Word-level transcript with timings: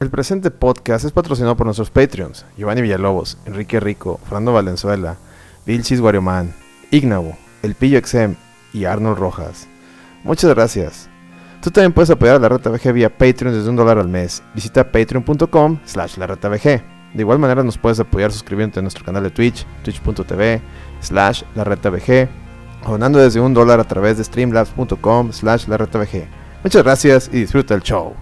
El 0.00 0.10
presente 0.10 0.50
podcast 0.50 1.04
es 1.04 1.12
patrocinado 1.12 1.56
por 1.56 1.66
nuestros 1.66 1.90
Patreons, 1.90 2.44
Giovanni 2.58 2.82
Villalobos, 2.82 3.38
Enrique 3.46 3.78
Rico, 3.78 4.18
Fernando 4.24 4.52
Valenzuela, 4.52 5.16
Vilchis 5.66 6.00
Guariomán, 6.00 6.52
Ignavo, 6.90 7.36
El 7.62 7.76
Pillo 7.76 7.98
Exem 7.98 8.34
y 8.72 8.86
Arnold 8.86 9.18
Rojas. 9.18 9.68
Muchas 10.24 10.52
gracias. 10.52 11.08
Tú 11.62 11.70
también 11.70 11.92
puedes 11.92 12.10
apoyar 12.10 12.36
a 12.36 12.38
la 12.40 12.48
Reta 12.48 12.70
VG 12.70 12.92
vía 12.92 13.16
Patreon 13.16 13.54
desde 13.54 13.70
un 13.70 13.76
dólar 13.76 13.98
al 13.98 14.08
mes. 14.08 14.42
Visita 14.52 14.90
patreon.com 14.90 15.78
slash 15.84 16.18
la 16.18 16.26
Reta 16.26 16.48
VG. 16.48 16.82
De 17.14 17.20
igual 17.20 17.38
manera 17.38 17.62
nos 17.62 17.78
puedes 17.78 18.00
apoyar 18.00 18.32
suscribiéndote 18.32 18.80
a 18.80 18.82
nuestro 18.82 19.04
canal 19.04 19.22
de 19.22 19.30
Twitch, 19.30 19.64
twitch.tv 19.84 20.60
slash 21.00 21.44
la 21.54 21.62
Reta 21.62 21.90
VG, 21.90 22.28
donando 22.84 23.20
desde 23.20 23.40
un 23.40 23.54
dólar 23.54 23.78
a 23.78 23.84
través 23.84 24.18
de 24.18 24.24
streamlabs.com 24.24 25.32
slash 25.32 25.68
la 25.68 25.76
VG. 25.76 26.26
Muchas 26.64 26.82
gracias 26.82 27.30
y 27.32 27.38
disfruta 27.38 27.74
el 27.74 27.82
show. 27.82 28.14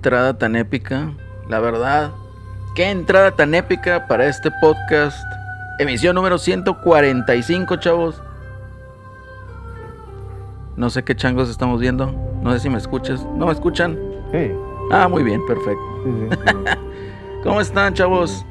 Entrada 0.00 0.32
tan 0.38 0.56
épica, 0.56 1.12
la 1.50 1.60
verdad. 1.60 2.10
Qué 2.74 2.88
entrada 2.90 3.32
tan 3.32 3.54
épica 3.54 4.06
para 4.08 4.24
este 4.26 4.50
podcast. 4.62 5.22
Emisión 5.78 6.14
número 6.14 6.38
145, 6.38 7.76
chavos. 7.76 8.22
No 10.76 10.88
sé 10.88 11.04
qué 11.04 11.14
changos 11.14 11.50
estamos 11.50 11.80
viendo. 11.82 12.10
No 12.42 12.50
sé 12.54 12.60
si 12.60 12.70
me 12.70 12.78
escuchas. 12.78 13.22
¿No 13.36 13.44
me 13.44 13.52
escuchan? 13.52 13.98
Sí, 14.32 14.50
Ah, 14.90 15.06
muy 15.06 15.22
bien, 15.22 15.44
perfecto. 15.46 15.82
sí, 16.02 16.10
sí. 16.30 16.76
¿Cómo 17.44 17.60
están, 17.60 17.92
chavos? 17.92 18.42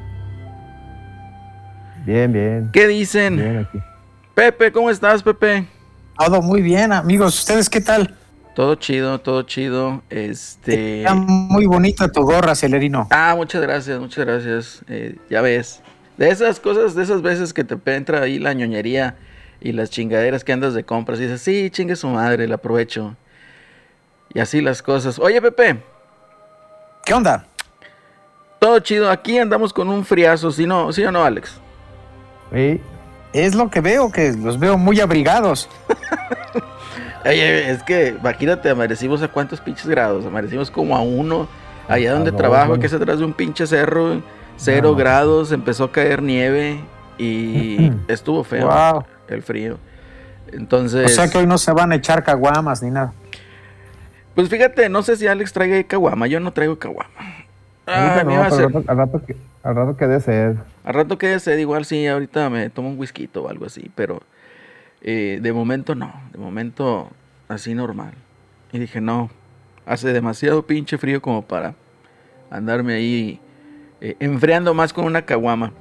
Bien, 2.06 2.32
bien. 2.32 2.70
¿Qué 2.72 2.86
dicen? 2.86 3.36
Bien 3.36 3.58
aquí. 3.68 3.78
Pepe, 4.36 4.70
¿cómo 4.70 4.88
estás, 4.88 5.20
Pepe? 5.20 5.66
Todo 6.16 6.40
muy 6.42 6.62
bien, 6.62 6.92
amigos. 6.92 7.40
¿Ustedes 7.40 7.68
qué 7.68 7.80
tal? 7.80 8.14
Todo 8.60 8.74
chido, 8.74 9.18
todo 9.18 9.40
chido. 9.44 10.02
Este. 10.10 10.98
Está 10.98 11.14
muy 11.14 11.64
bonita 11.64 12.12
tu 12.12 12.20
gorra, 12.20 12.54
Celerino. 12.54 13.08
Ah, 13.10 13.32
muchas 13.34 13.62
gracias, 13.62 13.98
muchas 13.98 14.26
gracias. 14.26 14.82
Eh, 14.86 15.16
ya 15.30 15.40
ves. 15.40 15.80
De 16.18 16.28
esas 16.28 16.60
cosas, 16.60 16.94
de 16.94 17.02
esas 17.02 17.22
veces 17.22 17.54
que 17.54 17.64
te 17.64 17.78
entra 17.96 18.20
ahí 18.20 18.38
la 18.38 18.52
ñoñería 18.52 19.16
y 19.62 19.72
las 19.72 19.88
chingaderas 19.88 20.44
que 20.44 20.52
andas 20.52 20.74
de 20.74 20.84
compras 20.84 21.18
y 21.20 21.22
dices, 21.22 21.40
sí, 21.40 21.70
chingue 21.70 21.96
su 21.96 22.08
madre, 22.08 22.46
la 22.46 22.56
aprovecho. 22.56 23.16
Y 24.34 24.40
así 24.40 24.60
las 24.60 24.82
cosas. 24.82 25.18
Oye, 25.18 25.40
Pepe, 25.40 25.82
¿Qué 27.06 27.14
onda? 27.14 27.46
todo 28.58 28.78
chido. 28.80 29.10
Aquí 29.10 29.38
andamos 29.38 29.72
con 29.72 29.88
un 29.88 30.04
friazo, 30.04 30.52
¿sí, 30.52 30.66
no, 30.66 30.92
¿sí 30.92 31.02
o 31.02 31.10
no, 31.10 31.24
Alex? 31.24 31.54
Sí, 32.52 32.78
Es 33.32 33.54
lo 33.54 33.70
que 33.70 33.80
veo, 33.80 34.12
que 34.12 34.34
los 34.34 34.58
veo 34.58 34.76
muy 34.76 35.00
abrigados. 35.00 35.66
Oye, 37.24 37.70
es 37.70 37.82
que, 37.82 38.16
imagínate, 38.18 38.70
amanecimos 38.70 39.22
a 39.22 39.28
cuántos 39.28 39.60
pinches 39.60 39.86
grados. 39.86 40.24
Amanecimos 40.24 40.70
como 40.70 40.96
a 40.96 41.00
uno. 41.02 41.48
Allá 41.88 42.12
donde 42.14 42.30
Ah, 42.30 42.32
no, 42.32 42.38
trabajo, 42.38 42.78
que 42.78 42.86
es 42.86 42.92
atrás 42.94 43.18
de 43.18 43.24
un 43.24 43.32
pinche 43.32 43.66
cerro, 43.66 44.22
cero 44.56 44.90
No. 44.92 44.96
grados, 44.96 45.50
empezó 45.52 45.84
a 45.84 45.92
caer 45.92 46.22
nieve 46.22 46.80
y 47.18 47.90
estuvo 48.08 48.44
feo 48.44 48.68
Wow. 48.68 49.04
el 49.28 49.42
frío. 49.42 49.74
O 49.74 50.56
Entonces, 50.56 51.14
sea 51.14 51.28
que 51.28 51.38
hoy 51.38 51.46
no 51.46 51.58
se 51.58 51.72
van 51.72 51.92
a 51.92 51.96
echar 51.96 52.22
caguamas 52.22 52.82
ni 52.82 52.90
nada. 52.90 53.12
pues 54.34 54.48
fíjate, 54.48 54.88
no 54.88 55.02
sé 55.02 55.16
si 55.16 55.26
Alex 55.26 55.52
traiga 55.52 55.82
caguama, 55.84 56.26
yo 56.28 56.38
no 56.40 56.52
traigo 56.52 56.78
caguama. 56.78 57.10
Ah, 57.86 58.22
no, 58.24 58.40
al 58.42 58.50
rato, 58.50 58.84
al 58.86 58.96
rato 58.96 59.22
que, 59.26 59.36
al 59.64 59.74
rato 59.74 59.96
que 59.96 60.06
de 60.06 60.20
sed. 60.20 60.54
Al 60.84 60.94
rato 60.94 61.18
que 61.18 61.26
de 61.26 61.40
sed, 61.40 61.58
igual 61.58 61.84
sí, 61.84 62.06
ahorita 62.06 62.48
me 62.50 62.70
tomo 62.70 62.88
un 62.88 62.98
whisky 62.98 63.28
o 63.34 63.48
algo 63.48 63.66
así, 63.66 63.90
pero 63.96 64.22
eh, 65.02 65.38
de 65.40 65.52
momento 65.52 65.94
no, 65.94 66.12
de 66.32 66.38
momento 66.38 67.10
así 67.48 67.74
normal. 67.74 68.12
Y 68.72 68.78
dije, 68.78 69.00
no, 69.00 69.30
hace 69.86 70.12
demasiado 70.12 70.66
pinche 70.66 70.98
frío 70.98 71.20
como 71.20 71.42
para 71.42 71.74
andarme 72.50 72.94
ahí 72.94 73.40
eh, 74.00 74.16
enfriando 74.20 74.74
más 74.74 74.92
con 74.92 75.04
una 75.04 75.22
caguama. 75.22 75.72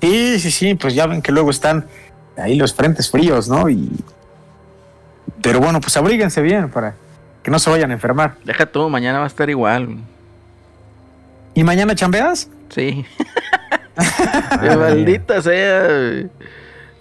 Sí, 0.00 0.38
sí, 0.40 0.50
sí, 0.50 0.74
pues 0.74 0.94
ya 0.94 1.06
ven 1.06 1.22
que 1.22 1.32
luego 1.32 1.50
están 1.50 1.86
ahí 2.36 2.56
los 2.56 2.74
frentes 2.74 3.10
fríos, 3.10 3.48
¿no? 3.48 3.68
Y... 3.68 3.90
Pero 5.42 5.60
bueno, 5.60 5.80
pues 5.80 5.96
abríguense 5.96 6.40
bien 6.42 6.70
para 6.70 6.94
que 7.42 7.50
no 7.50 7.58
se 7.58 7.70
vayan 7.70 7.90
a 7.90 7.94
enfermar. 7.94 8.36
Deja 8.44 8.66
todo, 8.66 8.88
mañana 8.88 9.18
va 9.18 9.24
a 9.24 9.28
estar 9.28 9.48
igual. 9.50 9.96
¿Y 11.54 11.64
mañana 11.64 11.94
chambeas? 11.94 12.48
Sí, 12.68 13.04
maldita 14.78 15.42
sea. 15.42 16.28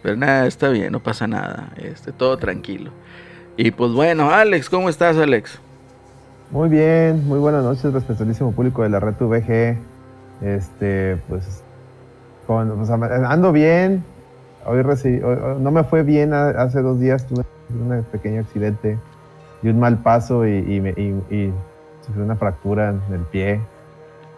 Pero 0.02 0.16
nada, 0.16 0.46
está 0.48 0.70
bien, 0.70 0.92
no 0.92 1.00
pasa 1.02 1.28
nada. 1.28 1.70
Este, 1.78 2.12
todo 2.12 2.38
tranquilo. 2.38 2.92
Y 3.58 3.72
pues 3.72 3.92
bueno, 3.92 4.30
Alex, 4.32 4.70
¿cómo 4.70 4.90
estás, 4.90 5.18
Alex? 5.18 5.60
Muy 6.52 6.70
bien, 6.70 7.28
muy 7.28 7.38
buenas 7.40 7.64
noches, 7.64 7.92
respetadísimo 7.94 8.52
público 8.54 8.84
de 8.84 8.90
la 8.90 9.00
red 9.00 9.14
VG. 9.20 9.78
Este, 10.42 11.18
pues, 11.28 11.64
con, 12.48 12.70
pues, 12.78 12.90
ando 12.90 13.52
bien. 13.52 14.04
Hoy, 14.66 14.80
reci- 14.82 15.22
hoy- 15.24 15.38
hoy- 15.42 15.62
no 15.62 15.72
me 15.72 15.84
fue 15.84 16.04
bien 16.04 16.34
hace 16.34 16.82
dos 16.82 17.00
días, 17.00 17.28
tuve 17.28 17.44
un 17.70 18.04
pequeño 18.12 18.42
accidente 18.42 18.98
y 19.62 19.68
un 19.70 19.80
mal 19.80 19.98
paso 19.98 20.48
y, 20.48 20.58
y, 20.58 20.80
me- 20.82 20.92
y- 20.92 21.36
y 21.36 21.54
sufrí 22.06 22.22
una 22.22 22.36
fractura 22.38 22.90
en 23.08 23.14
el 23.14 23.22
pie. 23.22 23.60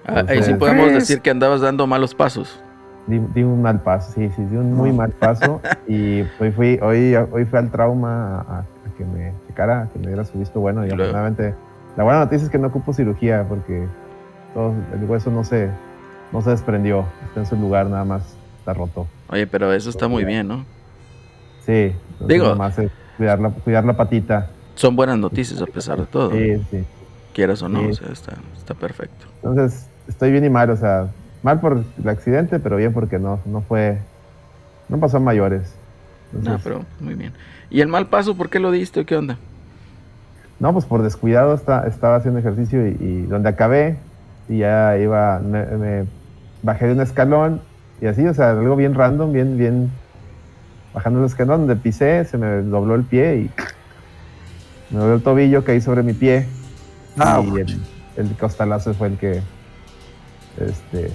Ah, 0.06 0.24
Ahí 0.28 0.42
sí 0.44 0.54
podemos 0.56 0.92
decir 0.92 1.22
que 1.22 1.30
andabas 1.30 1.62
dando 1.62 1.86
malos 1.86 2.16
pasos. 2.16 2.60
Di, 3.08 3.20
di 3.34 3.42
un 3.44 3.62
mal 3.62 3.82
paso, 3.82 4.12
sí, 4.14 4.30
sí, 4.36 4.44
di 4.46 4.56
un 4.58 4.74
muy 4.74 4.92
mal 4.92 5.12
paso. 5.12 5.60
y 5.88 6.22
hoy 6.40 6.52
fui, 6.52 6.80
hoy, 6.82 7.16
hoy 7.16 7.46
fui 7.46 7.60
al 7.60 7.72
trauma 7.72 8.42
a, 8.42 8.60
a 8.60 8.66
que 8.98 9.04
me 9.06 9.34
checara, 9.48 9.90
que 9.92 10.00
me 10.00 10.08
diera 10.08 10.24
su 10.24 10.38
visto 10.38 10.60
bueno. 10.60 10.84
Y 10.86 10.90
luego- 10.90 11.04
afortunadamente, 11.04 11.56
la 11.98 12.04
buena 12.04 12.20
noticia 12.20 12.46
es 12.46 12.52
que 12.52 12.58
no 12.58 12.68
ocupo 12.68 12.94
cirugía 12.94 13.46
porque 13.50 13.86
todo, 14.54 14.74
el 14.94 15.04
hueso 15.10 15.32
no 15.32 15.44
se, 15.44 15.70
no 16.32 16.42
se 16.42 16.52
desprendió, 16.52 17.06
está 17.26 17.40
en 17.42 17.46
su 17.48 17.56
lugar, 17.56 17.88
nada 17.88 18.06
más 18.06 18.36
está 18.60 18.74
roto. 18.74 19.08
Oye, 19.30 19.48
pero 19.48 19.74
eso 19.74 19.90
está 19.90 20.08
muy 20.08 20.24
bien, 20.24 20.48
¿no? 20.48 20.66
Sí, 21.66 21.94
Digo- 22.28 22.44
nada 22.46 22.56
más 22.56 22.78
es 22.80 22.92
cuidar 23.18 23.40
la, 23.40 23.50
cuidar 23.50 23.84
la 23.86 23.94
patita. 23.94 24.50
Son 24.76 24.96
buenas 24.96 25.18
noticias 25.18 25.62
a 25.62 25.66
pesar 25.66 26.00
de 26.00 26.06
todo. 26.06 26.32
Sí, 26.32 26.58
sí. 26.72 26.84
Quieras 27.34 27.62
o 27.62 27.70
no, 27.70 27.80
Sí. 27.82 27.86
o 27.90 27.94
sea, 27.94 28.08
está, 28.12 28.34
está 28.58 28.74
perfecto. 28.74 29.26
Entonces, 29.44 29.88
estoy 30.08 30.32
bien 30.32 30.46
y 30.46 30.50
mal, 30.50 30.70
o 30.70 30.76
sea, 30.78 31.08
mal 31.44 31.60
por 31.60 31.84
el 32.02 32.10
accidente, 32.10 32.60
pero 32.60 32.78
bien 32.78 32.94
porque 32.94 33.20
no, 33.20 33.40
no 33.46 33.62
fue, 33.62 33.98
no 34.90 34.98
pasó 35.00 35.18
a 35.18 35.20
mayores. 35.20 35.74
No, 36.32 36.60
pero 36.64 36.86
muy 37.00 37.16
bien. 37.16 37.34
¿Y 37.70 37.82
el 37.82 37.88
mal 37.88 38.08
paso, 38.08 38.36
por 38.36 38.50
qué 38.50 38.60
lo 38.60 38.72
diste 38.72 39.02
o 39.02 39.06
qué 39.06 39.16
onda? 39.16 39.38
No, 40.60 40.72
pues 40.74 40.86
por 40.86 41.02
descuidado 41.02 41.54
está- 41.56 41.88
estaba 41.88 42.18
haciendo 42.18 42.40
ejercicio 42.40 42.88
y, 42.88 42.98
y 43.00 43.22
donde 43.24 43.50
acabé 43.50 43.98
y 44.48 44.60
ya 44.60 44.98
iba, 44.98 45.40
me, 45.40 45.66
me 45.66 46.06
bajé 46.62 46.88
de 46.88 46.94
un 46.94 47.02
escalón 47.02 47.62
y 48.00 48.06
así, 48.06 48.26
o 48.28 48.34
sea, 48.34 48.52
algo 48.52 48.76
bien 48.76 48.94
random, 48.94 49.32
bien, 49.34 49.58
bien, 49.58 49.92
bajando 50.94 51.20
el 51.20 51.26
escalón 51.26 51.62
donde 51.62 51.76
pisé, 51.76 52.26
se 52.26 52.38
me 52.38 52.62
dobló 52.62 52.96
el 52.96 53.04
pie 53.04 53.36
y 53.38 53.52
me 54.94 55.00
dobló 55.00 55.16
el 55.16 55.24
tobillo, 55.24 55.64
caí 55.64 55.82
sobre 55.82 56.04
mi 56.04 56.14
pie 56.14 56.46
Ah, 57.18 57.42
y 57.44 57.60
el, 57.60 57.80
el 58.18 58.38
costalazo 58.38 58.94
fue 58.94 59.08
el 59.10 59.18
que, 59.18 59.42
este, 60.60 61.12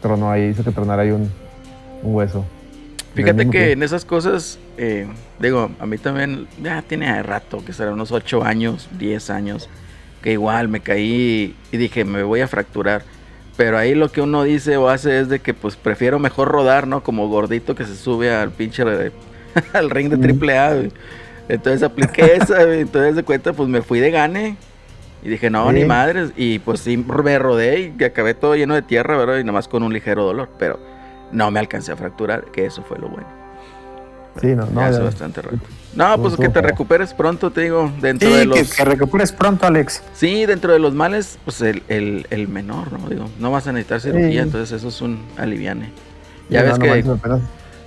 tronó 0.00 0.30
ahí, 0.30 0.48
hizo 0.48 0.64
que 0.64 0.72
tronara 0.72 1.02
ahí 1.02 1.10
un, 1.10 1.30
un 2.02 2.14
hueso. 2.14 2.44
Fíjate 3.14 3.50
que 3.50 3.72
en 3.72 3.82
esas 3.82 4.04
cosas, 4.04 4.58
eh, 4.78 5.06
digo, 5.40 5.70
a 5.80 5.86
mí 5.86 5.98
también 5.98 6.46
ya 6.62 6.82
tiene 6.82 7.22
rato, 7.22 7.64
que 7.64 7.72
será 7.72 7.92
unos 7.92 8.12
8 8.12 8.44
años, 8.44 8.88
10 8.98 9.30
años, 9.30 9.68
que 10.22 10.32
igual 10.32 10.68
me 10.68 10.80
caí 10.80 11.56
y 11.72 11.76
dije, 11.76 12.04
me 12.04 12.22
voy 12.22 12.40
a 12.40 12.48
fracturar. 12.48 13.02
Pero 13.56 13.76
ahí 13.76 13.94
lo 13.94 14.10
que 14.10 14.20
uno 14.20 14.44
dice 14.44 14.76
o 14.76 14.88
hace 14.88 15.20
es 15.20 15.28
de 15.28 15.40
que 15.40 15.54
pues 15.54 15.76
prefiero 15.76 16.18
mejor 16.18 16.48
rodar, 16.48 16.86
¿no? 16.86 17.02
Como 17.02 17.28
gordito 17.28 17.74
que 17.74 17.84
se 17.84 17.96
sube 17.96 18.32
al 18.34 18.52
pinche 18.52 18.82
al 19.72 19.90
ring 19.90 20.08
de 20.08 20.16
triple 20.16 20.56
A. 20.56 20.82
Entonces 21.48 21.82
apliqué 21.82 22.36
esa, 22.36 22.62
entonces 22.72 23.16
de 23.16 23.24
cuenta 23.24 23.52
pues 23.52 23.68
me 23.68 23.82
fui 23.82 23.98
de 23.98 24.10
gane. 24.12 24.56
Y 25.22 25.28
dije, 25.28 25.50
no, 25.50 25.70
ni 25.72 25.84
madres. 25.84 26.32
Y 26.36 26.58
pues 26.60 26.80
sí, 26.80 26.96
me 26.96 27.38
rodé 27.38 27.94
y 27.98 28.04
acabé 28.04 28.34
todo 28.34 28.54
lleno 28.56 28.74
de 28.74 28.82
tierra, 28.82 29.16
¿verdad? 29.16 29.38
Y 29.38 29.44
nomás 29.44 29.68
con 29.68 29.82
un 29.82 29.92
ligero 29.92 30.24
dolor. 30.24 30.48
Pero 30.58 30.78
no 31.32 31.50
me 31.50 31.60
alcancé 31.60 31.92
a 31.92 31.96
fracturar, 31.96 32.44
que 32.46 32.66
eso 32.66 32.82
fue 32.82 32.98
lo 32.98 33.08
bueno. 33.08 33.26
Sí, 34.40 34.48
no, 34.48 34.64
no. 34.66 34.80
Ya 34.80 34.86
hace 34.88 35.00
bastante 35.00 35.42
rato. 35.42 35.58
No, 35.94 36.16
pues 36.22 36.36
que 36.36 36.48
te 36.48 36.62
recuperes 36.62 37.12
pronto, 37.12 37.50
te 37.50 37.62
digo, 37.62 37.90
dentro 38.00 38.28
Sí, 38.28 38.34
de 38.36 38.44
los... 38.46 38.74
que 38.74 38.84
recuperes 38.84 39.32
pronto, 39.32 39.66
Alex. 39.66 40.02
Sí, 40.14 40.46
dentro 40.46 40.72
de 40.72 40.78
los 40.78 40.94
males, 40.94 41.38
pues 41.44 41.60
el, 41.62 41.82
el, 41.88 42.26
el 42.30 42.46
menor, 42.46 42.92
¿no? 42.92 43.08
Digo, 43.08 43.28
no 43.40 43.50
vas 43.50 43.66
a 43.66 43.72
necesitar 43.72 44.00
cirugía, 44.00 44.30
Sí. 44.30 44.38
entonces 44.38 44.70
eso 44.78 44.88
es 44.88 45.00
un 45.00 45.20
aliviane. 45.36 45.90
Ya 46.48 46.62
no, 46.62 46.68
ves 46.68 46.78
no 46.78 46.84
que 46.84 47.18
apenas 47.18 47.40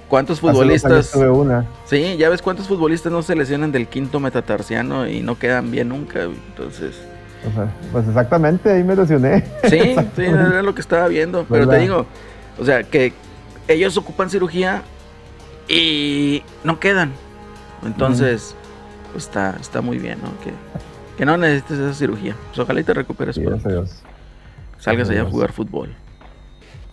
cuántos 0.10 0.42
futbolistas... 0.42 1.16
una. 1.16 1.66
Sí, 1.86 2.18
ya 2.18 2.30
ves 2.30 2.42
cuántos 2.42 2.68
futbolistas 2.68 3.12
no 3.12 3.22
se 3.24 3.36
lesionan 3.38 3.72
del 3.72 3.88
quinto 3.88 4.20
metatarsiano 4.20 5.08
y 5.08 5.22
no 5.22 5.40
quedan 5.40 5.72
bien 5.72 5.90
nunca, 5.90 6.24
entonces... 6.24 7.02
O 7.50 7.54
sea, 7.54 7.68
pues 7.92 8.08
exactamente, 8.08 8.72
ahí 8.72 8.84
me 8.84 8.96
lesioné. 8.96 9.44
Sí, 9.66 9.96
sí, 10.16 10.22
era 10.24 10.62
lo 10.62 10.74
que 10.74 10.82
estaba 10.82 11.08
viendo. 11.08 11.46
Pero 11.50 11.68
te 11.68 11.78
digo, 11.80 12.06
o 12.60 12.66
sea, 12.66 12.84
que 12.84 13.14
ellos 13.68 13.98
ocupan 13.98 14.30
cirugía 14.30 14.82
y 15.68 16.44
no 16.64 16.80
quedan. 16.80 17.12
Entonces, 17.86 18.56
pues 19.12 19.26
está, 19.26 19.58
está 19.60 19.82
muy 19.82 19.98
bien, 19.98 20.20
¿no? 20.24 20.30
Que, 20.44 20.52
que 21.18 21.26
no 21.26 21.38
necesites 21.38 21.80
esa 21.80 21.94
cirugía. 21.94 22.36
Pues 22.48 22.60
ojalá 22.60 22.80
y 22.80 22.84
te 22.84 22.94
recuperes 22.94 23.36
Sí, 23.36 23.42
gracias 23.42 23.66
a 23.66 23.70
Dios. 23.70 24.04
Salgas 24.80 25.10
allá 25.10 25.22
a 25.22 25.26
jugar 25.26 25.52
fútbol. 25.52 25.94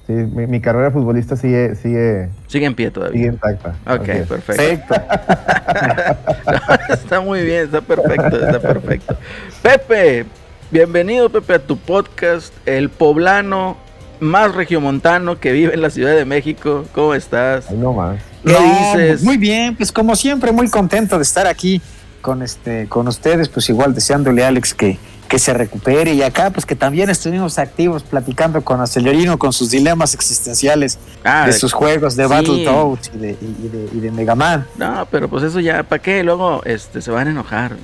Sí, 0.06 0.12
mi, 0.12 0.47
mi 0.47 0.61
carrera 0.61 0.91
futbolista 0.91 1.37
sigue, 1.37 1.76
sigue, 1.76 2.31
Sigue 2.49 2.67
en 2.67 2.75
pie 2.75 2.91
todavía. 2.91 3.17
sigue 3.19 3.32
intacta. 3.32 3.75
Ok. 3.87 4.26
Perfecto. 4.29 4.94
está 6.93 7.20
muy 7.20 7.43
bien, 7.44 7.64
está 7.67 7.81
perfecto, 7.81 8.44
está 8.44 8.61
perfecto. 8.61 9.17
Pepe, 9.62 10.26
bienvenido 10.70 11.31
Pepe 11.31 11.55
a 11.55 11.58
tu 11.58 11.76
podcast, 11.76 12.52
el 12.67 12.90
poblano 12.90 13.76
más 14.20 14.55
regiomontano 14.55 15.40
que 15.40 15.52
vive 15.52 15.75
en 15.75 15.82
la 15.82 15.90
Ciudad 15.90 16.14
de 16.14 16.25
México. 16.25 16.84
¿Cómo 16.94 17.14
estás? 17.14 17.70
Ahí 17.70 17.76
nomás. 17.76 18.20
¿Qué 18.44 18.56
dices? 18.56 19.22
Muy 19.22 19.37
bien, 19.37 19.76
pues 19.76 19.93
como 19.93 20.17
siempre, 20.17 20.52
muy 20.52 20.69
contento 20.69 21.17
de 21.17 21.22
estar 21.22 21.46
aquí 21.46 21.81
con 22.20 22.43
este, 22.43 22.87
con 22.88 23.08
ustedes, 23.08 23.49
pues 23.49 23.69
igual 23.70 23.94
deseándole 23.94 24.44
a 24.44 24.49
Alex 24.49 24.75
que, 24.75 24.99
que 25.28 25.38
se 25.38 25.55
recupere 25.55 26.12
y 26.14 26.22
acá, 26.22 26.50
pues 26.50 26.67
que 26.67 26.75
también 26.76 27.08
estuvimos 27.08 27.58
activos 27.58 28.02
platicando 28.02 28.62
con 28.62 28.81
Acelerino 28.81 29.38
con 29.38 29.52
sus 29.52 29.70
dilemas 29.70 30.14
existenciales 30.14 30.99
Ah, 31.25 31.46
de 31.46 31.52
sus 31.52 31.73
juegos 31.73 32.16
de 32.16 32.25
sí. 32.25 32.31
Battletoads 32.31 33.11
y 33.14 33.19
de, 33.19 33.31
y, 33.40 33.56
y 33.64 33.69
de, 33.69 33.88
y 33.93 34.00
de 34.00 34.11
Mega 34.11 34.34
Man. 34.34 34.66
No, 34.76 35.06
pero 35.11 35.28
pues 35.28 35.44
eso 35.44 35.61
ya, 35.61 35.82
¿para 35.82 36.02
qué? 36.02 36.23
Luego 36.23 36.62
este, 36.64 37.00
se 37.00 37.11
van 37.11 37.28
a 37.28 37.31
enojar. 37.31 37.76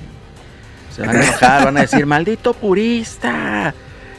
Se 0.97 1.03
van 1.05 1.15
a 1.15 1.23
enojar, 1.23 1.63
van 1.65 1.77
a 1.77 1.81
decir, 1.81 2.05
maldito 2.05 2.53
purista. 2.53 3.73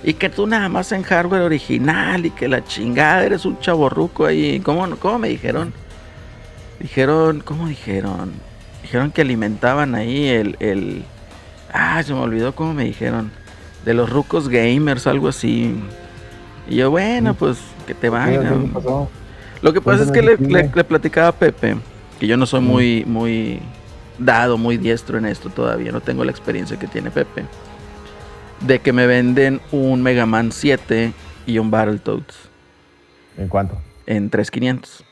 Y 0.05 0.15
que 0.15 0.29
tú 0.31 0.47
nada 0.47 0.69
más 0.69 0.93
en 0.93 1.03
hardware 1.03 1.43
original 1.43 2.25
y 2.25 2.31
que 2.31 2.47
la 2.49 2.65
chingada 2.65 3.25
eres 3.25 3.45
un 3.45 3.59
chaborruco 3.59 4.25
ahí. 4.27 4.61
¿Cómo, 4.61 4.89
cómo 4.97 5.19
me 5.19 5.29
dijeron? 5.29 5.73
Dijeron, 6.79 7.41
¿cómo 7.45 7.67
dijeron? 7.69 8.33
Dijeron 8.83 9.11
que 9.11 9.23
alimentaban 9.23 9.95
ahí 9.97 10.29
el, 10.29 10.57
el... 10.61 11.05
Ah, 11.73 12.01
se 12.03 12.15
me 12.15 12.21
olvidó 12.21 12.55
cómo 12.55 12.73
me 12.75 12.85
dijeron. 12.85 13.31
De 13.85 13.93
los 13.95 14.09
rucos 14.09 14.49
gamers, 14.49 15.07
algo 15.09 15.29
así. 15.29 15.75
Y 16.69 16.77
yo, 16.77 16.91
bueno, 16.91 17.35
pues 17.35 17.59
que 17.87 17.95
te 17.95 18.03
¿Qué, 18.03 18.09
vayan. 18.09 18.73
Lo 19.63 19.73
que 19.73 19.81
pasa 19.81 20.05
es 20.05 20.13
que 20.13 20.23
le, 20.23 20.37
le- 20.37 20.71
le 20.73 20.85
platicaba 20.85 21.29
a 21.29 21.33
Pepe 21.33 21.77
que 22.21 22.27
yo 22.29 22.37
no 22.37 22.47
soy 22.47 22.61
Mm. 22.61 22.65
muy, 22.65 23.05
muy 23.05 23.61
dado, 24.19 24.59
muy 24.59 24.77
diestro 24.77 25.19
en 25.19 25.27
esto 25.27 25.49
todavía. 25.51 25.93
No 25.93 26.01
tengo 26.01 26.25
la 26.25 26.31
experiencia 26.31 26.79
que 26.79 26.87
tiene 26.87 27.11
Pepe. 27.11 27.45
De 28.67 28.81
que 28.81 28.93
me 28.93 29.07
venden 29.07 29.61
un 29.71 30.03
Mega 30.03 30.27
Man 30.27 30.51
7 30.53 31.13
y 31.47 31.59
un 31.59 31.71
Battletoads 31.71 32.37
¿En 33.37 33.49
cuánto? 33.49 33.79
en 34.07 34.31
3500. 34.31 35.05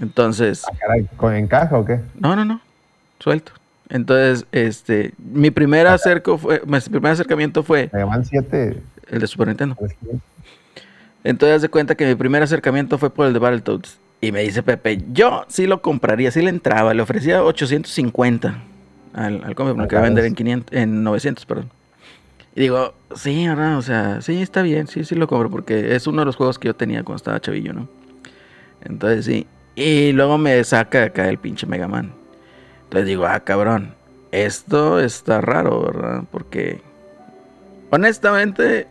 Entonces, 0.00 0.62
Ah, 0.66 0.94
¿con 1.16 1.34
encaja 1.34 1.78
o 1.78 1.84
qué? 1.84 2.00
no, 2.18 2.34
no, 2.36 2.44
no, 2.44 2.60
suelto. 3.18 3.52
Entonces, 3.88 4.46
este, 4.52 5.12
mi 5.18 5.50
primer 5.50 5.86
acerco 5.86 6.38
fue, 6.38 6.62
mi 6.66 6.80
primer 6.80 7.12
acercamiento 7.12 7.62
fue 7.62 7.90
Mega 7.92 8.06
Man 8.06 8.24
7. 8.24 8.82
el 9.10 9.20
de 9.20 9.26
Super 9.26 9.48
Nintendo. 9.48 9.76
Entonces, 11.24 11.62
de 11.62 11.68
cuenta 11.68 11.94
que 11.94 12.06
mi 12.06 12.14
primer 12.14 12.42
acercamiento 12.42 12.98
fue 12.98 13.10
por 13.10 13.26
el 13.26 13.32
de 13.32 13.38
Battletoads. 13.38 13.98
Y 14.22 14.30
me 14.30 14.42
dice 14.42 14.62
Pepe, 14.62 15.02
yo 15.12 15.44
sí 15.48 15.66
lo 15.66 15.82
compraría, 15.82 16.30
sí 16.30 16.40
le 16.42 16.48
entraba. 16.48 16.94
Le 16.94 17.02
ofrecía 17.02 17.42
850 17.42 18.62
al, 19.14 19.42
al 19.42 19.54
cómic, 19.56 19.74
porque 19.74 19.96
va 19.96 20.02
a 20.02 20.04
vender 20.04 20.24
en, 20.24 20.36
500, 20.36 20.76
en 20.76 21.02
900, 21.02 21.44
perdón. 21.44 21.70
Y 22.54 22.60
digo, 22.60 22.94
sí, 23.16 23.46
ahora, 23.46 23.76
o 23.76 23.82
sea, 23.82 24.20
sí, 24.20 24.40
está 24.40 24.62
bien, 24.62 24.86
sí, 24.86 25.02
sí 25.04 25.16
lo 25.16 25.26
compro, 25.26 25.50
porque 25.50 25.96
es 25.96 26.06
uno 26.06 26.22
de 26.22 26.26
los 26.26 26.36
juegos 26.36 26.60
que 26.60 26.68
yo 26.68 26.76
tenía 26.76 27.02
cuando 27.02 27.16
estaba 27.16 27.40
chavillo, 27.40 27.72
¿no? 27.72 27.88
Entonces, 28.84 29.24
sí. 29.24 29.46
Y 29.74 30.12
luego 30.12 30.38
me 30.38 30.62
saca 30.62 31.02
acá 31.02 31.28
el 31.28 31.38
pinche 31.38 31.66
Mega 31.66 31.88
Man. 31.88 32.12
Entonces 32.84 33.08
digo, 33.08 33.26
ah, 33.26 33.40
cabrón, 33.40 33.96
esto 34.30 35.00
está 35.00 35.40
raro, 35.40 35.82
¿verdad? 35.82 36.22
Porque, 36.30 36.80
honestamente, 37.90 38.86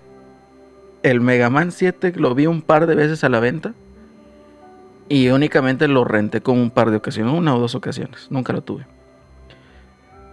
el 1.04 1.22
Mega 1.22 1.50
Man 1.50 1.72
7 1.72 2.16
lo 2.18 2.36
vi 2.36 2.48
un 2.48 2.62
par 2.62 2.86
de 2.86 2.96
veces 2.96 3.24
a 3.24 3.30
la 3.30 3.40
venta. 3.40 3.74
Y 5.12 5.30
únicamente 5.30 5.88
lo 5.90 6.06
renté 6.06 6.40
con 6.42 6.58
un 6.58 6.70
par 6.72 6.90
de 6.90 6.98
ocasiones, 6.98 7.34
una 7.34 7.54
o 7.56 7.60
dos 7.60 7.76
ocasiones. 7.76 8.28
Nunca 8.30 8.54
lo 8.54 8.62
tuve. 8.62 8.86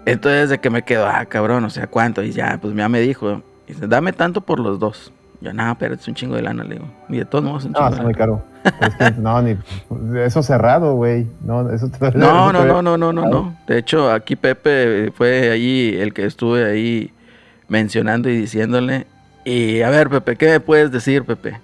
Entonces 0.06 0.48
de 0.50 0.58
que 0.58 0.70
me 0.70 0.82
quedo, 0.82 1.06
ah, 1.06 1.26
cabrón, 1.26 1.64
o 1.64 1.70
sea, 1.70 1.86
¿cuánto? 1.86 2.22
Y 2.22 2.30
ya, 2.32 2.58
pues 2.62 2.74
ya 2.74 2.88
me 2.88 3.00
dijo, 3.00 3.42
dice, 3.66 3.86
dame 3.86 4.12
tanto 4.12 4.40
por 4.40 4.60
los 4.60 4.78
dos. 4.78 5.12
Yo, 5.40 5.52
nada, 5.52 5.76
pero 5.76 5.94
es 5.94 6.08
un 6.08 6.14
chingo 6.14 6.34
de 6.34 6.42
lana, 6.42 6.64
le 6.64 6.74
digo. 6.76 6.86
Y 7.08 7.18
de 7.18 7.24
todos 7.24 7.44
modos, 7.44 7.64
un 7.64 7.72
No, 7.72 7.78
chingo 7.78 7.88
está 7.90 7.98
de 7.98 8.04
muy 8.04 8.12
lana. 8.14 8.18
caro. 8.18 8.44
Es 8.80 8.94
que, 9.14 9.20
no, 9.20 9.42
ni. 9.42 9.56
Eso 10.20 10.42
cerrado, 10.42 10.94
güey. 10.94 11.26
No, 11.44 11.70
eso 11.72 11.88
te- 11.90 12.12
No, 12.18 12.50
eso 12.50 12.52
no, 12.52 12.60
te- 12.62 12.66
no, 12.68 12.82
no, 12.82 12.96
no, 12.96 13.12
no, 13.12 13.22
no. 13.26 13.56
De 13.66 13.78
hecho, 13.78 14.10
aquí 14.10 14.34
Pepe 14.36 15.12
fue 15.14 15.50
ahí 15.50 15.96
el 15.98 16.12
que 16.14 16.24
estuve 16.24 16.64
ahí 16.70 17.12
mencionando 17.68 18.28
y 18.30 18.36
diciéndole. 18.36 19.06
Y 19.44 19.82
a 19.82 19.90
ver, 19.90 20.08
Pepe, 20.08 20.36
¿qué 20.36 20.46
me 20.48 20.60
puedes 20.60 20.90
decir, 20.90 21.24
Pepe? 21.24 21.60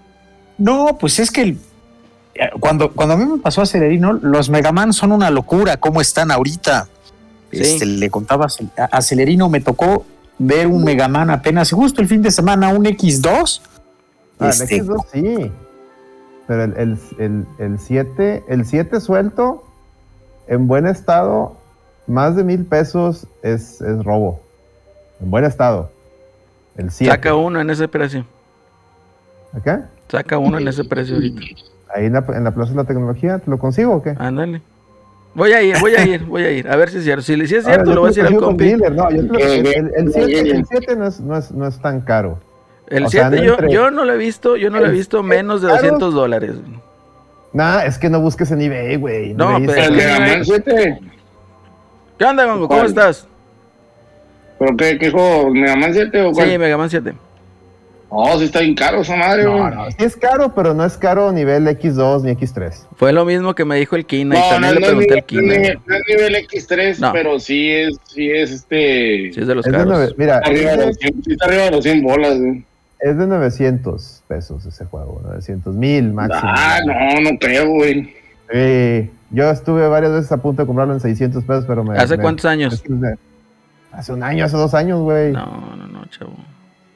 No, 0.58 0.96
pues 0.98 1.18
es 1.18 1.30
que 1.30 1.42
el- 1.42 1.58
cuando, 2.60 2.92
cuando 2.92 3.14
a 3.14 3.16
mí 3.16 3.24
me 3.24 3.38
pasó 3.38 3.62
a 3.62 3.66
Celerino, 3.66 4.12
los 4.14 4.50
Mega 4.50 4.72
Man 4.72 4.92
son 4.92 5.12
una 5.12 5.30
locura, 5.30 5.76
¿cómo 5.76 6.00
están 6.00 6.30
ahorita? 6.30 6.88
Sí. 7.52 7.60
Este, 7.60 7.86
le 7.86 8.10
contaba 8.10 8.46
a 8.46 8.48
Cel- 8.48 8.70
a 8.76 8.84
a 8.96 9.02
Celerino, 9.02 9.48
me 9.48 9.60
tocó 9.60 10.04
ver 10.38 10.66
un 10.66 10.82
Mega 10.82 11.06
Man 11.08 11.30
apenas, 11.30 11.70
justo 11.70 12.00
el 12.02 12.08
fin 12.08 12.22
de 12.22 12.30
semana, 12.30 12.68
un 12.70 12.84
X2. 12.84 13.60
Ah, 14.40 14.46
el 14.46 14.50
Este, 14.50 14.82
X2 14.82 15.04
sí. 15.12 15.52
Pero 16.46 16.64
el, 16.64 16.76
el, 16.76 16.98
el, 17.18 17.46
el 17.58 17.78
7, 17.78 18.44
el 18.48 18.66
7 18.66 19.00
suelto, 19.00 19.64
en 20.48 20.66
buen 20.66 20.86
estado, 20.86 21.56
más 22.06 22.36
de 22.36 22.44
mil 22.44 22.64
pesos 22.66 23.26
es, 23.42 23.80
es 23.80 24.04
robo. 24.04 24.40
En 25.20 25.30
buen 25.30 25.44
estado. 25.44 25.90
El 26.76 26.90
7. 26.90 27.10
Saca 27.14 27.34
uno 27.34 27.60
en 27.60 27.70
ese 27.70 27.86
precio. 27.88 28.26
¿Acá? 29.54 29.88
Saca 30.10 30.36
uno 30.36 30.58
en 30.58 30.66
ese 30.68 30.84
precio 30.84 31.14
ahorita. 31.14 31.40
Ahí 31.94 32.06
en 32.06 32.12
la, 32.14 32.24
en 32.34 32.42
la 32.44 32.50
Plaza 32.52 32.70
de 32.72 32.76
la 32.76 32.84
Tecnología, 32.84 33.38
¿te 33.38 33.48
lo 33.50 33.58
consigo 33.58 33.92
o 33.94 34.02
qué? 34.02 34.14
Ándale. 34.18 34.60
Voy 35.34 35.52
a 35.52 35.62
ir, 35.62 35.76
voy 35.80 35.94
a 35.94 36.04
ir, 36.06 36.24
voy 36.24 36.42
a 36.44 36.50
ir. 36.50 36.68
A 36.68 36.76
ver 36.76 36.90
si 36.90 36.98
es 36.98 37.04
cierto. 37.04 37.22
Si, 37.22 37.34
si 37.46 37.54
es 37.56 37.64
cierto, 37.64 37.92
lo 37.94 38.00
voy 38.02 38.08
a 38.08 38.10
decir 38.10 38.24
al 38.26 38.36
compi. 38.36 38.64
dealer, 38.66 38.92
No, 38.92 39.10
yo 39.10 39.22
lo- 39.22 39.38
el, 39.38 39.66
el, 39.66 39.92
el 39.96 40.08
eh, 40.08 40.12
7, 40.12 40.32
eh, 40.32 40.50
el 40.50 40.64
7 40.66 40.96
no, 40.96 41.06
es, 41.06 41.20
no, 41.20 41.36
es, 41.36 41.50
no 41.52 41.66
es 41.66 41.80
tan 41.80 42.00
caro. 42.00 42.38
El 42.88 43.04
o 43.04 43.08
sea, 43.08 43.28
7 43.30 43.36
anda 43.36 43.46
yo, 43.46 43.52
entre- 43.54 43.72
yo 43.72 43.90
no 43.90 44.04
lo 44.04 44.12
he 44.12 44.16
visto, 44.16 44.56
yo 44.56 44.70
no 44.70 44.78
lo 44.80 44.86
he 44.86 44.90
visto 44.90 45.22
menos 45.22 45.62
de 45.62 45.68
caro- 45.68 45.80
200 45.82 46.14
dólares. 46.14 46.52
Nah, 47.52 47.82
es 47.84 47.98
que 47.98 48.10
no 48.10 48.20
busques 48.20 48.50
en 48.50 48.60
eBay, 48.60 48.96
güey. 48.96 49.34
No, 49.34 49.56
eBay 49.56 49.66
pero 49.66 49.78
El 49.78 49.82
es 49.82 49.88
que- 49.88 49.96
Mega 50.20 50.20
Man 50.34 50.44
7. 50.44 50.98
¿Qué 52.18 52.24
onda, 52.24 52.44
Gongo? 52.46 52.68
¿Cómo 52.68 52.82
estás? 52.84 53.26
¿Pero 54.58 54.76
qué, 54.76 54.98
qué 54.98 55.10
juego? 55.10 55.50
¿Mega 55.52 55.76
Man 55.76 55.92
7 55.92 56.22
o 56.22 56.32
cuál? 56.32 56.48
Sí, 56.50 56.58
Mega 56.58 56.76
Man 56.76 56.90
7. 56.90 57.12
Oh, 58.08 58.38
sí 58.38 58.44
está 58.44 58.60
bien 58.60 58.74
caro 58.74 59.00
esa 59.00 59.16
madre, 59.16 59.44
No, 59.44 59.58
güey. 59.58 59.74
no, 59.74 59.90
sí 59.90 59.96
es 59.98 60.16
caro, 60.16 60.54
pero 60.54 60.72
no 60.72 60.84
es 60.84 60.96
caro 60.96 61.32
nivel 61.32 61.66
X2 61.66 62.22
ni 62.22 62.30
X3. 62.32 62.86
Fue 62.96 63.12
lo 63.12 63.24
mismo 63.24 63.54
que 63.54 63.64
me 63.64 63.76
dijo 63.76 63.96
el 63.96 64.06
Kina 64.06 64.36
y 64.36 64.38
No, 64.38 64.44
no, 64.44 64.50
también 64.50 64.74
no, 64.74 64.80
le 64.80 64.80
es 64.80 64.86
pregunté 64.88 65.12
al 65.14 65.20
no 65.20 65.26
Kina. 65.26 65.42
nivel- 65.54 65.78
no 65.86 65.94
es 65.96 66.02
nivel 66.08 66.34
X3, 66.46 66.98
No. 67.00 67.12
pero 67.12 67.40
sí 67.40 67.72
es, 67.72 67.96
sí 68.04 68.30
es 68.30 68.50
este... 68.52 69.30
Sí, 69.34 69.40
es 69.40 69.46
de 69.46 69.54
los 69.54 69.66
Es 69.66 69.72
caros. 69.72 70.14
mira, 70.16 70.36
está 70.36 70.48
arriba 70.50 70.70
es 70.72 70.78
de 70.78 70.86
los 70.86 70.96
100, 70.96 71.22
sí 71.24 71.32
está 71.32 71.46
arriba 71.46 71.62
de 71.64 71.70
los 71.72 71.82
100 71.84 72.02
bolas, 72.02 72.38
güey. 72.38 72.64
es 73.00 73.18
de 73.18 73.26
900 73.26 74.22
pesos 74.28 74.64
ese 74.66 74.84
juego, 74.84 75.20
900 75.24 75.74
mil 75.74 76.12
máximo. 76.12 76.40
Ah, 76.44 76.78
no, 76.86 77.20
no 77.20 77.38
creo, 77.40 77.68
güey. 77.68 78.14
Sí, 78.52 79.10
Yo 79.30 79.50
estuve 79.50 79.88
varias 79.88 80.12
veces 80.12 80.30
a 80.30 80.36
punto 80.36 80.62
de 80.62 80.66
comprarlo 80.66 80.94
en 80.94 81.00
600 81.00 81.42
pesos, 81.42 81.64
pero 81.66 81.82
me... 81.82 81.98
¿Hace 81.98 82.16
me- 82.16 82.22
cuántos 82.22 82.44
años? 82.44 82.80
Hace 83.90 84.12
un 84.12 84.22
año, 84.22 84.44
hace 84.44 84.56
dos 84.56 84.74
años, 84.74 85.00
güey. 85.00 85.32
No, 85.32 85.74
no, 85.76 85.86
no, 85.88 86.04
chavo. 86.06 86.34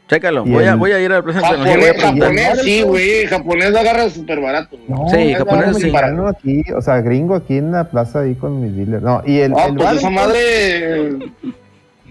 Chécalo, 0.08 0.44
voy 0.44 0.64
a, 0.64 0.70
el- 0.72 0.76
voy 0.78 0.92
a 0.92 1.00
ir 1.00 1.12
a 1.12 1.16
la 1.16 1.22
plaza 1.22 1.40
de 1.40 1.46
tecnología, 1.48 1.76
voy 1.76 1.84
a 1.84 1.92
Japonés, 1.92 2.02
preguntar. 2.02 2.28
japonés 2.46 2.62
sí, 2.64 2.82
güey. 2.82 3.26
Japonés 3.26 3.70
lo 3.72 3.78
agarra 3.78 4.08
súper 4.08 4.40
barato. 4.40 4.76
No, 4.88 5.08
Sí, 5.10 5.34
japonés 5.34 5.76
sí. 5.76 5.82
mexicano 5.84 6.28
aquí, 6.28 6.62
o 6.74 6.80
sea, 6.80 7.00
gringo 7.02 7.34
aquí 7.34 7.58
en 7.58 7.72
la 7.72 7.84
plaza 7.90 8.20
ahí 8.20 8.34
con 8.34 8.60
mis 8.62 8.74
dealers. 8.74 9.02
No, 9.02 9.22
y 9.26 9.40
el, 9.40 9.50
No, 9.52 9.66
el 9.66 9.74
pues 9.74 9.92
esa 9.92 10.08
Battlefront- 10.08 10.14
madre 10.14 10.38
eh, 10.40 11.18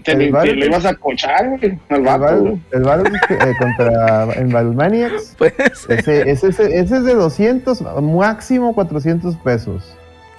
te, 0.04 0.12
El 0.12 0.18
le- 0.30 0.30
te 0.60 0.66
ibas 0.66 0.84
a 0.86 0.94
cochar, 0.94 1.48
güey, 1.48 1.78
al 1.88 1.96
el 1.98 2.02
vato, 2.04 2.58
el 2.70 2.82
Battle- 2.82 3.12
eh, 3.30 3.52
contra 3.58 4.32
en 4.34 4.48
Battlemaniacs, 4.50 5.34
Pues, 5.38 5.52
ese, 5.88 6.30
ese, 6.30 6.48
ese, 6.48 6.78
ese 6.78 6.96
es 6.98 7.04
de 7.04 7.14
200, 7.14 7.82
máximo 8.00 8.74
400 8.76 9.36
pesos. 9.38 9.82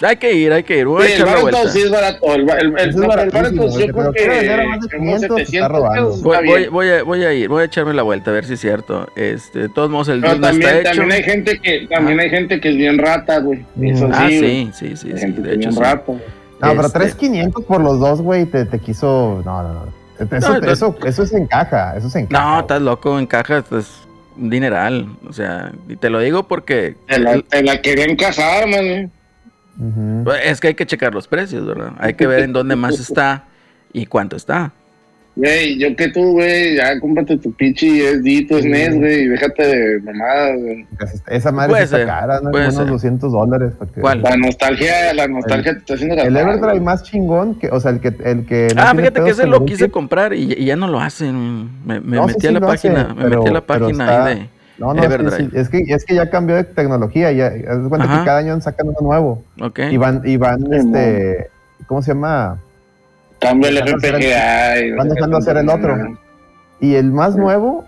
Hay 0.07 0.15
que 0.17 0.33
ir, 0.33 0.51
hay 0.53 0.63
que 0.63 0.77
ir. 0.77 0.85
Voy 0.85 1.03
a 1.03 1.05
Sí, 1.07 1.11
el 1.13 1.17
echar 1.21 1.27
la 1.27 1.33
barato 1.43 1.57
vuelta. 1.57 1.71
sí 1.73 1.81
es 1.81 1.91
barato. 1.91 2.33
El, 2.33 2.41
el, 2.41 2.49
el, 2.79 2.95
no, 2.95 3.13
el 3.13 3.31
yo 3.31 3.93
creo 3.93 4.09
a 4.09 4.13
que 4.13 4.65
unos 4.65 4.87
500, 4.87 5.23
está 5.23 5.35
700 5.37 5.71
robando. 5.71 6.09
pesos 6.09 6.21
Voy, 6.23 6.35
a, 6.35 7.03
voy 7.03 7.23
a 7.25 7.33
ir, 7.33 7.49
voy 7.49 7.61
a 7.61 7.65
echarme 7.65 7.93
la 7.93 8.03
vuelta 8.03 8.31
a 8.31 8.33
ver 8.33 8.45
si 8.45 8.53
es 8.53 8.59
cierto. 8.61 9.07
Este, 9.15 9.59
de 9.59 9.69
todos 9.69 9.89
modos, 9.89 10.07
el 10.09 10.21
Pero 10.21 10.35
no 10.35 10.41
también, 10.47 10.69
está 10.77 10.91
hecho. 10.91 10.99
también 11.01 11.11
hay 11.17 11.23
gente 11.23 11.59
que 11.59 11.87
también 11.89 12.19
hay 12.19 12.29
gente 12.29 12.61
que 12.61 12.69
es 12.69 12.75
bien 12.77 12.97
rata, 12.97 13.39
güey. 13.39 13.65
Eso 13.81 14.07
Mm. 14.07 14.11
Ah, 14.13 14.27
sí. 14.29 14.39
sí, 14.73 14.95
sí, 14.95 14.95
sí, 14.95 15.07
de 15.09 15.53
hecho 15.53 15.57
bien 15.59 15.73
sí. 15.73 15.79
rata. 15.79 16.11
No, 16.13 16.19
pero 16.59 16.81
Este- 16.87 16.99
3.500 16.99 17.63
por 17.65 17.81
los 17.81 17.99
dos, 17.99 18.21
güey, 18.21 18.45
te, 18.45 18.65
te 18.65 18.79
quiso. 18.79 19.41
No, 19.45 19.63
no, 19.63 19.73
no. 19.73 19.99
Eso, 20.19 20.27
No, 20.29 20.55
entonces- 20.55 20.71
eso, 20.73 20.95
eso 21.05 21.25
se 21.25 21.37
encaja, 21.37 21.95
eso 21.95 22.09
se 22.09 22.19
encaja. 22.19 22.43
No, 22.43 22.49
güey. 22.51 22.61
estás 22.61 22.81
loco, 22.81 23.17
encaja, 23.19 23.63
pues, 23.69 23.87
un 24.37 24.49
dineral. 24.49 25.07
O 25.27 25.31
sea, 25.33 25.71
y 25.87 25.95
te 25.95 26.09
lo 26.09 26.19
digo 26.19 26.43
porque 26.47 26.95
Te 27.07 27.19
la, 27.19 27.41
te 27.41 27.63
la 27.63 27.81
quería 27.81 28.05
encajar, 28.05 28.67
man. 28.67 29.09
Pues, 30.23 30.41
es 30.45 30.59
que 30.59 30.67
hay 30.69 30.75
que 30.75 30.85
checar 30.85 31.13
los 31.13 31.27
precios, 31.27 31.65
¿verdad? 31.65 31.93
Hay 31.99 32.13
que 32.15 32.27
ver 32.27 32.43
en 32.43 32.53
dónde 32.53 32.75
más 32.75 32.99
está 32.99 33.45
y 33.93 34.05
cuánto 34.05 34.35
está. 34.35 34.73
Güey, 35.35 35.77
yo 35.79 35.95
que 35.95 36.09
tú, 36.09 36.31
güey, 36.33 36.75
ya 36.75 36.99
cómprate 36.99 37.37
tu 37.37 37.53
pinche 37.53 37.87
SD, 38.17 38.45
tu 38.49 38.59
SNES, 38.59 38.95
güey, 38.97 39.19
y 39.21 39.27
déjate 39.29 39.63
de 39.65 40.01
mamadas, 40.01 40.59
güey. 40.59 40.85
Esa 41.27 41.51
madre 41.53 41.69
Puede 41.69 41.83
está 41.85 41.97
ser, 41.97 42.07
cara, 42.07 42.41
¿no? 42.41 42.51
puede 42.51 42.65
Unos 42.65 42.75
ser. 42.75 42.87
200 42.87 43.31
dólares. 43.31 43.71
para 43.79 43.89
que- 43.91 44.01
¿Cuál? 44.01 44.21
La 44.21 44.35
nostalgia, 44.35 45.13
la 45.13 45.27
nostalgia 45.29 45.73
te 45.73 45.79
está 45.79 45.93
haciendo 45.93 46.15
El 46.15 46.23
gastar, 46.33 46.41
Everdrive 46.41 46.71
güey. 46.73 46.79
más 46.81 47.03
chingón, 47.03 47.55
que, 47.57 47.69
o 47.69 47.79
sea, 47.79 47.91
el 47.91 48.01
que, 48.01 48.07
el 48.25 48.45
que 48.45 48.67
no 48.75 48.81
ah, 48.81 48.93
fíjate 48.93 49.23
que 49.23 49.29
ese 49.29 49.47
lo 49.47 49.57
el 49.59 49.65
quise 49.65 49.89
comprar 49.89 50.33
y, 50.33 50.51
y 50.57 50.65
ya 50.65 50.75
no 50.75 50.89
lo 50.89 50.99
hacen. 50.99 51.85
Me, 51.85 52.01
me 52.01 52.17
No, 52.17 52.27
sí, 52.27 52.33
metí 52.33 52.47
a 52.47 52.51
la 52.51 52.59
página, 52.59 53.13
me 53.15 53.23
pero- 53.23 53.37
metí 53.39 53.49
a 53.49 53.53
la 53.53 53.61
página 53.65 53.89
está- 53.91 54.25
ahí 54.25 54.35
de. 54.39 54.49
No, 54.79 54.93
no, 54.93 55.03
es 55.03 55.09
que, 55.09 55.49
es, 55.59 55.69
que, 55.69 55.83
es 55.87 56.05
que 56.05 56.15
ya 56.15 56.29
cambió 56.29 56.55
de 56.55 56.63
tecnología, 56.63 57.31
ya, 57.33 57.47
haz 57.47 57.79
cuenta 57.89 58.05
Ajá. 58.05 58.19
que 58.19 58.25
cada 58.25 58.37
año 58.39 58.61
sacan 58.61 58.87
uno 58.87 58.97
nuevo. 59.01 59.43
Ok. 59.61 59.79
Y 59.91 59.97
van, 59.97 60.21
y 60.23 60.37
van, 60.37 60.61
Sí, 60.61 60.67
este, 60.71 61.49
¿cómo 61.85 62.01
se 62.01 62.13
llama? 62.13 62.61
Cambia 63.39 63.69
el 63.69 63.75
no 63.75 64.97
van 64.97 65.09
dejando 65.09 65.37
hacer 65.37 65.57
el 65.57 65.69
otro. 65.69 65.97
Y 66.79 66.95
el 66.95 67.11
más 67.11 67.35
nuevo, 67.35 67.85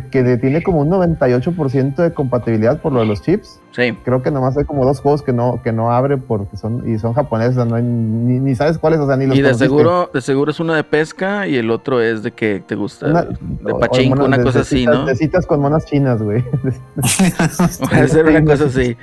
que, 0.00 0.08
que 0.08 0.38
tiene 0.38 0.62
como 0.62 0.80
un 0.80 0.88
98% 0.90 1.96
de 1.96 2.14
compatibilidad 2.14 2.80
por 2.80 2.92
lo 2.94 3.00
de 3.00 3.06
los 3.06 3.20
chips. 3.20 3.60
Sí. 3.72 3.92
Creo 4.04 4.22
que 4.22 4.30
nomás 4.30 4.56
hay 4.56 4.64
como 4.64 4.86
dos 4.86 5.00
juegos 5.00 5.20
que 5.22 5.34
no, 5.34 5.60
que 5.62 5.70
no 5.70 5.92
abre 5.92 6.16
porque 6.16 6.56
son, 6.56 6.88
y 6.90 6.98
son 6.98 7.12
japoneses, 7.12 7.56
no 7.66 7.74
hay, 7.74 7.82
ni, 7.82 8.38
ni 8.40 8.54
sabes 8.54 8.78
cuáles, 8.78 9.00
o 9.00 9.06
sea, 9.06 9.16
ni 9.18 9.26
los 9.26 9.36
Y 9.36 9.42
de 9.42 9.48
conociste. 9.50 9.64
seguro, 9.66 10.10
de 10.14 10.20
seguro 10.22 10.50
es 10.50 10.60
uno 10.60 10.72
de 10.72 10.82
pesca 10.82 11.46
y 11.46 11.56
el 11.56 11.70
otro 11.70 12.00
es 12.00 12.22
de 12.22 12.32
que 12.32 12.62
te 12.66 12.74
gusta. 12.74 13.06
Una- 13.06 13.22
de 13.24 13.74
pachinko, 13.78 14.16
monas- 14.16 14.26
una 14.28 14.38
de- 14.38 14.44
cosa 14.44 14.58
de 14.60 14.62
así, 14.62 14.78
citas- 14.78 14.94
¿no? 14.94 15.04
De 15.04 15.14
citas 15.16 15.46
con 15.46 15.60
monas 15.60 15.84
chinas, 15.84 16.22
güey. 16.22 16.42
Puede 17.90 18.08
ser 18.08 18.26
una 18.26 18.44
cosa 18.44 18.64
así. 18.64 18.96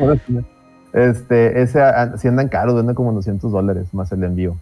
Este, 0.93 1.62
ese 1.62 1.81
ah, 1.81 2.13
sí 2.17 2.27
andan 2.27 2.48
caros, 2.50 2.74
venden 2.75 2.96
como 2.96 3.12
200 3.13 3.51
dólares 3.51 3.93
más 3.93 4.12
el 4.12 4.24
envío. 4.24 4.58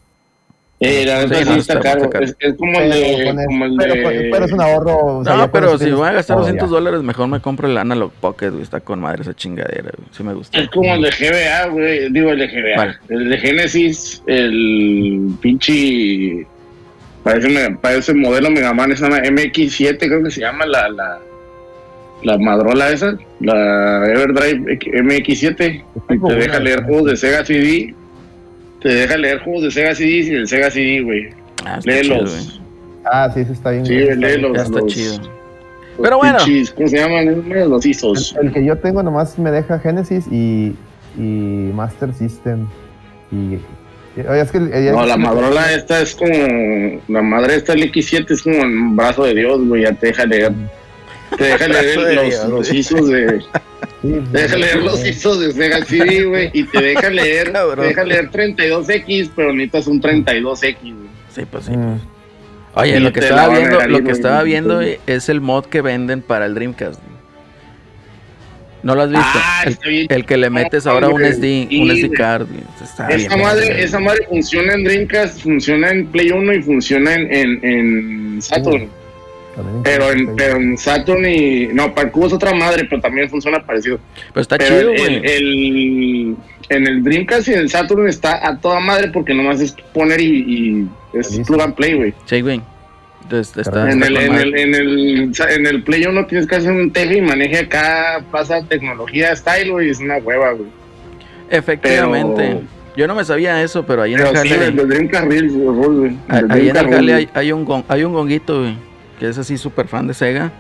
Eh, 0.80 1.06
la 1.08 1.22
neta 1.24 1.36
Sí, 1.40 1.46
no, 1.50 1.56
está, 1.56 1.80
caro. 1.80 2.08
Es, 2.22 2.36
es 2.40 2.54
como 2.56 2.80
el 2.80 2.90
Pero, 2.92 2.94
de. 2.94 3.30
el- 3.30 3.46
como 3.48 3.66
el 3.66 3.76
pero, 3.78 3.94
de 3.96 4.30
pero 4.32 4.46
es 4.46 4.52
un 4.52 4.62
ahorro. 4.62 5.06
o 5.18 5.24
sea, 5.24 5.36
No, 5.36 5.52
pero 5.52 5.76
si 5.80 5.90
voy 5.90 6.08
a 6.08 6.12
gastar 6.12 6.36
todo 6.36 6.44
200 6.46 6.70
ya. 6.70 6.76
dólares, 6.76 7.02
mejor 7.02 7.28
me 7.28 7.40
compro 7.40 7.68
el 7.68 7.76
Analog 7.80 8.12
Pocket, 8.22 8.52
güey. 8.52 8.62
Está 8.62 8.80
con 8.82 9.00
madre 9.00 9.24
esa 9.24 9.34
chingadera, 9.36 9.90
güey. 9.98 10.08
Sí 10.12 10.22
me 10.24 10.34
gusta. 10.36 10.60
Es 10.60 10.70
como 10.70 10.94
el 10.94 11.02
de 11.02 11.10
GBA, 11.10 11.68
güey. 11.70 12.12
Digo, 12.12 12.30
el 12.30 12.38
de 12.40 12.48
GBA. 12.48 12.76
¿Cuál? 12.76 13.00
El 13.10 13.30
de 13.30 13.38
Genesis, 13.40 14.22
el 14.28 15.32
pinche. 15.42 16.46
Parece, 17.24 17.50
me- 17.50 17.76
parece 17.78 18.14
modelo 18.14 18.50
Mega 18.52 18.72
Man, 18.74 18.94
llama 18.94 19.18
MX7, 19.18 19.98
creo 19.98 20.24
que 20.24 20.32
se 20.32 20.42
llama 20.42 20.66
la, 20.66 20.88
la, 20.90 21.20
la 22.24 22.38
madrola 22.38 22.90
esa, 22.92 23.18
la 23.42 24.06
Everdrive 24.08 24.78
MX7. 25.04 25.84
Y 26.10 26.20
te 26.20 26.36
deja 26.36 26.60
leer 26.60 26.84
juegos 26.84 27.06
de 27.12 27.18
Sega 27.18 27.44
CD. 27.44 27.94
Te 28.82 28.90
deja 28.90 29.18
leer 29.18 29.40
juegos 29.40 29.64
de 29.64 29.72
Sega 29.72 29.96
CD 29.96 30.10
y 30.10 30.30
el 30.30 30.48
Sega 30.48 30.70
CD, 30.70 31.02
güey. 31.02 31.30
Ah, 31.66 31.80
chido. 31.82 31.94
Léelos. 31.96 32.62
Ah, 33.06 33.32
sí, 33.34 33.40
ese 33.42 33.54
está 33.54 33.72
bien. 33.72 33.86
Sí, 33.86 33.96
bien. 33.96 34.20
léelos. 34.20 34.52
Ya 34.56 34.64
está 34.64 34.80
los- 34.80 34.94
chido. 34.94 35.18
los 35.18 35.30
Pero 36.02 36.18
bueno. 36.18 36.38
pinches, 36.46 36.72
¿Cómo 36.72 36.88
se 36.88 36.98
llaman? 36.98 37.50
Los 37.70 37.86
ISOs. 37.86 38.36
El, 38.40 38.48
el 38.48 38.54
que 38.54 38.64
yo 38.66 38.78
tengo 38.78 39.02
nomás 39.02 39.38
me 39.40 39.50
deja 39.52 39.80
Genesis 39.80 40.26
y, 40.32 40.74
y 41.18 41.72
Master 41.74 42.14
System. 42.14 42.68
Y, 43.32 43.58
oye, 44.22 44.42
es 44.42 44.52
que 44.52 44.60
No, 44.60 45.06
la 45.06 45.18
madrola 45.18 45.74
esta 45.74 46.02
es 46.02 46.14
como. 46.16 46.34
La 47.08 47.22
madre 47.22 47.56
esta, 47.56 47.74
el 47.74 47.92
X7, 47.92 48.30
es 48.32 48.42
como 48.44 48.60
un 48.62 48.96
brazo 48.96 49.24
de 49.24 49.34
Dios, 49.34 49.60
güey. 49.68 49.84
Ya 49.84 49.94
te 49.94 50.08
deja 50.08 50.26
leer. 50.26 50.52
Te 51.38 51.44
deja 51.46 51.68
leer 51.68 51.96
Brazo 52.00 52.08
de 52.08 52.16
los, 52.16 52.50
los. 52.50 52.74
ISOs 52.74 53.08
de. 53.10 53.42
Deja 54.04 54.58
leer 54.58 54.84
los 54.84 55.06
ISOs 55.06 55.40
de 55.40 55.52
Sega 55.54 55.86
CD, 55.86 56.26
güey. 56.26 56.50
Y 56.54 56.64
te 56.64 56.82
deja 56.82 57.10
leer. 57.10 57.54
Te 57.54 57.82
deja 57.82 58.04
leer 58.04 58.32
32X, 58.32 59.32
pero 59.36 59.54
necesitas 59.54 59.88
un 59.88 60.02
32X, 60.02 60.82
güey. 60.82 61.10
Sí, 61.34 61.42
pues 61.50 61.66
sí. 61.66 61.72
Mm. 61.72 62.00
Oye, 62.76 63.00
lo 63.00 63.12
que 63.12 63.22
estaba 63.22 63.50
viendo, 63.58 63.88
lo 63.88 64.04
que 64.04 64.12
estaba 64.12 64.44
viendo 64.44 64.82
es 64.82 65.30
el 65.30 65.42
mod 65.42 65.66
que 65.66 65.82
venden 65.82 66.22
para 66.22 66.46
el 66.46 66.54
Dreamcast. 66.54 67.02
¿No 68.84 68.96
lo 68.96 69.02
has 69.02 69.10
visto? 69.10 69.26
Ah, 69.26 69.66
el, 70.10 70.26
que 70.26 70.38
le 70.38 70.50
metes 70.50 70.86
ahora 70.86 71.10
un. 71.10 71.22
SD, 71.22 71.68
Sí, 71.70 71.82
un. 71.82 71.92
SD 71.92 72.12
card. 72.12 72.48
Está 72.82 73.10
Esa 73.10 73.36
madre, 73.36 73.84
esa 73.84 74.00
madre 74.00 74.26
funciona 74.30 74.74
en 74.74 74.84
Dreamcast, 74.84 75.42
funciona 75.42 75.90
en 75.90 76.06
Play 76.08 76.32
1 76.32 76.54
y 76.54 76.62
funciona 76.62 77.16
en, 77.16 77.34
en, 77.34 77.66
en 77.66 78.42
Saturn. 78.42 78.90
Pero 79.84 80.12
en, 80.12 80.36
pero 80.36 80.58
en 80.58 80.78
Saturn 80.78 81.26
y. 81.26 81.68
No, 81.68 81.94
para 81.96 82.08
el 82.08 82.12
cubo 82.14 82.28
es 82.28 82.34
otra 82.34 82.54
madre, 82.54 82.86
pero 82.90 83.02
también 83.02 83.30
funciona 83.30 83.66
parecido. 83.66 84.00
Pero 84.34 84.42
está 84.42 84.58
Pero 84.58 84.80
chido, 84.80 84.92
el, 84.92 84.98
güey. 84.98 85.16
el- 85.16 85.26
el- 85.26 86.36
en 86.70 86.86
el 86.88 87.04
Dreamcast 87.04 87.48
y 87.48 87.54
en 87.54 87.60
el 87.60 87.70
Saturn 87.70 88.08
está 88.10 88.46
a 88.48 88.58
toda 88.60 88.80
madre 88.80 89.10
porque 89.14 89.34
nomás 89.34 89.62
es 89.62 89.72
poner 89.94 90.20
y, 90.20 90.26
y 91.14 91.18
es 91.18 91.40
plug 91.48 91.62
and 91.62 91.76
play, 91.76 91.94
güey. 91.96 92.14
Sí, 92.26 92.42
güey. 92.42 92.62
En 93.30 93.38
está 93.40 93.84
el, 93.92 93.92
en, 93.92 94.04
el, 94.04 94.18
en, 94.58 94.74
el, 94.76 95.32
en 95.50 95.66
el 95.66 95.84
Play 95.84 96.06
1 96.06 96.26
tienes 96.28 96.48
que 96.48 96.56
hacer 96.56 96.72
un 96.72 96.92
teje 96.92 97.18
y 97.18 97.22
maneje 97.22 97.60
acá, 97.60 98.24
pasa 98.32 98.62
tecnología 98.64 99.36
style, 99.36 99.70
güey, 99.72 99.90
es 99.90 100.00
una 100.00 100.16
hueva, 100.18 100.52
güey. 100.54 100.70
Efectivamente. 101.50 102.36
pero- 102.38 102.62
Yo 102.96 103.08
no 103.08 103.16
me 103.16 103.26
sabía 103.26 103.62
eso, 103.64 103.86
pero 103.86 104.04
ahí 104.04 104.14
en 104.14 104.20
el 104.22 104.28
Pero 104.28 104.42
sí, 104.44 104.50
jale, 104.50 104.66
el 104.68 104.76
de 104.78 104.86
Dreamcast 104.86 105.28
Reels, 105.28 105.54
güey. 105.54 106.18
ahí 106.30 106.40
en 106.40 106.40
el 106.40 106.48
Dreamcast 106.48 106.90
jale 106.90 107.14
Reels. 107.14 107.30
hay, 107.36 107.42
hay 107.48 107.52
un 107.52 107.84
hay 107.88 108.04
un 108.06 108.14
gonguito, 108.14 108.60
güey, 108.62 108.78
que 109.20 109.28
es 109.30 109.38
así 109.38 109.58
súper 109.58 109.88
fan 109.88 110.08
de 110.08 110.14
Sega. 110.14 110.52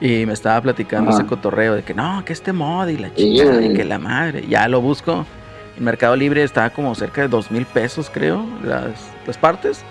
Y 0.00 0.24
me 0.24 0.32
estaba 0.32 0.60
platicando 0.62 1.10
Ajá. 1.10 1.18
ese 1.20 1.28
cotorreo 1.28 1.74
de 1.74 1.82
que 1.82 1.92
no, 1.92 2.24
que 2.24 2.32
este 2.32 2.52
mod 2.54 2.88
y 2.88 2.96
la 2.96 3.12
chingada 3.14 3.60
y 3.62 3.74
que 3.74 3.84
la 3.84 3.98
madre. 3.98 4.44
Ya 4.48 4.66
lo 4.66 4.80
busco. 4.80 5.26
En 5.76 5.84
Mercado 5.84 6.16
Libre 6.16 6.42
está 6.42 6.70
como 6.70 6.94
cerca 6.94 7.20
de 7.22 7.28
dos 7.28 7.50
mil 7.50 7.66
pesos, 7.66 8.10
creo, 8.12 8.44
las, 8.64 8.92
las 9.26 9.36
partes. 9.36 9.82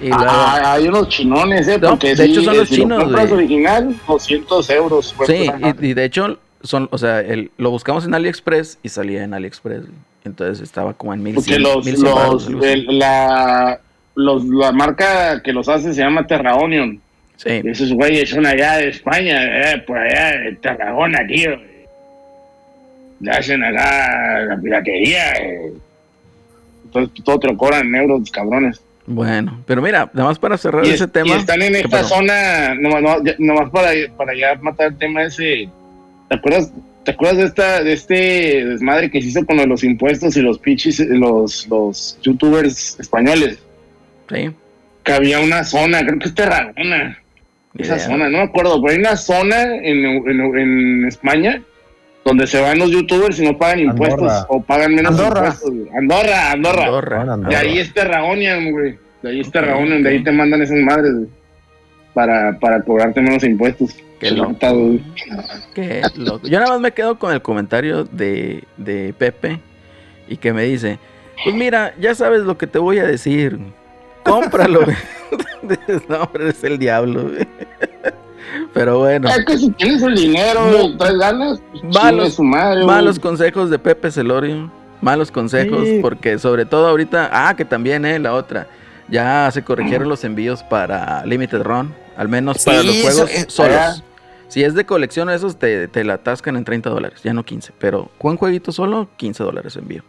Y 0.00 0.08
luego- 0.08 0.24
Ah, 0.28 0.74
hay 0.74 0.86
unos 0.88 1.08
chinones, 1.08 1.66
¿eh? 1.66 1.78
No, 1.80 1.90
Porque 1.90 2.14
de 2.14 2.24
sí, 2.26 2.30
hecho 2.32 2.42
son 2.42 2.56
los 2.56 2.68
si 2.68 2.76
chinos, 2.76 3.10
Lo 3.10 3.20
original, 3.34 3.94
200 4.06 4.70
euros. 4.70 5.14
sí, 5.26 5.50
y, 5.80 5.86
y 5.88 5.94
de 5.94 6.04
hecho, 6.04 6.38
son, 6.62 6.88
o 6.92 6.96
sea, 6.98 7.20
el, 7.20 7.50
lo 7.58 7.70
buscamos 7.70 8.04
en 8.06 8.14
AliExpress 8.14 8.78
y 8.84 8.88
salía 8.88 9.24
en 9.24 9.34
AliExpress. 9.34 9.82
Entonces 10.24 10.60
estaba 10.62 10.94
como 10.94 11.12
en 11.12 11.22
mil 11.24 11.34
Porque 11.34 11.58
los, 11.58 11.84
los, 11.86 12.46
el- 12.62 12.98
la, 12.98 13.80
los, 14.14 14.44
la 14.44 14.70
marca 14.72 15.42
que 15.42 15.52
los 15.52 15.68
hace 15.68 15.92
se 15.92 16.00
llama 16.00 16.26
Terra 16.26 16.54
Onion. 16.54 17.00
Sí, 17.42 17.62
Esos 17.64 17.92
güeyes 17.94 18.28
son 18.28 18.44
allá 18.44 18.76
de 18.76 18.88
España, 18.90 19.72
eh, 19.72 19.78
por 19.86 19.96
allá 19.96 20.38
de 20.40 20.56
Tarragona, 20.56 21.26
tío. 21.26 21.52
Le 23.20 23.30
hacen 23.30 23.62
acá 23.64 24.40
la 24.46 24.56
piratería. 24.60 25.32
eh. 25.32 25.72
Entonces 26.84 27.24
todo 27.24 27.56
cobran 27.56 27.86
en 27.86 27.94
euros, 27.96 28.30
cabrones. 28.30 28.80
bueno, 29.06 29.62
pero 29.66 29.80
mira, 29.80 30.10
nada 30.12 30.28
más 30.28 30.38
para 30.38 30.58
cerrar 30.58 30.84
Y, 30.84 30.90
ese 30.90 31.04
es- 31.04 31.12
tema. 31.12 31.28
y 31.28 31.38
están 31.38 31.62
en 31.62 31.72
¿Qué 31.72 31.80
esta 31.80 32.02
zona, 32.04 32.74
nomás, 32.74 33.22
nomás 33.38 33.70
para, 33.70 33.90
para 34.16 34.34
ya 34.34 34.54
matar 34.60 34.88
el 34.88 34.98
tema 34.98 35.22
ese. 35.22 35.68
¿Te 36.28 36.36
acuerdas, 36.36 36.72
¿Te 37.04 37.12
acuerdas 37.12 37.38
de 37.38 37.44
esta 37.44 37.82
de 37.82 37.92
este 37.94 38.64
desmadre 38.66 39.10
que 39.10 39.22
se 39.22 39.28
hizo 39.28 39.46
con 39.46 39.56
los 39.68 39.82
impuestos 39.82 40.36
y 40.36 40.42
los 40.42 40.58
pichis, 40.58 41.00
los, 41.00 41.66
los 41.68 42.18
youtubers 42.22 42.98
españoles? 43.00 43.58
Sí, 44.28 44.50
Que 45.02 45.12
había 45.12 45.40
una 45.40 45.64
zona, 45.64 46.04
creo 46.04 46.18
que 46.18 46.28
es 46.28 46.34
Tarragona, 46.34 47.18
esa 47.78 47.96
idea. 47.96 48.06
zona, 48.06 48.28
no 48.28 48.38
me 48.38 48.44
acuerdo, 48.44 48.80
pero 48.82 48.92
hay 48.94 48.98
una 49.00 49.16
zona 49.16 49.62
en, 49.76 50.04
en, 50.04 50.58
en 50.58 51.04
España 51.06 51.62
donde 52.24 52.46
se 52.46 52.60
van 52.60 52.78
los 52.78 52.90
youtubers 52.90 53.38
y 53.40 53.44
no 53.44 53.56
pagan 53.56 53.80
Andorra. 53.88 54.10
impuestos 54.12 54.46
o 54.48 54.60
pagan 54.62 54.94
menos 54.94 55.12
Andorra. 55.12 55.40
impuestos. 55.40 55.70
güey. 55.70 55.88
Andorra, 55.96 56.50
Andorra. 56.52 56.84
Andorra. 56.86 57.20
Andorra. 57.22 57.48
De 57.48 57.56
ahí 57.56 57.78
es 57.78 57.94
Terraonian, 57.94 58.70
güey. 58.72 58.98
De 59.22 59.30
ahí 59.30 59.40
es 59.40 59.50
Terraonian, 59.50 60.02
de 60.02 60.08
ahí 60.10 60.22
te 60.22 60.32
mandan 60.32 60.62
esas 60.62 60.78
madres, 60.78 61.12
güey. 61.14 61.28
Para, 62.12 62.58
para 62.58 62.82
cobrarte 62.82 63.20
menos 63.20 63.44
impuestos. 63.44 63.96
Qué 64.18 64.32
loco. 64.32 64.98
Qué 65.74 66.02
loco. 66.16 66.46
Yo 66.46 66.58
nada 66.58 66.72
más 66.72 66.80
me 66.80 66.92
quedo 66.92 67.18
con 67.18 67.32
el 67.32 67.40
comentario 67.40 68.04
de, 68.04 68.64
de 68.76 69.14
Pepe 69.16 69.60
y 70.28 70.36
que 70.36 70.52
me 70.52 70.64
dice, 70.64 70.98
pues 71.44 71.54
mira, 71.54 71.94
ya 72.00 72.14
sabes 72.14 72.42
lo 72.42 72.58
que 72.58 72.66
te 72.66 72.78
voy 72.78 72.98
a 72.98 73.04
decir. 73.06 73.58
Cómpralo. 74.24 74.80
güey". 74.84 74.96
no, 76.08 76.22
hombre, 76.22 76.48
es 76.50 76.62
el 76.64 76.78
diablo. 76.78 77.22
güey. 77.24 77.46
Pero 78.74 78.98
bueno, 78.98 79.28
Es 79.28 79.44
que 79.44 79.58
si 79.58 79.70
tienes 79.70 80.02
el 80.02 80.14
dinero, 80.14 80.60
güey, 80.70 80.96
traes 80.96 81.18
ganas, 81.18 81.62
pues, 81.70 81.82
Malos- 81.94 82.34
su 82.34 82.42
madre, 82.42 82.84
malos 82.84 83.18
consejos 83.18 83.70
de 83.70 83.78
Pepe 83.78 84.10
Celorio. 84.10 84.70
Malos 85.00 85.30
consejos, 85.30 85.84
Sí. 85.86 85.98
porque 86.02 86.38
sobre 86.38 86.66
todo 86.66 86.86
ahorita, 86.88 87.30
ah, 87.32 87.54
que 87.56 87.64
también, 87.64 88.04
eh, 88.04 88.18
la 88.18 88.34
otra, 88.34 88.66
ya 89.08 89.50
se 89.50 89.62
corrigieron 89.64 90.08
los 90.10 90.24
envíos 90.24 90.62
para 90.62 91.24
Limited 91.24 91.62
Run, 91.62 91.94
al 92.18 92.28
menos 92.28 92.62
para 92.64 92.82
los 92.82 93.00
juegos 93.00 93.30
es- 93.30 93.46
solos. 93.52 94.04
Si 94.48 94.62
es 94.62 94.74
de 94.74 94.84
colección, 94.84 95.30
esos 95.30 95.56
te, 95.56 95.88
te 95.88 96.04
la 96.04 96.14
atascan 96.14 96.56
en 96.56 96.64
30 96.64 96.90
dólares, 96.90 97.20
ya 97.22 97.32
no 97.32 97.44
15. 97.44 97.72
Pero 97.78 98.10
con 98.18 98.36
jueguito 98.36 98.72
solo, 98.72 99.08
15 99.16 99.42
dólares 99.44 99.76
envío. 99.76 100.02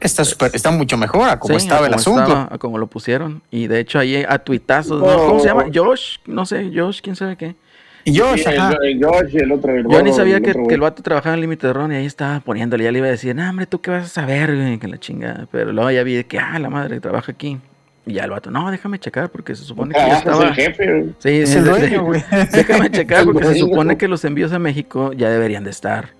Está, 0.00 0.24
súper- 0.24 0.50
está 0.54 0.70
mucho 0.70 0.96
mejor 0.96 1.28
a 1.28 1.38
como 1.38 1.58
Sí, 1.58 1.64
estaba 1.66 1.86
a 1.86 1.88
el 1.88 1.94
asunto. 1.94 2.22
estaba, 2.22 2.48
a 2.50 2.58
como 2.58 2.78
lo 2.78 2.86
pusieron. 2.86 3.42
Y 3.50 3.66
de 3.66 3.80
hecho, 3.80 3.98
ahí 3.98 4.24
a 4.28 4.38
tuitazos, 4.38 5.00
¿no? 5.00 5.26
¿Cómo 5.26 5.40
se 5.40 5.46
llama? 5.48 5.64
Josh, 5.74 6.18
no 6.26 6.44
sé, 6.46 6.70
Josh, 6.74 7.00
quién 7.02 7.16
sabe 7.16 7.36
qué. 7.36 7.54
Y 8.04 8.16
Josh, 8.18 8.44
Sí, 8.44 8.50
el, 8.50 8.58
ajá. 8.60 8.76
el 8.84 9.04
Josh 9.04 9.34
y 9.34 9.38
el 9.38 9.52
otro. 9.52 9.74
el 9.74 9.86
Yo 9.88 10.02
ni 10.02 10.12
sabía 10.12 10.36
el 10.36 10.42
que, 10.42 10.50
otro, 10.50 10.60
que 10.60 10.64
güey. 10.64 10.74
el 10.74 10.80
vato 10.80 11.02
trabajaba 11.02 11.34
en 11.34 11.40
Limited 11.40 11.72
Run 11.72 11.92
y 11.92 11.96
ahí 11.96 12.06
estaba 12.06 12.38
poniéndole. 12.40 12.84
Ya 12.84 12.92
le 12.92 12.98
iba 12.98 13.08
a 13.08 13.10
decir, 13.10 13.34
no, 13.34 13.48
hombre, 13.48 13.66
¿tú 13.66 13.80
qué 13.80 13.90
vas 13.90 14.04
a 14.04 14.08
saber, 14.08 14.54
güey? 14.54 14.78
Que 14.78 14.86
la 14.86 14.98
chingada. 14.98 15.48
Pero 15.50 15.72
luego 15.72 15.90
ya 15.90 16.04
vi 16.04 16.22
que, 16.24 16.38
ah, 16.38 16.58
la 16.60 16.70
madre 16.70 17.00
trabaja 17.00 17.32
aquí. 17.32 17.58
Y 18.04 18.12
ya 18.12 18.22
el 18.24 18.30
vato, 18.30 18.52
no, 18.52 18.70
déjame 18.70 19.00
checar 19.00 19.30
porque 19.30 19.56
se 19.56 19.64
supone 19.64 19.92
que 19.92 19.98
ya 19.98 20.06
Ah, 20.06 20.10
es 20.12 20.18
estaba. 20.18 20.44
el 20.44 20.54
jefe, 20.54 20.86
güey. 20.86 21.14
Sí, 21.18 21.28
Es 21.30 21.56
el 21.56 21.64
dueño, 21.64 22.04
güey. 22.04 22.22
Déjame 22.52 22.90
checar 22.92 23.24
porque 23.32 23.44
se 23.44 23.54
supone 23.58 23.96
que 23.98 24.06
los 24.06 24.24
envíos 24.24 24.52
a 24.52 24.60
México 24.60 25.12
ya 25.12 25.28
deberían 25.28 25.64
de 25.64 25.70
estar 25.70 26.10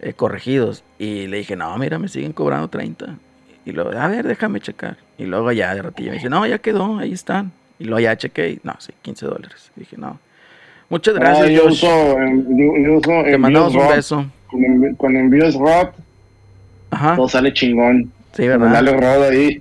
eh, 0.00 0.12
corregidos. 0.12 0.84
Y 0.98 1.26
le 1.26 1.38
dije, 1.38 1.56
no, 1.56 1.76
mira, 1.78 1.98
me 1.98 2.08
siguen 2.08 2.32
cobrando 2.32 2.68
30. 2.68 3.16
Y 3.64 3.72
luego, 3.72 3.90
a 3.90 4.08
ver, 4.08 4.26
déjame 4.26 4.60
checar. 4.60 4.96
Y 5.18 5.24
luego 5.24 5.52
ya 5.52 5.74
de 5.74 5.82
ratillo 5.82 6.10
me 6.10 6.16
dice, 6.16 6.30
no, 6.30 6.46
ya 6.46 6.58
quedó, 6.58 6.98
ahí 6.98 7.12
están. 7.12 7.52
Y 7.78 7.84
luego 7.84 8.00
ya 8.00 8.16
chequé 8.16 8.50
y, 8.50 8.60
no, 8.62 8.74
sí, 8.78 8.92
15 9.02 9.26
dólares. 9.26 9.70
Dije, 9.76 9.96
no. 9.96 10.18
Muchas 10.88 11.14
gracias, 11.14 11.46
Ah, 11.48 11.50
yo 11.50 11.62
Josh. 11.64 11.72
uso, 11.72 12.18
em, 12.20 12.44
yo, 12.56 12.94
uso 12.96 13.22
Te 13.24 13.36
mandamos 13.36 13.74
un 13.74 13.88
beso. 13.88 14.26
Con, 14.96 15.16
envíos 15.16 15.54
ROT, 15.54 15.94
Ajá. 16.90 17.16
todo 17.16 17.28
sale 17.28 17.52
chingón. 17.52 18.10
Sí, 18.32 18.48
¿verdad? 18.48 18.72
Dale 18.72 19.26
ahí. 19.36 19.58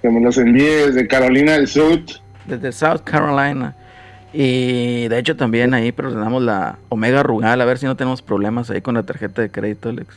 Que 0.00 0.08
me 0.08 0.20
los 0.20 0.38
envíe 0.38 0.64
desde 0.64 1.06
Carolina 1.06 1.52
del 1.52 1.66
Sur. 1.66 2.00
Desde 2.46 2.72
South 2.72 3.02
Carolina. 3.04 3.76
Y 4.40 5.08
de 5.08 5.18
hecho 5.18 5.36
también 5.36 5.74
ahí 5.74 5.90
presionamos 5.90 6.40
la 6.44 6.78
Omega 6.90 7.24
Rugal, 7.24 7.60
a 7.60 7.64
ver 7.64 7.76
si 7.76 7.86
no 7.86 7.96
tenemos 7.96 8.22
problemas 8.22 8.70
ahí 8.70 8.80
con 8.80 8.94
la 8.94 9.02
tarjeta 9.02 9.42
de 9.42 9.50
crédito, 9.50 9.88
Alex. 9.88 10.16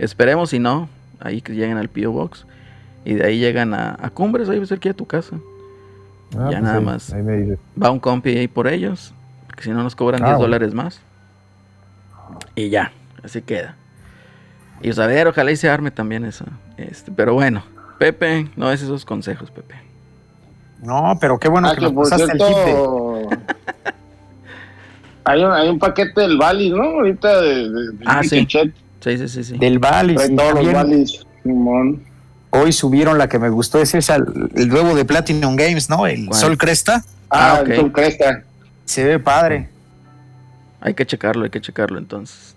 Esperemos 0.00 0.50
si 0.50 0.58
no, 0.58 0.88
ahí 1.20 1.40
que 1.42 1.52
lleguen 1.54 1.76
al 1.78 1.88
P.O. 1.88 2.10
Box. 2.10 2.44
Y 3.04 3.14
de 3.14 3.24
ahí 3.24 3.38
llegan 3.38 3.72
a, 3.72 3.96
a 4.00 4.10
Cumbres, 4.10 4.48
ahí 4.48 4.66
cerca 4.66 4.88
de 4.88 4.94
tu 4.94 5.06
casa. 5.06 5.36
Ah, 6.36 6.48
Ya 6.50 6.58
pues 6.58 6.62
nada 6.62 6.78
ahí- 6.78 6.84
más. 6.84 7.12
Ahí 7.12 7.22
me 7.22 7.36
dices. 7.36 7.58
Va 7.80 7.92
un 7.92 8.00
compi 8.00 8.30
ahí 8.36 8.48
por 8.48 8.66
ellos, 8.66 9.14
porque 9.46 9.62
si 9.62 9.70
no 9.70 9.80
nos 9.84 9.94
cobran 9.94 10.22
Ah, 10.24 10.26
10 10.26 10.38
bueno. 10.38 10.42
dólares 10.42 10.74
más. 10.74 11.00
Y 12.56 12.68
ya, 12.68 12.90
así 13.22 13.42
queda. 13.42 13.76
Y 14.80 14.90
a 15.00 15.06
ver, 15.06 15.28
ojalá 15.28 15.52
y 15.52 15.56
se 15.56 15.70
arme 15.70 15.92
también 15.92 16.24
eso. 16.24 16.46
Este, 16.78 17.12
pero 17.12 17.34
bueno, 17.34 17.62
Pepe, 18.00 18.48
no 18.56 18.72
es 18.72 18.82
esos 18.82 19.04
consejos, 19.04 19.52
Pepe. 19.52 19.76
No, 20.82 21.16
pero 21.20 21.38
qué 21.38 21.48
bueno 21.48 21.68
Ah, 21.68 21.74
que 21.74 21.80
que 21.86 21.92
nos 21.92 22.10
pasaste 22.10 22.32
el 22.32 22.38
de- 22.38 22.44
cierto. 22.46 23.28
hay, 25.24 25.44
un, 25.44 25.52
hay 25.52 25.68
un 25.68 25.78
paquete 25.78 26.20
del 26.20 26.36
Bali, 26.36 26.70
¿no? 26.70 26.82
Ahorita 26.82 27.40
de, 27.40 27.54
de, 27.70 27.70
de 27.92 28.04
Ah, 28.04 28.22
sí. 28.22 28.46
Sí, 28.48 29.18
sí, 29.18 29.28
sí, 29.28 29.44
sí. 29.44 29.58
del 29.58 29.80
todos 29.80 30.64
los. 30.64 31.26
Simón. 31.42 32.02
Hoy 32.50 32.72
subieron 32.72 33.16
la 33.18 33.28
que 33.28 33.38
me 33.38 33.48
gustó, 33.48 33.80
es 33.80 33.94
esa, 33.94 34.16
el 34.16 34.68
nuevo 34.68 34.94
de 34.94 35.04
Platinum 35.04 35.56
Games, 35.56 35.88
¿no? 35.88 36.06
El 36.06 36.26
¿Cuál? 36.26 36.38
Sol 36.40 36.58
Cresta. 36.58 37.02
Ah, 37.30 37.56
Ah, 37.58 37.62
el 37.66 37.76
Sol 37.76 37.92
Cresta. 37.92 38.42
Se 38.84 39.04
ve 39.04 39.18
padre. 39.18 39.68
Hay 40.80 40.94
que 40.94 41.06
checarlo, 41.06 41.44
hay 41.44 41.50
que 41.50 41.60
checarlo 41.60 41.98
entonces. 41.98 42.54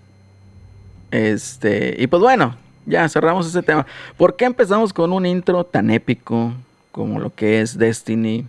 Este, 1.11 1.95
y 1.97 2.07
pues 2.07 2.21
bueno, 2.21 2.55
ya 2.85 3.07
cerramos 3.07 3.47
ese 3.47 3.61
tema. 3.63 3.85
¿Por 4.17 4.35
qué 4.35 4.45
empezamos 4.45 4.91
con 4.91 5.13
un 5.13 5.25
intro 5.25 5.63
tan 5.63 5.89
épico 5.91 6.53
como 6.95 7.19
lo 7.19 7.29
que 7.35 7.59
es 7.59 7.77
Destiny? 7.77 8.45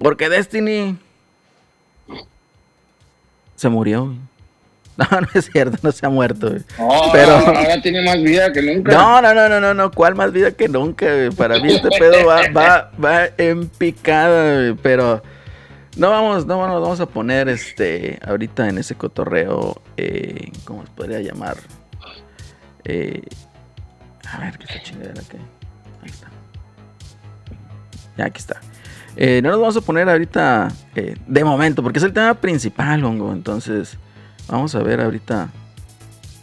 Porque 0.00 0.28
Destiny 0.28 0.96
se 3.56 3.68
murió. 3.68 4.04
güey. 4.06 4.18
No, 4.98 5.06
no 5.20 5.28
es 5.34 5.48
cierto, 5.52 5.78
no 5.82 5.92
se 5.92 6.04
ha 6.06 6.08
muerto. 6.08 6.48
güey. 6.50 6.62
Pero- 7.12 7.36
ahora 7.36 7.80
tiene 7.82 8.04
más 8.04 8.20
vida 8.20 8.52
que 8.52 8.62
nunca. 8.62 8.92
No, 8.92 9.20
no, 9.22 9.32
no, 9.34 9.48
no, 9.48 9.60
no, 9.60 9.72
no, 9.74 9.90
¿cuál 9.92 10.14
más 10.16 10.32
vida 10.32 10.50
que 10.52 10.68
nunca? 10.68 11.06
güey? 11.06 11.30
Para 11.30 11.60
mí 11.60 11.72
este 11.72 11.88
pedo 11.96 12.26
va, 12.26 12.42
va, 12.56 12.90
va 13.04 13.26
en 13.36 13.68
picada, 13.68 14.74
pero 14.82 15.22
no 15.96 16.10
vamos, 16.10 16.46
no 16.46 16.66
nos 16.66 16.82
vamos 16.82 16.98
a 17.00 17.06
poner 17.06 17.48
este 17.48 18.18
ahorita 18.26 18.68
en 18.68 18.78
ese 18.78 18.96
cotorreo, 18.96 19.80
eh, 19.96 20.50
¿cómo 20.64 20.84
se 20.84 20.90
podría 20.92 21.20
llamar? 21.20 21.56
Eh, 22.84 23.22
a 24.32 24.38
ver, 24.40 24.58
¿qué 24.58 24.64
esta 24.64 24.82
chingadera 24.82 25.22
que 25.30 25.36
Ahí 25.36 26.10
está. 26.10 26.28
Ya, 28.18 28.26
aquí 28.26 28.38
está. 28.40 28.60
Eh, 29.16 29.40
no 29.42 29.50
nos 29.50 29.60
vamos 29.60 29.76
a 29.76 29.80
poner 29.80 30.08
ahorita 30.08 30.68
eh, 30.94 31.16
de 31.26 31.44
momento, 31.44 31.82
porque 31.82 31.98
es 31.98 32.04
el 32.04 32.12
tema 32.12 32.34
principal, 32.34 33.02
hongo. 33.04 33.32
Entonces, 33.32 33.96
vamos 34.48 34.74
a 34.74 34.80
ver 34.82 35.00
ahorita 35.00 35.48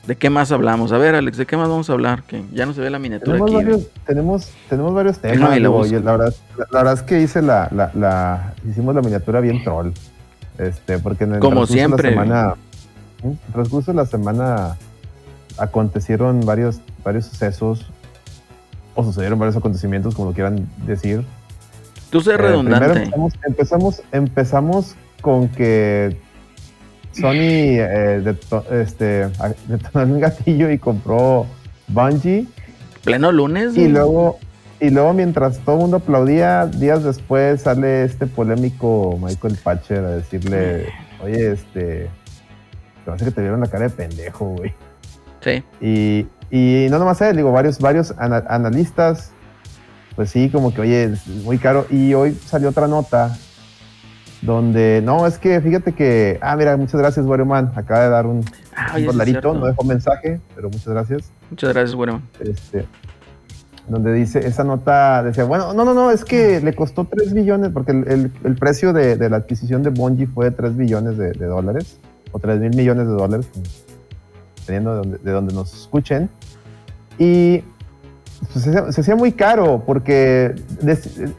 de 0.08 0.16
qué 0.18 0.30
más 0.30 0.52
hablamos. 0.52 0.92
A 0.92 0.98
ver, 0.98 1.16
Alex, 1.16 1.38
¿de 1.38 1.46
qué 1.46 1.58
más 1.58 1.68
vamos 1.70 1.90
a 1.90 1.94
hablar? 1.94 2.24
Que 2.24 2.44
ya 2.54 2.66
no 2.66 2.74
se 2.74 2.82
ve 2.82 2.90
la 2.90 3.00
miniatura 3.00 3.34
Tenemos 3.38 3.50
aquí. 3.50 3.56
varios, 3.66 3.88
tenemos, 4.06 4.50
tenemos 4.70 4.94
varios 4.94 5.20
temas. 5.20 5.38
la 5.60 6.12
verdad, 6.12 6.34
la, 6.58 6.66
la 6.72 6.78
verdad 6.80 6.94
es 6.94 7.02
que 7.04 7.22
hice 7.22 7.42
la, 7.42 7.70
la, 7.72 7.92
la- 7.94 8.54
hicimos 8.70 8.96
la 8.96 9.02
miniatura 9.02 9.40
bien 9.42 9.64
troll. 9.64 9.92
Este, 10.58 11.00
porque 11.00 11.26
en 11.26 11.34
el 11.36 11.40
Como 11.40 11.66
transcurso 11.66 11.74
de 11.74 11.80
siempre. 11.80 12.10
La 12.16 12.22
semana, 12.24 12.56
en 13.24 13.30
el 13.32 13.54
transcurso 13.54 13.92
de 13.92 13.98
la 13.98 14.06
semana 14.06 14.78
acontecieron 15.58 16.46
varios, 16.46 16.80
varios 17.04 17.26
sucesos. 17.26 17.86
O 18.98 19.04
sucedieron 19.04 19.38
varios 19.38 19.58
acontecimientos, 19.58 20.16
como 20.16 20.30
lo 20.30 20.34
quieran 20.34 20.70
decir. 20.86 21.26
Tú 22.16 22.22
sé 22.22 22.32
Eh, 22.36 22.38
redundante. 22.38 22.86
empezamos, 23.04 23.34
empezamos, 23.46 24.02
empezamos 24.14 24.96
con 25.20 25.50
que 25.50 26.16
Sony 27.12 27.76
eh, 27.78 28.22
deto- 28.24 28.64
este, 28.72 29.28
detonó 29.68 30.14
un 30.14 30.22
gatillo 30.22 30.72
y 30.72 30.78
compró 30.80 31.46
Bungie. 31.90 32.46
Pleno 33.04 33.34
lunes. 33.34 33.76
Y 33.76 33.90
luego, 33.90 34.40
y 34.80 34.92
luego 34.92 35.12
mientras 35.12 35.60
todo 35.60 35.76
el 35.76 35.82
mundo 35.82 35.98
aplaudía, 35.98 36.68
días 36.68 37.04
después 37.04 37.64
sale 37.64 38.06
este 38.06 38.28
polémico 38.28 39.20
Michael 39.22 39.58
Patcher 39.62 40.06
a 40.06 40.12
decirle, 40.12 40.88
oye, 41.22 41.52
este, 41.52 42.04
te 42.06 43.06
parece 43.06 43.26
que 43.26 43.32
te 43.32 43.42
vieron 43.42 43.60
la 43.60 43.68
cara 43.68 43.90
de 43.90 43.90
pendejo, 43.90 44.56
güey. 44.56 44.74
Sí. 45.42 45.62
Y, 45.82 46.28
y 46.50 46.88
no 46.90 46.98
nomás 46.98 47.20
él, 47.20 47.36
digo, 47.36 47.52
varios, 47.52 47.80
varios 47.80 48.14
ana- 48.18 48.46
analistas, 48.48 49.32
pues 50.16 50.30
sí, 50.30 50.50
como 50.50 50.74
que, 50.74 50.82
oye, 50.82 51.04
es 51.06 51.28
muy 51.28 51.58
caro. 51.58 51.86
Y 51.90 52.14
hoy 52.14 52.34
salió 52.34 52.70
otra 52.70 52.88
nota 52.88 53.36
donde, 54.42 55.02
no, 55.04 55.26
es 55.26 55.40
que 55.40 55.60
fíjate 55.62 55.94
que, 55.94 56.38
ah, 56.42 56.56
mira, 56.56 56.78
muchas 56.78 57.00
gracias, 57.02 57.26
Wario 57.26 57.46
Man, 57.46 57.72
acaba 57.76 58.02
de 58.04 58.10
dar 58.10 58.26
un, 58.28 58.44
Ah, 58.76 58.94
un 58.98 59.06
dolarito, 59.06 59.54
no 59.54 59.66
dejó 59.66 59.84
mensaje, 59.84 60.40
pero 60.56 60.70
muchas 60.70 60.88
gracias. 60.88 61.32
Muchas 61.50 61.74
gracias, 61.74 61.96
bueno. 61.96 62.22
Este, 62.40 62.86
donde 63.88 64.14
dice, 64.14 64.46
esa 64.46 64.64
nota 64.64 65.24
decía, 65.24 65.46
bueno, 65.46 65.74
no, 65.74 65.86
no, 65.86 65.94
no, 65.94 66.12
es 66.12 66.26
que 66.26 66.60
le 66.60 66.76
costó 66.76 67.06
3 67.06 67.34
billones, 67.34 67.72
porque 67.72 67.92
el, 67.92 68.08
el- 68.12 68.32
el 68.44 68.56
precio 68.56 68.94
de, 68.94 69.16
de 69.16 69.30
la 69.30 69.38
adquisición 69.38 69.82
de 69.84 69.90
Bungie 69.92 70.28
fue 70.28 70.46
de 70.46 70.52
3 70.52 70.76
billones 70.76 71.18
de, 71.18 71.32
de 71.32 71.46
dólares, 71.46 72.00
o 72.32 72.40
3 72.40 72.60
mil 72.60 72.76
millones 72.76 73.08
de 73.08 73.14
dólares, 73.14 73.48
dependiendo 74.60 74.92
de 74.92 74.98
donde, 74.98 75.18
de 75.20 75.32
donde 75.32 75.54
nos 75.54 75.74
escuchen. 75.74 76.30
Y 77.18 77.64
se, 78.54 78.60
hacía- 78.70 78.92
se 78.92 79.02
hacía 79.02 79.16
muy 79.16 79.32
caro, 79.32 79.84
porque 79.86 80.54
eh, 80.56 80.56
Destiny, 80.82 81.32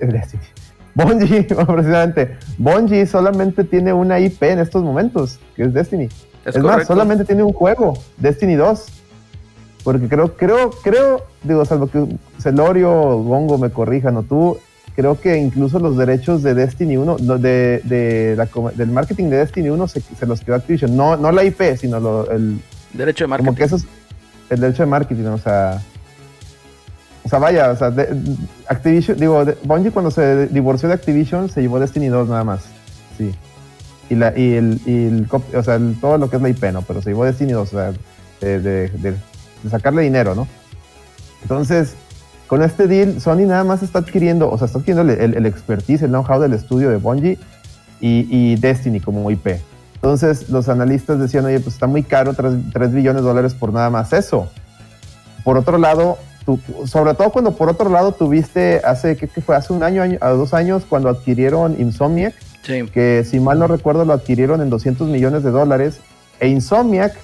Bungie, 0.94 1.42
precisamente, 1.66 2.36
Bungie 2.58 3.06
solamente 3.06 3.64
tiene 3.64 3.92
una 3.92 4.18
IP 4.18 4.42
en 4.44 4.58
estos 4.60 4.82
momentos, 4.82 5.38
que 5.54 5.64
es 5.64 5.74
Destiny. 5.74 6.04
Es, 6.44 6.56
Es, 6.56 6.62
más, 6.62 6.86
solamente 6.86 7.24
tiene 7.24 7.42
un 7.42 7.52
juego, 7.52 7.94
Destiny 8.18 8.54
2. 8.54 8.86
Porque 9.84 10.08
creo, 10.08 10.32
creo, 10.36 10.70
creo, 10.82 11.22
digo, 11.44 11.64
salvo 11.64 11.86
que 11.88 12.04
Celorio 12.40 12.92
o 12.92 13.22
Gongo 13.22 13.56
me 13.56 13.70
corrijan 13.70 14.16
o 14.16 14.22
tú, 14.24 14.58
creo 14.96 15.20
que 15.20 15.36
incluso 15.36 15.78
los 15.78 15.96
derechos 15.96 16.42
de 16.42 16.54
Destiny 16.54 16.96
1, 16.96 17.16
no, 17.22 17.38
de, 17.38 17.80
de 17.84 18.34
la, 18.36 18.48
del 18.74 18.88
marketing 18.90 19.24
de 19.30 19.36
Destiny 19.36 19.68
1 19.68 19.86
se, 19.88 20.00
se 20.00 20.26
los 20.26 20.40
quedó 20.40 20.56
Activision. 20.56 20.96
No, 20.96 21.16
no 21.16 21.30
la 21.30 21.44
IP, 21.44 21.76
sino 21.78 22.00
lo- 22.00 22.28
el- 22.30 22.58
Derecho 22.94 23.24
de 23.24 23.28
marketing. 23.28 23.46
Como 23.46 23.56
que 23.58 23.64
eso 23.64 23.76
es 23.76 23.84
el 24.50 24.60
derecho 24.60 24.82
de 24.82 24.86
marketing, 24.88 25.24
o 25.26 25.38
sea. 25.38 25.80
O 27.26 27.28
sea, 27.28 27.40
vaya, 27.40 27.72
o 27.72 27.76
sea, 27.76 27.90
de- 27.90 28.16
Activision, 28.68 29.18
digo, 29.18 29.44
de- 29.44 29.58
Bungie 29.64 29.90
cuando 29.90 30.12
se 30.12 30.46
divorció 30.46 30.88
de 30.88 30.94
Activision 30.94 31.48
se 31.48 31.60
llevó 31.60 31.80
Destiny 31.80 32.06
2 32.06 32.28
nada 32.28 32.44
más. 32.44 32.60
Sí. 33.18 33.34
Y, 34.08 34.14
la, 34.14 34.32
y, 34.38 34.52
el, 34.54 34.80
y 34.86 35.06
el 35.06 35.26
o 35.32 35.62
sea, 35.64 35.80
todo 36.00 36.18
lo 36.18 36.30
que 36.30 36.36
es 36.36 36.42
la 36.42 36.48
IP, 36.48 36.62
¿no? 36.72 36.82
Pero 36.82 37.02
se 37.02 37.10
llevó 37.10 37.24
Destiny 37.24 37.50
2, 37.52 37.66
o 37.66 37.70
sea, 37.76 37.92
de, 38.40 39.16
sacarle 39.68 40.02
dinero, 40.02 40.36
¿no? 40.36 40.46
Entonces, 41.42 41.94
con 42.46 42.62
este 42.62 42.86
deal, 42.86 43.20
Sony 43.20 43.46
nada 43.46 43.64
más 43.64 43.82
está 43.82 43.98
adquiriendo, 43.98 44.48
o 44.48 44.56
sea, 44.56 44.66
está 44.66 44.78
adquiriendo 44.78 45.12
el, 45.12 45.34
el- 45.34 45.46
expertise, 45.46 46.02
el 46.02 46.10
know-how 46.10 46.38
del 46.40 46.52
estudio 46.52 46.90
de 46.90 46.98
Bungie 46.98 47.38
y, 48.00 48.54
Destiny 48.56 49.00
como 49.00 49.28
IP. 49.32 49.58
Entonces, 49.96 50.48
los 50.50 50.68
analistas 50.68 51.18
decían, 51.18 51.44
oye, 51.46 51.58
pues 51.58 51.74
está 51.74 51.88
muy 51.88 52.04
caro, 52.04 52.34
3, 52.34 52.92
billones 52.92 53.22
de 53.22 53.28
dólares 53.28 53.54
por 53.54 53.72
nada 53.72 53.90
más 53.90 54.12
eso. 54.12 54.48
Por 55.42 55.56
otro 55.58 55.78
lado, 55.78 56.18
sobre 56.86 57.14
todo 57.14 57.30
cuando 57.30 57.52
por 57.56 57.68
otro 57.68 57.90
lado 57.90 58.12
tuviste 58.12 58.80
hace, 58.84 59.16
¿qué, 59.16 59.26
qué 59.28 59.40
fue? 59.40 59.56
Hace 59.56 59.72
un 59.72 59.82
año, 59.82 60.02
año, 60.02 60.18
a 60.20 60.28
dos 60.30 60.54
años, 60.54 60.84
cuando 60.88 61.08
adquirieron 61.08 61.76
Insomniac, 61.80 62.34
Sí. 62.62 62.84
que 62.92 63.24
si 63.24 63.38
mal 63.38 63.58
no 63.60 63.68
recuerdo 63.68 64.04
lo 64.04 64.12
adquirieron 64.12 64.60
en 64.60 64.70
200 64.70 65.06
millones 65.08 65.44
de 65.44 65.50
dólares, 65.50 66.00
e 66.40 66.48
Insomniac 66.48 67.14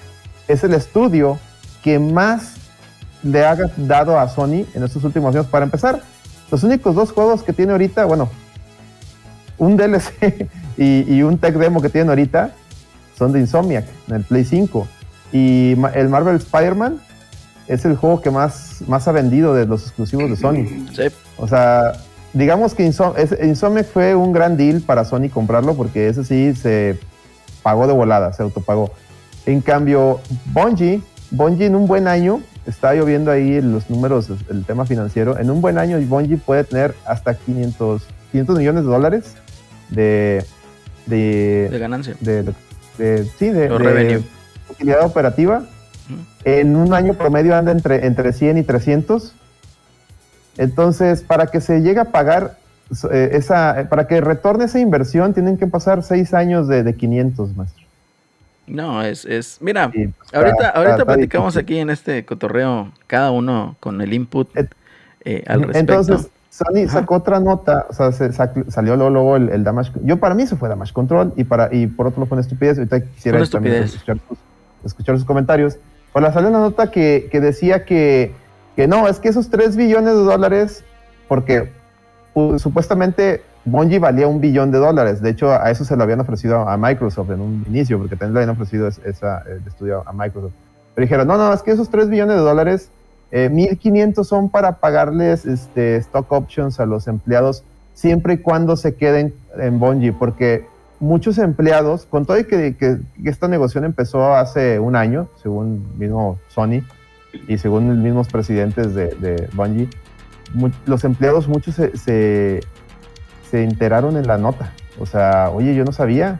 es 0.49 0.63
el 0.65 0.73
estudio 0.75 1.39
que 1.83 1.99
más 1.99 2.55
le 3.25 3.45
ha 3.45 3.57
dado 3.77 4.19
a 4.19 4.29
Sony 4.29 4.65
en 4.75 4.83
estos 4.85 5.03
últimos 5.05 5.35
años. 5.35 5.47
Para 5.47 5.65
empezar, 5.65 6.01
los 6.51 6.63
únicos 6.65 6.95
dos 6.95 7.11
juegos 7.13 7.43
que 7.43 7.53
tiene 7.53 7.73
ahorita, 7.73 8.05
bueno, 8.05 8.29
un 9.59 9.77
DLC 9.77 10.49
y, 10.77 11.13
y 11.13 11.23
un 11.23 11.39
tech 11.39 11.55
demo 11.57 11.81
que 11.83 11.89
tienen 11.89 12.09
ahorita 12.11 12.51
son 13.19 13.33
de 13.33 13.41
Insomniac 13.41 13.85
en 14.09 14.15
el 14.17 14.23
Play 14.25 14.45
5. 14.45 14.87
Y 15.33 15.77
el 15.95 16.09
Marvel 16.09 16.37
Spider-Man 16.37 17.01
es 17.73 17.85
el 17.85 17.97
juego 17.97 18.21
que 18.21 18.31
más, 18.31 18.83
más 18.87 19.07
ha 19.09 19.13
vendido 19.13 19.55
de 19.55 19.67
los 19.67 19.83
exclusivos 19.83 20.29
de 20.31 20.37
Sony. 20.37 20.67
Sí. 20.95 21.03
O 21.37 21.49
sea, 21.49 21.93
digamos 22.33 22.75
que 22.75 22.87
Insom- 22.87 23.15
Insomniac 23.45 23.87
fue 23.87 24.15
un 24.15 24.33
gran 24.33 24.57
deal 24.57 24.81
para 24.83 25.05
Sony 25.05 25.29
comprarlo 25.33 25.75
porque 25.75 26.09
ese 26.09 26.25
sí 26.25 26.55
se 26.55 26.99
pagó 27.63 27.87
de 27.87 27.93
volada, 27.93 28.33
se 28.33 28.43
autopagó. 28.43 28.93
En 29.47 29.61
cambio, 29.61 30.21
Bungie, 30.53 31.01
Bungie 31.31 31.67
en 31.67 31.75
un 31.77 31.87
buen 31.87 32.07
año, 32.09 32.41
está 32.67 32.95
lloviendo 32.95 33.31
ahí 33.31 33.61
los 33.61 33.89
números, 33.91 34.29
el 34.51 34.65
tema 34.65 34.87
financiero, 34.87 35.39
en 35.39 35.51
un 35.51 35.61
buen 35.61 35.79
año 35.79 35.99
Bungie 36.01 36.37
puede 36.37 36.65
tener 36.65 36.95
hasta 37.07 37.35
500, 37.35 38.03
500 38.33 38.59
millones 38.59 38.85
de 38.85 38.89
dólares 38.91 39.35
de, 39.91 40.45
De 41.07 41.69
de, 41.71 41.79
ganancia. 41.79 42.15
de, 42.21 42.43
de- 42.99 43.25
sí, 43.39 43.49
de, 43.49 43.69
de 43.69 43.79
revenue. 43.79 44.23
utilidad 44.71 45.05
operativa. 45.05 45.65
En 46.45 46.77
un 46.77 46.93
año 46.95 47.15
promedio 47.15 47.55
anda 47.57 47.73
entre, 47.73 48.07
entre 48.07 48.33
100 48.33 48.59
y 48.59 48.62
300. 48.62 49.33
Entonces, 50.59 51.23
para 51.23 51.47
que 51.47 51.61
se 51.61 51.81
llegue 51.81 52.01
a 52.01 52.07
pagar 52.07 52.59
eh, 53.11 53.31
esa, 53.33 53.81
eh, 53.81 53.85
para 53.87 54.07
que 54.07 54.21
retorne 54.21 54.65
esa 54.67 54.79
inversión, 54.81 55.33
tienen 55.35 55.57
que 55.57 55.67
pasar 55.67 56.03
6 56.03 56.35
años 56.35 56.69
de, 56.69 56.83
de 56.83 56.95
500, 56.95 57.57
maestro. 57.57 57.83
No, 58.67 59.03
es, 59.03 59.25
es. 59.25 59.59
Mira, 59.61 59.91
pues, 59.91 60.09
ahorita, 60.33 60.51
está- 60.57 60.69
ahorita 60.71 60.93
está 60.95 61.05
platicamos 61.07 61.55
difícil. 61.55 61.65
aquí 61.77 61.79
en 61.81 61.91
este 61.91 62.25
cotorreo, 62.25 62.93
cada 63.07 63.31
uno 63.31 63.77
con 63.81 64.01
el 64.01 64.12
input 64.12 64.49
eh, 65.25 65.43
al 65.47 65.62
respecto. 65.62 65.79
Entonces, 65.79 66.29
Sony 66.51 66.85
Ajá. 66.85 66.93
sacó 67.01 67.15
otra 67.17 67.41
nota, 67.41 67.87
o 67.88 67.95
sea, 67.95 68.12
se 68.12 68.31
sac- 68.31 68.69
salió 68.69 68.95
luego, 68.97 69.11
luego 69.11 69.37
el, 69.37 69.49
el 69.49 69.65
damage. 69.65 69.93
Yo 70.05 70.19
para 70.19 70.35
mí 70.35 70.43
eso 70.43 70.57
fue 70.59 70.69
damage 70.69 70.93
control 70.93 71.33
y 71.37 71.45
para 71.45 71.75
y 71.75 71.87
por 71.87 72.07
otro 72.07 72.21
lado 72.21 72.29
fue 72.29 72.37
una 72.37 72.43
estupidez. 72.43 72.77
Ahorita 72.79 73.01
quisiera 73.01 73.41
escuchar 73.41 73.88
sus, 73.88 74.38
escuchar 74.85 75.17
sus 75.17 75.25
comentarios. 75.25 75.79
Pues 76.12 76.35
salió 76.35 76.48
una 76.51 76.61
nota 76.61 76.90
que, 76.90 77.29
que 77.31 77.40
decía 77.40 77.85
que, 77.85 78.33
que 78.77 78.87
no, 78.87 79.09
es 79.09 79.18
que 79.18 79.29
esos 79.29 79.48
3 79.51 79.77
billones 79.77 80.14
de 80.14 80.22
dólares, 80.25 80.85
porque 81.29 81.70
pu- 82.35 82.59
supuestamente 82.59 83.42
Bungie 83.64 83.98
valía 83.98 84.27
un 84.29 84.40
billón 84.40 84.70
de 84.70 84.79
dólares. 84.79 85.22
De 85.22 85.31
hecho, 85.31 85.51
a 85.53 85.70
eso 85.70 85.85
se 85.85 85.96
lo 85.96 86.03
habían 86.03 86.20
ofrecido 86.20 86.68
a 86.68 86.77
Microsoft 86.77 87.31
en 87.31 87.40
un 87.40 87.64
inicio, 87.68 87.98
porque 87.98 88.16
también 88.16 88.35
le 88.35 88.40
habían 88.40 88.55
ofrecido 88.57 88.88
es- 88.88 89.01
esa, 89.05 89.42
el 89.48 89.66
estudio 89.66 90.03
a 90.07 90.12
Microsoft. 90.12 90.53
Pero 90.94 91.05
dijeron, 91.05 91.27
no, 91.29 91.38
no, 91.38 91.53
es 91.53 91.62
que 91.62 91.70
esos 91.70 91.88
3 91.88 92.11
billones 92.11 92.37
de 92.37 92.42
dólares, 92.42 92.90
eh, 93.31 93.48
1.500 93.51 94.25
son 94.25 94.51
para 94.51 94.72
pagarles 94.79 95.46
este, 95.46 95.96
stock 95.96 96.31
options 96.33 96.79
a 96.81 96.85
los 96.87 97.09
empleados 97.09 97.64
siempre 97.94 98.35
y 98.35 98.38
cuando 98.38 98.77
se 98.77 98.94
queden 98.96 99.33
en 99.57 99.79
Bungie, 99.79 100.12
porque 100.12 100.66
muchos 101.03 101.37
empleados, 101.38 102.07
con 102.07 102.25
todo 102.25 102.38
y 102.38 102.45
que, 102.45 103.01
esta 103.25 103.49
negociación 103.49 103.85
empezó 103.85 104.35
hace 104.37 104.79
un 104.79 104.95
año, 104.95 105.29
según 105.43 105.85
mismo 105.99 106.38
Sony 106.47 106.83
y 107.49 107.59
según 107.59 107.88
los 107.88 107.99
mismos 107.99 108.29
presidentes 108.29 108.95
de, 108.95 109.09
de 109.17 109.49
Bungie, 109.53 109.88
los 110.87 111.03
empleados 111.03 111.49
muchos 111.49 111.75
se, 111.75 111.97
se, 111.97 112.61
enteraron 113.53 114.17
en 114.17 114.29
la 114.29 114.38
nota. 114.38 114.73
O 115.01 115.07
sea, 115.07 115.51
oye, 115.51 115.75
yo 115.75 115.85
no 115.85 115.91
sabía. 115.93 116.38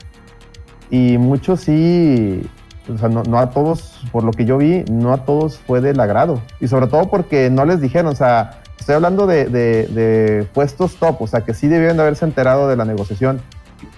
Y 0.91 1.19
muchos 1.19 1.63
sí, 1.63 2.49
o 2.89 2.97
sea, 2.99 3.09
no, 3.09 3.25
no 3.25 3.39
a 3.39 3.51
todos, 3.51 4.05
por 4.13 4.23
lo 4.23 4.31
que 4.31 4.45
yo 4.45 4.59
vi, 4.59 4.85
no 4.91 5.13
a 5.13 5.25
todos 5.25 5.59
fue 5.59 5.81
del 5.81 5.99
agrado. 5.99 6.41
Y 6.61 6.69
sobre 6.69 6.87
todo 6.87 7.11
porque 7.11 7.51
no 7.51 7.65
les 7.65 7.81
dijeron, 7.81 8.13
o 8.13 8.15
sea, 8.15 8.63
estoy 8.79 8.95
hablando 8.95 9.27
de, 9.27 9.47
de- 9.47 9.87
de 9.89 10.45
puestos 10.55 10.97
top, 10.97 11.21
o 11.21 11.27
sea, 11.27 11.41
que 11.41 11.53
sí 11.53 11.67
debieron 11.67 11.97
de 11.97 12.05
haberse 12.05 12.25
enterado 12.25 12.69
de 12.69 12.77
la 12.77 12.85
negociación. 12.85 13.41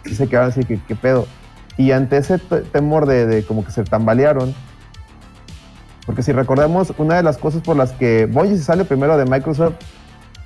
Sí 0.04 0.14
se 0.14 0.28
quedaron 0.28 0.50
así, 0.50 0.64
que 0.64 0.78
qué 0.86 0.94
pedo? 0.96 1.26
Y 1.76 1.90
ante 1.92 2.16
ese 2.18 2.38
te- 2.38 2.60
temor 2.62 3.06
de, 3.06 3.26
de 3.26 3.44
como 3.44 3.64
que 3.64 3.72
se 3.72 3.84
tambalearon, 3.84 4.54
porque 6.06 6.22
si 6.22 6.32
recordamos, 6.32 6.92
una 6.98 7.16
de 7.16 7.22
las 7.22 7.38
cosas 7.38 7.62
por 7.62 7.76
las 7.76 7.92
que 7.92 8.26
Bungie 8.26 8.56
se 8.56 8.62
sale 8.64 8.84
primero 8.84 9.16
de 9.16 9.24
Microsoft 9.24 9.74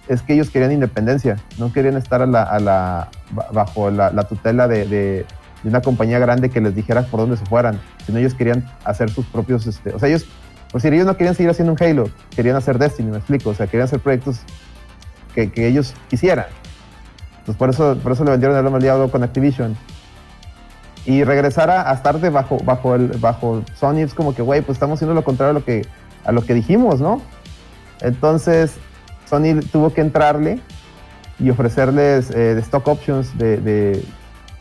es 0.06 0.22
que 0.22 0.34
ellos 0.34 0.48
querían 0.50 0.72
independencia, 0.72 1.36
no 1.58 1.72
querían 1.72 1.96
estar 1.96 2.22
a 2.22 2.26
la, 2.26 2.42
a 2.44 2.58
la- 2.60 3.08
ba- 3.32 3.48
bajo 3.52 3.90
la, 3.90 4.10
la 4.10 4.22
tutela 4.24 4.68
de, 4.68 4.86
de- 4.86 5.26
de 5.62 5.68
una 5.68 5.80
compañía 5.82 6.18
grande 6.20 6.48
que 6.50 6.60
les 6.60 6.74
dijera 6.74 7.02
por 7.02 7.20
dónde 7.20 7.36
se 7.36 7.44
fueran, 7.44 7.80
sino 8.06 8.18
ellos 8.18 8.32
querían 8.34 8.64
hacer 8.84 9.10
sus 9.10 9.26
propios, 9.26 9.66
este, 9.66 9.92
o 9.92 9.98
sea, 9.98 10.08
ellos, 10.08 10.24
por 10.70 10.80
si 10.80 10.86
ellos 10.88 11.04
no 11.06 11.16
querían 11.16 11.34
seguir 11.34 11.50
haciendo 11.50 11.72
un 11.72 11.82
Halo, 11.82 12.08
querían 12.36 12.54
hacer 12.56 12.78
Destiny, 12.78 13.10
me 13.10 13.16
explico, 13.18 13.50
o 13.50 13.54
sea, 13.54 13.66
querían 13.66 13.84
hacer 13.86 13.98
proyectos 13.98 14.38
que, 15.34 15.50
que 15.50 15.66
ellos 15.66 15.94
quisieran. 16.08 16.46
Entonces 17.48 17.58
por 17.58 17.70
eso, 17.70 17.98
por 18.02 18.12
eso 18.12 18.24
le 18.24 18.32
vendieron 18.32 18.58
el 18.58 18.66
alma 18.66 18.76
al 18.76 19.10
con 19.10 19.22
Activision. 19.22 19.74
Y 21.06 21.24
regresar 21.24 21.70
a, 21.70 21.90
a 21.90 21.94
estar 21.94 22.20
de 22.20 22.28
bajo, 22.28 22.58
bajo, 22.62 22.94
el, 22.94 23.08
bajo 23.08 23.62
Sony 23.74 24.00
es 24.00 24.12
como 24.12 24.34
que, 24.34 24.42
güey, 24.42 24.60
pues 24.60 24.76
estamos 24.76 24.98
haciendo 24.98 25.14
lo 25.14 25.24
contrario 25.24 25.52
a 25.52 25.54
lo 25.54 25.64
que, 25.64 25.86
a 26.26 26.32
lo 26.32 26.44
que 26.44 26.52
dijimos, 26.52 27.00
¿no? 27.00 27.22
Entonces, 28.02 28.74
Sony 29.24 29.60
tuvo 29.72 29.94
que 29.94 30.02
entrarle 30.02 30.60
y 31.38 31.48
ofrecerles 31.48 32.30
eh, 32.32 32.58
stock 32.58 32.86
options 32.86 33.38
de, 33.38 33.56
de 33.56 34.04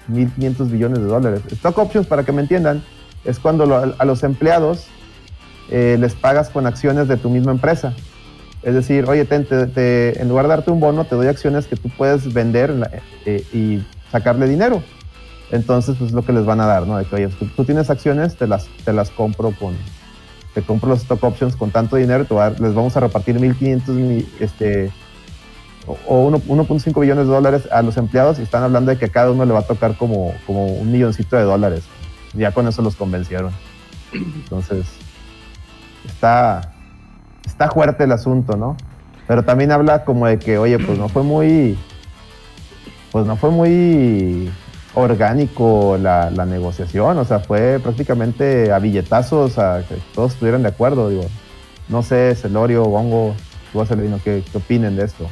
1.500 0.10 0.72
billones 0.72 1.00
de 1.00 1.06
dólares. 1.06 1.42
Stock 1.52 1.78
options, 1.78 2.08
para 2.08 2.24
que 2.24 2.32
me 2.32 2.42
entiendan, 2.42 2.86
es 3.26 3.38
cuando 3.38 3.94
a 3.98 4.06
los 4.06 4.24
empleados 4.24 4.88
eh, 5.70 5.98
les 6.00 6.16
pagas 6.16 6.50
con 6.50 6.66
acciones 6.66 7.10
de 7.10 7.18
tu 7.18 7.30
misma 7.30 7.52
empresa. 7.52 7.94
Es 8.68 8.74
decir, 8.74 9.06
oye, 9.08 9.24
te- 9.24 9.40
te- 9.68 10.22
en 10.22 10.28
lugar 10.28 10.44
de 10.46 10.50
darte 10.50 10.72
un 10.72 10.82
bono, 10.82 11.06
te 11.06 11.16
doy 11.16 11.28
acciones 11.28 11.68
que 11.68 11.78
tú 11.78 11.88
puedes 11.88 12.34
vender 12.34 12.74
eh, 13.26 13.42
y 13.54 13.82
sacarle 14.12 14.46
dinero. 14.46 14.84
Entonces, 15.52 15.96
pues 15.98 16.10
es 16.10 16.14
lo 16.14 16.26
que 16.26 16.34
les 16.34 16.44
van 16.46 16.60
a 16.60 16.66
dar, 16.66 16.86
¿no? 16.86 16.98
De 16.98 17.06
que, 17.06 17.16
oye, 17.16 17.28
tú, 17.30 17.46
tú 17.46 17.64
tienes 17.64 17.90
acciones, 17.90 18.36
te 18.36 18.46
las, 18.46 18.68
te 18.84 18.92
las 18.92 19.10
compro 19.10 19.52
con, 19.58 19.74
te 20.54 20.62
compro 20.64 20.90
los 20.90 21.00
stock 21.04 21.24
options 21.24 21.56
con 21.56 21.72
tanto 21.72 21.96
dinero, 21.96 22.26
te 22.26 22.34
voy 22.34 22.44
a 22.44 22.50
dar- 22.50 22.60
les 22.60 22.74
vamos 22.74 22.98
a 22.98 23.00
repartir 23.00 23.40
1.500 23.40 23.96
mi- 23.96 24.28
este, 24.42 24.92
o- 25.86 25.98
o 26.06 26.26
uno- 26.26 26.42
1.5 26.48 27.00
billones 27.00 27.26
de 27.28 27.32
dólares 27.34 27.62
a 27.72 27.82
los 27.82 27.96
empleados 27.96 28.38
y 28.38 28.42
están 28.42 28.64
hablando 28.64 28.92
de 28.92 28.98
que 28.98 29.06
a 29.06 29.10
cada 29.10 29.32
uno 29.32 29.46
le 29.46 29.54
va 29.54 29.60
a 29.60 29.66
tocar 29.66 29.96
como, 29.96 30.34
como 30.46 30.66
un 30.66 30.92
milloncito 30.92 31.38
de 31.38 31.44
dólares. 31.44 31.84
Ya 32.34 32.52
con 32.52 32.68
eso 32.68 32.82
los 32.82 32.98
convencieron. 32.98 33.54
Entonces, 34.12 34.86
está, 36.06 36.74
está 37.58 37.72
fuerte 37.72 38.04
el 38.04 38.12
asunto, 38.12 38.56
¿no? 38.56 38.78
Pero 39.28 39.44
también 39.44 39.72
habla 39.72 40.06
como 40.06 40.28
de 40.28 40.38
que, 40.38 40.60
oye, 40.60 40.78
pues 40.78 41.00
no 41.00 41.10
fue 41.10 41.24
muy, 41.24 41.76
pues 43.12 43.26
no 43.26 43.36
fue 43.36 43.50
muy 43.50 44.52
orgánico 44.94 45.98
la, 46.00 46.30
negociación, 46.46 47.18
o 47.18 47.26
sea, 47.26 47.40
fue 47.40 47.80
prácticamente 47.82 48.72
a 48.72 48.78
billetazos, 48.78 49.58
a 49.58 49.82
que 49.90 49.96
todos 50.14 50.34
estuvieran 50.34 50.62
de 50.62 50.70
acuerdo, 50.70 51.10
digo. 51.10 51.26
No 51.90 52.04
sé, 52.04 52.36
Celorio, 52.36 52.86
Bongo, 52.86 53.34
tú 53.74 53.84
Celorino, 53.86 54.20
¿qué, 54.24 54.44
¿qué 54.52 54.58
opinen 54.60 54.96
de 54.96 55.06
esto? 55.06 55.28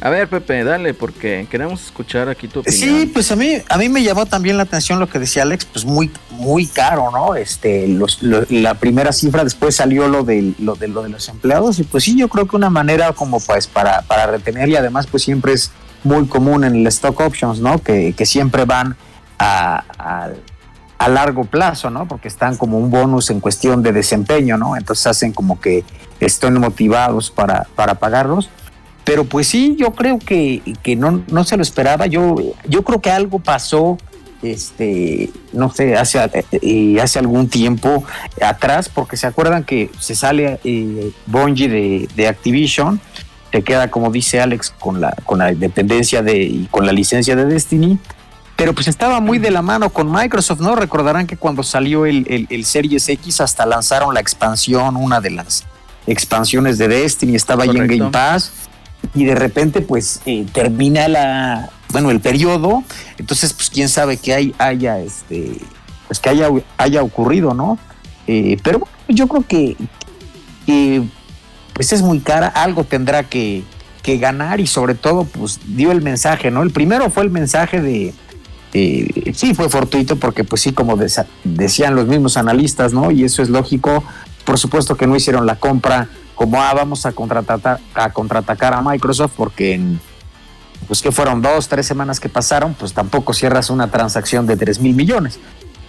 A 0.00 0.10
ver, 0.10 0.28
Pepe, 0.28 0.62
dale, 0.62 0.94
porque 0.94 1.46
queremos 1.50 1.84
escuchar 1.84 2.28
aquí 2.28 2.46
tu 2.46 2.60
opinión. 2.60 2.80
Sí, 3.00 3.06
pues 3.12 3.32
a 3.32 3.36
mí, 3.36 3.54
a 3.68 3.76
mí 3.78 3.88
me 3.88 4.02
llamó 4.02 4.26
también 4.26 4.56
la 4.56 4.62
atención 4.62 5.00
lo 5.00 5.08
que 5.08 5.18
decía 5.18 5.42
Alex, 5.42 5.64
pues 5.64 5.84
muy, 5.84 6.08
muy 6.30 6.66
caro, 6.66 7.10
¿no? 7.10 7.34
Este, 7.34 7.88
los, 7.88 8.22
lo- 8.22 8.44
la 8.48 8.74
primera 8.74 9.12
cifra, 9.12 9.42
después 9.42 9.74
salió 9.74 10.06
lo 10.06 10.22
de, 10.22 10.54
lo 10.60 10.76
de 10.76 10.86
lo 10.86 11.02
de 11.02 11.08
los 11.08 11.28
empleados, 11.28 11.80
y 11.80 11.82
pues 11.82 12.04
sí, 12.04 12.16
yo 12.16 12.28
creo 12.28 12.46
que 12.46 12.54
una 12.54 12.70
manera 12.70 13.12
como 13.12 13.40
pues 13.40 13.66
para, 13.66 14.02
para 14.02 14.26
retener 14.28 14.68
y 14.68 14.76
además 14.76 15.08
pues 15.08 15.24
siempre 15.24 15.52
es 15.52 15.72
muy 16.04 16.26
común 16.28 16.62
en 16.62 16.76
el 16.76 16.86
stock 16.86 17.18
options, 17.18 17.58
¿no? 17.58 17.78
Que, 17.82 18.12
que 18.16 18.24
siempre 18.24 18.64
van 18.66 18.96
a, 19.38 19.82
a- 19.98 20.28
a 20.98 21.08
largo 21.08 21.44
plazo, 21.44 21.90
¿no? 21.90 22.06
Porque 22.06 22.28
están 22.28 22.56
como 22.56 22.78
un 22.78 22.90
bonus 22.90 23.30
en 23.30 23.40
cuestión 23.40 23.82
de 23.82 23.92
desempeño, 23.92 24.56
¿no? 24.58 24.76
Entonces 24.76 25.06
hacen 25.08 25.32
como 25.32 25.60
que 25.60 25.84
estén 26.20 26.54
motivados 26.60 27.30
para, 27.32 27.66
para 27.74 27.94
pagarlos. 27.94 28.48
Pero 29.08 29.24
pues 29.24 29.48
sí, 29.48 29.74
yo 29.78 29.92
creo 29.92 30.18
que, 30.18 30.60
que 30.82 30.94
no, 30.94 31.24
no 31.28 31.44
se 31.44 31.56
lo 31.56 31.62
esperaba. 31.62 32.06
Yo, 32.06 32.36
yo 32.68 32.84
creo 32.84 33.00
que 33.00 33.10
algo 33.10 33.38
pasó, 33.38 33.96
este, 34.42 35.30
no 35.54 35.72
sé, 35.72 35.96
hace, 35.96 36.20
eh, 36.52 37.00
hace 37.00 37.18
algún 37.18 37.48
tiempo 37.48 38.04
atrás, 38.42 38.90
porque 38.90 39.16
se 39.16 39.26
acuerdan 39.26 39.64
que 39.64 39.90
se 39.98 40.14
sale 40.14 40.60
eh, 40.62 41.10
Bungie 41.24 41.68
de, 41.68 42.08
de 42.14 42.28
Activision, 42.28 43.00
te 43.50 43.62
queda, 43.62 43.90
como 43.90 44.10
dice 44.10 44.42
Alex, 44.42 44.74
con 44.78 45.00
la, 45.00 45.16
con 45.24 45.38
la 45.38 45.54
dependencia 45.54 46.22
de, 46.22 46.42
y 46.42 46.68
con 46.70 46.84
la 46.84 46.92
licencia 46.92 47.34
de 47.34 47.46
Destiny 47.46 47.98
pero 48.56 48.74
pues 48.74 48.88
estaba 48.88 49.20
muy 49.20 49.38
de 49.38 49.52
la 49.52 49.62
mano 49.62 49.90
con 49.90 50.10
Microsoft, 50.10 50.58
¿no? 50.58 50.74
Recordarán 50.74 51.28
que 51.28 51.36
cuando 51.36 51.62
salió 51.62 52.06
el, 52.06 52.48
el, 52.50 52.64
Series 52.64 53.08
X 53.08 53.40
hasta 53.40 53.64
lanzaron 53.64 54.12
la 54.12 54.18
expansión, 54.18 54.96
una 54.96 55.20
de 55.20 55.30
las 55.30 55.64
expansiones 56.08 56.76
de 56.76 56.88
Destiny, 56.88 57.36
estaba 57.36 57.62
ahí 57.62 57.70
en 57.70 57.86
Game 57.86 58.10
Pass, 58.10 58.50
y 59.14 59.24
de 59.24 59.34
repente 59.34 59.80
pues 59.80 60.20
eh, 60.26 60.46
termina 60.52 61.08
la, 61.08 61.70
bueno, 61.90 62.10
el 62.10 62.20
periodo, 62.20 62.82
entonces 63.18 63.52
pues 63.52 63.70
quién 63.70 63.88
sabe 63.88 64.16
que 64.16 64.34
hay, 64.34 64.54
haya, 64.58 64.98
este, 65.00 65.58
pues 66.06 66.20
que 66.20 66.28
haya, 66.28 66.48
haya 66.76 67.02
ocurrido, 67.02 67.54
¿no? 67.54 67.78
Eh, 68.26 68.58
pero 68.62 68.86
yo 69.08 69.26
creo 69.26 69.44
que, 69.46 69.76
pues 71.72 71.92
es 71.92 72.02
muy 72.02 72.20
cara, 72.20 72.48
algo 72.48 72.84
tendrá 72.84 73.24
que, 73.24 73.62
que 74.02 74.18
ganar 74.18 74.60
y 74.60 74.66
sobre 74.66 74.94
todo 74.94 75.24
pues 75.24 75.60
dio 75.66 75.92
el 75.92 76.02
mensaje, 76.02 76.50
¿no? 76.50 76.62
El 76.62 76.70
primero 76.70 77.10
fue 77.10 77.22
el 77.24 77.30
mensaje 77.30 77.80
de 77.80 78.14
eh, 78.74 79.32
sí 79.34 79.54
fue 79.54 79.68
fortuito 79.68 80.16
porque 80.16 80.44
pues 80.44 80.60
sí, 80.62 80.72
como 80.72 80.98
decían 81.44 81.94
los 81.94 82.06
mismos 82.06 82.36
analistas, 82.36 82.92
¿no? 82.92 83.10
Y 83.10 83.24
eso 83.24 83.42
es 83.42 83.48
lógico. 83.48 84.04
Por 84.44 84.58
supuesto 84.58 84.96
que 84.96 85.06
no 85.06 85.16
hicieron 85.16 85.46
la 85.46 85.56
compra 85.56 86.08
como, 86.38 86.62
ah, 86.62 86.72
vamos 86.72 87.04
a 87.04 87.10
contratar, 87.10 87.80
a 87.94 88.10
contraatacar 88.10 88.72
a 88.72 88.80
Microsoft 88.80 89.32
porque 89.36 89.74
en, 89.74 90.00
pues 90.86 91.02
que 91.02 91.10
fueron 91.10 91.42
dos, 91.42 91.66
tres 91.66 91.84
semanas 91.84 92.20
que 92.20 92.28
pasaron, 92.28 92.74
pues 92.74 92.94
tampoco 92.94 93.34
cierras 93.34 93.70
una 93.70 93.90
transacción 93.90 94.46
de 94.46 94.56
3 94.56 94.78
mil 94.78 94.94
millones. 94.94 95.40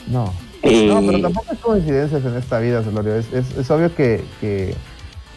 No. 0.08 0.34
Eh, 0.64 0.88
no, 0.88 1.02
pero 1.06 1.22
tampoco 1.22 1.52
hay 1.52 1.58
coincidencias 1.58 2.26
en 2.26 2.36
esta 2.36 2.58
vida, 2.58 2.82
Celorio. 2.84 3.16
Es, 3.16 3.28
es, 3.32 3.70
obvio 3.70 3.96
que, 3.96 4.26
que, 4.42 4.76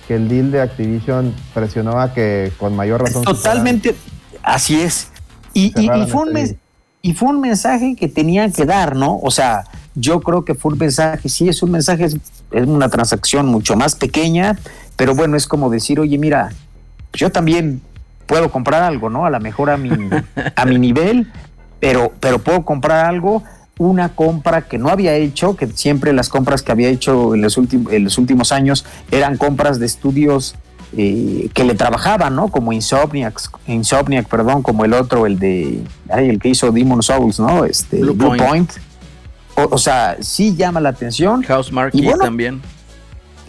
el 0.08 0.28
deal 0.28 0.50
de 0.50 0.62
Activision 0.62 1.34
presionó 1.52 2.00
a 2.00 2.14
que 2.14 2.50
con 2.58 2.74
mayor 2.74 3.02
razón. 3.02 3.22
Totalmente, 3.22 3.94
así 4.42 4.80
es. 4.80 5.10
Y, 5.52 5.78
y, 5.78 5.90
y 5.90 6.06
fue 6.06 6.22
un 6.22 6.32
mes, 6.32 6.56
y 7.02 7.12
fue 7.12 7.28
un 7.28 7.40
mensaje 7.40 7.96
que 7.96 8.08
tenían 8.08 8.50
que 8.50 8.64
dar, 8.64 8.96
¿no? 8.96 9.18
O 9.22 9.30
sea, 9.30 9.64
yo 9.94 10.20
creo 10.20 10.44
que 10.44 10.54
fue 10.54 10.72
un 10.72 10.78
mensaje, 10.78 11.28
sí, 11.28 11.48
es 11.48 11.62
un 11.62 11.70
mensaje, 11.70 12.04
es, 12.04 12.16
una 12.52 12.88
transacción 12.88 13.46
mucho 13.46 13.76
más 13.76 13.94
pequeña, 13.94 14.58
pero 14.96 15.14
bueno, 15.14 15.36
es 15.36 15.46
como 15.46 15.70
decir, 15.70 16.00
oye, 16.00 16.18
mira, 16.18 16.50
yo 17.12 17.30
también 17.30 17.80
puedo 18.26 18.50
comprar 18.50 18.82
algo, 18.82 19.10
¿no? 19.10 19.26
A 19.26 19.30
lo 19.30 19.40
mejor 19.40 19.70
a 19.70 19.76
mi, 19.76 19.90
a 20.56 20.64
mi 20.64 20.78
nivel, 20.78 21.30
pero, 21.80 22.12
pero 22.20 22.38
puedo 22.38 22.64
comprar 22.64 23.06
algo, 23.06 23.42
una 23.78 24.10
compra 24.10 24.62
que 24.62 24.78
no 24.78 24.88
había 24.88 25.14
hecho, 25.14 25.56
que 25.56 25.66
siempre 25.66 26.12
las 26.12 26.28
compras 26.28 26.62
que 26.62 26.72
había 26.72 26.88
hecho 26.88 27.34
en 27.34 27.42
los, 27.42 27.58
en 27.58 28.04
los 28.04 28.18
últimos 28.18 28.52
años 28.52 28.84
eran 29.10 29.36
compras 29.36 29.78
de 29.78 29.86
estudios 29.86 30.54
eh, 30.96 31.48
que 31.54 31.64
le 31.64 31.74
trabajaban, 31.74 32.36
¿no? 32.36 32.48
Como 32.48 32.72
Insomniac, 32.72 33.40
Insomniac, 33.66 34.28
perdón, 34.28 34.62
como 34.62 34.84
el 34.84 34.92
otro, 34.92 35.26
el 35.26 35.38
de, 35.38 35.82
ay, 36.10 36.28
el 36.28 36.38
que 36.38 36.50
hizo 36.50 36.70
Demon 36.70 37.02
Souls, 37.02 37.40
¿no? 37.40 37.64
Este, 37.64 37.98
Blue, 37.98 38.36
Point. 38.36 38.70
O, 39.54 39.78
sea, 39.78 40.16
sí 40.20 40.54
llama 40.54 40.80
la 40.80 40.90
atención. 40.90 41.42
House 41.42 41.72
Marquee 41.72 42.12
también. 42.18 42.62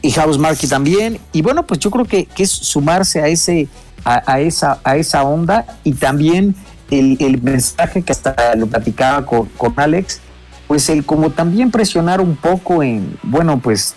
Y 0.03 0.11
House 0.11 0.37
Marquee 0.37 0.67
también. 0.67 1.17
Y 1.31 1.41
bueno, 1.41 1.65
pues 1.65 1.79
yo 1.79 1.89
creo 1.89 2.05
que, 2.05 2.27
es 2.37 2.51
sumarse 2.51 3.21
a 3.21 3.27
ese, 3.27 3.67
a, 4.05 4.39
esa, 4.39 4.79
a 4.83 4.97
esa 4.97 5.23
onda 5.23 5.65
y 5.83 5.93
también 5.93 6.55
el, 6.91 7.41
mensaje 7.41 8.03
que 8.03 8.11
hasta 8.11 8.55
lo 8.55 8.67
platicaba 8.67 9.25
con, 9.25 9.47
con 9.57 9.73
Alex, 9.77 10.19
pues 10.67 10.89
el 10.89 11.05
como 11.05 11.31
también 11.31 11.71
presionar 11.71 12.21
un 12.21 12.35
poco 12.35 12.83
en, 12.83 13.17
bueno, 13.23 13.59
pues 13.59 13.95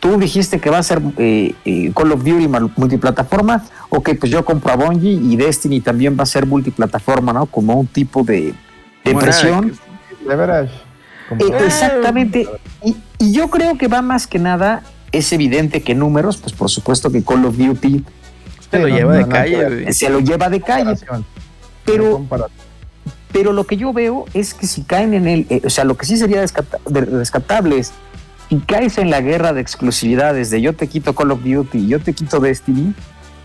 tú 0.00 0.18
dijiste 0.18 0.60
que 0.60 0.70
va 0.70 0.78
a 0.78 0.82
ser 0.82 1.00
eh, 1.18 1.54
eh, 1.64 1.92
Call 1.94 2.12
of 2.12 2.24
Duty 2.24 2.48
multiplataforma, 2.76 3.64
ok, 3.88 4.10
pues 4.18 4.30
yo 4.30 4.44
compro 4.44 4.72
a 4.72 4.76
Bungie 4.76 5.12
y 5.12 5.36
Destiny 5.36 5.80
también 5.80 6.16
va 6.18 6.24
a 6.24 6.26
ser 6.26 6.46
multiplataforma, 6.46 7.32
¿no? 7.32 7.46
Como 7.46 7.74
un 7.74 7.86
tipo 7.86 8.22
de, 8.22 8.54
de 9.04 9.14
presión. 9.14 9.78
Leverage. 10.26 10.72
Eh, 11.38 11.64
exactamente. 11.64 12.48
Y, 12.84 12.96
yo 13.32 13.48
creo 13.48 13.76
que 13.76 13.88
va 13.88 14.00
más 14.00 14.26
que 14.26 14.38
nada, 14.38 14.82
es 15.12 15.32
evidente 15.32 15.82
que 15.82 15.94
números, 15.94 16.36
pues 16.36 16.52
por 16.52 16.70
supuesto 16.70 17.10
que 17.10 17.22
Call 17.22 17.44
of 17.44 17.56
Duty 17.56 18.04
se 18.70 18.78
lo 18.78 18.88
lleva 18.88 19.16
de 19.16 19.28
calle. 19.28 19.92
Se 19.92 20.10
lo 20.10 20.20
lleva 20.20 20.48
de 20.48 20.60
calle. 20.60 20.94
Pero, 21.84 22.26
pero 23.32 23.52
lo 23.52 23.64
que 23.64 23.76
yo 23.76 23.92
veo 23.92 24.26
es 24.34 24.54
que 24.54 24.66
si 24.66 24.82
caen 24.82 25.14
en 25.14 25.26
él, 25.26 25.62
o 25.64 25.70
sea, 25.70 25.84
lo 25.84 25.96
que 25.96 26.04
sí 26.04 26.16
sería 26.16 26.44
rescatable 26.86 27.78
es 27.78 27.92
si 28.48 28.58
caes 28.58 28.98
en 28.98 29.10
la 29.10 29.20
guerra 29.20 29.52
de 29.52 29.60
exclusividades 29.60 30.50
de 30.50 30.60
yo 30.60 30.74
te 30.74 30.86
quito 30.86 31.14
Call 31.14 31.30
of 31.30 31.42
Duty 31.42 31.86
yo 31.86 32.00
te 32.00 32.12
quito 32.12 32.40
Destiny, 32.40 32.94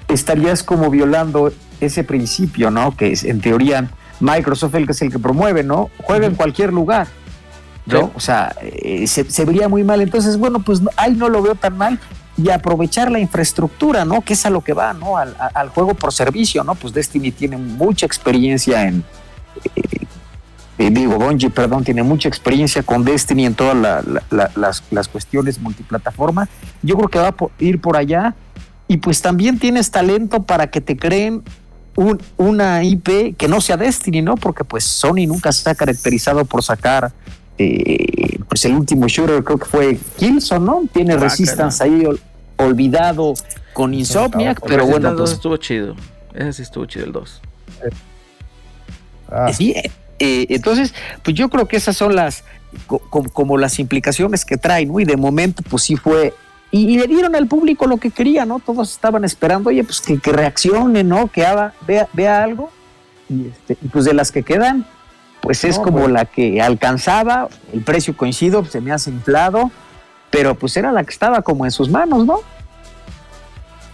estarías 0.07 0.63
como 0.63 0.89
violando 0.89 1.51
ese 1.81 2.03
principio, 2.03 2.71
¿no? 2.71 2.95
Que 2.95 3.11
es 3.11 3.23
en 3.23 3.41
teoría 3.41 3.89
Microsoft 4.19 4.75
el 4.75 4.85
que 4.85 4.91
es 4.93 5.01
el 5.01 5.11
que 5.11 5.19
promueve, 5.19 5.63
¿no? 5.63 5.89
Juega 6.01 6.27
en 6.27 6.35
cualquier 6.35 6.71
lugar, 6.71 7.07
¿no? 7.85 8.11
O 8.15 8.19
sea, 8.19 8.55
eh, 8.61 9.05
se, 9.07 9.45
vería 9.45 9.67
muy 9.67 9.83
mal. 9.83 10.01
Entonces, 10.01 10.37
bueno, 10.37 10.59
pues 10.59 10.81
ahí 10.97 11.13
no 11.13 11.29
lo 11.29 11.41
veo 11.41 11.55
tan 11.55 11.77
mal 11.77 11.99
y 12.37 12.49
aprovechar 12.49 13.11
la 13.11 13.19
infraestructura, 13.19 14.05
¿no? 14.05 14.21
Que 14.21 14.33
es 14.33 14.45
a 14.45 14.49
lo 14.49 14.61
que 14.61 14.73
va, 14.73 14.93
¿no? 14.93 15.17
Al, 15.17 15.35
al 15.53 15.69
juego 15.69 15.93
por 15.93 16.13
servicio, 16.13 16.63
¿no? 16.63 16.75
Pues 16.75 16.93
Destiny 16.93 17.31
tiene 17.31 17.57
mucha 17.57 18.05
experiencia 18.05 18.87
en, 18.87 19.03
eh, 19.75 19.81
eh, 20.77 20.89
digo, 20.89 21.17
Bungie, 21.17 21.49
perdón, 21.49 21.83
tiene 21.83 22.03
mucha 22.03 22.27
experiencia 22.27 22.81
con 22.83 23.03
Destiny 23.03 23.45
en 23.45 23.53
todas 23.53 23.77
las, 24.31 25.07
cuestiones 25.07 25.59
multiplataforma. 25.59 26.49
Yo 26.81 26.95
creo 26.95 27.09
que 27.09 27.19
va 27.19 27.27
a 27.27 27.35
ir 27.59 27.79
por 27.79 27.95
allá. 27.95 28.35
Y 28.87 28.97
pues 28.97 29.21
también 29.21 29.59
tienes 29.59 29.91
talento 29.91 30.43
para 30.43 30.67
que 30.67 30.81
te 30.81 30.97
creen 30.97 31.41
un, 31.95 32.21
una 32.37 32.83
IP 32.83 33.37
que 33.37 33.47
no 33.47 33.61
sea 33.61 33.77
Destiny, 33.77 34.21
¿no? 34.21 34.35
Porque 34.35 34.63
pues 34.63 34.83
Sony 34.83 35.25
nunca 35.27 35.51
se 35.51 35.69
ha 35.69 35.75
caracterizado 35.75 36.43
por 36.45 36.63
sacar 36.63 37.13
eh, 37.57 38.39
pues 38.47 38.65
el 38.65 38.75
último 38.75 39.07
shooter, 39.07 39.43
creo 39.43 39.57
que 39.57 39.65
fue 39.65 39.97
Killzone, 40.17 40.65
¿no? 40.65 40.83
Tiene 40.91 41.17
Resistance 41.17 41.83
ahí 41.83 42.03
olvidado 42.57 43.33
con 43.73 43.93
Insomniac, 43.93 44.61
pero 44.65 44.85
bueno. 44.85 45.15
Pues, 45.15 45.31
estuvo 45.31 45.57
chido. 45.57 45.95
Ese 46.33 46.53
sí 46.53 46.61
estuvo 46.63 46.85
chido 46.85 47.05
el 47.05 47.11
2. 47.11 47.41
Ah. 49.29 49.51
Sí, 49.53 49.73
eh, 50.19 50.45
entonces, 50.49 50.93
pues 51.23 51.35
yo 51.35 51.49
creo 51.49 51.67
que 51.67 51.77
esas 51.77 51.97
son 51.97 52.15
las, 52.15 52.43
como 53.07 53.57
las 53.57 53.79
implicaciones 53.79 54.45
que 54.45 54.57
traen, 54.57 54.89
¿no? 54.91 54.99
Y 54.99 55.05
de 55.05 55.17
momento, 55.17 55.63
pues 55.69 55.83
sí 55.83 55.95
fue 55.95 56.33
y, 56.73 56.97
le 56.97 57.05
dieron 57.05 57.35
al 57.35 57.45
público 57.45 57.85
lo 57.85 57.97
que 57.97 58.09
quería, 58.09 58.47
¿no? 58.47 58.57
Todos 58.57 58.91
estaban 58.91 59.23
esperando, 59.23 59.69
oye, 59.69 59.83
pues 59.83 60.01
que, 60.01 60.17
reaccione, 60.31 61.03
¿no? 61.03 61.27
Que 61.27 61.45
haga, 61.45 61.75
vea, 61.85 62.09
vea 62.13 62.43
algo. 62.43 62.71
Y, 63.29 63.45
este, 63.49 63.77
pues 63.91 64.05
de 64.05 64.15
las 64.15 64.31
que 64.31 64.41
quedan, 64.41 64.83
pues 65.43 65.65
es 65.65 65.77
como 65.77 65.99
pues. 65.99 66.11
la 66.11 66.23
que 66.23 66.61
alcanzaba, 66.61 67.49
el 67.73 67.81
precio 67.81 68.15
coincido, 68.15 68.63
se 68.63 68.79
me 68.79 68.93
hace 68.93 69.09
inflado, 69.09 69.71
pero 70.31 70.55
pues 70.55 70.77
era 70.77 70.93
la 70.93 71.03
que 71.03 71.11
estaba 71.11 71.41
como 71.41 71.65
en 71.65 71.71
sus 71.71 71.89
manos, 71.89 72.25
¿no? 72.25 72.39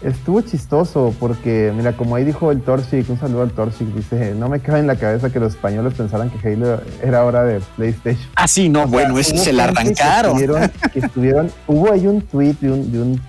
Estuvo 0.04 0.42
chistoso 0.42 1.14
porque, 1.20 1.74
mira, 1.76 1.94
como 1.94 2.16
ahí 2.16 2.24
dijo 2.24 2.52
el 2.52 2.62
Torchic, 2.62 3.10
un 3.10 3.20
saludo 3.20 3.42
al 3.42 3.52
Torchic, 3.52 3.88
dice, 3.88 4.36
no 4.36 4.48
me 4.48 4.60
cabe 4.60 4.80
en 4.80 4.88
la 4.88 4.96
cabeza 4.96 5.32
que 5.32 5.40
los 5.40 5.56
españoles 5.56 5.96
pensaran 5.96 6.30
que 6.30 6.48
Halo 6.48 6.82
era 7.02 7.26
hora 7.26 7.44
de 7.44 7.60
PlayStation. 7.76 8.30
Ah, 8.36 8.48
sí, 8.48 8.70
no, 8.70 8.86
bueno, 8.88 9.18
ese 9.18 9.36
se 9.38 9.52
la 9.52 9.66
arrancaron. 9.66 10.38
Que 10.94 11.00
estuvieron, 11.00 11.52
hubo 11.66 11.92
ahí 11.92 12.06
un 12.06 12.22
tweet 12.22 12.56
de 12.62 12.72
un, 12.72 12.92
de 12.92 13.02
un, 13.02 13.22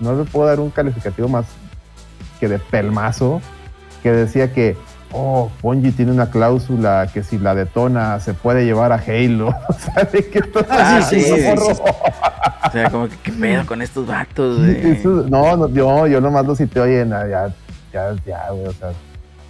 no 0.00 0.16
le 0.16 0.24
puedo 0.24 0.48
dar 0.48 0.58
un 0.58 0.70
calificativo 0.70 1.28
más 1.28 1.46
que 2.40 2.48
de 2.48 2.58
pelmazo, 2.58 3.40
que 4.02 4.10
decía 4.10 4.52
que 4.52 4.76
oh, 5.14 5.50
Bungie 5.62 5.92
tiene 5.92 6.12
una 6.12 6.28
cláusula 6.28 7.08
que 7.12 7.22
si 7.22 7.38
la 7.38 7.54
detona 7.54 8.18
se 8.20 8.34
puede 8.34 8.64
llevar 8.64 8.92
a 8.92 8.96
Halo. 8.96 9.48
o 9.68 9.72
sea, 9.72 10.04
de 10.04 10.28
que 10.28 10.42
ah, 10.68 11.00
sí, 11.08 11.20
sí, 11.22 11.32
O 11.32 12.70
sea, 12.72 12.90
como 12.90 13.08
que 13.08 13.16
qué 13.22 13.32
pedo 13.32 13.64
con 13.64 13.80
estos 13.80 14.06
vatos, 14.06 14.58
güey. 14.58 15.00
no, 15.30 15.56
no, 15.56 15.68
yo, 15.68 16.06
yo 16.06 16.20
nomás 16.20 16.44
lo 16.44 16.56
cité, 16.56 16.80
oye, 16.80 17.06
ya, 17.08 17.54
ya, 17.92 18.16
ya, 18.26 18.50
güey, 18.50 18.66
o 18.66 18.72
sea. 18.72 18.92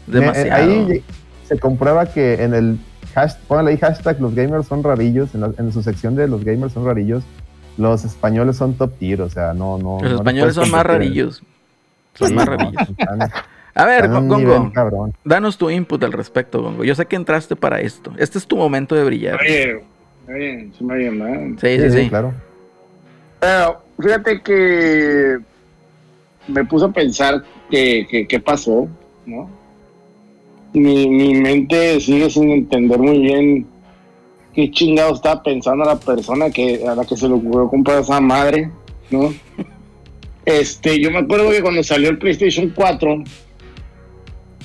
Demasiado. 0.07 0.62
ahí 0.62 1.03
se 1.44 1.59
comprueba 1.59 2.05
que 2.07 2.42
en 2.42 2.53
el 2.53 2.79
hashtag, 3.14 3.42
póngale 3.46 3.70
ahí 3.70 3.79
hashtag 3.79 4.20
los 4.20 4.35
gamers 4.35 4.66
son 4.66 4.83
rarillos, 4.83 5.35
en, 5.35 5.55
en 5.57 5.72
su 5.72 5.83
sección 5.83 6.14
de 6.14 6.29
los 6.29 6.44
gamers 6.44 6.74
son 6.74 6.85
rarillos, 6.85 7.24
los 7.79 8.05
españoles 8.05 8.57
son 8.57 8.74
top 8.74 8.98
tier, 8.98 9.22
o 9.22 9.31
sea, 9.31 9.55
no, 9.55 9.79
no. 9.79 9.98
Los 10.03 10.12
españoles 10.12 10.55
son 10.55 10.70
más 10.70 10.85
rarillos. 10.85 11.42
Son 12.14 12.35
más 12.35 12.46
rarillos. 12.46 12.88
A 13.74 13.84
ver, 13.84 14.08
Gongo, 14.08 14.72
danos 15.24 15.58
tu 15.58 15.68
input 15.68 16.02
al 16.04 16.12
respecto, 16.12 16.62
Gongo. 16.62 16.84
Yo 16.84 16.94
sé 16.94 17.06
que 17.06 17.16
entraste 17.16 17.56
para 17.56 17.80
esto. 17.80 18.12
Este 18.18 18.38
es 18.38 18.46
tu 18.46 18.56
momento 18.56 18.94
de 18.94 19.04
brillar. 19.04 19.40
Oye, 19.40 19.82
Bien, 20.26 20.72
sí 20.76 20.84
me 20.84 20.96
bien, 20.96 21.18
¿verdad? 21.18 21.40
Sí, 21.60 21.78
sí, 21.80 22.02
sí. 22.02 22.08
claro. 22.08 22.32
Pero 23.40 23.82
fíjate 23.98 24.40
que 24.40 25.38
me 26.48 26.64
puso 26.64 26.87
a 26.87 26.92
pensar 26.92 27.42
que, 27.70 28.06
que, 28.08 28.26
qué 28.26 28.40
pasó, 28.40 28.88
¿no? 29.26 29.50
Mi, 30.72 31.08
mi 31.08 31.34
mente 31.34 32.00
sigue 32.00 32.30
sin 32.30 32.50
entender 32.50 32.98
muy 32.98 33.18
bien 33.18 33.66
qué 34.54 34.70
chingado 34.70 35.14
estaba 35.14 35.42
pensando 35.42 35.84
la 35.84 35.96
persona 35.96 36.50
que 36.50 36.87
a 36.87 36.94
la 36.94 37.04
que 37.04 37.16
se 37.16 37.28
le 37.28 37.34
ocurrió 37.34 37.68
comprar 37.68 38.00
esa 38.00 38.20
madre, 38.20 38.70
¿no? 39.10 39.34
Este, 40.46 41.00
yo 41.00 41.10
me 41.10 41.20
acuerdo 41.20 41.48
que 41.50 41.62
cuando 41.62 41.82
salió 41.82 42.10
el 42.10 42.18
PlayStation 42.18 42.70
4, 42.76 43.24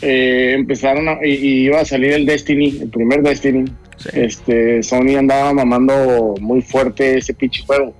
eh, 0.01 0.53
empezaron 0.57 1.07
a, 1.09 1.19
y, 1.25 1.31
y 1.31 1.65
iba 1.65 1.79
a 1.81 1.85
salir 1.85 2.13
el 2.13 2.25
Destiny, 2.25 2.79
el 2.81 2.89
primer 2.89 3.21
Destiny. 3.21 3.65
Sí. 3.97 4.09
Este, 4.13 4.81
Sony 4.81 5.17
andaba 5.17 5.53
mamando 5.53 6.35
muy 6.39 6.62
fuerte 6.62 7.17
ese 7.17 7.33
pinche 7.33 7.63
juego. 7.65 7.93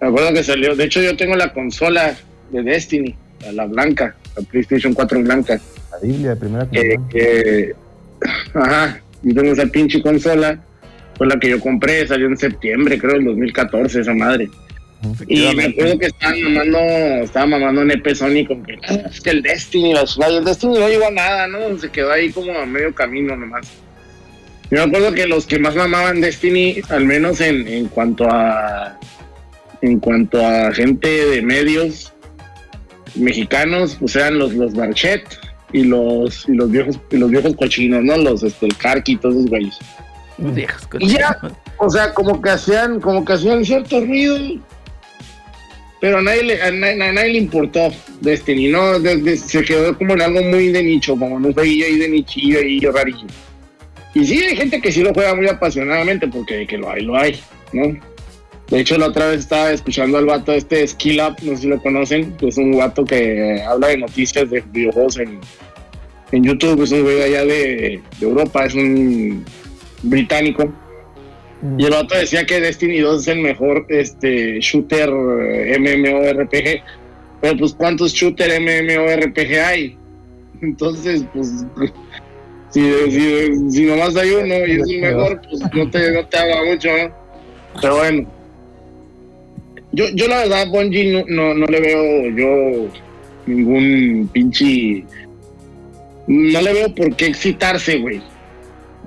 Me 0.00 0.08
acuerdo 0.08 0.32
que 0.32 0.42
salió, 0.42 0.74
de 0.74 0.84
hecho 0.84 1.00
yo 1.02 1.16
tengo 1.16 1.36
la 1.36 1.52
consola 1.52 2.16
de 2.50 2.62
Destiny, 2.62 3.14
la, 3.42 3.52
la 3.52 3.66
blanca, 3.66 4.16
la 4.36 4.42
PlayStation 4.42 4.92
4 4.92 5.20
blanca. 5.22 5.60
La 5.92 5.98
Biblia 5.98 6.30
de 6.30 6.36
primera 6.36 6.68
Que, 6.68 6.94
comunión. 6.96 7.08
que- 7.10 7.72
ajá, 8.54 9.00
yo 9.22 9.34
tengo 9.34 9.52
esa 9.52 9.66
pinche 9.66 10.02
consola, 10.02 10.58
fue 11.16 11.26
la 11.28 11.38
que 11.38 11.50
yo 11.50 11.60
compré, 11.60 12.06
salió 12.08 12.26
en 12.26 12.36
septiembre, 12.36 12.98
creo, 12.98 13.12
del 13.12 13.26
2014, 13.26 14.00
esa 14.00 14.14
madre. 14.14 14.48
Y 15.26 15.54
me 15.54 15.64
acuerdo 15.66 15.98
que 15.98 16.06
estaban 16.06 16.42
mamando, 16.42 16.78
estaba 16.78 17.46
mamando 17.46 17.82
en 17.82 17.90
EP 17.92 18.14
Sony 18.14 18.44
con 18.46 18.62
que 18.62 18.78
"Ah, 18.86 19.08
es 19.10 19.20
que 19.20 19.30
el 19.30 19.42
Destiny, 19.42 19.94
la 19.94 20.04
chingada", 20.04 20.32
y 20.32 20.36
el 20.36 20.44
Destiny 20.44 20.78
no 20.78 20.88
llegó 20.88 21.06
a 21.06 21.10
nada, 21.10 21.46
¿no? 21.46 21.78
Se 21.78 21.90
quedó 21.90 22.12
ahí 22.12 22.30
como 22.30 22.52
a 22.58 22.66
medio 22.66 22.94
camino 22.94 23.36
nomás. 23.36 23.66
Yo 24.70 24.78
me 24.78 24.82
acuerdo 24.82 25.12
que 25.12 25.26
los 25.26 25.46
que 25.46 25.58
más 25.58 25.74
mamaban 25.74 26.20
Destiny, 26.20 26.80
al 26.90 27.04
menos 27.04 27.40
en, 27.40 27.66
en 27.66 27.88
cuanto 27.88 28.28
a 28.30 28.98
en 29.82 29.98
cuanto 29.98 30.44
a 30.44 30.72
gente 30.72 31.08
de 31.08 31.40
medios 31.42 32.12
mexicanos, 33.14 33.96
pues 33.98 34.14
eran 34.16 34.38
los, 34.38 34.52
los 34.52 34.74
Barchet 34.74 35.22
y 35.72 35.84
los, 35.84 36.48
y 36.48 36.54
los 36.54 36.70
viejos, 36.70 36.98
y 37.10 37.16
los 37.16 37.30
viejos 37.30 37.54
cochinos, 37.56 38.02
¿no? 38.02 38.16
Los 38.16 38.42
este 38.42 38.66
el 38.66 38.76
Karki 38.76 39.12
y 39.12 39.16
todos 39.16 39.36
esos 39.36 39.48
güeyes. 39.48 39.78
Viejas 40.38 40.88
Y 40.98 41.08
ya. 41.08 41.38
O 41.78 41.88
sea, 41.90 42.12
como 42.12 42.40
que 42.40 42.50
hacían, 42.50 43.00
como 43.00 43.24
que 43.24 43.32
hacían 43.34 43.64
cierto 43.64 44.00
ruido. 44.00 44.38
Pero 46.00 46.18
a 46.18 46.22
nadie 46.22 46.42
le, 46.44 46.62
a 46.62 46.70
nadie, 46.70 47.32
le 47.32 47.38
importó 47.38 47.92
Destiny, 48.20 48.68
¿no? 48.68 48.98
De- 48.98 49.36
se 49.36 49.62
quedó 49.62 49.96
como 49.98 50.14
en 50.14 50.22
algo 50.22 50.42
muy 50.42 50.68
de 50.68 50.82
nicho, 50.82 51.12
como 51.12 51.36
en 51.36 51.44
un 51.46 51.52
jueguillo 51.52 51.84
ahí 51.86 51.96
de 51.98 52.08
nichillo 52.08 52.58
ahí 52.58 52.80
rarillo. 52.80 53.26
Y 54.14 54.24
sí, 54.24 54.42
hay 54.42 54.56
gente 54.56 54.80
que 54.80 54.90
sí 54.90 55.02
lo 55.02 55.12
juega 55.12 55.34
muy 55.34 55.46
apasionadamente, 55.46 56.26
porque 56.26 56.66
que 56.66 56.78
lo 56.78 56.90
hay, 56.90 57.02
lo 57.04 57.16
hay, 57.16 57.38
¿no? 57.72 57.96
De 58.68 58.80
hecho, 58.80 58.96
la 58.98 59.08
otra 59.08 59.26
vez 59.26 59.40
estaba 59.40 59.72
escuchando 59.72 60.16
al 60.16 60.26
vato 60.26 60.52
este 60.52 60.86
Skill 60.86 61.20
Up, 61.20 61.36
no 61.42 61.54
sé 61.56 61.62
si 61.62 61.68
lo 61.68 61.82
conocen, 61.82 62.36
que 62.36 62.48
es 62.48 62.56
un 62.56 62.76
vato 62.78 63.04
que 63.04 63.60
habla 63.68 63.88
de 63.88 63.98
noticias 63.98 64.48
de 64.48 64.62
videojuegos 64.72 65.18
en, 65.18 65.38
en 66.32 66.44
YouTube, 66.44 66.82
es 66.82 66.92
un 66.92 67.02
güey 67.02 67.20
allá 67.22 67.44
de, 67.44 68.00
de 68.18 68.26
Europa, 68.26 68.64
es 68.64 68.74
un 68.74 69.44
británico. 70.02 70.72
Y 71.78 71.84
el 71.84 71.90
vato 71.90 72.16
decía 72.16 72.46
que 72.46 72.60
Destiny 72.60 73.00
2 73.00 73.20
es 73.20 73.28
el 73.28 73.40
mejor 73.40 73.84
este, 73.88 74.60
shooter 74.60 75.10
eh, 75.10 75.78
MMORPG. 75.78 76.82
Pero 77.40 77.56
pues 77.58 77.74
¿cuántos 77.74 78.12
shooter 78.12 78.60
MMORPG 78.60 79.60
hay? 79.62 79.96
Entonces, 80.62 81.24
pues 81.34 81.48
si, 82.70 82.80
si, 83.10 83.70
si 83.70 83.84
nomás 83.84 84.16
hay 84.16 84.30
uno 84.30 84.54
y 84.66 84.80
es 84.80 84.88
el 84.88 85.00
mejor, 85.00 85.40
pues 85.48 85.60
no 85.74 85.90
te, 85.90 86.12
no 86.12 86.26
te 86.26 86.36
haga 86.38 86.64
mucho, 86.64 86.88
¿no? 86.88 87.14
Pero 87.80 87.96
bueno. 87.96 88.26
Yo, 89.92 90.04
yo 90.14 90.28
la 90.28 90.38
verdad, 90.38 90.68
Bungie 90.68 91.12
no, 91.12 91.24
no, 91.26 91.54
no 91.54 91.66
le 91.66 91.80
veo 91.80 92.30
yo 92.30 92.88
ningún 93.46 94.30
pinche... 94.32 95.04
No 96.26 96.60
le 96.60 96.72
veo 96.72 96.94
por 96.94 97.16
qué 97.16 97.26
excitarse, 97.26 97.98
güey. 97.98 98.22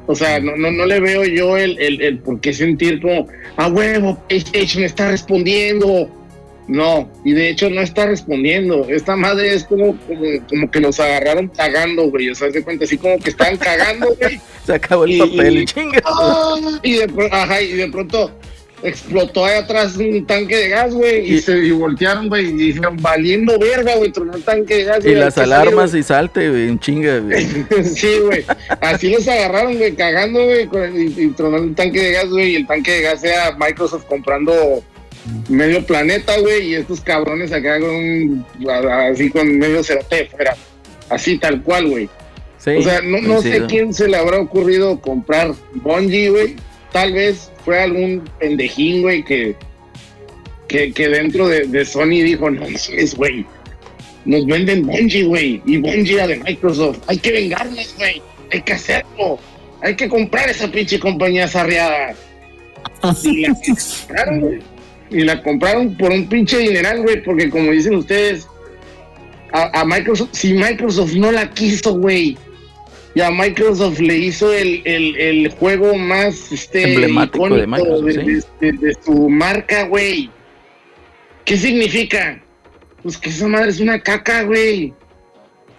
O 0.05 0.15
sea, 0.15 0.39
no, 0.39 0.55
no, 0.57 0.69
no 0.71 0.85
le 0.85 0.99
veo 0.99 1.23
yo 1.23 1.57
el, 1.57 1.79
el, 1.79 2.01
el 2.01 2.19
por 2.19 2.39
qué 2.41 2.53
sentir 2.53 3.01
como, 3.01 3.27
a 3.57 3.67
huevo, 3.67 4.21
PlayStation 4.27 4.83
está 4.83 5.09
respondiendo. 5.11 6.09
No, 6.65 7.09
y 7.25 7.33
de 7.33 7.49
hecho 7.49 7.69
no 7.69 7.81
está 7.81 8.05
respondiendo. 8.05 8.85
Esta 8.87 9.15
madre 9.17 9.53
es 9.53 9.65
como, 9.65 9.97
como, 10.07 10.21
como 10.49 10.71
que 10.71 10.79
nos 10.79 10.97
agarraron 10.99 11.49
cagando, 11.49 12.09
güey. 12.09 12.29
O 12.29 12.35
sea, 12.35 12.51
se 12.51 12.63
cuenta 12.63 12.85
así 12.85 12.97
como 12.97 13.17
que 13.19 13.31
están 13.31 13.57
cagando, 13.57 14.15
güey. 14.19 14.39
Se 14.65 14.73
acabó 14.73 15.03
el 15.03 15.11
Y- 15.11 15.19
papel, 15.19 15.57
y-. 15.57 15.65
¡Ah! 16.05 16.55
De, 16.83 17.29
ajá, 17.31 17.61
y 17.61 17.73
de 17.73 17.89
pronto 17.89 18.31
explotó 18.83 19.45
ahí 19.45 19.55
atrás 19.57 19.95
un 19.97 20.25
tanque 20.25 20.55
de 20.55 20.69
gas, 20.69 20.93
güey. 20.93 21.31
Y, 21.31 21.35
Y- 21.35 21.41
se 21.41 21.57
y 21.57 21.71
voltearon, 21.71 22.27
güey. 22.29 22.47
Y 22.49 22.53
dijeron, 22.53 22.97
valiendo 23.01 23.57
verga, 23.57 23.95
güey, 23.95 24.11
tronó 24.11 24.33
un 24.33 24.41
tanque 24.41 24.77
de 24.77 24.83
gas. 24.83 25.05
Y 25.05 25.15
las 25.15 25.37
alarmas 25.37 25.93
y 25.93 26.03
salte, 26.03 26.49
güey, 26.49 26.67
en 26.69 26.79
chinga, 26.79 27.19
güey. 27.19 27.47
sí, 27.95 28.19
güey. 28.23 28.43
Así 28.81 29.09
los 29.11 29.27
agarraron, 29.27 29.77
güey, 29.77 29.95
cagando, 29.95 30.43
güey, 30.43 30.67
y, 30.95 31.23
y 31.23 31.27
tronando 31.29 31.67
un 31.67 31.75
tanque 31.75 31.99
de 32.01 32.11
gas, 32.11 32.29
güey. 32.29 32.51
Y 32.51 32.55
el 32.57 32.67
tanque 32.67 32.91
de 32.91 33.01
gas 33.01 33.23
era 33.23 33.55
Microsoft 33.57 34.05
comprando 34.05 34.83
medio 35.49 35.85
planeta, 35.85 36.37
güey. 36.39 36.71
Y 36.71 36.75
estos 36.75 37.01
cabrones 37.01 37.51
acá 37.51 37.79
con 37.79 37.89
un, 37.89 38.45
así 39.09 39.29
con 39.29 39.57
medio 39.57 39.83
cerote 39.83 40.25
fuera. 40.27 40.55
Así, 41.09 41.37
tal 41.37 41.61
cual, 41.61 41.87
güey. 41.87 42.09
Sí, 42.57 42.71
o 42.77 42.81
sea, 42.81 43.01
no, 43.01 43.19
no 43.21 43.41
sé 43.41 43.63
quién 43.67 43.93
se 43.93 44.07
le 44.07 44.15
habrá 44.15 44.39
ocurrido 44.39 44.99
comprar 45.01 45.53
Bungie, 45.73 46.29
güey. 46.29 46.55
Tal 46.93 47.11
vez 47.11 47.51
fue 47.65 47.81
algún 47.81 48.23
pendejín, 48.39 49.01
güey, 49.01 49.23
que, 49.23 49.55
que, 50.67 50.93
que 50.93 51.09
dentro 51.09 51.47
de, 51.47 51.65
de 51.65 51.83
Sony 51.83 52.21
dijo, 52.23 52.49
no 52.49 52.61
mames, 52.61 53.15
güey. 53.15 53.45
Nos 54.25 54.45
venden 54.45 54.85
Bungie, 54.85 55.23
güey. 55.23 55.61
Y 55.65 55.77
Bungie 55.77 56.13
era 56.13 56.27
de 56.27 56.37
Microsoft. 56.37 56.99
Hay 57.07 57.17
que 57.17 57.31
vengarnos, 57.31 57.95
güey. 57.97 58.21
Hay 58.51 58.61
que 58.61 58.73
hacerlo. 58.73 59.39
Hay 59.81 59.95
que 59.95 60.07
comprar 60.07 60.49
esa 60.49 60.71
pinche 60.71 60.99
compañía 60.99 61.47
sarriada. 61.47 62.15
Y 63.23 63.41
la 63.41 63.53
compraron, 64.07 64.39
güey. 64.39 64.59
Y 65.09 65.19
la 65.23 65.43
compraron 65.43 65.97
por 65.97 66.11
un 66.11 66.27
pinche 66.27 66.59
dineral, 66.59 67.01
güey. 67.01 67.21
Porque 67.23 67.49
como 67.49 67.71
dicen 67.71 67.95
ustedes, 67.95 68.47
a, 69.51 69.81
a 69.81 69.83
Microsoft, 69.83 70.29
si 70.31 70.53
Microsoft 70.53 71.13
no 71.13 71.31
la 71.31 71.49
quiso, 71.49 71.97
güey. 71.97 72.37
Y 73.15 73.21
a 73.21 73.29
Microsoft 73.29 73.99
le 73.99 74.17
hizo 74.17 74.51
el, 74.51 74.81
el, 74.85 75.15
el 75.17 75.49
juego 75.51 75.95
más 75.95 76.51
este, 76.51 76.93
Emblemático 76.93 77.47
de 77.49 77.67
Microsoft, 77.67 78.05
de, 78.05 78.41
sí. 78.41 78.47
de- 78.59 78.71
de 78.71 78.93
su 79.05 79.29
marca, 79.29 79.83
güey. 79.83 80.31
¿Qué 81.45 81.57
significa? 81.57 82.41
Pues 83.03 83.17
que 83.17 83.29
esa 83.29 83.47
madre 83.47 83.69
es 83.69 83.79
una 83.79 83.99
caca, 83.99 84.43
güey. 84.43 84.93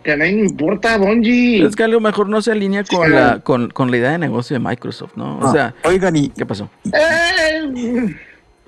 Que 0.05 0.13
a 0.13 0.17
nadie 0.17 0.33
le 0.35 0.41
importa, 0.43 0.97
Bungie. 0.99 1.65
Es 1.67 1.75
que 1.75 1.83
a 1.83 1.89
lo 1.89 1.99
mejor 1.99 2.29
no 2.29 2.41
se 2.43 2.53
alinea 2.53 2.85
con, 2.85 3.07
Sí. 3.09 3.13
la, 3.15 3.41
con, 3.41 3.71
con 3.71 3.91
la 3.91 3.97
idea 3.97 4.11
de 4.13 4.19
negocio 4.19 4.55
de 4.55 4.61
Microsoft, 4.61 5.13
¿no? 5.17 5.39
O 5.39 5.47
Ah, 5.49 5.53
sea, 5.53 5.75
oigan, 5.85 6.15
y, 6.15 6.29
¿qué 6.29 6.45
pasó? 6.45 6.69
Eh, 6.93 8.15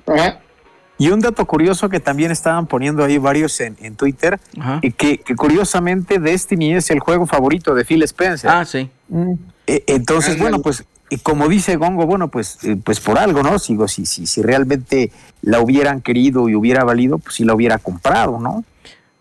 Ajá. 0.06 0.40
Y 0.98 1.10
un 1.10 1.20
dato 1.20 1.44
curioso 1.46 1.88
que 1.88 2.00
también 2.00 2.30
estaban 2.30 2.66
poniendo 2.66 3.04
ahí 3.04 3.18
varios 3.18 3.60
en, 3.60 3.76
en 3.80 3.96
Twitter, 3.96 4.38
y 4.82 4.92
que, 4.92 5.18
que 5.18 5.34
curiosamente 5.34 6.18
Destiny 6.18 6.74
es 6.74 6.90
el 6.90 7.00
juego 7.00 7.26
favorito 7.26 7.74
de 7.74 7.84
Phil 7.84 8.02
Spencer. 8.02 8.50
Ah, 8.50 8.64
sí. 8.64 8.88
Eh, 9.66 9.84
entonces, 9.86 10.32
Ándale. 10.32 10.50
bueno, 10.50 10.62
pues 10.62 10.84
y 11.08 11.18
como 11.18 11.46
dice 11.48 11.76
Gongo, 11.76 12.04
bueno, 12.04 12.28
pues, 12.28 12.58
eh, 12.64 12.76
pues 12.82 12.98
por 12.98 13.16
algo, 13.18 13.42
¿no? 13.44 13.60
Sigo, 13.60 13.86
si, 13.86 14.06
si, 14.06 14.26
si 14.26 14.42
realmente 14.42 15.12
la 15.42 15.60
hubieran 15.60 16.00
querido 16.00 16.48
y 16.48 16.56
hubiera 16.56 16.82
valido, 16.82 17.18
pues 17.18 17.36
sí 17.36 17.44
la 17.44 17.54
hubiera 17.54 17.78
comprado, 17.78 18.40
¿no? 18.40 18.64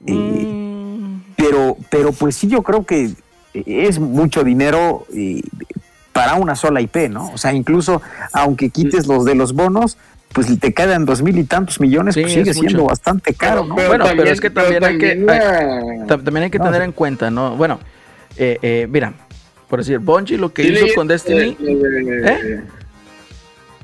Eh, 0.08 0.14
Mm, 0.16 1.22
pero, 1.36 1.78
pero 1.90 2.12
pues 2.12 2.36
sí, 2.36 2.48
yo 2.48 2.64
creo 2.64 2.86
que 2.86 3.12
es 3.54 4.00
mucho 4.00 4.44
dinero 4.44 5.06
eh, 5.14 5.42
para 6.14 6.36
una 6.36 6.56
sola 6.56 6.82
IP, 6.82 7.10
¿no? 7.10 7.32
O 7.34 7.38
sea, 7.38 7.54
incluso 7.54 8.02
aunque 8.34 8.70
quites 8.70 9.08
los 9.08 9.26
de 9.26 9.36
los 9.36 9.54
bonos, 9.54 9.98
pues 10.36 10.60
te 10.60 10.74
quedan 10.74 11.06
dos 11.06 11.22
mil 11.24 11.38
y 11.40 11.46
tantos 11.46 11.80
millones, 11.80 12.14
Sí, 12.14 12.22
pues 12.22 12.34
sigue 12.34 12.54
siendo 12.54 12.80
mucho. 12.80 12.90
bastante 12.90 13.34
caro, 13.34 13.66
¿no? 13.66 13.74
Bueno, 13.76 14.06
pero 14.16 14.24
es 14.30 14.42
que 14.42 14.50
también 14.50 14.84
hay 14.84 14.98
que- 14.98 15.16
también 16.08 16.44
hay 16.44 16.50
que 16.52 16.60
No, 16.60 16.66
tener 16.66 16.82
sí. 16.82 16.86
en 16.86 16.92
cuenta, 16.92 17.32
¿no? 17.32 17.56
Bueno, 17.56 17.80
eh, 18.36 18.60
eh, 18.62 18.88
mira, 18.90 19.14
por 19.70 19.80
decir, 19.80 19.98
Bungie 20.00 20.38
lo 20.38 20.54
que 20.54 20.64
Sí, 20.64 20.70
hizo 20.74 20.88
con 20.94 21.08
Destiny, 21.08 21.40
eh, 21.42 21.58
eh, 21.60 22.22
¿Eh? 22.26 22.62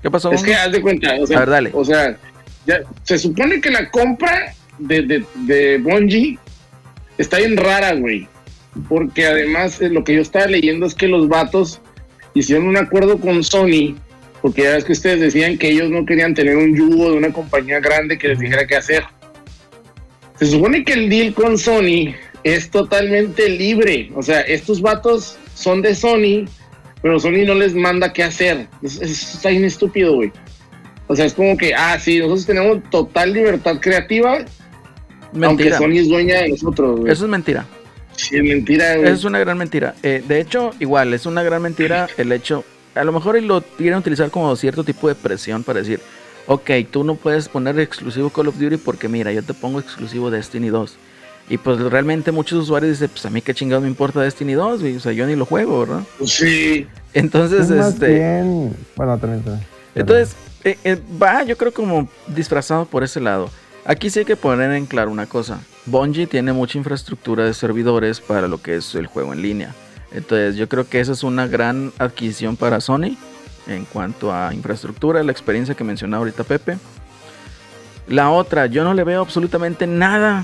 ¿qué 0.01 0.11
pasó? 0.11 0.31
Es 0.31 0.43
que 0.43 0.53
haz 0.53 0.71
de 0.71 0.81
cuenta, 0.81 1.15
o 1.21 1.25
sea, 1.25 1.37
A 1.37 1.39
ver, 1.39 1.49
dale. 1.49 1.71
o 1.73 1.85
sea, 1.85 2.17
ya, 2.67 2.81
se 3.03 3.17
supone 3.17 3.61
que 3.61 3.69
la 3.71 3.89
compra 3.89 4.53
de, 4.77 5.01
de, 5.03 5.25
de 5.35 5.77
Bungie 5.77 6.37
está 7.17 7.37
bien 7.37 7.55
rara, 7.57 7.93
güey. 7.93 8.27
Porque 8.87 9.25
además 9.25 9.81
eh, 9.81 9.89
lo 9.89 10.03
que 10.03 10.15
yo 10.15 10.21
estaba 10.21 10.45
leyendo 10.47 10.85
es 10.85 10.95
que 10.95 11.07
los 11.07 11.27
vatos 11.27 11.81
hicieron 12.33 12.67
un 12.67 12.77
acuerdo 12.77 13.17
con 13.19 13.43
Sony, 13.43 13.95
porque 14.41 14.63
ya 14.63 14.71
ves 14.73 14.83
que 14.85 14.91
ustedes 14.93 15.19
decían 15.19 15.57
que 15.57 15.69
ellos 15.69 15.89
no 15.89 16.05
querían 16.05 16.33
tener 16.33 16.57
un 16.57 16.75
yugo 16.75 17.11
de 17.11 17.17
una 17.17 17.31
compañía 17.31 17.79
grande 17.79 18.17
que 18.17 18.29
les 18.29 18.39
dijera 18.39 18.65
qué 18.67 18.75
hacer. 18.75 19.03
Se 20.39 20.47
supone 20.47 20.83
que 20.83 20.93
el 20.93 21.09
deal 21.09 21.33
con 21.33 21.57
Sony 21.57 22.13
es 22.43 22.69
totalmente 22.71 23.47
libre. 23.49 24.11
O 24.15 24.23
sea, 24.23 24.41
estos 24.41 24.81
vatos 24.81 25.37
son 25.53 25.81
de 25.83 25.93
Sony, 25.93 26.45
pero 27.01 27.19
Sony 27.19 27.45
no 27.45 27.53
les 27.53 27.75
manda 27.75 28.11
qué 28.11 28.23
hacer. 28.23 28.67
Es, 28.81 28.99
es- 29.01 29.35
está 29.35 29.49
bien 29.49 29.65
estúpido, 29.65 30.15
güey. 30.15 30.31
O 31.07 31.15
sea, 31.15 31.25
es 31.25 31.33
como 31.33 31.55
que, 31.57 31.75
ah, 31.75 31.99
sí, 31.99 32.17
nosotros 32.19 32.45
tenemos 32.45 32.79
total 32.89 33.33
libertad 33.33 33.77
creativa, 33.79 34.39
aunque. 35.43 35.71
Sony 35.73 35.97
es 35.97 36.07
dueña 36.09 36.41
de 36.41 36.49
nosotros, 36.49 37.01
güey. 37.01 37.11
Eso 37.11 37.25
es 37.25 37.29
mentira. 37.29 37.65
Sí, 38.15 38.37
es 38.37 38.43
mentira, 38.43 38.95
güey. 38.95 39.05
Eso 39.05 39.13
es 39.15 39.23
una 39.25 39.39
gran 39.39 39.57
mentira. 39.57 39.93
Eh, 40.03 40.23
de 40.27 40.39
hecho, 40.39 40.71
igual, 40.79 41.13
es 41.13 41.25
una 41.25 41.43
gran 41.43 41.61
mentira 41.61 42.07
el 42.17 42.31
hecho. 42.31 42.63
A 42.95 43.03
lo 43.03 43.11
mejor 43.11 43.41
lo 43.41 43.61
quieren 43.61 43.99
utilizar 43.99 44.29
como 44.31 44.55
cierto 44.55 44.83
tipo 44.83 45.07
de 45.07 45.15
presión 45.15 45.63
para 45.63 45.79
decir, 45.79 45.99
ok, 46.47 46.69
tú 46.91 47.03
no 47.03 47.15
puedes 47.15 47.47
poner 47.49 47.79
exclusivo 47.79 48.29
Call 48.29 48.47
of 48.49 48.57
Duty 48.59 48.77
porque 48.77 49.07
mira, 49.07 49.31
yo 49.31 49.43
te 49.43 49.53
pongo 49.53 49.79
exclusivo 49.79 50.29
Destiny 50.29 50.69
2. 50.69 50.95
Y 51.49 51.57
pues 51.57 51.79
realmente 51.79 52.31
muchos 52.31 52.59
usuarios 52.63 52.91
dicen, 52.93 53.09
pues 53.09 53.25
a 53.25 53.29
mí 53.29 53.41
qué 53.41 53.53
chingado 53.53 53.81
me 53.81 53.87
importa 53.87 54.21
Destiny 54.21 54.53
2, 54.53 54.81
güey. 54.81 54.95
O 54.95 54.99
sea, 54.99 55.11
yo 55.11 55.25
ni 55.25 55.35
lo 55.35 55.45
juego, 55.45 55.79
¿verdad? 55.81 56.03
Sí. 56.25 56.87
Entonces, 57.13 57.69
Es 57.69 57.71
más 57.71 57.93
este. 57.93 58.07
bien- 58.13 58.75
Bueno, 58.95 59.17
también. 59.17 59.41
también. 59.43 59.65
Entonces, 59.95 60.35
eh, 60.63 60.77
eh, 60.83 61.01
va, 61.21 61.43
yo 61.43 61.57
creo 61.57 61.73
como 61.73 62.07
disfrazado 62.27 62.85
por 62.85 63.03
ese 63.03 63.19
lado. 63.19 63.49
Aquí 63.83 64.09
sí 64.09 64.19
hay 64.19 64.25
que 64.25 64.35
poner 64.37 64.71
en 64.71 64.85
claro 64.85 65.11
una 65.11 65.25
cosa. 65.25 65.59
Bungie 65.87 66.27
tiene 66.27 66.53
mucha 66.53 66.77
infraestructura 66.77 67.43
de 67.43 67.53
servidores 67.53 68.21
para 68.21 68.47
lo 68.47 68.61
que 68.61 68.75
es 68.75 68.95
el 68.95 69.07
juego 69.07 69.33
en 69.33 69.41
línea. 69.41 69.73
Entonces, 70.11 70.55
yo 70.55 70.67
creo 70.67 70.87
que 70.87 70.99
esa 70.99 71.13
es 71.13 71.23
una 71.23 71.47
gran 71.47 71.93
adquisición 71.97 72.57
para 72.57 72.81
Sony 72.81 73.15
en 73.67 73.85
cuanto 73.85 74.33
a 74.33 74.53
infraestructura, 74.53 75.23
la 75.23 75.31
experiencia 75.31 75.75
que 75.75 75.83
mencionaba 75.83 76.19
ahorita 76.19 76.43
Pepe. 76.43 76.77
La 78.07 78.29
otra, 78.29 78.65
yo 78.65 78.83
no 78.83 78.93
le 78.93 79.03
veo 79.03 79.21
absolutamente 79.21 79.87
nada 79.87 80.43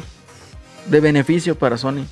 de 0.85 0.99
beneficio 1.01 1.55
para 1.55 1.77
Sony. 1.77 2.05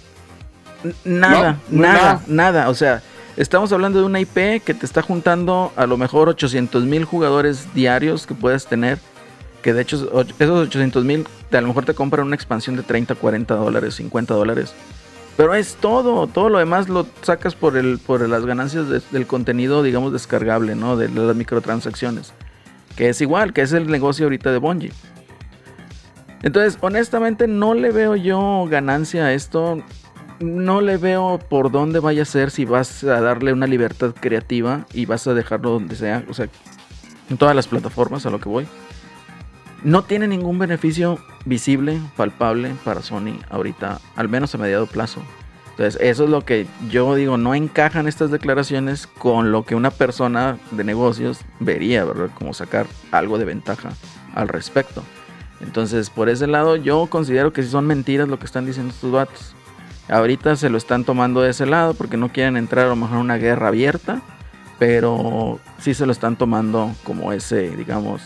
Nada, 1.03 1.59
No, 1.69 1.77
no 1.77 1.81
nada, 1.81 1.97
nada. 1.97 2.21
nada. 2.27 2.69
O 2.69 2.73
sea, 2.75 3.01
estamos 3.37 3.71
hablando 3.71 3.99
de 3.99 4.05
una 4.05 4.19
IP 4.19 4.61
que 4.63 4.73
te 4.73 4.85
está 4.85 5.01
juntando 5.01 5.71
a 5.75 5.85
lo 5.85 5.97
mejor 5.97 6.29
800 6.29 6.83
mil 6.83 7.05
jugadores 7.05 7.73
diarios 7.73 8.27
que 8.27 8.33
puedes 8.33 8.65
tener. 8.65 8.99
Que 9.61 9.73
de 9.73 9.81
hecho 9.81 9.95
esos 10.37 10.67
800 10.67 11.03
mil 11.05 11.25
a 11.51 11.61
lo 11.61 11.67
mejor 11.67 11.85
te 11.85 11.93
compran 11.93 12.27
una 12.27 12.35
expansión 12.35 12.75
de 12.75 12.83
30, 12.83 13.15
40 13.15 13.55
dólares, 13.55 13.95
50 13.95 14.33
dólares. 14.33 14.73
Pero 15.37 15.53
es 15.53 15.75
todo, 15.75 16.27
todo 16.27 16.49
lo 16.49 16.59
demás 16.59 16.87
lo 16.87 17.05
sacas 17.21 17.55
por, 17.55 17.75
el, 17.75 17.99
por 17.99 18.27
las 18.27 18.45
ganancias 18.45 18.87
de- 18.87 19.01
del 19.11 19.27
contenido, 19.27 19.83
digamos, 19.83 20.13
descargable, 20.13 20.75
¿no? 20.75 20.95
De 20.95 21.09
las 21.09 21.35
microtransacciones. 21.35 22.31
Que 22.95 23.09
es 23.09 23.19
igual, 23.19 23.51
que 23.51 23.61
es 23.61 23.73
el 23.73 23.87
negocio 23.87 24.25
ahorita 24.27 24.51
de 24.53 24.59
Bungie. 24.59 24.93
Entonces, 26.41 26.77
honestamente, 26.81 27.47
no 27.47 27.73
le 27.73 27.91
veo 27.91 28.15
yo 28.15 28.65
ganancia 28.69 29.25
a 29.25 29.33
esto. 29.33 29.81
No 30.39 30.81
le 30.81 30.97
veo 30.97 31.39
por 31.49 31.71
dónde 31.71 31.99
vaya 31.99 32.21
a 32.21 32.25
ser 32.25 32.51
si 32.51 32.65
vas 32.65 33.03
a 33.03 33.19
darle 33.21 33.51
una 33.53 33.67
libertad 33.67 34.13
creativa 34.17 34.85
y 34.93 35.05
vas 35.05 35.27
a 35.27 35.33
dejarlo 35.33 35.71
donde 35.71 35.95
sea. 35.95 36.23
O 36.29 36.33
sea, 36.33 36.47
en 37.29 37.37
todas 37.37 37.55
las 37.55 37.67
plataformas 37.67 38.25
a 38.25 38.29
lo 38.29 38.39
que 38.39 38.49
voy. 38.49 38.67
No 39.85 40.03
tiene 40.03 40.27
ningún 40.27 40.57
beneficio 40.57 41.19
visible, 41.45 42.01
palpable 42.17 42.73
para 42.83 43.03
Sony 43.03 43.37
ahorita, 43.51 44.01
al 44.15 44.27
menos 44.29 44.55
a 44.55 44.57
mediado 44.57 44.87
plazo. 44.87 45.21
Entonces, 45.69 46.01
eso 46.01 46.23
es 46.23 46.29
lo 46.31 46.43
que 46.43 46.65
yo 46.89 47.13
digo, 47.13 47.37
no 47.37 47.53
encajan 47.53 48.07
estas 48.07 48.31
declaraciones 48.31 49.05
con 49.05 49.51
lo 49.51 49.63
que 49.63 49.75
una 49.75 49.91
persona 49.91 50.57
de 50.71 50.83
negocios 50.83 51.41
vería, 51.59 52.03
¿verdad? 52.03 52.31
Como 52.33 52.55
sacar 52.55 52.87
algo 53.11 53.37
de 53.37 53.45
ventaja 53.45 53.91
al 54.33 54.47
respecto. 54.47 55.03
Entonces, 55.61 56.09
por 56.09 56.29
ese 56.29 56.47
lado, 56.47 56.77
yo 56.77 57.05
considero 57.05 57.53
que 57.53 57.61
si 57.61 57.69
son 57.69 57.85
mentiras 57.85 58.27
lo 58.27 58.39
que 58.39 58.45
están 58.45 58.65
diciendo 58.65 58.91
estos 58.91 59.11
vatos. 59.11 59.53
Ahorita 60.09 60.55
se 60.55 60.71
lo 60.71 60.79
están 60.79 61.03
tomando 61.03 61.41
de 61.41 61.51
ese 61.51 61.67
lado 61.67 61.93
porque 61.93 62.17
no 62.17 62.29
quieren 62.29 62.57
entrar 62.57 62.87
a 62.87 62.89
lo 62.89 62.95
mejor 62.95 63.17
en 63.17 63.21
una 63.21 63.37
guerra 63.37 63.67
abierta, 63.67 64.23
pero 64.79 65.59
sí 65.77 65.93
se 65.93 66.07
lo 66.07 66.11
están 66.11 66.37
tomando 66.37 66.91
como 67.03 67.31
ese, 67.33 67.69
digamos, 67.77 68.23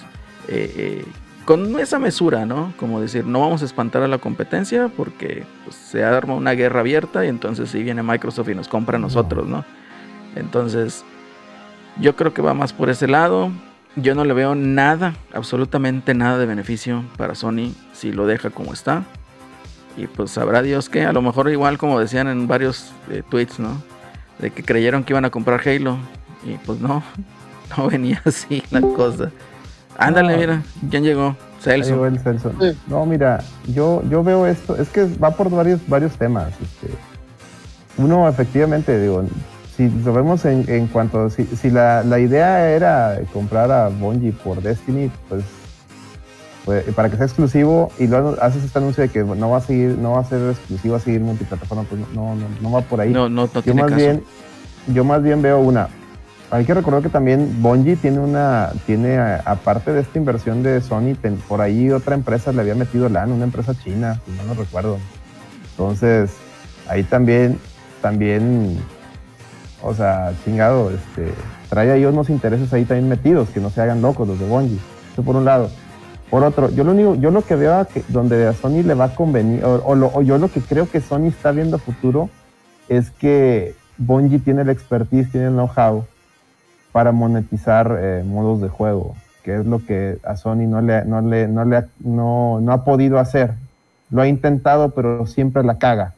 eh, 0.48 0.74
eh, 0.78 1.06
con 1.50 1.80
esa 1.80 1.98
mesura, 1.98 2.46
¿no? 2.46 2.74
Como 2.78 3.02
decir, 3.02 3.26
no 3.26 3.40
vamos 3.40 3.64
a 3.64 3.66
espantar 3.66 4.04
a 4.04 4.08
la 4.08 4.20
competencia 4.20 4.88
porque 4.88 5.46
pues, 5.64 5.76
se 5.76 6.04
arma 6.04 6.36
una 6.36 6.52
guerra 6.52 6.82
abierta 6.82 7.26
y 7.26 7.28
entonces 7.28 7.72
si 7.72 7.82
viene 7.82 8.04
Microsoft 8.04 8.50
y 8.50 8.54
nos 8.54 8.68
compra 8.68 8.98
a 8.98 9.00
nosotros, 9.00 9.48
¿no? 9.48 9.66
Entonces, 10.36 11.04
yo 12.00 12.16
creo 12.16 12.36
que 12.36 12.44
va 12.44 12.54
más 12.54 12.72
por 12.72 12.92
ese 12.92 13.08
lado. 13.08 13.50
Yo 13.96 14.14
no 14.14 14.26
le 14.26 14.36
veo 14.36 14.54
nada, 14.54 15.16
absolutamente 15.34 16.14
nada 16.14 16.38
de 16.38 16.46
beneficio 16.46 17.04
para 17.18 17.34
Sony 17.34 17.74
si 17.94 18.12
lo 18.12 18.28
deja 18.28 18.52
como 18.52 18.72
está. 18.72 19.06
Y 19.98 20.06
pues 20.06 20.30
sabrá 20.30 20.62
Dios 20.62 20.88
que 20.88 21.04
a 21.04 21.14
lo 21.14 21.24
mejor 21.24 21.50
igual 21.50 21.80
como 21.80 22.00
decían 22.00 22.28
en 22.28 22.48
varios 22.48 22.92
eh, 23.10 23.24
tweets, 23.28 23.58
¿no? 23.58 23.82
De 24.38 24.52
que 24.52 24.62
creyeron 24.62 25.04
que 25.04 25.14
iban 25.14 25.26
a 25.26 25.32
comprar 25.32 25.68
Halo. 25.68 25.98
Y 26.46 26.58
pues 26.64 26.80
no, 26.80 27.02
no 27.76 27.88
venía 27.88 28.22
así 28.24 28.62
la 28.70 28.82
cosa. 28.82 29.32
Ándale, 30.00 30.34
No. 30.34 30.40
mira, 30.40 30.62
¿quién 30.90 31.04
llegó? 31.04 31.36
Celso. 31.62 32.00
va 32.00 32.08
el 32.08 32.20
Celso. 32.20 32.54
Sí. 32.60 32.78
No, 32.88 33.06
mira, 33.06 33.40
yo, 33.68 34.02
yo 34.10 34.24
veo 34.24 34.48
esto, 34.48 34.76
es 34.78 34.90
que 34.90 35.06
va 35.22 35.32
por 35.32 35.50
varios, 35.50 35.80
varios 35.88 36.14
temas. 36.14 36.50
este. 36.62 36.94
Uno, 37.98 38.28
efectivamente, 38.30 38.98
digo, 39.00 39.24
si 39.76 39.90
lo 39.90 40.14
vemos 40.14 40.46
en, 40.46 40.64
en 40.70 40.88
cuanto, 40.88 41.30
si, 41.30 41.46
si 41.46 41.70
la, 41.70 42.04
la 42.04 42.20
idea 42.20 42.70
era 42.70 43.20
comprar 43.34 43.72
a 43.72 43.90
Bungie 43.90 44.32
por 44.32 44.62
Destiny, 44.62 45.12
pues, 45.28 45.44
pues, 46.64 46.84
para 46.96 47.10
que 47.10 47.18
sea 47.18 47.26
exclusivo 47.26 47.92
y 48.00 48.08
luego 48.08 48.36
haces 48.42 48.64
este 48.64 48.80
anuncio 48.80 49.02
de 49.04 49.10
que 49.10 49.24
no 49.24 49.50
va 49.50 49.58
a 49.58 49.62
seguir, 49.62 49.98
no 49.98 50.12
va 50.14 50.20
a 50.22 50.24
ser 50.24 50.50
exclusivo, 50.50 50.94
va 50.94 51.00
a 51.00 51.02
seguir 51.02 51.20
multiplataforma, 51.22 51.84
pues 51.84 52.00
no, 52.14 52.36
no, 52.36 52.46
no 52.62 52.72
va 52.72 52.82
por 52.82 53.02
ahí. 53.02 53.10
No, 53.12 53.28
no, 53.28 53.48
no 53.48 53.52
yo 53.54 53.62
tiene 53.62 53.82
más 53.82 53.92
caso. 53.92 54.02
bien 54.04 54.24
yo 54.88 55.04
más 55.04 55.22
bien 55.22 55.42
veo 55.42 55.60
una 55.60 55.88
hay 56.52 56.66
que 56.66 56.74
recordar 56.74 57.02
que 57.04 57.10
también 57.10 57.62
Bungie 57.62 57.96
tiene 57.96 58.20
una 58.20 58.72
tiene 58.88 59.18
a- 59.18 59.42
aparte 59.46 59.94
de 59.94 60.02
esta 60.02 60.18
inversión 60.18 60.64
de 60.64 60.82
Sony 60.82 61.16
por 61.48 61.62
ahí 61.62 61.92
otra 61.92 62.16
empresa 62.16 62.52
le 62.52 62.62
había 62.62 62.76
metido 62.76 63.08
LAN 63.10 63.32
una 63.32 63.44
empresa 63.44 63.74
china 63.76 64.20
si 64.26 64.32
no 64.32 64.44
lo 64.54 64.60
recuerdo. 64.60 64.98
Entonces 65.72 66.32
ahí 66.88 67.04
también 67.04 67.60
también 68.02 68.78
o 69.82 69.94
sea 69.94 70.34
chingado 70.44 70.90
este 70.92 71.32
trae 71.70 71.92
ahí 71.92 72.06
unos 72.06 72.30
intereses 72.30 72.74
ahí 72.74 72.86
también 72.86 73.10
metidos 73.10 73.50
que 73.50 73.60
no 73.60 73.70
se 73.70 73.82
hagan 73.82 74.02
locos 74.02 74.28
los 74.28 74.40
de 74.40 74.46
Bungie. 74.48 74.80
Eso 75.14 75.22
por 75.24 75.36
un 75.36 75.46
lado. 75.46 75.70
Por 76.32 76.44
otro, 76.44 76.70
yo 76.70 76.84
lo 76.84 76.92
único, 76.92 77.16
yo 77.16 77.32
lo 77.32 77.42
que 77.44 77.56
veo 77.56 77.88
que 77.88 78.04
donde 78.08 78.46
a 78.48 78.54
Sony 78.54 78.84
le 78.84 78.94
va 78.94 79.06
a 79.06 79.16
convenir, 79.16 79.64
o, 79.66 79.84
o 79.84 79.96
lo- 79.96 80.12
o 80.14 80.22
yo 80.22 80.38
lo 80.38 80.48
que 80.52 80.62
creo 80.62 80.88
que 80.88 81.02
Sony 81.02 81.26
está 81.28 81.52
viendo 81.52 81.78
a 81.78 81.80
futuro 81.80 82.30
es 82.88 83.10
que 83.10 83.74
Bungie 83.98 84.38
tiene 84.38 84.64
la 84.64 84.72
expertise, 84.72 85.32
tiene 85.32 85.48
el 85.48 85.54
know-how 85.54 86.06
para 86.92 87.12
monetizar 87.12 87.98
eh, 88.00 88.24
modos 88.26 88.62
de 88.62 88.70
juego, 88.70 89.16
que 89.44 89.56
es 89.56 89.66
lo 89.66 89.80
que 89.86 90.18
a 90.24 90.36
Sony 90.36 90.68
no 90.68 90.82
le, 90.82 91.06
no 91.06 91.22
le, 91.22 91.48
no 91.48 91.66
le 91.66 91.86
no, 92.00 92.60
no 92.62 92.72
ha 92.72 92.84
podido 92.84 93.20
hacer. 93.20 93.54
Lo 94.10 94.22
ha 94.22 94.28
intentado, 94.28 94.90
pero 94.92 95.26
siempre 95.28 95.64
la 95.64 95.78
caga. 95.78 96.14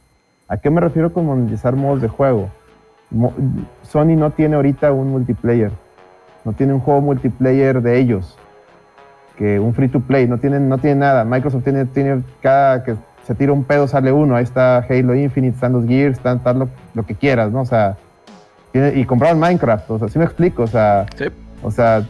¿A 0.48 0.56
qué 0.56 0.70
me 0.70 0.80
refiero 0.80 1.12
con 1.12 1.26
monetizar 1.26 1.76
modos 1.76 2.00
de 2.00 2.08
juego? 2.08 2.48
Mo- 3.10 3.34
Sony 3.82 4.16
no 4.16 4.30
tiene 4.30 4.56
ahorita 4.56 4.92
un 4.92 5.10
multiplayer, 5.10 5.70
no 6.44 6.52
tiene 6.54 6.72
un 6.72 6.80
juego 6.80 7.00
multiplayer 7.02 7.82
de 7.82 7.98
ellos, 7.98 8.38
que 9.36 9.60
un 9.60 9.74
free 9.74 9.88
to 9.88 10.00
play, 10.00 10.26
no 10.26 10.38
tienen, 10.38 10.68
no 10.68 10.78
tiene 10.78 10.96
nada. 11.00 11.24
Microsoft 11.24 11.64
tiene, 11.64 11.84
tiene 11.84 12.22
cada 12.40 12.82
que 12.82 12.96
se 13.26 13.34
tira 13.34 13.52
un 13.52 13.64
pedo 13.64 13.86
sale 13.86 14.10
uno, 14.10 14.34
ahí 14.36 14.44
está 14.44 14.78
Halo 14.78 15.14
Infinite, 15.14 15.54
están 15.54 15.72
los 15.74 15.86
Gears, 15.86 16.16
están, 16.16 16.38
están 16.38 16.58
lo, 16.58 16.68
lo 16.94 17.04
que 17.04 17.14
quieras, 17.14 17.52
¿no? 17.52 17.60
O 17.60 17.66
sea, 17.66 17.96
tiene- 18.72 18.98
y 18.98 19.04
compraron 19.04 19.38
Minecraft, 19.38 19.90
o 19.90 19.98
sea, 19.98 20.08
sí 20.08 20.18
me 20.18 20.24
explico, 20.24 20.62
o 20.62 20.66
sea, 20.66 21.06
Sí. 21.16 21.24
o 21.62 21.70
sea, 21.70 22.06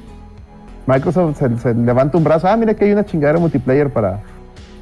Microsoft 0.87 1.39
se, 1.39 1.59
se 1.59 1.75
levanta 1.75 2.17
un 2.19 2.25
brazo, 2.25 2.49
ah, 2.49 2.57
mira 2.57 2.75
que 2.75 2.85
hay 2.85 2.93
una 2.93 3.05
chingadera 3.05 3.39
multiplayer 3.39 3.91
para 3.91 4.21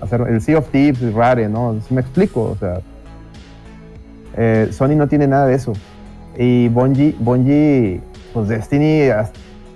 hacer 0.00 0.22
el 0.28 0.40
Sea 0.40 0.58
of 0.58 0.68
Thieves, 0.70 1.02
y 1.02 1.10
Rare, 1.10 1.48
¿no? 1.48 1.76
Sí 1.86 1.92
me 1.94 2.00
explico, 2.00 2.42
o 2.42 2.56
sea, 2.56 2.80
eh, 4.36 4.68
Sony 4.72 4.94
no 4.96 5.08
tiene 5.08 5.26
nada 5.26 5.46
de 5.46 5.54
eso. 5.54 5.72
Y 6.38 6.68
Bungie, 6.68 7.14
Bungie 7.18 8.00
pues 8.32 8.48
Destiny, 8.48 9.10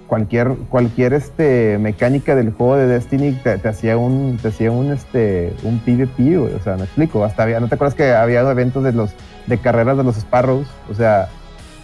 cualquier, 0.06 0.52
cualquier 0.70 1.12
este, 1.12 1.76
mecánica 1.80 2.34
del 2.36 2.52
juego 2.52 2.76
de 2.76 2.86
Destiny 2.86 3.32
te, 3.42 3.58
te 3.58 3.68
hacía 3.68 3.96
un, 3.98 4.38
te 4.40 4.48
hacía 4.48 4.70
un, 4.70 4.92
este, 4.92 5.52
un 5.64 5.78
PvP, 5.80 6.38
güey, 6.38 6.54
o 6.54 6.60
sea, 6.60 6.76
me 6.76 6.84
explico, 6.84 7.24
hasta 7.24 7.42
había, 7.42 7.58
¿no 7.60 7.68
te 7.68 7.74
acuerdas 7.74 7.94
que 7.94 8.12
había 8.14 8.40
eventos 8.48 8.84
de 8.84 8.92
los, 8.92 9.10
de 9.46 9.58
carreras 9.58 9.96
de 9.96 10.04
los 10.04 10.16
Sparrows? 10.16 10.68
O 10.90 10.94
sea, 10.94 11.28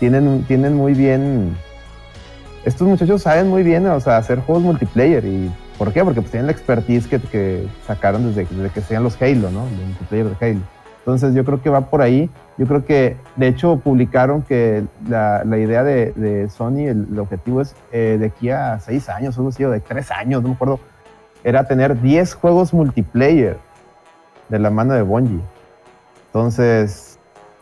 tienen, 0.01 0.45
tienen 0.49 0.75
muy 0.75 0.95
bien, 0.95 1.57
estos 2.65 2.89
muchachos 2.89 3.23
saben 3.23 3.49
muy 3.49 3.63
bien, 3.63 3.87
o 3.87 4.01
sea, 4.01 4.17
hacer 4.17 4.41
juegos 4.41 4.65
multiplayer 4.65 5.25
y 5.25 5.53
¿por 5.79 5.93
qué? 5.93 6.03
Porque 6.03 6.21
pues 6.21 6.33
tienen 6.33 6.47
la 6.47 6.53
expertise 6.53 7.07
que, 7.07 7.21
que 7.21 7.69
sacaron 7.87 8.27
desde, 8.27 8.53
desde 8.53 8.71
que 8.71 8.81
sean 8.81 9.05
los 9.05 9.21
Halo, 9.23 9.51
¿no? 9.51 9.67
El 9.69 9.87
multiplayer 9.87 10.27
de 10.27 10.47
Halo. 10.47 10.61
Entonces 10.99 11.35
yo 11.35 11.45
creo 11.45 11.63
que 11.63 11.71
va 11.71 11.83
por 11.83 12.03
ahí. 12.03 12.29
Yo 12.59 12.67
creo 12.67 12.85
que, 12.85 13.17
de 13.37 13.49
hecho, 13.49 13.79
publicaron 13.79 14.43
que 14.43 14.85
la, 15.09 15.45
la 15.45 15.59
idea 15.59 15.83
de, 15.83 16.13
de 16.13 16.51
Sony, 16.51 16.89
el, 16.89 17.09
el 17.11 17.19
objetivo 17.19 17.63
es 17.63 17.75
eh, 17.91 18.17
de 18.21 18.27
aquí 18.27 18.51
a 18.51 18.79
seis 18.81 19.09
años, 19.09 19.37
algo 19.39 19.49
así, 19.49 19.65
o 19.65 19.71
de 19.71 19.81
tres 19.81 20.11
años, 20.11 20.43
no 20.43 20.49
me 20.49 20.55
acuerdo, 20.55 20.79
era 21.43 21.65
tener 21.65 22.01
10 22.01 22.35
juegos 22.35 22.75
multiplayer 22.75 23.57
de 24.51 24.59
la 24.59 24.71
mano 24.71 24.93
de 24.93 25.03
Bungie. 25.03 25.41
Entonces, 26.27 27.10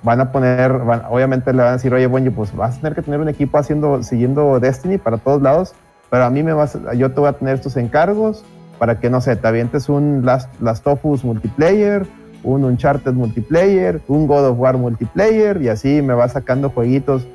van 0.02 0.20
a 0.20 0.32
poner, 0.32 0.72
obviamente 1.08 1.52
le 1.52 1.58
van 1.58 1.68
a 1.68 1.72
decir, 1.72 1.92
oye, 1.92 2.06
bueno, 2.06 2.30
pues 2.32 2.54
vas 2.54 2.76
a 2.76 2.80
tener 2.80 2.94
que 2.94 3.02
tener 3.02 3.20
un 3.20 3.28
equipo 3.28 3.58
haciendo, 3.58 4.02
siguiendo 4.02 4.60
Destiny 4.60 4.98
para 4.98 5.18
todos 5.18 5.42
lados, 5.42 5.74
pero 6.10 6.24
a 6.24 6.30
mí 6.30 6.42
me 6.42 6.52
vas, 6.52 6.78
yo 6.96 7.12
te 7.12 7.20
voy 7.20 7.28
a 7.28 7.32
tener 7.32 7.56
estos 7.56 7.76
encargos 7.76 8.44
para 8.78 9.00
que, 9.00 9.10
no 9.10 9.20
sé, 9.20 9.34
te 9.36 9.46
avientes 9.46 9.88
un 9.88 10.24
Last, 10.24 10.48
Last 10.60 10.86
of 10.86 11.04
Us 11.04 11.24
multiplayer, 11.24 12.06
un 12.44 12.64
Uncharted 12.64 13.12
multiplayer, 13.12 14.00
un 14.06 14.26
God 14.26 14.46
of 14.46 14.58
War 14.58 14.76
multiplayer, 14.76 15.60
y 15.60 15.68
así 15.68 16.00
me 16.00 16.14
va 16.14 16.28
sacando 16.28 16.70
jueguitos. 16.70 17.26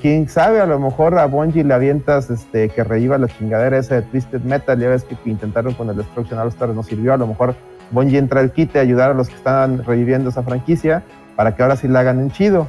Quién 0.00 0.28
sabe, 0.28 0.60
a 0.60 0.66
lo 0.66 0.78
mejor 0.78 1.18
a 1.18 1.26
Bungie 1.26 1.64
le 1.64 1.74
avientas 1.74 2.28
este, 2.30 2.68
que 2.68 2.84
reviva 2.84 3.16
la 3.18 3.28
chingadera 3.28 3.78
esa 3.78 3.96
de 3.96 4.02
Twisted 4.02 4.42
Metal, 4.42 4.78
ya 4.78 4.88
ves 4.88 5.04
que 5.04 5.16
intentaron 5.24 5.74
con 5.74 5.88
el 5.88 5.96
Destruction 5.96 6.38
All 6.38 6.48
Stars, 6.48 6.74
no 6.74 6.82
sirvió, 6.82 7.14
a 7.14 7.16
lo 7.16 7.26
mejor 7.26 7.54
Bungie 7.90 8.18
entra 8.18 8.40
al 8.40 8.52
kit 8.52 8.76
a 8.76 8.80
ayudar 8.80 9.12
a 9.12 9.14
los 9.14 9.28
que 9.28 9.36
están 9.36 9.82
reviviendo 9.84 10.30
esa 10.30 10.42
franquicia 10.42 11.02
para 11.36 11.54
que 11.54 11.62
ahora 11.62 11.76
sí 11.76 11.88
la 11.88 12.00
hagan 12.00 12.20
en 12.20 12.30
chido. 12.30 12.68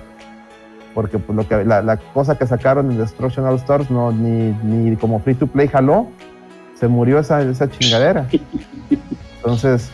Porque 0.94 1.20
pues, 1.20 1.36
lo 1.36 1.48
que, 1.48 1.66
la, 1.66 1.98
cosa 2.14 2.38
que 2.38 2.48
sacaron 2.48 2.90
en 2.92 2.98
Destruction 2.98 3.46
All 3.46 3.56
Stars 3.56 3.92
no, 3.92 4.12
ni, 4.12 4.52
ni 4.64 4.96
como 4.96 5.20
free 5.20 5.36
to 5.36 5.48
play 5.48 5.68
jaló, 5.68 6.08
se 6.80 6.88
murió 6.88 7.20
esa, 7.20 7.42
esa 7.42 7.70
chingadera. 7.70 8.28
Entonces, 9.38 9.92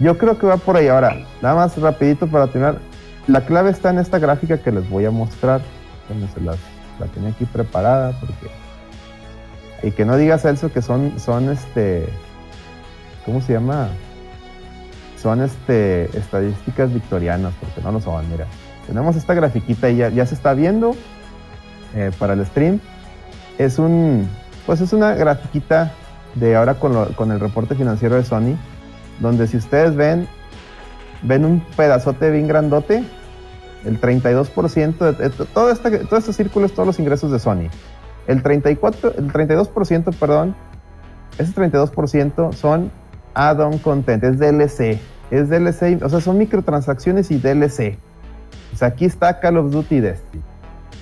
yo 0.00 0.16
creo 0.16 0.38
que 0.38 0.46
va 0.46 0.56
por 0.56 0.76
ahí. 0.76 0.88
Ahora, 0.88 1.16
nada 1.42 1.54
más 1.54 1.76
rapidito 1.78 2.26
para 2.26 2.46
terminar. 2.46 2.78
La 3.26 3.42
clave 3.42 3.70
está 3.70 3.90
en 3.90 3.98
esta 3.98 4.18
gráfica 4.18 4.58
que 4.58 4.72
les 4.72 4.88
voy 4.88 5.04
a 5.04 5.10
mostrar. 5.10 5.60
Donde 6.08 6.26
se 6.28 6.40
las, 6.40 6.56
la 6.98 7.06
tenía 7.06 7.30
aquí 7.30 7.44
preparada 7.44 8.18
porque... 8.18 8.48
Y 9.82 9.92
que 9.92 10.04
no 10.04 10.16
digas 10.16 10.42
Celso 10.42 10.72
que 10.72 10.82
son, 10.82 11.20
son 11.20 11.50
este... 11.50 12.08
¿Cómo 13.24 13.40
se 13.42 13.52
llama? 13.52 13.90
Son 15.20 15.42
este, 15.42 16.04
estadísticas 16.16 16.92
victorianas, 16.92 17.52
porque 17.60 17.80
no 17.82 17.92
lo 17.92 18.00
son, 18.00 18.28
mira. 18.30 18.46
Tenemos 18.86 19.16
esta 19.16 19.34
grafiquita 19.34 19.90
y 19.90 19.96
ya, 19.96 20.08
ya 20.08 20.24
se 20.24 20.34
está 20.34 20.54
viendo 20.54 20.94
eh, 21.94 22.10
para 22.18 22.32
el 22.34 22.46
stream. 22.46 22.80
Es 23.58 23.78
un, 23.78 24.28
pues 24.66 24.80
es 24.80 24.92
una 24.92 25.14
grafiquita 25.14 25.92
de 26.34 26.56
ahora 26.56 26.74
con, 26.74 27.12
con, 27.14 27.32
el 27.32 27.40
reporte 27.40 27.74
financiero 27.74 28.14
de 28.14 28.24
Sony, 28.24 28.56
donde 29.20 29.46
si 29.46 29.56
ustedes 29.56 29.94
ven, 29.94 30.28
ven 31.22 31.44
un 31.44 31.60
pedazote 31.76 32.30
bien 32.30 32.46
grandote, 32.46 33.04
el 33.84 34.00
32%, 34.00 35.16
de, 35.16 35.30
todo, 35.30 35.70
este, 35.70 35.98
todo 35.98 36.18
este 36.18 36.32
círculo 36.32 36.66
es 36.66 36.72
todos 36.72 36.86
los 36.86 36.98
ingresos 36.98 37.30
de 37.30 37.38
Sony. 37.38 37.68
El 38.26 38.42
34, 38.42 39.14
el 39.16 39.32
32%, 39.32 40.14
perdón, 40.14 40.54
ese 41.38 41.52
32% 41.54 42.52
son 42.52 42.90
add-on 43.38 43.78
content, 43.78 44.22
es 44.24 44.38
DLC. 44.38 44.98
Es 45.30 45.48
DLC, 45.48 46.02
o 46.02 46.08
sea, 46.08 46.20
son 46.20 46.38
microtransacciones 46.38 47.30
y 47.30 47.38
DLC. 47.38 47.96
O 48.72 48.76
sea, 48.76 48.88
aquí 48.88 49.04
está 49.04 49.38
Call 49.40 49.58
of 49.58 49.70
Duty 49.70 50.00
Destiny. 50.00 50.42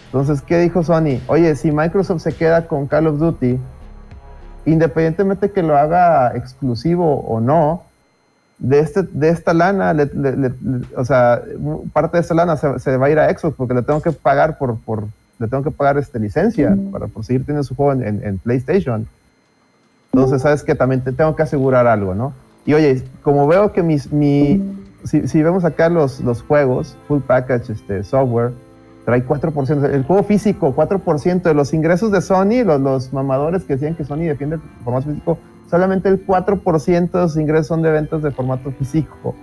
Entonces, 0.07 0.43
¿qué 0.43 0.59
dijo 0.59 0.83
Sony? 0.83 1.21
Oye, 1.29 1.57
si 1.57 1.73
Microsoft 1.73 2.23
se 2.23 2.33
queda 2.33 2.67
con 2.67 2.87
Call 2.87 3.07
of 3.07 3.19
Duty, 3.19 3.59
independientemente 4.67 5.51
que 5.51 5.63
lo 5.63 5.77
haga 5.77 6.37
exclusivo 6.37 7.21
o 7.21 7.41
no, 7.41 7.85
de, 8.59 8.81
este, 8.81 9.03
de 9.03 9.29
esta 9.31 9.55
lana, 9.55 9.95
o 10.97 11.05
sea, 11.05 11.43
parte 11.93 12.19
de 12.19 12.21
esta 12.21 12.35
lana 12.35 12.57
se, 12.57 12.97
va 12.97 13.07
a 13.07 13.11
ir 13.11 13.19
a 13.19 13.31
Xbox 13.31 13.55
porque 13.57 13.75
le 13.75 13.83
tengo 13.83 14.01
que 14.01 14.13
pagar 14.13 14.59
por, 14.59 14.79
por 14.81 15.05
le 15.39 15.49
tengo 15.49 15.63
que 15.63 15.71
pagar 15.71 15.99
esta 15.99 16.19
licencia 16.19 16.77
para 16.91 17.09
por 17.09 17.25
seguir 17.25 17.45
teniendo 17.45 17.65
su 17.65 17.75
juego 17.75 17.93
en, 17.93 18.23
en 18.25 18.39
PlayStation. 18.39 19.07
Entonces, 20.17 20.41
sabes 20.41 20.63
que 20.63 20.75
también 20.75 21.05
te 21.05 21.13
tengo 21.13 21.37
que 21.37 21.43
asegurar 21.43 21.87
algo, 21.87 22.15
¿no? 22.15 22.33
Y 22.65 22.73
oye, 22.73 23.05
como 23.23 23.47
veo 23.47 23.73
que 23.73 23.83
mis, 23.83 24.11
mi, 24.11 24.63
si, 25.05 25.43
vemos 25.43 25.63
acá 25.67 25.91
los, 25.91 26.23
juegos, 26.49 26.97
full 27.07 27.21
package 27.21 27.71
este, 27.71 28.03
software, 28.03 28.53
trae 29.05 29.27
4%, 29.27 29.85
el 29.85 30.05
juego 30.05 30.23
físico, 30.23 30.75
4% 30.75 31.43
de 31.43 31.53
los 31.53 31.75
ingresos 31.75 32.11
de 32.13 32.23
Sony, 32.23 32.65
los, 32.65 33.13
mamadores 33.13 33.65
que 33.65 33.75
decían 33.75 33.95
que 33.95 34.07
Sony 34.07 34.25
defiende 34.25 34.57
el 34.57 34.63
formato 34.83 35.11
físico, 35.11 35.39
solamente 35.69 36.09
el 36.09 36.27
4% 36.27 37.11
de 37.11 37.21
los 37.21 37.37
ingresos 37.37 37.67
son 37.67 37.83
de 37.83 37.93
ventas 37.93 38.23
de 38.23 38.31
formato 38.31 38.73
físico. 38.73 39.35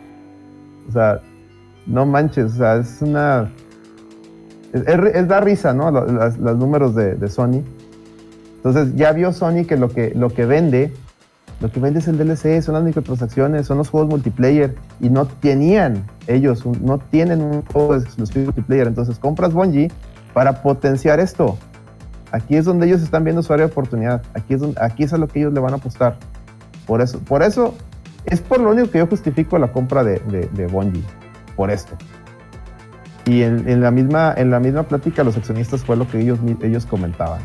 O 0.90 0.92
sea, 0.92 1.22
no 1.86 2.08
manches, 2.08 2.54
o 2.54 2.58
sea, 2.58 2.76
es 2.78 3.00
una... 3.04 3.52
Es, 4.74 5.28
da 5.28 5.40
risa, 5.40 5.72
¿no? 5.72 5.92
Los, 5.92 6.58
números 6.58 6.96
de 6.96 7.28
Sony. 7.30 7.62
Entonces 8.64 8.95
ya 8.95 9.11
vio 9.11 9.34
Sony 9.34 9.66
que 9.68 9.76
lo 9.76 9.89
que, 9.89 10.14
lo 10.16 10.30
que 10.30 10.45
vende, 10.45 10.93
lo 11.59 11.70
que 11.70 11.82
vende 11.82 11.99
es 11.99 12.07
el 12.07 12.18
DLC, 12.18 12.61
son 12.61 12.76
las 12.76 12.84
microtransacciones, 12.84 13.68
son 13.68 13.78
los 13.78 13.89
juegos 13.89 14.09
multiplayer 14.09 14.76
y 15.01 15.09
no 15.09 15.26
tenían 15.26 16.05
ellos, 16.28 16.66
no 16.66 16.97
tienen 16.97 17.41
un 17.41 17.61
juego 17.66 17.95
exclusivo 17.95 18.45
multiplayer. 18.45 18.88
Entonces 18.88 19.20
compras 19.20 19.51
Bungie 19.51 19.91
para 20.34 20.61
potenciar 20.61 21.20
esto. 21.20 21.57
Aquí 22.32 22.55
es 22.55 22.64
donde 22.64 22.88
ellos 22.88 23.01
están 23.01 23.26
viendo 23.26 23.43
su 23.43 23.51
área 23.51 23.66
de 23.66 23.72
oportunidad. 23.74 24.24
Aquí 24.34 24.53
es, 24.53 24.61
aquí 24.80 25.03
es 25.03 25.11
a 25.11 25.18
lo 25.18 25.28
que 25.28 25.39
ellos 25.39 25.51
le 25.51 25.59
van 25.59 25.74
a 25.74 25.78
apostar. 25.78 26.16
Por 26.88 27.01
eso, 27.01 27.20
por 27.20 27.43
eso 27.43 27.76
es 28.24 28.39
por 28.39 28.61
lo 28.61 28.72
único 28.72 28.89
que 28.89 28.99
yo 28.99 29.07
justifico 29.07 29.59
la 29.59 29.74
compra 29.74 30.05
de, 30.05 30.20
de, 30.53 30.68
Bungie. 30.68 31.03
Por 31.57 31.70
esto. 31.70 31.97
Y 33.26 33.41
en, 33.41 33.82
la 33.82 33.91
misma, 33.91 34.34
en 34.38 34.51
la 34.51 34.61
misma 34.61 34.84
plática 34.84 35.26
los 35.26 35.36
accionistas 35.36 35.84
fue 35.84 35.97
lo 35.97 36.07
que 36.07 36.22
ellos, 36.22 36.39
ellos 36.61 36.86
comentaban. 36.86 37.41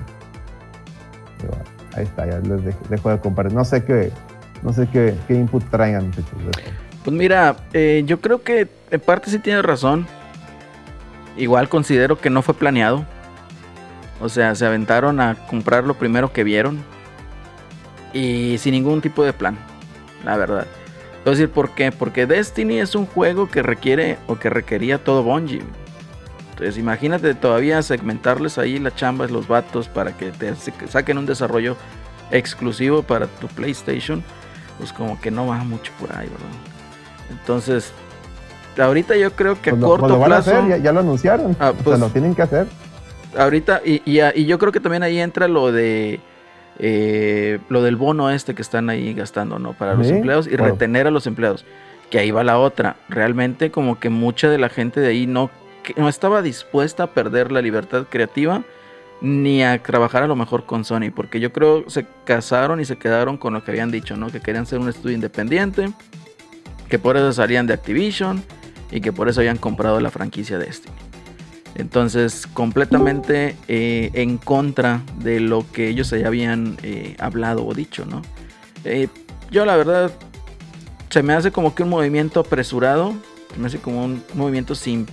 Ahí 1.94 2.04
está, 2.04 2.26
ya 2.26 2.38
les 2.38 2.64
dejo, 2.88 3.10
de 3.10 3.18
compartir. 3.18 3.54
No 3.54 3.64
sé 3.64 3.84
qué, 3.84 4.10
no 4.62 4.72
sé 4.72 4.88
qué, 4.88 5.14
input 5.28 5.64
traigan, 5.70 6.12
Pues 7.04 7.16
mira, 7.16 7.56
eh, 7.72 8.02
yo 8.06 8.20
creo 8.20 8.42
que 8.42 8.68
en 8.90 9.00
parte 9.00 9.30
sí 9.30 9.38
tiene 9.38 9.62
razón. 9.62 10.06
Igual 11.36 11.68
considero 11.68 12.20
que 12.20 12.30
no 12.30 12.42
fue 12.42 12.54
planeado. 12.54 13.04
O 14.20 14.28
sea, 14.28 14.54
se 14.54 14.66
aventaron 14.66 15.20
a 15.20 15.36
comprar 15.46 15.84
lo 15.84 15.94
primero 15.94 16.32
que 16.32 16.42
vieron. 16.42 16.82
Y 18.12 18.56
sin 18.58 18.72
ningún 18.72 19.00
tipo 19.00 19.22
de 19.22 19.32
plan. 19.32 19.56
La 20.24 20.36
verdad. 20.36 20.66
Voy 21.24 21.34
a 21.34 21.36
decir 21.36 21.50
por 21.50 21.70
qué. 21.74 21.92
Porque 21.92 22.26
Destiny 22.26 22.78
es 22.78 22.94
un 22.94 23.06
juego 23.06 23.48
que 23.48 23.62
requiere 23.62 24.18
o 24.26 24.36
que 24.36 24.50
requería 24.50 24.98
todo 24.98 25.22
Bungie. 25.22 25.62
Entonces 26.58 26.76
imagínate 26.76 27.34
todavía 27.36 27.80
segmentarles 27.82 28.58
ahí 28.58 28.80
la 28.80 28.92
chamba 28.92 29.28
los 29.28 29.46
vatos 29.46 29.86
para 29.86 30.16
que 30.16 30.32
te 30.32 30.52
saquen 30.88 31.16
un 31.16 31.24
desarrollo 31.24 31.76
exclusivo 32.32 33.04
para 33.04 33.28
tu 33.28 33.46
PlayStation. 33.46 34.24
Pues 34.76 34.92
como 34.92 35.20
que 35.20 35.30
no 35.30 35.46
va 35.46 35.58
mucho 35.58 35.92
por 36.00 36.10
ahí, 36.16 36.26
¿verdad? 36.26 36.48
Entonces, 37.30 37.92
ahorita 38.76 39.16
yo 39.16 39.30
creo 39.36 39.62
que 39.62 39.70
a 39.70 39.74
pues 39.74 39.84
corto 39.84 40.18
pues 40.18 40.26
plazo... 40.26 40.68
ya, 40.82 40.92
lo 40.92 40.98
anunciaron. 40.98 41.56
Ah, 41.60 41.72
pues, 41.84 42.00
lo 42.00 42.08
tienen 42.08 42.34
que 42.34 42.42
hacer. 42.42 42.66
Ahorita, 43.36 43.80
y, 43.84 44.02
y, 44.04 44.44
yo 44.44 44.58
creo 44.58 44.72
que 44.72 44.80
también 44.80 45.04
ahí 45.04 45.20
entra 45.20 45.46
lo 45.46 45.70
de... 45.70 46.18
Eh, 46.80 47.60
lo 47.68 47.82
del 47.82 47.94
bono 47.94 48.30
este 48.30 48.56
que 48.56 48.62
están 48.62 48.90
ahí 48.90 49.14
gastando, 49.14 49.60
¿no? 49.60 49.74
Para 49.74 49.94
los 49.94 50.08
empleados 50.08 50.48
y 50.48 50.56
retener 50.56 51.06
a 51.06 51.12
los 51.12 51.28
empleados. 51.28 51.64
Que 52.10 52.18
ahí 52.18 52.32
va 52.32 52.42
la 52.42 52.58
otra. 52.58 52.96
Realmente 53.08 53.70
como 53.70 54.00
que 54.00 54.10
mucha 54.10 54.48
de 54.48 54.58
la 54.58 54.68
gente 54.68 55.00
de 55.00 55.08
ahí 55.08 55.28
no 55.28 55.50
no 55.96 56.08
estaba 56.08 56.42
dispuesta 56.42 57.04
a 57.04 57.06
perder 57.08 57.52
la 57.52 57.62
libertad 57.62 58.06
creativa 58.08 58.64
ni 59.20 59.64
a 59.64 59.82
trabajar 59.82 60.22
a 60.22 60.26
lo 60.26 60.36
mejor 60.36 60.64
con 60.64 60.84
Sony, 60.84 61.10
porque 61.14 61.40
yo 61.40 61.52
creo 61.52 61.88
se 61.90 62.06
casaron 62.24 62.80
y 62.80 62.84
se 62.84 62.96
quedaron 62.96 63.36
con 63.36 63.54
lo 63.54 63.64
que 63.64 63.72
habían 63.72 63.90
dicho, 63.90 64.16
¿no? 64.16 64.28
Que 64.28 64.40
querían 64.40 64.66
ser 64.66 64.78
un 64.78 64.88
estudio 64.88 65.14
independiente, 65.14 65.90
que 66.88 66.98
por 66.98 67.16
eso 67.16 67.32
salían 67.32 67.66
de 67.66 67.74
Activision 67.74 68.42
y 68.90 69.00
que 69.00 69.12
por 69.12 69.28
eso 69.28 69.40
habían 69.40 69.58
comprado 69.58 70.00
la 70.00 70.10
franquicia 70.10 70.58
de 70.58 70.66
Destiny. 70.66 70.94
Entonces, 71.74 72.46
completamente 72.46 73.56
eh, 73.68 74.10
en 74.14 74.38
contra 74.38 75.02
de 75.18 75.40
lo 75.40 75.64
que 75.70 75.88
ellos 75.88 76.12
habían 76.12 76.76
eh, 76.82 77.16
hablado 77.18 77.64
o 77.66 77.74
dicho, 77.74 78.04
¿no? 78.04 78.22
Eh, 78.84 79.08
yo 79.50 79.64
la 79.64 79.76
verdad, 79.76 80.10
se 81.10 81.22
me 81.22 81.34
hace 81.34 81.50
como 81.52 81.74
que 81.74 81.82
un 81.82 81.88
movimiento 81.88 82.40
apresurado, 82.40 83.14
se 83.52 83.60
me 83.60 83.66
hace 83.66 83.78
como 83.78 84.04
un 84.04 84.22
movimiento 84.34 84.74
sin 84.74 85.06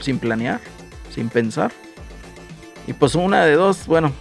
sin 0.00 0.18
planear, 0.18 0.60
sin 1.14 1.28
pensar. 1.28 1.72
Y 2.86 2.92
pues 2.92 3.14
una 3.14 3.44
de 3.44 3.54
dos, 3.54 3.86
bueno, 3.86 4.12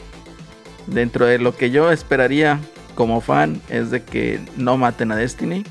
dentro 0.88 1.26
de 1.26 1.39
lo 1.39 1.55
que 1.55 1.71
yo 1.71 1.91
esperaría 1.91 2.59
como 2.95 3.21
fan 3.21 3.61
es 3.69 3.91
de 3.91 4.03
que 4.03 4.39
no 4.57 4.78
maten 4.78 5.11
a 5.11 5.15
Destiny. 5.15 5.63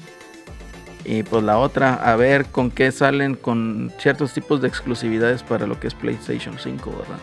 Y 1.05 1.25
pues 1.25 1.43
la 1.43 1.59
otra, 1.59 1.95
a 1.95 2.15
ver 2.17 2.47
con 2.47 2.71
qué 2.71 2.93
salen 2.93 3.35
con 3.35 3.93
ciertos 3.99 4.33
tipos 4.33 4.61
de 4.61 4.69
exclusividades 4.69 5.43
para 5.43 5.67
lo 5.67 5.81
que 5.81 5.89
es 5.89 5.95
PlayStation 5.95 6.57
5, 6.59 6.91
¿verdad? 6.91 7.19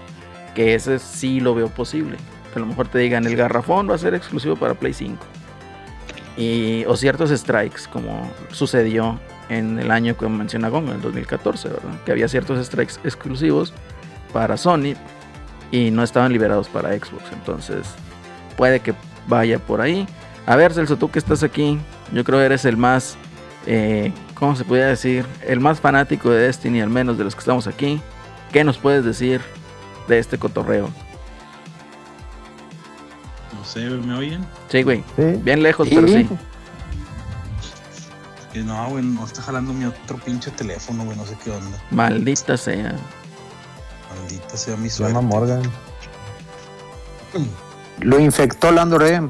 Que 0.53 0.75
ese 0.75 0.99
sí 0.99 1.39
lo 1.39 1.55
veo 1.55 1.69
posible. 1.69 2.17
Que 2.51 2.59
a 2.59 2.61
lo 2.61 2.65
mejor 2.65 2.89
te 2.89 2.99
digan, 2.99 3.25
el 3.25 3.37
garrafón 3.37 3.89
va 3.89 3.95
a 3.95 3.97
ser 3.97 4.15
exclusivo 4.15 4.57
para 4.57 4.73
Play 4.73 4.93
5. 4.93 5.17
Y, 6.35 6.83
o 6.87 6.97
ciertos 6.97 7.29
strikes, 7.29 7.83
como 7.91 8.29
sucedió 8.51 9.19
en 9.49 9.79
el 9.79 9.91
año 9.91 10.15
que 10.17 10.27
menciona 10.29 10.69
Gong, 10.69 10.85
en 10.89 10.95
el 10.95 11.01
2014, 11.01 11.69
¿verdad? 11.69 11.89
Que 12.05 12.11
había 12.11 12.27
ciertos 12.27 12.63
strikes 12.65 12.93
exclusivos 13.03 13.73
para 14.33 14.57
Sony 14.57 14.93
y 15.71 15.91
no 15.91 16.03
estaban 16.03 16.31
liberados 16.31 16.67
para 16.67 16.89
Xbox. 16.89 17.23
Entonces, 17.33 17.87
puede 18.57 18.79
que 18.79 18.93
vaya 19.27 19.59
por 19.59 19.81
ahí. 19.81 20.07
A 20.45 20.55
ver, 20.55 20.73
Celso, 20.73 20.97
tú 20.97 21.09
que 21.11 21.19
estás 21.19 21.43
aquí, 21.43 21.79
yo 22.13 22.23
creo 22.23 22.39
que 22.39 22.45
eres 22.45 22.65
el 22.65 22.77
más 22.77 23.17
eh, 23.65 24.11
¿cómo 24.35 24.55
se 24.55 24.63
podría 24.63 24.87
decir? 24.87 25.25
El 25.45 25.59
más 25.59 25.79
fanático 25.81 26.29
de 26.31 26.39
Destiny, 26.43 26.81
al 26.81 26.89
menos 26.89 27.17
de 27.17 27.23
los 27.25 27.35
que 27.35 27.39
estamos 27.39 27.67
aquí. 27.67 28.01
¿Qué 28.53 28.63
nos 28.63 28.77
puedes 28.77 29.03
decir 29.03 29.41
de 30.07 30.17
este 30.17 30.37
cotorreo? 30.37 30.89
No 33.57 33.65
sé, 33.65 33.81
¿me 33.89 34.13
oyen? 34.15 34.45
Sí, 34.69 34.81
güey. 34.83 35.03
Sí. 35.15 35.23
Bien 35.43 35.61
lejos, 35.61 35.87
Sí. 35.89 35.95
pero 35.95 36.07
sí. 36.07 36.27
Que 38.53 38.59
no, 38.63 38.89
güey, 38.89 39.03
no 39.03 39.25
está 39.25 39.41
jalando 39.41 39.73
mi 39.73 39.85
otro 39.85 40.17
pinche 40.17 40.49
teléfono, 40.51 41.05
güey, 41.05 41.15
no 41.17 41.25
sé 41.25 41.37
qué 41.43 41.51
onda. 41.51 41.77
Maldita 41.91 42.57
sea. 42.57 42.95
Maldita 44.15 44.57
sea 44.57 44.75
mi 44.75 44.89
llama 44.89 45.11
suerte. 45.11 45.21
Morgan. 45.21 45.61
Lo 47.99 48.19
infectó 48.19 48.71
Lando 48.71 48.97
Rem. 48.97 49.29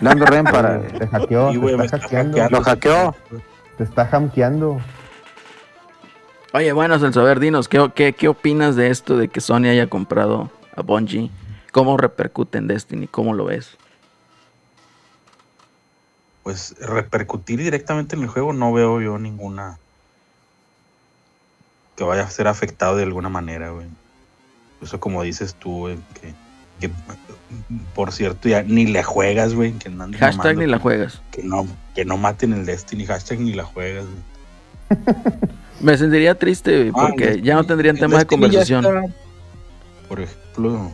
Lando 0.00 0.24
Rem 0.26 0.44
para. 0.44 0.80
Te 0.98 1.06
hackeó, 1.06 1.52
Sí, 1.52 1.60
te 1.60 1.66
está 1.72 1.84
está 1.84 1.98
hackeando. 1.98 2.38
hackeando. 2.38 2.58
Lo 2.58 2.64
hackeó. 2.64 3.16
Te 3.76 3.84
está 3.84 4.08
hamkeando. 4.12 4.80
Oye, 6.52 6.72
bueno, 6.72 6.98
Celso, 7.00 7.20
a 7.20 7.24
ver, 7.24 7.40
dinos, 7.40 7.68
¿qué, 7.68 7.90
qué, 7.94 8.12
qué 8.12 8.28
opinas 8.28 8.76
de 8.76 8.88
esto 8.90 9.16
de 9.16 9.28
que 9.28 9.40
Sony 9.40 9.66
haya 9.66 9.88
comprado 9.88 10.50
a 10.76 10.82
Bungie? 10.82 11.30
¿Cómo 11.72 11.96
repercute 11.96 12.58
en 12.58 12.68
Destiny? 12.68 13.08
¿Cómo 13.08 13.34
lo 13.34 13.46
ves? 13.46 13.76
Pues 16.44 16.76
repercutir 16.78 17.58
directamente 17.58 18.14
en 18.14 18.22
el 18.22 18.28
juego 18.28 18.52
no 18.52 18.72
veo 18.72 19.00
yo 19.00 19.18
ninguna 19.18 19.78
que 21.96 22.04
vaya 22.04 22.22
a 22.22 22.30
ser 22.30 22.48
afectado 22.48 22.96
de 22.96 23.04
alguna 23.04 23.28
manera, 23.28 23.70
güey. 23.70 23.86
Eso 24.82 25.00
como 25.00 25.22
dices 25.22 25.54
tú, 25.54 25.80
güey, 25.80 25.98
que, 26.20 26.34
que, 26.80 26.94
por 27.94 28.12
cierto 28.12 28.48
ya 28.48 28.62
ni 28.62 28.86
le 28.86 29.02
juegas, 29.02 29.54
güey, 29.54 29.72
que 29.72 29.88
no 29.88 30.04
Hashtag 30.04 30.36
mamando, 30.36 30.60
ni 30.60 30.66
la 30.66 30.78
juegas. 30.78 31.22
Que 31.30 31.42
no, 31.42 31.66
que 31.94 32.04
no 32.04 32.16
maten 32.18 32.52
el 32.52 32.66
Destiny, 32.66 33.06
hashtag 33.06 33.40
ni 33.40 33.54
la 33.54 33.64
juegas, 33.64 34.04
güey. 34.04 35.04
Me 35.80 35.96
sentiría 35.96 36.38
triste 36.38 36.90
güey, 36.90 36.92
Ah, 36.94 37.08
porque 37.08 37.40
ya 37.42 37.54
no 37.54 37.64
tendrían 37.64 37.96
el 37.96 38.00
tema 38.00 38.18
de 38.18 38.26
conversación. 38.26 38.84
está, 38.84 39.14
por 40.08 40.20
ejemplo, 40.20 40.90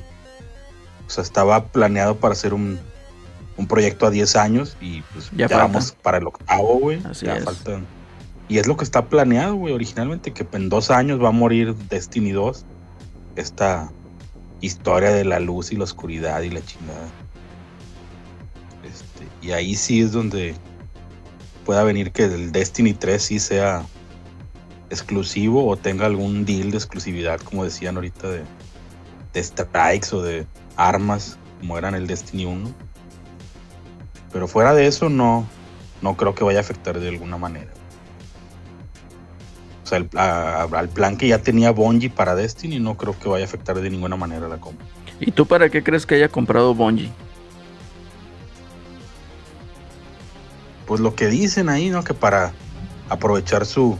o 1.07 1.11
sea, 1.11 1.23
estaba 1.23 1.65
planeado 1.65 2.17
para 2.17 2.33
hacer 2.33 2.55
un, 2.55 2.79
un 3.61 3.67
proyecto 3.67 4.07
a 4.07 4.11
10 4.11 4.37
años 4.37 4.77
y 4.81 5.03
pues 5.13 5.31
Ya 5.37 5.47
vamos 5.47 5.93
para 5.93 6.17
el 6.17 6.27
octavo, 6.27 6.79
güey. 6.79 6.99
Así 7.05 7.27
ya 7.27 7.37
es. 7.37 7.45
faltan. 7.45 7.87
Y 8.49 8.57
es 8.57 8.67
lo 8.67 8.77
que 8.79 8.85
está 8.85 9.05
planeado, 9.05 9.55
güey, 9.55 9.75
originalmente, 9.75 10.33
que 10.33 10.47
en 10.53 10.71
dos 10.71 10.91
años 10.91 11.23
va 11.23 11.29
a 11.29 11.33
morir 11.33 11.75
Destiny 11.91 12.33
2. 12.33 12.65
Esta 13.37 13.93
historia 14.63 15.11
de 15.11 15.27
la 15.27 15.41
luz 15.41 15.73
y 15.73 15.77
la 15.77 15.85
oscuridad 15.85 16.41
y 16.41 16.49
la 16.49 16.65
chingada. 16.65 17.07
Este, 18.83 19.29
y 19.47 19.53
ahí 19.53 19.75
sí 19.75 20.01
es 20.01 20.13
donde 20.13 20.55
pueda 21.67 21.85
venir 21.85 22.13
que 22.13 22.25
el 22.25 22.53
Destiny 22.53 22.95
3 22.95 23.23
sí 23.23 23.39
sea 23.39 23.85
exclusivo 24.89 25.69
o 25.69 25.77
tenga 25.77 26.07
algún 26.07 26.47
deal 26.47 26.71
de 26.71 26.79
exclusividad, 26.79 27.39
como 27.43 27.63
decían 27.65 27.97
ahorita, 27.97 28.27
de, 28.27 28.43
de 29.35 29.45
strikes 29.45 30.17
o 30.17 30.23
de 30.23 30.47
armas, 30.77 31.39
como 31.61 31.77
eran 31.77 31.95
el 31.95 32.07
Destiny 32.07 32.47
1. 32.47 32.90
Pero 34.33 34.47
fuera 34.49 34.75
de 34.75 34.87
eso, 34.87 35.09
no, 35.09 35.47
no 36.03 36.17
creo 36.17 36.35
que 36.35 36.45
vaya 36.45 36.59
a 36.59 36.63
afectar 36.63 36.99
de 37.01 37.09
alguna 37.09 37.37
manera. 37.37 37.71
O 39.83 39.87
sea, 39.87 39.99
el- 39.99 40.09
a- 40.17 40.69
al 40.73 40.89
plan 40.89 41.17
que 41.17 41.27
ya 41.29 41.39
tenía 41.39 41.73
Bungie 41.73 42.11
para 42.11 42.35
Destiny, 42.37 42.79
no 42.79 42.97
creo 42.97 43.19
que 43.19 43.29
vaya 43.29 43.45
a 43.45 43.49
afectar 43.49 43.81
de 43.81 43.91
ninguna 43.91 44.17
manera 44.17 44.47
la 44.49 44.59
compra. 44.59 44.87
¿Y 45.19 45.33
tú 45.33 45.47
para 45.47 45.69
qué 45.69 45.83
crees 45.83 46.07
que 46.07 46.15
haya 46.15 46.29
comprado 46.29 46.75
Bungie? 46.75 47.11
Pues 50.87 51.01
lo 51.01 51.15
que 51.15 51.27
dicen 51.29 51.69
ahí, 51.69 51.91
¿no? 51.91 52.03
Que 52.03 52.15
para 52.15 52.53
aprovechar 53.09 53.65
su 53.67 53.99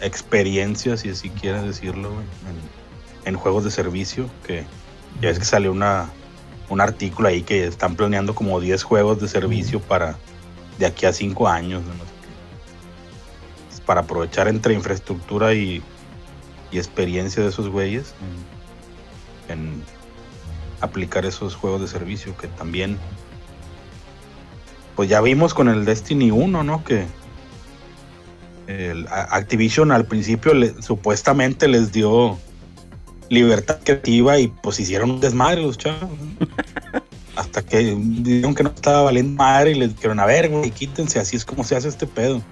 experiencia, 0.00 0.96
si 0.96 1.10
así 1.10 1.30
quieres 1.30 1.62
decirlo, 1.62 2.10
en, 2.10 3.28
en 3.28 3.36
juegos 3.36 3.64
de 3.64 3.70
servicio, 3.70 4.28
que 4.46 4.64
ya 5.20 5.30
es 5.30 5.38
que 5.38 5.44
salió 5.44 5.72
una, 5.72 6.08
un 6.72 6.80
artículo 6.80 7.28
ahí 7.28 7.42
que 7.42 7.66
están 7.66 7.96
planeando 7.96 8.34
como 8.34 8.58
10 8.60 8.82
juegos 8.82 9.20
de 9.20 9.28
servicio 9.28 9.80
para 9.80 10.16
de 10.78 10.86
aquí 10.86 11.06
a 11.06 11.12
5 11.12 11.46
años, 11.48 11.82
para 13.86 14.00
aprovechar 14.02 14.48
entre 14.48 14.74
infraestructura 14.74 15.52
y, 15.54 15.82
y 16.70 16.78
experiencia 16.78 17.42
de 17.42 17.48
esos 17.50 17.68
güeyes 17.68 18.14
en, 19.48 19.58
en 19.58 19.82
aplicar 20.80 21.26
esos 21.26 21.54
juegos 21.56 21.80
de 21.82 21.88
servicio 21.88 22.36
que 22.36 22.48
también 22.48 22.98
pues 24.96 25.08
ya 25.08 25.20
vimos 25.20 25.52
con 25.54 25.68
el 25.68 25.84
Destiny 25.84 26.30
1, 26.30 26.62
¿no? 26.64 26.84
Que 26.84 27.06
el 28.66 29.06
Activision 29.08 29.90
al 29.90 30.06
principio 30.06 30.54
le- 30.54 30.80
supuestamente 30.82 31.66
les 31.68 31.92
dio 31.92 32.38
libertad 33.32 33.78
creativa 33.82 34.38
y 34.38 34.48
pues 34.48 34.78
hicieron 34.80 35.10
un 35.12 35.20
desmadre 35.20 35.62
los 35.62 35.78
chavos. 35.78 36.10
Hasta 37.36 37.62
que 37.62 37.96
dijeron 37.98 38.54
que 38.54 38.62
no 38.62 38.68
estaba 38.70 39.02
valiendo 39.02 39.42
madre 39.42 39.70
y 39.70 39.74
les 39.74 39.96
dijeron, 39.96 40.20
a 40.20 40.26
ver, 40.26 40.50
güey, 40.50 40.70
quítense, 40.70 41.18
así 41.18 41.36
es 41.36 41.44
como 41.46 41.64
se 41.64 41.74
hace 41.76 41.88
este 41.88 42.06
pedo. 42.06 42.42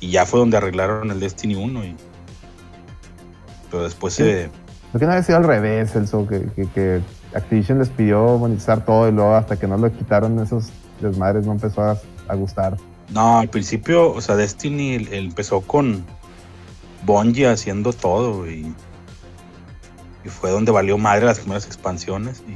Y 0.00 0.10
ya 0.10 0.24
fue 0.24 0.40
donde 0.40 0.56
arreglaron 0.56 1.10
el 1.10 1.20
Destiny 1.20 1.54
1. 1.56 1.84
Y... 1.84 1.96
Pero 3.70 3.82
después 3.84 4.14
se... 4.14 4.50
¿Por 4.92 5.00
qué 5.00 5.06
no 5.06 5.12
había 5.12 5.22
sido 5.22 5.36
al 5.38 5.44
revés, 5.44 5.92
Celso? 5.92 6.26
Que, 6.26 6.46
que, 6.56 6.66
que 6.70 7.00
Activision 7.34 7.78
les 7.78 7.90
pidió 7.90 8.38
monetizar 8.38 8.84
todo 8.86 9.06
y 9.08 9.12
luego 9.12 9.34
hasta 9.34 9.58
que 9.58 9.66
no 9.66 9.76
lo 9.76 9.92
quitaron 9.94 10.40
esos 10.40 10.70
desmadres 11.02 11.44
no 11.44 11.52
empezó 11.52 11.82
a, 11.82 11.98
a 12.28 12.34
gustar. 12.34 12.78
No, 13.10 13.40
al 13.40 13.48
principio, 13.50 14.10
o 14.12 14.20
sea, 14.22 14.36
Destiny 14.36 14.94
él- 14.94 15.08
él 15.12 15.26
empezó 15.26 15.60
con 15.60 16.02
Bungie 17.04 17.46
haciendo 17.48 17.92
todo 17.92 18.50
y, 18.50 18.72
y 20.28 20.30
fue 20.30 20.50
donde 20.50 20.70
valió 20.70 20.98
madre 20.98 21.24
las 21.26 21.40
primeras 21.40 21.66
expansiones 21.66 22.42
y 22.46 22.52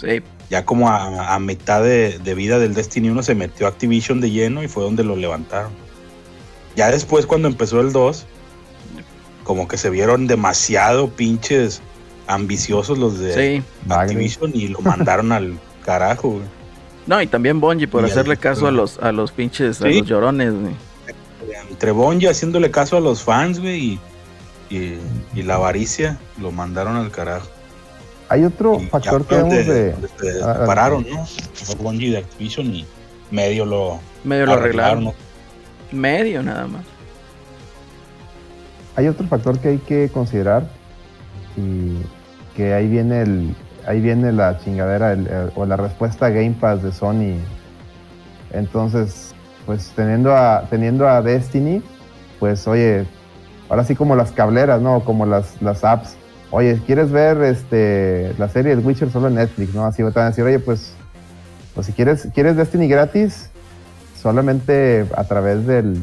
Sí, 0.00 0.22
ya 0.48 0.64
como 0.64 0.88
a, 0.88 1.34
a 1.34 1.38
mitad 1.38 1.82
de, 1.82 2.18
de 2.18 2.34
vida 2.34 2.58
del 2.58 2.72
Destiny 2.72 3.10
1 3.10 3.22
se 3.22 3.34
metió 3.34 3.66
Activision 3.66 4.22
de 4.22 4.30
lleno 4.30 4.62
y 4.62 4.68
fue 4.68 4.82
donde 4.82 5.04
lo 5.04 5.14
levantaron. 5.14 5.72
Ya 6.74 6.90
después 6.90 7.26
cuando 7.26 7.48
empezó 7.48 7.82
el 7.82 7.92
2, 7.92 8.24
como 9.44 9.68
que 9.68 9.76
se 9.76 9.90
vieron 9.90 10.26
demasiado 10.26 11.10
pinches 11.10 11.82
ambiciosos 12.28 12.96
los 12.96 13.18
de 13.18 13.58
sí. 13.58 13.64
Activision 13.90 14.52
y 14.54 14.68
lo 14.68 14.80
mandaron 14.82 15.32
al 15.32 15.58
carajo. 15.84 16.30
güey. 16.30 16.44
No, 17.06 17.20
y 17.20 17.26
también 17.26 17.60
Bungie 17.60 17.86
por 17.86 18.02
Y 18.02 18.10
hacerle 18.10 18.38
caso 18.38 18.68
a 18.68 18.70
los, 18.70 18.98
a 19.00 19.12
los 19.12 19.32
pinches, 19.32 19.82
a 19.82 19.86
los 19.88 20.06
llorones, 20.06 20.54
güey. 20.54 20.74
entre 21.70 21.90
Bungie 21.92 22.30
haciéndole 22.30 22.70
caso 22.70 22.96
a 22.96 23.00
los 23.00 23.22
fans, 23.22 23.60
güey, 23.60 23.78
y, 23.84 24.00
y, 24.70 24.94
y 25.34 25.42
la 25.42 25.56
avaricia, 25.56 26.18
lo 26.40 26.52
mandaron 26.52 26.96
al 26.96 27.10
carajo. 27.10 27.48
Hay 28.28 28.44
otro 28.44 28.78
Y 28.80 28.86
factor 28.86 29.26
que 29.26 29.34
debemos 29.36 29.66
de... 29.66 29.94
Ah, 30.44 30.58
separaron, 30.60 31.04
¿no? 31.10 31.26
Fue 31.26 31.74
Bungie 31.74 32.12
de 32.12 32.18
Activision 32.18 32.66
y 32.72 32.86
medio 33.30 33.64
lo 33.66 33.98
Medio 34.22 34.46
lo 34.46 34.52
arreglaron. 34.52 35.04
¿no? 35.04 35.14
Medio 35.90 36.42
nada 36.42 36.66
más. 36.68 36.84
Hay 38.96 39.08
otro 39.08 39.26
factor 39.26 39.58
que 39.58 39.68
hay 39.68 39.78
que 39.78 40.08
considerar 40.12 40.64
y 41.56 41.96
que 42.56 42.74
ahí 42.74 42.86
viene 42.88 43.22
el 43.22 43.54
ahí 43.86 44.00
viene 44.00 44.30
la 44.32 44.58
chingadera 44.58 45.12
el- 45.12 45.26
el- 45.26 45.52
o 45.56 45.64
la 45.66 45.76
respuesta 45.76 46.26
a 46.26 46.30
Game 46.30 46.54
Pass 46.60 46.82
de 46.82 46.92
Sony. 46.92 47.36
Entonces, 48.52 49.34
pues 49.66 49.92
teniendo 49.96 50.34
a 50.36 50.66
teniendo 50.68 51.08
a 51.08 51.22
Destiny, 51.22 51.82
pues 52.38 52.66
oye, 52.68 53.06
ahora 53.70 53.84
sí 53.84 53.94
como 53.94 54.14
las 54.16 54.32
cableras, 54.32 54.82
¿no? 54.82 55.00
Como 55.04 55.24
las, 55.24 55.60
las 55.62 55.82
apps. 55.84 56.16
Oye, 56.50 56.78
¿quieres 56.84 57.10
ver 57.10 57.40
este 57.42 58.34
la 58.36 58.48
serie 58.48 58.76
The 58.76 58.82
Witcher 58.82 59.10
solo 59.10 59.28
en 59.28 59.36
Netflix, 59.36 59.72
no? 59.72 59.86
Así 59.86 59.98
te 60.02 60.10
van 60.10 60.26
a 60.26 60.28
decir, 60.30 60.44
oye, 60.44 60.58
pues 60.58 60.92
pues 61.74 61.86
si 61.86 61.92
quieres 61.92 62.28
quieres 62.34 62.56
Destiny 62.56 62.88
gratis, 62.88 63.48
solamente 64.20 65.06
a 65.16 65.24
través 65.24 65.66
del 65.66 66.02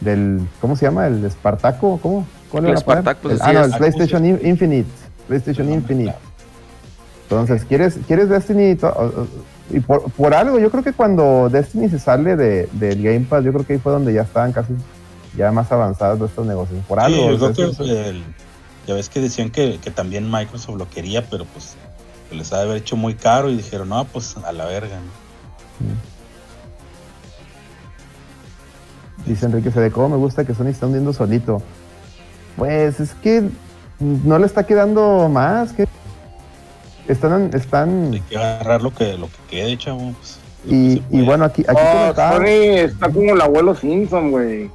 del 0.00 0.40
¿cómo 0.60 0.76
se 0.76 0.86
llama? 0.86 1.06
el 1.06 1.28
Spartaco, 1.30 1.98
¿cómo? 2.00 2.26
¿Cuál 2.50 2.66
El 2.66 2.70
El- 2.72 2.76
así 2.78 3.40
ah, 3.40 3.52
no, 3.52 3.64
el. 3.64 3.72
PlayStation 3.72 4.24
In- 4.24 4.40
Infinite, 4.44 4.88
PlayStation 5.26 5.68
Infinite. 5.72 6.14
Entonces, 7.24 7.64
¿quieres, 7.64 7.98
quieres 8.06 8.28
Destiny? 8.28 8.76
Y 9.70 9.80
por, 9.80 10.10
por 10.12 10.34
algo, 10.34 10.58
yo 10.58 10.70
creo 10.70 10.84
que 10.84 10.92
cuando 10.92 11.48
Destiny 11.48 11.88
se 11.88 11.98
sale 11.98 12.36
de, 12.36 12.68
del 12.72 13.02
Game 13.02 13.20
Pass, 13.28 13.42
yo 13.44 13.52
creo 13.52 13.66
que 13.66 13.72
ahí 13.72 13.78
fue 13.78 13.92
donde 13.92 14.12
ya 14.12 14.22
estaban 14.22 14.52
casi 14.52 14.74
ya 15.36 15.50
más 15.52 15.70
avanzados 15.72 16.20
de 16.20 16.26
estos 16.26 16.46
negocios. 16.46 16.80
Por 16.86 16.98
Sí, 17.00 17.04
algo. 17.04 17.30
yo 17.30 17.36
creo 17.38 17.50
o 17.50 17.54
sea, 17.54 17.64
que 17.66 17.70
eso- 17.72 17.84
el- 17.84 18.24
ya 18.86 18.94
ves 18.94 19.08
que 19.08 19.20
decían 19.20 19.50
que, 19.50 19.78
que 19.78 19.90
también 19.90 20.30
Microsoft 20.30 20.76
lo 20.76 20.88
quería, 20.90 21.24
pero 21.28 21.44
pues 21.46 21.74
les 22.30 22.52
ha 22.52 22.58
de 22.58 22.62
haber 22.64 22.76
hecho 22.78 22.96
muy 22.96 23.14
caro 23.14 23.48
y 23.50 23.56
dijeron, 23.56 23.88
no, 23.88 24.04
pues 24.04 24.36
a 24.36 24.52
la 24.52 24.64
verga. 24.66 24.96
¿no? 24.96 25.24
Dice 29.26 29.46
Enrique 29.46 29.70
se 29.70 29.80
de 29.80 29.90
cómo 29.90 30.10
me 30.10 30.16
gusta 30.16 30.44
que 30.44 30.54
Sony 30.54 30.66
está 30.68 30.86
hundiendo 30.86 31.12
solito. 31.12 31.62
Pues 32.56 33.00
es 33.00 33.14
que 33.14 33.48
no 33.98 34.38
le 34.38 34.46
está 34.46 34.64
quedando 34.66 35.28
más. 35.28 35.72
que 35.72 35.86
Están, 37.08 37.50
están 37.54 38.10
Hay 38.12 38.20
que 38.20 38.36
agarrar 38.36 38.82
lo 38.82 38.92
que, 38.92 39.16
lo 39.16 39.26
que 39.28 39.36
quede, 39.50 39.78
chavo. 39.78 40.00
lo 40.00 40.14
que 40.70 40.74
y, 40.74 41.02
y 41.10 41.22
bueno, 41.22 41.44
aquí, 41.44 41.62
aquí 41.68 41.78
Oh, 41.82 41.98
comentaba- 42.00 42.36
Sony 42.36 42.46
está 42.78 43.08
como 43.10 43.32
el 43.34 43.40
abuelo 43.40 43.74
Simpson, 43.74 44.30
güey. 44.30 44.70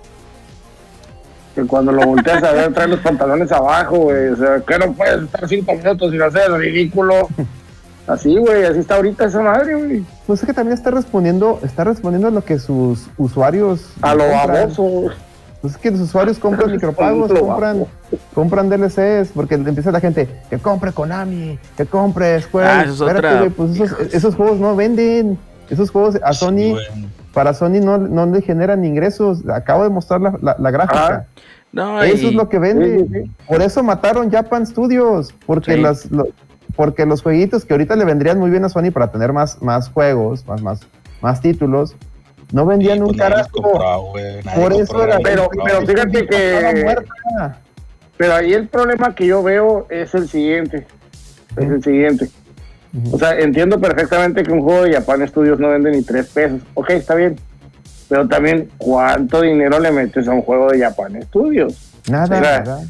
Que 1.62 1.68
cuando 1.68 1.92
lo 1.92 2.06
volteas 2.06 2.44
a 2.44 2.52
ver, 2.54 2.74
trae 2.74 2.88
los 2.88 3.00
pantalones 3.00 3.52
abajo, 3.52 3.98
güey. 3.98 4.28
O 4.30 4.36
sea, 4.36 4.60
que 4.62 4.78
no 4.80 4.94
puedes 4.94 5.24
estar 5.24 5.48
cinco 5.48 5.74
minutos 5.76 6.12
sin 6.12 6.22
hacer 6.22 6.52
ridículo. 6.52 7.28
Así, 8.08 8.36
güey, 8.38 8.64
así 8.64 8.80
está 8.80 8.96
ahorita 8.96 9.26
esa 9.26 9.42
madre, 9.42 9.76
güey. 9.76 10.06
Pues 10.26 10.40
es 10.42 10.46
que 10.48 10.54
también 10.54 10.78
está 10.78 10.90
respondiendo, 10.92 11.60
está 11.64 11.84
respondiendo 11.84 12.28
a 12.28 12.32
lo 12.32 12.44
que 12.44 12.58
sus 12.60 13.08
usuarios. 13.18 13.92
A 14.02 14.16
lo 14.16 14.28
baboso. 14.28 15.12
Pues 15.62 15.74
es 15.74 15.80
que 15.80 15.92
los 15.92 16.00
usuarios 16.00 16.40
compran 16.40 16.72
micropagos, 16.72 17.32
compran, 17.34 17.86
compran 18.34 18.70
DLCs, 18.70 19.32
porque 19.36 19.56
empieza 19.56 19.92
la 19.92 20.00
gente, 20.00 20.28
que 20.50 20.58
compre 20.58 20.94
Konami, 20.94 21.60
que 21.76 21.86
compre 21.86 22.42
Square. 22.42 22.68
Ah, 22.68 22.82
eso 22.84 22.94
es 22.94 23.02
Espérate, 23.16 23.36
otra- 23.42 23.50
pues 23.56 23.80
esos, 23.80 24.14
esos 24.14 24.36
juegos 24.36 24.58
no 24.60 24.76
venden. 24.76 25.38
Esos 25.70 25.92
juegos 25.92 26.18
a 26.24 26.34
Sony. 26.34 26.78
Para 27.34 27.54
Sony 27.54 27.80
no, 27.82 27.98
no 27.98 28.26
le 28.26 28.42
generan 28.42 28.84
ingresos. 28.86 29.48
Acabo 29.50 29.84
de 29.84 29.90
mostrar 29.90 30.22
la, 30.22 30.34
la- 30.42 30.56
la 30.60 30.72
gráfica. 30.72 31.28
No, 31.72 32.02
Eso 32.02 32.26
y- 32.26 32.30
es 32.30 32.34
lo 32.34 32.50
que 32.50 32.58
vende. 32.60 33.00
Sí, 33.00 33.06
sí, 33.14 33.24
sí. 33.26 33.32
Por 33.48 33.62
eso 33.62 33.84
mataron 33.84 34.32
Japan 34.32 34.66
Studios, 34.66 35.34
porque 35.46 35.74
Sí. 35.76 35.80
las 35.82 36.10
lo- 36.12 36.28
porque 36.76 37.06
los 37.06 37.22
jueguitos 37.22 37.66
que 37.66 37.74
ahorita 37.74 37.96
le 37.96 38.06
vendrían 38.06 38.40
muy 38.40 38.50
bien 38.50 38.64
a 38.66 38.70
Sony 38.70 38.92
para 38.92 39.12
tener 39.12 39.34
más, 39.34 39.62
más 39.62 39.90
juegos, 39.90 40.48
más, 40.48 40.62
más, 40.62 40.80
más 41.22 41.42
títulos, 41.42 41.96
no 42.54 42.66
vendían 42.66 42.96
Sí, 42.98 43.02
un 43.02 43.08
pues 43.10 43.18
carajo. 43.18 43.62
Por 44.56 44.74
eso 44.74 45.04
era 45.04 45.18
pero- 45.22 45.50
pero 45.66 45.86
fíjate 45.86 46.26
que-. 46.26 46.96
Pero 48.18 48.34
ahí 48.36 48.54
el 48.54 48.68
problema 48.68 49.14
que 49.16 49.28
yo 49.28 49.44
veo 49.44 49.86
es 49.90 50.14
el 50.16 50.28
siguiente. 50.28 50.88
Es 51.58 51.70
el 51.70 51.84
siguiente. 51.84 52.30
O 53.12 53.20
sea, 53.20 53.38
entiendo 53.40 53.80
perfectamente 53.80 54.44
que 54.44 54.52
un 54.52 54.62
juego 54.62 54.84
de 54.84 54.94
Japan 54.94 55.28
Studios 55.28 55.60
no 55.60 55.70
vende 55.70 55.92
ni 55.92 56.02
tres 56.02 56.28
pesos. 56.28 56.62
Ok, 56.74 56.90
está 56.92 57.16
bien. 57.16 57.36
Pero 58.08 58.28
también, 58.28 58.70
¿cuánto 58.78 59.42
dinero 59.42 59.80
le 59.80 59.92
metes 59.92 60.28
a 60.28 60.32
un 60.32 60.42
juego 60.42 60.70
de 60.72 60.80
Japan 60.80 61.22
Studios? 61.24 61.92
Nada. 62.10 62.82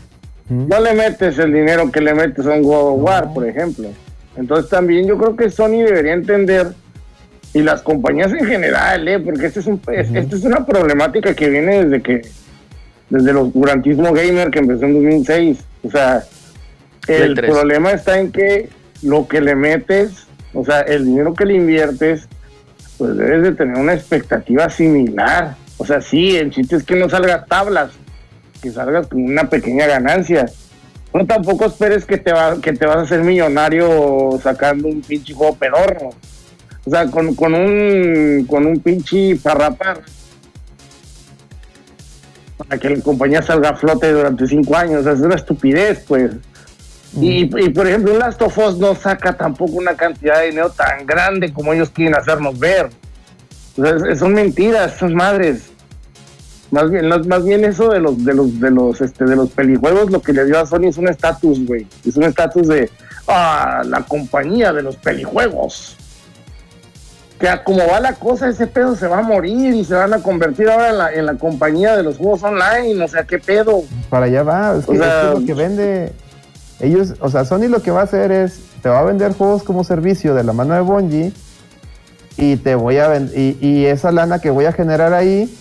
No 0.50 0.80
le 0.80 0.94
metes 0.94 1.38
el 1.38 1.54
dinero 1.54 1.92
que 1.92 2.02
le 2.02 2.14
metes 2.14 2.46
a 2.46 2.52
un 2.52 2.64
God 2.64 2.94
of 2.94 3.04
War, 3.04 3.34
por 3.34 3.46
ejemplo. 3.46 3.90
Entonces 4.36 4.70
también 4.70 5.06
yo 5.06 5.18
creo 5.18 5.36
que 5.36 5.50
Sony 5.50 5.84
debería 5.84 6.14
entender, 6.14 6.68
y 7.54 7.62
las 7.62 7.82
compañías 7.82 8.32
en 8.32 8.46
general, 8.46 9.08
¿eh? 9.08 9.20
porque 9.20 9.48
esta 9.48 9.60
es, 9.60 9.68
un, 9.68 9.82
esta 9.92 10.36
es 10.36 10.44
una 10.44 10.66
problemática 10.66 11.34
que 11.34 11.50
viene 11.50 11.84
desde 11.84 12.02
que, 12.02 12.22
desde 13.10 13.32
el 13.32 13.38
oscurantismo 13.38 14.14
gamer 14.14 14.52
que 14.52 14.60
empezó 14.60 14.86
en 14.86 14.94
2006. 14.94 15.60
O 15.84 15.90
sea, 15.90 16.24
el 17.08 17.34
problema 17.36 17.92
está 17.92 18.20
en 18.20 18.32
que 18.32 18.70
lo 19.02 19.28
que 19.28 19.42
le 19.42 19.56
metes, 19.56 20.28
o 20.54 20.64
sea, 20.66 20.82
el 20.82 21.06
dinero 21.06 21.34
que 21.34 21.46
le 21.46 21.56
inviertes, 21.56 22.28
pues 22.98 23.16
debes 23.16 23.44
de 23.44 23.52
tener 23.54 23.78
una 23.78 23.94
expectativa 23.94 24.70
similar. 24.70 25.56
O 25.78 25.86
sea, 25.86 26.02
sí, 26.02 26.36
el 26.36 26.52
chiste 26.52 26.76
es 26.76 26.84
que 26.84 26.96
no 26.96 27.10
salga 27.10 27.46
tablas, 27.46 27.92
que 28.62 28.72
salgas 28.72 29.08
con 29.08 29.24
una 29.24 29.50
pequeña 29.50 29.88
ganancia. 29.88 30.50
No 31.14 31.26
tampoco 31.26 31.66
esperes 31.66 32.06
que 32.06 32.18
te, 32.18 32.32
va, 32.32 32.60
que 32.62 32.74
te 32.74 32.86
vas 32.86 32.98
a 32.98 33.02
hacer 33.02 33.24
millonario 33.24 34.40
sacando 34.44 34.88
un 34.88 35.02
pinche 35.02 35.34
juego 35.34 35.56
pedorro. 35.56 36.10
O 36.86 36.90
sea, 36.90 37.08
con, 37.08 37.28
un 37.28 38.46
con 38.48 38.66
un 38.66 38.80
pinche 38.80 39.36
parrapar 39.38 40.02
para 42.58 42.78
que 42.80 42.90
la 42.90 43.02
compañía 43.02 43.42
salga 43.42 43.70
a 43.70 43.76
flote 43.76 44.12
durante 44.12 44.48
cinco 44.48 44.76
años. 44.76 45.06
Es 45.06 45.20
una 45.20 45.36
estupidez, 45.36 46.04
pues. 46.08 46.32
Y, 47.18 47.44
y, 47.44 47.70
por 47.70 47.88
ejemplo, 47.88 48.14
un 48.14 48.20
Last 48.20 48.42
of 48.42 48.58
Us 48.58 48.78
no 48.78 48.94
saca 48.96 49.34
tampoco 49.36 49.74
una 49.74 49.96
cantidad 49.96 50.40
de 50.40 50.48
dinero 50.48 50.70
tan 50.70 51.06
grande 51.06 51.52
como 51.52 51.74
ellos 51.74 51.90
quieren 51.90 52.16
hacernos 52.16 52.60
ver. 52.60 52.90
O 53.78 53.84
sea, 53.84 54.16
son 54.16 54.34
mentiras, 54.34 54.96
esas 54.96 55.12
madres. 55.12 55.72
Más 56.72 56.92
bien, 56.92 57.08
más 57.08 57.44
bien 57.44 57.66
eso 57.66 57.90
de 57.90 58.00
los, 58.00 58.24
de 58.24 58.34
los, 58.34 58.60
de 58.60 58.70
los, 58.70 59.02
este, 59.02 59.26
de 59.26 59.36
los 59.36 59.50
pelijuegos, 59.50 60.12
lo 60.12 60.22
que 60.22 60.34
le 60.34 60.46
dio 60.46 60.60
a 60.60 60.68
Sony 60.68 60.86
es 60.86 60.98
un 60.98 61.08
estatus, 61.08 61.66
güey. 61.66 61.88
Es 62.06 62.16
un 62.16 62.24
estatus 62.24 62.68
de 62.68 62.92
ah, 63.28 63.82
la 63.86 64.02
compañía 64.02 64.72
de 64.72 64.84
los 64.84 64.96
pelijuegos. 64.98 65.96
Que 67.40 67.48
como 67.64 67.88
va 67.88 68.00
la 68.00 68.14
cosa, 68.14 68.50
ese 68.50 68.68
pedo 68.68 68.96
se 68.96 69.08
va 69.08 69.20
a 69.20 69.22
morir 69.24 69.74
y 69.74 69.84
se 69.84 69.96
van 69.96 70.14
a 70.14 70.22
convertir 70.22 70.70
ahora 70.70 70.90
en 70.90 70.98
la, 70.98 71.14
en 71.14 71.26
la 71.26 71.36
compañía 71.36 71.96
de 71.98 72.04
los 72.04 72.18
juegos 72.18 72.44
online. 72.44 73.04
O 73.04 73.08
sea, 73.08 73.24
qué 73.24 73.40
pedo. 73.40 73.84
Para 74.10 74.26
allá 74.28 74.44
va, 74.44 74.76
es 74.78 74.86
que, 74.86 74.92
O 74.92 74.96
sea, 74.96 75.22
es 75.22 75.28
que 75.34 75.40
lo 75.40 75.46
que 75.46 75.54
vende. 75.56 76.14
Ellos, 76.80 77.16
o 77.20 77.30
sea, 77.30 77.46
Sony 77.46 77.68
lo 77.68 77.82
que 77.82 77.92
va 77.92 78.02
a 78.02 78.04
hacer 78.04 78.32
es, 78.32 78.62
te 78.82 78.90
va 78.90 79.00
a 79.00 79.04
vender 79.04 79.34
juegos 79.34 79.64
como 79.64 79.84
servicio 79.84 80.34
de 80.34 80.44
la 80.44 80.54
mano 80.54 80.74
de 80.74 80.82
Bungie 80.82 81.34
y 82.38 82.56
te 82.56 82.76
voy 82.76 82.98
a 82.98 83.08
vender, 83.10 83.38
y, 83.38 83.58
y 83.60 83.86
esa 83.86 84.12
lana 84.12 84.40
que 84.40 84.50
voy 84.50 84.66
a 84.66 84.72
generar 84.72 85.14
ahí 85.14 85.54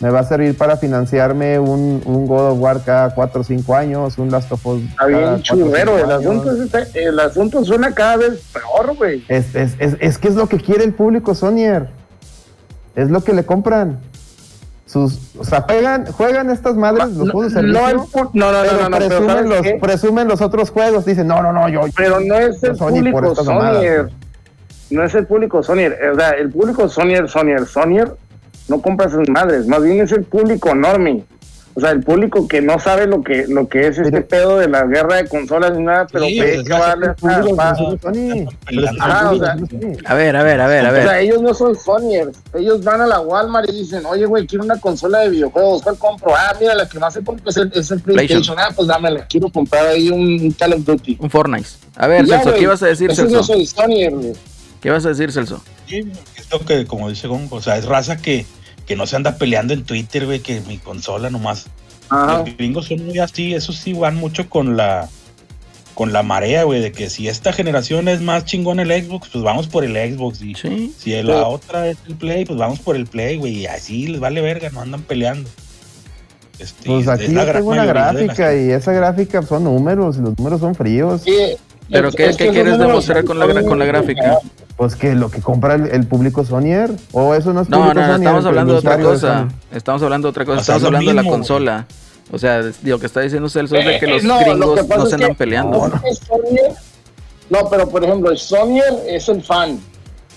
me 0.00 0.10
va 0.10 0.20
a 0.20 0.24
servir 0.24 0.56
para 0.56 0.76
financiarme 0.76 1.58
un, 1.58 2.02
un 2.04 2.26
God 2.26 2.52
of 2.52 2.60
War 2.60 2.80
cada 2.84 3.14
4 3.14 3.40
o 3.40 3.44
5 3.44 3.74
años, 3.74 4.18
un 4.18 4.30
Last 4.30 4.52
of 4.52 4.64
Us. 4.64 4.82
Está 4.82 5.06
bien 5.06 5.42
churrero. 5.42 5.98
El 5.98 6.10
asunto, 6.10 6.52
es, 6.52 6.94
el 6.94 7.18
asunto 7.18 7.64
suena 7.64 7.92
cada 7.92 8.16
vez 8.16 8.40
peor, 8.52 8.96
güey. 8.96 9.24
Es, 9.28 9.54
es, 9.56 9.74
es, 9.78 9.96
es 9.98 10.18
que 10.18 10.28
es 10.28 10.36
lo 10.36 10.48
que 10.48 10.58
quiere 10.58 10.84
el 10.84 10.94
público, 10.94 11.34
Sonyer. 11.34 11.88
Es 12.94 13.10
lo 13.10 13.24
que 13.24 13.32
le 13.32 13.44
compran. 13.44 13.98
Sus, 14.88 15.36
o 15.38 15.44
sea, 15.44 15.60
juegan, 15.60 16.06
juegan 16.06 16.48
estas 16.48 16.74
madres, 16.74 17.08
los 17.08 17.26
No, 17.26 17.32
juegos 17.32 17.52
de 17.52 17.62
no, 17.62 17.86
servicio. 17.86 18.30
no, 18.32 18.52
no, 18.52 18.62
no, 18.64 18.68
pero 18.70 18.80
no, 18.80 18.88
no, 18.88 18.96
pero 18.96 19.08
presumen, 19.08 19.28
¿sabes 19.28 19.46
los, 19.50 19.60
qué? 19.60 19.78
presumen 19.80 20.28
los 20.28 20.40
otros 20.40 20.70
juegos. 20.70 21.04
Dicen, 21.04 21.26
no, 21.26 21.42
no, 21.42 21.52
no, 21.52 21.68
yo. 21.68 21.82
Pero 21.94 22.20
no 22.20 22.34
es 22.36 22.62
el 22.62 22.74
Sony 22.74 22.88
público 22.88 23.34
Sonyer. 23.34 24.08
No 24.90 25.04
es 25.04 25.14
el 25.14 25.26
público 25.26 25.62
Sonyer. 25.62 25.98
O 26.10 26.14
sea, 26.16 26.30
el 26.30 26.50
público 26.50 26.88
Sonyer, 26.88 27.28
Sonyer, 27.28 27.66
Sonyer 27.66 28.14
no 28.68 28.80
compra 28.80 29.08
esas 29.08 29.28
madres. 29.28 29.66
Más 29.66 29.82
bien 29.82 30.00
es 30.00 30.10
el 30.12 30.24
público 30.24 30.74
normie. 30.74 31.22
O 31.78 31.80
sea, 31.80 31.92
el 31.92 32.02
público 32.02 32.48
que 32.48 32.60
no 32.60 32.80
sabe 32.80 33.06
lo 33.06 33.22
que, 33.22 33.46
lo 33.46 33.68
que 33.68 33.86
es 33.86 33.98
este 33.98 34.10
Pero- 34.22 34.26
pedo 34.26 34.58
de 34.58 34.66
la 34.68 34.82
guerra 34.84 35.18
de 35.18 35.28
consolas 35.28 35.76
ni 35.76 35.84
nada, 35.84 36.08
pero 36.10 36.24
Sí, 36.24 36.40
ve 36.40 36.54
pues, 36.56 36.66
que 36.66 36.72
va 36.72 36.78
a 36.86 36.88
darle. 36.88 37.06
A 40.04 40.14
ver, 40.14 40.34
a 40.36 40.42
ver, 40.42 40.60
a 40.60 40.66
ver, 40.66 40.86
a 40.86 40.90
O 40.90 40.92
sea, 40.92 41.04
ver. 41.12 41.22
ellos 41.22 41.40
no 41.40 41.54
son 41.54 41.76
Sonyers. 41.76 42.36
Ellos 42.54 42.82
van 42.82 43.00
a 43.02 43.06
la 43.06 43.20
Walmart 43.20 43.68
y 43.70 43.76
dicen, 43.80 44.04
oye, 44.06 44.26
güey, 44.26 44.44
quiero 44.46 44.64
una 44.64 44.80
consola 44.80 45.20
de 45.20 45.30
videojuegos. 45.30 45.82
¿Cuál 45.82 45.98
compro? 45.98 46.34
Ah, 46.34 46.52
mira, 46.60 46.74
la 46.74 46.88
que 46.88 46.98
más 46.98 47.14
se 47.14 47.22
compra 47.22 47.44
es 47.48 47.56
el, 47.58 47.70
es 47.72 47.90
el 47.92 48.00
PlayStation. 48.00 48.56
Ah, 48.58 48.70
pues 48.74 48.88
dámela. 48.88 49.26
Quiero 49.28 49.48
comprar 49.48 49.86
ahí 49.86 50.08
un, 50.10 50.20
un 50.40 50.50
Call 50.52 50.72
of 50.72 50.84
Duty. 50.84 51.16
Un 51.20 51.30
Fortnite. 51.30 51.68
A 51.96 52.08
ver, 52.08 52.26
ya, 52.26 52.38
Celso, 52.40 52.54
¿qué 52.56 52.62
ibas 52.62 52.82
a 52.82 52.86
decir, 52.86 53.10
Eso 53.10 53.22
Celso? 53.22 53.36
no 53.36 53.42
soy 53.44 53.66
Sonyer, 53.66 54.12
güey. 54.12 54.32
¿Qué 54.80 54.88
ibas 54.88 55.04
a 55.06 55.10
decir, 55.10 55.30
Celso? 55.32 55.62
Sí, 55.86 56.10
es 56.36 56.50
lo 56.50 56.60
que, 56.60 56.86
como 56.86 57.08
dice 57.08 57.26
Gongo, 57.28 57.56
o 57.56 57.62
sea, 57.62 57.76
es 57.76 57.84
raza 57.84 58.16
que, 58.16 58.46
que 58.88 58.96
no 58.96 59.06
se 59.06 59.14
anda 59.16 59.36
peleando 59.36 59.74
en 59.74 59.84
Twitter, 59.84 60.24
güey, 60.26 60.40
que 60.40 60.60
mi 60.62 60.78
consola 60.78 61.30
nomás. 61.30 61.66
Ajá. 62.08 62.38
Los 62.38 62.56
gringos 62.56 62.86
son 62.86 63.04
muy 63.06 63.18
así, 63.18 63.54
eso 63.54 63.72
sí 63.72 63.92
van 63.92 64.16
mucho 64.16 64.48
con 64.48 64.76
la 64.76 65.08
con 65.94 66.12
la 66.12 66.22
marea, 66.22 66.62
güey, 66.62 66.80
de 66.80 66.92
que 66.92 67.10
si 67.10 67.26
esta 67.26 67.52
generación 67.52 68.06
es 68.06 68.20
más 68.20 68.44
chingón 68.44 68.78
el 68.78 68.90
Xbox, 69.04 69.30
pues 69.32 69.42
vamos 69.42 69.66
por 69.66 69.84
el 69.84 69.94
Xbox. 69.94 70.40
Y 70.42 70.54
Sí. 70.54 70.94
si 70.96 71.22
la 71.24 71.46
otra 71.48 71.88
es 71.88 71.96
el 72.06 72.14
Play, 72.14 72.44
pues 72.44 72.56
vamos 72.56 72.78
por 72.78 72.94
el 72.94 73.06
Play, 73.06 73.36
güey. 73.36 73.58
Y 73.58 73.66
así 73.66 74.06
les 74.06 74.20
vale 74.20 74.40
verga, 74.40 74.70
no 74.70 74.80
andan 74.80 75.02
peleando. 75.02 75.50
Este, 76.60 76.86
Pues 76.86 77.02
es 77.02 77.08
aquí 77.08 77.32
yo 77.34 77.44
tengo 77.52 77.70
una 77.70 77.84
gráfica 77.84 78.54
y 78.54 78.70
esa 78.70 78.92
gráfica 78.92 79.42
son 79.42 79.64
números 79.64 80.16
y 80.18 80.20
los 80.20 80.38
números 80.38 80.60
son 80.60 80.74
fríos. 80.76 81.22
Sí, 81.24 81.36
¿Pero 81.90 82.08
es- 82.08 82.14
qué, 82.16 82.26
es 82.26 82.36
qué 82.36 82.46
que 82.46 82.50
quieres 82.52 82.78
demostrar 82.78 83.24
con 83.24 83.38
la, 83.38 83.46
con 83.64 83.78
la 83.78 83.84
gráfica? 83.84 84.38
Pues 84.76 84.94
que 84.94 85.14
lo 85.14 85.30
que 85.30 85.40
compra 85.40 85.74
el, 85.74 85.86
el 85.88 86.06
público 86.06 86.44
Sonyer. 86.44 86.90
O 87.12 87.34
eso 87.34 87.52
no 87.52 87.62
es 87.62 87.68
No, 87.68 87.78
público 87.78 88.00
no, 88.00 88.06
no, 88.08 88.14
estamos 88.16 88.44
hablando 88.46 88.72
de 88.74 88.78
otra 88.78 88.98
cosa. 88.98 89.38
Sony. 89.38 89.76
Estamos 89.76 90.02
hablando 90.02 90.28
de 90.28 90.30
otra 90.30 90.44
cosa. 90.44 90.60
O 90.60 90.64
sea, 90.64 90.74
Estamos 90.76 90.86
hablando 90.96 91.10
de 91.10 91.22
la 91.22 91.30
consola. 91.30 91.86
O 92.30 92.38
sea, 92.38 92.60
lo 92.82 92.98
que 93.00 93.06
está 93.06 93.20
diciendo 93.22 93.48
Celso 93.48 93.74
es 93.76 93.86
de 93.86 93.98
que 93.98 94.04
Eh, 94.06 94.08
los 94.10 94.22
no, 94.24 94.34
lo 94.38 94.44
gringos 94.74 94.80
que 94.86 94.96
no 94.96 95.06
se 95.06 95.14
andan 95.14 95.30
que- 95.30 95.36
peleando. 95.36 95.90
No, 97.50 97.58
pero 97.70 97.88
por 97.88 98.04
ejemplo, 98.04 98.30
el 98.30 98.38
Sonyer 98.38 98.92
es 99.06 99.28
el 99.28 99.42
fan. 99.42 99.80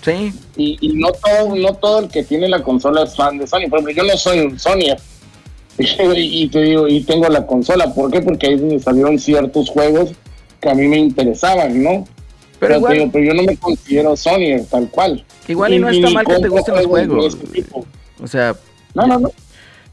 Sí, 0.02 0.32
Y, 0.56 0.78
y 0.80 0.94
no 0.94 1.08
todo 1.12 1.54
no 1.54 1.74
todo 1.74 2.00
el 2.00 2.08
que 2.08 2.24
tiene 2.24 2.48
la 2.48 2.62
consola 2.62 3.04
es 3.04 3.14
fan 3.14 3.38
de 3.38 3.46
Sony. 3.46 3.68
Por 3.70 3.78
ejemplo, 3.80 3.92
yo 3.92 4.02
no 4.04 4.16
soy 4.16 4.40
un 4.40 4.58
Sonyer. 4.58 4.98
y 5.78 6.48
te 6.48 6.60
digo, 6.62 6.88
y 6.88 7.02
tengo 7.04 7.28
la 7.28 7.46
consola. 7.46 7.92
¿Por 7.94 8.10
qué? 8.10 8.20
Porque 8.20 8.48
ahí 8.48 8.56
donde 8.56 8.80
salieron 8.80 9.18
ciertos 9.18 9.68
juegos 9.70 10.10
que 10.62 10.70
a 10.70 10.74
mí 10.74 10.86
me 10.88 10.96
interesaban, 10.96 11.82
¿no? 11.82 12.04
pero 12.60 12.76
igual, 12.76 12.92
digo, 12.94 13.10
pero 13.12 13.24
yo 13.24 13.34
no 13.34 13.42
me 13.42 13.56
considero 13.56 14.16
Sonyer 14.16 14.64
tal 14.66 14.88
cual. 14.88 15.24
igual 15.48 15.74
y 15.74 15.80
no 15.80 15.88
está 15.88 16.08
mal 16.10 16.24
que 16.24 16.38
te 16.38 16.48
gusten 16.48 16.76
los 16.76 16.86
juegos. 16.86 17.36
O 18.22 18.26
sea, 18.28 18.54
No, 18.94 19.06
no, 19.08 19.18
no. 19.18 19.30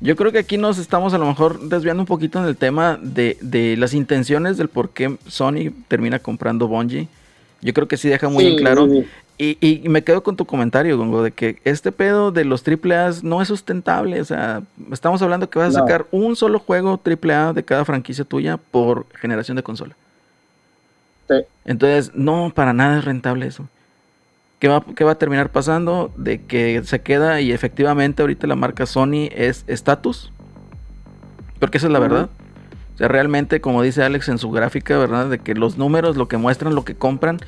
Yo 0.02 0.16
creo 0.16 0.32
que 0.32 0.38
aquí 0.38 0.58
nos 0.58 0.78
estamos 0.78 1.14
a 1.14 1.18
lo 1.18 1.26
mejor 1.26 1.60
desviando 1.68 2.04
un 2.04 2.08
poquito 2.08 2.38
en 2.40 2.46
el 2.46 2.56
tema 2.56 2.98
de, 3.02 3.38
de 3.42 3.76
las 3.76 3.94
intenciones 3.96 4.56
del 4.58 4.70
por 4.70 4.92
qué 4.92 5.18
Sony 5.28 5.72
termina 5.88 6.20
comprando 6.20 6.68
Bungie. 6.68 7.08
Yo 7.62 7.74
creo 7.74 7.88
que 7.88 7.98
sí 7.98 8.08
deja 8.08 8.30
muy 8.30 8.46
Sí, 8.46 8.52
en 8.52 8.58
claro. 8.58 8.88
sí, 8.88 9.02
sí. 9.02 9.58
Y, 9.62 9.82
y 9.86 9.90
me 9.90 10.04
quedo 10.04 10.22
con 10.22 10.36
tu 10.36 10.46
comentario, 10.46 10.96
Gongo, 10.98 11.24
de 11.24 11.32
que 11.32 11.58
este 11.64 11.92
pedo 11.92 12.32
de 12.32 12.46
los 12.46 12.64
AAA 12.66 13.14
no 13.24 13.42
es 13.42 13.48
sustentable. 13.48 14.22
O 14.22 14.26
sea, 14.26 14.62
estamos 14.92 15.22
hablando 15.24 15.50
que 15.50 15.58
vas 15.60 15.76
a 15.76 15.80
No. 15.80 15.86
sacar 15.86 16.06
un 16.12 16.36
solo 16.36 16.60
juego 16.60 17.00
AAA 17.04 17.54
de 17.54 17.64
cada 17.64 17.84
franquicia 17.84 18.26
tuya 18.26 18.58
por 18.58 19.06
generación 19.20 19.58
de 19.58 19.64
consola. 19.64 19.96
Sí. 21.30 21.36
Entonces, 21.66 22.12
no, 22.16 22.52
para 22.54 22.74
nada 22.74 22.98
es 22.98 23.06
rentable 23.06 23.48
eso. 23.48 23.70
¿Qué 24.60 24.68
va, 24.68 24.84
¿Qué 24.84 25.06
va 25.06 25.12
a 25.12 25.18
terminar 25.18 25.52
pasando? 25.52 26.12
De 26.18 26.44
que 26.44 26.82
se 26.84 27.02
queda 27.02 27.40
y 27.40 27.54
efectivamente 27.54 28.22
ahorita 28.22 28.46
la 28.48 28.56
marca 28.56 28.86
Sony 28.86 29.30
es 29.32 29.64
estatus. 29.68 30.34
Porque 31.60 31.78
esa 31.78 31.88
es 31.88 31.94
la 31.94 32.00
verdad. 32.00 32.30
O 32.96 32.98
sea, 32.98 33.08
realmente, 33.08 33.62
como 33.62 33.82
dice 33.82 34.04
Alex 34.04 34.28
en 34.28 34.38
su 34.38 34.52
gráfica, 34.52 34.98
¿verdad? 34.98 35.30
De 35.30 35.40
que 35.40 35.56
los 35.56 35.78
números, 35.78 36.18
lo 36.18 36.28
que 36.28 36.36
muestran, 36.36 36.76
lo 36.76 36.84
que 36.84 36.96
compran, 36.96 37.40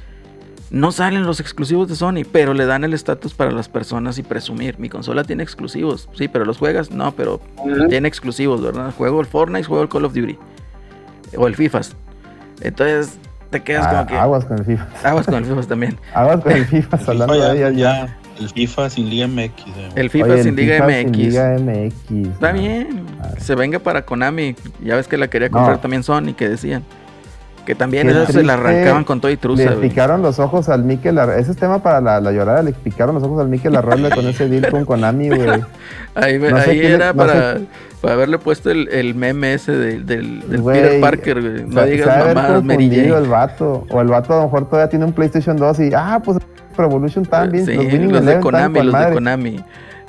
no 0.70 0.94
salen 0.94 1.26
los 1.26 1.42
exclusivos 1.42 1.90
de 1.90 1.96
Sony, 1.96 2.24
pero 2.32 2.54
le 2.54 2.66
dan 2.66 2.86
el 2.86 2.94
estatus 2.94 3.34
para 3.34 3.52
las 3.52 3.68
personas 3.68 4.18
y 4.18 4.24
presumir. 4.24 4.80
Mi 4.80 4.88
consola 4.88 5.26
tiene 5.26 5.44
exclusivos, 5.44 6.08
sí, 6.14 6.30
pero 6.30 6.46
los 6.46 6.58
juegas, 6.58 6.92
no, 6.92 7.12
pero 7.14 7.42
tiene 7.90 8.08
exclusivos, 8.08 8.62
¿verdad? 8.62 8.94
Juego 8.98 9.20
el 9.20 9.28
Fortnite, 9.28 9.66
juego 9.66 9.84
el 9.84 9.90
Call 9.90 10.06
of 10.06 10.14
Duty. 10.14 10.38
O 11.36 11.48
el 11.48 11.56
FIFA. 11.56 11.82
Entonces, 12.62 13.18
te 13.52 13.62
quedas 13.62 13.86
Ah, 13.86 13.89
como 13.91 14.06
que. 14.08 14.16
Aguas 14.18 14.45
con 14.45 14.58
el 14.58 14.66
FIFA. 14.66 14.86
Aguas 15.04 15.26
con 15.28 15.36
el 15.36 15.45
FIFA 15.45 15.62
también. 15.64 15.99
Aguas 16.16 16.39
con 16.41 16.52
el 16.54 16.66
FIFA, 16.66 16.99
hablando 17.08 17.34
de 17.34 17.39
ya- 17.60 17.70
ya. 17.70 18.06
ya, 18.06 18.18
el 18.39 18.49
FIFA 18.49 18.89
sin 18.89 19.10
Liga 19.10 19.28
MX. 19.28 19.68
eh. 19.68 19.89
El 19.95 20.10
FIFA 20.10 20.26
Oye, 20.26 20.34
el 20.38 20.43
sin 20.43 20.56
Liga 20.56 20.76
FIFA 20.76 20.88
MX. 20.88 21.04
sin 21.04 21.30
Liga 21.30 21.58
MX. 21.60 22.28
Está 22.34 22.52
bien. 22.54 23.06
Ah. 23.22 23.30
Se 23.39 23.54
venga 23.56 23.78
para 23.80 24.02
Konami. 24.04 24.56
Ya 24.84 24.95
ves 24.95 25.08
que 25.08 25.18
la 25.18 25.28
quería 25.28 25.49
comprar 25.52 25.76
No. 25.76 25.80
también 25.82 26.02
Sony, 26.04 26.34
que 26.36 26.49
decían. 26.49 26.84
Que 27.66 27.76
también 27.76 28.08
Qué 28.08 28.14
esa 28.14 28.32
se 28.32 28.41
la 28.41 28.54
arrancaban 28.54 29.04
con 29.04 29.22
todo 29.22 29.32
y 29.32 29.38
truza, 29.38 29.66
Le 29.66 29.76
güey. 29.76 29.89
picaron 29.89 30.24
los 30.24 30.39
ojos 30.39 30.68
al 30.68 30.84
Mikel 30.84 31.20
Ar- 31.20 31.38
Ese 31.38 31.52
es 31.52 31.58
tema 31.58 31.84
para 31.84 32.02
la, 32.02 32.20
la 32.20 32.32
llorada. 32.32 32.64
Le 32.64 32.74
picaron 32.74 33.14
los 33.14 33.24
ojos 33.24 33.39
al 33.39 33.49
Mikel 33.49 33.76
Arroyo 33.76 34.10
con 34.10 34.26
ese 34.28 34.49
deal 34.49 34.72
con 34.72 34.84
Konami, 34.84 35.28
güey. 35.30 35.41
Ahí, 36.16 36.39
No 36.39 36.47
era 36.47 37.14
no 37.14 37.28
sé- 37.28 37.68
para, 38.02 38.14
haberle 38.14 38.38
puesto 38.38 38.72
el, 38.72 38.89
el 38.89 39.16
meme 39.16 39.54
ese 39.54 39.74
del, 39.74 40.06
del, 40.06 40.49
del 40.49 40.62
Güey, 40.62 40.82
Peter 40.82 41.02
Parker, 41.02 41.41
güey. 41.41 41.66
No 41.66 41.86
digas 41.86 42.28
mamadas, 42.28 42.64
Mary 42.64 42.89
Jane. 42.89 43.18
el 43.18 43.28
vato. 43.28 43.86
O 43.89 44.02
el 44.02 44.08
vato 44.08 44.34
a 44.34 44.38
lo 44.38 44.43
mejor 44.43 44.68
todavía 44.68 44.89
tiene 44.89 45.06
un 45.06 45.14
PlayStation 45.14 45.58
2 45.58 45.80
y, 45.80 45.91
ah, 45.95 46.22
pues 46.24 46.39
Pro 46.76 46.86
Evolution 46.86 47.26
también. 47.26 47.66
Sí, 47.66 47.74
los 47.74 47.86
Winning 47.86 48.12
los 48.12 48.26
de 48.26 48.39
Konami, 48.39 48.82
los 48.82 48.99
de. 48.99 49.14
Konami. 49.14 49.64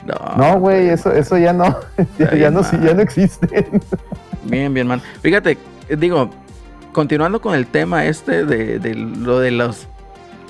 No, 0.07 0.37
No, 0.37 0.59
güey, 0.59 0.89
eso, 0.89 1.13
eso 1.13 1.39
ya 1.39 1.53
no. 1.53 1.77
ya, 2.19 2.35
ya 2.35 2.51
no, 2.51 2.63
ya 2.63 2.95
no 2.95 3.03
existe. 3.03 3.67
Bien, 4.45 4.73
bien, 4.73 4.87
man. 4.87 5.01
Fíjate, 5.21 5.59
eh, 5.89 5.97
digo, 5.97 6.31
continuando 6.93 7.41
con 7.41 7.55
el 7.55 7.67
tema 7.67 8.05
este 8.07 8.45
de, 8.45 8.79
de 8.79 8.95
lo 8.95 9.39
de 9.39 9.51
los 9.53 9.87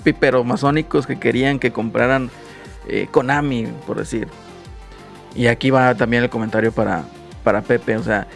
piperomasónicos 0.05 1.07
que 1.07 1.19
querían 1.19 1.59
que 1.59 1.73
compraran 1.73 2.31
eh, 2.89 3.09
Konami, 3.11 3.69
por 3.87 3.99
decir. 3.99 4.29
Y 5.35 5.47
aquí 5.47 5.71
va 5.71 5.95
también 5.95 6.23
el 6.23 6.31
comentario 6.31 6.73
para, 6.73 7.05
para 7.43 7.63
Pepe. 7.63 7.97
O 7.97 8.03
sea, 8.03 8.27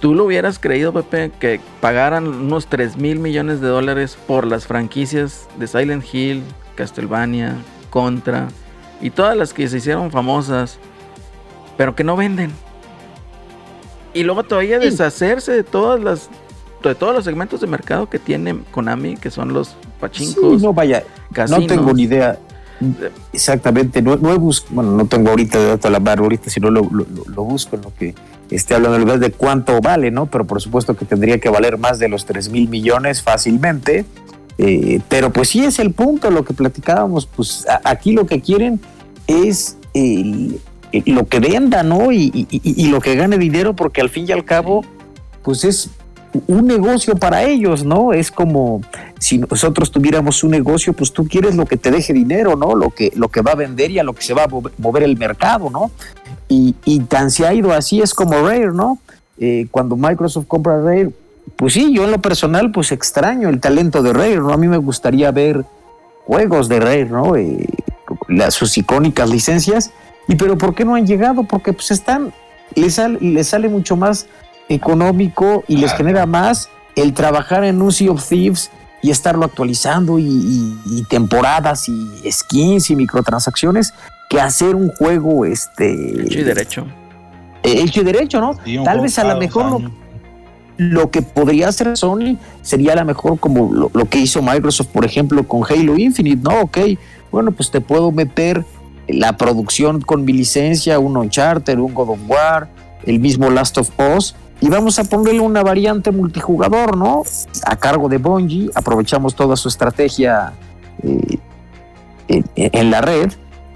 ¿tú 0.00 0.14
lo 0.14 0.24
hubieras 0.24 0.58
creído, 0.58 0.92
Pepe, 0.92 1.30
que 1.38 1.60
pagaran 1.80 2.26
unos 2.26 2.66
3 2.66 2.96
mil 2.96 3.18
millones 3.18 3.60
de 3.60 3.68
dólares 3.68 4.16
por 4.26 4.46
las 4.46 4.66
franquicias 4.66 5.48
de 5.58 5.66
Silent 5.66 6.04
Hill, 6.12 6.42
Castlevania, 6.74 7.56
Contra 7.90 8.48
y 9.00 9.10
todas 9.10 9.36
las 9.36 9.52
que 9.52 9.68
se 9.68 9.78
hicieron 9.78 10.10
famosas, 10.10 10.78
pero 11.76 11.94
que 11.96 12.04
no 12.04 12.16
venden? 12.16 12.50
Y 14.14 14.22
luego 14.24 14.42
todavía 14.42 14.78
Sí. 14.80 14.86
deshacerse 14.90 15.52
de 15.52 15.64
todas 15.64 16.00
las 16.02 16.28
de 16.82 16.94
todos 16.94 17.14
los 17.14 17.24
segmentos 17.24 17.60
de 17.60 17.66
mercado 17.66 18.08
que 18.08 18.18
tiene 18.18 18.58
Konami, 18.70 19.16
que 19.18 19.30
son 19.30 19.52
los 19.52 19.68
Sí, 19.68 19.74
pachincos, 20.00 20.62
no 20.62 20.72
vaya, 20.72 21.04
casinos. 21.30 21.60
no 21.60 21.66
tengo 21.66 21.92
ni 21.92 22.04
idea 22.04 22.38
exactamente, 23.34 24.00
no, 24.00 24.16
no 24.16 24.32
he 24.32 24.36
bus- 24.38 24.64
bueno, 24.70 24.92
no 24.92 25.04
tengo 25.06 25.28
ahorita 25.28 25.58
de 25.58 25.66
dato 25.68 25.88
a 25.88 25.90
la 25.90 26.00
mano 26.00 26.22
ahorita, 26.22 26.48
si 26.48 26.58
no 26.58 26.70
lo, 26.70 26.82
lo, 26.90 27.04
lo- 27.14 27.24
lo 27.26 27.44
busco 27.44 27.76
en 27.76 27.82
lo 27.82 27.92
que 27.94 28.14
esté 28.50 28.74
hablando 28.74 28.96
en 28.96 29.02
lugar 29.02 29.18
de 29.18 29.30
cuánto 29.32 29.80
vale, 29.80 30.10
¿no? 30.10 30.26
Pero 30.26 30.44
por 30.46 30.60
supuesto 30.60 30.96
que 30.96 31.04
tendría 31.04 31.38
que 31.38 31.48
valer 31.48 31.78
más 31.78 31.98
de 31.98 32.08
los 32.08 32.26
3 32.26 32.48
mil 32.50 32.68
millones 32.68 33.22
fácilmente. 33.22 34.04
Eh, 34.58 35.00
pero 35.08 35.32
pues 35.32 35.48
sí 35.48 35.64
es 35.64 35.78
el 35.78 35.92
punto, 35.92 36.30
lo 36.30 36.44
que 36.44 36.52
platicábamos, 36.52 37.26
pues 37.26 37.66
aquí 37.84 38.12
lo 38.12 38.26
que 38.26 38.40
quieren 38.42 38.80
es 39.26 39.76
lo 41.06 41.26
que 41.26 41.40
venda, 41.40 41.82
¿no? 41.82 42.12
Y, 42.12 42.30
y- 42.34 42.60
y- 42.62 42.88
lo 42.88 43.00
que 43.00 43.14
gane 43.14 43.38
dinero, 43.38 43.74
porque 43.74 44.00
al 44.00 44.10
fin 44.10 44.26
y 44.28 44.32
al 44.32 44.44
cabo, 44.44 44.84
pues 45.42 45.64
es 45.64 45.90
un 46.46 46.66
negocio 46.66 47.16
para 47.16 47.42
ellos, 47.44 47.84
¿no? 47.84 48.12
Es 48.12 48.30
como 48.30 48.82
si 49.18 49.38
nosotros 49.38 49.90
tuviéramos 49.90 50.44
un 50.44 50.50
negocio, 50.50 50.92
pues 50.92 51.12
tú 51.12 51.26
quieres 51.26 51.56
lo 51.56 51.64
que 51.66 51.76
te 51.76 51.90
deje 51.90 52.12
dinero, 52.12 52.54
¿no? 52.56 52.74
Lo 52.74 52.90
que, 52.90 53.12
lo 53.16 53.28
que 53.28 53.40
va 53.40 53.52
a 53.52 53.56
vender 53.56 53.90
y 53.90 53.98
a 53.98 54.02
lo 54.04 54.12
que 54.14 54.22
se 54.22 54.34
va 54.34 54.44
a 54.44 54.48
mover 54.78 55.02
el 55.04 55.16
mercado, 55.16 55.70
¿no? 55.70 55.90
Y, 56.50 56.74
y 56.84 57.00
tan 57.00 57.30
se 57.30 57.46
ha 57.46 57.54
ido 57.54 57.72
así, 57.72 58.02
es 58.02 58.12
como 58.12 58.32
Rare, 58.42 58.72
¿no? 58.72 58.98
Eh, 59.38 59.68
cuando 59.70 59.96
Microsoft 59.96 60.46
compra 60.48 60.82
Rare, 60.82 61.10
pues 61.56 61.72
sí, 61.74 61.94
yo 61.94 62.04
en 62.04 62.10
lo 62.10 62.20
personal, 62.20 62.72
pues 62.72 62.92
extraño 62.92 63.48
el 63.48 63.60
talento 63.60 64.02
de 64.02 64.12
Rare, 64.12 64.36
¿no? 64.36 64.52
A 64.52 64.56
mí 64.58 64.66
me 64.68 64.76
gustaría 64.76 65.30
ver 65.30 65.64
juegos 66.26 66.68
de 66.68 66.80
Rare, 66.80 67.04
¿no? 67.06 67.36
Eh, 67.36 67.66
las, 68.28 68.54
sus 68.54 68.76
icónicas 68.76 69.30
licencias. 69.30 69.92
Y 70.28 70.34
pero 70.34 70.58
¿por 70.58 70.74
qué 70.74 70.84
no 70.84 70.94
han 70.96 71.06
llegado? 71.06 71.44
Porque 71.44 71.72
pues 71.72 71.90
están, 71.92 72.32
les, 72.74 72.94
sal- 72.94 73.18
les 73.20 73.48
sale 73.48 73.68
mucho 73.68 73.96
más 73.96 74.26
económico 74.68 75.64
y 75.68 75.76
les 75.76 75.92
genera 75.92 76.26
más 76.26 76.68
el 76.96 77.14
trabajar 77.14 77.64
en 77.64 77.80
un 77.82 77.92
Sea 77.92 78.10
of 78.12 78.26
Thieves 78.28 78.70
y 79.02 79.10
estarlo 79.10 79.44
actualizando 79.44 80.18
y, 80.18 80.24
y- 80.26 80.80
y 80.98 81.04
temporadas 81.04 81.88
y 81.88 82.08
skins 82.30 82.90
y 82.90 82.96
microtransacciones 82.96 83.94
que 84.30 84.40
hacer 84.40 84.76
un 84.76 84.90
juego 84.90 85.44
este 85.44 85.92
Hecho 86.22 86.38
y 86.38 86.44
derecho. 86.44 86.86
eh, 87.64 87.82
hecho 87.82 88.00
y 88.00 88.04
derecho, 88.04 88.40
¿no? 88.40 88.54
Sí, 88.64 88.78
Tal 88.84 89.00
vez 89.00 89.18
a 89.18 89.24
lo 89.24 89.36
mejor 89.36 89.82
lo, 90.76 91.10
que 91.10 91.20
podría 91.20 91.68
hacer 91.68 91.96
Sony 91.96 92.38
sería 92.62 92.92
a 92.92 92.96
lo 92.96 93.04
mejor 93.04 93.40
como 93.40 93.74
lo, 93.74 93.90
lo 93.92 94.04
que 94.08 94.18
hizo 94.20 94.40
Microsoft, 94.40 94.86
por 94.86 95.04
ejemplo, 95.04 95.46
con 95.48 95.62
Halo 95.68 95.98
Infinite, 95.98 96.48
¿no? 96.48 96.60
Ok, 96.60 96.78
bueno, 97.32 97.50
pues 97.50 97.72
te 97.72 97.80
puedo 97.80 98.12
meter 98.12 98.64
la 99.08 99.36
producción 99.36 100.00
con 100.00 100.24
mi 100.24 100.32
licencia, 100.32 101.00
un 101.00 101.16
Uncharted, 101.16 101.76
un 101.80 101.92
God 101.92 102.10
of 102.10 102.20
War, 102.28 102.68
el 103.04 103.18
mismo 103.18 103.50
Last 103.50 103.78
of 103.78 103.90
Us, 104.16 104.36
y 104.60 104.68
vamos 104.68 105.00
a 105.00 105.04
ponerle 105.04 105.40
una 105.40 105.64
variante 105.64 106.12
multijugador, 106.12 106.96
¿no? 106.96 107.24
A 107.66 107.74
cargo 107.74 108.08
de 108.08 108.18
Bungie, 108.18 108.70
aprovechamos 108.76 109.34
toda 109.34 109.56
su 109.56 109.66
estrategia 109.66 110.52
eh, 111.02 111.38
en, 112.28 112.44
en 112.54 112.90
la 112.92 113.00
red, 113.00 113.32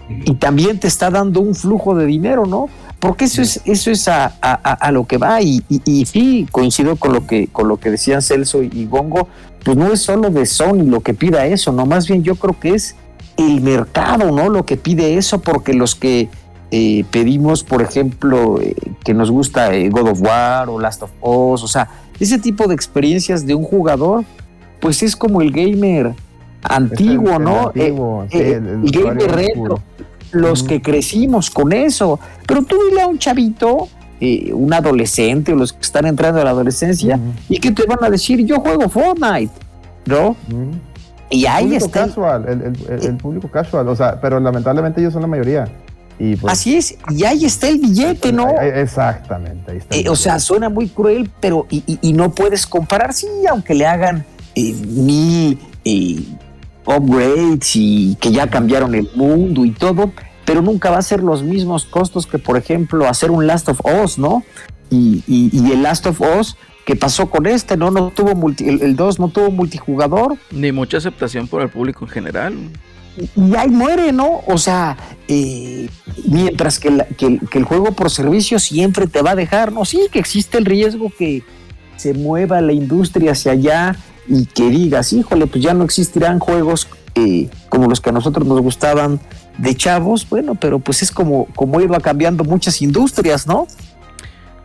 y 0.09 0.35
también 0.35 0.79
te 0.79 0.87
está 0.87 1.11
dando 1.11 1.41
un 1.41 1.55
flujo 1.55 1.95
de 1.95 2.07
dinero, 2.07 2.47
¿no? 2.47 2.69
Porque 2.99 3.25
eso 3.27 3.43
es, 3.43 3.61
eso 3.65 3.91
es 3.91 4.09
a, 4.09 4.27
a- 4.41 4.53
a- 4.55 4.93
lo 4.93 5.07
que 5.07 5.19
va, 5.19 5.43
y, 5.43 5.63
y, 5.69 5.83
y 5.85 6.07
sí, 6.07 6.47
coincido 6.51 6.97
con 6.97 7.13
lo 7.13 7.27
que, 7.27 7.49
con 7.49 7.69
lo 7.69 7.79
que 7.79 7.91
decían 7.91 8.23
Celso 8.23 8.63
y 8.63 8.87
Gongo, 8.87 9.29
pues 9.63 9.77
no 9.77 9.93
es 9.93 10.01
solo 10.03 10.31
de 10.31 10.47
Sony 10.47 10.85
lo 10.85 11.01
que 11.01 11.13
pida 11.15 11.47
eso, 11.47 11.73
no, 11.73 11.85
más 11.87 12.07
bien 12.07 12.23
yo 12.23 12.35
creo 12.37 12.59
que 12.59 12.71
es 12.75 12.97
el 13.37 13.61
mercado, 13.61 14.31
¿no? 14.31 14.49
Lo 14.49 14.65
que 14.65 14.77
pide 14.77 15.17
eso, 15.17 15.41
porque 15.41 15.75
los 15.75 15.95
que 15.95 16.29
eh, 16.71 17.05
pedimos, 17.11 17.63
por 17.63 17.83
ejemplo, 17.83 18.61
eh, 18.61 18.75
que 19.05 19.13
nos 19.15 19.31
gusta 19.31 19.75
eh, 19.75 19.89
God 19.91 20.09
of 20.09 20.21
War 20.23 20.69
o 20.71 20.79
Last 20.81 21.03
of 21.03 21.11
Us, 21.21 21.63
o 21.63 21.69
sea, 21.69 21.89
ese 22.21 22.39
tipo 22.39 22.67
de 22.69 22.75
experiencias 22.75 23.47
de 23.47 23.55
un 23.55 23.65
jugador, 23.65 24.25
pues 24.81 25.03
es 25.03 25.15
como 25.17 25.41
el 25.43 25.51
gamer 25.51 26.15
antiguo, 26.65 27.31
Es 27.31 27.37
el- 27.37 27.37
el 27.39 27.45
¿no? 27.45 27.73
Eh, 27.75 27.81
antiguo, 27.87 28.27
sí, 28.31 28.39
eh, 28.39 28.53
el- 28.55 28.91
gamer 28.91 29.17
usuario 29.17 29.29
retro, 29.29 29.81
los 30.33 30.63
que 30.65 30.83
crecimos 30.83 31.51
con 31.51 31.73
eso. 31.73 32.19
Pero 32.47 32.63
tú 32.65 32.77
dile 32.89 33.03
a 33.03 33.07
un 33.07 33.19
chavito, 33.19 33.89
eh, 34.21 34.53
un 34.53 34.73
adolescente 34.73 35.53
o 35.53 35.57
los 35.57 35.73
que 35.73 35.81
están 35.83 36.07
entrando 36.07 36.41
a 36.41 36.45
la 36.45 36.51
adolescencia, 36.51 37.19
y 37.49 37.59
que 37.59 37.71
te 37.73 37.85
van 37.87 38.03
a 38.03 38.11
decir, 38.11 38.45
yo 38.45 38.61
juego 38.61 38.89
Fortnite, 38.89 39.53
¿no? 40.07 40.37
Y 41.31 41.47
ahí 41.47 41.65
público 41.65 41.87
está. 41.87 42.01
el- 42.05 42.09
casual, 42.09 42.45
el, 42.89 43.03
el 43.05 43.17
público 43.17 43.49
casual, 43.49 43.89
o 43.89 43.97
sea, 43.97 44.21
pero 44.21 44.39
lamentablemente 44.41 45.01
ellos 45.01 45.13
son 45.13 45.23
la 45.23 45.29
mayoría. 45.29 45.67
Y 46.17 46.37
pues, 46.37 46.53
Así 46.53 46.77
es, 46.77 46.97
y 47.11 47.25
ahí 47.25 47.45
está 47.45 47.69
el 47.69 47.81
billete, 47.81 48.33
¿no? 48.33 48.49
exactamente, 48.61 49.73
ahí 49.73 49.79
está. 49.79 49.97
Eh, 49.97 50.09
o 50.09 50.15
sea, 50.15 50.39
suena 50.39 50.69
muy 50.69 50.89
cruel, 50.89 51.29
pero 51.41 51.67
y, 51.71 51.83
y- 51.87 51.99
y 52.03 52.13
no 52.13 52.31
puedes 52.33 52.67
comparar, 52.69 53.13
sí, 53.13 53.27
aunque 53.51 53.75
le 53.75 53.85
hagan 53.87 54.25
eh, 54.55 54.73
mil 54.87 55.59
eh, 55.85 56.23
upgrades 56.87 57.75
y 57.77 58.17
que 58.21 58.31
ya 58.33 58.49
cambiaron 58.49 58.95
el 58.95 59.09
mundo 59.15 59.65
y 59.65 59.71
todo, 59.71 60.13
pero 60.45 60.63
nunca 60.63 60.91
va 60.91 60.99
a 60.99 61.03
ser 61.03 61.23
los 61.23 61.43
mismos 61.43 61.85
costos 61.85 62.27
que, 62.27 62.39
por 62.39 62.57
ejemplo, 62.57 63.09
hacer 63.09 63.31
un 63.31 63.47
Last 63.47 63.69
of 63.69 63.81
Us, 64.03 64.19
¿no? 64.19 64.43
Y, 64.91 65.23
y- 65.27 65.51
y 65.53 65.73
el 65.73 65.83
Last 65.83 66.07
of 66.07 66.21
Us, 66.21 66.57
¿qué 66.85 66.95
pasó 66.97 67.31
con 67.31 67.47
este? 67.47 67.77
No, 67.77 67.91
no 67.91 68.11
tuvo 68.11 68.35
multi, 68.35 68.69
el, 68.69 68.83
el 68.83 68.97
2 68.97 69.19
no 69.19 69.29
tuvo 69.29 69.51
multijugador, 69.51 70.37
Ni 70.51 70.71
mucha 70.73 70.99
aceptación 70.99 71.49
por 71.49 71.63
el 71.63 71.69
público 71.71 72.05
en 72.05 72.11
general. 72.11 72.55
y 73.37 73.55
ahí 73.57 73.69
muere, 73.71 74.13
¿no? 74.13 74.43
O 74.47 74.59
sea, 74.59 74.97
eh, 75.29 75.89
mientras 76.29 76.79
que, 76.79 76.91
la- 76.91 77.07
que 77.07 77.39
que 77.51 77.59
el 77.59 77.65
juego 77.65 77.93
por 77.93 78.11
servicio 78.11 78.59
siempre 78.59 79.07
te 79.07 79.23
va 79.23 79.31
a 79.31 79.35
dejar, 79.37 79.73
¿no? 79.73 79.85
Sí, 79.85 80.09
que 80.13 80.19
existe 80.19 80.59
el 80.59 80.65
riesgo 80.67 81.11
que 81.17 81.43
se 81.97 82.13
mueva 82.13 82.61
la 82.61 82.73
industria 82.73 83.33
hacia 83.33 83.53
allá 83.53 83.97
y 84.27 84.47
que 84.47 84.71
digas, 84.71 85.13
híjole, 85.13 85.47
pues 85.47 85.63
ya 85.63 85.75
no 85.75 85.85
existirán 85.85 86.39
juegos 86.39 86.89
eh, 87.15 87.49
como 87.69 87.89
los 87.89 88.01
que 88.01 88.11
a 88.11 88.13
nosotros 88.13 88.47
nos 88.47 88.61
gustaban 88.61 89.21
de 89.59 89.75
chavos, 89.77 90.29
bueno, 90.29 90.55
pero 90.57 90.79
pues 90.79 91.03
es 91.03 91.11
como, 91.13 91.47
como 91.55 91.81
iba 91.81 91.99
cambiando 92.01 92.43
muchas 92.45 92.83
industrias, 92.83 93.47
¿no? 93.47 93.67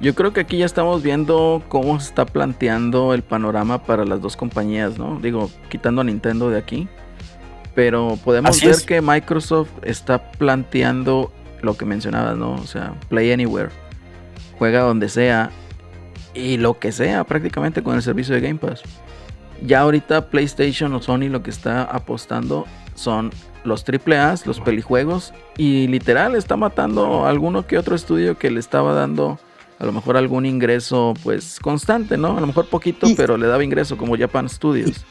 Yo 0.01 0.16
creo 0.16 0.32
que 0.32 0.39
aquí 0.39 0.57
ya 0.57 0.66
estamos 0.66 1.03
viendo 1.03 1.62
cómo 1.68 1.99
se 1.99 2.07
está 2.07 2.26
planteando 2.26 3.14
el 3.14 3.22
panorama 3.22 3.84
para 3.84 4.05
las 4.05 4.22
dos 4.22 4.38
compañías, 4.38 4.97
¿no? 4.97 5.20
Digo, 5.22 5.51
quitando 5.70 6.01
a 6.01 6.03
Nintendo 6.05 6.49
de 6.49 6.57
aquí. 6.57 6.88
Pero 7.76 8.18
podemos 8.24 8.51
Así 8.51 8.66
ver 8.66 8.76
es. 8.76 8.82
que 8.84 9.01
Microsoft 9.01 9.70
está 9.84 10.32
planteando 10.32 11.32
lo 11.62 11.76
que 11.78 11.86
mencionabas, 11.86 12.38
¿no? 12.38 12.53
O 12.53 12.66
sea, 12.66 12.93
Play 13.10 13.32
Anywhere. 13.32 13.70
Juega 14.57 14.82
donde 14.82 15.10
sea. 15.10 15.51
y 16.34 16.57
lo 16.57 16.80
que 16.80 16.91
sea 16.91 17.24
prácticamente 17.26 17.84
con 17.84 17.95
el 17.95 18.01
servicio 18.01 18.34
de 18.36 18.41
Game 18.41 18.60
Pass. 18.60 18.84
Ya 19.64 19.82
ahorita 19.82 20.30
PlayStation 20.30 20.93
o 20.93 21.01
Sony 21.01 21.30
lo 21.30 21.43
que 21.43 21.49
está 21.49 21.84
apostando 21.84 22.66
son 22.95 23.32
los 23.64 23.84
AAA, 23.84 24.36
los 24.45 24.60
pelijuegos 24.62 25.34
y 25.57 25.88
literal 25.88 26.36
está 26.36 26.55
matando 26.55 27.26
a 27.26 27.30
alguno 27.30 27.68
que 27.68 27.78
otro 27.78 27.95
estudio 27.95 28.38
que 28.38 28.51
le 28.51 28.60
estaba 28.60 28.93
dando 28.93 29.38
a 29.80 29.86
lo 29.86 29.91
mejor 29.93 30.18
algún 30.18 30.45
ingreso 30.45 31.14
pues 31.24 31.60
constante, 31.62 32.18
¿no? 32.18 32.38
A 32.38 32.41
lo 32.41 32.47
mejor 32.47 32.68
poquito, 32.68 33.07
Y- 33.07 33.16
pero 33.16 33.38
le 33.38 33.47
daba 33.47 33.64
ingreso 33.64 33.97
como 33.97 34.18
Japan 34.18 34.49
Studios. 34.49 35.05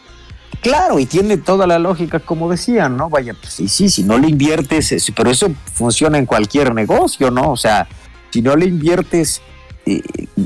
Claro, 0.61 0.99
y 0.99 1.07
tiene 1.07 1.37
toda 1.37 1.67
la 1.67 1.79
lógica, 1.79 2.19
como 2.21 2.51
decían, 2.51 2.97
¿no? 2.97 3.09
Vaya, 3.09 3.35
pues 3.35 3.53
sí, 3.55 3.69
sí, 3.69 3.89
si 3.89 4.03
no 4.03 4.19
le 4.19 4.29
inviertes, 4.29 4.91
eh, 4.93 5.13
pero 5.15 5.31
eso 5.31 5.51
funciona 5.73 6.19
en 6.19 6.27
cualquier 6.27 6.75
negocio, 6.75 7.31
¿no? 7.31 7.53
O 7.53 7.57
sea, 7.57 7.87
si 8.31 8.43
no 8.43 8.57
le 8.57 8.67
inviertes 8.67 9.41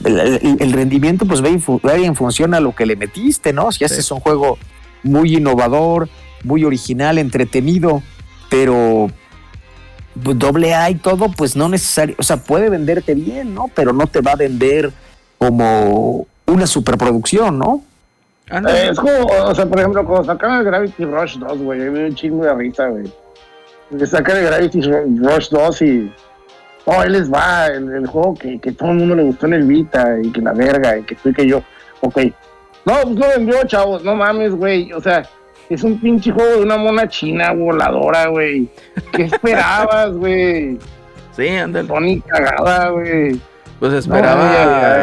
el, 0.05 0.72
rendimiento, 0.72 1.26
pues 1.26 1.43
va 1.43 1.49
en, 1.49 1.61
fu- 1.61 1.80
va 1.86 1.95
en 1.97 2.14
función 2.14 2.55
a 2.55 2.61
lo 2.61 2.74
que 2.74 2.86
le 2.86 2.97
metiste, 2.97 3.53
¿no? 3.53 3.70
Si 3.72 3.84
haces 3.84 4.11
un 4.11 4.20
juego 4.20 4.59
muy 5.03 5.36
innovador, 5.36 6.09
muy 6.45 6.64
original, 6.64 7.18
entretenido, 7.18 8.03
pero 8.51 9.11
doble 10.14 10.74
A 10.74 10.90
y 10.90 10.97
todo, 10.97 11.30
pues 11.30 11.57
no 11.57 11.68
necesario, 11.68 12.14
o 12.18 12.22
sea, 12.22 12.36
puede 12.36 12.68
venderte 12.68 13.14
bien, 13.14 13.55
¿no? 13.55 13.70
Pero 13.74 13.93
no 13.93 14.07
te 14.07 14.20
va 14.20 14.32
a 14.32 14.36
vender 14.36 14.93
como 15.38 16.26
una 16.47 16.66
superproducción, 16.66 17.59
¿no? 17.59 17.82
Eh, 18.51 18.88
es 18.90 18.99
como, 18.99 19.12
o 19.47 19.55
sea, 19.55 19.66
por 19.66 19.78
ejemplo, 19.78 20.05
cuando 20.05 20.24
sacaron 20.24 20.59
el 20.59 20.64
Gravity 20.64 21.05
Rush 21.05 21.38
2, 21.38 21.59
güey, 21.59 21.78
me 21.80 21.99
dio 21.99 22.09
un 22.09 22.14
chingo 22.14 22.45
de 22.45 22.55
risa, 22.55 22.88
güey. 22.88 23.05
Que 23.99 24.07
sacan 24.07 24.36
el 24.38 24.45
Gravity 24.47 24.80
Rush 24.82 25.49
2 25.51 25.82
y. 25.82 26.12
Oh, 26.85 27.01
ahí 27.01 27.11
les 27.11 27.33
va, 27.33 27.66
el, 27.66 27.93
el 27.93 28.07
juego 28.07 28.35
que, 28.35 28.59
que 28.59 28.72
todo 28.72 28.91
el 28.91 28.99
mundo 28.99 29.14
le 29.14 29.22
gustó 29.22 29.47
en 29.47 29.55
el 29.55 29.62
Vita 29.64 30.18
y 30.20 30.33
que 30.33 30.41
la 30.41 30.53
verga 30.53 30.99
y 30.99 31.03
que 31.03 31.14
tú 31.14 31.28
y 31.28 31.35
que 31.35 31.47
yo. 31.47 31.62
Ok. 32.01 32.18
No, 32.85 32.95
pues 33.03 33.16
lo 33.16 33.28
vendió, 33.28 33.64
chavos, 33.64 34.03
no 34.03 34.16
mames, 34.16 34.53
güey. 34.53 34.93
O 34.93 35.01
sea, 35.01 35.22
es 35.70 35.85
un 35.85 36.01
pinche 36.01 36.33
juego 36.33 36.57
de 36.57 36.62
una 36.62 36.76
mona 36.76 37.09
china 37.09 37.53
voladora, 37.53 38.26
güey. 38.26 38.68
¿Qué 39.12 39.22
esperabas, 39.33 40.12
güey? 40.12 40.78
Sí, 41.37 41.49
ándale. 41.49 41.89
Tony 41.89 42.20
cagada, 42.20 42.91
güey. 42.91 43.41
Pues 43.83 43.95
esperaba, 43.95 44.51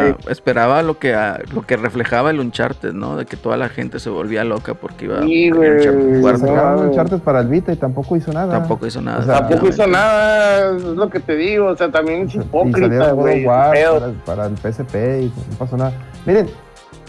ay, 0.00 0.06
ay. 0.06 0.14
esperaba 0.30 0.82
lo 0.82 0.98
que 0.98 1.14
ah, 1.14 1.38
lo 1.52 1.60
que 1.66 1.76
reflejaba 1.76 2.30
el 2.30 2.40
Uncharted, 2.40 2.94
¿no? 2.94 3.14
De 3.16 3.26
que 3.26 3.36
toda 3.36 3.58
la 3.58 3.68
gente 3.68 3.98
se 3.98 4.08
volvía 4.08 4.42
loca 4.42 4.72
porque 4.72 5.04
iba 5.04 5.20
Sí, 5.20 5.50
a 5.50 5.54
güey. 5.54 5.70
Uncharted. 5.86 6.38
Sacaron. 6.38 6.88
Uncharted 6.88 7.18
para 7.18 7.40
el 7.40 7.48
Vita 7.48 7.72
y 7.72 7.76
tampoco 7.76 8.16
hizo 8.16 8.32
nada. 8.32 8.52
Tampoco 8.58 8.86
hizo 8.86 9.02
nada. 9.02 9.18
O 9.18 9.22
sea, 9.24 9.40
Tampoco 9.46 9.68
hizo 9.68 9.86
nada, 9.86 10.76
es 10.76 10.82
lo 10.82 11.10
que 11.10 11.20
te 11.20 11.36
digo, 11.36 11.66
o 11.66 11.76
sea, 11.76 11.90
también 11.90 12.22
es 12.26 12.34
hipócrita, 12.36 13.12
güey. 13.12 13.44
para, 13.44 14.12
para 14.24 14.46
el 14.46 14.56
PSP 14.56 14.94
y 15.24 15.26
no 15.50 15.56
pasó 15.58 15.76
nada. 15.76 15.92
Miren, 16.24 16.48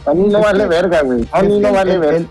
A 0.05 0.13
mí 0.13 0.27
no 0.27 0.39
Es 0.39 0.43
vale 0.45 0.63
que- 0.63 0.69
verga, 0.69 1.01
güey. 1.03 1.25
A 1.31 1.41
mí 1.41 1.57
no 1.59 1.71
vale 1.71 1.93
el, 1.93 1.99
verga. 2.01 2.17
el, 2.17 2.27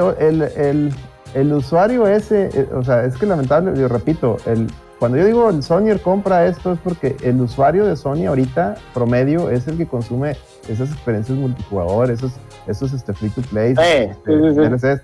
el, 0.18 0.42
el- 0.42 0.92
el 1.34 1.52
usuario 1.54 2.06
ese, 2.06 2.50
eh, 2.52 2.68
o 2.74 2.82
sea, 2.84 3.04
es 3.06 3.16
que 3.16 3.24
lamentable, 3.24 3.72
yo 3.80 3.88
repito, 3.88 4.36
el, 4.44 4.66
cuando 5.02 5.18
yo 5.18 5.24
digo 5.24 5.50
el 5.50 5.64
Sonyer 5.64 6.00
compra 6.00 6.46
esto 6.46 6.74
es 6.74 6.78
porque 6.78 7.16
el 7.24 7.40
usuario 7.40 7.84
de 7.86 7.96
Sony 7.96 8.26
ahorita 8.28 8.76
promedio 8.94 9.50
es 9.50 9.66
el 9.66 9.76
que 9.76 9.84
consume 9.84 10.36
esas 10.68 10.92
experiencias 10.92 11.36
multijugador, 11.36 12.08
esos, 12.08 12.30
esos 12.68 12.92
este, 12.92 13.12
free 13.12 13.30
to 13.30 13.42
play, 13.42 13.74
Sí, 13.74 13.82
este, 13.82 14.14
sí. 14.30 14.60
DLCs. 14.60 15.02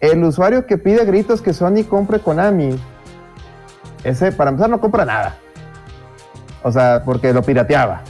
El 0.00 0.22
usuario 0.22 0.66
que 0.66 0.76
pide 0.76 1.02
gritos 1.06 1.40
que 1.40 1.54
Sony 1.54 1.82
compre 1.88 2.18
Konami, 2.18 2.78
ese 4.04 4.32
para 4.32 4.50
empezar 4.50 4.68
no 4.68 4.78
compra 4.82 5.06
nada. 5.06 5.34
O 6.62 6.70
sea, 6.70 7.02
porque 7.02 7.32
lo 7.32 7.40
pirateaba. 7.40 8.02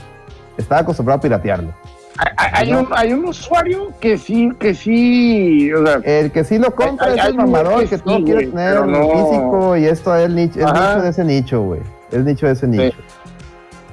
Estaba 0.57 0.81
acostumbrado 0.81 1.19
a 1.19 1.21
piratearlo. 1.21 1.73
Hay, 2.17 2.67
hay 2.67 2.73
un, 2.73 2.87
hay 2.91 3.11
un 3.13 3.25
usuario 3.25 3.91
que 3.99 4.17
sí, 4.17 4.51
que 4.59 4.75
sí, 4.75 5.71
o 5.73 5.85
sea, 5.85 5.95
El 6.03 6.31
que 6.31 6.43
sí 6.43 6.59
lo 6.59 6.69
compra 6.75 7.07
Hay- 7.07 7.17
es 7.19 7.25
el 7.25 7.35
mamador 7.35 7.79
que 7.83 7.89
que, 7.89 7.97
sí, 7.97 8.03
todo 8.05 8.23
quiere 8.23 8.47
tener 8.47 8.85
no- 8.85 9.09
físico 9.09 9.77
y 9.77 9.85
esto 9.85 10.15
es 10.15 10.25
el 10.25 10.35
nicho, 10.35 10.59
es 10.59 10.65
nicho 10.67 11.01
de 11.01 11.09
ese 11.09 11.23
nicho, 11.25 11.61
güey. 11.63 11.81
Es 12.11 12.23
nicho 12.23 12.45
de 12.45 12.51
ese 12.53 12.67
nicho. 12.67 12.97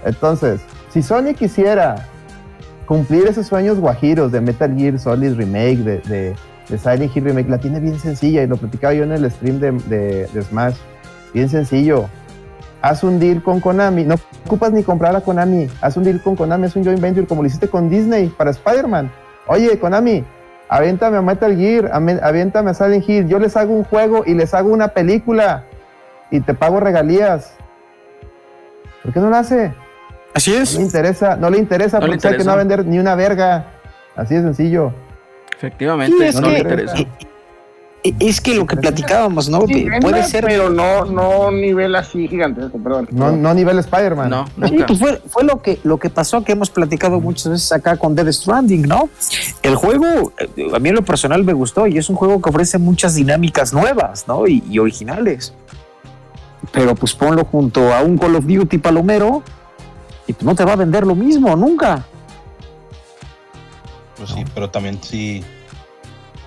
Entonces, 0.04 0.60
si 0.90 1.02
Sony 1.02 1.34
quisiera 1.38 2.06
cumplir 2.86 3.26
esos 3.26 3.46
sueños 3.46 3.78
guajiros 3.78 4.32
de 4.32 4.40
Metal 4.40 4.74
Gear 4.76 4.98
Solid 4.98 5.34
Remake, 5.36 5.78
de, 5.78 5.98
de, 6.00 6.34
de 6.68 6.78
Silent 6.78 7.14
Hill 7.16 7.24
Remake, 7.24 7.48
la 7.48 7.58
tiene 7.58 7.80
bien 7.80 7.98
sencilla 7.98 8.42
y 8.42 8.46
lo 8.46 8.56
platicaba 8.56 8.92
yo 8.94 9.04
en 9.04 9.12
el 9.12 9.30
stream 9.30 9.60
de, 9.60 9.72
de- 9.72 10.26
de 10.32 10.42
Smash. 10.42 10.76
Bien 11.32 11.48
sencillo. 11.48 12.08
Haz 12.82 13.02
un 13.04 13.18
deal 13.20 13.42
con 13.42 13.60
Konami. 13.60 14.04
No 14.04 14.16
ocupas 14.46 14.72
ni 14.72 14.82
comprar 14.82 15.14
a 15.14 15.20
Konami. 15.20 15.68
Haz 15.80 15.96
un 15.96 16.04
deal 16.04 16.22
con 16.22 16.34
Konami. 16.36 16.66
Es 16.66 16.76
un 16.76 16.84
joint 16.84 17.00
venture 17.00 17.26
como 17.26 17.42
lo 17.42 17.48
hiciste 17.48 17.68
con 17.68 17.90
Disney 17.90 18.28
para 18.28 18.50
Spider-Man. 18.50 19.10
Oye, 19.46 19.78
Konami, 19.78 20.24
aviéntame 20.68 21.18
a 21.18 21.22
Metal 21.22 21.54
Gear, 21.56 21.90
ame- 21.92 22.20
aviéntame 22.22 22.70
a 22.70 22.74
Silent 22.74 23.06
Hill. 23.08 23.28
Yo 23.28 23.38
les 23.38 23.56
hago 23.56 23.74
un 23.74 23.84
juego 23.84 24.22
y 24.26 24.34
les 24.34 24.54
hago 24.54 24.70
una 24.72 24.88
película 24.88 25.64
y 26.30 26.40
te 26.40 26.54
pago 26.54 26.80
regalías. 26.80 27.52
¿Por 29.02 29.12
qué 29.12 29.20
no 29.20 29.30
lo 29.30 29.36
hace? 29.36 29.72
Así 30.34 30.52
No 30.52 30.78
le 30.78 30.82
interesa, 30.84 31.36
no 31.36 31.50
le 31.50 31.58
interesa 31.58 31.98
No 31.98 32.06
le 32.06 32.12
porque 32.12 32.20
sabe 32.20 32.36
que 32.36 32.42
interesa. 32.42 32.50
no 32.50 32.50
va 32.50 32.54
a 32.54 32.64
vender 32.64 32.86
ni 32.86 32.98
una 32.98 33.14
verga. 33.14 33.64
Así 34.16 34.34
de 34.36 34.42
sencillo. 34.42 34.92
Efectivamente, 35.56 36.28
es 36.28 36.40
no 36.40 36.48
le 36.48 36.54
que- 36.54 36.60
interesa. 36.62 36.96
eh, 36.98 37.08
eh, 37.20 37.26
Es 38.02 38.40
que 38.40 38.54
lo 38.54 38.66
que 38.66 38.76
platicábamos, 38.76 39.50
¿no? 39.50 39.66
sí, 39.66 39.86
puede 40.00 40.24
ser. 40.24 40.44
pero 40.44 40.70
no, 40.70 41.04
no 41.04 41.50
nivel 41.50 41.94
así 41.94 42.28
gigantesco, 42.28 42.78
perdón. 42.78 43.08
No, 43.10 43.30
no 43.32 43.52
nivel 43.52 43.78
Spider-Man. 43.78 44.30
No, 44.30 44.46
Sí, 44.66 44.78
pues 44.86 44.98
fue, 44.98 45.22
fue 45.26 45.44
lo 45.44 45.60
que 45.60 45.78
lo 45.82 45.98
que 45.98 46.08
pasó 46.08 46.42
que 46.42 46.52
hemos 46.52 46.70
platicado 46.70 47.20
muchas 47.20 47.52
veces 47.52 47.70
acá 47.72 47.98
con 47.98 48.14
Dead 48.14 48.32
Stranding, 48.32 48.82
¿no? 48.82 49.10
El 49.62 49.74
juego, 49.74 50.32
eh, 50.38 50.70
a 50.74 50.78
mí 50.78 50.88
en 50.88 50.94
lo 50.94 51.04
personal 51.04 51.44
me 51.44 51.52
gustó 51.52 51.86
y 51.86 51.98
es 51.98 52.08
un 52.08 52.16
juego 52.16 52.40
que 52.40 52.48
ofrece 52.48 52.78
muchas 52.78 53.14
dinámicas 53.14 53.74
nuevas, 53.74 54.26
¿no? 54.26 54.46
Y, 54.46 54.64
y 54.70 54.78
originales. 54.78 55.52
Pero 56.72 56.94
pues 56.94 57.14
ponlo 57.14 57.44
junto 57.44 57.92
a 57.92 58.00
un 58.02 58.16
Call 58.16 58.36
of 58.36 58.46
Duty 58.46 58.78
palomero 58.78 59.42
y 60.26 60.32
pues 60.32 60.44
no 60.44 60.54
te 60.54 60.64
va 60.64 60.72
a 60.72 60.76
vender 60.76 61.06
lo 61.06 61.14
mismo, 61.14 61.54
nunca. 61.54 62.04
Pues 64.16 64.30
sí, 64.30 64.44
pero 64.54 64.70
también 64.70 64.98
sí. 65.02 65.44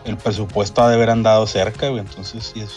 El 0.06 0.18
presupuesto 0.18 0.82
ha 0.84 0.90
de 0.90 0.96
haber 0.96 1.10
andado 1.10 1.48
cerca, 1.48 1.88
güey. 1.90 2.02
Entonces 2.02 2.52
sí 2.54 2.62
es. 2.62 2.72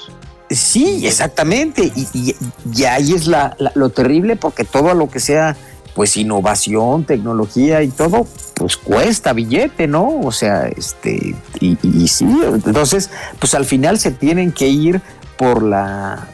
Sí, 0.51 1.07
exactamente. 1.07 1.91
Y, 1.95 2.07
y- 2.13 2.37
y 2.75 2.85
ahí 2.85 3.13
es 3.13 3.27
la- 3.27 3.57
lo 3.75 3.89
terrible 3.91 4.37
porque 4.37 4.65
todo 4.65 4.95
lo 4.95 5.09
que 5.09 5.19
sea, 5.19 5.57
pues 5.95 6.17
innovación, 6.17 7.05
tecnología 7.05 7.83
y 7.83 7.89
todo, 7.89 8.27
pues 8.55 8.77
cuesta 8.77 9.33
billete, 9.33 9.89
¿no? 9.89 10.21
O 10.21 10.31
sea, 10.31 10.69
este, 10.69 11.35
y, 11.61 11.79
y- 11.83 12.05
y 12.05 12.09
sí, 12.09 12.27
entonces, 12.65 13.11
pues 13.41 13.55
al 13.55 13.65
final 13.65 13.99
se 13.99 14.13
tienen 14.13 14.53
que 14.53 14.69
ir 14.69 15.01
por 15.37 15.63
la, 15.63 16.29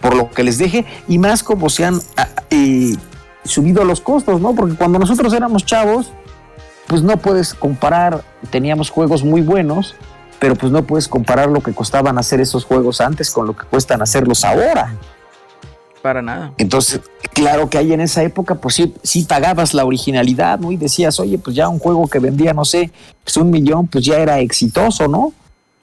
por 0.00 0.14
lo 0.14 0.30
que 0.30 0.42
les 0.42 0.56
deje 0.58 0.86
y 1.08 1.18
más 1.18 1.42
como 1.42 1.68
se 1.68 1.84
han 1.84 2.00
ah, 2.16 2.28
eh, 2.50 2.96
subido 3.44 3.84
los 3.84 4.00
costos, 4.00 4.40
¿no? 4.40 4.54
Porque 4.54 4.76
cuando 4.76 4.98
nosotros 4.98 5.32
éramos 5.34 5.64
chavos, 5.66 6.10
pues 6.86 7.02
no 7.02 7.16
puedes 7.16 7.54
comparar, 7.54 8.22
teníamos 8.50 8.90
juegos 8.90 9.24
muy 9.24 9.40
buenos, 9.40 9.94
pero 10.38 10.54
pues 10.54 10.70
no 10.72 10.84
puedes 10.84 11.08
comparar 11.08 11.48
lo 11.48 11.60
que 11.60 11.72
costaban 11.72 12.18
hacer 12.18 12.40
esos 12.40 12.64
juegos 12.64 13.00
antes 13.00 13.30
con 13.30 13.46
lo 13.46 13.56
que 13.56 13.64
cuestan 13.66 14.02
hacerlos 14.02 14.44
ahora. 14.44 14.94
Para 16.02 16.22
nada. 16.22 16.52
Entonces, 16.58 17.00
claro 17.32 17.68
que 17.68 17.78
ahí 17.78 17.92
en 17.92 18.00
esa 18.00 18.22
época, 18.22 18.54
pues 18.54 18.76
sí, 18.76 18.94
sí 19.02 19.24
pagabas 19.24 19.74
la 19.74 19.84
originalidad, 19.84 20.60
¿no? 20.60 20.70
Y 20.70 20.76
decías, 20.76 21.18
oye, 21.18 21.38
pues 21.38 21.56
ya 21.56 21.68
un 21.68 21.78
juego 21.78 22.06
que 22.06 22.18
vendía, 22.18 22.52
no 22.52 22.64
sé, 22.64 22.92
pues 23.24 23.36
un 23.36 23.50
millón, 23.50 23.88
pues 23.88 24.04
ya 24.04 24.18
era 24.18 24.38
exitoso, 24.38 25.08
¿no? 25.08 25.32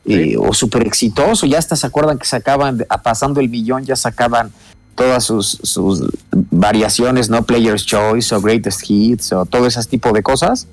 Sí. 0.05 0.13
Eh, 0.13 0.37
o 0.37 0.53
súper 0.53 0.85
exitoso, 0.85 1.45
ya 1.45 1.57
hasta 1.57 1.75
se 1.75 1.87
acuerdan 1.87 2.17
que 2.17 2.25
sacaban, 2.25 2.85
pasando 3.03 3.41
el 3.41 3.49
millón, 3.49 3.83
ya 3.85 3.95
sacaban 3.95 4.51
todas 4.95 5.23
sus, 5.23 5.59
sus 5.63 6.03
variaciones, 6.31 7.29
¿no? 7.29 7.43
Player's 7.43 7.85
Choice 7.85 8.33
o 8.33 8.41
Greatest 8.41 8.81
Hits 8.87 9.33
o 9.33 9.45
todo 9.45 9.65
ese 9.67 9.83
tipo 9.85 10.11
de 10.11 10.21
cosas. 10.23 10.67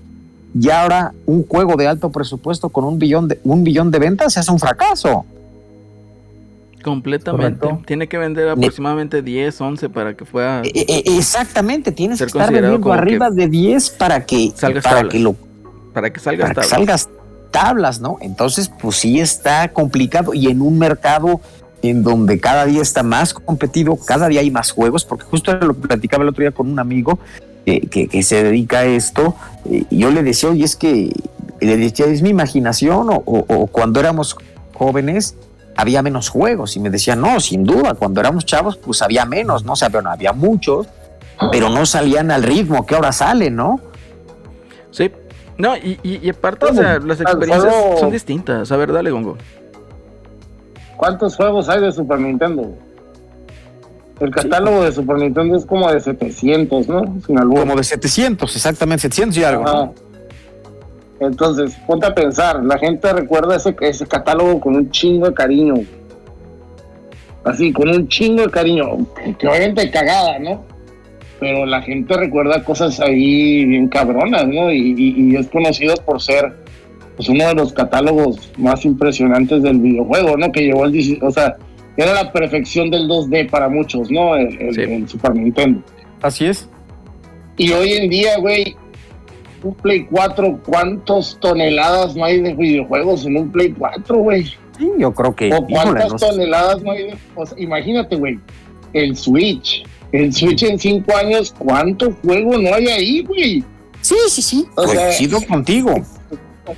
Y 0.59 0.69
ahora 0.71 1.13
un 1.27 1.47
juego 1.47 1.77
de 1.77 1.87
alto 1.87 2.11
presupuesto 2.11 2.69
con 2.71 2.85
un 2.85 2.99
billón 2.99 3.29
de, 3.29 3.41
un 3.45 3.63
billón 3.65 3.91
de 3.91 3.99
ventas 3.99 4.37
es 4.37 4.49
un 4.49 4.59
fracaso. 4.59 5.25
Completamente. 6.83 7.59
Correcto. 7.59 7.83
Tiene 7.87 8.09
que 8.09 8.17
vender 8.17 8.49
aproximadamente 8.49 9.23
10, 9.23 9.61
11 9.61 9.89
para 9.91 10.15
que 10.15 10.25
pueda 10.25 10.63
E- 10.65 10.71
e- 10.75 11.17
Exactamente, 11.19 11.93
tienes 11.93 12.19
que 12.19 12.25
estar 12.25 12.51
vendiendo 12.53 12.93
arriba 12.93 13.31
de 13.31 13.49
10 13.49 13.91
para 13.91 14.25
que, 14.25 14.53
Salgas 14.55 14.85
para 14.85 14.97
tablas. 14.97 15.13
que, 15.13 15.19
lo, 15.19 15.37
para 15.93 16.11
que 16.11 16.21
salga 16.21 16.45
para 16.47 16.55
que 16.55 16.61
estable. 16.63 16.87
salgas 16.87 17.09
tablas, 17.51 18.01
¿no? 18.01 18.17
Entonces, 18.23 18.71
pues 18.81 18.97
sí 18.97 19.21
está 19.21 19.69
complicado 19.73 20.33
y 20.33 20.47
en 20.47 20.63
un 20.63 20.79
mercado 20.79 21.41
en 21.83 22.03
donde 22.03 22.41
cada 22.41 22.65
día 22.65 22.81
está 22.81 23.03
más 23.03 23.35
competido, 23.35 23.97
cada 23.97 24.29
día 24.29 24.41
hay 24.41 24.51
más 24.51 24.71
juegos, 24.71 25.05
porque 25.05 25.25
justo 25.25 25.53
lo 25.53 25.75
platicaba 25.75 26.23
el 26.23 26.29
otro 26.31 26.43
día 26.43 26.53
con 26.53 26.71
un 26.71 26.79
amigo 26.79 27.19
eh, 27.67 27.87
que, 27.89 28.09
que 28.09 28.23
se 28.23 28.43
dedica 28.43 28.81
a 28.81 28.85
esto, 28.85 29.35
eh, 29.71 29.85
y 29.91 29.99
yo 29.99 30.11
le 30.11 30.23
decía, 30.23 30.51
oye, 30.51 30.65
es 30.65 30.77
que, 30.77 31.11
le 31.61 31.77
decía, 31.77 32.07
es 32.07 32.23
mi 32.23 32.31
imaginación, 32.31 33.11
o, 33.11 33.23
o- 33.27 33.45
o 33.49 33.67
cuando 33.67 34.01
éramos 34.01 34.37
jóvenes 34.75 35.37
había 35.77 36.03
menos 36.03 36.29
juegos, 36.29 36.77
y 36.77 36.81
me 36.81 36.91
decía, 36.91 37.17
no, 37.17 37.39
sin 37.41 37.65
duda, 37.65 37.95
cuando 37.95 38.21
éramos 38.21 38.45
chavos, 38.45 38.77
pues 38.77 39.03
había 39.03 39.25
menos, 39.25 39.65
¿no? 39.65 39.73
O 39.73 39.77
sea, 39.77 39.89
bueno, 39.89 40.11
había 40.11 40.33
muchos, 40.33 40.87
pero 41.53 41.69
no 41.71 41.87
salían 41.87 42.31
al 42.31 42.43
ritmo 42.43 42.85
que 42.87 42.95
ahora 42.95 43.13
salen, 43.13 43.57
¿no? 43.57 43.81
Sí. 44.91 45.11
No, 45.57 45.77
y, 45.77 45.99
y, 46.03 46.27
y 46.27 46.31
aparte, 46.31 46.67
o 46.67 46.75
sea, 46.75 46.99
las 46.99 47.21
experiencias 47.21 47.75
son 48.01 48.11
distintas. 48.11 48.73
A 48.73 48.77
ver, 48.77 48.93
dale, 48.93 49.11
Gongo. 49.11 49.37
¿Cuántos 50.97 51.37
juegos 51.37 51.69
hay 51.69 51.81
de 51.81 51.93
Super 51.93 52.19
Nintendo? 52.21 52.75
El 54.21 54.31
catálogo 54.31 54.85
de 54.85 54.93
Super 54.93 55.17
Nintendo 55.17 55.57
es 55.57 55.65
como 55.65 55.91
de 55.91 55.99
700, 56.01 56.89
¿no? 56.89 57.03
Sin. 57.27 57.37
Como 57.39 57.75
de 57.75 57.83
700, 57.85 58.55
exactamente, 58.55 59.03
700 59.03 59.39
y 59.39 59.45
algo. 59.45 59.65
¿no? 59.65 59.95
Entonces, 61.21 61.75
ponte 61.87 62.07
a 62.07 62.15
pensar, 62.15 62.63
la 62.65 62.79
gente 62.79 63.13
recuerda 63.13 63.57
ese, 63.57 63.75
ese 63.81 64.07
catálogo 64.07 64.61
con 64.61 64.77
un 64.77 64.91
chingo 64.91 65.27
de 65.29 65.35
cariño. 65.35 65.75
Así, 67.45 67.73
con 67.73 67.89
un 67.89 68.09
chingo 68.09 68.43
de 68.43 68.51
cariño. 68.51 68.85
Que 69.39 69.49
obviamente 69.49 69.91
cagada, 69.91 70.39
¿no? 70.39 70.65
Pero 71.39 71.65
la 71.65 71.81
gente 71.81 72.15
recuerda 72.17 72.63
cosas 72.65 73.01
ahí 73.01 73.65
bien 73.65 73.89
cabronas, 73.89 74.47
¿no? 74.47 74.71
Y, 74.71 74.95
y- 74.97 75.33
y 75.33 75.37
es 75.37 75.49
conocido 75.49 75.95
por 76.05 76.21
ser 76.21 76.53
pues, 77.17 77.29
uno 77.31 77.47
de 77.49 77.55
los 77.55 77.73
catálogos 77.73 78.53
más 78.59 78.85
impresionantes 78.85 79.63
del 79.63 79.79
videojuego, 79.79 80.37
¿no? 80.37 80.53
Que 80.53 80.65
llevó 80.67 80.85
el... 80.85 80.93
16 80.93 81.23
O 81.23 81.31
sea, 81.31 81.57
era 81.97 82.13
la 82.15 82.33
perfección 82.33 82.91
del 82.91 83.09
2D 83.09 83.51
para 83.51 83.69
muchos, 83.69 84.11
¿no? 84.11 84.37
El, 84.37 84.57
el- 84.61 84.75
Sí. 84.75 84.81
el 84.83 85.09
Super 85.09 85.35
Nintendo. 85.35 85.83
Así 86.23 86.47
es. 86.47 86.69
Y 87.57 87.73
hoy 87.73 87.93
en 87.93 88.09
día, 88.11 88.39
güey, 88.39 88.77
un 89.63 89.75
Play 89.75 90.07
4, 90.11 90.61
¿cuántas 90.65 91.37
toneladas 91.41 92.17
no 92.17 92.25
hay 92.25 92.41
de 92.41 92.55
videojuegos 92.55 93.27
en 93.27 93.37
un 93.37 93.51
Play 93.53 93.73
4, 93.77 94.17
güey? 94.17 94.45
Sí, 94.79 94.91
yo 94.99 95.13
creo 95.13 95.35
que. 95.37 95.53
¿O 95.53 95.67
cuántas 95.67 96.17
toneladas 96.17 96.83
no 96.83 96.93
hay 96.93 97.05
de... 97.09 97.17
o 97.35 97.45
sea, 97.45 97.59
imagínate, 97.61 98.17
güey, 98.17 98.39
el 98.95 99.15
Switch. 99.17 99.85
El 100.13 100.33
Switch 100.33 100.63
en 100.63 100.79
cinco 100.79 101.15
años, 101.17 101.55
¿cuánto 101.59 102.11
juego 102.25 102.57
no 102.59 102.75
hay 102.75 102.87
ahí, 102.87 103.23
güey? 103.23 103.63
Sí, 104.01 104.17
sí, 104.29 104.41
sí. 104.43 104.67
O 104.77 104.87
sea- 104.89 105.03
Coincido 105.09 105.39
contigo. 105.47 105.95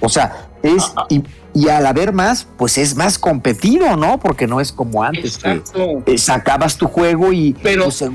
O 0.01 0.09
sea, 0.09 0.49
es. 0.62 0.93
Y, 1.09 1.22
y 1.55 1.68
al 1.68 1.84
haber 1.86 2.12
más, 2.12 2.49
pues 2.57 2.78
es 2.78 2.97
más 2.97 3.18
competido, 3.18 3.97
¿no? 3.97 4.18
Porque 4.18 4.47
no 4.47 4.61
es 4.61 4.72
como 4.72 5.03
antes 5.03 5.38
que 5.38 5.51
Exacto. 5.53 6.03
eh, 6.07 6.18
sacabas 6.18 6.76
tu 6.78 6.86
juego 6.86 7.32
y. 7.32 7.55
Pero- 7.62 7.84
pues, 7.84 8.03
eh, 8.03 8.11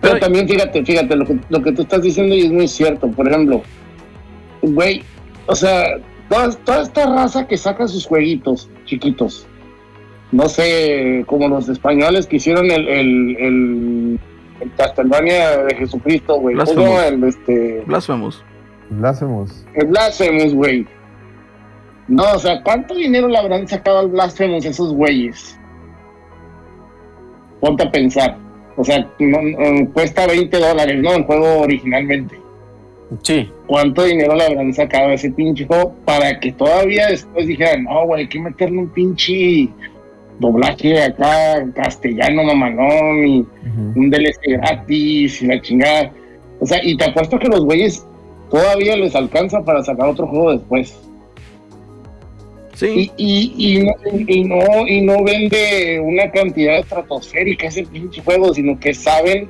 Pero 0.00 0.18
también 0.18 0.46
fíjate, 0.48 0.84
fíjate, 0.84 1.16
lo 1.16 1.24
que, 1.26 1.38
lo 1.48 1.62
que 1.62 1.72
tú 1.72 1.82
estás 1.82 2.02
diciendo 2.02 2.34
y 2.34 2.42
es 2.42 2.52
muy 2.52 2.68
cierto. 2.68 3.10
Por 3.10 3.26
ejemplo, 3.28 3.62
güey, 4.60 5.02
o 5.46 5.54
sea, 5.54 5.96
toda, 6.28 6.50
toda 6.50 6.82
esta 6.82 7.06
raza 7.06 7.46
que 7.46 7.56
saca 7.56 7.88
sus 7.88 8.06
jueguitos 8.06 8.68
chiquitos, 8.84 9.46
no 10.32 10.48
sé, 10.48 11.24
como 11.26 11.48
los 11.48 11.68
españoles 11.70 12.26
que 12.26 12.36
hicieron 12.36 12.70
el, 12.70 12.86
el, 12.88 13.36
el, 13.38 14.20
el 14.60 14.72
Castlevania 14.76 15.58
de 15.64 15.74
Jesucristo, 15.76 16.36
güey. 16.40 16.54
Blasphemous. 16.56 16.86
¿Cómo 16.86 17.00
el, 17.00 17.24
este, 17.24 17.82
Blasphemous. 17.86 18.42
Blasphemous. 18.90 19.64
el 19.74 19.86
Blasphemous, 19.86 20.54
güey. 20.54 20.86
No, 22.08 22.24
o 22.34 22.38
sea, 22.38 22.62
¿cuánto 22.62 22.94
dinero 22.94 23.28
le 23.28 23.38
habrán 23.38 23.66
sacado 23.66 24.00
al 24.00 24.08
Blasphemous 24.08 24.64
esos 24.64 24.92
güeyes? 24.94 25.58
Ponte 27.60 27.82
a 27.84 27.90
pensar. 27.90 28.36
O 28.76 28.84
sea, 28.84 29.08
no- 29.18 29.40
no, 29.42 29.90
cuesta 29.92 30.26
20 30.26 30.58
dólares, 30.58 31.00
¿no? 31.02 31.14
El 31.14 31.24
juego 31.24 31.60
originalmente. 31.60 32.38
sí. 33.22 33.50
¿Cuánto 33.66 34.02
dinero 34.04 34.34
le 34.34 34.44
habrán 34.44 34.74
sacado 34.74 35.08
a 35.08 35.14
ese 35.14 35.30
pinche 35.30 35.66
juego 35.66 35.94
para 36.04 36.38
que 36.40 36.52
todavía 36.52 37.06
después 37.06 37.46
dijeran, 37.46 37.84
no, 37.84 38.04
güey, 38.06 38.22
hay 38.22 38.28
que 38.28 38.38
meterle 38.40 38.76
un 38.78 38.88
pinche 38.90 39.68
doblaje 40.38 41.00
acá 41.02 41.64
castellano 41.74 42.42
mamalón 42.44 43.26
y 43.26 43.46
un 43.96 44.10
DLC 44.10 44.38
gratis 44.58 45.40
y 45.40 45.46
la 45.46 45.60
chingada? 45.62 46.10
O 46.60 46.66
sea, 46.66 46.78
y 46.84 46.94
te 46.96 47.04
apuesto 47.04 47.38
que 47.38 47.48
los 47.48 47.64
güeyes 47.64 48.06
todavía 48.54 48.96
les 48.96 49.14
alcanza 49.16 49.62
para 49.64 49.82
sacar 49.82 50.08
otro 50.08 50.26
juego 50.28 50.52
después. 50.52 50.96
Sí. 52.74 53.10
Y, 53.16 53.52
y, 53.56 53.78
y, 53.78 53.84
no, 53.84 53.92
y, 54.28 54.44
no, 54.44 54.86
y 54.88 55.00
no 55.02 55.22
vende 55.24 56.00
una 56.00 56.30
cantidad 56.30 56.78
estratosférica 56.78 57.66
ese 57.68 57.84
pinche 57.84 58.20
juego, 58.22 58.52
sino 58.54 58.78
que 58.78 58.94
saben 58.94 59.48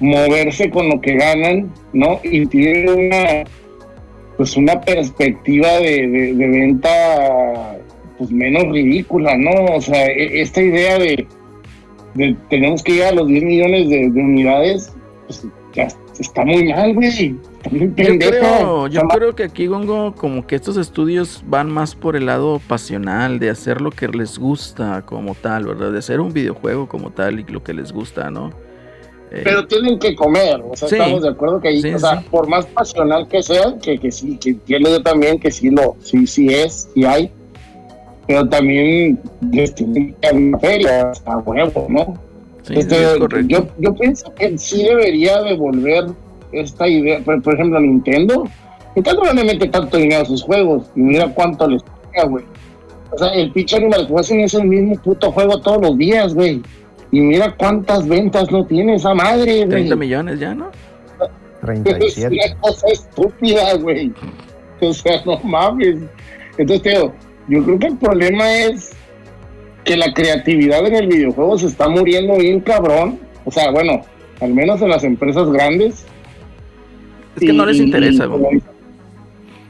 moverse 0.00 0.70
con 0.70 0.88
lo 0.88 1.00
que 1.00 1.14
ganan, 1.16 1.72
¿no? 1.92 2.20
Y 2.22 2.46
tienen 2.46 2.88
una, 2.88 3.44
pues 4.36 4.56
una 4.56 4.80
perspectiva 4.80 5.68
de, 5.80 6.06
de- 6.08 6.34
de 6.34 6.46
venta 6.46 7.78
pues 8.18 8.30
menos 8.30 8.64
ridícula, 8.70 9.36
¿no? 9.36 9.50
O 9.76 9.80
sea, 9.80 10.06
e- 10.06 10.40
esta 10.40 10.62
idea 10.62 10.98
de, 10.98 11.26
de 12.14 12.36
tenemos 12.50 12.82
que 12.82 12.92
llegar 12.92 13.12
a 13.12 13.16
los 13.16 13.28
10 13.28 13.44
millones 13.44 13.88
de, 13.90 14.10
de 14.10 14.20
unidades, 14.20 14.92
pues 15.26 15.46
ya 15.74 15.84
está 15.84 16.00
muy 16.44 16.68
mal, 16.72 16.94
güey. 16.94 17.36
Está 17.58 17.70
muy 17.70 17.80
Yo 17.80 18.18
creo, 18.18 18.86
yo 18.88 19.00
Está 19.00 19.14
creo 19.16 19.34
que 19.34 19.44
aquí, 19.44 19.66
Gongo, 19.66 20.14
como 20.14 20.46
que 20.46 20.54
estos 20.56 20.76
estudios 20.76 21.42
van 21.46 21.70
más 21.70 21.94
por 21.94 22.16
el 22.16 22.26
lado 22.26 22.60
pasional, 22.66 23.38
de 23.38 23.50
hacer 23.50 23.80
lo 23.80 23.90
que 23.90 24.08
les 24.08 24.38
gusta 24.38 25.02
como 25.02 25.34
tal, 25.34 25.66
¿verdad? 25.66 25.92
De 25.92 25.98
hacer 25.98 26.20
un 26.20 26.32
videojuego 26.32 26.88
como 26.88 27.10
tal 27.10 27.40
y 27.40 27.44
lo 27.44 27.62
que 27.62 27.74
les 27.74 27.92
gusta, 27.92 28.30
¿no? 28.30 28.50
Eh, 29.32 29.40
pero 29.42 29.66
tienen 29.66 29.98
que 29.98 30.14
comer, 30.14 30.62
o 30.70 30.76
sea, 30.76 30.88
Sí. 30.88 30.94
estamos 30.94 31.22
de 31.22 31.28
acuerdo 31.30 31.60
que 31.60 31.68
ahí, 31.68 31.82
Sí, 31.82 31.92
o 31.92 31.98
sea, 31.98 32.20
sí. 32.20 32.26
por 32.30 32.48
más 32.48 32.64
pasional 32.66 33.26
que 33.26 33.42
sea, 33.42 33.74
que, 33.82 33.98
que 33.98 34.12
sí, 34.12 34.38
que 34.38 34.50
entiendo 34.50 34.88
yo 34.88 35.02
también 35.02 35.40
que 35.40 35.50
sí 35.50 35.68
lo, 35.70 35.96
sí, 36.00 36.26
sí 36.28 36.46
es, 36.48 36.88
sí 36.94 37.04
hay, 37.04 37.32
pero 38.28 38.48
también 38.48 39.20
les 39.52 39.74
tienen 39.74 40.14
que 40.14 40.16
dar 40.22 40.34
una 40.36 40.58
feria 40.60 41.12
a 41.24 41.38
huevo, 41.38 41.86
¿no? 41.88 42.14
Sí, 42.66 42.74
Este, 42.76 43.14
es 43.14 43.18
yo, 43.46 43.68
yo 43.78 43.94
pienso 43.94 44.34
que 44.34 44.56
sí 44.58 44.84
debería 44.84 45.42
devolver 45.42 46.06
esta 46.52 46.88
idea, 46.88 47.20
por, 47.20 47.42
por 47.42 47.54
ejemplo, 47.54 47.80
Nintendo, 47.80 48.44
Nintendo 48.94 49.22
no 49.24 49.32
le 49.34 49.44
mete 49.44 49.68
tanto 49.68 49.96
dinero 49.96 50.22
a 50.22 50.24
sus 50.24 50.42
juegos, 50.42 50.90
y 50.96 51.00
mira 51.00 51.28
cuánto 51.34 51.68
les 51.68 51.82
paga, 51.82 52.26
güey. 52.28 52.44
O 53.10 53.18
sea, 53.18 53.28
el 53.28 53.52
pinche 53.52 53.76
Animal 53.76 54.06
Crossing 54.08 54.40
es 54.40 54.54
el 54.54 54.66
mismo 54.66 54.96
puto 54.96 55.30
juego 55.30 55.60
todos 55.60 55.80
los 55.80 55.98
días, 55.98 56.34
güey. 56.34 56.62
Y 57.12 57.20
mira 57.20 57.54
cuántas 57.56 58.06
ventas 58.06 58.50
no 58.50 58.66
tiene 58.66 58.96
esa 58.96 59.14
madre, 59.14 59.58
güey. 59.58 59.68
30 59.68 59.96
millones 59.96 60.40
ya, 60.40 60.54
¿no? 60.54 60.70
Es 60.70 61.60
37. 61.62 62.34
una 62.34 62.60
cosa 62.60 62.88
estúpida, 62.88 63.74
güey. 63.74 64.12
O 64.80 64.92
sea, 64.92 65.22
no 65.24 65.38
mames. 65.44 66.00
Entonces, 66.58 66.94
digo, 66.94 67.12
yo 67.48 67.64
creo 67.64 67.78
que 67.78 67.86
el 67.86 67.96
problema 67.96 68.52
es 68.58 68.92
que 69.86 69.96
la 69.96 70.12
creatividad 70.12 70.84
en 70.84 70.96
el 70.96 71.06
videojuego 71.06 71.56
se 71.56 71.68
está 71.68 71.88
muriendo 71.88 72.36
bien 72.36 72.60
cabrón. 72.60 73.18
O 73.44 73.50
sea, 73.50 73.70
bueno, 73.70 74.02
al 74.40 74.52
menos 74.52 74.82
en 74.82 74.90
las 74.90 75.04
empresas 75.04 75.48
grandes. 75.50 76.04
Es 77.36 77.40
que 77.40 77.52
no 77.52 77.64
les 77.64 77.78
interesa, 77.78 78.24
y-. 78.26 78.62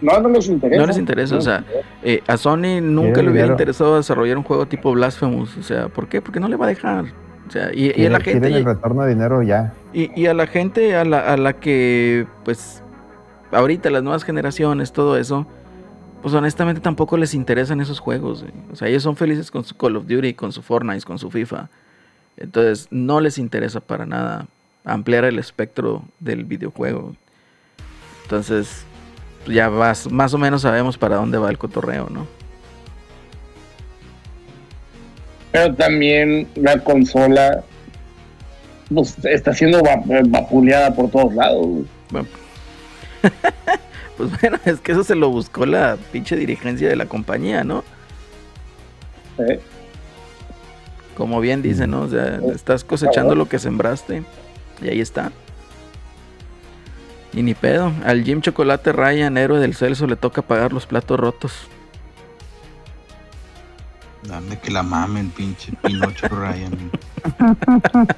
No, 0.00 0.20
no 0.20 0.28
les 0.30 0.48
interesa. 0.48 0.80
No 0.80 0.86
les 0.86 0.98
interesa, 0.98 1.36
o 1.36 1.40
sea, 1.40 1.64
eh, 2.02 2.22
a 2.26 2.36
Sony 2.36 2.80
nunca 2.82 3.22
le 3.22 3.30
hubiera 3.30 3.44
dinero. 3.44 3.52
interesado 3.52 3.96
desarrollar 3.96 4.38
un 4.38 4.44
juego 4.44 4.66
tipo 4.66 4.92
Blasphemous. 4.92 5.56
O 5.56 5.62
sea, 5.62 5.88
¿por 5.88 6.08
qué? 6.08 6.22
Porque 6.22 6.40
no 6.40 6.48
le 6.48 6.56
va 6.56 6.66
a 6.66 6.68
dejar. 6.68 7.04
O 7.46 7.50
sea, 7.50 7.70
y, 7.72 7.92
y 7.94 8.06
a 8.06 8.10
la 8.10 8.20
gente. 8.20 8.48
el 8.48 8.64
retorno 8.64 9.02
de 9.02 9.10
dinero 9.10 9.42
ya. 9.42 9.74
Y, 9.92 10.10
y 10.20 10.26
a 10.26 10.34
la 10.34 10.46
gente 10.46 10.96
a 10.96 11.04
la, 11.04 11.20
a 11.20 11.36
la 11.36 11.54
que, 11.54 12.26
pues, 12.44 12.82
ahorita 13.52 13.90
las 13.90 14.02
nuevas 14.02 14.24
generaciones, 14.24 14.92
todo 14.92 15.16
eso, 15.16 15.46
pues 16.22 16.34
honestamente 16.34 16.80
tampoco 16.80 17.16
les 17.16 17.34
interesan 17.34 17.80
esos 17.80 18.00
juegos. 18.00 18.42
güey. 18.42 18.52
O 18.72 18.76
sea, 18.76 18.88
ellos 18.88 19.02
son 19.02 19.16
felices 19.16 19.50
con 19.50 19.64
su 19.64 19.76
Call 19.76 19.96
of 19.96 20.06
Duty, 20.06 20.34
con 20.34 20.52
su 20.52 20.62
Fortnite, 20.62 21.04
con 21.04 21.18
su 21.18 21.30
FIFA. 21.30 21.68
Entonces, 22.36 22.88
no 22.90 23.20
les 23.20 23.38
interesa 23.38 23.80
para 23.80 24.06
nada 24.06 24.46
ampliar 24.84 25.24
el 25.24 25.38
espectro 25.38 26.02
del 26.20 26.44
videojuego. 26.44 27.14
Entonces, 28.24 28.84
ya 29.46 29.68
vas, 29.68 30.10
más 30.10 30.34
o 30.34 30.38
menos 30.38 30.62
sabemos 30.62 30.98
para 30.98 31.16
dónde 31.16 31.38
va 31.38 31.48
el 31.50 31.58
cotorreo, 31.58 32.08
¿no? 32.10 32.26
Pero 35.52 35.74
también 35.74 36.48
la 36.56 36.78
consola 36.80 37.62
pues, 38.92 39.16
está 39.24 39.54
siendo 39.54 39.80
va- 39.82 40.02
vapuleada 40.28 40.94
por 40.94 41.10
todos 41.10 41.32
lados. 41.34 41.66
Bueno. 42.10 42.28
pues 44.16 44.30
bueno, 44.40 44.58
es 44.64 44.80
que 44.80 44.92
eso 44.92 45.04
se 45.04 45.14
lo 45.14 45.30
buscó 45.30 45.66
la 45.66 45.96
pinche 46.12 46.36
dirigencia 46.36 46.88
de 46.88 46.96
la 46.96 47.06
compañía, 47.06 47.64
¿no? 47.64 47.84
¿eh? 49.38 49.60
Como 51.16 51.40
bien 51.40 51.62
dice, 51.62 51.86
¿no? 51.86 52.02
O 52.02 52.08
sea, 52.08 52.40
estás 52.54 52.84
cosechando 52.84 53.34
lo 53.34 53.48
que 53.48 53.58
sembraste. 53.58 54.22
Y 54.82 54.88
ahí 54.88 55.00
está. 55.00 55.32
Y 57.32 57.42
ni 57.42 57.54
pedo. 57.54 57.92
Al 58.04 58.22
Jim 58.22 58.42
Chocolate 58.42 58.92
Ryan, 58.92 59.38
héroe 59.38 59.58
del 59.58 59.74
Celso, 59.74 60.06
le 60.06 60.16
toca 60.16 60.42
pagar 60.42 60.72
los 60.74 60.86
platos 60.86 61.18
rotos. 61.18 61.52
Dame 64.22 64.58
que 64.58 64.70
la 64.70 64.82
mamen, 64.82 65.30
pinche 65.30 65.72
Pinocho 65.82 66.28
Ryan. 66.28 66.90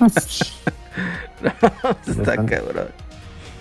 está 2.07 2.11
están- 2.11 2.47
cabrón. 2.47 2.89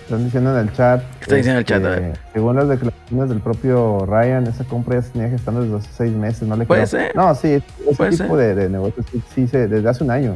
Están 0.08 0.24
diciendo 0.24 0.58
en 0.58 0.68
el 0.70 0.74
chat. 0.74 1.02
¿Qué 1.02 1.24
está 1.24 1.36
diciendo 1.36 1.52
en 1.52 1.58
el 1.60 1.66
chat? 1.66 1.84
A 1.86 1.90
ver. 1.90 2.20
Según 2.34 2.56
las 2.56 2.70
declaraciones 2.70 3.28
del 3.30 3.40
propio 3.42 4.06
Ryan, 4.06 4.48
esa 4.48 4.64
compra 4.64 4.96
ya 4.96 5.02
se 5.02 5.10
tenía 5.10 5.30
gestando 5.30 5.62
desde 5.64 5.76
hace 5.76 5.90
seis 5.98 6.14
meses. 6.14 6.44
No 6.48 6.56
le 6.56 6.66
Puede 6.66 6.88
creo. 6.88 7.02
ser. 7.02 7.16
No, 7.16 7.36
sí, 7.36 7.48
ese 7.50 7.64
Puede 7.98 8.18
tipo 8.18 8.38
de, 8.38 8.56
de 8.56 8.70
negocios 8.70 9.06
sí, 9.12 9.22
sí 9.36 9.48
se- 9.50 9.68
desde 9.68 9.90
hace 9.90 10.06
un 10.06 10.12
año. 10.12 10.36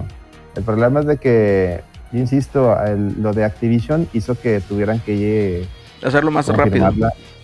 El 0.55 0.63
problema 0.63 0.99
es 0.99 1.05
de 1.05 1.15
que, 1.17 1.81
yo 2.11 2.19
insisto, 2.19 2.75
el- 2.83 3.21
lo 3.21 3.31
de 3.31 3.45
Activision 3.45 4.09
hizo 4.11 4.37
que 4.37 4.59
tuvieran 4.59 4.99
que 4.99 5.65
Hacerlo 6.03 6.31
más 6.31 6.47
rápido, 6.49 6.89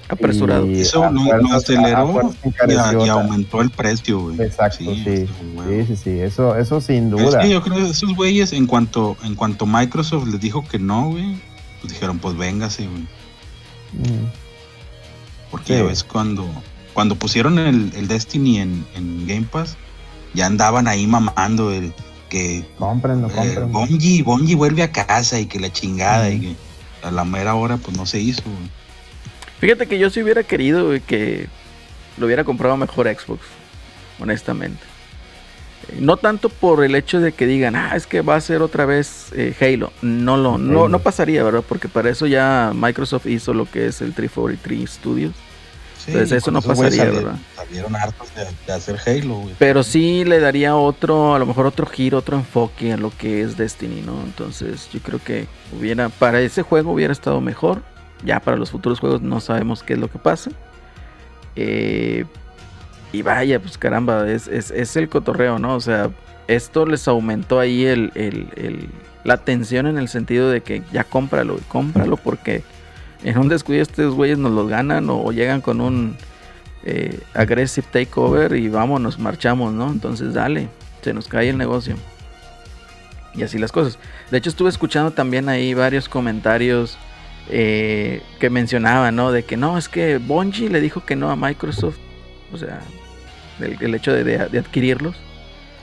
apresurado. 0.10 0.66
Y 0.66 0.82
Eso 0.82 1.04
a 1.06 1.12
lo, 1.12 1.22
lo 1.24 1.54
aceleró 1.54 2.32
y, 3.06 3.10
aumentó 3.10 3.62
el 3.62 3.70
precio, 3.70 4.20
güey. 4.20 4.42
Exacto, 4.42 4.78
sí. 4.80 5.02
Sí, 5.04 5.30
bueno. 5.56 5.86
sí, 5.88 5.96
sí, 5.96 6.20
eso, 6.20 6.56
eso 6.58 6.82
sin 6.82 7.06
Es 7.06 7.10
duda. 7.12 7.40
que 7.40 7.50
yo 7.50 7.62
creo 7.62 7.76
que 7.78 7.90
esos 7.90 8.16
güeyes, 8.16 8.52
en 8.54 8.66
cuanto, 8.68 9.16
en 9.24 9.36
cuanto 9.36 9.66
Microsoft 9.66 10.28
les 10.28 10.40
dijo 10.42 10.64
que 10.68 10.80
no, 10.80 11.12
güey, 11.12 11.40
pues 11.82 11.94
dijeron, 11.94 12.20
pues 12.20 12.36
véngase, 12.38 12.88
güey. 12.88 13.02
Mm. 13.94 14.28
Porque 15.52 15.74
Sí. 15.74 15.80
ya 15.80 15.84
ves 15.84 16.04
cuando, 16.04 16.48
cuando 16.94 17.16
pusieron 17.16 17.58
el, 17.60 17.92
el 17.96 18.08
Destiny 18.08 18.60
en, 18.60 18.86
en 18.96 19.28
Game 19.28 19.48
Pass, 19.52 19.78
ya 20.34 20.46
andaban 20.46 20.88
ahí 20.88 21.08
mamando 21.08 21.72
el 21.72 21.94
que 22.30 22.66
Cómprenlo, 22.78 23.28
eh, 23.30 23.32
cómprenlo. 23.34 23.68
Bungie, 23.70 24.24
Bungie 24.24 24.56
vuelve 24.56 24.84
a 24.84 24.92
casa 24.92 25.40
y 25.40 25.46
que 25.46 25.60
la 25.60 25.72
chingada 25.72 26.30
y 26.30 26.40
que 26.42 26.56
a 27.04 27.12
la 27.12 27.24
mera 27.24 27.56
hora 27.56 27.78
pues 27.78 27.96
no 27.96 28.06
se 28.06 28.20
hizo, 28.20 28.44
güey. 28.44 28.70
Fíjate 29.60 29.88
que 29.88 29.98
yo 29.98 30.10
sí 30.10 30.22
hubiera 30.22 30.44
querido 30.44 30.88
güey, 30.88 31.00
que 31.00 31.48
lo 32.18 32.26
hubiera 32.26 32.44
comprado 32.44 32.76
mejor 32.78 33.08
Xbox, 33.08 33.42
honestamente. 34.20 34.80
No 36.00 36.18
tanto 36.18 36.50
por 36.50 36.84
el 36.84 36.96
hecho 36.96 37.20
de 37.20 37.32
que 37.32 37.46
digan, 37.46 37.76
ah, 37.76 37.96
es 37.96 38.08
que 38.08 38.22
va 38.22 38.36
a 38.36 38.42
ser 38.42 38.62
otra 38.62 38.86
vez 38.86 39.28
eh, 39.34 39.56
Halo. 39.60 39.92
No, 40.02 40.38
lo, 40.38 40.58
no, 40.58 40.90
no 40.90 41.00
pasaría, 41.00 41.44
¿verdad? 41.44 41.64
Porque 41.68 41.88
para 41.88 42.10
eso 42.10 42.26
ya 42.28 42.72
Microsoft 42.76 43.28
hizo 43.28 43.54
lo 43.54 43.70
que 43.70 43.88
es 43.88 44.02
el 44.02 44.14
343 44.14 44.90
Studios. 44.90 45.34
Sí, 45.98 46.12
Entonces, 46.12 46.38
eso 46.38 46.52
no 46.52 46.62
pasaría, 46.62 47.06
¿verdad? 47.06 47.36
Salieron 47.56 47.96
hartos 47.96 48.34
de, 48.36 48.48
de 48.66 48.74
hacer 48.74 49.00
Halo, 49.06 49.36
güey. 49.40 49.56
Pero 49.60 49.84
sí 49.84 50.24
le 50.24 50.40
daría 50.40 50.76
otro, 50.76 51.36
a 51.36 51.40
lo 51.40 51.46
mejor 51.46 51.66
otro 51.66 51.86
giro, 51.86 52.20
otro 52.20 52.38
enfoque 52.38 52.94
a 52.94 52.98
lo 52.98 53.12
que 53.12 53.42
es 53.42 53.58
Destiny, 53.58 54.02
¿no? 54.02 54.22
Entonces 54.24 54.90
yo 54.94 55.00
creo 55.02 55.20
que 55.24 55.48
hubiera, 55.78 56.10
para 56.10 56.40
ese 56.42 56.62
juego 56.62 56.92
hubiera 56.92 57.14
estado 57.14 57.42
mejor. 57.42 57.82
Ya 58.24 58.40
para 58.40 58.58
los 58.58 58.72
futuros 58.72 59.00
juegos 59.00 59.22
no 59.22 59.40
sabemos 59.40 59.84
qué 59.84 59.94
es 59.94 60.00
lo 60.00 60.10
que 60.10 60.18
pasa. 60.18 60.50
Eh, 61.56 62.26
y 63.14 63.22
vaya, 63.22 63.60
pues 63.60 63.78
caramba, 63.78 64.30
es, 64.30 64.48
es, 64.48 64.72
es 64.72 64.96
el 64.96 65.10
cotorreo, 65.10 65.60
¿no? 65.60 65.76
O 65.76 65.80
sea, 65.82 66.10
esto 66.48 66.86
les 66.86 67.08
aumentó 67.08 67.60
ahí 67.60 67.86
el, 67.86 68.12
el- 68.16 68.90
la 69.24 69.38
tensión 69.38 69.88
en 69.88 69.98
el 69.98 70.08
sentido 70.08 70.50
de 70.50 70.62
que 70.62 70.84
ya 70.94 71.04
cómpralo, 71.04 71.60
cómpralo 71.68 72.16
porque 72.16 72.64
en 73.26 73.38
un 73.38 73.50
descuido 73.50 73.82
estos 73.82 74.14
güeyes 74.14 74.38
nos 74.38 74.54
los 74.54 74.70
ganan 74.70 75.10
o, 75.10 75.22
o 75.22 75.32
llegan 75.34 75.60
con 75.60 75.82
un 75.82 76.16
eh, 76.86 77.20
aggressive 77.34 77.86
takeover 77.92 78.56
y 78.56 78.70
vámonos, 78.70 79.20
marchamos, 79.20 79.74
¿no? 79.74 79.92
Entonces 79.92 80.34
dale, 80.34 80.70
se 81.02 81.14
nos 81.14 81.28
cae 81.28 81.50
el 81.50 81.58
negocio. 81.58 81.96
Y 83.36 83.44
así 83.44 83.58
las 83.58 83.74
cosas. 83.74 84.00
De 84.32 84.38
hecho 84.38 84.50
estuve 84.50 84.70
escuchando 84.70 85.12
también 85.12 85.50
ahí 85.50 85.74
varios 85.74 86.08
comentarios 86.08 86.98
eh, 87.50 88.22
que 88.40 88.50
mencionaban, 88.50 89.14
¿no? 89.16 89.34
De 89.34 89.44
que 89.44 89.58
no, 89.58 89.78
es 89.78 89.90
que 89.90 90.20
Bungie 90.20 90.70
le 90.70 90.80
dijo 90.80 91.04
que 91.06 91.18
no 91.18 91.30
a 91.30 91.36
Microsoft. 91.36 91.98
O 92.54 92.58
sea, 92.58 92.80
el, 93.60 93.78
el 93.82 93.96
hecho 93.96 94.14
de, 94.14 94.24
de- 94.24 94.48
de 94.50 94.60
adquirirlos. 94.60 95.16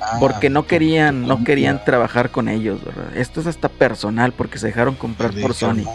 Ah, 0.00 0.16
Porque 0.20 0.50
no 0.50 0.66
querían, 0.66 1.22
no 1.26 1.44
querían 1.44 1.82
trabajar 1.84 2.30
con 2.30 2.48
ellos, 2.48 2.84
¿verdad? 2.84 3.16
Esto 3.16 3.40
es 3.40 3.46
hasta 3.46 3.68
personal 3.68 4.32
porque 4.32 4.58
se 4.58 4.66
dejaron 4.66 4.94
comprar 4.96 5.32
por 5.40 5.54
Sony. 5.54 5.84
No, 5.84 5.94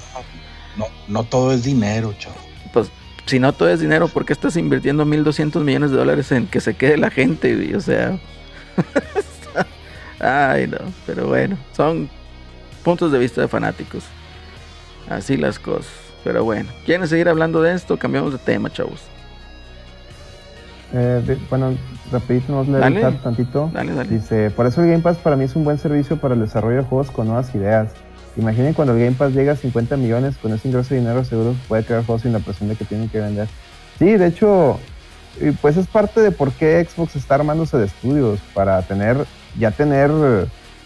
no, 0.77 0.85
no 1.07 1.23
todo 1.25 1.51
es 1.51 1.63
dinero, 1.63 2.13
chavo. 2.17 2.35
Pues 2.73 2.89
si 3.27 3.39
no 3.39 3.53
todo 3.53 3.69
es 3.69 3.79
dinero, 3.81 4.07
¿por 4.07 4.25
qué 4.25 4.33
estás 4.33 4.55
invirtiendo 4.55 5.05
1.200 5.05 5.63
millones 5.63 5.91
de 5.91 5.97
dólares 5.97 6.31
en 6.31 6.47
que 6.47 6.59
se 6.61 6.73
quede 6.75 6.97
la 6.97 7.11
gente? 7.11 7.53
güey? 7.55 7.75
O 7.75 7.81
sea... 7.81 8.17
Ay, 10.19 10.67
no, 10.67 10.77
pero 11.05 11.27
bueno, 11.27 11.57
son 11.75 12.09
puntos 12.83 13.11
de 13.11 13.19
vista 13.19 13.41
de 13.41 13.47
fanáticos. 13.47 14.03
Así 15.09 15.37
las 15.37 15.59
cosas. 15.59 15.91
Pero 16.23 16.43
bueno, 16.43 16.69
¿quieren 16.85 17.07
seguir 17.07 17.29
hablando 17.29 17.61
de 17.61 17.73
esto? 17.73 17.97
Cambiamos 17.97 18.33
de 18.33 18.39
tema, 18.39 18.69
chavos. 18.71 19.01
Eh, 20.93 21.21
de- 21.25 21.37
bueno, 21.49 21.75
rapidito 22.11 22.51
nos 22.53 22.67
leer 22.67 22.81
Dale. 22.81 23.19
tantito. 23.23 23.69
Dale, 23.73 23.93
dale. 23.93 24.09
Dice, 24.09 24.49
por 24.51 24.65
eso 24.65 24.81
el 24.81 24.89
Game 24.89 25.03
Pass 25.03 25.17
para 25.17 25.35
mí 25.35 25.43
es 25.45 25.55
un 25.55 25.63
buen 25.63 25.77
servicio 25.77 26.17
para 26.17 26.33
el 26.33 26.39
desarrollo 26.41 26.77
de 26.77 26.83
juegos 26.83 27.11
con 27.11 27.27
nuevas 27.27 27.53
ideas. 27.53 27.89
Imaginen 28.37 28.73
cuando 28.73 28.93
el 28.93 28.99
Game 28.99 29.15
Pass 29.15 29.33
llega 29.33 29.53
a 29.53 29.55
50 29.55 29.97
millones, 29.97 30.37
con 30.37 30.53
ese 30.53 30.67
ingreso 30.67 30.93
de 30.93 31.01
dinero 31.01 31.23
seguro 31.25 31.55
puede 31.67 31.83
crear 31.83 32.05
juegos 32.05 32.21
sin 32.23 32.33
la 32.33 32.39
presión 32.39 32.69
de 32.69 32.75
que 32.75 32.85
tienen 32.85 33.09
que 33.09 33.19
vender. 33.19 33.47
Sí, 33.99 34.05
de 34.17 34.27
hecho, 34.27 34.79
pues 35.61 35.77
es 35.77 35.87
parte 35.87 36.21
de 36.21 36.31
por 36.31 36.51
qué 36.53 36.83
Xbox 36.89 37.15
está 37.15 37.35
armándose 37.35 37.77
de 37.77 37.85
estudios, 37.85 38.39
para 38.53 38.81
tener, 38.83 39.25
ya 39.59 39.71
tener 39.71 40.09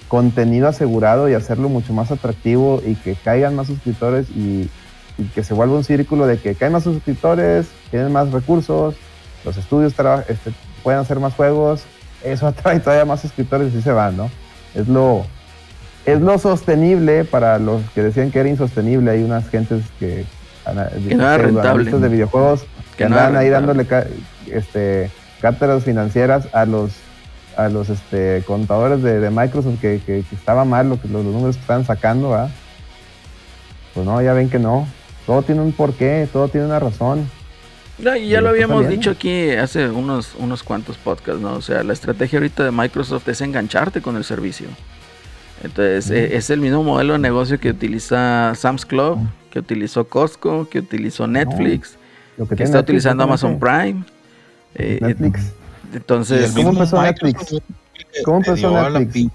contenido 0.08 0.68
asegurado 0.68 1.30
y 1.30 1.34
hacerlo 1.34 1.70
mucho 1.70 1.94
más 1.94 2.12
atractivo 2.12 2.82
y 2.86 2.96
que 2.96 3.16
caigan 3.16 3.56
más 3.56 3.68
suscriptores 3.68 4.30
y, 4.32 4.70
y 5.18 5.24
que 5.34 5.44
se 5.44 5.54
vuelva 5.54 5.76
un 5.76 5.84
círculo 5.84 6.26
de 6.28 6.38
que 6.38 6.56
caen 6.56 6.74
más 6.74 6.84
suscriptores, 6.84 7.68
tienen 7.92 8.12
más 8.12 8.32
recursos, 8.32 8.96
los 9.45 9.57
estudios 9.57 9.94
este, 10.28 10.52
pueden 10.84 10.99
hacer 10.99 11.20
más 11.20 11.34
juegos, 11.34 11.84
eso 12.24 12.48
atrae 12.48 12.80
todavía 12.80 13.06
más 13.06 13.22
suscriptores 13.22 13.74
y 13.74 13.82
se 13.82 13.91
van, 13.91 14.15
¿no? 14.18 14.30
Es 14.76 14.88
lo, 14.88 15.26
es 16.06 16.20
lo 16.22 16.38
sostenible 16.40 17.24
para 17.26 17.60
los 17.60 17.82
que 17.94 18.02
decían 18.03 18.32
que 18.32 18.40
era 18.40 18.49
insostenible. 18.49 19.11
Hay 19.11 19.24
unas 19.24 19.48
gentes 19.49 19.84
que, 19.99 20.26
ana- 20.65 20.90
Que 20.90 20.99
rentable. 21.15 21.60
analistas 21.70 22.02
de 22.02 22.10
videojuegos 22.10 22.61
que, 22.61 22.98
Que 22.98 23.03
andaban 23.06 23.36
ahí 23.36 23.49
dándole 23.49 23.86
este, 24.52 25.11
cátedras 25.41 25.84
financieras 25.84 26.48
a 26.53 26.65
los 26.65 26.91
a 27.56 27.70
los 27.70 27.90
este, 27.90 28.41
contadores 28.48 29.03
de, 29.03 29.20
de 29.20 29.30
Microsoft 29.30 29.80
que, 29.80 30.02
que- 30.03 30.24
que 30.28 30.36
estaba 30.36 30.65
mal 30.65 30.90
lo 30.90 30.99
que, 30.99 31.07
los, 31.07 31.24
los 31.24 31.34
números 31.34 31.56
que 31.56 31.61
estaban 31.61 31.86
sacando, 31.86 32.32
¿verdad? 32.32 32.49
Pues 33.94 34.06
no, 34.07 34.20
ya 34.24 34.34
ven 34.34 34.49
que 34.49 34.57
no. 34.57 34.88
Todo 35.28 35.44
tiene 35.44 35.61
un 35.61 35.72
porqué, 35.72 36.28
todo 36.34 36.48
tiene 36.48 36.65
una 36.65 36.80
razón. 36.80 37.30
Ya, 37.99 38.18
y 38.18 38.30
ya 38.30 38.40
Y 38.40 38.41
lo 38.41 38.49
habíamos 38.49 38.88
dicho 38.88 39.11
aquí 39.11 39.52
hace 39.52 39.90
unos, 39.90 40.36
unos 40.38 40.64
cuantos 40.64 40.98
podcasts, 40.98 41.41
¿no? 41.41 41.53
O 41.53 41.61
sea, 41.61 41.84
la 41.84 41.94
estrategia 41.94 42.40
ahorita 42.40 42.64
de 42.64 42.72
Microsoft 42.72 43.28
es 43.28 43.41
engancharte 43.41 44.02
con 44.02 44.18
el 44.18 44.24
servicio. 44.24 44.68
Entonces, 45.64 46.10
eh, 46.10 46.36
es 46.36 46.49
el 46.49 46.60
mismo 46.60 46.84
modelo 46.84 47.14
de 47.14 47.20
negocio 47.20 47.60
que 47.60 47.70
utiliza 47.70 48.53
Sam's 48.56 48.86
Club, 48.86 49.20
que 49.52 49.60
utilizó 49.60 50.06
Costco, 50.07 50.68
que 50.68 50.80
utilizó 50.80 51.28
Netflix, 51.28 51.95
Lo 52.38 52.48
que 52.48 52.56
está 52.56 52.64
Netflix, 52.64 52.84
utilizando 52.84 53.24
Amazon. 53.24 53.60
Prime. 53.60 54.03
Eh, 54.76 54.98
Netflix. 54.99 55.53
Entonces, 55.94 56.52
¿Cómo 56.52 56.70
empezó 56.72 57.02
Netflix? 57.02 57.61
¿Cómo 58.26 58.38
empezó 58.38 58.90
Netflix? 58.90 59.32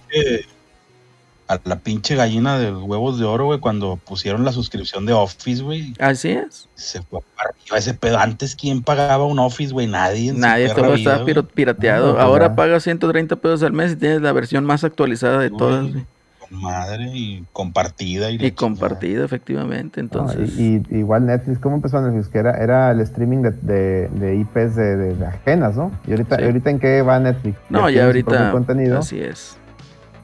A 1.49 1.59
la 1.65 1.77
pinche 1.79 2.15
gallina 2.15 2.59
de 2.59 2.71
los 2.71 2.83
huevos 2.83 3.19
de 3.19 3.25
oro, 3.25 3.47
güey, 3.47 3.59
cuando 3.59 3.97
pusieron 3.97 4.45
la 4.45 4.53
suscripción 4.53 5.07
de 5.07 5.15
Office, 5.15 5.63
güey. 5.63 5.95
así 5.99 6.29
es. 6.31 6.69
Se 6.75 7.01
fue 7.03 7.21
para 7.37 7.51
arriba 7.51 7.79
ese 7.79 7.95
pedo. 7.95 8.19
Antes, 8.19 8.55
¿quién 8.55 8.83
pagaba 8.83 9.25
un 9.25 9.39
Office, 9.39 9.73
güey? 9.73 9.87
Nadie. 9.87 10.33
Nadie, 10.35 10.69
todo 10.75 10.89
güey. 10.91 11.05
piro- 11.25 11.47
pirateado. 11.47 12.09
No, 12.09 12.13
pues 12.15 12.25
Ahora 12.25 12.55
pagas 12.55 12.83
130 12.85 13.37
pesos 13.37 13.63
al 13.63 13.73
mes 13.73 13.93
y 13.93 13.97
tienes 13.97 14.21
la 14.21 14.33
versión 14.33 14.65
más 14.65 14.85
actualizada 14.85 15.39
de 15.41 15.51
todas. 15.51 15.91
güey. 15.91 16.05
Madre 16.51 17.11
y 17.13 17.45
compartida. 17.53 18.31
Y, 18.31 18.51
compartida, 18.53 19.23
efectivamente. 19.23 20.01
No, 20.01 20.07
Entonces, 20.07 20.59
y, 20.59 20.77
y- 20.91 20.99
igual 20.99 21.27
Netflix, 21.27 21.59
¿cómo 21.59 21.77
empezó 21.77 22.01
Netflix? 22.01 22.29
Que 22.29 22.39
era, 22.39 22.53
era 22.53 22.91
el 22.91 23.01
streaming 23.01 23.43
de, 23.43 23.51
de, 23.51 24.09
de 24.09 24.37
IPs 24.37 24.75
de, 24.75 24.97
de- 24.97 25.15
de 25.15 25.27
ajenas, 25.27 25.77
¿no? 25.77 25.93
Y 26.07 26.13
ahorita, 26.13 26.37
Sí. 26.37 26.45
ahorita 26.45 26.71
en 26.71 26.79
qué 26.79 27.03
va 27.03 27.19
Netflix? 27.21 27.59
no, 27.69 27.91
ya 27.91 28.07
ahorita. 28.07 28.51
contenido 28.53 28.99
Así 28.99 29.21
es. 29.21 29.58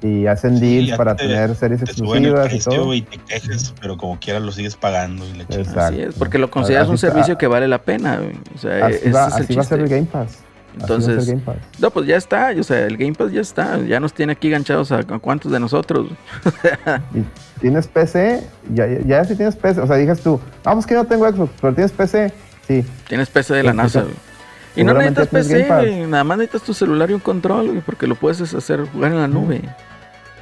Y 0.04 0.26
hacen 0.26 0.60
deals 0.60 0.96
para 0.96 1.16
te- 1.16 1.26
tener 1.26 1.54
series 1.56 1.82
Te 1.82 1.90
exclusivas 1.90 2.52
y 2.52 2.58
todo. 2.58 2.92
y 2.94 3.02
te 3.02 3.18
quejas, 3.18 3.74
pero 3.80 3.96
como 3.96 4.18
quiera 4.20 4.38
lo 4.38 4.52
sigues 4.52 4.76
pagando. 4.76 5.24
Y 5.26 5.32
la. 5.32 5.42
Exacto. 5.44 5.80
Así 5.80 6.00
es, 6.02 6.14
porque 6.14 6.38
lo 6.38 6.50
consideras 6.50 6.82
Así 6.84 6.90
un 6.90 6.94
está- 6.96 7.08
servicio 7.08 7.38
que 7.38 7.46
vale 7.46 7.66
la 7.68 7.78
pena. 7.82 8.20
O 8.54 8.58
sea, 8.58 8.86
Así, 8.86 8.96
ese 8.96 9.10
va, 9.12 9.28
es 9.28 9.36
el 9.36 9.42
así 9.44 9.54
va 9.54 9.62
a 9.62 9.64
ser 9.64 9.78
el 9.80 9.84
chiste. 9.86 9.96
Game 9.96 10.06
Pass. 10.12 10.38
Entonces, 10.78 11.26
Game 11.26 11.40
Pass. 11.40 11.56
no, 11.78 11.90
pues 11.90 12.06
ya 12.06 12.16
está. 12.16 12.52
O 12.58 12.62
sea, 12.64 12.80
el 12.86 12.96
Game 12.96 13.14
Pass 13.14 13.30
ya 13.32 13.40
está. 13.40 13.78
Ya 13.80 14.00
nos 14.00 14.12
tiene 14.12 14.32
aquí 14.32 14.50
ganchados 14.50 14.90
a, 14.92 14.98
a 14.98 15.18
cuántos 15.20 15.50
de 15.52 15.58
nosotros. 15.60 16.08
Y 17.14 17.60
tienes 17.60 17.86
PC, 17.86 18.42
ya, 18.74 18.86
ya, 18.86 18.98
ya 19.06 19.24
si 19.24 19.36
tienes 19.36 19.56
PC, 19.56 19.80
o 19.80 19.86
sea, 19.86 19.96
dices 19.96 20.20
tú, 20.20 20.38
vamos 20.64 20.84
que 20.86 20.94
no 20.94 21.04
tengo 21.06 21.26
Xbox, 21.30 21.50
pero 21.60 21.72
tienes 21.74 21.92
PC, 21.92 22.32
sí. 22.66 22.84
Tienes 23.08 23.30
PC 23.30 23.54
de 23.54 23.62
la 23.62 23.72
Pues, 23.72 23.76
NASA. 23.84 24.00
pues, 24.02 24.12
güey. 24.14 24.34
Y 24.76 24.82
no 24.82 24.92
necesitas 24.94 25.28
PC, 25.28 26.06
nada 26.08 26.24
más 26.24 26.36
necesitas 26.36 26.62
tu 26.66 26.74
celular 26.74 27.08
y 27.08 27.14
un 27.14 27.20
control, 27.20 27.68
güey, 27.68 27.80
porque 27.80 28.08
lo 28.08 28.16
puedes 28.16 28.52
hacer 28.52 28.84
jugar 28.92 29.12
en 29.12 29.18
la 29.20 29.28
nube. 29.28 29.62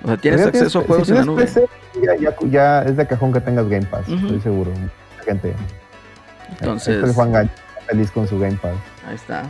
O 0.03 0.07
sea, 0.09 0.17
tienes 0.17 0.47
acceso 0.47 0.79
a 0.81 0.83
si 0.83 0.89
juegos 0.89 1.09
en 1.09 1.15
la 1.15 1.23
tienes 1.23 1.27
nube. 1.27 1.45
PC, 1.45 1.69
ya, 2.03 2.17
ya, 2.17 2.37
ya 2.51 2.83
es 2.83 2.97
de 2.97 3.07
cajón 3.07 3.33
que 3.33 3.41
tengas 3.41 3.69
Game 3.69 3.87
Pass, 3.87 4.09
estoy 4.09 4.41
seguro. 4.41 4.71
Mucha 4.73 5.25
gente. 5.25 5.55
Entonces, 6.51 6.97
Este 6.97 7.11
es 7.11 7.15
Juan 7.17 7.51
feliz 7.87 8.11
con 8.11 8.27
su 8.29 8.39
Game 8.39 8.59
Pass. 8.61 8.75
ahí 9.09 9.15
está. 9.15 9.45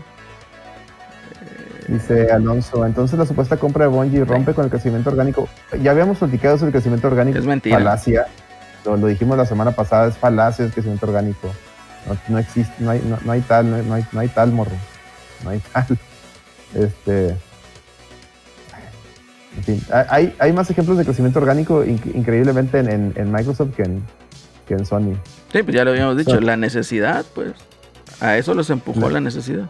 Dice 1.89 2.31
Alonso, 2.31 2.87
entonces 2.87 3.19
la 3.19 3.27
supuesta 3.27 3.57
compra 3.57 3.85
de 3.85 3.91
Bungie 3.91 4.24
rompe 4.24 4.55
con 4.55 4.65
el 4.65 4.70
crecimiento 4.70 5.11
orgánico. 5.11 5.49
Ya 5.83 5.91
habíamos 5.91 6.19
platicado 6.19 6.57
sobre 6.57 6.69
el 6.69 6.73
crecimiento 6.73 7.09
orgánico. 7.09 7.39
Es 7.39 7.45
mentira. 7.45 7.79
Falacia. 7.79 8.27
Lo, 8.85 8.97
lo 8.97 9.07
dijimos 9.09 9.37
la 9.37 9.47
semana 9.47 9.73
pasada, 9.73 10.09
es 10.09 10.16
falacia 10.16 10.65
el 10.65 10.73
crecimiento 10.73 11.07
orgánico. 11.07 11.49
No, 12.07 12.16
no 12.29 12.39
existe, 12.39 12.73
no 12.79 12.91
hay, 12.91 13.01
no, 13.05 13.19
no 13.24 13.33
hay 13.33 13.41
tal, 13.43 13.70
no 13.89 13.95
hay, 13.95 14.07
no 14.12 14.20
hay 14.20 14.29
tal 14.29 14.53
morro. 14.53 14.73
No 15.45 15.51
hay 15.51 15.61
tal. 15.73 15.87
Este. 16.74 17.37
En 19.57 19.65
fin, 19.65 19.83
hay, 20.09 20.35
hay 20.39 20.53
más 20.53 20.70
ejemplos 20.70 20.97
de 20.99 21.05
crecimiento 21.05 21.39
orgánico 21.39 21.85
inc- 21.85 22.15
increíblemente 22.15 22.79
en, 22.79 22.89
en- 22.91 23.12
en 23.16 23.31
Microsoft 23.33 23.74
que 23.77 23.83
en, 23.83 24.03
que 24.66 24.74
en 24.74 24.87
Sony. 24.87 25.15
Sí, 25.53 25.62
pues 25.62 25.74
ya 25.74 25.85
lo 25.85 25.91
habíamos 25.91 26.16
dicho, 26.16 26.41
la 26.41 26.57
necesidad, 26.57 27.24
pues. 27.35 27.53
A 28.20 28.37
eso 28.39 28.55
los 28.55 28.70
empujó 28.70 29.09
Sí. 29.09 29.12
la 29.12 29.20
necesidad. 29.20 29.69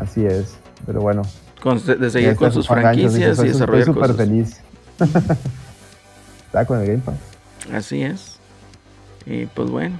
Así 0.00 0.24
es. 0.26 0.56
Pero 0.86 1.00
bueno. 1.00 1.22
Con- 1.60 1.84
de 1.84 2.10
seguir 2.10 2.36
con 2.36 2.52
su 2.52 2.62
sus 2.62 2.68
Gancho, 2.68 2.82
franquicias 2.82 3.32
y 3.32 3.36
"Soy 3.36 3.48
su- 3.48 3.52
desarrollar 3.54 3.80
Estoy 3.88 3.94
súper 3.94 4.10
cosas. 4.10 4.26
feliz. 4.28 4.60
Está 6.46 6.64
con 6.66 6.80
el 6.80 6.86
Game 6.86 6.98
Pass. 7.00 7.14
Así 7.72 8.02
es. 8.02 8.36
Y 9.26 9.46
pues 9.46 9.70
bueno. 9.70 9.98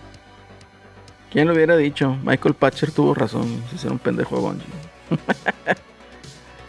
¿Quién 1.32 1.48
lo 1.48 1.54
hubiera 1.54 1.76
dicho? 1.76 2.16
Michael 2.22 2.54
Patcher 2.54 2.92
tuvo 2.92 3.12
razón. 3.14 3.60
Se 3.70 3.76
hicieron 3.76 3.98
pendejo 3.98 4.36
a 4.36 4.40
Bungie. 4.40 4.66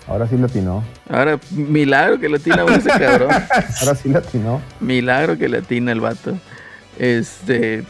Ahora 0.07 0.27
sí 0.27 0.38
latinó. 0.38 0.84
Ahora, 1.10 1.40
milagro 1.52 2.19
que 2.19 2.30
le 2.30 2.38
atina 2.38 2.61
a 2.64 2.76
ese 2.76 2.90
cabrón. 2.90 3.32
Ahora 3.82 3.95
sí 3.95 4.10
latinó. 4.10 4.61
Milagro 4.80 5.38
que 5.38 5.49
le 5.49 5.57
atina 5.60 5.91
el 5.91 5.99
vato. 6.02 6.38
Este. 6.99 7.84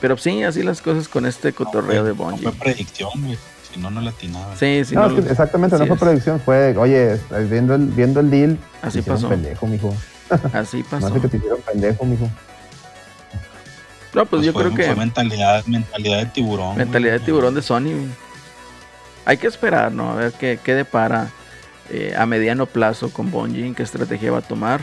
Pero 0.00 0.16
sí, 0.16 0.42
así 0.44 0.62
las 0.62 0.80
cosas 0.82 1.08
con 1.08 1.26
este 1.26 1.52
cotorreo 1.52 2.04
de 2.04 2.10
No 2.10 2.16
Bungie. 2.16 2.42
fue 2.42 2.52
predicción, 2.52 3.10
güey. 3.16 3.38
Si 3.72 3.80
no, 3.80 3.90
no 3.90 4.00
la 4.00 4.10
atinaba. 4.10 4.54
Sí, 4.56 4.82
sí, 4.84 4.94
no, 4.94 5.02
no 5.02 5.06
es 5.08 5.14
que 5.14 5.22
lo- 5.22 5.30
exactamente, 5.32 5.76
no 5.78 5.86
fue 5.86 5.96
es. 5.96 6.00
predicción, 6.00 6.40
fue, 6.40 6.76
oye, 6.76 7.18
viendo 7.50 7.74
el, 7.74 7.86
viendo 7.86 8.20
el 8.20 8.30
deal, 8.30 8.58
Así 8.82 9.02
te 9.02 9.10
pasó. 9.10 9.28
pendejo, 9.28 9.66
mijo. 9.66 9.92
Así 10.52 10.78
No 10.82 10.88
pasó. 11.00 11.14
sé 11.14 11.20
que 11.20 11.28
te 11.28 11.36
hicieron 11.38 11.60
pendejo, 11.62 12.04
mijo. 12.04 12.30
No, 14.14 14.24
pues, 14.24 14.44
yo 14.46 14.52
fue, 14.52 14.62
creo 14.64 14.74
que. 14.74 14.84
fue 14.84 14.94
mentalidad, 14.96 15.64
mentalidad 15.66 16.18
de 16.20 16.26
tiburón. 16.26 16.66
güey. 16.74 16.78
Mentalidad 16.78 17.12
de 17.14 17.20
tiburón 17.20 17.54
de 17.54 17.62
Sony. 17.62 17.82
güey. 17.84 18.06
Hay 19.24 19.36
que 19.38 19.46
esperar, 19.48 19.92
¿no? 19.92 20.12
A 20.12 20.14
ver 20.14 20.32
qué, 20.32 20.58
qué 20.62 20.74
depara 20.74 21.28
eh, 21.90 22.14
a 22.16 22.26
mediano 22.26 22.66
plazo 22.66 23.10
con 23.10 23.30
Bungie, 23.30 23.74
qué 23.74 23.82
estrategia 23.82 24.32
va 24.32 24.38
a 24.38 24.42
tomar. 24.42 24.82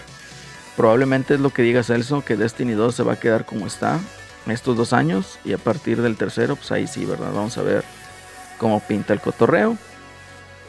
Probablemente 0.75 1.35
es 1.35 1.39
lo 1.39 1.51
que 1.51 1.61
diga 1.61 1.83
Celso, 1.83 2.23
que 2.25 2.35
Destiny 2.35 2.73
2 2.73 2.95
se 2.95 3.03
va 3.03 3.13
a 3.13 3.19
quedar 3.19 3.45
como 3.45 3.67
está 3.67 3.99
estos 4.51 4.75
dos 4.75 4.91
años 4.93 5.39
y 5.45 5.53
a 5.53 5.57
partir 5.57 6.01
del 6.01 6.17
tercero, 6.17 6.55
pues 6.55 6.71
ahí 6.71 6.87
sí, 6.87 7.05
¿verdad? 7.05 7.31
Vamos 7.33 7.57
a 7.57 7.61
ver 7.61 7.83
cómo 8.57 8.79
pinta 8.81 9.13
el 9.13 9.21
cotorreo. 9.21 9.77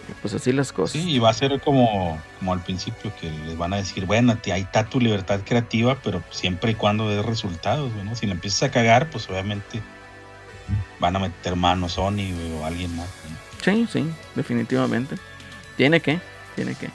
Y 0.06 0.12
pues 0.20 0.34
así 0.34 0.52
las 0.52 0.70
cosas. 0.70 1.00
Sí, 1.00 1.12
y 1.12 1.18
va 1.18 1.30
a 1.30 1.32
ser 1.32 1.58
como, 1.62 2.20
como 2.38 2.52
al 2.52 2.62
principio 2.62 3.10
que 3.18 3.30
les 3.30 3.56
van 3.56 3.72
a 3.72 3.78
decir, 3.78 4.04
bueno, 4.04 4.36
ahí 4.52 4.60
está 4.60 4.84
tu 4.84 5.00
libertad 5.00 5.40
creativa, 5.46 5.96
pero 6.04 6.22
siempre 6.30 6.72
y 6.72 6.74
cuando 6.74 7.08
des 7.08 7.24
resultados, 7.24 7.90
¿no? 8.04 8.14
Si 8.14 8.26
le 8.26 8.32
empiezas 8.32 8.64
a 8.64 8.70
cagar, 8.70 9.08
pues 9.08 9.28
obviamente 9.30 9.82
van 11.00 11.16
a 11.16 11.20
meter 11.20 11.56
mano 11.56 11.88
Sony 11.88 12.34
o 12.60 12.66
alguien 12.66 12.94
más. 12.94 13.06
¿no? 13.06 13.36
Sí, 13.64 13.88
sí, 13.90 14.10
definitivamente. 14.34 15.16
Tiene 15.76 16.00
que, 16.00 16.20
tiene 16.54 16.74
que. 16.74 16.88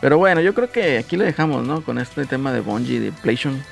Pero 0.00 0.18
bueno, 0.18 0.40
yo 0.40 0.52
creo 0.54 0.70
que 0.70 0.98
aquí 0.98 1.16
le 1.16 1.24
dejamos, 1.24 1.66
¿no? 1.66 1.82
Con 1.84 1.98
este 1.98 2.24
tema 2.26 2.52
de 2.52 2.60
Bungie, 2.60 3.00
de 3.00 3.12
PlayStation. 3.12 3.62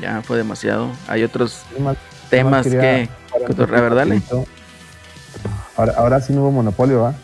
Ya 0.00 0.22
fue 0.22 0.36
demasiado. 0.36 0.90
Hay 1.08 1.24
otros 1.24 1.62
más- 1.80 1.96
temas 2.30 2.66
que... 2.66 3.08
A 3.32 3.80
ver, 3.80 3.94
dale. 3.94 4.22
Ahora, 5.76 5.94
ahora 5.96 6.20
sí 6.20 6.32
no 6.32 6.42
hubo 6.42 6.52
monopolio, 6.52 7.02
¿va? 7.02 7.14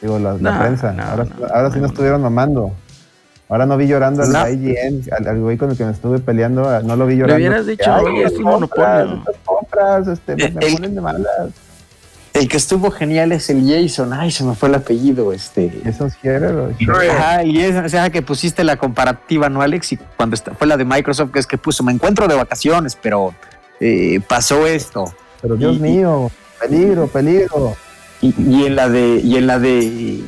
Digo, 0.00 0.18
la, 0.18 0.34
prensa. 0.60 0.92
no, 0.92 1.02
ahora, 1.04 1.24
no, 1.24 1.46
ahora 1.46 1.68
sí 1.70 1.76
no. 1.76 1.82
no 1.82 1.86
estuvieron 1.88 2.22
mamando. 2.22 2.72
Ahora 3.48 3.66
no 3.66 3.76
vi 3.76 3.86
llorando 3.86 4.22
al. 4.22 4.52
IGN, 4.54 5.02
al, 5.12 5.28
al 5.28 5.40
güey 5.40 5.56
con 5.58 5.70
el 5.70 5.76
que 5.76 5.84
me 5.84 5.92
estuve 5.92 6.18
peleando, 6.18 6.80
no 6.82 6.96
lo 6.96 7.06
vi 7.06 7.14
Le 7.14 7.20
llorando. 7.20 7.36
hubieras 7.36 7.60
porque, 7.60 7.70
dicho, 7.72 7.94
"Ay, 7.94 8.04
oye, 8.06 8.22
es 8.24 8.32
compras, 8.32 9.06
monopolio". 9.06 9.24
compras, 9.44 10.08
este, 10.08 10.36
me, 10.36 10.44
el- 10.46 10.72
ponen 10.74 10.94
de 10.94 11.00
malas. 11.00 11.26
El 12.34 12.48
que 12.48 12.56
estuvo 12.56 12.90
genial 12.90 13.30
es 13.32 13.50
el 13.50 13.62
Jason. 13.68 14.12
Ay, 14.14 14.30
se 14.30 14.42
me 14.42 14.54
fue 14.54 14.68
el 14.70 14.74
apellido. 14.76 15.32
Este. 15.32 15.70
Eso 15.84 16.06
es 16.06 16.14
Hero. 16.22 16.70
Ajá, 17.10 17.44
y 17.44 17.60
es, 17.60 17.76
o 17.76 17.88
sea, 17.88 18.08
que 18.10 18.22
pusiste 18.22 18.64
la 18.64 18.76
comparativa, 18.76 19.48
¿no, 19.50 19.60
Alex? 19.60 19.92
Y 19.92 19.96
cuando 20.16 20.34
esta- 20.34 20.54
fue 20.54 20.66
la 20.66 20.76
de 20.78 20.84
Microsoft, 20.86 21.30
que 21.30 21.38
es 21.38 21.46
que 21.46 21.58
puso, 21.58 21.82
me 21.84 21.92
encuentro 21.92 22.26
de 22.28 22.34
vacaciones, 22.34 22.96
pero 23.00 23.34
eh, 23.80 24.20
pasó 24.26 24.66
esto. 24.66 25.12
Pero 25.42 25.56
Dios 25.56 25.76
Y- 25.76 25.80
mío, 25.80 26.30
peligro, 26.60 27.06
peligro. 27.08 27.76
Y, 28.22 28.34
y 28.38 28.64
en 28.66 28.76
la 28.76 28.88
de, 28.88 29.20
y 29.22 29.36
en 29.36 29.46
la 29.46 29.58
de 29.58 30.20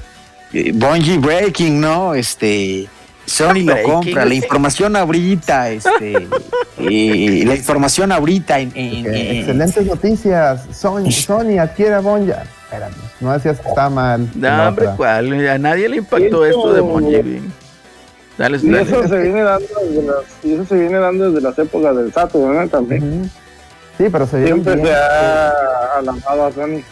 eh, 0.53 0.73
Bungie 0.75 1.19
Breaking, 1.19 1.81
¿no? 1.81 2.15
Este, 2.15 2.87
Sony 3.27 3.63
lo 3.65 3.83
compra, 3.83 4.25
la 4.25 4.35
información 4.35 4.97
ahorita, 4.97 5.71
este, 5.71 6.29
eh, 6.79 7.43
la 7.47 7.55
información 7.55 8.13
ahorita 8.13 8.59
en, 8.61 8.73
en- 8.75 9.05
Que 9.05 9.31
en- 9.31 9.37
excelentes 9.39 9.87
noticias. 9.87 10.63
Sony, 10.73 11.11
Sony 11.11 11.59
adquiere 11.59 11.95
a 11.95 12.01
Bonja. 12.01 12.43
Espérame, 12.65 12.95
no 13.21 13.33
decías 13.33 13.61
que 13.61 13.69
está 13.69 13.89
mal. 13.89 14.29
No, 14.35 14.69
hombre. 14.69 14.89
¿cuál? 14.97 15.49
A 15.49 15.59
nadie 15.59 15.89
le 15.89 15.97
impactó 15.99 16.45
esto 16.45 16.73
de 16.73 16.81
güey. 16.81 17.43
Dale, 18.37 18.59
Y 18.61 18.69
dale. 18.71 18.83
eso 18.83 19.07
se 19.09 19.19
viene 19.19 19.43
dando 19.43 19.67
desde 19.89 20.03
las, 20.03 20.17
y 20.43 20.53
eso 20.55 20.65
se 20.65 20.75
viene 20.75 20.99
dando 20.99 21.31
desde 21.31 21.41
las 21.49 21.57
épocas 21.59 21.97
del 21.97 22.13
Saturn, 22.13 22.57
¿no? 22.57 22.69
También. 22.69 23.31
Sí, 23.97 24.07
pero 24.11 24.27
se 24.27 24.39
vieron 24.39 24.65
Siempre 24.65 24.83
bien, 24.83 24.87
se 24.89 24.93
ha 24.93 25.53
alambado 25.99 26.47
a 26.47 26.53
Sony. 26.53 26.83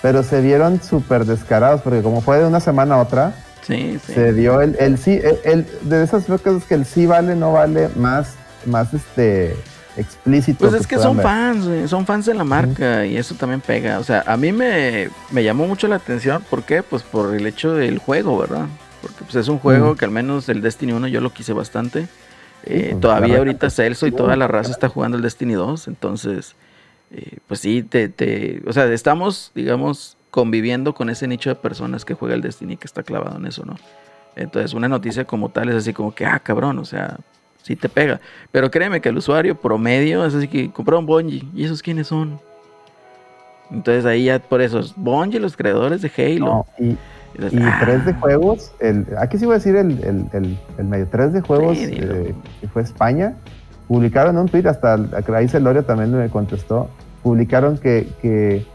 pero 0.00 0.22
se 0.22 0.40
vieron 0.40 0.80
súper 0.80 1.24
descarados 1.24 1.80
porque 1.82 2.02
como 2.02 2.20
fue 2.20 2.38
de 2.38 2.44
una 2.46 2.60
semana 2.60 2.94
a 2.94 2.98
otra, 3.02 3.32
Sí, 3.76 3.98
sí. 4.06 4.12
se 4.12 4.32
dio 4.32 4.60
el, 4.60 4.76
el 4.78 4.98
sí, 4.98 5.20
el, 5.22 5.38
el- 5.44 5.66
de 5.88 6.02
esas 6.04 6.24
cosas 6.24 6.64
que 6.64 6.74
el 6.74 6.84
sí 6.84 7.06
vale, 7.06 7.34
no 7.36 7.52
vale 7.52 7.88
más, 7.96 8.34
más 8.66 8.92
este 8.94 9.56
explícito. 9.96 10.58
Pues 10.60 10.72
es 10.80 10.86
que 10.86 10.98
son 10.98 11.16
ver. 11.16 11.24
fans, 11.24 11.90
son 11.90 12.06
fans 12.06 12.26
de 12.26 12.34
la 12.34 12.44
marca 12.44 13.04
y 13.06 13.16
eso 13.16 13.34
también 13.34 13.60
pega. 13.60 13.98
O 13.98 14.04
sea, 14.04 14.22
a 14.26 14.36
mí 14.36 14.52
me, 14.52 15.08
me 15.30 15.44
llamó 15.44 15.66
mucho 15.66 15.88
la 15.88 15.96
atención. 15.96 16.42
¿Por 16.48 16.62
qué? 16.64 16.82
Pues 16.82 17.02
por 17.02 17.34
el 17.34 17.46
hecho 17.46 17.74
del 17.74 17.98
juego, 17.98 18.38
¿verdad? 18.38 18.66
Porque 19.02 19.18
pues 19.24 19.34
es 19.36 19.48
un 19.48 19.58
juego 19.58 19.96
que 19.96 20.04
al 20.04 20.10
menos 20.10 20.48
el 20.48 20.60
Destiny 20.62 20.92
1 20.92 21.08
yo 21.08 21.20
lo 21.20 21.32
quise 21.32 21.52
bastante. 21.52 22.06
Eh, 22.64 22.88
pues, 22.90 23.00
todavía 23.00 23.38
ahorita 23.38 23.70
Celso 23.70 24.06
y 24.06 24.12
toda 24.12 24.36
la 24.36 24.46
raza 24.46 24.70
está 24.70 24.88
jugando 24.88 25.16
el 25.16 25.22
Destiny 25.22 25.54
2. 25.54 25.88
Entonces, 25.88 26.54
eh, 27.10 27.38
pues 27.46 27.60
sí, 27.60 27.82
te, 27.82 28.08
te, 28.08 28.62
o 28.66 28.72
sea, 28.72 28.84
estamos, 28.92 29.52
digamos, 29.54 30.16
conviviendo 30.30 30.94
con 30.94 31.10
ese 31.10 31.26
nicho 31.26 31.50
de 31.50 31.56
personas 31.56 32.04
que 32.04 32.14
juega 32.14 32.34
el 32.34 32.42
Destiny 32.42 32.76
que 32.76 32.86
está 32.86 33.02
clavado 33.02 33.36
en 33.36 33.46
eso, 33.46 33.64
¿no? 33.64 33.76
Entonces, 34.36 34.74
una 34.74 34.88
noticia 34.88 35.24
como 35.24 35.48
tal 35.48 35.68
es 35.68 35.74
así 35.74 35.92
como 35.92 36.14
que, 36.14 36.24
ah, 36.24 36.38
cabrón, 36.38 36.78
o 36.78 36.84
sea, 36.84 37.18
sí 37.62 37.76
te 37.76 37.88
pega. 37.88 38.20
Pero 38.52 38.70
créeme 38.70 39.00
que 39.00 39.08
el 39.08 39.16
usuario 39.16 39.60
promedio 39.60 40.24
es 40.24 40.34
así 40.34 40.48
que 40.48 40.70
compró 40.70 40.98
un 40.98 41.06
Bungie. 41.06 41.44
¿Y 41.54 41.64
esos 41.64 41.82
quiénes 41.82 42.06
son? 42.06 42.40
Entonces 43.70 44.04
ahí 44.04 44.24
ya 44.24 44.38
por 44.38 44.60
eso 44.60 44.80
es 44.80 44.94
Bungie, 44.96 45.40
los 45.40 45.56
creadores 45.56 46.02
de 46.02 46.10
Halo. 46.16 46.46
No, 46.46 46.66
y, 46.78 46.96
Y 47.52 47.62
ah, 47.62 47.78
tres 47.80 48.04
de 48.04 48.14
juegos, 48.14 48.72
el, 48.80 49.06
aquí 49.18 49.38
sí 49.38 49.46
voy 49.46 49.54
a 49.54 49.58
decir 49.58 49.76
el, 49.76 49.92
el, 50.02 50.26
el, 50.32 50.58
el 50.78 50.84
medio, 50.84 51.06
tres 51.08 51.32
de 51.32 51.40
juegos 51.40 51.78
Sí, 51.78 51.84
eh, 51.92 52.34
que 52.60 52.68
fue 52.68 52.82
España, 52.82 53.34
publicaron 53.86 54.36
un 54.36 54.48
tweet, 54.48 54.66
hasta 54.66 54.98
ahí 55.34 55.48
Celorio 55.48 55.84
también 55.84 56.12
me 56.12 56.28
contestó, 56.28 56.90
publicaron 57.22 57.78
que, 57.78 58.08
que 58.20 58.66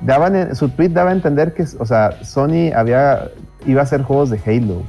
daban, 0.00 0.36
en- 0.36 0.56
su 0.56 0.68
tweet 0.68 0.90
daba 0.90 1.10
a 1.10 1.12
entender 1.12 1.54
que, 1.54 1.64
o 1.78 1.86
sea, 1.86 2.22
Sony 2.24 2.72
había, 2.74 3.30
iba 3.66 3.80
a 3.80 3.84
hacer 3.84 4.02
juegos 4.02 4.30
de 4.30 4.40
Halo, 4.46 4.82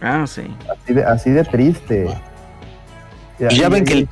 Ah, 0.00 0.24
sí. 0.26 0.42
así 0.70 0.94
de, 0.94 1.04
así 1.04 1.30
de 1.30 1.44
triste. 1.44 2.06
Y 3.50 3.56
ya 3.56 3.68
ven 3.68 3.84
que 3.84 4.06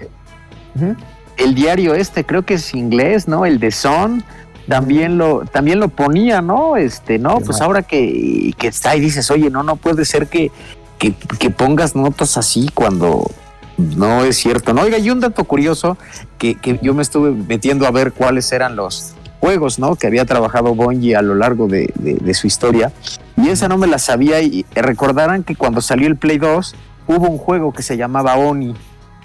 el- 1.36 1.54
diario 1.54 1.94
este, 1.94 2.24
creo 2.24 2.42
que 2.42 2.54
es 2.54 2.74
inglés, 2.74 3.28
¿no? 3.28 3.44
El 3.46 3.58
de 3.60 3.70
Son, 3.70 4.22
también 4.68 5.18
lo, 5.18 5.40
también 5.44 5.80
lo 5.80 5.88
ponía, 5.88 6.40
¿no? 6.40 6.76
Este, 6.76 7.18
no, 7.18 7.38
pues 7.40 7.58
mal. 7.58 7.62
ahora 7.62 7.82
que, 7.82 8.52
que 8.58 8.68
está 8.68 8.94
y 8.96 9.00
dices, 9.00 9.30
oye, 9.30 9.50
no, 9.50 9.62
no 9.62 9.76
puede 9.76 10.04
ser 10.04 10.28
que, 10.28 10.50
que, 10.98 11.14
que 11.14 11.50
pongas 11.50 11.94
notas 11.96 12.36
así 12.36 12.68
cuando 12.72 13.30
no 13.76 14.24
es 14.24 14.36
cierto. 14.36 14.72
No, 14.72 14.82
oiga, 14.82 14.98
y 14.98 15.10
un 15.10 15.20
dato 15.20 15.44
curioso 15.44 15.96
que, 16.38 16.54
que 16.54 16.78
yo 16.82 16.94
me 16.94 17.02
estuve 17.02 17.32
metiendo 17.32 17.86
a 17.86 17.90
ver 17.90 18.12
cuáles 18.12 18.50
eran 18.52 18.76
los 18.76 19.14
juegos, 19.42 19.80
¿no? 19.80 19.96
Que 19.96 20.06
había 20.06 20.24
trabajado 20.24 20.72
Bungie 20.72 21.16
a 21.16 21.20
lo 21.22 21.34
largo 21.34 21.66
de, 21.66 21.92
de- 21.98 22.14
de 22.14 22.34
su 22.34 22.46
historia. 22.46 22.92
Y 23.36 23.48
esa 23.48 23.66
no 23.66 23.76
me 23.76 23.88
la 23.88 23.98
sabía 23.98 24.40
y 24.40 24.64
recordarán 24.72 25.42
que 25.42 25.56
cuando 25.56 25.80
salió 25.80 26.06
el 26.06 26.14
Play 26.16 26.38
2 26.38 26.76
hubo 27.08 27.28
un 27.28 27.38
juego 27.38 27.72
que 27.72 27.82
se 27.82 27.96
llamaba 27.96 28.36
Oni. 28.36 28.72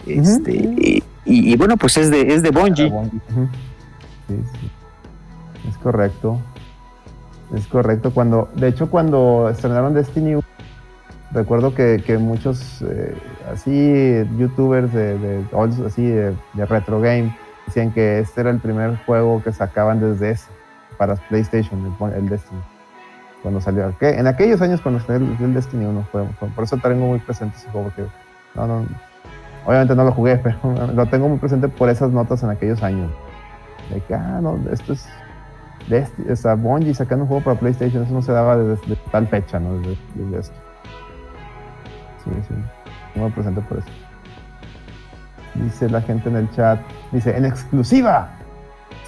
Este, 0.08 0.54
y, 0.54 1.04
y- 1.26 1.54
y 1.54 1.56
bueno, 1.56 1.78
pues 1.78 1.98
es 1.98 2.10
de, 2.10 2.34
es 2.34 2.42
de 2.42 2.50
Bungie. 2.50 2.88
Ujú. 2.88 3.48
Sí, 4.28 4.36
sí. 4.60 4.72
Es 5.70 5.78
correcto. 5.78 6.40
Es 7.56 7.68
correcto. 7.68 8.10
Cuando, 8.12 8.50
de 8.56 8.70
hecho, 8.70 8.90
cuando 8.90 9.48
estrenaron 9.52 9.94
Destiny, 9.94 10.34
1, 10.36 10.42
recuerdo 11.32 11.76
que, 11.76 12.02
que 12.04 12.18
muchos 12.18 12.82
eh, 12.90 13.14
así 13.54 13.72
youtubers 14.40 14.92
de, 14.94 15.44
así 15.86 16.02
de, 16.08 16.34
de 16.56 16.66
retro 16.66 17.00
game 17.02 17.38
decían 17.68 17.92
que 17.92 18.20
este 18.20 18.42
era 18.42 18.50
el 18.50 18.60
primer 18.60 18.98
juego 19.06 19.44
que 19.44 19.52
sacaban 19.52 20.00
desde 20.00 20.32
ese 20.32 20.50
para 20.98 21.16
PlayStation, 21.16 21.96
el, 22.16 22.30
Destiny. 22.30 22.62
Cuando 23.44 23.62
salió. 23.62 23.94
En 24.02 24.26
aquellos 24.26 24.62
años 24.62 24.82
cuando 24.82 25.00
salió 25.00 25.28
el, 25.40 25.54
Destiny 25.54 25.86
1 25.86 26.08
fue, 26.12 26.24
por 26.56 26.64
eso 26.64 26.78
tengo 26.78 27.06
muy 27.06 27.20
presente 27.20 27.58
ese 27.58 27.70
juego 27.70 27.90
porque 27.90 28.10
no, 28.56 28.66
no, 28.66 28.86
obviamente 29.66 29.96
no 29.96 30.04
lo 30.04 30.12
jugué, 30.12 30.38
pero 30.44 30.58
lo 30.94 31.06
tengo 31.06 31.30
muy 31.30 31.38
presente 31.38 31.68
por 31.68 31.90
esas 31.90 32.12
notas 32.12 32.42
en 32.44 32.50
aquellos 32.50 32.82
años. 32.82 33.12
De 33.94 34.02
que, 34.02 34.16
ah, 34.16 34.40
no, 34.42 34.60
esto 34.72 34.94
es. 34.94 35.08
De 35.88 36.06
o 36.30 36.36
sea, 36.36 36.56
Bungie 36.56 36.94
sacando 36.94 37.24
un 37.24 37.30
juego 37.30 37.44
para 37.44 37.60
PlayStation, 37.60 38.04
eso 38.04 38.14
no 38.14 38.22
se 38.22 38.34
daba 38.34 38.58
desde, 38.58 38.82
desde 38.88 39.02
tal 39.12 39.28
fecha, 39.28 39.60
¿no? 39.60 39.78
Desde, 39.78 40.40
esto. 40.40 40.56
Sí, 42.24 42.32
sí. 42.48 42.54
No 43.16 43.26
me 43.26 43.32
presente 43.32 43.62
por 43.62 43.78
eso. 43.78 43.88
Dice 45.64 45.90
la 45.90 46.02
gente 46.02 46.30
en 46.30 46.36
el 46.38 46.52
chat. 46.52 46.80
Dice, 47.12 47.36
en 47.36 47.46
exclusiva, 47.46 48.30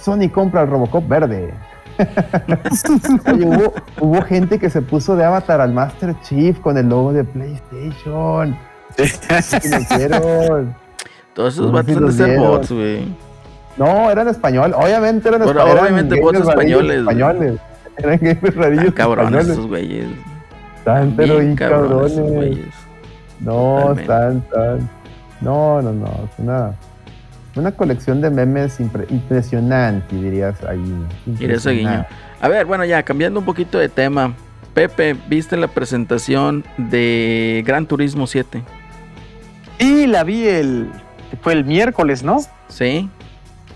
Sony 0.00 0.28
compra 0.32 0.62
el 0.62 0.68
Robocop 0.68 1.06
verde. 1.08 1.52
Oye, 3.32 3.44
hubo, 3.46 3.74
hubo 4.00 4.22
gente 4.22 4.58
que 4.58 4.70
se 4.70 4.80
puso 4.82 5.16
de 5.16 5.24
avatar 5.24 5.60
al 5.60 5.72
Master 5.72 6.14
Chief 6.22 6.58
con 6.60 6.76
el 6.78 6.88
logo 6.88 7.12
de 7.12 7.24
PlayStation. 7.24 8.56
¿Qué 8.96 9.68
le 9.68 9.80
hicieron? 9.80 10.74
Todos 11.34 11.54
esos 11.54 11.70
No 11.72 11.82
sé 11.82 11.82
vatos 11.82 11.86
si 11.86 11.92
han 11.92 12.00
de 12.00 12.06
los 12.06 12.14
ser 12.16 12.26
vieron. 12.28 12.46
bots, 12.48 12.72
güey. 12.72 13.14
No, 13.76 14.10
eran 14.10 14.28
español. 14.28 14.74
Obviamente 14.76 15.28
eran 15.28 15.42
Bueno, 15.42 15.60
espa- 15.60 15.70
eran 15.70 15.84
obviamente 15.84 16.20
bots 16.20 16.32
gamers 16.38 16.54
rarillos 16.54 16.80
españoles, 16.80 16.98
españoles. 17.00 17.60
Eran 17.98 18.18
gamers 18.20 18.56
rarillos 18.56 18.84
Están 18.86 18.94
cabrones 19.06 19.48
esos 19.48 19.66
güeyes. 19.66 20.06
Están 20.78 21.14
pero 21.16 21.38
bien 21.38 21.54
cabrones 21.56 22.12
cabrones. 22.14 22.58
No, 23.40 23.92
están, 23.92 24.38
están. 24.38 24.90
No, 25.40 25.80
no, 25.82 25.92
no. 25.92 26.06
Es 26.06 26.38
una, 26.38 26.74
una 27.56 27.72
colección 27.72 28.20
de 28.20 28.30
memes 28.30 28.80
impre- 28.80 29.06
impresionante, 29.10 30.14
dirías 30.16 30.62
ahí. 30.64 30.82
Dirías 31.26 31.66
a 31.66 31.70
Guiño. 31.70 31.82
Impresionante. 31.82 32.08
A 32.40 32.48
ver, 32.48 32.66
bueno, 32.66 32.84
ya 32.84 33.02
cambiando 33.02 33.40
un 33.40 33.46
poquito 33.46 33.78
de 33.78 33.88
tema. 33.88 34.34
Pepe, 34.74 35.16
¿viste 35.28 35.56
la 35.56 35.66
presentación 35.68 36.64
de 36.78 37.62
Gran 37.66 37.86
Turismo 37.86 38.26
7? 38.26 38.62
Y 39.78 40.06
la 40.06 40.24
vi 40.24 40.46
el. 40.46 40.90
Fue 41.42 41.52
el 41.54 41.64
miércoles, 41.64 42.22
¿no? 42.22 42.38
Sí. 42.68 43.08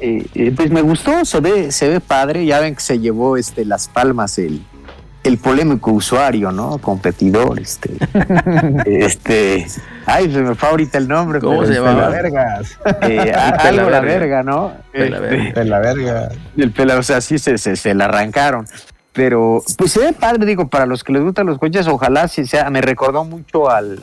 Eh, 0.01 0.27
eh, 0.35 0.53
pues 0.55 0.71
me 0.71 0.83
gustó, 0.83 1.25
se 1.25 1.41
ve, 1.41 1.73
se 1.73 1.89
ve 1.89 2.01
padre. 2.01 2.45
Ya 2.47 2.61
ven 2.61 2.75
que 2.75 2.81
se 2.81 2.99
llevó 2.99 3.37
este, 3.37 3.65
las 3.65 3.89
palmas 3.89 4.39
el, 4.39 4.61
el 5.25 5.39
polémico 5.39 5.91
usuario, 5.93 6.53
¿no? 6.53 6.79
Competidor, 6.79 7.59
este. 7.59 7.91
este. 8.87 9.67
Ay, 10.07 10.33
se 10.33 10.41
me 10.41 10.55
fue 10.55 10.69
ahorita 10.69 10.99
el 10.99 11.09
nombre. 11.09 11.41
¿Cómo 11.41 11.61
pero 11.61 11.67
se 11.67 11.73
este, 11.73 11.85
llamaba? 11.85 12.09
vergas. 12.11 12.79
eh, 13.03 13.33
a- 13.35 13.49
El 13.51 13.57
pela 13.57 13.69
algo 13.69 13.91
la 13.91 14.01
verga. 14.01 14.43
¿no? 14.43 14.73
Pela 14.93 15.17
Este, 15.17 15.29
verga. 15.29 15.53
De 15.61 15.65
la 15.65 15.79
verga. 15.81 16.29
El 16.57 16.71
pela, 16.73 16.99
o 16.99 17.03
sea, 17.03 17.21
sí 17.21 17.39
se, 17.39 17.59
se, 17.59 17.77
se 17.77 17.95
la 17.95 18.05
arrancaron. 18.07 18.67
Pero, 19.13 19.63
pues 19.79 19.93
se 19.93 20.01
ve 20.01 20.13
padre, 20.13 20.45
digo, 20.45 20.69
para 20.69 20.87
los 20.87 21.05
que 21.05 21.13
les 21.13 21.23
gustan 21.23 21.47
los 21.47 21.59
coches, 21.59 21.87
ojalá 21.87 22.27
sí 22.29 22.47
sea. 22.47 22.69
Me 22.71 22.81
recordó 22.81 23.25
mucho 23.25 23.71
al. 23.71 24.01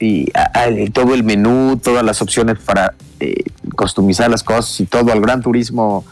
Y 0.00 0.30
a- 0.34 0.50
a- 0.60 0.90
todo 0.92 1.14
el 1.14 1.24
menú, 1.24 1.76
todas 1.82 2.04
las 2.04 2.20
opciones 2.22 2.58
para 2.58 2.94
eh, 3.20 3.44
customizar 3.76 4.30
las 4.30 4.42
cosas 4.42 4.78
y 4.80 4.86
todo 4.86 5.12
al 5.12 5.20
Gran 5.20 5.40
Turismo 5.42 6.04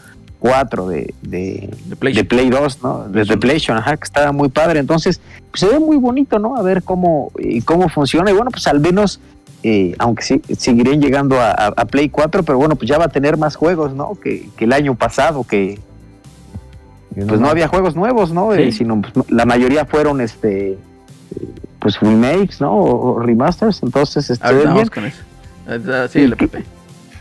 4 0.43 0.87
de, 0.89 1.13
de, 1.21 1.69
De 1.85 1.95
Play. 1.95 2.13
de 2.13 2.25
Play 2.25 2.49
2, 2.49 2.83
¿no? 2.83 3.05
Desde 3.07 3.37
PlayStation, 3.37 3.77
ajá, 3.77 3.95
que 3.95 4.03
estaba 4.03 4.33
muy 4.33 4.49
padre. 4.49 4.81
Entonces, 4.81 5.21
pues, 5.49 5.61
se 5.61 5.67
ve 5.69 5.79
muy 5.79 5.95
bonito, 5.95 6.37
¿no? 6.37 6.57
A 6.57 6.61
ver 6.61 6.83
cómo, 6.83 7.31
eh, 7.39 7.61
cómo 7.63 7.87
funciona. 7.87 8.29
Y 8.29 8.33
bueno, 8.33 8.51
pues 8.51 8.67
al 8.67 8.81
menos, 8.81 9.21
eh, 9.63 9.95
aunque 9.99 10.21
sí, 10.23 10.41
seguirán 10.57 10.99
llegando 10.99 11.39
a, 11.39 11.51
a- 11.51 11.73
a 11.77 11.85
Play 11.85 12.09
4, 12.09 12.43
pero 12.43 12.57
bueno, 12.57 12.75
pues 12.75 12.89
ya 12.89 12.97
va 12.97 13.05
a 13.05 13.07
tener 13.07 13.37
más 13.37 13.55
juegos, 13.55 13.93
¿no? 13.93 14.15
Que, 14.21 14.49
que 14.57 14.65
el 14.65 14.73
año 14.73 14.95
pasado, 14.95 15.45
que 15.45 15.79
pues 17.15 17.39
no 17.39 17.47
había 17.47 17.69
juegos 17.69 17.95
nuevos, 17.95 18.33
¿no? 18.33 18.53
Sí. 18.53 18.61
Eh, 18.63 18.71
sino 18.73 19.01
pues, 19.01 19.29
la 19.31 19.45
mayoría 19.45 19.85
fueron, 19.85 20.19
este, 20.19 20.77
pues 21.79 21.97
remakes, 22.01 22.59
¿no? 22.59 22.73
O, 22.73 23.13
o 23.13 23.19
remasters. 23.21 23.81
Entonces, 23.81 24.29
este, 24.29 24.53
bien. 24.53 24.65
vamos 24.65 24.89
con 24.89 25.05
eso. 25.05 25.21
Ah, 25.69 26.07
Sí, 26.09 26.19
el 26.19 26.35
Pepe. 26.35 26.65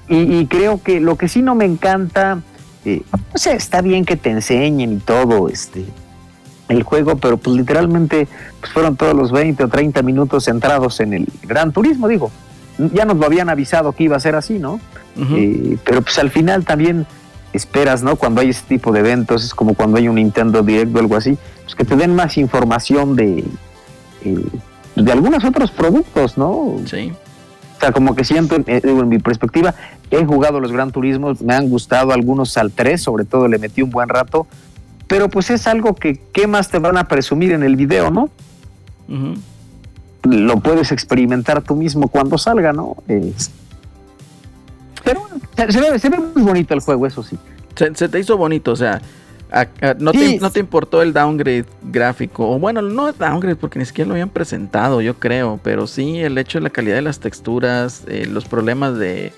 Y, 0.08 0.38
y 0.38 0.46
creo 0.46 0.82
que 0.82 0.98
lo 0.98 1.16
que 1.16 1.28
sí 1.28 1.40
no 1.40 1.54
me 1.54 1.66
encanta, 1.66 2.40
eh, 2.84 3.02
o 3.32 3.38
sea, 3.38 3.54
está 3.54 3.80
bien 3.80 4.04
que 4.04 4.16
te 4.16 4.30
enseñen 4.30 4.92
y 4.92 4.96
todo, 4.98 5.48
este, 5.48 5.84
el 6.68 6.82
juego, 6.82 7.16
pero 7.16 7.36
pues 7.36 7.56
literalmente 7.56 8.28
pues 8.60 8.72
fueron 8.72 8.96
todos 8.96 9.14
los 9.14 9.30
20 9.30 9.64
o 9.64 9.68
30 9.68 10.02
minutos 10.02 10.44
centrados 10.44 11.00
en 11.00 11.12
el 11.14 11.28
Gran 11.42 11.72
Turismo, 11.72 12.08
digo. 12.08 12.30
Ya 12.92 13.04
nos 13.04 13.18
lo 13.18 13.26
habían 13.26 13.50
avisado 13.50 13.92
que 13.92 14.04
iba 14.04 14.16
a 14.16 14.20
ser 14.20 14.34
así, 14.34 14.58
¿no? 14.58 14.80
Eh, 15.16 15.76
pero 15.84 16.00
pues 16.00 16.18
al 16.18 16.30
final 16.30 16.64
también 16.64 17.06
esperas, 17.52 18.02
¿no? 18.02 18.16
Cuando 18.16 18.40
hay 18.40 18.48
ese 18.48 18.62
tipo 18.66 18.92
de 18.92 19.00
eventos, 19.00 19.44
es 19.44 19.54
como 19.54 19.74
cuando 19.74 19.98
hay 19.98 20.08
un 20.08 20.14
Nintendo 20.14 20.62
Direct 20.62 20.96
o 20.96 20.98
algo 20.98 21.16
así, 21.16 21.36
pues 21.64 21.74
que 21.74 21.84
te 21.84 21.96
den 21.96 22.16
más 22.16 22.38
información 22.38 23.14
de, 23.14 23.44
eh, 24.24 24.46
de 24.96 25.12
algunos 25.12 25.44
otros 25.44 25.70
productos, 25.70 26.38
¿no? 26.38 26.76
Sí. 26.86 27.12
O 27.82 27.84
sea, 27.84 27.92
como 27.92 28.14
que 28.14 28.22
siento, 28.22 28.54
eh, 28.68 28.80
digo, 28.80 29.00
en 29.00 29.08
mi 29.08 29.18
perspectiva, 29.18 29.74
he 30.12 30.24
jugado 30.24 30.60
los 30.60 30.70
Gran 30.70 30.92
Turismos, 30.92 31.42
me 31.42 31.52
han 31.52 31.68
gustado 31.68 32.12
algunos 32.12 32.56
al 32.56 32.70
3, 32.70 33.02
sobre 33.02 33.24
todo 33.24 33.48
le 33.48 33.58
metí 33.58 33.82
un 33.82 33.90
buen 33.90 34.08
rato, 34.08 34.46
pero 35.08 35.28
pues 35.28 35.50
es 35.50 35.66
algo 35.66 35.96
que, 35.96 36.20
¿qué 36.32 36.46
más 36.46 36.70
te 36.70 36.78
van 36.78 36.96
a 36.96 37.08
presumir 37.08 37.50
en 37.50 37.64
el 37.64 37.74
video, 37.74 38.12
no? 38.12 38.30
Lo 40.22 40.60
puedes 40.60 40.92
experimentar 40.92 41.60
tú 41.62 41.74
mismo 41.74 42.06
cuando 42.06 42.38
salga, 42.38 42.72
¿no? 42.72 42.98
Eh, 43.08 43.32
pero 45.02 45.26
se, 45.56 45.72
se 45.72 45.80
ve, 45.80 45.98
se 45.98 46.08
ve 46.08 46.18
muy 46.18 46.42
bonito 46.42 46.74
el 46.74 46.80
juego, 46.80 47.04
eso 47.08 47.24
sí. 47.24 47.36
Se, 47.74 47.92
se 47.96 48.08
te 48.08 48.20
hizo 48.20 48.36
bonito, 48.36 48.70
o 48.70 48.76
sea, 48.76 49.02
a- 49.52 49.68
a- 49.90 49.94
no, 49.98 50.12
te, 50.12 50.38
no 50.38 50.50
te 50.50 50.60
importó 50.60 51.02
el 51.02 51.12
downgrade 51.12 51.66
gráfico, 51.82 52.50
o 52.50 52.58
bueno, 52.58 52.80
no 52.82 53.08
es 53.08 53.18
downgrade 53.18 53.56
porque 53.56 53.78
ni 53.78 53.84
siquiera 53.84 54.08
lo 54.08 54.14
habían 54.14 54.30
presentado, 54.30 55.00
yo 55.00 55.14
creo, 55.18 55.60
pero 55.62 55.86
sí 55.86 56.18
el 56.20 56.38
hecho 56.38 56.58
de 56.58 56.62
la 56.62 56.70
calidad 56.70 56.96
de 56.96 57.02
las 57.02 57.20
texturas, 57.20 58.02
eh, 58.08 58.26
los 58.26 58.46
problemas 58.46 58.98
de, 58.98 59.32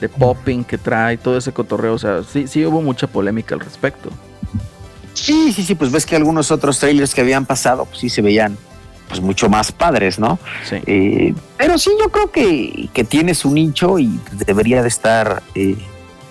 de 0.00 0.08
popping 0.08 0.64
que 0.64 0.78
trae, 0.78 1.16
todo 1.18 1.36
ese 1.36 1.52
cotorreo, 1.52 1.94
o 1.94 1.98
sea, 1.98 2.22
sí, 2.22 2.46
sí 2.46 2.64
hubo 2.64 2.80
mucha 2.82 3.06
polémica 3.06 3.54
al 3.54 3.60
respecto. 3.60 4.10
Sí, 5.14 5.52
sí, 5.52 5.62
sí, 5.64 5.74
pues 5.74 5.90
ves 5.92 6.06
que 6.06 6.16
algunos 6.16 6.50
otros 6.50 6.78
trailers 6.78 7.14
que 7.14 7.20
habían 7.20 7.44
pasado, 7.44 7.84
pues 7.84 7.98
sí 7.98 8.08
se 8.08 8.22
veían 8.22 8.56
pues 9.08 9.20
mucho 9.20 9.48
más 9.50 9.72
padres, 9.72 10.20
¿no? 10.20 10.38
Sí. 10.64 10.76
Eh, 10.86 11.34
pero 11.58 11.76
sí, 11.78 11.90
yo 12.00 12.10
creo 12.10 12.30
que, 12.30 12.88
que 12.94 13.02
tiene 13.02 13.34
su 13.34 13.50
nicho 13.50 13.98
y 13.98 14.20
debería 14.46 14.82
de 14.82 14.88
estar, 14.88 15.42
eh, 15.56 15.76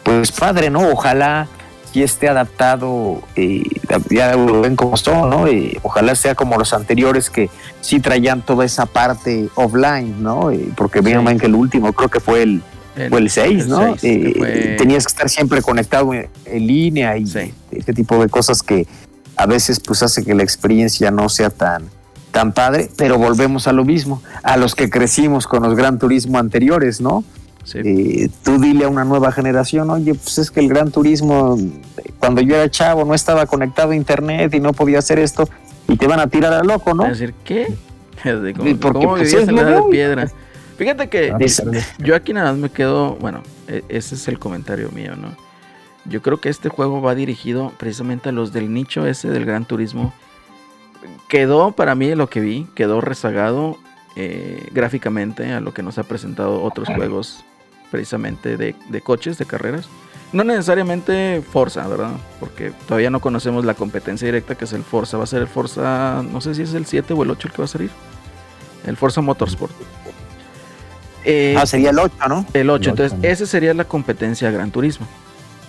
pues 0.03 0.31
padre, 0.31 0.69
¿no? 0.69 0.87
Ojalá 0.89 1.47
y 1.93 2.03
esté 2.03 2.29
adaptado, 2.29 3.21
eh, 3.35 3.63
ya 4.09 4.35
lo 4.35 4.61
ven 4.61 4.75
como 4.75 4.95
son, 4.97 5.29
¿no? 5.29 5.47
Eh, 5.47 5.77
ojalá 5.83 6.13
sea 6.15 6.35
como 6.35 6.57
los 6.57 6.73
anteriores 6.73 7.29
que 7.29 7.49
sí 7.81 7.99
traían 7.99 8.41
toda 8.41 8.65
esa 8.65 8.85
parte 8.85 9.49
offline, 9.55 10.21
¿no? 10.21 10.51
Eh, 10.51 10.69
porque 10.75 10.99
Sí. 10.99 11.05
ven 11.13 11.39
que 11.39 11.47
el 11.47 11.55
último 11.55 11.91
creo 11.93 12.09
que 12.09 12.19
fue 12.19 12.43
el, 12.43 12.61
El- 12.95 13.09
fue 13.09 13.19
el 13.19 13.29
6, 13.29 13.63
el 13.63 13.69
¿no? 13.69 13.95
que 13.95 14.13
Eh, 14.13 14.33
fue- 14.37 14.75
Tenías 14.77 15.05
que 15.05 15.11
estar 15.11 15.29
siempre 15.29 15.61
conectado 15.61 16.13
en, 16.13 16.27
en 16.45 16.67
línea 16.67 17.17
y 17.17 17.25
Sí. 17.25 17.53
ese 17.71 17.93
tipo 17.93 18.21
de 18.21 18.29
cosas 18.29 18.61
que 18.61 18.85
a 19.35 19.45
veces 19.45 19.79
pues 19.79 20.03
hace 20.03 20.23
que 20.25 20.33
la 20.35 20.43
experiencia 20.43 21.11
no 21.11 21.29
sea 21.29 21.49
tan 21.49 21.83
tan 22.31 22.51
padre, 22.51 22.91
pero 22.95 23.17
volvemos 23.17 23.65
a 23.67 23.73
lo 23.73 23.83
mismo, 23.83 24.21
a 24.43 24.55
los 24.55 24.75
que 24.75 24.87
crecimos 24.91 25.47
con 25.47 25.63
los 25.63 25.73
Gran 25.75 25.97
Turismo 25.97 26.37
anteriores, 26.37 27.01
¿no? 27.01 27.23
Sí. 27.71 27.79
Eh, 27.83 28.29
tú 28.43 28.59
dile 28.59 28.85
a 28.85 28.89
una 28.89 29.03
nueva 29.03 29.31
generación, 29.31 29.89
oye, 29.89 30.13
pues 30.15 30.37
es 30.37 30.51
que 30.51 30.59
el 30.59 30.69
Gran 30.69 30.91
Turismo, 30.91 31.57
cuando 32.19 32.41
yo 32.41 32.55
era 32.55 32.69
chavo, 32.69 33.05
no 33.05 33.13
estaba 33.13 33.45
conectado 33.45 33.91
a 33.91 33.95
internet 33.95 34.53
y 34.53 34.59
no 34.59 34.73
podía 34.73 34.99
hacer 34.99 35.19
esto, 35.19 35.47
y 35.87 35.97
te 35.97 36.07
van 36.07 36.19
a 36.19 36.27
tirar 36.27 36.53
a 36.53 36.63
loco, 36.63 36.93
¿no? 36.93 37.05
Es 37.05 37.19
decir, 37.19 37.33
¿qué? 37.43 37.67
Como, 38.23 38.77
porque, 38.77 38.99
¿Cómo 38.99 39.15
pues, 39.15 39.33
en 39.33 39.55
la 39.55 39.61
edad 39.61 39.83
de 39.83 39.89
piedra? 39.89 40.31
Fíjate 40.77 41.09
que 41.09 41.31
Ah, 41.31 41.37
Yo 41.99 42.15
aquí 42.15 42.33
nada 42.33 42.51
más 42.51 42.59
me 42.59 42.69
quedo, 42.69 43.15
bueno, 43.15 43.43
e- 43.67 43.83
ese 43.89 44.15
es 44.15 44.27
el 44.27 44.39
comentario 44.39 44.89
mío, 44.91 45.15
¿no? 45.15 45.35
Yo 46.05 46.21
creo 46.21 46.39
que 46.39 46.49
este 46.49 46.69
juego 46.69 47.01
va 47.01 47.15
dirigido 47.15 47.73
precisamente 47.77 48.29
a 48.29 48.31
los 48.31 48.53
del 48.53 48.73
nicho 48.73 49.05
ese 49.05 49.29
del 49.29 49.45
Gran 49.45 49.65
Turismo. 49.65 50.13
Quedó, 51.27 51.71
para 51.71 51.95
mí, 51.95 52.15
lo 52.15 52.29
que 52.29 52.39
vi, 52.39 52.67
quedó 52.75 53.01
rezagado 53.01 53.77
eh, 54.15 54.67
gráficamente 54.71 55.51
a 55.51 55.59
lo 55.59 55.73
que 55.73 55.83
nos 55.83 55.97
ha 55.97 56.03
presentado 56.03 56.63
otros 56.63 56.87
juegos 56.87 57.43
precisamente 57.91 58.57
de, 58.57 58.75
de 58.89 59.01
coches, 59.01 59.37
de 59.37 59.45
carreras. 59.45 59.87
No 60.31 60.43
necesariamente 60.43 61.41
Forza, 61.51 61.87
¿verdad? 61.87 62.11
Porque 62.39 62.71
todavía 62.87 63.09
no 63.09 63.19
conocemos 63.19 63.65
la 63.65 63.73
competencia 63.73 64.27
directa 64.27 64.55
que 64.55 64.65
es 64.65 64.73
el 64.73 64.83
Forza. 64.83 65.17
Va 65.17 65.23
a 65.23 65.27
ser 65.27 65.41
el 65.41 65.47
Forza, 65.47 66.23
no 66.23 66.39
sé 66.41 66.53
si 66.53 66.61
es 66.61 66.73
el 66.75 66.85
7 66.85 67.13
o 67.13 67.23
el 67.23 67.31
8 67.31 67.47
el 67.47 67.51
que 67.53 67.57
va 67.57 67.65
a 67.65 67.67
salir. 67.67 67.89
El 68.85 68.95
Forza 68.95 69.21
Motorsport. 69.21 69.73
Eh, 71.25 71.55
Ah, 71.57 71.65
sería 71.65 71.89
el 71.89 71.99
8, 71.99 72.13
¿no? 72.29 72.45
el 72.53 72.69
8, 72.69 72.83
El 72.83 72.89
entonces 72.99 73.19
esa 73.23 73.45
sería 73.45 73.73
la 73.73 73.83
competencia 73.85 74.47
de 74.49 74.53
Gran 74.53 74.71
Turismo. 74.71 75.07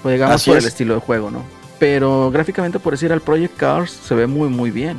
Pues 0.02 0.14
digamos 0.14 0.36
Así 0.36 0.50
por 0.50 0.58
es. 0.58 0.64
el 0.64 0.68
estilo 0.68 0.94
de 0.94 1.00
juego, 1.00 1.30
¿no? 1.30 1.42
Pero 1.78 2.30
gráficamente, 2.30 2.78
por 2.78 2.92
decir, 2.92 3.12
al 3.12 3.20
Project 3.20 3.56
Cars 3.56 3.90
se 3.90 4.14
ve 4.14 4.26
muy, 4.26 4.48
muy 4.48 4.70
bien. 4.70 4.98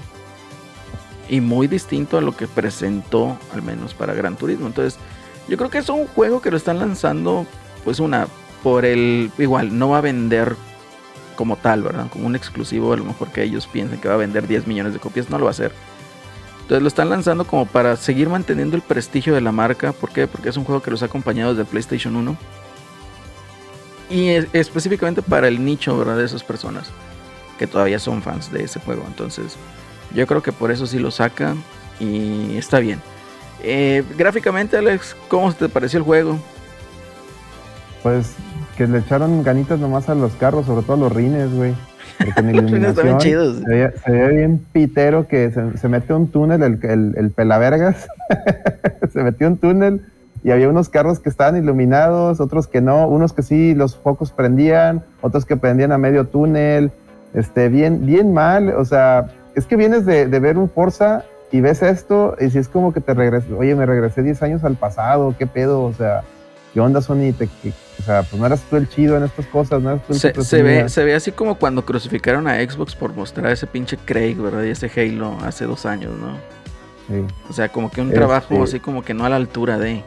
Y 1.30 1.40
muy 1.40 1.68
distinto 1.68 2.18
a 2.18 2.22
lo 2.22 2.36
que 2.36 2.48
presentó, 2.48 3.38
al 3.54 3.62
menos 3.62 3.94
para 3.94 4.14
Gran 4.14 4.36
Turismo. 4.36 4.68
Entonces, 4.68 5.00
yo 5.52 5.58
creo 5.58 5.70
que 5.70 5.80
es 5.80 5.90
un 5.90 6.08
juego 6.08 6.42
que 6.42 6.50
lo 6.50 6.56
están 6.56 6.80
lanzando, 6.80 7.46
pues 7.84 8.00
una, 8.00 8.28
por 8.64 8.86
el, 8.86 9.30
igual, 9.38 9.78
no 9.78 9.90
va 9.90 9.98
a 9.98 10.02
vender 10.02 10.56
como 11.36 11.58
tal, 11.58 11.84
¿verdad? 11.84 12.08
Como 12.10 12.26
un 12.26 12.38
exclusivo, 12.38 12.94
a 12.94 12.98
lo 12.98 13.04
mejor 13.04 13.32
que 13.34 13.44
ellos 13.44 13.68
piensen 13.68 14.00
que 14.00 14.08
va 14.08 14.14
a 14.14 14.18
vender 14.18 14.48
10 14.48 14.66
millones 14.66 14.94
de 14.94 15.00
copias, 15.00 15.30
no 15.30 15.38
lo 15.38 15.44
va 15.44 15.50
a 15.50 15.52
hacer. 15.52 15.74
Entonces 16.62 16.82
lo 16.84 16.88
están 16.88 17.10
lanzando 17.10 17.46
como 17.46 17.66
para 17.66 17.98
seguir 17.98 18.30
manteniendo 18.30 18.78
el 18.78 18.82
prestigio 18.82 19.36
de 19.36 19.42
la 19.42 19.52
marca. 19.52 19.92
¿Por 19.92 20.12
qué? 20.12 20.26
Porque 20.26 20.48
es 20.48 20.56
un 20.56 20.64
juego 20.64 20.82
que 20.82 20.90
los 20.90 21.02
ha 21.04 21.08
acompañado 21.08 21.54
desde 21.54 21.70
PlayStation 21.70 22.16
1. 22.16 22.38
Y 24.10 24.30
es- 24.30 24.48
específicamente 24.54 25.22
para 25.22 25.50
el 25.50 25.66
nicho, 25.66 25.98
¿verdad? 25.98 26.16
De 26.18 26.24
esas 26.26 26.44
personas 26.44 26.90
que 27.60 27.68
todavía 27.68 28.00
son 28.00 28.22
fans 28.22 28.52
de 28.54 28.64
ese 28.64 28.80
juego. 28.80 29.04
Entonces, 29.06 29.58
yo 30.16 30.26
creo 30.28 30.42
que 30.42 30.52
por 30.54 30.72
eso 30.72 30.86
sí 30.86 30.98
lo 31.00 31.12
sacan 31.12 31.62
y 32.00 32.56
está 32.56 32.80
bien. 32.80 33.02
Eh, 33.64 34.04
gráficamente, 34.18 34.78
Alex, 34.78 35.16
¿cómo 35.28 35.54
te 35.54 35.70
pareció 35.70 36.00
el 36.00 36.04
juego? 36.04 36.38
Pues 38.04 38.36
que 38.78 38.88
le 38.88 39.00
echaron 39.00 39.44
ganitas 39.44 39.80
nomás 39.80 40.10
a 40.10 40.16
los 40.16 40.34
carros, 40.34 40.66
sobre 40.66 40.82
todo 40.84 40.94
a 40.94 41.00
los 41.00 41.12
rines, 41.12 41.54
güey. 41.54 41.74
Porque 42.18 42.40
en 42.40 42.56
Los 42.56 42.72
rines 42.72 42.90
estaban 42.90 43.12
iluminación 43.12 43.18
chidos. 43.20 43.58
se 43.60 43.70
veía, 43.70 43.94
se 44.04 44.12
veía 44.12 44.28
bien 44.28 44.66
pitero 44.72 45.28
que 45.28 45.52
se, 45.52 45.78
se 45.78 45.88
mete 45.88 46.14
un 46.14 46.28
túnel, 46.30 46.64
el, 46.64 46.80
el, 46.84 47.14
el 47.18 47.32
pelavergas, 47.32 48.08
se 49.14 49.24
metió 49.24 49.48
un 49.48 49.58
túnel 49.58 50.02
y 50.44 50.50
había 50.50 50.70
unos 50.70 50.90
carros 50.90 51.20
que 51.20 51.30
estaban 51.30 51.56
iluminados, 51.58 52.40
otros 52.40 52.68
que 52.68 52.82
no, 52.82 53.08
unos 53.08 53.34
que 53.34 53.44
sí 53.44 53.76
los 53.76 53.96
focos 53.96 54.32
prendían, 54.32 55.04
otros 55.22 55.46
que 55.46 55.58
prendían 55.58 55.92
a 55.92 56.00
medio 56.00 56.26
túnel, 56.26 56.92
este, 57.36 57.70
bien, 57.70 58.06
bien 58.06 58.34
mal, 58.34 58.70
o 58.70 58.84
sea, 58.86 59.28
es 59.56 59.66
que 59.66 59.76
vienes 59.76 60.06
de, 60.06 60.28
de 60.28 60.40
ver 60.40 60.58
un 60.58 60.70
Forza 60.70 61.24
y 61.52 61.62
ves 61.62 61.82
esto 61.82 62.36
y 62.40 62.50
si 62.50 62.58
es 62.60 62.68
como 62.68 62.94
que 62.94 63.02
te 63.02 63.14
regresas, 63.14 63.50
oye, 63.58 63.76
me 63.76 63.86
regresé 63.86 64.24
10 64.24 64.42
años 64.44 64.64
al 64.64 64.76
pasado, 64.76 65.36
qué 65.38 65.48
pedo, 65.48 65.84
o 65.84 65.94
sea, 65.94 66.22
¿qué 66.74 66.80
onda 66.80 67.02
Sony? 67.02 67.34
Te- 67.38 67.48
que- 67.62 67.74
o 68.00 68.04
sea, 68.04 68.24
pues 68.24 68.40
no 68.40 68.46
eras 68.46 68.62
tú 68.70 68.78
el 68.78 68.88
chido 68.90 69.18
en 69.18 69.24
estas 69.24 69.46
cosas, 69.48 69.82
no 69.82 69.92
eras 69.92 70.02
tú 70.08 70.14
el 70.14 70.20
Se, 70.20 70.44
se 70.44 70.64
ve, 70.64 70.90
se 70.90 71.04
ve 71.04 71.14
así 71.14 71.32
como 71.32 71.56
cuando 71.56 71.86
crucificaron 71.86 72.48
a 72.48 72.56
Xbox 72.56 72.96
por 72.96 73.14
mostrar 73.14 73.52
ese 73.52 73.68
pinche 73.68 73.98
Craig, 73.98 74.36
¿verdad? 74.36 74.64
Y 74.64 74.70
ese 74.70 74.90
Halo 74.96 75.38
hace 75.44 75.66
dos 75.66 75.86
años, 75.86 76.14
¿no? 76.20 76.38
Sí. 77.08 77.26
O 77.50 77.54
sea, 77.54 77.70
como 77.70 77.92
que 77.92 78.02
un 78.02 78.08
Este- 78.08 78.18
trabajo 78.20 78.64
así 78.64 78.80
como 78.80 79.04
que 79.04 79.14
no 79.14 79.26
a 79.26 79.30
la 79.30 79.36
altura 79.36 79.78
de. 79.78 80.04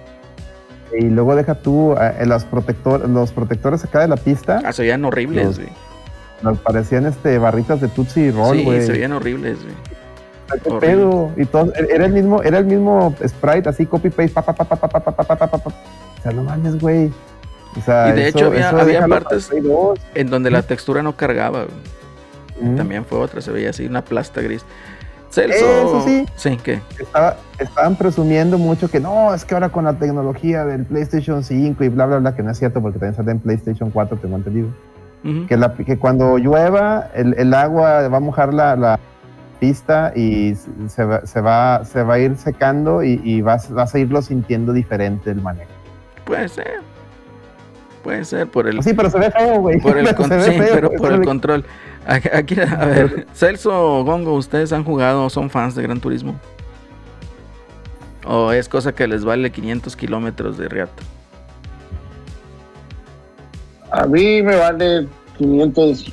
Y 0.99 1.05
luego 1.05 1.35
deja 1.37 1.55
tú 1.57 1.95
eh, 2.01 2.25
los, 2.27 2.45
protector, 2.45 3.09
los 3.09 3.33
protectores 3.33 3.85
acá 3.85 4.01
de 4.01 4.09
la 4.09 4.16
pista, 4.16 4.61
Ah, 4.65 4.73
se 4.73 4.83
veían 4.83 5.05
horribles, 5.05 5.45
Los- 5.47 5.57
güey. 5.59 5.69
nos 6.43 6.59
parecían 6.59 7.05
este, 7.07 7.37
barritas 7.39 7.81
de 7.81 7.89
Tootsie 7.89 8.31
Roll, 8.33 8.59
Sí, 8.59 8.65
güey. 8.65 8.83
se 8.87 8.93
veían 8.93 9.12
horribles, 9.12 9.59
güey. 9.62 9.75
¿Qué 10.63 10.71
pedo? 10.81 11.31
Y 11.37 11.45
todo, 11.47 11.73
era 11.75 12.07
el 12.07 12.13
mismo, 12.13 12.43
era 12.43 12.59
el 12.59 12.67
mismo 12.67 13.15
sprite, 13.27 13.69
así 13.69 13.87
copy 13.87 14.11
paste, 14.11 14.31
pa, 14.33 14.43
pa, 14.43 14.53
pa, 14.55 14.65
pa, 14.65 14.77
pa, 14.77 14.89
pa, 14.89 15.01
pa, 15.01 15.13
pa, 15.13 15.25
pa, 15.37 15.47
pa, 15.47 15.59
pa. 15.59 15.71
O 15.71 16.23
sea, 16.23 16.33
no 16.33 16.43
mames, 16.45 16.79
güey. 16.81 17.13
O 17.77 17.81
sea, 17.85 18.11
Y 18.11 18.13
de 18.13 18.29
hecho 18.29 18.47
había- 18.47 18.69
había 18.71 19.07
partes- 19.09 19.49
Play 19.49 19.61
2. 19.63 19.99
En 20.15 20.31
donde 20.31 20.51
la 20.51 20.63
textura 20.63 21.03
no 21.03 21.17
cargaba. 21.17 21.67
Mm. 22.61 22.77
También 22.77 23.05
fue 23.05 23.19
otra, 23.19 23.41
se 23.41 23.51
veía 23.51 23.71
así, 23.71 23.85
una 23.87 24.05
plasta 24.05 24.41
gris. 24.41 24.65
Celso. 25.31 25.57
Eso 25.65 26.03
sí. 26.07 26.25
Sí, 26.37 26.57
¿qué? 26.63 26.81
Estaba- 27.01 27.37
estaban 27.59 27.97
presumiendo 27.97 28.57
mucho 28.57 28.89
que 28.89 29.01
no, 29.01 29.35
es 29.35 29.45
que 29.45 29.55
ahora 29.55 29.69
con 29.71 29.85
la 29.85 29.95
tecnología 29.95 30.65
del 30.65 30.85
PlayStation 30.85 31.43
5 31.43 31.83
y 31.83 31.89
bla, 31.89 32.07
bla, 32.07 32.19
bla, 32.19 32.37
que 32.37 32.45
no 32.45 32.53
es 32.53 32.59
cierto 32.59 32.81
porque 32.81 33.01
también 33.01 33.17
sale 33.17 33.33
en 33.33 33.41
PlayStation 33.41 33.91
4, 33.91 34.17
tengo 34.19 34.37
entendido. 34.37 34.69
Ujú. 35.25 35.47
Que, 35.49 35.57
la, 35.57 35.75
que 35.75 35.99
cuando 35.99 36.39
llueva, 36.39 37.09
el, 37.15 37.35
el 37.37 37.53
agua 37.55 38.07
va 38.09 38.17
a 38.19 38.21
mojar 38.21 38.55
la, 38.55 38.77
la 38.77 39.01
pista 39.55 40.13
y 40.15 40.55
se 40.89 41.05
va, 41.05 41.27
se 41.27 41.41
va, 41.41 41.85
se 41.85 42.03
va 42.03 42.15
a 42.15 42.19
ir 42.19 42.37
secando 42.37 43.03
y, 43.03 43.21
y 43.25 43.41
vas, 43.41 43.71
vas 43.71 43.95
a 43.95 43.99
irlo 43.99 44.21
sintiendo 44.23 44.73
diferente 44.73 45.31
el 45.31 45.41
manejo. 45.41 45.71
Puede 46.25 46.49
ser. 46.49 46.81
Puede 48.03 48.25
ser 48.25 48.47
por 48.49 48.69
el, 48.69 48.83
Sí, 48.83 48.93
pero 48.93 49.09
se 49.09 49.19
ve 49.19 49.31
feo, 49.31 49.61
güey. 49.61 49.81
por 49.81 49.97
el, 49.97 50.15
con- 50.15 50.27
sí, 50.31 50.31
feo, 50.53 50.75
pero 50.75 50.91
por 50.93 51.13
el 51.13 51.25
control. 51.25 51.65
Aquí, 52.07 52.29
aquí, 52.31 52.61
a 52.61 52.85
ver, 52.85 53.27
Celso, 53.33 54.05
Gongo, 54.05 54.35
¿ustedes 54.35 54.73
han 54.75 54.85
jugado 54.85 55.25
o 55.25 55.31
son 55.31 55.49
fans 55.49 55.75
de 55.75 55.83
Gran 55.83 56.01
Turismo? 56.01 56.39
¿O 58.27 58.53
es 58.53 58.69
cosa 58.69 58.95
que 58.95 59.07
les 59.07 59.25
vale 59.25 59.51
500 59.51 59.97
kilómetros 59.97 60.59
de 60.59 60.69
riata? 60.69 61.03
A 63.91 64.07
mí 64.07 64.43
me 64.43 64.57
vale 64.57 65.07
500 65.39 66.13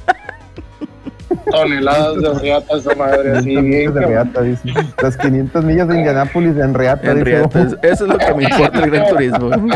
toneladas 1.51 2.15
de 2.21 2.33
riata 2.39 2.77
esa 2.77 2.95
madre, 2.95 3.37
así 3.37 3.49
500 3.49 3.63
bien. 3.65 3.93
de 3.93 4.01
reata, 4.01 4.41
dice. 4.41 4.69
Las 5.01 5.17
500 5.17 5.63
millas 5.63 5.87
de 5.87 5.97
Indianápolis 5.97 6.57
en 6.57 6.73
reata. 6.73 7.11
En 7.11 7.23
dice. 7.23 7.41
es- 7.41 7.77
eso 7.81 8.05
es 8.05 8.11
lo 8.11 8.17
que 8.17 8.33
me 8.33 8.43
importa 8.43 8.79
el 8.83 8.91
Gran 8.91 9.07
Turismo. 9.09 9.49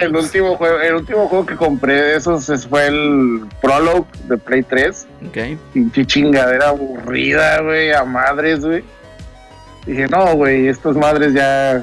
El 0.00 0.14
último 0.14 0.56
juego, 0.56 0.78
el 0.80 0.94
último 0.94 1.26
juego 1.28 1.46
que 1.46 1.56
compré 1.56 1.94
de 1.94 2.16
esos 2.16 2.48
es- 2.50 2.66
fue 2.66 2.86
el 2.86 3.46
Prologue 3.62 4.04
de 4.28 4.36
Play 4.36 4.62
3. 4.62 5.06
Ok. 5.28 5.38
Pinche 5.72 6.04
chingadera 6.04 6.68
aburrida, 6.68 7.62
güey, 7.62 7.92
a 7.92 8.04
madres, 8.04 8.64
güey. 8.64 8.84
Dije, 9.86 10.06
no, 10.08 10.34
güey, 10.34 10.68
estas 10.68 10.96
madres 10.96 11.32
ya 11.32 11.82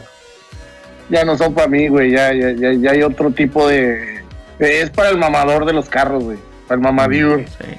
ya 1.09 1.25
no 1.25 1.38
son 1.38 1.53
para 1.53 1.67
mí, 1.67 1.88
güey, 1.88 2.11
ya, 2.11 2.34
ya, 2.34 2.51
ya, 2.51 2.73
ya 2.73 2.91
hay 2.91 3.03
otro 3.03 3.30
tipo 3.31 3.67
de... 3.67 4.21
Es 4.59 4.89
para 4.89 5.09
el 5.09 5.17
mamador 5.17 5.65
de 5.65 5.73
los 5.73 5.89
carros, 5.89 6.23
güey, 6.23 6.38
para 6.67 6.75
el 6.77 6.81
mamadur. 6.81 7.43
Sí. 7.45 7.77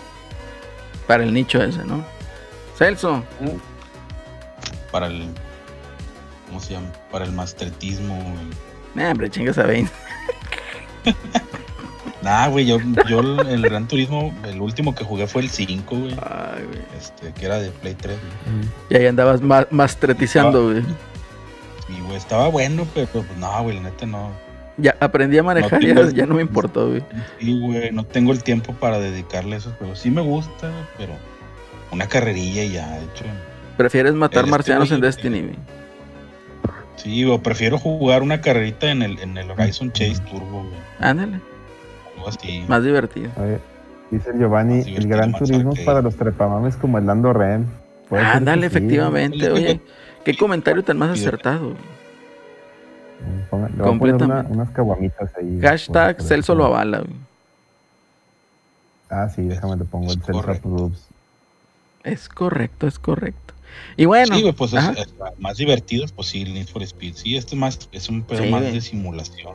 Para 1.07 1.23
el 1.25 1.33
nicho 1.35 1.63
ese, 1.63 1.85
¿no? 1.85 2.05
Celso, 2.79 3.23
Para 4.91 5.07
el. 5.07 5.29
¿Cómo 6.47 6.61
se 6.61 6.75
llama? 6.75 6.87
Para 7.11 7.25
el 7.25 7.33
mastertismo, 7.33 8.15
güey. 8.17 8.47
nah, 8.95 9.11
hombre, 9.11 9.31
chingas 9.31 9.59
a 9.59 9.65
20. 9.65 9.91
Nah, 12.23 12.49
güey, 12.49 12.65
yo, 12.65 12.79
yo 13.07 13.21
el, 13.21 13.47
el 13.49 13.61
Gran 13.63 13.87
Turismo, 13.87 14.35
el 14.45 14.59
último 14.63 14.95
que 14.95 15.05
jugué 15.05 15.27
fue 15.27 15.43
el 15.43 15.51
5, 15.51 15.95
güey. 15.95 16.13
Ay, 16.23 16.65
güey. 16.65 16.79
Este, 16.97 17.33
que 17.35 17.45
era 17.45 17.59
de 17.59 17.71
Play 17.71 17.93
3, 17.95 18.17
güey. 18.17 18.69
Y 18.89 18.97
ahí 18.97 19.07
andabas 19.07 19.43
ma- 19.43 19.67
mastretizando, 19.71 20.65
güey. 20.71 20.83
Y, 21.91 22.01
güey, 22.01 22.17
estaba 22.17 22.49
bueno, 22.49 22.87
pero 22.95 23.09
pues 23.09 23.27
no, 23.37 23.63
güey, 23.63 23.77
la 23.77 23.83
neta 23.83 24.07
no. 24.07 24.31
Ya 24.77 24.97
aprendí 24.99 25.39
a 25.39 25.43
manejar, 25.43 25.83
No 25.85 26.11
ya, 26.11 26.27
no 26.27 26.35
me 26.35 26.43
importó, 26.43 26.89
güey. 26.89 27.03
Sí, 27.39 27.61
güey, 27.61 27.93
no 27.93 28.05
tengo 28.05 28.33
el 28.33 28.43
tiempo 28.43 28.73
para 28.75 28.99
dedicarle 28.99 29.55
a 29.55 29.59
esos 29.59 29.73
juegos. 29.75 30.01
Sí 30.01 30.11
me 30.11 30.21
gusta, 30.21 30.71
pero 30.99 31.13
una 31.93 32.09
carrerilla 32.09 32.65
ya, 32.65 32.91
de 32.99 33.05
hecho. 33.05 33.25
Prefieres 33.77 34.15
matar 34.15 34.47
marcianos 34.49 34.91
en 34.91 35.01
Destiny, 35.01 35.41
güey. 35.43 35.57
Sí, 36.97 37.25
o 37.25 37.41
prefiero 37.43 37.79
jugar 37.79 38.23
una 38.23 38.41
carrerita 38.41 38.91
en 38.91 39.03
el, 39.03 39.19
en 39.19 39.37
el 39.37 39.51
Horizon 39.51 39.93
Chase 39.93 40.21
Turbo, 40.31 40.63
güey. 40.65 40.75
Ándale, 41.01 41.41
Algo 42.17 42.29
así. 42.29 42.65
más 42.69 42.83
divertido. 42.85 43.31
A 43.37 43.43
ver, 43.43 43.61
dice 44.11 44.31
Giovanni, 44.39 44.81
el 44.95 45.07
gran 45.09 45.33
turismo 45.33 45.59
es 45.59 45.67
arcade. 45.81 45.85
para 45.85 46.03
los 46.03 46.17
trepamames 46.17 46.77
como 46.77 46.99
el 46.99 47.07
Lando 47.07 47.33
Ren. 47.33 47.67
Ándale, 48.11 48.67
efectivamente. 48.67 49.51
Oye, 49.51 49.81
qué 50.25 50.37
comentario 50.39 50.83
tan 50.85 50.99
más 50.99 51.11
acertado. 51.11 51.65
güey. 51.71 51.77
Ponga- 53.51 53.69
Le 53.69 53.77
voy 53.77 53.95
a 53.95 53.99
poner 53.99 54.15
una- 54.15 54.17
Completamente. 54.17 54.53
unas 54.53 54.71
caguamitas 54.71 55.31
ahí. 55.37 55.59
Hashtag 55.61 56.17
por- 56.17 56.23
por 56.23 56.27
Celso 56.29 56.55
lo 56.55 56.65
avala, 56.67 56.99
güey. 56.99 57.17
Ah, 59.11 59.29
sí, 59.29 59.43
déjame 59.43 59.77
le 59.77 59.85
pongo 59.85 60.07
Es 60.11 60.17
el 60.17 60.23
Celso. 60.23 60.91
Es 62.03 62.29
correcto, 62.29 62.87
es 62.87 62.99
correcto. 62.99 63.55
Y 63.97 64.05
bueno, 64.05 64.37
sí, 64.37 64.53
pues 64.57 64.73
es, 64.73 64.85
es 64.99 65.15
más 65.39 65.57
divertido, 65.57 66.05
pues 66.15 66.29
sí, 66.29 66.43
el 66.43 66.55
Need 66.55 66.69
for 66.69 66.83
Speed. 66.83 67.15
Sí, 67.15 67.37
este 67.37 67.55
es 67.55 67.61
más, 67.61 67.89
es 67.93 68.09
un 68.09 68.23
pedo 68.23 68.43
Sí, 68.45 68.51
más 68.51 68.61
güey. 68.63 68.73
de 68.75 68.81
simulación. 68.81 69.55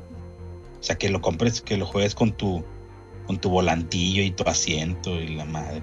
O 0.80 0.84
sea, 0.84 0.98
que 0.98 1.10
lo 1.10 1.22
compres, 1.22 1.62
que 1.62 1.78
lo 1.78 1.86
juegues 1.86 2.16
con 2.16 2.32
tu, 2.32 2.64
con 3.28 3.38
tu 3.38 3.50
volantillo 3.50 4.24
y 4.24 4.32
tu 4.32 4.44
asiento 4.50 5.12
y 5.16 5.36
la 5.36 5.46
madre. 5.46 5.82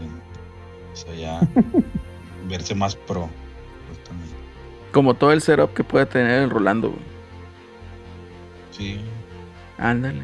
O 0.92 0.96
sea, 0.96 1.14
ya 1.14 1.40
verse 2.48 2.74
más 2.74 2.94
pro. 2.96 3.28
como 4.92 5.14
todo 5.14 5.32
el 5.32 5.42
setup 5.42 5.74
que 5.74 5.84
puede 5.84 6.06
tener 6.06 6.42
el 6.42 6.50
Rolando, 6.50 6.88
güey. 6.90 7.15
Sí. 8.76 9.00
Ándale. 9.78 10.22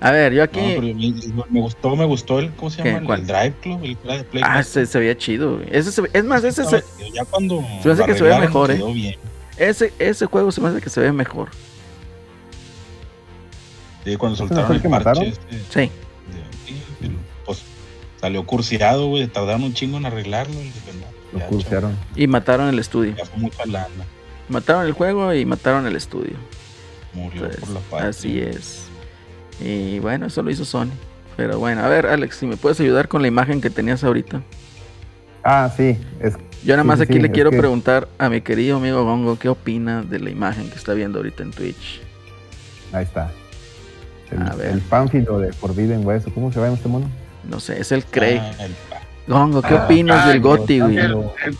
A 0.00 0.12
ver, 0.12 0.32
yo 0.32 0.42
aquí. 0.44 0.60
No, 0.60 0.66
pero 0.80 0.82
me, 0.82 1.44
me 1.50 1.60
gustó, 1.60 1.96
me 1.96 2.04
gustó 2.04 2.38
el, 2.38 2.52
¿cómo 2.54 2.70
se 2.70 2.82
¿Qué? 2.82 2.88
llama? 2.90 3.00
El- 3.00 3.04
¿Cuál? 3.06 3.20
El 3.20 3.26
Drive 3.26 3.54
Club, 3.62 3.80
el 3.84 3.96
de 4.18 4.24
Play 4.24 4.42
ah, 4.46 4.52
4. 4.54 4.62
se, 4.64 4.86
se 4.86 4.98
veía 5.00 5.16
chido. 5.18 5.60
Ese 5.70 5.90
se 5.90 6.02
es 6.12 6.24
más, 6.24 6.44
ese, 6.44 6.64
se- 6.64 6.84
Ya 7.12 7.24
cuando 7.24 7.64
Se 7.82 7.88
me 7.88 7.94
hace 7.94 8.04
que 8.04 8.14
se 8.14 8.22
ve 8.24 8.38
mejor, 8.38 8.70
¿eh? 8.70 8.80
bien. 8.92 9.16
ese, 9.56 9.92
ese 9.98 10.26
juego 10.26 10.52
se 10.52 10.60
me 10.60 10.68
hace 10.68 10.80
que 10.80 10.88
se 10.90 11.00
ve 11.00 11.10
mejor. 11.12 11.48
Sí, 14.04 14.16
cuando 14.16 14.34
¿Ese 14.36 14.42
no 14.44 14.48
soltaron 14.48 14.76
el 14.76 14.82
que 14.82 14.88
parche 14.88 15.04
mataron? 15.08 15.24
este, 15.28 15.58
Sí. 15.70 15.80
de- 15.80 15.90
pero, 17.00 17.14
pues 17.44 17.62
salió 18.20 18.46
cursiado, 18.46 19.08
güey, 19.08 19.26
tardaron 19.26 19.64
un 19.64 19.74
chingo 19.74 19.96
en 19.98 20.06
arreglarlo. 20.06 20.54
y 20.54 20.64
dije, 20.64 20.92
no, 21.00 21.06
Lo 21.32 21.38
ya, 21.40 21.46
cursearon. 21.48 21.96
Y 22.14 22.26
mataron 22.28 22.68
el 22.68 22.78
estudio. 22.78 23.14
Ya 23.16 23.24
fue 23.24 23.38
mucha 23.38 23.66
lana. 23.66 23.88
Mataron 24.48 24.86
el 24.86 24.92
juego 24.92 25.34
y 25.34 25.44
mataron 25.44 25.86
el 25.86 25.96
estudio. 25.96 26.36
Murió 27.14 27.44
Entonces, 27.46 27.60
por 27.60 27.70
la 27.70 27.80
paz. 27.80 28.02
así 28.04 28.40
es. 28.40 28.82
Y 29.60 29.98
bueno, 29.98 30.26
eso 30.26 30.42
lo 30.42 30.50
hizo 30.50 30.64
Sony. 30.64 30.90
Pero 31.36 31.58
bueno, 31.58 31.82
a 31.84 31.88
ver, 31.88 32.06
Alex, 32.06 32.36
si 32.36 32.46
me 32.46 32.56
puedes 32.56 32.80
ayudar 32.80 33.08
con 33.08 33.22
la 33.22 33.28
imagen 33.28 33.60
que 33.60 33.70
tenías 33.70 34.02
ahorita. 34.04 34.42
Ah, 35.44 35.70
sí. 35.76 35.96
Es, 36.20 36.34
Yo 36.64 36.74
nada 36.74 36.84
más 36.84 36.98
sí, 36.98 37.04
aquí 37.04 37.14
sí, 37.14 37.20
le 37.20 37.30
quiero 37.30 37.50
que- 37.50 37.58
preguntar 37.58 38.08
a 38.18 38.28
mi 38.28 38.40
querido 38.40 38.76
amigo 38.78 39.04
Gongo 39.04 39.38
qué 39.38 39.48
opina 39.48 40.02
de 40.02 40.18
la 40.18 40.30
imagen 40.30 40.68
que 40.68 40.76
está 40.76 40.94
viendo 40.94 41.18
ahorita 41.20 41.42
en 41.44 41.52
Twitch. 41.52 42.00
ahí 42.92 43.04
está. 43.04 43.30
El, 44.30 44.42
A 44.42 44.54
ver. 44.56 44.72
el 44.72 44.80
pánfilo 44.80 45.38
de 45.38 45.52
Forbidden 45.52 46.04
West. 46.06 46.26
¿o 46.28 46.34
¿Cómo 46.34 46.52
se 46.52 46.60
llama 46.60 46.74
este 46.74 46.88
mono? 46.88 47.08
No 47.48 47.60
sé, 47.60 47.80
es 47.80 47.92
el 47.92 48.04
Craig. 48.04 48.40
Ah, 48.42 48.64
el 48.64 48.74
Gongo, 49.26 49.62
¿qué 49.62 49.74
Ah, 49.74 49.84
opinas 49.84 50.26
del 50.28 50.40
Goti, 50.40 50.80
güey? 50.80 50.98
El, 50.98 51.12
el 51.44 51.56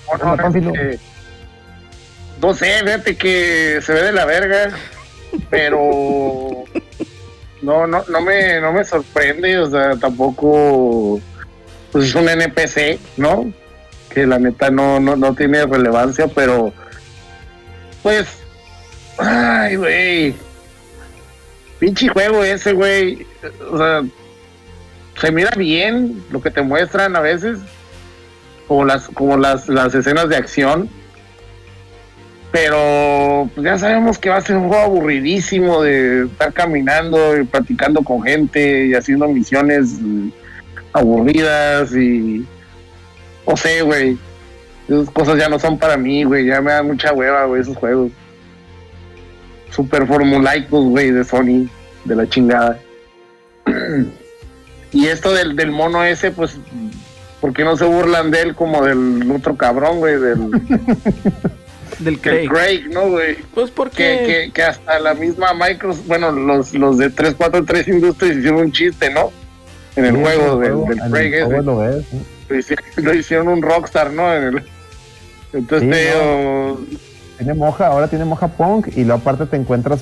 no 2.42 2.54
sé, 2.54 2.80
fíjate 2.84 3.16
que 3.16 3.80
se 3.82 3.92
ve 3.92 4.02
de 4.04 4.12
la 4.12 4.24
verga, 4.24 4.70
pero 5.50 6.64
no, 7.62 7.86
no, 7.86 8.04
no 8.08 8.20
me, 8.20 8.60
no 8.60 8.72
me 8.72 8.84
sorprende, 8.84 9.58
o 9.58 9.70
sea, 9.70 9.96
tampoco 9.96 11.20
pues 11.92 12.06
es 12.06 12.14
un 12.14 12.28
NPC, 12.28 12.98
¿no? 13.16 13.52
Que 14.10 14.26
la 14.26 14.38
neta 14.38 14.70
no, 14.70 15.00
no, 15.00 15.16
no 15.16 15.34
tiene 15.34 15.66
relevancia, 15.66 16.26
pero 16.28 16.72
pues, 18.02 18.26
ay, 19.18 19.76
güey. 19.76 20.34
Pinche 21.78 22.08
juego 22.08 22.42
ese, 22.42 22.72
güey. 22.72 23.26
O 23.70 23.78
sea, 23.78 24.02
se 25.20 25.32
mira 25.32 25.50
bien 25.56 26.24
lo 26.30 26.40
que 26.40 26.50
te 26.50 26.62
muestran 26.62 27.16
a 27.16 27.20
veces. 27.20 27.58
Como 28.66 28.84
las, 28.84 29.08
como 29.08 29.36
las, 29.36 29.68
las 29.68 29.94
escenas 29.94 30.28
de 30.28 30.36
acción. 30.36 30.88
Pero 32.50 33.50
pues 33.54 33.64
ya 33.64 33.78
sabemos 33.78 34.18
que 34.18 34.30
va 34.30 34.36
a 34.36 34.40
ser 34.40 34.56
un 34.56 34.68
juego 34.68 34.82
aburridísimo 34.82 35.82
de 35.82 36.24
estar 36.24 36.52
caminando 36.52 37.36
y 37.38 37.44
platicando 37.44 38.02
con 38.02 38.22
gente 38.22 38.86
y 38.86 38.94
haciendo 38.94 39.28
misiones 39.28 39.98
aburridas 40.92 41.94
y 41.94 42.46
no 43.46 43.56
sé, 43.56 43.82
güey. 43.82 44.18
Esas 44.88 45.10
cosas 45.10 45.38
ya 45.38 45.50
no 45.50 45.58
son 45.58 45.78
para 45.78 45.98
mí, 45.98 46.24
güey. 46.24 46.46
Ya 46.46 46.62
me 46.62 46.72
da 46.72 46.82
mucha 46.82 47.12
hueva, 47.12 47.44
güey, 47.44 47.60
esos 47.60 47.76
juegos. 47.76 48.12
Super 49.70 50.06
formulaicos, 50.06 50.84
güey, 50.84 51.10
de 51.10 51.24
Sony, 51.24 51.68
de 52.04 52.16
la 52.16 52.26
chingada. 52.26 52.78
y 54.92 55.06
esto 55.06 55.32
del, 55.34 55.54
del 55.54 55.70
mono 55.70 56.02
ese, 56.04 56.30
pues, 56.30 56.56
¿por 57.42 57.52
qué 57.52 57.64
no 57.64 57.76
se 57.76 57.84
burlan 57.84 58.30
de 58.30 58.40
él 58.40 58.54
como 58.54 58.82
del 58.84 59.30
otro 59.30 59.56
cabrón, 59.56 59.98
güey? 59.98 60.18
Del, 60.18 60.50
Del 61.98 62.20
Craig. 62.20 62.48
Craig, 62.48 62.88
¿no, 62.90 63.08
güey? 63.10 63.36
Pues 63.54 63.70
Que, 63.70 63.76
porque. 63.76 63.94
que, 64.26 64.50
que 64.52 64.62
hasta 64.62 64.98
la 65.00 65.14
misma 65.14 65.52
Microsoft, 65.54 66.06
bueno, 66.06 66.30
los, 66.32 66.74
los 66.74 66.98
de 66.98 67.10
343 67.10 67.88
Industries 67.88 68.36
hicieron 68.38 68.60
un 68.60 68.72
chiste, 68.72 69.10
¿no? 69.10 69.30
En 69.96 70.04
el 70.04 70.14
Sí, 70.16 70.20
juego 70.22 70.56
del, 70.58 70.72
del 70.84 70.98
en 70.98 71.04
el 71.04 71.10
Craig 71.10 71.34
ese. 71.34 71.48
lo 72.48 72.58
hicieron, 72.58 72.84
lo 72.96 73.14
hicieron 73.14 73.48
un 73.48 73.62
rockstar, 73.62 74.12
¿no? 74.12 74.32
En 74.34 74.42
el- 74.44 74.62
entonces 75.52 75.88
Sí, 75.88 75.90
te 75.90 76.06
digo, 76.06 76.80
Tiene 77.38 77.54
moja, 77.54 77.86
ahora 77.88 78.08
tiene 78.08 78.24
moja 78.24 78.48
punk 78.48 78.88
y 78.96 79.04
luego 79.04 79.20
aparte 79.20 79.46
te 79.46 79.56
encuentras 79.56 80.00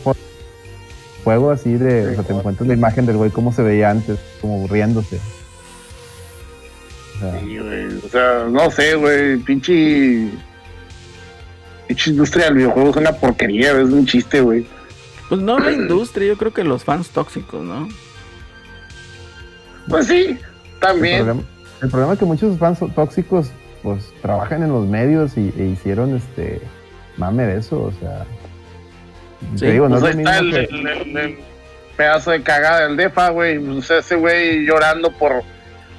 juego 1.24 1.50
así 1.50 1.74
de, 1.74 2.08
o 2.08 2.14
sea, 2.14 2.22
te 2.24 2.32
encuentras 2.32 2.68
la 2.68 2.74
imagen 2.74 3.04
del 3.06 3.16
güey 3.16 3.30
como 3.30 3.52
se 3.52 3.62
veía 3.62 3.90
antes, 3.90 4.18
como 4.40 4.66
riéndose. 4.68 5.18
O 7.16 7.18
sea, 7.20 7.40
sí, 7.40 7.58
güey, 7.58 7.86
o 8.04 8.08
sea, 8.10 8.44
no 8.50 8.70
sé, 8.70 8.94
güey, 8.94 9.36
pinche. 9.38 10.28
Pinche 11.88 12.10
industria 12.10 12.46
del 12.46 12.54
videojuego 12.54 12.90
es 12.90 12.96
una 12.96 13.12
porquería, 13.12 13.70
es 13.72 13.88
un 13.88 14.06
chiste, 14.06 14.40
güey. 14.40 14.66
Pues 15.28 15.40
no 15.40 15.58
la 15.58 15.72
industria, 15.72 16.28
yo 16.28 16.36
creo 16.36 16.52
que 16.52 16.64
los 16.64 16.84
fans 16.84 17.08
tóxicos, 17.10 17.62
¿no? 17.62 17.88
Pues 19.88 20.06
sí, 20.06 20.26
el, 20.30 20.40
también. 20.80 21.24
problema, 21.24 21.42
el 21.82 21.88
problema 21.90 22.12
es 22.14 22.18
que 22.18 22.24
muchos 22.24 22.58
fans 22.58 22.78
tóxicos 22.94 23.50
pues 23.82 24.12
trabajan 24.20 24.62
en 24.62 24.70
los 24.72 24.86
medios 24.86 25.36
y, 25.36 25.52
e 25.56 25.64
hicieron 25.66 26.16
este 26.16 26.60
mame 27.16 27.44
de 27.44 27.58
eso, 27.58 27.82
o 27.82 27.92
sea. 28.00 28.24
Sí, 29.54 29.60
te 29.60 29.72
digo, 29.72 29.88
no 29.88 30.00
Pues 30.00 30.16
es 30.16 30.16
ahí 30.16 30.24
lo 30.24 30.30
está 30.30 30.42
mismo 30.42 30.56
el, 30.58 30.68
que- 30.68 30.74
el- 30.74 30.86
el- 30.86 31.16
el 31.16 31.38
pedazo 31.96 32.30
de 32.32 32.42
cagada 32.42 32.86
del 32.88 32.96
DEFA, 32.96 33.30
güey. 33.30 33.58
Pues 33.58 33.90
ese 33.90 34.16
güey 34.16 34.64
llorando 34.66 35.10
por. 35.12 35.32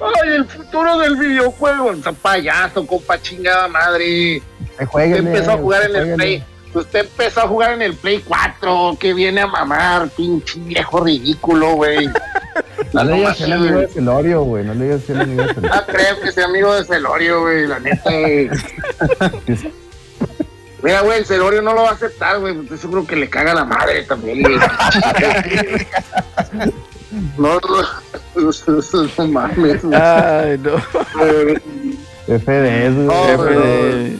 ¡Ay, 0.00 0.30
el 0.36 0.44
futuro 0.44 0.98
del 0.98 1.16
videojuego! 1.16 1.92
Ese 1.92 2.12
payaso, 2.12 2.86
compa 2.86 3.20
chingada 3.20 3.66
madre. 3.68 4.42
Usted 4.80 5.16
empezó 5.16 5.52
a 5.52 5.56
jugar 5.56 5.90
en 5.90 5.96
el. 5.96 6.14
Play. 6.14 6.44
Usted 6.74 7.00
empezó 7.00 7.40
a 7.40 7.48
jugar 7.48 7.72
en 7.72 7.80
el 7.82 7.94
Play 7.94 8.22
4. 8.26 8.96
Que 9.00 9.14
viene 9.14 9.40
a 9.40 9.46
mamar, 9.46 10.10
pinche 10.10 10.60
viejo 10.60 11.00
ridículo, 11.00 11.74
güey. 11.74 12.08
No 12.92 13.02
le 13.04 13.14
digas 13.16 13.40
el 13.40 13.52
amigo 13.52 13.80
de 13.80 13.88
Celorio, 13.88 14.42
güey. 14.44 14.64
No 14.64 14.72
le 14.74 14.84
digas 14.84 15.10
el 15.10 15.20
amigo 15.20 15.42
de 15.42 15.52
Celorio. 15.54 15.76
No 15.76 15.86
creo 15.86 16.20
que 16.20 16.30
sea 16.32 16.44
amigo 16.46 16.74
de 16.74 16.84
Celorio, 16.84 17.40
güey, 17.42 17.66
la 17.66 17.80
neta, 17.80 18.10
güey. 18.10 18.48
Mira, 20.82 21.02
güey, 21.02 21.18
el 21.18 21.26
Celorio 21.26 21.60
no 21.60 21.74
lo 21.74 21.82
va 21.82 21.90
a 21.90 21.92
aceptar, 21.92 22.38
güey. 22.38 22.58
Estoy 22.60 22.78
seguro 22.78 23.06
que 23.06 23.16
le 23.16 23.28
caga 23.28 23.52
la 23.52 23.64
madre 23.64 24.04
también, 24.04 24.42
güey. 24.42 24.58
No, 27.38 27.58
no, 27.58 27.82
no 28.36 28.52
mames, 29.28 29.82
güey. 29.82 29.98
Ay, 30.00 30.58
no. 30.58 30.76
FDS, 32.26 32.94
güey. 33.06 33.26
Jefe 33.26 34.16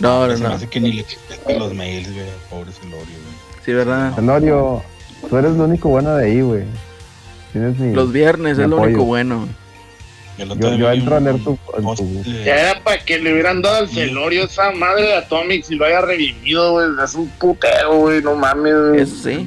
no. 0.00 0.26
No, 0.26 0.26
no, 0.26 0.36
Se 0.36 0.42
me 0.42 0.48
no. 0.48 0.54
hace 0.54 0.68
que 0.68 0.80
ni 0.80 0.92
le 0.92 1.04
conteste 1.04 1.58
los 1.58 1.74
mails, 1.74 2.12
güey. 2.12 2.26
Pobre 2.50 2.72
Celorio, 2.72 2.98
güey. 3.04 3.36
Sí, 3.64 3.72
¿verdad? 3.72 4.14
Celorio, 4.14 4.82
tú 5.28 5.36
eres 5.36 5.52
lo 5.52 5.64
único 5.64 5.88
bueno 5.88 6.14
de 6.16 6.26
ahí, 6.26 6.40
güey. 6.40 6.64
Tienes 7.52 7.78
mi. 7.78 7.94
Los 7.94 8.12
viernes 8.12 8.58
Mi 8.58 8.64
es 8.64 8.68
lo 8.70 8.76
apoyo. 8.76 8.88
único 8.90 9.04
bueno. 9.04 9.48
Yo, 10.38 10.76
yo 10.76 10.92
entro 10.92 11.16
a 11.16 11.20
leer 11.20 11.42
tu. 11.42 11.58
Ya 12.44 12.56
era 12.70 12.84
para 12.84 13.02
que 13.02 13.18
le 13.18 13.32
hubieran 13.32 13.62
dado 13.62 13.76
al 13.76 13.88
Celorio 13.88 14.44
esa 14.44 14.70
madre 14.72 15.04
de 15.04 15.14
Atomic 15.16 15.64
y 15.70 15.76
lo 15.76 15.86
haya 15.86 16.02
revivido, 16.02 16.72
güey. 16.72 16.88
Es 17.02 17.14
un 17.14 17.28
putero, 17.30 17.96
güey, 17.96 18.20
no 18.22 18.34
mames. 18.34 18.74
güey. 18.90 19.00
Eso 19.00 19.16
sí, 19.16 19.46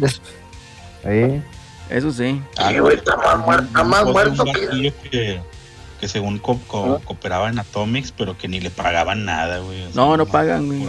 ahí. 1.06 1.44
eso 1.92 2.12
sí. 2.12 2.42
Sí, 2.68 2.80
güey, 2.80 2.96
está 2.98 3.16
más 3.18 3.38
muerto, 3.38 3.66
está 3.68 3.84
más 3.84 4.06
muerto 4.06 4.44
que. 4.46 4.94
que, 5.12 5.42
que 6.00 6.08
según 6.08 6.40
co- 6.40 6.60
co- 6.68 7.00
Ah. 7.00 7.06
cooperaba 7.06 7.50
en 7.50 7.60
Atomics, 7.60 8.12
pero 8.12 8.38
que 8.38 8.48
ni 8.48 8.60
le 8.60 8.70
pagaban 8.70 9.26
nada, 9.26 9.60
güey. 9.60 9.82
O 9.84 9.92
sea, 9.92 9.96
No, 9.96 10.18
no 10.18 10.26
pagan, 10.26 10.68
güey. 10.68 10.86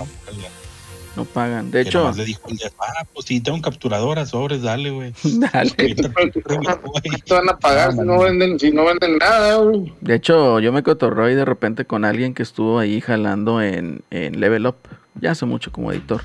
No 1.17 1.25
pagan. 1.25 1.73
De 1.73 1.83
que 1.83 1.89
hecho, 1.89 2.13
le 2.13 2.25
dijo 2.25 2.49
el 2.49 2.57
de, 2.57 2.71
ah, 2.79 3.05
pues 3.13 3.27
sí, 3.27 3.41
tengo 3.41 3.61
capturadoras, 3.61 4.31
sobres, 4.31 4.63
dale, 4.63 4.91
güey. 4.91 5.13
dale. 5.25 5.73
Ahorita 5.77 6.09
¿Qué 6.15 6.41
güey. 6.45 7.21
te 7.27 7.35
van 7.35 7.49
a 7.49 7.59
pagar 7.59 7.93
si 7.93 7.99
no 7.99 8.21
venden, 8.21 8.59
si 8.61 8.71
no 8.71 8.85
venden 8.85 9.19
nada, 9.19 9.57
güey? 9.57 9.93
De 10.01 10.15
hecho, 10.15 10.61
yo 10.61 10.73
me 10.73 10.85
cotorré 10.85 11.27
ahí 11.31 11.35
de 11.35 11.45
repente 11.45 11.85
con 11.85 12.05
alguien 12.05 12.33
que 12.33 12.45
estuvo 12.45 12.79
ahí 12.79 13.01
jalando 13.01 13.61
en, 13.61 14.03
en 14.11 14.39
Level 14.39 14.67
Up, 14.69 14.77
ya 15.21 15.33
hace 15.33 15.47
mucho 15.47 15.73
como 15.73 15.91
editor. 15.91 16.23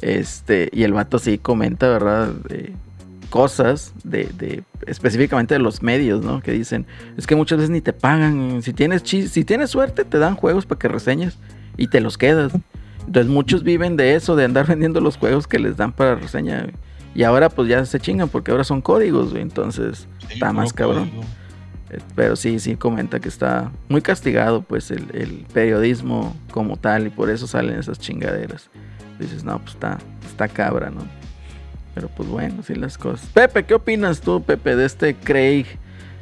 Este, 0.00 0.68
y 0.72 0.82
el 0.82 0.92
vato 0.92 1.18
sí 1.20 1.38
comenta, 1.38 1.88
¿verdad? 1.88 2.28
De 2.28 2.72
cosas 3.30 3.92
de, 4.04 4.24
de 4.38 4.64
específicamente 4.86 5.54
de 5.54 5.60
los 5.60 5.82
medios, 5.82 6.24
¿no? 6.24 6.40
Que 6.40 6.52
dicen, 6.52 6.86
es 7.16 7.26
que 7.26 7.36
muchas 7.36 7.58
veces 7.58 7.70
ni 7.70 7.80
te 7.80 7.92
pagan. 7.92 8.62
Si 8.62 8.72
tienes 8.72 9.02
chis- 9.04 9.28
si 9.28 9.44
tienes 9.44 9.70
suerte, 9.70 10.04
te 10.04 10.18
dan 10.18 10.34
juegos 10.36 10.66
para 10.66 10.78
que 10.78 10.88
reseñes 10.88 11.38
y 11.76 11.88
te 11.88 12.00
los 12.00 12.16
quedas. 12.18 12.52
Entonces 13.06 13.30
muchos 13.32 13.62
viven 13.62 13.96
de 13.96 14.14
eso, 14.14 14.36
de 14.36 14.44
andar 14.44 14.66
vendiendo 14.68 15.00
los 15.00 15.16
juegos 15.16 15.46
que 15.46 15.58
les 15.58 15.76
dan 15.76 15.92
para 15.92 16.14
reseña. 16.14 16.60
güey. 16.62 16.74
Y 17.14 17.22
ahora 17.24 17.48
pues 17.48 17.68
ya 17.68 17.84
se 17.84 17.98
chingan 18.00 18.28
porque 18.28 18.50
ahora 18.50 18.64
son 18.64 18.80
códigos, 18.80 19.30
güey. 19.30 19.42
Entonces 19.42 20.06
Sí, 20.28 20.34
está 20.34 20.52
más 20.52 20.72
cabrón. 20.72 21.08
código. 21.10 21.24
Eh, 21.90 21.98
Pero 22.14 22.36
sí, 22.36 22.58
sí 22.60 22.76
comenta 22.76 23.18
que 23.18 23.28
está 23.28 23.72
muy 23.88 24.02
castigado 24.02 24.60
pues 24.62 24.90
el, 24.90 25.06
el 25.14 25.46
periodismo 25.54 26.36
como 26.50 26.76
tal 26.76 27.06
y 27.06 27.10
por 27.10 27.30
eso 27.30 27.46
salen 27.46 27.78
esas 27.78 27.98
chingaderas. 27.98 28.68
Dices, 29.18 29.42
no, 29.42 29.58
pues 29.58 29.72
está, 29.74 29.98
está 30.26 30.46
cabra, 30.48 30.90
¿no? 30.90 31.00
Pero 31.98 32.08
pues 32.16 32.28
bueno, 32.28 32.62
sí 32.64 32.76
las 32.76 32.96
cosas. 32.96 33.26
Pepe, 33.34 33.64
¿qué 33.64 33.74
opinas 33.74 34.20
tú, 34.20 34.40
Pepe, 34.40 34.76
de 34.76 34.86
este 34.86 35.16
Craig 35.16 35.64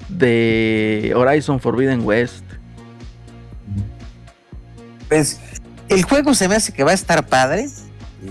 de 0.08 1.12
Horizon 1.14 1.60
Forbidden 1.60 2.00
West? 2.02 2.44
Pues 5.10 5.38
el 5.90 6.02
juego 6.04 6.32
se 6.32 6.48
me 6.48 6.54
hace 6.54 6.72
que 6.72 6.82
va 6.82 6.92
a 6.92 6.94
estar 6.94 7.26
padre. 7.26 7.68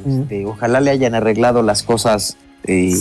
Este, 0.08 0.44
ojalá 0.48 0.82
le 0.82 0.90
hayan 0.90 1.14
arreglado 1.14 1.62
las 1.62 1.84
cosas 1.84 2.36
eh, 2.64 2.96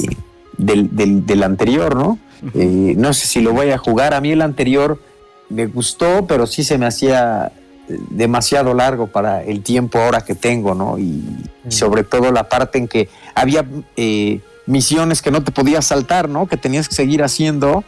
del, 0.59 0.95
del- 0.95 1.25
del 1.25 1.43
anterior, 1.43 1.97
¿no? 1.97 2.19
Eh, 2.55 2.93
no 2.99 3.15
sé 3.15 3.27
si 3.27 3.41
lo 3.41 3.55
voy 3.55 3.71
a 3.71 3.79
jugar. 3.79 4.13
A 4.13 4.21
mí 4.21 4.31
el 4.33 4.43
anterior 4.43 5.01
me 5.49 5.65
gustó, 5.65 6.27
pero 6.27 6.47
sí 6.47 6.65
se 6.65 6.77
me 6.77 6.85
hacía 6.85 7.51
demasiado 7.89 8.75
largo 8.75 9.07
para 9.09 9.43
el 9.43 9.63
tiempo 9.63 9.99
ahora 9.99 10.23
que 10.23 10.35
tengo, 10.35 10.75
¿no? 10.75 10.99
Y, 10.99 11.25
y 11.69 11.71
sobre 11.71 12.05
todo 12.05 12.33
la 12.33 12.49
parte 12.49 12.79
en 12.79 12.89
que 12.89 13.09
había 13.35 13.65
eh, 13.97 14.41
misiones 14.67 15.23
que 15.23 15.31
no 15.31 15.43
te 15.43 15.53
podías 15.53 15.87
saltar, 15.87 16.29
¿no? 16.29 16.47
Que 16.47 16.57
tenías 16.57 16.89
que 16.89 16.95
seguir 16.95 17.23
haciendo. 17.23 17.85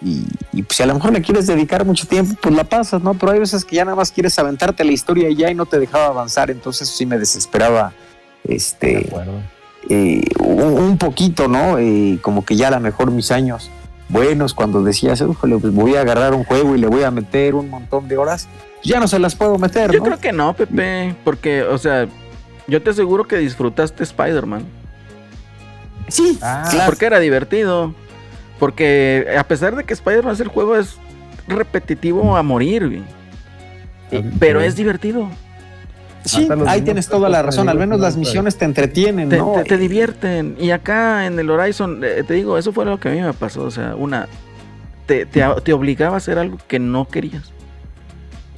Y, 0.00 0.24
y, 0.52 0.62
pues 0.62 0.76
si 0.76 0.82
a 0.84 0.86
lo 0.86 0.94
mejor 0.94 1.12
le 1.12 1.22
quieres 1.22 1.46
dedicar 1.46 1.84
mucho 1.84 2.06
tiempo, 2.06 2.36
pues 2.40 2.54
la 2.54 2.64
pasas, 2.64 3.02
¿no? 3.02 3.14
Pero 3.14 3.32
hay 3.32 3.40
veces 3.40 3.64
que 3.64 3.76
ya 3.76 3.84
nada 3.84 3.96
más 3.96 4.12
quieres 4.12 4.38
aventarte 4.38 4.84
la 4.84 4.92
historia 4.92 5.28
y 5.28 5.34
ya 5.34 5.50
y 5.50 5.54
no 5.54 5.66
te 5.66 5.78
dejaba 5.78 6.06
avanzar, 6.06 6.50
entonces 6.50 6.88
sí 6.88 7.04
me 7.04 7.18
desesperaba 7.18 7.92
De 8.44 8.54
este 8.54 9.08
eh, 9.88 10.22
un, 10.40 10.62
un 10.62 10.98
poquito, 10.98 11.48
¿no? 11.48 11.78
Eh, 11.78 12.18
como 12.22 12.44
que 12.44 12.54
ya 12.54 12.68
a 12.68 12.72
lo 12.72 12.80
mejor 12.80 13.10
mis 13.10 13.30
años 13.30 13.70
buenos 14.08 14.54
cuando 14.54 14.82
decías, 14.82 15.20
"Híjole, 15.20 15.58
pues 15.58 15.74
voy 15.74 15.96
a 15.96 16.02
agarrar 16.02 16.34
un 16.34 16.44
juego 16.44 16.76
y 16.76 16.78
le 16.78 16.86
voy 16.86 17.02
a 17.02 17.10
meter 17.10 17.54
un 17.54 17.68
montón 17.70 18.06
de 18.06 18.18
horas, 18.18 18.48
ya 18.84 19.00
no 19.00 19.08
se 19.08 19.18
las 19.18 19.34
puedo 19.34 19.58
meter, 19.58 19.90
Yo 19.92 19.98
¿no? 19.98 20.04
creo 20.04 20.18
que 20.20 20.32
no, 20.32 20.54
Pepe, 20.54 21.14
porque, 21.24 21.62
o 21.62 21.78
sea, 21.78 22.06
yo 22.66 22.82
te 22.82 22.90
aseguro 22.90 23.26
que 23.26 23.36
disfrutaste 23.38 24.02
Spider-Man. 24.04 24.64
Sí, 26.08 26.38
Ah, 26.42 26.66
claro. 26.70 26.86
Porque 26.86 27.06
era 27.06 27.18
divertido. 27.20 27.94
Porque 28.58 29.26
a 29.38 29.44
pesar 29.44 29.76
de 29.76 29.84
que 29.84 29.92
Spider-Man 29.94 30.34
es 30.34 30.40
el 30.40 30.48
juego 30.48 30.76
es 30.76 30.96
repetitivo 31.46 32.36
a 32.36 32.42
morir. 32.42 33.02
Y- 34.10 34.16
Ah, 34.16 34.22
pero 34.38 34.60
sí. 34.60 34.66
es 34.66 34.76
divertido. 34.76 35.28
Sí, 36.24 36.48
ahí 36.66 36.82
tienes 36.82 37.08
toda 37.08 37.28
la 37.28 37.42
razón, 37.42 37.68
al 37.68 37.78
menos 37.78 38.00
las 38.00 38.16
misiones 38.16 38.56
te 38.58 38.64
entretienen, 38.64 39.28
Te, 39.28 39.38
¿no? 39.38 39.52
te- 39.52 39.64
te 39.64 39.76
divierten. 39.78 40.56
Y 40.58 40.72
acá 40.72 41.26
en 41.26 41.38
el 41.38 41.48
Horizon, 41.48 42.02
eh, 42.04 42.22
te 42.26 42.34
digo, 42.34 42.58
eso 42.58 42.72
fue 42.72 42.84
lo 42.84 42.98
que 42.98 43.08
a 43.08 43.12
mí 43.12 43.20
me 43.20 43.32
pasó. 43.32 43.62
O 43.64 43.70
sea, 43.70 43.94
una. 43.94 44.26
Te, 45.06 45.24
te, 45.24 45.42
te 45.62 45.72
obligaba 45.72 46.14
a 46.14 46.18
hacer 46.18 46.38
algo 46.38 46.58
que 46.66 46.78
no 46.78 47.06
querías. 47.06 47.52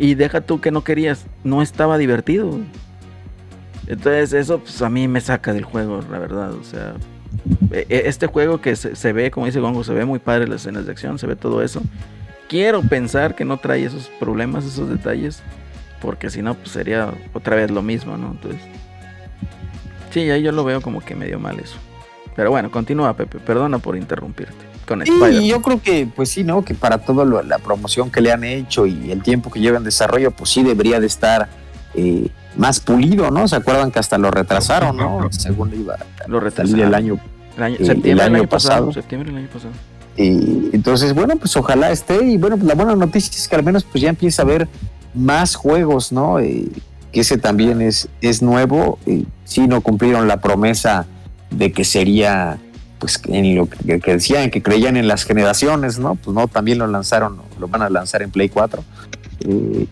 Y 0.03 0.15
deja 0.15 0.41
tú 0.41 0.63
que 0.63 0.71
no 0.71 0.83
querías. 0.83 1.27
No 1.45 1.61
estaba 1.61 1.99
divertido. 1.99 2.59
Entonces, 3.87 4.33
eso 4.33 4.61
pues, 4.61 4.81
a 4.81 4.89
mí 4.89 5.07
me 5.09 5.21
saca 5.21 5.53
del 5.53 5.65
juego, 5.65 6.01
la 6.11 6.19
verdad. 6.19 6.53
O 6.55 6.65
sea, 6.65 6.95
e- 7.71 7.85
e- 7.91 8.09
este 8.09 8.27
juego 8.27 8.63
que 8.63 8.77
se, 8.77 8.97
se 8.97 9.13
ve, 9.13 9.31
como 9.31 9.45
dice 9.45 9.61
Gongo, 9.61 9.85
se 9.85 9.93
ve 9.93 10.07
muy 10.07 10.19
padre 10.19 10.49
las 10.49 10.63
escenas 10.63 10.87
de 10.87 10.93
acción, 10.93 11.19
se 11.19 11.27
ve 11.27 11.37
todo 11.37 11.61
eso. 11.63 11.83
Quiero 12.49 12.81
pensar 12.81 13.35
que 13.35 13.45
no 13.45 13.59
trae 13.59 13.85
esos 13.85 14.11
problemas, 14.19 14.65
esos 14.65 14.89
detalles, 14.89 15.43
porque 16.01 16.31
si 16.31 16.41
no, 16.41 16.55
pues 16.55 16.71
sería 16.71 17.13
otra 17.35 17.57
vez 17.57 17.71
lo 17.71 17.83
mismo, 17.83 18.17
¿no? 18.17 18.31
Entonces, 18.31 18.61
sí, 20.11 20.31
ahí 20.31 20.43
yo 20.43 20.51
lo 20.51 20.65
veo 20.65 20.81
como 20.81 21.01
que 21.03 21.15
medio 21.15 21.39
mal 21.39 21.61
eso. 21.61 21.77
Pero 22.35 22.51
bueno, 22.51 22.71
continúa, 22.71 23.15
Pepe, 23.15 23.39
perdona 23.39 23.79
por 23.79 23.97
interrumpirte. 23.99 24.70
Con 24.91 25.07
Sí, 25.07 25.13
Spider. 25.13 25.41
y 25.43 25.47
yo 25.47 25.63
creo 25.63 25.81
que, 25.81 26.09
pues 26.17 26.31
sí, 26.31 26.43
¿no? 26.43 26.65
Que 26.65 26.75
para 26.75 26.99
toda 26.99 27.25
la 27.45 27.59
promoción 27.59 28.11
que 28.11 28.21
le 28.21 28.33
han 28.33 28.43
hecho 28.43 28.87
y 28.87 29.13
el 29.13 29.23
tiempo 29.23 29.49
que 29.49 29.61
lleva 29.61 29.79
en 29.79 29.85
desarrollo, 29.85 30.33
pues 30.33 30.51
sí 30.51 30.65
debería 30.65 30.99
de 30.99 31.07
estar 31.07 31.49
eh, 31.95 32.27
más 32.57 32.81
pulido, 32.81 33.31
¿no? 33.31 33.47
¿Se 33.47 33.55
acuerdan 33.55 33.93
que 33.93 34.01
hasta 34.01 34.19
lo 34.19 34.33
retrasaron, 34.33 34.97
¿no? 34.97 35.29
Según 35.31 35.73
iba 35.79 35.95
a 35.95 36.27
Lo 36.29 36.41
retrasaron. 36.41 36.81
el 36.81 36.95
año. 36.97 37.21
El 37.57 37.63
año- 37.63 37.77
septiembre 37.79 38.25
año 38.27 38.49
pasado. 38.49 38.87
pasado. 38.87 38.93
Septiembre 38.93 39.31
del 39.31 39.39
año 39.39 39.49
pasado. 39.53 39.73
Y 40.17 40.71
entonces, 40.75 41.15
bueno, 41.15 41.37
pues 41.37 41.57
ojalá 41.57 41.93
esté. 41.93 42.25
Y 42.25 42.37
bueno, 42.37 42.57
pues 42.57 42.67
la 42.67 42.75
buena 42.75 42.97
noticia 42.97 43.31
es 43.33 43.47
que 43.47 43.55
al 43.55 43.63
menos 43.63 43.85
pues 43.85 44.03
ya 44.03 44.09
empieza 44.11 44.43
a 44.43 44.45
haber 44.45 44.67
más 45.15 45.55
juegos, 45.55 46.11
¿no? 46.11 46.41
Eh, 46.41 46.67
que 47.13 47.21
ese 47.21 47.39
también 47.39 47.81
es, 47.81 48.09
es 48.21 48.43
nuevo. 48.43 48.99
Eh, 49.07 49.25
sí 49.45 49.69
no 49.69 49.81
cumplieron 49.83 50.27
la 50.27 50.39
promesa 50.41 51.07
de 51.51 51.71
que 51.73 51.85
sería, 51.85 52.59
pues 53.01 53.21
en 53.29 53.57
lo 53.57 53.69
que, 53.69 53.99
que 53.99 54.13
decían, 54.13 54.51
que 54.51 54.63
creían 54.63 54.97
en 54.97 55.09
las 55.09 55.25
generaciones, 55.25 55.99
¿no? 55.99 56.15
Pues 56.15 56.35
no, 56.35 56.47
también 56.47 56.79
lo 56.79 56.87
lanzaron, 56.87 57.41
lo 57.59 57.67
van 57.67 57.83
a 57.83 57.89
lanzar 57.89 58.23
en 58.23 58.31
Play 58.31 58.51
4. 58.51 58.85
Eh, 59.41 59.87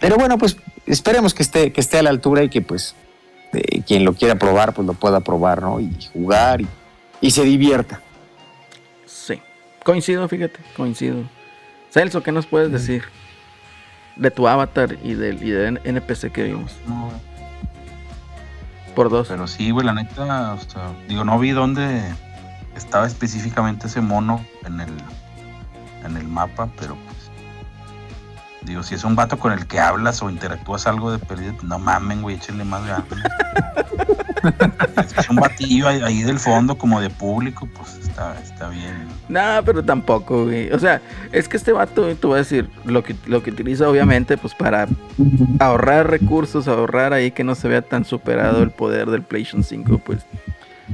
pero 0.00 0.16
bueno, 0.16 0.38
pues 0.38 0.56
esperemos 0.86 1.34
que 1.34 1.42
esté, 1.42 1.72
que 1.72 1.80
esté 1.80 1.98
a 1.98 2.02
la 2.02 2.10
altura 2.10 2.42
y 2.42 2.48
que 2.48 2.62
pues 2.62 2.94
eh, 3.52 3.82
quien 3.86 4.04
lo 4.04 4.14
quiera 4.14 4.36
probar, 4.36 4.72
pues 4.72 4.86
lo 4.86 4.94
pueda 4.94 5.20
probar, 5.20 5.60
¿no? 5.60 5.78
Y 5.78 5.94
jugar 6.12 6.62
y, 6.62 6.68
y 7.20 7.30
se 7.30 7.44
divierta. 7.44 8.00
Sí. 9.04 9.40
Coincido, 9.84 10.26
fíjate, 10.26 10.58
coincido. 10.74 11.18
Celso, 11.90 12.22
¿qué 12.22 12.32
nos 12.32 12.46
puedes 12.46 12.72
decir 12.72 13.04
de 14.16 14.30
tu 14.30 14.48
avatar 14.48 14.96
y 15.04 15.12
del 15.14 15.42
y 15.42 15.50
del 15.50 15.80
NPC 15.84 16.32
que 16.32 16.44
vimos? 16.44 16.72
No, 16.88 17.10
Por 18.96 19.10
dos. 19.10 19.28
pero 19.28 19.46
sí, 19.46 19.70
güey, 19.70 19.86
la 19.86 19.92
neta, 19.92 20.54
o 20.54 20.58
sea, 20.58 20.90
digo, 21.06 21.22
no 21.22 21.38
vi 21.38 21.50
dónde 21.50 22.02
estaba 22.74 23.06
específicamente 23.06 23.88
ese 23.88 24.00
mono 24.00 24.44
en 24.64 24.80
el, 24.80 24.90
en 26.04 26.16
el 26.16 26.26
mapa, 26.26 26.70
pero 26.78 26.96
pues, 26.96 27.25
digo, 28.66 28.82
si 28.82 28.96
es 28.96 29.04
un 29.04 29.14
vato 29.14 29.38
con 29.38 29.52
el 29.52 29.66
que 29.66 29.78
hablas 29.78 30.22
o 30.22 30.28
interactúas 30.28 30.86
algo 30.86 31.12
de 31.12 31.18
perdido, 31.18 31.54
no 31.62 31.78
mamen, 31.78 32.20
güey, 32.20 32.36
échenle 32.36 32.64
más 32.64 32.84
ganas. 32.84 33.04
es 35.18 35.30
un 35.30 35.36
batillo 35.36 35.88
ahí, 35.88 36.22
del 36.22 36.38
fondo, 36.38 36.76
como 36.76 37.00
de 37.00 37.08
público, 37.08 37.68
pues 37.76 37.96
está, 37.96 38.38
está 38.40 38.68
bien. 38.68 39.06
No, 39.28 39.62
pero 39.64 39.84
tampoco, 39.84 40.44
güey. 40.44 40.70
O 40.72 40.78
sea, 40.78 41.00
es 41.32 41.48
que 41.48 41.56
este 41.56 41.72
vato, 41.72 42.14
te 42.14 42.26
voy 42.26 42.34
a 42.34 42.38
decir, 42.38 42.68
lo 42.84 43.02
que, 43.02 43.14
lo 43.26 43.42
que 43.42 43.50
utiliza 43.50 43.88
obviamente, 43.88 44.36
pues 44.36 44.54
para 44.54 44.88
ahorrar 45.60 46.10
recursos, 46.10 46.68
ahorrar 46.68 47.12
ahí 47.12 47.30
que 47.30 47.44
no 47.44 47.54
se 47.54 47.68
vea 47.68 47.82
tan 47.82 48.04
superado 48.04 48.62
el 48.62 48.70
poder 48.70 49.10
del 49.10 49.22
PlayStation 49.22 49.62
5, 49.62 49.98
pues 50.04 50.26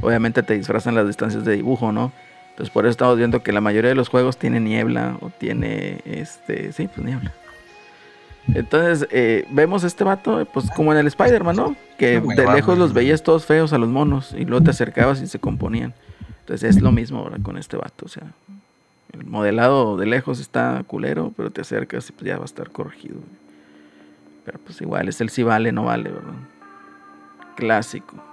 obviamente 0.03 0.43
te 0.43 0.55
disfrazan 0.55 0.95
las 0.95 1.07
distancias 1.07 1.45
de 1.45 1.57
dibujo, 1.57 1.91
¿no? 1.91 2.13
Entonces 2.51 2.71
por 2.71 2.85
eso 2.85 2.91
estamos 2.91 3.17
viendo 3.17 3.43
que 3.43 3.51
la 3.51 3.63
mayoría 3.63 3.89
de 3.89 3.95
los 3.95 4.11
juegos 4.11 4.37
tiene 4.37 4.61
niebla 4.61 5.17
o 5.21 5.31
tiene, 5.31 6.01
este, 6.05 6.73
sí, 6.73 6.87
pues 6.87 7.05
niebla. 7.05 7.33
Entonces 8.49 9.09
eh, 9.11 9.47
vemos 9.51 9.85
este 9.85 10.05
vato, 10.05 10.47
pues 10.53 10.71
como 10.71 10.93
en 10.93 10.99
el 10.99 11.07
Spider-Man, 11.07 11.57
¿no? 11.57 11.77
Que 11.99 12.21
de 12.21 12.53
lejos 12.53 12.77
los 12.77 12.93
veías 12.93 13.23
todos 13.23 13.47
feos 13.47 13.73
a 13.73 13.79
los 13.79 13.89
monos 13.89 14.35
y 14.37 14.45
luego 14.45 14.65
te 14.65 14.71
acercabas 14.71 15.21
y 15.21 15.27
se 15.27 15.39
componían. 15.39 15.95
Entonces 16.41 16.77
es 16.77 16.83
lo 16.83 16.91
mismo 16.91 17.21
ahora 17.21 17.39
con 17.41 17.57
este 17.57 17.77
vato, 17.77 18.07
o 18.07 18.09
sea, 18.09 18.25
el 19.13 19.25
modelado 19.25 19.97
de 19.97 20.07
lejos 20.07 20.41
está 20.41 20.83
culero, 20.87 21.33
pero 21.37 21.51
te 21.51 21.61
acercas 21.61 22.09
y 22.09 22.13
pues 22.13 22.25
ya 22.25 22.37
va 22.37 22.43
a 22.43 22.47
estar 22.47 22.71
corregido. 22.71 23.17
Pero 24.45 24.59
pues 24.59 24.81
igual, 24.81 25.09
es 25.09 25.21
el 25.21 25.31
si 25.31 25.43
vale, 25.43 25.71
no 25.71 25.85
vale, 25.85 26.11
¿verdad? 26.11 26.35
Clásico. 27.55 28.32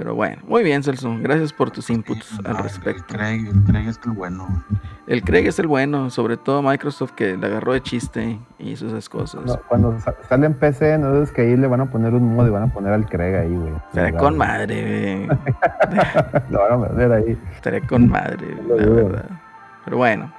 Pero 0.00 0.14
bueno, 0.14 0.40
muy 0.48 0.62
bien, 0.64 0.82
Celso. 0.82 1.14
Gracias 1.20 1.52
por 1.52 1.70
tus 1.70 1.90
inputs 1.90 2.24
Sí, 2.24 2.38
al 2.46 2.54
no, 2.54 2.62
respecto. 2.62 3.04
El 3.12 3.18
Craig, 3.18 3.46
el 3.48 3.62
Craig 3.64 3.86
es 3.86 4.00
el 4.02 4.12
bueno. 4.12 4.64
El 5.06 5.22
Craig 5.22 5.46
es 5.46 5.58
el 5.58 5.66
bueno, 5.66 6.08
sobre 6.08 6.38
todo 6.38 6.62
Microsoft 6.62 7.10
que 7.12 7.36
le 7.36 7.46
agarró 7.46 7.74
de 7.74 7.82
chiste 7.82 8.38
y 8.58 8.70
hizo 8.70 8.86
esas 8.86 9.10
cosas. 9.10 9.44
No, 9.44 9.60
cuando 9.68 10.00
sa- 10.00 10.14
sale 10.26 10.46
en 10.46 10.54
PC, 10.54 10.96
no 10.96 11.22
es 11.22 11.30
que 11.32 11.42
ahí 11.42 11.54
le 11.54 11.66
van 11.66 11.82
a 11.82 11.90
poner 11.90 12.14
un 12.14 12.34
modo 12.34 12.46
y 12.46 12.50
van 12.50 12.62
a 12.62 12.72
poner 12.72 12.94
al 12.94 13.04
Craig 13.10 13.34
ahí, 13.34 13.54
güey. 13.54 13.74
Estaría 13.88 14.18
con 14.18 14.38
madre, 14.38 15.26
güey. 15.26 15.38
Lo 16.50 16.60
van 16.60 16.72
a 16.72 16.76
meter 16.78 17.12
ahí. 17.12 17.38
Estaría 17.54 17.86
con 17.86 18.08
madre, 18.08 18.56
Lo 18.66 18.76
la 18.78 18.86
verdad. 19.02 19.30
Pero 19.84 19.98
bueno, 19.98 20.32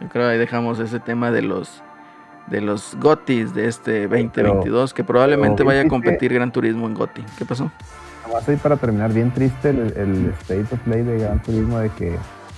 yo 0.00 0.08
creo 0.08 0.26
que 0.28 0.32
ahí 0.34 0.38
dejamos 0.38 0.78
ese 0.78 1.00
tema 1.00 1.32
de 1.32 1.42
los 1.42 1.82
de 2.46 2.60
los 2.60 2.96
GOTIs 3.00 3.54
de 3.54 3.66
este 3.66 4.02
2022, 4.06 4.94
que 4.94 5.02
probablemente 5.02 5.56
pero 5.56 5.66
vaya 5.68 5.80
a 5.82 5.88
competir 5.88 6.32
Gran 6.32 6.52
Turismo 6.52 6.86
en 6.86 6.94
GOTI. 6.94 7.24
¿Qué 7.36 7.44
pasó? 7.44 7.72
Nomás 8.30 8.48
ahí 8.48 8.56
para 8.56 8.76
terminar, 8.76 9.12
bien 9.12 9.32
triste 9.34 9.70
el, 9.70 9.80
el 9.96 10.34
State 10.42 10.66
of 10.72 10.80
Play 10.84 11.02
de 11.02 11.18
Gran 11.18 11.42
Turismo 11.42 11.78
de 11.78 11.90
que 11.90 12.16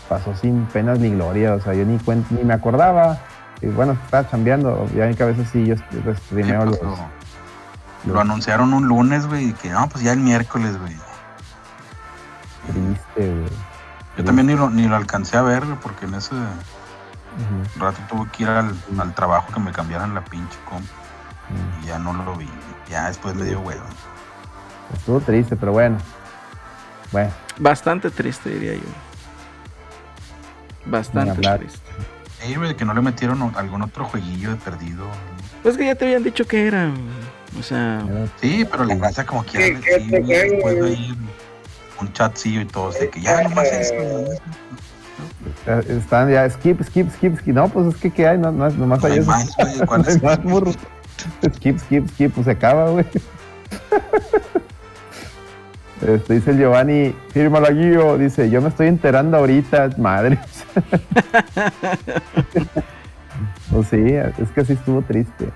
pasó 0.09 0.35
sin 0.37 0.67
penas 0.67 0.99
ni 0.99 1.11
gloria. 1.11 1.55
O 1.55 1.61
sea, 1.61 1.73
yo 1.75 1.85
ni, 1.87 1.99
cuen- 1.99 2.25
ni 2.31 2.45
me 2.45 2.53
acordaba. 2.55 3.19
Y 3.63 3.67
bueno, 3.69 3.93
estaba 3.93 4.29
chambeando. 4.29 4.87
Ya 4.95 5.07
en 5.07 5.15
que 5.15 5.23
a 5.23 5.27
veces 5.27 5.49
sí, 5.51 5.65
yo 5.65 5.77
streameo 6.27 6.67
los, 6.67 6.83
lo, 6.83 6.91
los 6.91 6.99
lo 8.05 8.21
anunciaron 8.21 8.75
un 8.75 8.87
lunes, 8.87 9.27
güey, 9.27 9.49
y 9.51 9.53
que 9.53 9.71
no, 9.71 9.89
pues 9.89 10.05
ya 10.05 10.13
el 10.13 10.19
miércoles, 10.21 10.77
güey. 10.79 10.95
triste, 12.67 13.31
güey. 13.35 13.49
Yo 14.19 14.25
también 14.25 14.49
ni 14.49 14.55
lo, 14.55 14.69
ni 14.69 14.87
lo 14.89 14.97
alcancé 14.97 15.37
a 15.39 15.43
ver, 15.43 15.65
güey, 15.65 15.79
porque 15.81 16.05
en 16.07 16.15
ese 16.15 16.35
rato 17.79 17.99
tuve 18.11 18.29
que 18.31 18.43
ir 18.43 18.49
al, 18.51 18.75
al 18.99 19.15
trabajo 19.15 19.53
que 19.55 19.61
me 19.61 19.73
cambiaran 19.73 20.15
la 20.15 20.23
pinche 20.23 20.59
comp 20.69 20.85
y 21.83 21.87
ya 21.87 21.99
no 21.99 22.13
lo 22.13 22.37
vi. 22.37 22.49
Ya 22.91 23.07
después 23.07 23.35
me 23.35 23.45
dio 23.47 23.61
huevo. 23.61 23.85
Estuvo 24.95 25.21
triste, 25.21 25.57
pero 25.57 25.73
bueno. 25.73 25.99
Bueno, 27.11 27.31
Bastante 27.59 28.11
triste, 28.11 28.51
diría 28.51 28.75
yo. 28.75 28.81
Bastante 30.87 31.41
triste. 31.59 31.79
Ey, 32.43 32.55
güey, 32.57 32.75
que 32.75 32.85
no 32.85 32.93
le 32.95 33.01
metieron 33.03 33.53
algún 33.57 33.83
otro 33.83 34.05
jueguillo 34.05 34.51
de 34.51 34.57
perdido. 34.57 35.05
Pues 35.63 35.77
que 35.77 35.87
ya 35.87 35.95
te 35.95 36.07
habían 36.07 36.25
dicho 36.25 36.45
que 36.47 36.67
era. 36.67 36.91
O 37.59 37.63
sea, 37.63 38.03
Sí, 38.41 38.67
pero 38.69 38.85
la 38.85 38.97
raza 38.97 39.25
como 39.25 39.45
quiera 39.45 39.67
¿Qué- 39.67 39.81
qué 39.81 39.91
decir, 39.99 40.11
te 40.11 40.21
güey, 40.21 40.25
juego, 40.39 40.53
después 40.55 40.75
de 40.75 40.81
güey? 40.81 40.95
ahí 40.95 41.17
un 42.01 42.13
chatcillo 42.15 42.61
y 42.63 42.65
todo, 42.65 42.91
de 42.93 43.11
que 43.11 43.21
ya 43.21 43.43
nomás 43.43 43.69
eso, 43.69 43.95
nomás 43.95 44.31
eso. 44.31 44.43
eh, 45.67 45.85
están 45.99 46.31
ya, 46.31 46.49
skip, 46.51 46.83
skip, 46.83 47.11
skip, 47.13 47.39
skip. 47.39 47.55
No, 47.55 47.69
pues 47.69 47.95
es 47.95 47.97
que 48.01 48.11
¿qué 48.11 48.27
hay? 48.27 48.39
No, 48.39 48.51
no, 48.51 48.69
nomás 48.71 49.01
No 49.01 49.07
hay 49.07 49.13
hay 49.13 49.19
eso. 49.21 49.31
más, 49.31 49.55
güey, 49.57 49.79
¿cuál 49.87 50.03
No 50.03 50.09
hay 50.09 50.15
es? 50.17 50.23
más, 50.23 50.43
burro. 50.43 50.73
Skip, 51.55 51.79
skip, 51.79 52.09
skip, 52.11 52.33
pues 52.35 52.47
se 52.47 52.51
acaba, 52.53 52.91
güey. 52.91 53.05
Este, 56.07 56.35
dice 56.35 56.51
el 56.51 56.59
Giovanni, 56.59 57.15
fírmalo 57.33 57.69
Gio, 57.69 58.19
dice, 58.19 58.51
yo 58.51 58.61
me 58.61 58.69
estoy 58.69 58.89
enterando 58.89 59.37
ahorita, 59.37 59.91
madre. 59.99 60.39
pues 63.71 63.89
sí, 63.89 63.97
es 63.99 64.51
que 64.51 64.61
así 64.63 64.73
estuvo 64.73 65.03
triste. 65.03 65.49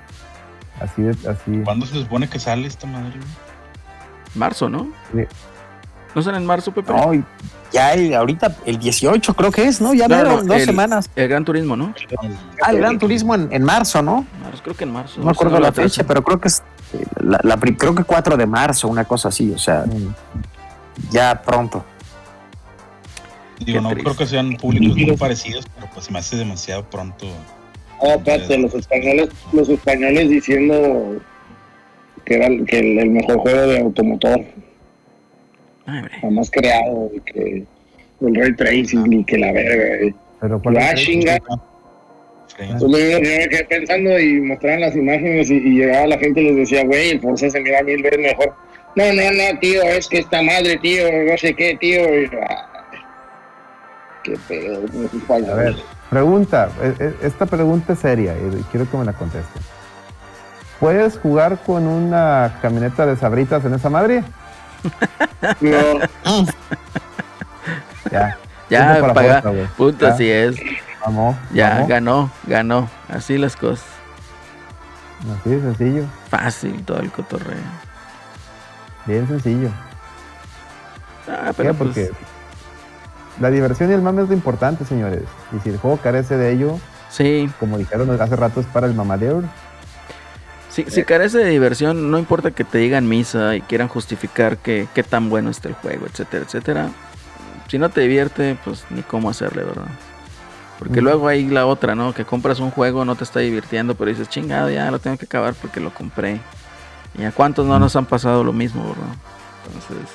Así 0.81 1.03
de, 1.03 1.11
así. 1.29 1.63
¿Cuándo 1.65 1.85
se 1.87 1.95
supone 1.95 2.29
que 2.29 2.39
sale 2.39 2.67
esta 2.67 2.87
madre? 2.87 3.19
marzo, 4.37 4.69
¿no? 4.69 4.89
Sí. 5.13 5.25
¿No 6.15 6.23
sale 6.23 6.37
en 6.39 6.47
marzo, 6.47 6.73
Pepe? 6.73 6.93
No, 6.93 7.13
ya 7.73 7.95
el, 7.95 8.15
ahorita 8.15 8.57
el 8.65 8.79
18 8.79 9.35
creo 9.35 9.51
que 9.51 9.65
es, 9.67 9.81
¿no? 9.81 9.95
Ya 9.95 10.09
No, 10.09 10.43
dos 10.43 10.57
el- 10.59 10.65
semanas. 10.65 11.11
El 11.17 11.29
Gran 11.29 11.45
Turismo, 11.45 11.77
¿no? 11.77 11.95
Ah, 12.63 12.71
el 12.71 12.79
Gran 12.79 12.99
Turismo 12.99 13.35
en, 13.35 13.49
en 13.53 13.63
marzo, 13.63 14.03
¿no? 14.03 14.27
Marzo, 14.43 14.63
creo 14.63 14.77
que 14.77 14.85
en 14.85 14.93
marzo. 14.93 15.19
No 15.21 15.27
me 15.27 15.31
acuerdo 15.33 15.59
la 15.61 15.73
fecha, 15.73 16.05
pero 16.05 16.23
creo 16.23 16.41
que 16.41 16.49
es 16.49 16.63
eh, 16.95 17.05
la, 17.21 17.41
la 17.43 17.57
creo 17.57 17.95
que 17.95 18.05
4 18.05 18.37
de 18.37 18.47
marzo, 18.47 18.89
una 18.89 19.05
cosa 19.05 19.29
así, 19.29 19.53
o 19.53 19.59
sea, 19.59 19.85
Mm, 19.87 20.15
ya 21.11 21.43
pronto. 21.43 21.85
Digo, 23.59 23.81
no 23.81 23.89
triste. 23.91 24.05
creo 24.05 24.17
que 24.17 24.27
sean 24.27 24.57
públicos 24.57 24.97
muy 24.97 25.17
parecidos, 25.17 25.65
pero 25.75 25.89
pues 25.93 26.07
se 26.07 26.13
me 26.13 26.19
hace 26.19 26.37
demasiado 26.37 26.85
pronto. 26.85 27.27
No, 28.03 28.11
espérate, 28.11 28.59
los 28.59 28.75
españoles, 28.75 29.31
los 29.53 29.69
españoles 29.71 30.29
diciendo 30.29 31.17
que 32.27 32.35
era 32.35 32.47
el, 32.49 32.67
que 32.67 32.79
el, 32.79 32.99
el 32.99 33.11
mejor 33.11 33.39
juego 33.39 33.61
de 33.63 33.81
automotor. 33.81 34.41
Jamás 36.21 36.51
creado, 36.51 37.11
y 37.15 37.21
que 37.21 37.65
el 38.21 38.35
ray 38.35 38.55
tracing 38.55 39.13
y 39.13 39.25
que 39.25 39.39
la 39.39 39.53
verga. 39.53 40.05
y- 40.07 40.15
Pero 40.41 40.61
¿cuál 40.63 40.77
Ah, 40.79 40.93
es? 40.93 41.01
chinga. 41.01 41.39
Pues 42.57 42.69
yo, 42.81 42.87
yo 42.89 43.21
me 43.21 43.49
quedé 43.49 43.65
pensando 43.69 44.19
y 44.19 44.41
mostraban 44.41 44.81
las 44.81 44.97
imágenes 44.97 45.51
y, 45.51 45.55
y 45.57 45.79
llegaba 45.79 46.07
la 46.07 46.19
gente 46.19 46.41
y 46.41 46.45
les 46.45 46.57
decía, 46.57 46.85
güey, 46.85 47.11
el 47.11 47.21
Forza 47.21 47.51
se 47.51 47.61
mira 47.61 47.83
mil 47.83 48.03
veces 48.03 48.19
mejor. 48.19 48.55
No, 48.95 49.05
no, 49.13 49.23
no, 49.31 49.59
tío, 49.61 49.83
es 49.83 50.09
que 50.09 50.19
esta 50.21 50.41
madre, 50.43 50.79
tío, 50.79 51.05
no 51.31 51.37
sé 51.37 51.55
qué, 51.55 51.77
tío. 51.79 52.23
Y, 52.23 52.31
qué 54.23 54.37
pedo. 54.49 54.81
A 55.53 55.55
ver, 55.55 55.75
pregunta, 56.11 56.71
e- 56.83 57.05
e- 57.05 57.27
esta 57.27 57.45
pregunta 57.47 57.93
es 57.93 57.99
seria 57.99 58.33
y 58.35 58.63
quiero 58.71 58.91
que 58.91 58.97
me 58.97 59.05
la 59.05 59.13
conteste. 59.13 59.61
¿Puedes 60.81 61.19
jugar 61.19 61.59
con 61.65 61.87
una 61.87 62.59
camioneta 62.63 63.07
de 63.07 63.17
sabritas 63.17 63.65
en 63.65 63.75
esa 63.75 63.89
madre? 63.91 64.23
No, 65.61 66.01
Ya. 68.11 68.37
Ya, 68.69 69.13
paga. 69.15 69.43
Punto, 69.77 70.07
Ya. 70.07 70.13
así 70.15 70.31
es. 70.31 70.57
Vamos. 71.05 71.37
Ya, 71.53 71.71
vamos. 71.75 71.89
ganó, 71.89 72.31
ganó. 72.47 72.89
Así 73.09 73.39
las 73.39 73.57
cosas. 73.57 73.87
Así 75.41 75.51
de 75.51 75.61
sencillo. 75.61 76.05
Fácil 76.29 76.83
todo 76.85 76.99
el 77.01 77.11
cotorreo. 77.11 77.57
Bien 79.07 79.27
sencillo. 79.29 79.71
Ah, 81.29 81.47
¿Qué? 81.49 81.53
pero 81.57 81.75
pues, 81.75 81.89
Porque 81.91 82.11
la 83.41 83.51
diversión 83.51 83.91
y 83.91 83.95
el 83.95 84.03
mame 84.03 84.23
es 84.23 84.29
lo 84.29 84.35
importante, 84.35 84.85
señores. 84.85 85.23
Y 85.57 85.61
si 85.61 85.71
el 85.71 85.79
juego 85.79 85.97
carece 85.99 86.37
de 86.37 86.53
ello, 86.53 86.79
sí, 87.09 87.51
como 87.61 87.79
dijeron 87.79 88.11
hace 88.21 88.37
rato, 88.37 88.61
es 88.61 88.67
para 88.67 88.87
el 88.87 88.95
mamadeur. 88.95 89.45
Si 90.85 91.05
carece 91.05 91.39
de 91.39 91.51
diversión, 91.51 92.11
no 92.11 92.19
importa 92.19 92.51
que 92.51 92.65
te 92.65 92.79
digan 92.79 93.09
misa 93.09 93.57
y 93.57 93.63
quieran 93.63 93.89
justificar 93.89 94.59
que 94.59 94.87
qué 94.95 95.03
tan 95.03 95.31
bueno 95.31 95.51
está 95.51 95.69
el 95.69 95.75
juego, 95.75 96.07
etcétera, 96.07 96.45
etcétera. 96.45 96.89
Si 97.69 97.79
no 97.79 97.89
te 97.89 98.03
divierte, 98.03 98.57
pues 98.65 98.85
ni 98.91 99.03
cómo 99.03 99.31
hacerle, 99.31 99.65
¿verdad? 99.65 99.89
Porque 100.79 100.99
Ujú. 100.99 101.03
luego 101.03 101.29
hay 101.29 101.47
la 101.49 101.67
otra, 101.67 101.95
¿no? 101.95 102.13
Que 102.13 102.25
compras 102.25 102.61
un 102.61 102.71
juego, 102.71 103.05
no 103.05 103.17
te 103.17 103.25
está 103.25 103.41
divirtiendo, 103.41 103.95
pero 103.95 104.11
dices, 104.11 104.29
chingado, 104.29 104.71
ya 104.71 104.91
lo 104.91 104.99
tengo 104.99 105.17
que 105.17 105.25
acabar 105.25 105.55
porque 105.55 105.81
lo 105.81 105.93
compré. 105.93 106.39
¿Y 107.19 107.25
a 107.25 107.33
cuántos 107.33 107.67
no 107.67 107.79
nos 107.79 107.97
han 107.97 108.05
pasado 108.05 108.45
lo 108.45 108.53
mismo, 108.53 108.83
verdad? 108.83 109.15
Entonces, 109.67 110.15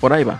por 0.00 0.12
ahí 0.12 0.24
va. 0.24 0.38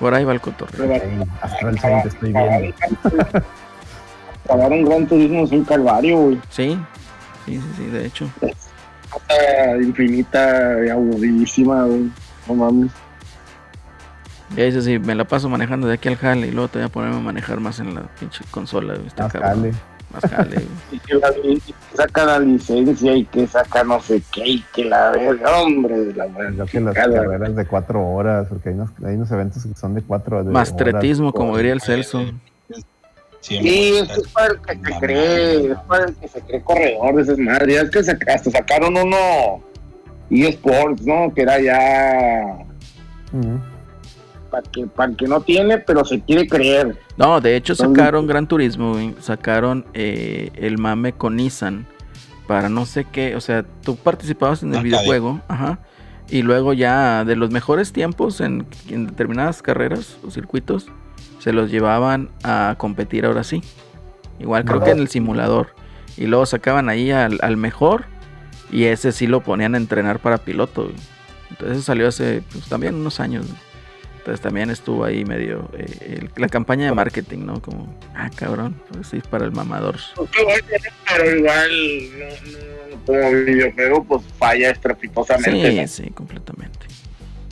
Por 0.00 0.14
ahí 0.14 0.24
va 0.24 0.32
el 0.32 0.40
cotorreo. 0.40 0.92
Ahí, 0.92 1.22
hasta 1.40 1.68
el 1.68 1.78
Saint 1.78 2.06
estoy 2.06 2.32
viendo. 2.32 2.74
Acabar 4.48 4.72
un 4.72 4.84
gran 4.84 5.06
turismo 5.06 5.44
es 5.44 5.52
un 5.52 5.64
calvario, 5.64 6.16
güey. 6.18 6.40
Sí, 6.48 6.78
sí, 7.44 7.56
sí, 7.56 7.62
sí, 7.76 7.86
de 7.86 8.06
hecho. 8.06 8.28
Cosa 9.10 9.76
infinita 9.82 10.84
y 10.86 10.88
aburridísima, 10.88 11.84
güey. 11.84 12.10
No 12.46 12.54
mames. 12.54 12.90
Ya 14.56 14.64
dices, 14.64 14.84
si 14.86 14.98
me 14.98 15.14
la 15.14 15.24
paso 15.24 15.48
manejando 15.50 15.86
de 15.86 15.94
aquí 15.94 16.08
al 16.08 16.16
jale 16.16 16.46
y 16.46 16.50
luego 16.50 16.68
te 16.68 16.78
voy 16.78 16.86
a 16.86 16.88
ponerme 16.88 17.16
a 17.16 17.20
manejar 17.20 17.60
más 17.60 17.80
en 17.80 17.94
la 17.94 18.02
pinche 18.18 18.42
consola. 18.50 18.94
güey, 18.94 19.06
Está 19.06 19.24
Más 19.24 19.32
jale. 19.32 19.72
Más 20.10 20.22
jale. 20.30 20.54
güey. 20.54 20.66
Y 20.92 20.98
que, 21.00 21.14
la- 21.16 21.34
y 21.44 21.60
que 21.60 21.74
saca 21.94 22.24
la 22.24 22.38
licencia 22.40 23.12
y 23.14 23.24
que 23.26 23.46
saca 23.46 23.84
no 23.84 24.00
sé 24.00 24.22
qué 24.32 24.46
y 24.48 24.64
que 24.74 24.86
la 24.86 25.10
verga, 25.10 25.58
hombre, 25.60 25.98
de 26.00 26.14
la 26.14 26.24
Creo 26.28 26.50
que 26.66 26.80
las 26.80 26.94
chingada. 26.94 27.22
carreras 27.24 27.54
de 27.56 27.66
cuatro 27.66 28.00
horas, 28.08 28.46
porque 28.48 28.70
hay 28.70 28.74
unos, 28.76 28.90
hay 29.04 29.14
unos 29.16 29.30
eventos 29.30 29.62
que 29.66 29.74
son 29.74 29.94
de 29.94 30.00
cuatro 30.00 30.42
de 30.42 30.50
Mastretismo, 30.50 31.28
horas. 31.28 31.36
como 31.36 31.56
diría 31.58 31.74
el 31.74 31.82
Celso. 31.82 32.24
Siempre 33.40 33.70
Sí, 33.70 33.78
a 33.96 34.02
es 34.02 34.08
que 34.08 34.12
es 34.12 34.18
estar- 34.18 34.32
para 34.32 34.46
el 34.52 34.60
que 34.60 34.92
se 34.92 34.98
cree, 35.00 35.72
es 35.72 35.78
para 35.86 36.04
el 36.06 36.14
que 36.16 36.28
se 36.28 36.40
cree 36.42 36.60
corredor 36.62 37.14
de 37.16 37.22
esas 37.22 37.38
madres. 37.38 37.74
Ya 37.74 37.80
es 37.82 37.90
que 37.90 38.02
saca- 38.04 38.34
hasta 38.34 38.50
sacaron 38.50 38.96
uno 38.96 39.62
eSports, 40.30 41.06
¿no? 41.06 41.32
Que 41.34 41.42
era 41.42 41.60
ya 41.60 42.58
para 44.50 44.62
que, 44.70 44.86
para 44.86 45.10
el 45.10 45.16
que 45.16 45.26
no 45.26 45.40
tiene, 45.42 45.78
pero 45.78 46.04
se 46.04 46.20
quiere 46.20 46.46
creer. 46.46 46.96
No, 47.16 47.40
de 47.40 47.54
hecho 47.56 47.74
sacaron 47.74 48.26
Gran 48.26 48.46
Turismo. 48.48 48.94
Sacaron 49.20 49.84
eh, 49.94 50.50
el 50.54 50.78
mame 50.78 51.12
con 51.12 51.36
Nissan. 51.36 51.86
Para 52.46 52.68
no 52.70 52.86
sé 52.86 53.04
qué. 53.04 53.36
O 53.36 53.40
sea, 53.42 53.64
tú 53.82 53.96
participabas 53.96 54.62
en 54.62 54.70
el 54.70 54.76
Arcade. 54.76 54.88
videojuego. 54.88 55.40
Ajá. 55.48 55.80
Y 56.30 56.42
luego 56.42 56.72
ya 56.72 57.24
de 57.24 57.36
los 57.36 57.50
mejores 57.50 57.92
tiempos 57.92 58.40
en, 58.40 58.66
en 58.88 59.06
determinadas 59.06 59.60
carreras 59.62 60.16
o 60.26 60.30
circuitos. 60.30 60.86
Se 61.38 61.52
los 61.52 61.70
llevaban 61.70 62.30
a 62.42 62.74
competir 62.78 63.24
ahora 63.26 63.44
sí. 63.44 63.62
Igual 64.40 64.64
creo 64.64 64.82
que 64.82 64.90
en 64.90 64.98
el 64.98 65.08
simulador. 65.08 65.68
Y 66.16 66.26
luego 66.26 66.46
sacaban 66.46 66.88
ahí 66.88 67.10
al, 67.10 67.38
al 67.42 67.56
mejor. 67.56 68.04
Y 68.70 68.84
ese 68.84 69.12
sí 69.12 69.26
lo 69.26 69.40
ponían 69.42 69.74
a 69.74 69.78
entrenar 69.78 70.18
para 70.18 70.38
piloto. 70.38 70.84
güey. 70.84 70.94
Entonces 71.50 71.84
salió 71.84 72.08
hace 72.08 72.42
pues, 72.52 72.68
también 72.68 72.94
unos 72.96 73.18
años. 73.20 73.46
güey. 73.46 73.58
Entonces 74.18 74.40
también 74.42 74.68
estuvo 74.68 75.04
ahí 75.04 75.24
medio 75.24 75.70
eh, 75.72 76.18
el- 76.20 76.30
la 76.36 76.48
campaña 76.48 76.84
de 76.86 76.92
marketing, 76.92 77.46
¿no? 77.46 77.62
Como, 77.62 77.98
ah, 78.14 78.28
cabrón, 78.34 78.78
pues 78.92 79.06
sí, 79.06 79.22
para 79.30 79.46
el 79.46 79.52
mamador. 79.52 79.96
Pero 80.14 81.36
igual, 81.36 81.70
no, 82.18 82.26
no, 82.26 83.06
como 83.06 83.30
videojuego, 83.44 84.04
pues 84.04 84.22
falla 84.38 84.70
estrepitosamente. 84.70 85.70
Sí, 85.70 85.80
¿no? 85.80 85.88
sí, 85.88 86.10
completamente. 86.10 86.78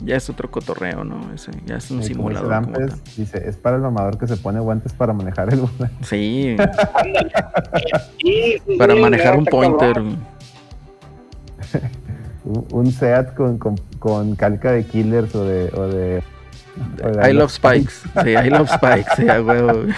Ya 0.03 0.15
es 0.15 0.29
otro 0.29 0.51
cotorreo, 0.51 1.03
¿no? 1.03 1.33
Ese, 1.33 1.51
ya 1.65 1.77
es 1.77 1.89
un 1.89 1.97
como 1.97 2.01
dice 2.01 2.13
simulador. 2.13 2.49
Dampes, 2.49 3.15
dice, 3.15 3.49
es 3.49 3.57
para 3.57 3.77
el 3.77 3.81
mamador 3.81 4.17
que 4.19 4.27
se 4.27 4.37
pone 4.37 4.59
guantes 4.59 4.93
para 4.93 5.11
manejar 5.11 5.51
el 5.51 5.61
volante. 5.61 6.05
Sí, 6.05 6.55
Sí, 8.21 8.61
sí, 8.65 8.77
para 8.77 8.93
sí, 8.93 8.99
manejar 8.99 9.37
un 9.37 9.45
pointer. 9.45 9.97
Un, 12.43 12.65
un 12.71 12.91
SEAT 12.93 13.33
con, 13.33 13.57
con, 13.57 13.75
con 13.99 14.35
calca 14.37 14.71
de 14.71 14.85
Killers 14.85 15.35
o 15.35 15.43
de... 15.43 15.69
O 15.75 15.87
de 15.89 16.23
o 17.03 17.09
de 17.09 17.29
I 17.29 17.33
love 17.33 17.51
Spikes. 17.51 18.03
Sí, 18.23 18.29
I 18.29 18.49
love 18.49 18.69
Spikes. 18.69 19.15
Sí, 19.17 19.27
a 19.27 19.41
huevo. 19.41 19.91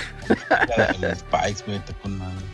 Spikes, 1.16 1.64
güey, 1.68 1.78
está 1.78 1.94
con 2.02 2.18
madre. 2.18 2.46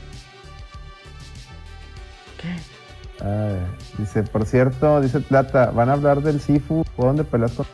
Ah, 3.22 3.56
dice, 3.98 4.24
por 4.24 4.46
cierto, 4.46 5.00
dice 5.02 5.20
Plata, 5.22 5.72
van 5.72 5.90
a 5.90 5.94
hablar 5.94 6.22
del 6.22 6.40
Sifu, 6.42 6.84
juego 6.96 7.08
donde 7.08 7.24
peleas 7.24 7.54
con 7.54 7.66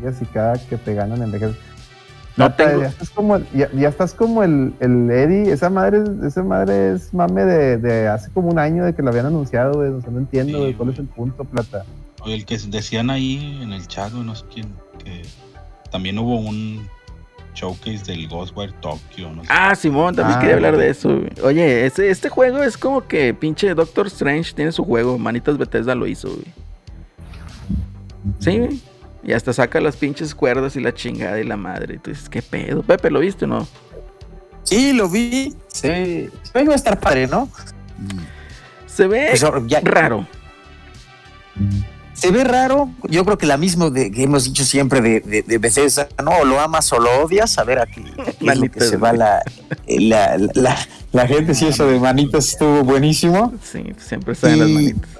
ellas 0.00 0.20
y 0.20 0.26
cada 0.26 0.58
que 0.58 0.76
te 0.76 0.94
ganan 0.94 1.22
en 1.22 1.30
vejez. 1.32 1.50
No 2.36 2.46
Plata, 2.54 2.66
tengo- 2.70 2.82
ya 2.82 2.88
estás 2.88 3.10
como, 3.10 3.36
el- 3.36 3.46
ya, 3.52 3.70
ya 3.72 3.88
estás 3.88 4.14
como 4.14 4.42
el, 4.42 4.72
el 4.80 5.10
Eddie, 5.10 5.52
esa 5.52 5.68
madre, 5.70 6.02
esa 6.26 6.42
madre 6.42 6.92
es 6.92 7.12
mame 7.12 7.44
de, 7.44 7.78
de 7.78 8.08
hace 8.08 8.30
como 8.30 8.48
un 8.50 8.58
año 8.58 8.84
de 8.84 8.94
que 8.94 9.02
lo 9.02 9.08
habían 9.10 9.26
anunciado, 9.26 9.74
güey, 9.74 9.90
o 9.90 10.00
sea, 10.00 10.10
no 10.10 10.18
entiendo, 10.18 10.52
Sí, 10.58 10.62
güey, 10.64 10.74
cuál 10.74 10.90
es 10.90 10.98
el 10.98 11.06
punto, 11.06 11.44
Plata. 11.44 11.84
Oye, 12.22 12.34
el 12.36 12.44
que 12.44 12.58
decían 12.58 13.10
ahí 13.10 13.58
en 13.62 13.72
el 13.72 13.86
chat, 13.88 14.12
no 14.12 14.34
sé 14.34 14.44
quién, 14.52 14.68
que 15.02 15.22
también 15.90 16.18
hubo 16.18 16.38
un 16.38 16.86
showcase 17.60 18.04
del 18.04 18.26
Ghostwire 18.28 18.72
Tokyo, 18.80 19.30
no 19.32 19.42
sé. 19.44 19.48
Ah, 19.52 19.74
Simón, 19.74 20.14
también 20.14 20.38
Ah, 20.38 20.40
quería 20.40 20.56
hablar 20.56 20.76
de 20.76 20.88
eso. 20.90 21.08
güey. 21.08 21.30
Oye, 21.42 21.84
este, 21.86 22.10
este 22.10 22.28
juego 22.28 22.62
es 22.62 22.76
como 22.78 23.06
que 23.06 23.34
pinche 23.34 23.74
Doctor 23.74 24.06
Strange 24.06 24.52
tiene 24.54 24.72
su 24.72 24.84
juego. 24.84 25.18
Manitas 25.18 25.58
Bethesda 25.58 25.94
lo 25.94 26.06
hizo, 26.06 26.28
güey. 26.28 26.44
Sí, 28.38 28.58
güey. 28.58 28.80
Y 29.22 29.32
hasta 29.32 29.52
saca 29.52 29.80
las 29.80 29.96
pinches 29.96 30.34
cuerdas 30.34 30.76
y 30.76 30.80
la 30.80 30.94
chingada 30.94 31.38
y 31.40 31.44
la 31.44 31.56
madre. 31.58 31.96
Y 31.96 31.98
tú 31.98 32.10
dices, 32.10 32.28
¿qué 32.30 32.40
pedo? 32.40 32.82
Pepe, 32.82 33.10
¿lo 33.10 33.20
viste 33.20 33.44
o 33.44 33.48
no? 33.48 33.68
Sí, 34.62 34.92
lo 34.94 35.08
vi. 35.08 35.54
Sí. 35.68 35.80
Se 35.82 35.88
ve 35.88 36.30
que 36.62 36.64
va 36.66 36.72
a 36.72 36.76
estar 36.76 36.98
padre, 36.98 37.26
¿no? 37.26 37.48
Se 38.86 39.06
ve 39.06 39.26
Pues, 39.30 39.44
ya- 39.66 39.80
raro. 39.82 40.26
Se 42.20 42.30
ve 42.30 42.44
raro. 42.44 42.90
Yo 43.08 43.24
creo 43.24 43.38
que 43.38 43.46
la 43.46 43.56
misma 43.56 43.88
de, 43.90 44.10
que 44.10 44.22
hemos 44.24 44.44
dicho 44.44 44.64
siempre 44.64 45.00
de, 45.00 45.20
de, 45.20 45.42
de 45.42 45.58
Bethesda, 45.58 46.08
¿no? 46.22 46.32
O 46.40 46.44
lo 46.44 46.60
amas 46.60 46.92
o 46.92 46.98
lo 47.00 47.22
odias. 47.24 47.56
A 47.58 47.64
ver, 47.64 47.78
aquí, 47.78 48.04
aquí 48.26 48.48
es 48.48 48.58
lo 48.58 48.70
que 48.70 48.80
se 48.80 48.96
va 48.96 49.12
la, 49.12 49.42
la, 49.88 50.36
la, 50.54 50.76
la 51.12 51.26
gente. 51.26 51.54
Sí, 51.54 51.66
eso 51.66 51.86
de 51.86 51.98
manitas 51.98 52.48
estuvo 52.50 52.82
buenísimo. 52.84 53.52
Sí, 53.62 53.82
siempre 53.98 54.34
las 54.40 54.54
Y- 54.56 54.72
manitas. 54.72 55.10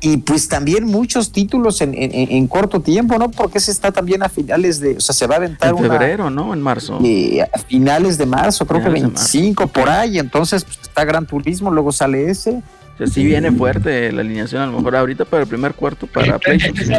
Y 0.00 0.16
pues 0.18 0.48
también 0.48 0.84
muchos 0.84 1.30
títulos 1.30 1.80
en, 1.80 1.94
en, 1.94 2.10
en 2.12 2.46
corto 2.48 2.80
tiempo, 2.80 3.16
¿no? 3.16 3.30
Porque 3.30 3.58
ese 3.58 3.70
está 3.70 3.92
también 3.92 4.22
a 4.24 4.28
finales 4.28 4.80
de. 4.80 4.96
O 4.96 5.00
sea, 5.00 5.14
se 5.14 5.26
va 5.28 5.34
a 5.34 5.38
aventar 5.38 5.68
En 5.70 5.76
una. 5.76 5.88
febrero, 5.88 6.30
¿no? 6.30 6.52
En 6.52 6.60
marzo. 6.60 6.98
eh, 7.04 7.42
a 7.42 7.58
finales 7.58 8.18
de 8.18 8.26
marzo, 8.26 8.66
creo 8.66 8.80
Finales 8.80 9.02
que 9.02 9.06
25 9.08 9.66
por 9.68 9.88
ahí. 9.88 10.18
Entonces, 10.18 10.64
pues, 10.64 10.78
está 10.82 11.04
Gran 11.04 11.26
Turismo, 11.26 11.70
luego 11.70 11.92
sale 11.92 12.28
ese. 12.28 12.60
O 12.96 12.98
sea, 12.98 13.06
sí 13.08 13.24
viene 13.26 13.52
fuerte 13.52 14.10
la 14.10 14.22
alineación. 14.22 14.62
A 14.62 14.66
lo 14.66 14.72
mejor 14.72 14.96
ahorita 14.96 15.24
para 15.26 15.42
el 15.42 15.48
primer 15.48 15.74
cuarto 15.74 16.06
para 16.06 16.38
PlayStation. 16.38 16.74
PC. 16.76 16.94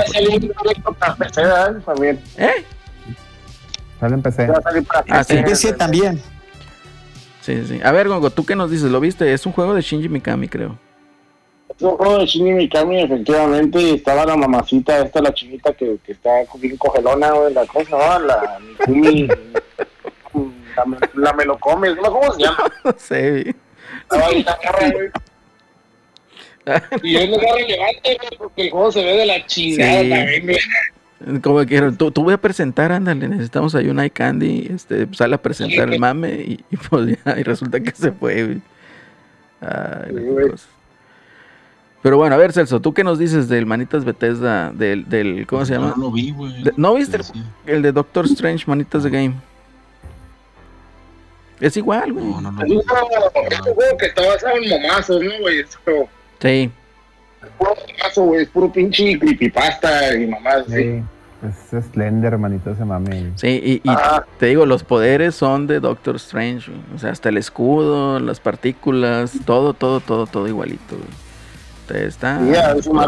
¿Eh? 2.37 2.63
Sale 3.99 4.13
en 4.13 4.21
PC. 4.21 4.47
Para 4.47 5.03
Ah, 5.09 5.23
sí. 5.23 5.37
PC 5.43 5.73
también. 5.73 6.21
Sí, 7.41 7.63
sí. 7.67 7.79
A 7.83 7.91
ver, 7.91 8.07
Gongo, 8.09 8.29
¿tú 8.29 8.45
qué 8.45 8.55
nos 8.55 8.69
dices? 8.69 8.91
¿Lo 8.91 8.99
viste? 8.99 9.33
Es 9.33 9.45
un 9.47 9.53
juego 9.53 9.73
de 9.73 9.81
Shinji 9.81 10.07
Mikami, 10.09 10.47
creo. 10.47 10.77
Es 11.75 11.81
un 11.81 11.97
juego 11.97 12.19
de 12.19 12.25
Shinji 12.27 12.51
Mikami, 12.51 13.01
efectivamente, 13.01 13.81
y 13.81 13.95
estaba 13.95 14.25
la 14.25 14.35
mamacita, 14.35 14.99
esta 14.99 15.21
la 15.21 15.33
chinita 15.33 15.73
que, 15.73 15.97
que 16.05 16.11
está 16.11 16.29
bien 16.59 16.77
cogelona, 16.77 17.31
la 17.51 17.65
cosa, 17.65 17.89
¿no? 17.97 18.19
La 18.19 18.59
Mikumi, 18.59 19.27
la, 20.75 20.85
me- 20.85 20.97
la 21.15 21.33
me 21.33 21.45
lo 21.45 21.57
comes, 21.57 21.95
¿no? 21.95 22.03
¿Cómo 22.03 22.33
se 22.33 22.43
llama? 22.43 22.57
No 22.83 22.93
sé. 22.97 23.55
Estaba 24.03 24.27
ahí. 24.27 24.45
Y 27.03 27.15
es 27.15 27.29
lugar 27.29 27.55
relevante, 27.55 28.17
güey, 28.17 28.37
porque 28.37 28.61
el 28.63 28.69
juego 28.71 28.91
se 28.91 29.03
ve 29.03 29.17
de 29.17 29.25
la 29.25 29.45
chingada 29.45 30.01
Sí. 30.01 30.09
también, 30.09 30.43
güey. 30.45 31.41
Como 31.41 31.65
que 31.65 31.81
tú, 31.97 32.11
tú 32.11 32.23
voy 32.23 32.33
a 32.33 32.37
presentar, 32.37 32.91
ándale, 32.91 33.27
necesitamos 33.27 33.73
ahí 33.75 33.89
un 33.89 34.03
iCandy, 34.03 34.67
este, 34.73 35.07
sale 35.13 35.33
a 35.35 35.41
presentar 35.41 35.91
el 35.91 35.99
mame 35.99 36.31
y, 36.33 36.63
y 36.69 36.77
pues 36.77 37.17
ya, 37.25 37.39
y 37.39 37.43
resulta 37.43 37.79
que 37.79 37.91
se 37.91 38.11
fue, 38.11 38.43
güey. 38.45 38.61
Ay, 39.61 40.13
Sí, 40.15 40.21
güey. 40.23 40.51
Pero 42.03 42.17
bueno, 42.17 42.35
a 42.35 42.37
ver, 42.37 42.53
Celso, 42.53 42.79
¿tú 42.79 42.93
qué 42.93 43.03
nos 43.03 43.17
dices 43.17 43.49
del 43.49 43.65
Manitas 43.65 44.05
Bethesda, 44.05 44.71
del, 44.71 45.09
del 45.09 45.47
¿cómo 45.47 45.65
se 45.65 45.73
No, 45.73 45.79
llama? 45.81 45.93
no 45.97 46.03
lo 46.03 46.11
vi, 46.11 46.29
güey. 46.31 46.63
De- 46.63 46.73
¿no 46.77 46.93
viste 46.93 47.17
el- 47.17 47.23
Sí. 47.23 47.43
El 47.65 47.81
de 47.81 47.91
Doctor 47.91 48.25
Strange, 48.25 48.63
Manitas 48.67 49.01
de 49.03 49.09
Game. 49.09 49.33
Es 51.59 51.75
igual, 51.75 52.13
güey. 52.13 52.23
No, 52.25 52.39
no 52.39 52.51
lo 52.51 52.63
Es 52.63 52.71
un 52.71 52.81
juego, 52.83 53.07
un 53.91 53.97
que 53.97 54.05
está 54.05 54.25
basado 54.27 54.55
en 54.57 54.69
momazos, 54.69 55.23
¿no, 55.23 55.31
güey? 55.39 55.59
Es 55.61 55.75
como- 55.83 56.07
Sí. 56.41 56.71
güey, 58.15 58.41
es 58.43 58.49
puro 58.49 58.71
pinche 58.71 59.17
creepypasta 59.19 60.15
y 60.15 60.27
mamás. 60.27 60.65
Sí. 60.67 60.73
Sí. 60.75 61.03
Es 61.71 61.85
Slender, 61.91 62.33
hermanito, 62.33 62.71
ese 62.71 62.83
mame. 62.83 63.31
Sí, 63.35 63.61
y, 63.63 63.73
y 63.75 63.81
Ah. 63.93 64.25
te 64.39 64.47
digo, 64.47 64.65
los 64.65 64.83
poderes 64.83 65.35
son 65.35 65.67
de 65.67 65.79
Doctor 65.79 66.15
Strange, 66.15 66.71
güey. 66.71 66.81
O 66.95 66.97
sea, 66.99 67.11
hasta 67.11 67.29
el 67.29 67.37
escudo, 67.37 68.19
las 68.19 68.39
partículas, 68.39 69.33
todo, 69.45 69.73
todo, 69.75 69.99
todo, 69.99 70.25
todo 70.25 70.47
igualito, 70.47 70.95
güey. 70.97 71.09
Te 71.87 72.07
está... 72.07 72.41
Y 72.43 72.53
ya, 72.53 72.71
es 72.71 72.87
una. 72.87 73.07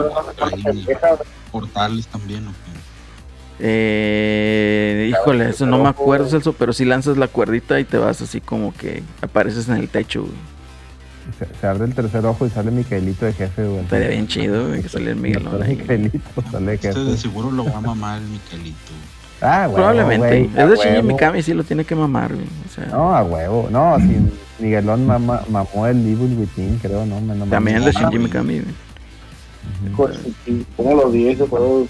Portales 1.51 2.07
también, 2.07 2.47
¿o 2.47 2.51
qué? 2.51 2.79
Eh, 3.61 5.09
híjole, 5.11 5.49
eso 5.49 5.65
no 5.65 5.79
me 5.83 5.89
acuerdo, 5.89 6.27
Celso, 6.29 6.53
pero 6.53 6.71
si 6.71 6.85
lanzas 6.85 7.17
la 7.17 7.27
cuerdita 7.27 7.79
y 7.79 7.83
te 7.83 7.97
vas 7.97 8.21
así 8.21 8.39
como 8.41 8.73
que 8.73 9.03
apareces 9.21 9.67
en 9.69 9.75
el 9.77 9.89
techo, 9.89 10.21
güey. 10.21 10.33
Se, 11.37 11.47
se 11.59 11.67
abre 11.67 11.85
el 11.85 11.93
tercer 11.93 12.25
ojo 12.25 12.45
y 12.45 12.49
sale 12.49 12.71
Micaelito 12.71 13.25
de 13.25 13.33
jefe, 13.33 13.65
güey. 13.65 13.79
Estaría 13.81 14.07
bien 14.07 14.27
chido, 14.27 14.67
güey, 14.69 14.81
que 14.81 14.89
saliera 14.89 15.13
el 15.13 15.19
Miguelón 15.19 15.51
Sale 15.59 15.65
ahí. 15.65 15.77
sale 15.85 16.65
de 16.65 16.73
Este 16.75 16.89
de 16.89 16.95
jefe. 17.05 17.17
seguro 17.17 17.51
lo 17.51 17.65
va 17.65 17.77
a 17.77 17.81
mamar 17.81 18.21
el 18.21 18.27
Miquelito. 18.27 18.77
Ah, 19.41 19.63
huevo, 19.63 19.75
Probablemente. 19.75 20.49
es 20.61 20.69
de 20.69 20.75
Shinji. 20.75 21.01
Mikami, 21.03 21.41
sí 21.43 21.53
lo 21.53 21.63
tiene 21.63 21.85
que 21.85 21.95
mamar, 21.95 22.33
güey. 22.33 22.45
O 22.45 22.69
sea, 22.73 22.85
No, 22.87 23.15
a 23.15 23.23
huevo. 23.23 23.69
No, 23.71 23.97
si 23.99 24.17
Miguelón 24.63 25.05
mama- 25.07 25.43
mamó 25.49 25.87
el 25.87 25.97
Evil 25.99 26.37
Within, 26.37 26.77
creo, 26.81 27.05
¿no? 27.05 27.21
Me- 27.21 27.35
no 27.35 27.45
me- 27.45 27.51
también 27.51 27.77
el 27.77 27.85
de 27.85 27.91
Shinji. 27.93 28.19
Mikami, 28.19 28.59
güey. 28.59 30.09
¿Cómo 30.75 30.95
lo 30.95 31.11
di 31.11 31.29
ese 31.29 31.47
juego? 31.47 31.87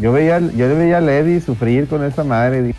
Yo 0.00 0.12
veía, 0.12 0.38
yo 0.40 0.68
le 0.68 0.74
veía 0.74 0.98
a 0.98 1.00
Lady 1.00 1.40
sufrir 1.40 1.86
con 1.88 2.02
esa 2.04 2.24
madre. 2.24 2.62
dije, 2.62 2.78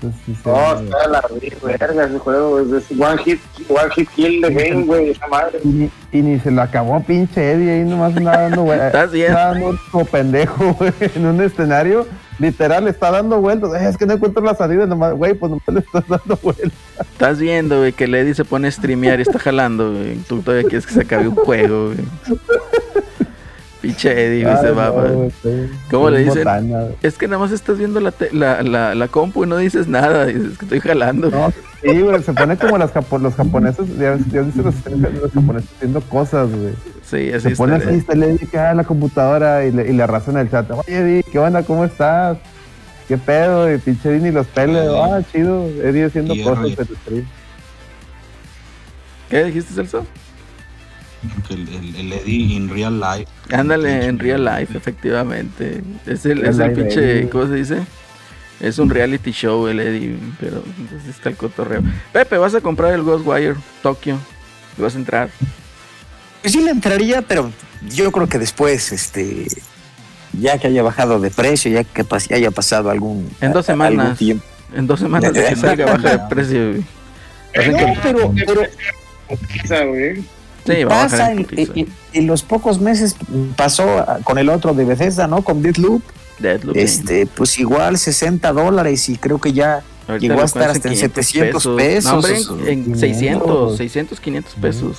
pues, 0.00 0.12
sí 0.26 0.34
No, 0.44 0.80
está 0.80 1.08
la 1.08 1.22
verga 1.62 2.04
ese 2.06 2.18
juego, 2.18 2.60
es, 2.60 2.90
one 2.98 3.22
hit, 3.24 3.40
one 3.68 3.90
hit 3.94 4.08
kill 4.10 4.40
de 4.40 4.50
game, 4.54 4.84
güey, 4.84 5.10
esa 5.10 5.26
madre. 5.28 5.58
y, 5.64 5.68
ni, 5.68 5.90
y 6.12 6.22
ni 6.22 6.40
se 6.40 6.50
lo 6.50 6.62
acabó 6.62 7.02
pinche 7.02 7.52
Eddie 7.52 7.70
ahí 7.72 7.84
nomás 7.84 8.16
andaba 8.16 8.42
dando. 8.42 8.72
Estaba 8.74 9.06
dando 9.54 9.78
como 9.90 10.04
pendejo, 10.04 10.74
güey, 10.78 10.92
en 11.14 11.26
un 11.26 11.40
escenario. 11.40 12.06
Literal, 12.38 12.88
está 12.88 13.10
dando 13.10 13.38
vueltas. 13.38 13.70
"Eh, 13.74 13.86
Es 13.86 13.98
que 13.98 14.06
no 14.06 14.14
encuentro 14.14 14.42
la 14.42 14.54
salida 14.54 14.86
nomás, 14.86 15.12
güey, 15.12 15.34
pues 15.34 15.50
nomás 15.50 15.68
le 15.68 15.80
estás 15.80 16.08
dando 16.08 16.38
vueltas. 16.42 16.72
Estás 16.98 17.38
viendo, 17.38 17.78
güey, 17.80 17.92
que 17.92 18.06
Lady 18.06 18.32
se 18.32 18.46
pone 18.46 18.68
a 18.68 18.70
streamear 18.70 19.18
y 19.18 19.22
está 19.22 19.38
jalando, 19.38 19.92
güey. 19.92 20.16
Tú 20.26 20.40
todavía 20.40 20.66
quieres 20.66 20.86
que 20.86 20.94
se 20.94 21.02
acabe 21.02 21.28
un 21.28 21.34
juego, 21.34 21.88
güey. 21.88 21.98
Pinche 23.80 24.10
Eddie, 24.12 24.44
güey, 24.44 24.56
se 24.58 24.70
va, 24.72 24.88
no. 24.90 25.28
¿Cómo 25.90 26.08
Es 26.08 26.14
le 26.14 26.20
dicen? 26.24 26.38
botana. 26.44 26.84
Es 27.00 27.16
que 27.16 27.26
nada 27.26 27.38
más 27.38 27.50
estás 27.50 27.78
viendo 27.78 27.98
la, 28.00 28.10
te- 28.12 28.30
la, 28.32 28.62
la, 28.62 28.94
la 28.94 29.08
compu 29.08 29.44
y 29.44 29.46
no 29.46 29.56
dices 29.56 29.88
nada. 29.88 30.26
Dices 30.26 30.58
que 30.58 30.66
estoy 30.66 30.80
jalando. 30.80 31.30
No, 31.30 31.50
sí, 31.82 32.00
güey, 32.00 32.22
se 32.22 32.32
pone 32.34 32.58
como 32.58 32.76
las 32.76 32.92
japo- 32.92 33.18
los 33.18 33.34
japoneses, 33.34 33.86
ya, 33.96 34.18
ya 34.30 34.42
viste 34.42 34.62
los, 34.62 34.74
los 35.22 35.32
japoneses 35.32 35.70
haciendo 35.76 36.00
cosas, 36.02 36.50
güey. 36.50 36.74
Sí, 37.02 37.32
así 37.32 37.48
Se 37.50 37.56
pone 37.56 37.76
así, 37.76 37.88
está 37.94 38.12
que 38.50 38.58
a 38.58 38.74
la 38.74 38.84
computadora 38.84 39.64
y 39.64 39.72
le, 39.72 39.88
y 39.88 39.92
le 39.94 40.02
arrasa 40.02 40.30
en 40.30 40.36
el 40.38 40.50
chat. 40.50 40.70
Oye, 40.72 40.98
Eddie, 40.98 41.22
¿qué 41.32 41.38
onda? 41.38 41.62
¿Cómo 41.62 41.86
estás? 41.86 42.36
¿Qué 43.08 43.16
pedo? 43.16 43.72
Y 43.72 43.78
pinche 43.78 44.10
Eddie 44.10 44.20
ni 44.20 44.30
los 44.30 44.46
peles. 44.48 44.86
Ah, 44.94 45.20
chido. 45.32 45.64
Eddie 45.82 46.04
haciendo 46.04 46.34
cosas 46.44 46.64
R. 46.66 46.72
en 46.74 46.78
el 46.80 46.96
stream. 46.98 47.24
¿Qué 49.30 49.44
dijiste, 49.44 49.72
Celso? 49.74 50.04
El, 51.50 51.68
el, 51.68 51.96
el 51.96 52.12
Eddie 52.12 52.54
in 52.54 52.68
real 52.70 52.98
life. 53.00 53.26
Ándale, 53.52 54.06
en 54.06 54.18
real 54.18 54.44
life, 54.44 54.76
efectivamente. 54.76 55.82
Es 56.06 56.24
el, 56.26 56.40
Real 56.40 56.54
es 56.54 56.58
el 56.60 56.72
pinche, 56.72 57.18
Eddie. 57.18 57.28
¿cómo 57.28 57.46
se 57.46 57.54
dice? 57.54 57.78
Es 58.60 58.78
un 58.78 58.90
reality 58.90 59.30
show 59.32 59.66
el 59.68 59.80
Eddie, 59.80 60.16
pero 60.38 60.62
entonces 60.78 61.08
está 61.08 61.28
el 61.30 61.36
cotorreo. 61.36 61.82
Pepe, 62.12 62.36
vas 62.38 62.54
a 62.54 62.60
comprar 62.60 62.92
el 62.94 63.02
Ghostwire 63.02 63.56
Tokyo. 63.82 64.16
Y 64.78 64.82
vas 64.82 64.94
a 64.94 64.98
entrar. 64.98 65.30
Pues 66.40 66.52
sí 66.52 66.60
le 66.62 66.70
entraría, 66.70 67.22
pero 67.22 67.50
yo 67.90 68.10
creo 68.12 68.26
que 68.28 68.38
después, 68.38 68.92
este, 68.92 69.46
ya 70.32 70.58
que 70.58 70.68
haya 70.68 70.82
bajado 70.82 71.20
de 71.20 71.30
precio, 71.30 71.70
ya 71.70 71.84
que 71.84 72.04
pas- 72.04 72.30
haya 72.34 72.50
pasado 72.50 72.88
algún, 72.90 73.28
En 73.40 73.52
dos 73.52 73.68
a- 73.68 73.72
algún 73.72 73.88
semanas. 73.88 74.18
tiempo. 74.18 74.44
En 74.74 74.86
dos 74.86 75.00
semanas 75.00 75.32
de 75.32 75.44
que 75.44 75.56
salga 75.56 75.86
baja 75.86 76.16
de 76.16 76.34
precio. 76.34 76.70
güey. 76.70 76.84
No, 77.72 77.94
pero, 78.02 78.32
pero. 78.46 78.62
Sí, 80.66 80.84
pasa 80.86 81.32
en 82.12 82.26
los 82.26 82.42
pocos 82.42 82.80
meses 82.80 83.16
pasó 83.56 84.04
con 84.24 84.38
el 84.38 84.48
otro 84.48 84.74
de 84.74 84.84
Bethesda, 84.84 85.26
¿no? 85.26 85.42
Con 85.42 85.62
Deathloop, 85.62 86.02
sí. 86.74 86.80
este, 86.80 87.26
pues 87.26 87.58
igual 87.58 87.98
60 87.98 88.52
dólares 88.52 89.08
y 89.08 89.16
creo 89.16 89.40
que 89.40 89.52
ya 89.52 89.82
Ahorita 90.08 90.26
llegó 90.28 90.42
a 90.42 90.44
estar 90.44 90.70
hasta 90.70 90.88
en 90.88 90.96
700 90.96 91.66
pesos. 91.76 92.04
No, 92.12 92.18
hombre, 92.18 92.72
en, 92.72 92.78
en 92.78 92.84
500. 92.84 93.00
600, 93.00 93.76
600, 93.76 94.20
500 94.20 94.54
pesos. 94.54 94.98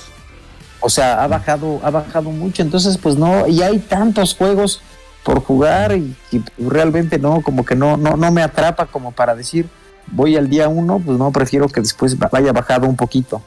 O 0.80 0.88
sea, 0.90 1.22
ha 1.22 1.26
bajado, 1.28 1.80
ha 1.84 1.90
bajado 1.90 2.30
mucho. 2.30 2.62
Entonces, 2.62 2.98
pues 2.98 3.16
no, 3.16 3.46
y 3.46 3.62
hay 3.62 3.78
tantos 3.78 4.34
juegos 4.34 4.80
por 5.22 5.40
jugar 5.44 5.96
y, 5.96 6.16
y 6.32 6.42
realmente 6.58 7.18
no, 7.18 7.40
como 7.42 7.64
que 7.64 7.76
no, 7.76 7.96
no, 7.96 8.16
no 8.16 8.32
me 8.32 8.42
atrapa 8.42 8.86
como 8.86 9.12
para 9.12 9.36
decir 9.36 9.68
voy 10.08 10.36
al 10.36 10.48
día 10.48 10.68
uno, 10.68 10.98
pues 10.98 11.16
no, 11.16 11.30
prefiero 11.30 11.68
que 11.68 11.80
después 11.80 12.20
va- 12.20 12.28
vaya 12.32 12.52
bajado 12.52 12.88
un 12.88 12.96
poquito. 12.96 13.40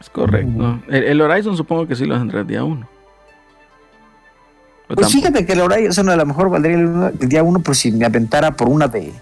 Es 0.00 0.10
correcto. 0.10 0.80
El, 0.88 1.04
el 1.04 1.20
Horizon 1.20 1.56
supongo 1.56 1.86
que 1.86 1.96
sí 1.96 2.04
lo 2.04 2.16
entrar 2.16 2.42
el 2.42 2.46
día 2.46 2.64
uno. 2.64 2.88
O 4.88 4.94
Pues 4.94 5.00
tampoco. 5.00 5.10
fíjate 5.10 5.46
que 5.46 5.52
el 5.52 5.60
Horizon 5.60 6.08
a 6.08 6.16
lo 6.16 6.26
mejor 6.26 6.50
valdría 6.50 6.76
el, 6.76 7.28
día 7.28 7.42
uno, 7.42 7.60
pues 7.60 7.78
si 7.78 7.92
me 7.92 8.06
aventara 8.06 8.52
por 8.52 8.68
una 8.68 8.88
de, 8.88 9.12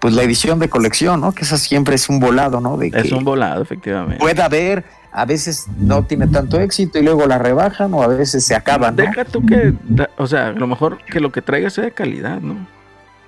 pues 0.00 0.14
la 0.14 0.22
edición 0.22 0.58
de 0.58 0.68
colección, 0.68 1.20
¿no? 1.20 1.32
Que 1.32 1.42
esa 1.42 1.58
siempre 1.58 1.96
es 1.96 2.08
un 2.08 2.20
volado, 2.20 2.60
¿no? 2.60 2.76
De 2.76 2.90
que 2.90 3.00
Es 3.00 3.10
un 3.10 3.24
volado, 3.24 3.62
efectivamente. 3.62 4.18
pueda 4.18 4.44
haber, 4.44 4.84
a 5.10 5.24
veces 5.24 5.66
no 5.78 6.04
tiene 6.04 6.28
tanto 6.28 6.60
éxito 6.60 6.98
y 6.98 7.02
luego 7.02 7.26
la 7.26 7.38
rebajan 7.38 7.92
o 7.94 8.02
a 8.02 8.06
veces 8.06 8.44
se 8.44 8.54
acaban, 8.54 8.94
¿no? 8.94 9.02
Deja 9.02 9.24
tú 9.24 9.44
que, 9.44 9.74
o 10.16 10.26
sea, 10.26 10.48
a 10.48 10.52
lo 10.52 10.66
mejor 10.66 10.98
que 11.04 11.20
lo 11.20 11.32
que 11.32 11.42
traiga 11.42 11.68
sea 11.70 11.84
de 11.84 11.92
calidad, 11.92 12.40
¿no? 12.40 12.54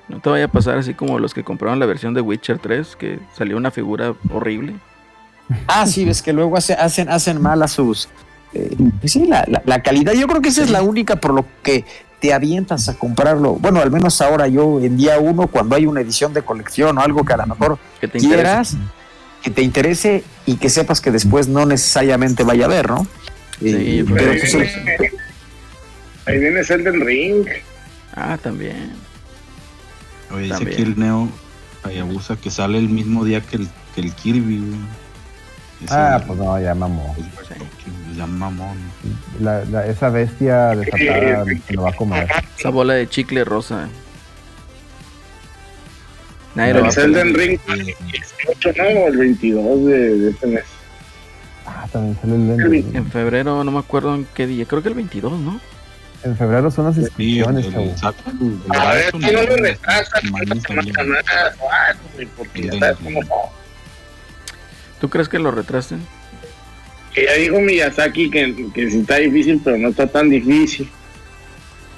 No 0.09 0.21
te 0.21 0.29
vaya 0.29 0.47
a 0.47 0.49
pasar 0.49 0.77
así 0.77 0.95
como 0.95 1.19
los 1.19 1.35
que 1.35 1.45
compraron 1.45 1.79
la 1.79 1.87
versión 1.87 2.15
de 2.15 2.21
Witcher 2.21 2.59
3, 2.59 2.97
que 2.97 3.21
salió 3.35 3.57
una 3.57 3.71
figura 3.71 4.15
horrible. 4.33 4.75
Ah, 5.67 5.87
sí, 5.87 6.05
ves 6.05 6.23
que 6.23 6.33
luego 6.33 6.57
hace- 6.57 6.75
hacen, 6.75 7.09
hacen 7.09 7.41
mal 7.41 7.63
a 7.63 7.69
sus. 7.69 8.09
eh, 8.53 8.75
pues 9.01 9.13
sí, 9.13 9.27
la, 9.27 9.45
la- 9.49 9.63
la 9.65 9.83
calidad. 9.83 10.13
Yo 10.13 10.27
creo 10.27 10.41
que 10.43 10.49
esa 10.49 10.63
es 10.65 10.71
la 10.71 10.83
única 10.83 11.17
por 11.17 11.33
lo 11.35 11.45
que 11.63 11.85
te 12.21 12.33
avientas 12.35 12.89
a 12.89 12.95
comprarlo. 12.95 13.55
Bueno, 13.55 13.81
al 13.81 13.91
menos 13.91 14.21
ahora 14.21 14.49
yo 14.49 14.81
en 14.81 14.97
día 14.97 15.19
uno, 15.19 15.47
cuando 15.47 15.77
hay 15.77 15.87
una 15.87 16.01
edición 16.01 16.33
de 16.35 16.43
colección 16.43 16.99
o 16.99 17.01
algo 17.01 17.25
que 17.25 17.33
a 17.33 17.37
lo 17.39 17.47
mejor 17.47 17.79
Que 18.01 18.09
te 18.09 18.19
interesa. 18.19 18.43
quieras, 18.43 18.77
que 19.43 19.51
te 19.51 19.63
interese 19.63 20.25
y 20.47 20.57
que 20.57 20.69
sepas 20.69 21.01
que 21.01 21.11
después 21.11 21.47
no 21.49 21.65
necesariamente 21.65 22.43
vaya 22.45 22.65
a 22.67 22.69
ver, 22.69 22.91
¿no? 22.91 23.07
Sí, 23.61 23.69
Eh, 24.01 24.05
pero 24.13 24.31
Ahí 24.33 24.39
pues, 24.41 24.53
viene, 24.55 25.11
ahí 26.27 26.39
viene 26.39 26.61
Elden 26.61 27.01
Ring. 27.07 27.47
Ah, 28.15 28.37
también. 28.43 28.93
Oye, 30.35 30.45
dice 30.59 30.83
el 30.83 30.99
Neo 30.99 31.29
Hayabusa 31.85 32.37
que 32.37 32.51
sale 32.51 32.79
el 32.79 32.89
mismo 32.89 33.25
día 33.25 33.41
que 33.41 33.57
el, 33.57 33.69
que 33.95 34.01
el 34.01 34.13
Kirby, 34.15 34.59
güey. 34.59 34.79
Ese 35.85 35.95
Ah, 35.95 36.23
pues 36.27 36.39
no, 36.39 36.61
ya 36.61 36.75
mamó. 36.75 37.15
Ya 38.17 38.27
mamón. 38.27 38.77
La, 39.41 39.65
la- 39.65 39.87
esa 39.87 40.11
bestia 40.11 40.75
desatada 40.77 41.45
se 41.67 41.73
lo 41.75 41.83
va 41.83 41.91
a 41.91 41.93
comer. 41.95 42.29
Esa 42.59 42.69
bola 42.71 42.95
de 42.95 43.09
chicle 43.09 43.45
rosa. 43.45 43.89
Nadie 46.55 46.75
lo 46.75 46.83
va 46.83 46.89
a 46.89 46.93
El 46.93 46.99
Elden. 47.17 47.35
Ring 47.35 47.61
el 47.69 47.85
18, 47.87 48.73
¿no? 48.77 49.07
El 49.07 49.17
22 49.17 49.87
de, 49.87 50.19
de 50.19 50.31
este 50.31 50.47
mes. 50.49 50.65
Ah, 51.67 51.87
también 51.93 52.19
sale 52.21 52.35
el 52.35 52.51
Elden 52.51 52.97
En 52.97 53.11
febrero, 53.11 53.63
no 53.65 53.71
me 53.71 53.79
acuerdo 53.79 54.15
en 54.15 54.27
qué 54.35 54.47
día. 54.47 54.65
Creo 54.67 54.83
que 54.83 54.89
el 54.89 54.95
22, 54.95 55.39
¿no? 55.41 55.61
En 56.23 56.37
febrero 56.37 56.71
son 56.71 56.85
las 56.87 56.97
Sí, 56.97 57.01
inscripciones, 57.03 57.67
el, 57.67 57.73
chavo. 57.73 57.97
saca 57.97 58.31
el- 58.31 58.59
el 58.71 58.79
A 58.81 58.93
ver, 58.93 59.11
si 59.13 59.19
no 59.19 59.33
lo 59.33 59.57
retrasan, 59.57 60.23
no 60.31 60.63
pasa 60.63 60.75
nada, 61.05 61.97
porque 62.37 62.63
ya 62.65 62.79
sabes 62.79 62.97
cómo 63.03 63.23
no. 63.23 63.61
¿Tú 65.01 65.09
crees 65.09 65.29
que 65.29 65.39
lo 65.39 65.51
retrasen? 65.51 66.01
Que 67.15 67.25
ya 67.25 67.33
dijo 67.35 67.61
Miyazaki 67.61 68.31
que, 68.31 68.71
que 68.73 68.91
sí 68.91 69.01
está 69.01 69.17
difícil, 69.17 69.61
pero 69.65 69.79
no 69.79 69.89
está 69.89 70.07
tan 70.07 70.31
difícil. 70.31 70.89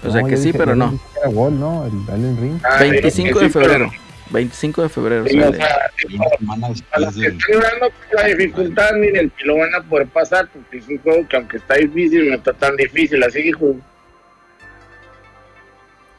O 0.05 0.11
sea 0.11 0.23
No, 0.23 0.27
que 0.29 0.37
sí, 0.37 0.47
dije- 0.47 0.59
pero 0.59 0.74
no. 0.74 0.91
que. 1.23 1.27
El 1.27 2.15
Elden 2.15 2.39
Ring. 2.41 2.61
Ah, 2.65 2.79
25 2.81 3.27
digo 3.29 3.41
de 3.41 3.47
que 3.47 3.53
sí, 3.53 3.59
pero 3.59 3.66
febrero. 3.70 3.93
25 4.31 4.83
de 4.83 4.89
febrero 4.89 5.27
Sí, 5.27 5.39
o 5.39 5.53
sea, 5.53 5.91
semana 6.39 6.66
a 6.93 7.01
los 7.01 7.15
que 7.15 7.20
del. 7.20 7.37
están 7.37 7.79
por 7.81 8.20
la 8.20 8.27
dificultad, 8.29 8.93
miren, 8.95 9.31
que 9.37 9.45
lo 9.45 9.59
van 9.59 9.74
a 9.74 9.83
poder 9.83 10.07
pasar, 10.09 10.49
porque 10.49 10.79
es 10.79 10.89
un 10.89 10.99
juego 10.99 11.29
que 11.29 11.37
aunque 11.37 11.57
está 11.59 11.74
difícil, 11.74 12.31
no 12.31 12.37
está 12.37 12.53
tan 12.55 12.74
difícil, 12.77 13.23
así 13.23 13.43
dijo. 13.43 13.77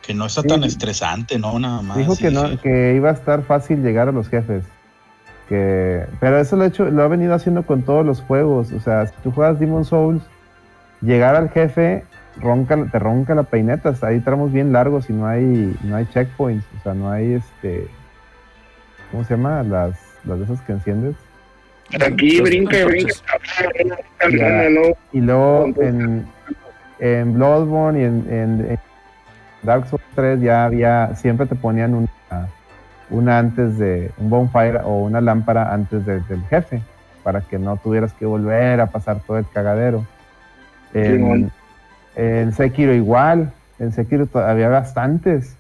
Que 0.02 0.14
no 0.14 0.26
está 0.26 0.42
Sí. 0.42 0.48
tan 0.48 0.64
estresante, 0.64 1.40
¿no? 1.40 1.58
Nada 1.60 1.82
más. 1.82 1.98
Dijo 1.98 2.16
que 2.18 2.30
no, 2.30 2.60
que 2.62 2.94
iba 2.96 3.10
a 3.10 3.14
estar 3.14 3.44
fácil 3.46 3.82
llegar 3.82 4.10
a 4.10 4.12
los 4.12 4.30
jefes. 4.30 4.64
Que, 5.50 6.06
pero 6.20 6.38
eso 6.40 6.56
lo 6.56 6.64
ha 6.64 6.68
hecho, 6.68 6.86
lo 6.90 7.04
ha 7.04 7.08
venido 7.08 7.34
haciendo 7.34 7.64
con 7.66 7.84
todos 7.84 8.06
los 8.06 8.22
juegos. 8.22 8.72
O 8.72 8.80
sea, 8.80 9.06
si 9.08 9.14
tú 9.24 9.32
juegas 9.32 9.60
Demon 9.60 9.86
Souls, 9.86 10.24
llegar 11.02 11.36
al 11.36 11.50
jefe 11.50 12.06
ronca, 12.40 12.78
te 12.92 12.98
ronca 13.00 13.36
la 13.36 13.44
peineta. 13.44 13.94
Hay 14.04 14.20
tramos 14.22 14.52
bien 14.52 14.72
largos 14.72 15.10
y 15.10 15.14
no 15.14 15.28
hay, 15.28 15.76
no 15.84 15.96
hay 15.96 16.06
checkpoints. 16.08 16.66
O 16.80 16.84
sea, 16.84 16.94
no 16.94 17.12
hay 17.12 17.34
este. 17.34 17.88
¿Cómo 19.12 19.24
se 19.26 19.36
llama? 19.36 19.64
Las, 19.64 20.00
las 20.24 20.40
de 20.40 20.46
esas 20.46 20.62
que 20.62 20.72
enciendes. 20.72 21.16
Aquí 22.02 22.38
Los 22.38 22.50
brinca 22.50 22.80
y 22.80 22.84
brinca. 22.86 23.14
Y 25.12 25.20
luego 25.22 25.68
en, 25.82 26.26
en 27.00 27.34
Bloodborne 27.34 28.00
y 28.00 28.04
en, 28.06 28.26
en- 28.30 28.66
en 28.72 28.80
Dark 29.62 29.88
Souls 29.88 30.04
3 30.16 30.42
ya 30.42 30.66
había, 30.66 31.14
siempre 31.16 31.46
te 31.46 31.56
ponían 31.56 31.94
una, 31.94 32.10
una 33.14 33.40
antes 33.40 33.78
de, 33.78 34.12
un 34.18 34.30
bonfire 34.30 34.80
o 34.84 35.04
una 35.04 35.22
lámpara 35.22 35.74
antes 35.74 36.06
de- 36.06 36.20
del 36.22 36.44
jefe, 36.50 36.82
para 37.24 37.40
que 37.42 37.58
no 37.58 37.78
tuvieras 37.78 38.12
que 38.14 38.26
volver 38.26 38.82
a 38.82 38.88
pasar 38.88 39.22
todo 39.26 39.38
el 39.38 39.46
cagadero. 39.48 40.06
En, 40.94 41.50
en 42.16 42.52
Sekiro 42.54 42.94
igual, 42.94 43.54
en 43.80 43.92
Sekiro 43.94 44.28
había 44.36 44.68
bastantes. 44.70 45.56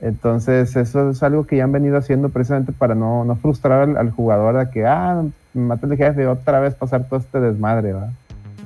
Entonces, 0.00 0.74
eso 0.76 1.10
es 1.10 1.22
algo 1.22 1.46
que 1.46 1.56
ya 1.58 1.64
han 1.64 1.72
venido 1.72 1.96
haciendo 1.96 2.28
precisamente 2.28 2.72
para 2.72 2.94
no, 2.94 3.24
no 3.24 3.36
frustrar 3.36 3.82
al, 3.88 3.96
al 3.96 4.10
jugador 4.10 4.58
de 4.58 4.70
que, 4.70 4.84
ah, 4.86 5.22
me 5.54 5.62
maté 5.62 5.86
el 5.86 5.96
jefe, 5.96 6.26
otra 6.26 6.60
vez 6.60 6.74
pasar 6.74 7.04
todo 7.08 7.20
este 7.20 7.40
desmadre, 7.40 7.92
¿va? 7.92 8.10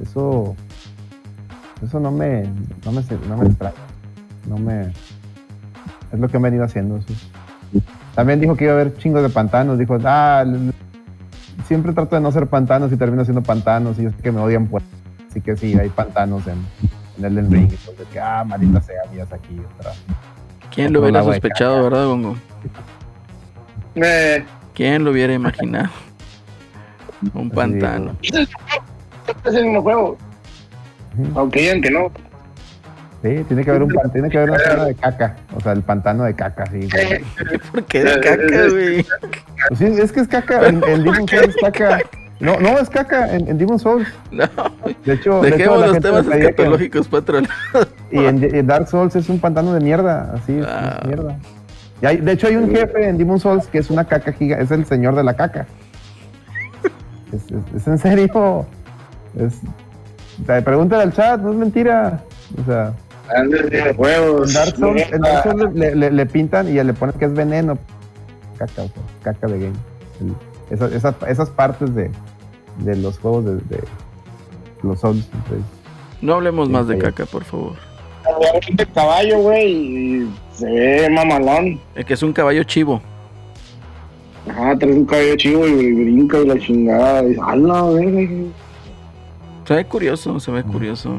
Eso, 0.03 0.57
eso 1.85 2.01
no 2.01 2.11
me, 2.11 2.45
no 2.85 2.93
me, 2.93 3.03
no 3.29 3.37
me 3.37 3.47
extraña. 3.47 3.75
No 4.49 4.57
me, 4.57 4.89
es 6.13 6.19
lo 6.19 6.29
que 6.29 6.37
han 6.39 6.43
venido 6.43 6.65
haciendo. 6.65 6.97
eso. 6.97 7.13
También 8.15 8.41
dijo 8.41 8.57
que 8.57 8.65
iba 8.65 8.73
a 8.73 8.77
haber 8.77 8.97
chingos 8.97 9.23
de 9.23 9.29
pantanos, 9.29 9.79
dijo, 9.79 9.97
ah, 10.05 10.45
siempre 11.67 11.93
trato 11.93 12.17
de 12.17 12.23
no 12.23 12.33
ser 12.33 12.47
pantanos 12.47 12.93
y 12.93 12.97
termino 12.97 13.25
siendo 13.25 13.43
pantanos 13.43 13.99
y 13.99 14.05
yo 14.05 14.11
sé 14.11 14.17
que 14.17 14.33
me 14.33 14.41
odian 14.41 14.67
por 14.67 14.83
así 15.29 15.41
que 15.41 15.57
sí, 15.57 15.79
hay 15.79 15.89
pantanos 15.91 16.47
en, 16.47 16.59
en 17.19 17.25
Elden 17.25 17.51
Ring, 17.51 17.71
entonces 17.71 18.07
que, 18.13 18.19
ah, 18.19 18.45
maldita 18.45 18.81
sea, 18.81 19.03
mías 19.13 19.33
aquí 19.33 19.61
otra. 19.77 19.93
¿Quién 20.75 20.93
lo 20.93 21.01
hubiera 21.01 21.23
sospechado, 21.23 21.83
verdad, 21.85 22.07
Gongo? 22.07 22.37
Eh, 23.95 24.45
¿Quién 24.75 25.05
lo 25.05 25.11
hubiera 25.11 25.35
imaginado? 25.35 25.91
Un 27.35 27.51
pantano. 27.51 28.17
es 28.23 29.55
el 29.55 29.65
mismo 29.65 29.83
juego. 29.83 30.17
Ujú. 31.19 31.39
Aunque 31.39 31.61
digan 31.61 31.83
que 31.83 31.91
no. 31.91 32.13
Sí, 33.23 33.45
tiene 33.49 33.65
que 33.65 33.71
haber 33.71 33.83
un 33.83 33.93
tiene 34.13 34.29
que 34.31 34.39
haber 34.39 34.51
una 34.51 34.59
zona 34.71 34.85
de 34.85 34.95
caca, 34.95 35.37
o 35.57 35.61
sea, 35.61 35.73
el 35.73 35.83
pantano 35.83 36.25
de 36.25 36.35
caca, 36.35 36.65
sí. 36.67 36.89
güey. 36.91 37.59
¿Por 37.73 37.85
qué 37.85 38.05
de 38.05 38.21
caca, 38.21 38.69
güey? 38.71 39.07
Pues 39.69 39.79
sí, 39.79 39.85
es 39.87 40.13
que 40.13 40.21
es 40.21 40.29
caca, 40.29 40.69
en, 40.69 40.77
en 40.85 41.03
Demon 41.05 41.27
Souls 41.29 41.49
es 41.49 41.57
caca. 41.57 42.01
No, 42.41 42.61
no, 42.61 42.79
es 42.79 42.89
caca 42.89 43.35
en, 43.35 43.49
en 43.49 43.59
Demon 43.59 43.81
Souls. 43.81 44.07
No, 44.31 44.45
De 45.05 45.15
hecho, 45.15 45.41
de 45.41 45.49
hecho, 45.49 45.57
dejemos 45.57 45.87
los 45.89 45.99
temas 46.01 46.27
escatológicos, 46.29 47.09
patrón. 47.09 47.49
Y 48.13 48.25
en, 48.25 48.45
en 48.55 48.67
Dark 48.69 48.87
Souls 48.87 49.17
es 49.17 49.29
un 49.29 49.41
pantano 49.41 49.75
de 49.75 49.81
mierda, 49.81 50.35
así 50.35 50.57
es, 50.59 50.65
Ah. 50.69 50.99
es 51.03 51.09
mierda. 51.09 51.37
Y 52.01 52.07
hay- 52.07 52.19
de 52.19 52.31
hecho 52.31 52.47
hay 52.47 52.55
un 52.55 52.71
jefe 52.71 53.09
en 53.09 53.19
Demon 53.19 53.41
Souls 53.41 53.67
que 53.67 53.79
es 53.79 53.91
una 53.91 54.05
caca 54.05 54.31
giga, 54.33 54.59
es 54.61 54.71
el 54.71 54.85
señor 54.87 55.17
de 55.17 55.25
la 55.25 55.35
caca. 55.35 55.67
Es, 57.33 57.43
es- 57.51 57.75
es 57.83 57.89
en 57.89 57.99
serio. 57.99 58.67
Es, 59.37 59.61
o 60.41 60.47
sea, 60.47 60.63
pregúntale 60.63 61.03
al 61.03 61.13
chat, 61.13 61.41
no 61.41 61.51
es 61.51 61.57
mentira. 61.57 62.23
O 62.63 62.65
sea, 62.65 62.93
En 63.37 63.51
Dark 63.51 64.77
Souls, 64.77 65.03
en 65.13 65.21
Dark 65.21 65.43
Souls 65.45 65.75
le, 65.75 65.95
le- 65.95 66.11
le 66.11 66.27
pintan 66.27 66.69
y 66.69 66.73
le 66.83 66.93
ponen 66.95 67.19
que 67.19 67.25
es 67.27 67.33
veneno. 67.35 67.79
Caca, 68.59 68.85
caca 69.23 69.47
de 69.47 69.59
game. 69.59 69.73
El- 70.21 70.35
esa- 70.75 70.95
esas, 70.95 71.15
esas 71.29 71.51
partes 71.51 71.95
de, 71.95 72.11
de 72.79 72.97
los 72.97 73.19
juegos 73.19 73.45
de, 73.45 73.53
de 73.57 73.83
los 74.83 75.01
Souls. 75.01 75.27
entonces, 75.33 75.65
No 76.23 76.35
hablemos 76.35 76.67
Sí, 76.69 76.73
más 76.73 76.89
de 76.89 76.99
caca, 76.99 77.27
por 77.27 77.45
favor. 77.45 77.73
de 78.73 78.87
caballo, 78.87 79.39
güey, 79.41 79.73
y 80.23 80.31
se 80.53 80.67
ve 80.67 81.11
mamalón. 81.11 81.81
Es 81.95 82.05
que 82.05 82.15
es 82.15 82.23
un 82.23 82.33
caballo 82.33 82.63
chivo. 82.65 83.01
Ajá, 84.51 84.77
traes 84.79 84.97
un 84.97 85.05
caballo 85.05 85.37
chivo 85.37 85.67
y 85.67 85.93
brinca 85.93 86.39
y 86.39 86.47
la 86.47 86.59
chingada. 86.59 87.23
Y, 87.29 87.37
¡Hala, 87.43 87.81
güey! 87.83 88.47
Se 89.67 89.75
ve 89.75 89.85
curioso, 89.85 90.41
se 90.41 90.51
ve 90.51 90.63
curioso. 90.63 91.15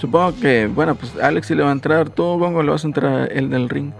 Supongo 0.00 0.34
que, 0.40 0.66
bueno, 0.66 0.94
pues 0.94 1.12
Alex 1.22 1.46
sí 1.48 1.54
le 1.54 1.62
va 1.62 1.68
a 1.68 1.72
entrar. 1.72 2.08
Tú, 2.08 2.22
Gongo, 2.38 2.62
le 2.62 2.70
vas 2.70 2.84
a 2.84 2.86
entrar 2.86 3.30
el 3.32 3.50
del 3.50 3.68
ring. 3.68 3.92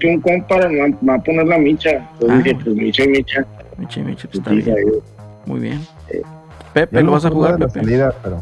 Que 0.00 0.06
un 0.08 0.20
compa 0.20 0.56
me 0.68 0.90
va- 1.06 1.14
a 1.14 1.18
poner 1.22 1.46
la 1.46 1.58
micha. 1.58 1.90
Entonces 2.14 2.30
Ah. 2.30 2.42
dije, 2.42 2.58
pues 2.64 2.76
micha 2.76 3.04
y 3.04 3.08
micha. 3.08 3.46
Michi, 3.78 4.00
Michi, 4.00 4.26
pues 4.26 4.38
está 4.38 4.50
Putiza, 4.50 4.74
bien. 4.74 4.88
güey. 4.88 5.00
Muy 5.46 5.60
bien. 5.60 5.80
yo 6.12 6.20
Pepe, 6.72 7.02
¿lo 7.02 7.12
vas 7.12 7.24
a 7.24 7.30
jugar, 7.30 7.58
Pepe? 7.58 7.64
la 7.78 7.84
salida, 7.84 8.14
pero 8.22 8.40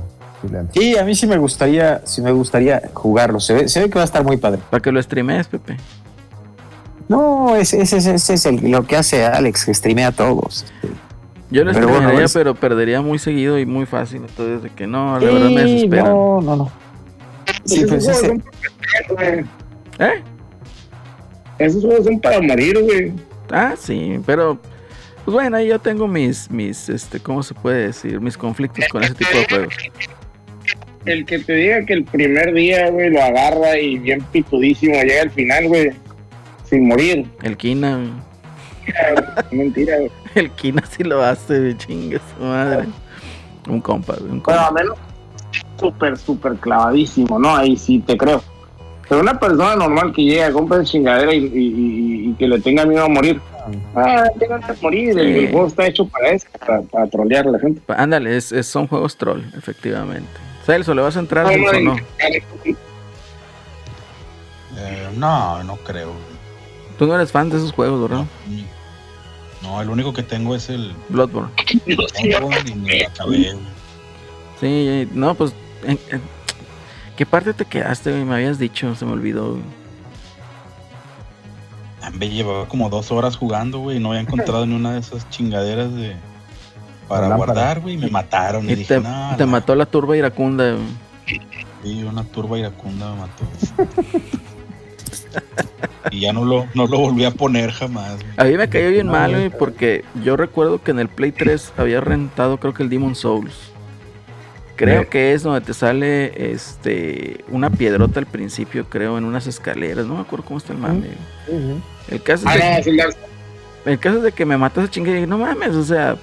sí 0.73 0.97
a 0.97 1.05
mí 1.05 1.15
sí 1.15 1.27
me 1.27 1.37
gustaría, 1.39 2.01
sí 2.05 2.23
me 2.23 2.31
gustaría 2.33 2.81
jugarlo. 2.95 3.41
Se 3.41 3.53
ve, 3.55 3.69
se 3.69 3.81
ve 3.81 3.91
que 3.91 3.97
va 3.97 4.03
a 4.03 4.05
estar 4.05 4.25
muy 4.25 4.37
padre. 4.39 4.61
Para 4.71 4.81
que 4.81 4.91
lo 4.93 5.03
streamees, 5.03 5.47
Pepe. 5.49 5.77
No, 7.09 7.57
ese, 7.57 7.81
ese, 7.83 7.97
ese- 7.99 8.15
ese 8.15 8.35
es 8.35 8.47
el- 8.47 8.71
lo 8.71 8.85
que 8.87 8.97
hace 8.97 9.25
Alex, 9.27 9.65
que 9.67 9.75
streamea 9.75 10.09
a 10.09 10.13
todos. 10.13 10.65
Yo 11.51 11.65
lo 11.65 11.73
Pero 11.73 11.87
bueno, 11.87 11.97
streamearía, 12.01 12.27
es- 12.27 12.33
pero 12.33 12.55
perdería 12.55 13.01
muy 13.03 13.19
seguido 13.19 13.59
y 13.59 13.67
muy 13.67 13.87
fácil. 13.87 14.23
Entonces, 14.29 14.63
de 14.63 14.71
que 14.71 14.87
no, 14.87 15.19
la 15.19 15.27
verdad 15.33 15.51
me 15.51 15.65
Sí, 15.65 15.73
desespera. 15.75 16.05
No, 16.05 16.41
no, 16.41 16.57
no. 16.57 16.73
Sí, 17.65 17.77
Esos 17.83 17.89
pues 17.89 18.05
juegos 18.05 18.19
ese- 18.23 18.27
son 18.29 18.41
para 18.41 19.09
morir, 19.09 19.45
güey. 19.99 20.09
¿Eh? 20.11 20.23
Esos 21.59 21.85
juegos 21.85 22.05
son 22.05 22.21
para 22.21 22.41
morir, 22.41 22.79
güey. 22.83 23.13
Ah, 23.51 23.75
sí, 23.79 24.21
pero 24.25 24.59
pues 25.25 25.35
bueno, 25.35 25.57
ahí 25.57 25.69
yo 25.69 25.79
tengo 25.81 26.07
mis, 26.07 26.51
mis, 26.51 26.89
este, 26.89 27.19
¿cómo 27.21 27.43
se 27.43 27.53
puede 27.55 27.87
decir? 27.89 28.21
Mis 28.21 28.37
conflictos 28.39 28.87
con 28.89 29.03
ese 29.03 29.15
tipo 29.15 29.31
de 29.37 29.45
juegos. 29.47 29.75
El 31.07 31.25
que 31.27 31.39
te 31.41 31.53
diga 31.55 31.85
que 31.85 31.95
el 31.95 32.05
primer 32.05 32.53
día, 32.55 32.91
güey, 32.91 33.11
lo 33.11 33.23
agarra 33.23 33.77
y 33.79 33.99
bien 33.99 34.21
pitudísimo 34.33 34.95
llega 35.03 35.23
al 35.23 35.31
final, 35.31 35.67
güey, 35.67 35.91
sin 36.65 36.87
morir. 36.87 37.27
El 37.43 37.57
Kina, 37.57 37.97
güey. 37.97 38.11
Mentira, 39.51 39.97
güey. 39.99 40.11
el 40.35 40.51
Kina 40.53 40.83
sí 40.89 41.03
lo 41.05 41.23
hace, 41.23 41.59
güey, 41.61 41.77
chingue 41.77 42.21
su 42.39 42.45
madre. 42.45 42.87
Un 43.69 43.81
compa, 43.81 44.15
un 44.21 44.41
compa. 44.41 44.69
a 44.69 44.71
menos 44.73 44.97
súper, 45.79 46.17
súper 46.17 46.55
clavadísimo, 46.57 47.39
¿no? 47.39 47.55
Ahí 47.57 47.77
sí 47.77 47.99
te 48.01 48.17
creo. 48.17 48.43
Pero 49.09 49.23
una 49.23 49.39
persona 49.41 49.75
normal 49.77 50.13
que 50.13 50.23
llega, 50.23 50.53
compra 50.53 50.79
esa 50.79 50.93
chingadera 50.93 51.35
y, 51.35 51.39
y- 51.39 51.47
y- 51.47 52.31
y 52.31 52.35
que 52.35 52.47
le 52.47 52.61
tenga 52.61 52.87
miedo 52.87 53.05
a 53.05 53.09
morir. 53.09 53.41
Ah, 53.95 54.25
tengan 54.39 54.61
que 54.63 54.73
morir. 54.81 55.19
El, 55.19 55.33
Sí. 55.35 55.39
el 55.47 55.51
juego 55.51 55.67
está 55.67 55.87
hecho 55.87 56.07
para 56.07 56.29
eso, 56.31 56.47
para, 56.59 56.81
para 56.83 57.07
trolear 57.09 57.47
a 57.49 57.51
la 57.51 57.59
gente. 57.59 57.83
Ándale, 57.89 58.37
es, 58.37 58.53
es- 58.53 58.67
son 58.69 58.87
juegos 58.87 59.17
troll, 59.17 59.43
efectivamente. 59.59 60.29
Celso, 60.65 60.95
¿le 60.95 61.03
vas 61.03 61.17
a 61.17 61.21
entrar 61.21 61.45
No, 61.47 61.51
o 61.69 61.73
no, 61.73 61.81
no? 61.95 61.97
Eh, 64.77 65.09
no, 65.17 65.63
no 65.65 65.77
creo. 65.79 66.13
Tú 66.99 67.07
no 67.07 67.15
eres 67.15 67.33
fan 67.33 67.51
de 67.51 67.57
esos 67.57 67.73
juegos, 67.73 68.01
¿verdad? 68.09 68.25
No, 68.25 68.27
el 69.81 69.91
único 69.91 70.13
que 70.13 70.23
tengo 70.23 70.55
es 70.55 70.69
el 70.71 70.93
Bloodborne. 71.09 71.51
Bloodborne 71.87 72.71
y 72.71 72.75
me 72.75 73.01
lo 73.01 73.09
acabé. 73.09 73.53
güey. 73.53 73.65
Sí, 74.61 75.09
no, 75.13 75.35
pues. 75.35 75.53
en- 75.85 75.99
en- 76.11 76.23
¿Qué 77.17 77.27
parte 77.27 77.53
te 77.53 77.65
quedaste, 77.67 78.11
güey? 78.11 78.25
Me 78.25 78.35
habías 78.37 78.59
dicho, 78.59 78.95
se 78.95 79.05
me 79.05 79.13
olvidó. 79.13 79.51
güey. 79.53 79.63
Me 82.19 82.29
llevaba 82.29 82.67
como 82.67 82.89
dos 82.89 83.13
horas 83.13 83.37
jugando, 83.37 83.79
güey, 83.81 83.99
y 83.99 84.01
no 84.01 84.09
había 84.11 84.23
encontrado 84.23 84.67
ni 84.67 84.75
una 84.75 84.95
de 84.95 85.01
esas 85.01 85.29
chingaderas 85.31 85.95
de 85.95 86.17
para 87.09 87.29
La 87.29 87.37
guardar, 87.37 87.81
güey, 87.81 87.95
y 87.95 87.99
me 87.99 88.09
mataron. 88.09 88.69
Y, 88.69 88.73
Y 88.73 88.75
dije, 88.77 88.95
te, 88.95 89.01
no, 89.01 89.35
te 89.37 89.45
la- 89.45 89.51
mató 89.51 89.75
la 89.75 89.87
turba 89.87 90.17
iracunda, 90.17 90.73
güey. 90.73 91.41
Sí, 91.83 92.03
una 92.05 92.25
turba 92.25 92.59
iracunda 92.59 93.15
me 93.15 93.21
mató. 93.21 93.45
Y 96.11 96.21
ya 96.21 96.33
no 96.33 96.45
lo, 96.45 96.67
no 96.75 96.87
lo 96.87 96.99
volví 96.99 97.25
a 97.25 97.31
poner 97.31 97.71
jamás. 97.73 98.17
güey. 98.17 98.33
A 98.37 98.45
mí 98.45 98.57
me 98.57 98.69
cayó 98.69 98.91
bien 98.91 99.07
No, 99.07 99.13
mal, 99.13 99.31
güey, 99.33 99.51
porque 99.51 100.05
yo 100.25 100.37
recuerdo 100.37 100.83
que 100.83 100.91
en 100.91 100.99
el 101.01 101.09
Play 101.09 101.33
3 101.33 101.73
había 101.77 102.01
rentado, 102.01 102.59
creo 102.59 102.75
que 102.75 102.83
el 102.83 102.89
Demon 102.91 103.15
Souls. 103.15 103.55
Creo 104.77 105.11
que 105.11 105.35
es 105.35 105.43
donde 105.43 105.61
te 105.61 105.75
sale 105.75 106.53
este 106.53 107.45
una 107.49 107.69
piedrota 107.69 108.19
al 108.19 108.25
principio, 108.25 108.87
creo, 108.89 109.19
en 109.19 109.25
unas 109.25 109.47
escaleras. 109.47 110.07
No 110.07 110.15
me 110.15 110.21
acuerdo 110.23 110.47
cómo 110.47 110.57
está 110.57 110.73
el 110.73 110.79
mame. 110.79 111.09
El 112.09 112.23
caso 112.23 112.47
Ah, 112.49 112.55
es 112.57 112.63
de, 112.63 112.77
no, 112.77 112.83
sí, 112.85 112.93
las- 112.93 113.17
el 113.85 113.99
caso 113.99 114.17
es 114.19 114.23
de 114.23 114.33
que 114.33 114.47
me 114.47 114.57
mató 114.57 114.81
esa 114.81 114.91
chingada 114.91 115.13
y 115.13 115.21
dije, 115.21 115.27
no 115.27 115.37
mames, 115.37 115.75
o 115.75 115.85
sea, 115.85 116.17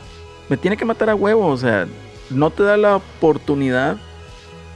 me 0.50 0.58
tiene 0.58 0.76
que 0.76 0.86
matar 0.86 1.10
a 1.12 1.16
huevo, 1.16 1.46
o 1.46 1.58
sea, 1.58 1.86
no 2.32 2.50
te 2.50 2.64
da 2.64 2.78
la 2.78 2.96
oportunidad 2.96 3.98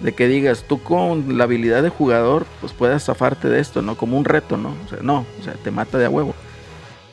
de 0.01 0.13
que 0.13 0.27
digas, 0.27 0.65
tú 0.67 0.81
con 0.81 1.37
la 1.37 1.43
habilidad 1.43 1.83
de 1.83 1.89
jugador, 1.89 2.45
pues 2.59 2.73
puedas 2.73 3.05
zafarte 3.05 3.49
de 3.49 3.59
esto, 3.59 3.81
¿no? 3.81 3.95
Como 3.95 4.17
un 4.17 4.25
reto, 4.25 4.57
¿no? 4.57 4.75
O 4.85 4.89
sea, 4.89 4.99
no, 5.01 5.25
o 5.39 5.43
sea, 5.43 5.53
te 5.53 5.71
mata 5.71 5.97
de 5.97 6.05
a 6.05 6.09
huevo. 6.09 6.33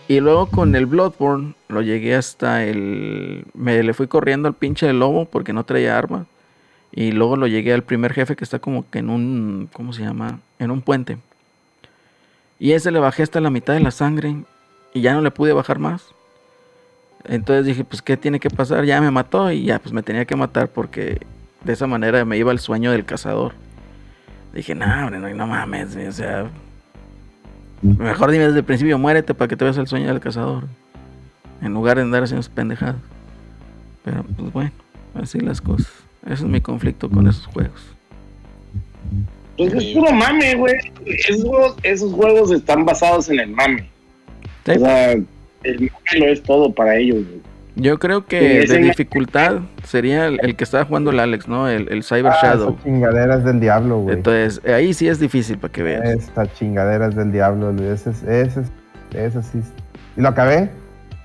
Y 0.08 0.20
luego 0.20 0.46
con 0.46 0.74
el 0.74 0.86
Bloodborne 0.86 1.54
lo 1.68 1.82
llegué 1.82 2.14
hasta 2.14 2.64
el... 2.64 3.44
Me 3.52 3.82
le 3.82 3.92
fui 3.92 4.06
corriendo 4.06 4.48
al 4.48 4.54
pinche 4.54 4.90
lobo 4.94 5.26
porque 5.26 5.52
no 5.52 5.64
traía 5.64 5.98
arma. 5.98 6.26
Y 6.90 7.12
luego 7.12 7.36
lo 7.36 7.46
llegué 7.46 7.74
al 7.74 7.82
primer 7.82 8.14
jefe 8.14 8.34
que 8.34 8.44
está 8.44 8.58
como 8.58 8.88
que 8.88 9.00
en 9.00 9.10
un... 9.10 9.68
¿Cómo 9.74 9.92
se 9.92 10.02
llama? 10.02 10.40
En 10.58 10.70
un 10.70 10.80
puente. 10.80 11.18
Y 12.58 12.72
ese 12.72 12.90
le 12.90 12.98
bajé 12.98 13.22
hasta 13.22 13.42
la 13.42 13.50
mitad 13.50 13.74
de 13.74 13.80
la 13.80 13.90
sangre 13.90 14.44
y 14.94 15.02
ya 15.02 15.12
no 15.12 15.20
le 15.20 15.30
pude 15.30 15.52
bajar 15.52 15.78
más. 15.78 16.06
Entonces 17.24 17.66
dije, 17.66 17.84
pues, 17.84 18.00
¿qué 18.00 18.16
tiene 18.16 18.40
que 18.40 18.48
pasar? 18.48 18.86
Ya 18.86 19.02
me 19.02 19.10
mató 19.10 19.52
y 19.52 19.64
ya, 19.64 19.78
pues 19.78 19.92
me 19.92 20.02
tenía 20.02 20.24
que 20.24 20.36
matar 20.36 20.68
porque 20.68 21.20
de 21.64 21.72
esa 21.72 21.86
manera 21.86 22.24
me 22.24 22.36
iba 22.36 22.52
el 22.52 22.58
sueño 22.58 22.92
del 22.92 23.04
cazador. 23.04 23.52
Dije, 24.52 24.74
no, 24.74 24.86
hombre, 24.86 25.18
no, 25.18 25.28
no 25.34 25.46
mames, 25.46 25.94
o 25.96 26.12
sea, 26.12 26.50
mejor 27.82 28.30
dime 28.30 28.46
desde 28.46 28.60
el 28.60 28.64
principio, 28.64 28.98
muérete 28.98 29.34
para 29.34 29.48
que 29.48 29.56
te 29.56 29.64
veas 29.64 29.76
el 29.78 29.86
sueño 29.86 30.08
del 30.08 30.20
cazador. 30.20 30.64
En 31.60 31.74
lugar 31.74 31.96
de 31.96 32.02
andar 32.02 32.22
haciendo 32.22 32.48
pendejadas. 32.50 32.96
Pero, 34.04 34.24
pues 34.36 34.52
bueno, 34.52 34.70
así 35.14 35.40
las 35.40 35.60
cosas. 35.60 35.92
Ese 36.24 36.34
es 36.34 36.44
mi 36.44 36.60
conflicto 36.60 37.10
con 37.10 37.26
esos 37.26 37.46
juegos. 37.46 37.94
Pues 39.56 39.72
es 39.74 39.84
puro 39.86 40.12
mame, 40.12 40.54
güey. 40.54 40.74
Esos 41.04 41.44
juegos, 41.44 41.76
esos 41.82 42.12
juegos 42.12 42.52
están 42.52 42.84
basados 42.84 43.28
en 43.28 43.40
el 43.40 43.50
mame. 43.50 43.90
Sí. 44.64 44.72
O 44.72 44.78
sea, 44.78 45.12
el 45.12 45.26
mame 45.64 46.18
lo 46.18 46.26
es 46.26 46.42
todo 46.42 46.72
para 46.72 46.96
ellos, 46.96 47.24
güey. 47.26 47.40
Yo 47.80 47.98
creo 48.00 48.26
que 48.26 48.66
de 48.66 48.78
dificultad 48.78 49.60
sería 49.84 50.26
el, 50.26 50.40
el 50.42 50.56
que 50.56 50.64
estaba 50.64 50.84
jugando 50.84 51.10
el 51.12 51.20
Alex, 51.20 51.46
¿no? 51.46 51.68
El, 51.68 51.88
el 51.92 52.02
Cyber 52.02 52.32
Ah, 52.32 52.38
Shadow. 52.42 52.74
esa 52.74 52.82
chingadera 52.82 53.36
es 53.36 53.44
del 53.44 53.60
diablo, 53.60 53.98
güey. 54.00 54.16
Entonces, 54.16 54.60
ahí 54.66 54.92
sí 54.92 55.06
es 55.06 55.20
difícil 55.20 55.58
para 55.58 55.72
que 55.72 55.82
veas. 55.84 56.04
Esta 56.08 56.52
chingadera 56.52 57.06
es 57.06 57.14
del 57.14 57.30
diablo, 57.30 57.72
güey. 57.72 57.86
Ese, 57.90 58.10
es- 58.10 58.22
ese, 58.24 58.60
es- 58.62 58.70
ese 59.14 59.42
sí. 59.44 59.58
es- 59.58 59.72
¿Y 60.16 60.20
lo 60.20 60.28
acabé? 60.28 60.70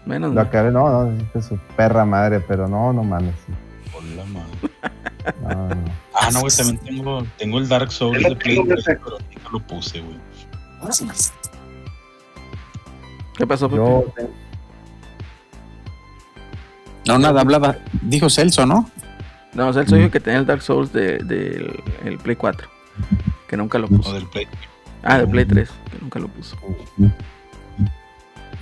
Menos 0.05 0.33
Lo 0.35 0.41
acabé, 0.41 0.69
no, 0.69 1.05
no, 1.05 1.17
es 1.33 1.45
su 1.45 1.57
perra 1.75 2.05
madre, 2.05 2.39
pero 2.47 2.67
no, 2.67 2.93
no 2.93 3.03
mames. 3.03 3.33
sí. 3.47 3.53
Hola, 3.95 4.23
madre. 4.25 5.33
No, 5.41 5.67
no. 5.69 5.85
Ah, 6.13 6.29
no, 6.31 6.41
güey, 6.41 6.51
también 6.55 6.77
tengo, 6.85 7.25
tengo 7.39 7.57
el 7.57 7.67
Dark 7.67 7.91
Souls 7.91 8.21
de 8.21 8.29
lo 8.29 8.37
Play 8.37 8.55
tengo, 8.57 8.67
3, 8.73 8.85
güey. 8.85 8.97
pero 9.03 9.17
nunca 9.19 9.49
lo 9.51 9.59
puse, 9.61 10.01
güey. 10.01 10.17
¿Qué 13.37 13.47
pasó, 13.47 13.67
Pepe? 13.69 13.81
Yo 13.81 14.05
No, 17.07 17.17
nada, 17.19 17.41
hablaba. 17.41 17.75
Dijo 18.01 18.29
Celso, 18.29 18.65
¿no? 18.65 18.89
No, 19.53 19.69
o 19.69 19.79
él 19.79 19.85
dijo 19.85 20.09
que 20.09 20.19
tenía 20.19 20.39
el 20.39 20.45
Dark 20.45 20.61
Souls 20.61 20.91
del 20.93 21.27
de, 21.27 21.83
el 22.05 22.17
Play 22.17 22.35
4. 22.35 22.67
Que 23.47 23.57
nunca 23.57 23.77
lo 23.77 23.85
O 23.85 23.89
puso. 23.89 24.13
del 24.13 24.27
Play. 24.27 24.47
Ah, 25.03 25.17
del 25.19 25.29
Play 25.29 25.45
3. 25.45 25.69
Que 25.91 25.97
nunca 26.01 26.19
lo 26.19 26.27
puso. 26.29 26.57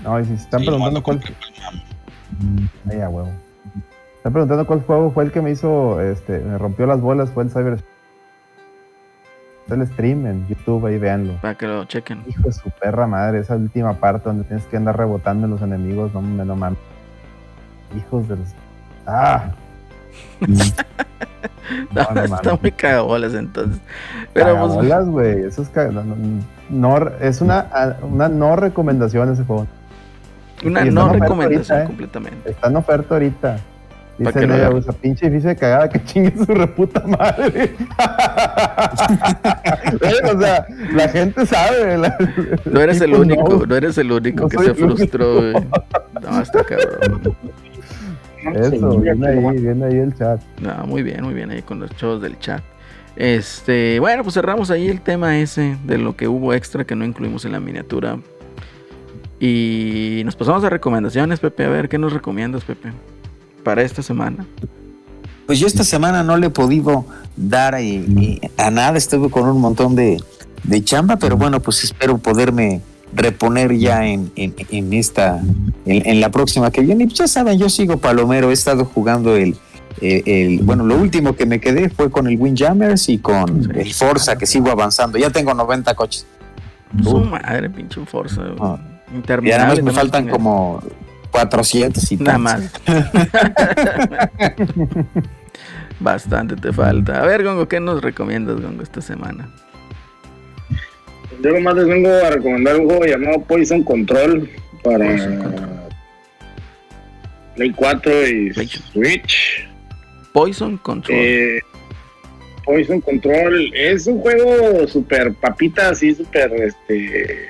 No, 0.04 0.20
y 0.20 0.26
si 0.26 0.36
se 0.36 0.44
están 0.44 0.62
Sí, 0.62 0.66
preguntando 0.66 1.04
cuál. 1.04 1.22
lo. 1.24 2.92
Ay, 2.92 3.02
a 3.02 3.10
huevo. 3.10 3.32
Están 4.18 4.34
preguntando 4.34 4.66
cuál 4.68 4.82
juego 4.82 5.12
fue 5.12 5.24
el 5.26 5.32
que 5.32 5.42
me 5.42 5.52
hizo, 5.52 6.02
este, 6.02 6.40
me 6.40 6.58
rompió 6.58 6.86
las 6.86 7.00
bolas, 7.02 7.30
fue 7.32 7.44
el 7.44 7.50
Cyber. 7.52 7.84
El 9.70 9.88
stream 9.88 10.26
en 10.26 10.48
YouTube, 10.48 10.86
ahí 10.88 10.98
véanlo. 10.98 11.40
Para 11.42 11.56
que 11.56 11.66
lo 11.68 11.86
chequen. 11.86 12.24
Hijo 12.28 12.42
de 12.44 12.52
su 12.52 12.70
perra 12.72 13.08
madre, 13.08 13.40
esa 13.40 13.56
última 13.56 13.94
parte 13.94 14.28
donde 14.28 14.44
tienes 14.44 14.66
que 14.66 14.76
andar 14.76 14.98
rebotando 14.98 15.46
en 15.46 15.52
los 15.52 15.62
enemigos, 15.62 16.14
no 16.14 16.22
me 16.22 16.44
no 16.44 16.56
mames. 16.56 16.80
Hijos 17.98 18.28
de 18.28 18.38
los. 18.38 18.48
¡Ah! 19.06 19.52
No, 21.96 22.06
no 22.14 22.36
está 22.36 22.58
muy 22.62 22.72
cagabolas 22.72 23.34
entonces. 23.34 23.80
Pero 24.34 24.48
pues, 24.48 24.56
Cagabolas, 24.58 25.06
güey. 25.08 25.44
Eso 25.46 25.62
es, 25.62 25.70
ca- 25.70 25.88
no, 25.88 26.04
no- 26.04 26.16
no- 26.70 27.12
es 27.22 27.40
una, 27.40 27.60
a- 27.60 27.96
una 28.02 28.28
no 28.28 28.56
recomendación 28.58 29.32
ese 29.32 29.44
juego. 29.46 29.68
una 30.66 30.84
no 30.86 31.10
recomendación 31.14 31.78
ahorita, 31.78 31.84
¿eh? 31.84 31.88
completamente. 31.88 32.50
Está 32.52 32.68
en 32.68 32.76
oferta 32.76 33.16
ahorita. 33.16 33.58
Dice 34.18 34.46
Nea, 34.46 34.70
vean. 34.70 34.78
esa 34.78 34.92
pinche 34.94 35.26
edificio 35.28 35.50
de 35.50 35.56
cagada 35.56 35.90
que 35.90 36.04
chingue 36.04 36.34
su 36.46 36.54
reputa 36.54 37.02
madre. 37.08 37.74
o 40.36 40.40
sea, 40.40 40.66
la 40.94 41.08
gente 41.08 41.46
sabe. 41.46 41.98
la- 41.98 42.18
No 42.66 42.82
eres 42.82 43.02
el 43.02 43.14
único, 43.14 43.50
no. 43.60 43.66
no 43.66 43.76
eres 43.76 43.98
el 43.98 44.12
único 44.12 44.44
No 44.44 44.50
que 44.50 44.58
se 44.60 44.74
frustró, 44.74 45.36
güey. 45.36 45.54
No, 46.22 46.42
está 46.42 46.64
cabrón. 46.64 47.36
Eso, 48.56 48.76
lo 48.76 49.00
ahí, 49.28 49.58
viene 49.60 49.86
ahí 49.86 49.98
el 49.98 50.16
chat. 50.16 50.42
No, 50.60 50.86
muy 50.86 51.04
bien, 51.04 51.24
muy 51.24 51.34
bien 51.34 51.52
ahí 51.52 51.62
con 51.62 51.80
los 51.80 51.90
chavos 51.96 52.22
del 52.22 52.38
chat. 52.40 52.62
Este, 53.16 54.00
bueno, 54.00 54.24
pues 54.24 54.34
cerramos 54.34 54.72
ahí 54.72 54.88
el 54.88 55.02
tema 55.02 55.38
ese 55.40 55.78
de 55.86 55.98
lo 55.98 56.16
que 56.16 56.28
hubo 56.28 56.54
extra 56.54 56.86
que 56.86 56.96
no 56.96 57.06
incluimos 57.06 57.46
en 57.46 57.52
la 57.52 57.60
miniatura. 57.60 58.20
Y 59.40 60.22
nos 60.24 60.36
pasamos 60.36 60.64
a 60.64 60.70
recomendaciones, 60.70 61.40
Pepe. 61.40 61.66
A 61.66 61.70
ver, 61.70 61.90
¿qué 61.90 61.98
nos 61.98 62.14
recomiendas, 62.14 62.64
Pepe? 62.64 62.92
Para 63.64 63.82
esta 63.82 64.02
semana. 64.02 64.46
Pues 65.46 65.60
yo 65.60 65.68
esta 65.68 65.84
semana 65.84 66.24
no 66.24 66.38
le 66.38 66.48
he 66.48 66.50
podido 66.50 67.06
dar 67.36 67.76
eh, 67.76 68.06
eh, 68.22 68.40
a 68.58 68.72
nada, 68.72 68.98
estuve 68.98 69.30
con 69.30 69.50
un 69.50 69.60
montón 69.60 69.96
de, 69.96 70.22
de 70.64 70.84
chamba, 70.84 71.18
pero 71.18 71.36
bueno, 71.38 71.60
pues 71.60 71.84
espero 71.84 72.18
poderme 72.18 72.82
reponer 73.14 73.76
ya 73.76 74.06
en, 74.08 74.32
en, 74.36 74.54
en 74.70 74.94
esta, 74.94 75.42
en, 75.86 76.08
en 76.08 76.22
la 76.22 76.30
próxima 76.30 76.72
que 76.72 76.82
viene. 76.82 77.04
Y 77.04 77.08
pues 77.08 77.20
ya 77.20 77.28
saben, 77.28 77.58
yo 77.60 77.70
sigo 77.70 77.98
palomero, 77.98 78.50
he 78.50 78.54
estado 78.54 78.86
jugando 78.86 79.36
el, 79.36 79.56
el, 80.02 80.60
bueno, 80.60 80.86
lo 80.86 80.96
último 80.98 81.36
que 81.36 81.46
me 81.46 81.60
quedé 81.60 81.90
fue 81.90 82.10
con 82.10 82.28
el 82.28 82.40
Windjammers 82.40 83.10
y 83.10 83.18
con 83.20 83.72
el 83.76 83.94
Forza, 83.94 84.38
que 84.38 84.46
sigo 84.46 84.72
avanzando. 84.72 85.18
Ya 85.18 85.30
tengo 85.30 85.54
90 85.54 85.94
coches. 85.96 86.26
Su 87.04 87.20
madre, 87.20 87.70
pinche 87.70 88.04
Forza. 88.06 88.42
Ah. 88.60 88.78
Y 89.12 89.16
Interminable. 89.16 89.66
además 89.66 89.84
me 89.84 89.92
faltan 89.92 90.30
como 90.30 90.82
400 91.32 92.12
y 92.12 92.18
Nada 92.18 92.38
más. 92.38 92.72
Bastante 96.00 96.56
te 96.56 96.74
falta. 96.74 97.22
A 97.22 97.26
ver, 97.26 97.44
Gongo, 97.44 97.68
¿qué 97.68 97.80
nos 97.80 98.02
recomiendas, 98.02 98.60
Gongo, 98.60 98.82
esta 98.82 99.02
semana? 99.02 99.50
Yo 101.42 101.52
nomás 101.52 101.76
les 101.76 101.88
vengo 101.88 102.10
a 102.10 102.30
recomendar 102.30 102.80
un 102.80 102.88
juego 102.88 103.06
llamado 103.06 103.42
Poison 103.42 103.84
Control 103.84 104.50
para 104.84 105.08
Poison 105.08 105.38
Control. 105.38 105.70
Play 107.56 107.72
4 107.72 108.28
y. 108.28 108.54
Switch. 108.54 109.68
Poison 110.34 110.78
Control. 110.78 111.18
Eh, 111.18 111.60
Poison 112.66 113.02
Control 113.02 113.72
es 113.74 114.08
un 114.08 114.20
juego 114.20 114.88
super 114.88 115.34
papita, 115.34 115.90
así 115.90 116.14
super 116.14 116.52
este. 116.54 117.50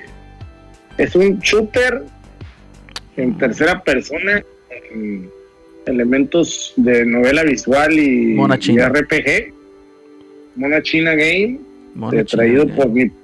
Es 0.98 1.16
un 1.16 1.40
shooter 1.40 2.03
en 3.18 3.38
tercera 3.38 3.84
persona 3.84 4.44
con 4.90 5.30
elementos 5.86 6.74
de 6.78 7.06
novela 7.06 7.44
visual 7.44 7.98
y, 7.98 8.34
Mona 8.34 8.56
y 8.56 8.60
china. 8.60 8.90
RPG. 8.90 9.53
Mona 10.56 10.82
China 10.82 11.16
Game, 11.16 11.60
Mona 11.95 12.22
eh, 12.22 12.26
traído 12.26 12.64
china, 12.64 12.76
por 12.76 12.90
mi 12.90 13.10
traído 13.10 13.20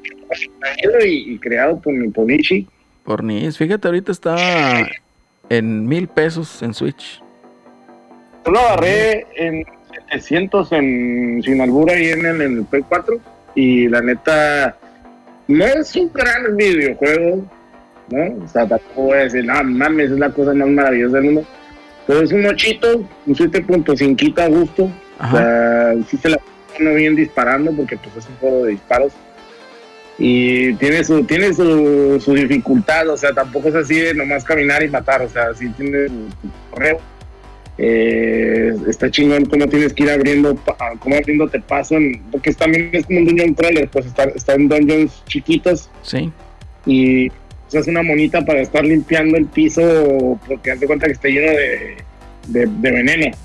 y, 1.05 1.33
y 1.33 1.39
creado 1.39 1.79
por 1.79 1.93
mi 1.93 2.09
Ponichi. 2.09 2.67
Por 3.03 3.23
Nis. 3.23 3.57
Fíjate, 3.57 3.87
ahorita 3.87 4.11
está 4.11 4.35
en 5.49 5.87
mil 5.87 6.07
pesos 6.07 6.61
en 6.61 6.73
Switch. 6.73 7.21
Yo 8.45 8.51
lo 8.51 8.59
agarré 8.59 9.25
en 9.35 9.65
700 10.09 10.71
en 10.73 11.41
sin 11.43 11.61
albura 11.61 11.93
ahí 11.93 12.09
en 12.09 12.25
el, 12.25 12.41
en 12.41 12.57
el 12.59 12.65
Play 12.65 12.83
4 12.87 13.19
y 13.55 13.87
la 13.87 14.01
neta 14.01 14.77
no 15.47 15.65
es 15.65 15.95
un 15.95 16.11
gran 16.13 16.55
videojuego, 16.57 17.45
¿no? 18.11 18.43
O 18.43 18.47
sea, 18.47 18.67
tampoco 18.67 19.01
voy 19.03 19.17
a 19.17 19.23
decir, 19.23 19.45
no 19.45 19.63
mames, 19.63 20.11
es 20.11 20.19
la 20.19 20.29
cosa 20.29 20.53
más 20.53 20.67
maravillosa 20.67 21.15
del 21.17 21.25
mundo. 21.25 21.45
Pero 22.05 22.21
es 22.21 22.31
un 22.31 22.45
8, 22.45 22.67
un 23.25 23.35
7.5 23.35 24.39
a 24.41 24.47
gusto. 24.47 24.83
O 24.83 24.91
Ajá. 25.19 25.37
sea, 25.37 26.03
sí 26.07 26.17
se 26.17 26.29
la 26.29 26.37
pone 26.77 26.93
bien 26.95 27.15
disparando 27.15 27.71
porque 27.71 27.97
pues 27.97 28.17
es 28.17 28.27
un 28.29 28.35
juego 28.37 28.65
de 28.65 28.71
disparos. 28.71 29.13
Y 30.19 30.73
tiene 30.75 31.03
su, 31.03 31.23
tiene 31.25 31.53
su, 31.53 32.19
su 32.23 32.33
dificultad, 32.33 33.07
o 33.09 33.17
sea, 33.17 33.33
tampoco 33.33 33.69
es 33.69 33.75
así 33.75 33.99
de 33.99 34.13
nomás 34.15 34.43
caminar 34.43 34.81
y 34.83 34.89
matar, 34.89 35.21
o 35.21 35.29
sea, 35.29 35.53
sí 35.53 35.69
tiene 35.69 36.07
su, 36.07 36.27
correo. 36.71 36.99
Eh, 37.79 38.73
está 38.87 39.11
chingón 39.11 39.45
cómo 39.45 39.67
tienes 39.67 39.93
que 39.93 40.03
ir 40.03 40.09
abriendo, 40.09 40.57
cómo 40.99 41.15
abriéndote 41.15 41.59
paso, 41.59 41.95
en, 41.95 42.23
porque 42.31 42.51
también 42.53 42.89
es 42.91 43.05
como 43.05 43.19
un 43.19 43.25
dungeon 43.27 43.53
crawler, 43.53 43.87
pues 43.89 44.07
está, 44.07 44.23
está 44.23 44.55
en 44.55 44.67
dungeons 44.67 45.23
chiquitos 45.27 45.87
Sí. 46.01 46.31
y 46.87 47.31
usas 47.67 47.85
una 47.87 48.01
monita 48.01 48.43
para 48.43 48.61
estar 48.61 48.83
limpiando 48.83 49.37
el 49.37 49.45
piso 49.45 50.39
porque 50.47 50.71
haz 50.71 50.79
de 50.79 50.87
cuenta 50.87 51.05
que 51.05 51.11
está 51.11 51.27
lleno 51.27 51.51
de, 51.51 51.97
de, 52.47 52.65
de 52.65 52.91
veneno. 52.91 53.37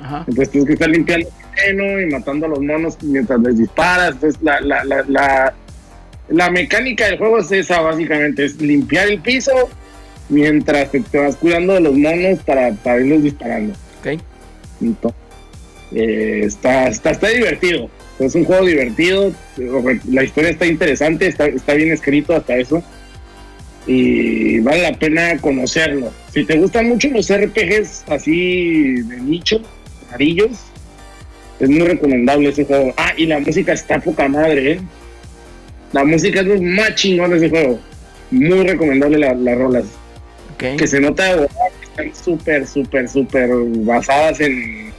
Ajá. 0.00 0.18
Entonces 0.26 0.50
tienes 0.50 0.66
que 0.66 0.72
estar 0.72 0.88
limpiando 0.88 1.28
el 1.28 1.74
veneno 1.76 2.00
y 2.00 2.06
matando 2.10 2.46
a 2.46 2.48
los 2.48 2.60
monos 2.60 2.98
mientras 3.02 3.38
les 3.40 3.58
disparas. 3.58 4.14
Entonces 4.14 4.42
la, 4.42 4.60
la, 4.62 4.82
la, 4.84 5.04
la, 5.06 5.54
la 6.28 6.50
mecánica 6.50 7.06
del 7.06 7.18
juego 7.18 7.38
es 7.38 7.50
esa 7.52 7.80
básicamente, 7.80 8.44
es 8.44 8.60
limpiar 8.60 9.08
el 9.08 9.20
piso 9.20 9.52
mientras 10.28 10.90
te, 10.90 11.00
te 11.00 11.18
vas 11.18 11.36
cuidando 11.36 11.74
de 11.74 11.80
los 11.80 11.94
monos 11.94 12.38
para, 12.44 12.72
para 12.72 13.00
irlos 13.00 13.22
disparando. 13.22 13.74
Ok. 14.00 14.20
Entonces, 14.80 15.20
eh, 15.92 16.42
está, 16.44 16.88
está, 16.88 17.10
está 17.10 17.28
divertido. 17.28 17.88
Es 18.18 18.34
un 18.34 18.44
juego 18.44 18.64
divertido. 18.64 19.32
La 20.08 20.24
historia 20.24 20.50
está 20.50 20.66
interesante, 20.66 21.26
está, 21.26 21.46
está 21.46 21.74
bien 21.74 21.92
escrito 21.92 22.34
hasta 22.34 22.56
eso. 22.56 22.82
Y 23.86 24.58
vale 24.60 24.82
la 24.82 24.98
pena 24.98 25.36
conocerlo. 25.38 26.12
Si 26.32 26.44
te 26.44 26.58
gustan 26.58 26.88
mucho 26.88 27.08
los 27.08 27.32
RPGs 27.32 28.04
así 28.08 28.94
de 29.02 29.20
nicho, 29.20 29.60
amarillos, 30.08 30.58
es 31.60 31.68
muy 31.68 31.86
recomendable 31.86 32.48
ese 32.48 32.64
juego. 32.64 32.92
Ah, 32.96 33.12
y 33.16 33.26
la 33.26 33.38
música 33.38 33.72
está 33.72 34.00
poca 34.00 34.28
madre, 34.28 34.72
¿eh? 34.72 34.80
La 35.92 36.04
música 36.04 36.40
es 36.40 36.46
lo 36.46 36.60
más 36.60 36.94
chingón 36.94 37.30
de 37.30 37.36
ese 37.38 37.48
juego. 37.50 37.78
Muy 38.30 38.66
recomendable 38.66 39.18
la- 39.18 39.34
las 39.34 39.56
rolas 39.58 39.84
que 40.76 40.86
se 40.86 41.00
nota 41.00 41.36
que 41.36 41.84
están 41.84 42.14
súper, 42.24 42.66
súper, 42.66 43.08
súper 43.08 43.50
basadas 43.84 44.40
en, 44.40 44.90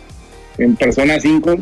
en 0.57 0.75
Persona 0.75 1.19
5, 1.19 1.57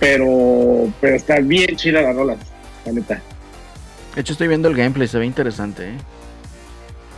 pero, 0.00 0.92
pero 1.00 1.16
está 1.16 1.40
bien 1.40 1.76
chida 1.76 2.02
la 2.02 2.12
rola, 2.12 2.36
la 2.84 2.92
neta. 2.92 3.20
De 4.14 4.20
hecho, 4.20 4.32
estoy 4.32 4.48
viendo 4.48 4.68
el 4.68 4.74
gameplay, 4.76 5.06
se 5.08 5.18
ve 5.18 5.26
interesante, 5.26 5.90
¿eh? 5.90 5.94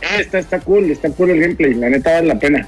Ah, 0.03 0.17
está, 0.19 0.39
está 0.39 0.59
cool, 0.59 0.89
está 0.91 1.09
cool 1.11 1.29
el 1.31 1.39
gameplay, 1.41 1.73
la 1.73 1.89
neta 1.89 2.11
vale 2.13 2.27
la 2.27 2.39
pena. 2.39 2.67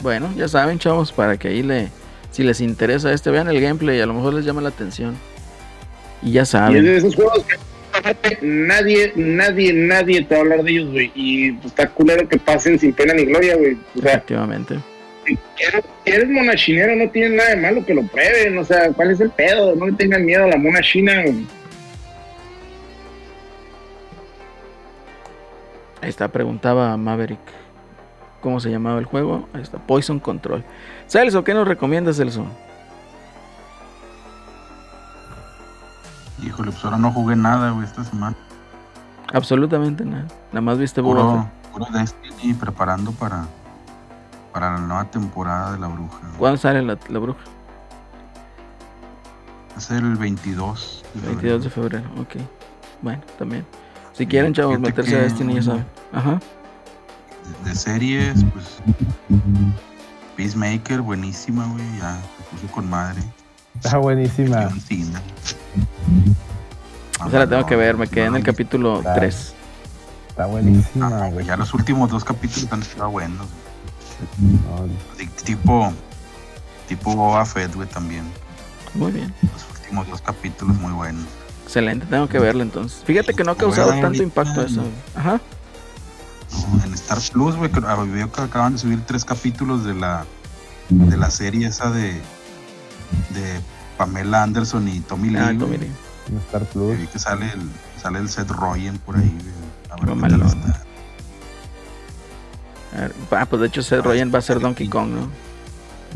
Bueno, 0.00 0.30
ya 0.36 0.48
saben, 0.48 0.78
chavos, 0.78 1.12
para 1.12 1.36
que 1.38 1.48
ahí 1.48 1.62
le. 1.62 1.88
Si 2.30 2.42
les 2.42 2.60
interesa 2.60 3.12
este, 3.12 3.30
vean 3.30 3.48
el 3.48 3.60
gameplay, 3.60 4.00
a 4.00 4.06
lo 4.06 4.12
mejor 4.14 4.34
les 4.34 4.44
llama 4.44 4.60
la 4.60 4.68
atención. 4.70 5.16
Y 6.24 6.32
ya 6.32 6.40
Y 6.40 6.42
es 6.42 6.48
saben. 6.48 6.84
de 6.84 6.96
esos 6.96 7.14
juegos 7.14 7.44
que 7.44 8.38
nadie, 8.42 9.12
nadie, 9.14 9.72
nadie 9.72 10.22
te 10.24 10.34
va 10.34 10.38
a 10.40 10.42
hablar 10.42 10.62
de 10.64 10.70
ellos, 10.72 10.90
güey. 10.90 11.12
Y 11.14 11.52
pues, 11.52 11.66
está 11.66 11.88
culero 11.88 12.28
que 12.28 12.38
pasen 12.38 12.78
sin 12.78 12.92
pena 12.92 13.14
ni 13.14 13.24
gloria, 13.26 13.56
güey. 13.56 13.76
O 13.96 14.00
sea, 14.00 14.12
Efectivamente. 14.14 14.78
si 15.26 15.38
eres, 15.64 15.84
si 16.04 16.10
eres 16.10 16.28
monachinero, 16.28 16.96
no 16.96 17.08
tiene 17.10 17.36
nada 17.36 17.50
de 17.50 17.56
malo 17.56 17.86
que 17.86 17.94
lo 17.94 18.02
prueben. 18.02 18.58
O 18.58 18.64
sea, 18.64 18.90
¿cuál 18.92 19.12
es 19.12 19.20
el 19.20 19.30
pedo? 19.30 19.76
No 19.76 19.86
le 19.86 19.92
tengan 19.92 20.24
miedo 20.24 20.44
a 20.44 20.48
la 20.48 20.56
mona 20.56 20.80
china, 20.80 21.22
güey. 21.22 21.46
Ahí 26.00 26.10
está, 26.10 26.28
preguntaba 26.28 26.96
Maverick 26.96 27.38
cómo 28.40 28.60
se 28.60 28.70
llamaba 28.70 28.98
el 28.98 29.06
juego. 29.06 29.48
Ahí 29.54 29.62
está, 29.62 29.78
Poison 29.78 30.20
Control. 30.20 30.62
Celso, 31.08 31.44
¿qué 31.44 31.54
nos 31.54 31.66
recomiendas, 31.66 32.16
Celso? 32.18 32.46
Híjole, 36.44 36.70
pues 36.70 36.84
ahora 36.84 36.98
no 36.98 37.10
jugué 37.12 37.36
nada, 37.36 37.70
güey, 37.70 37.86
esta 37.86 38.04
semana. 38.04 38.36
Absolutamente 39.32 40.04
nada. 40.04 40.26
Nada 40.52 40.60
más 40.60 40.78
viste 40.78 41.00
Boba 41.00 41.22
Puro, 41.22 41.50
puro 41.72 41.98
Destiny 41.98 42.54
preparando 42.54 43.12
para, 43.12 43.44
para 44.52 44.74
la 44.74 44.80
nueva 44.80 45.04
temporada 45.10 45.72
de 45.72 45.78
la 45.78 45.88
bruja. 45.88 46.18
Fett. 46.18 46.36
¿Cuándo 46.38 46.58
sale 46.58 46.82
la, 46.82 46.98
la 47.08 47.18
bruja? 47.18 47.40
Va 49.72 49.76
a 49.78 49.80
ser 49.80 50.04
el 50.04 50.16
22. 50.16 51.04
de 51.14 51.26
22 51.28 51.64
de 51.64 51.70
febrero. 51.70 52.08
ok. 52.20 52.36
Bueno, 53.02 53.22
también. 53.38 53.66
Si 54.12 54.26
quieren, 54.26 54.54
chavos, 54.54 54.78
meterse 54.78 55.16
a 55.16 55.22
Destiny, 55.22 55.54
ya 55.54 55.62
saben. 55.62 55.86
Ajá. 56.12 56.38
De, 57.64 57.70
de 57.70 57.74
series, 57.74 58.44
pues. 58.52 58.78
Peacemaker, 60.36 61.00
buenísima, 61.00 61.66
güey. 61.66 61.98
Ya 61.98 62.16
se 62.16 62.56
puso 62.56 62.72
con 62.72 62.88
madre. 62.88 63.20
Está 63.82 63.98
buenísima. 63.98 64.70
Cena. 66.04 67.28
Esa 67.28 67.38
la 67.38 67.46
tengo 67.48 67.66
que 67.66 67.76
ver, 67.76 67.96
me 67.96 68.06
quedé 68.08 68.26
en 68.26 68.34
el 68.36 68.42
No, 68.42 68.46
capítulo 68.46 69.00
Claro. 69.00 69.20
3. 69.20 69.54
Está 70.28 70.46
buenísima, 70.46 71.08
no, 71.10 71.30
güey. 71.30 71.46
Ya 71.46 71.56
los 71.56 71.72
últimos 71.74 72.10
dos 72.10 72.24
capítulos 72.24 72.72
han 72.72 72.82
estado 72.82 73.10
buenos. 73.10 73.46
No, 74.38 74.86
Ti- 75.16 75.26
Tipo. 75.44 75.92
Tipo 76.88 77.14
Boba 77.14 77.44
Fett, 77.46 77.74
güey, 77.74 77.88
también. 77.88 78.24
Muy 78.94 79.12
bien. 79.12 79.32
Los 79.42 79.64
últimos 79.80 80.08
dos 80.08 80.20
capítulos 80.20 80.76
muy 80.76 80.92
buenos. 80.92 81.24
Excelente, 81.64 82.04
tengo 82.06 82.28
que 82.28 82.38
verla 82.38 82.62
entonces. 82.62 83.02
Fíjate 83.04 83.32
que 83.34 83.42
no 83.42 83.52
ha 83.52 83.56
causado 83.56 83.86
Bueno, 83.86 84.02
tanto 84.02 84.22
ahorita- 84.22 84.24
impacto 84.24 84.62
eso. 84.62 84.84
Ajá. 85.16 85.40
No, 86.76 86.84
en 86.84 86.94
Star 86.94 87.18
Plus, 87.32 87.56
güey, 87.56 87.70
ah, 87.86 87.96
veo 88.06 88.30
que 88.30 88.40
acaban 88.42 88.74
de 88.74 88.78
subir 88.78 89.00
tres 89.06 89.24
capítulos 89.24 89.84
de 89.84 89.94
la 89.94 90.24
de 90.90 91.16
la 91.16 91.30
serie 91.30 91.66
esa 91.66 91.90
de 91.90 92.20
de 93.30 93.60
Pamela 93.96 94.42
Anderson 94.42 94.86
y 94.88 95.00
Tommy 95.00 95.30
Lee. 95.30 95.38
Ah. 95.38 95.54
Tommy 95.58 95.78
Lee. 95.78 95.90
en 96.30 96.36
Star 96.38 96.62
Que 96.62 96.72
Plus. 96.72 96.98
vi 96.98 97.06
que 97.06 97.18
sale 97.18 97.46
el 97.52 97.60
sale 98.00 98.18
el 98.18 98.28
Seth 98.28 98.50
Rogen 98.50 98.98
por 98.98 99.16
ahí. 99.16 99.34
A 99.90 99.96
ver 100.04 100.14
qué 100.14 100.28
tal 100.28 100.42
está. 100.42 100.80
Ah, 103.32 103.46
pues 103.46 103.60
de 103.60 103.66
hecho 103.68 103.82
Seth 103.82 104.04
Rogen 104.04 104.32
va 104.32 104.38
a 104.38 104.42
ser 104.42 104.60
Donkey 104.60 104.88
Kong, 104.88 105.08
¿no? 105.10 105.28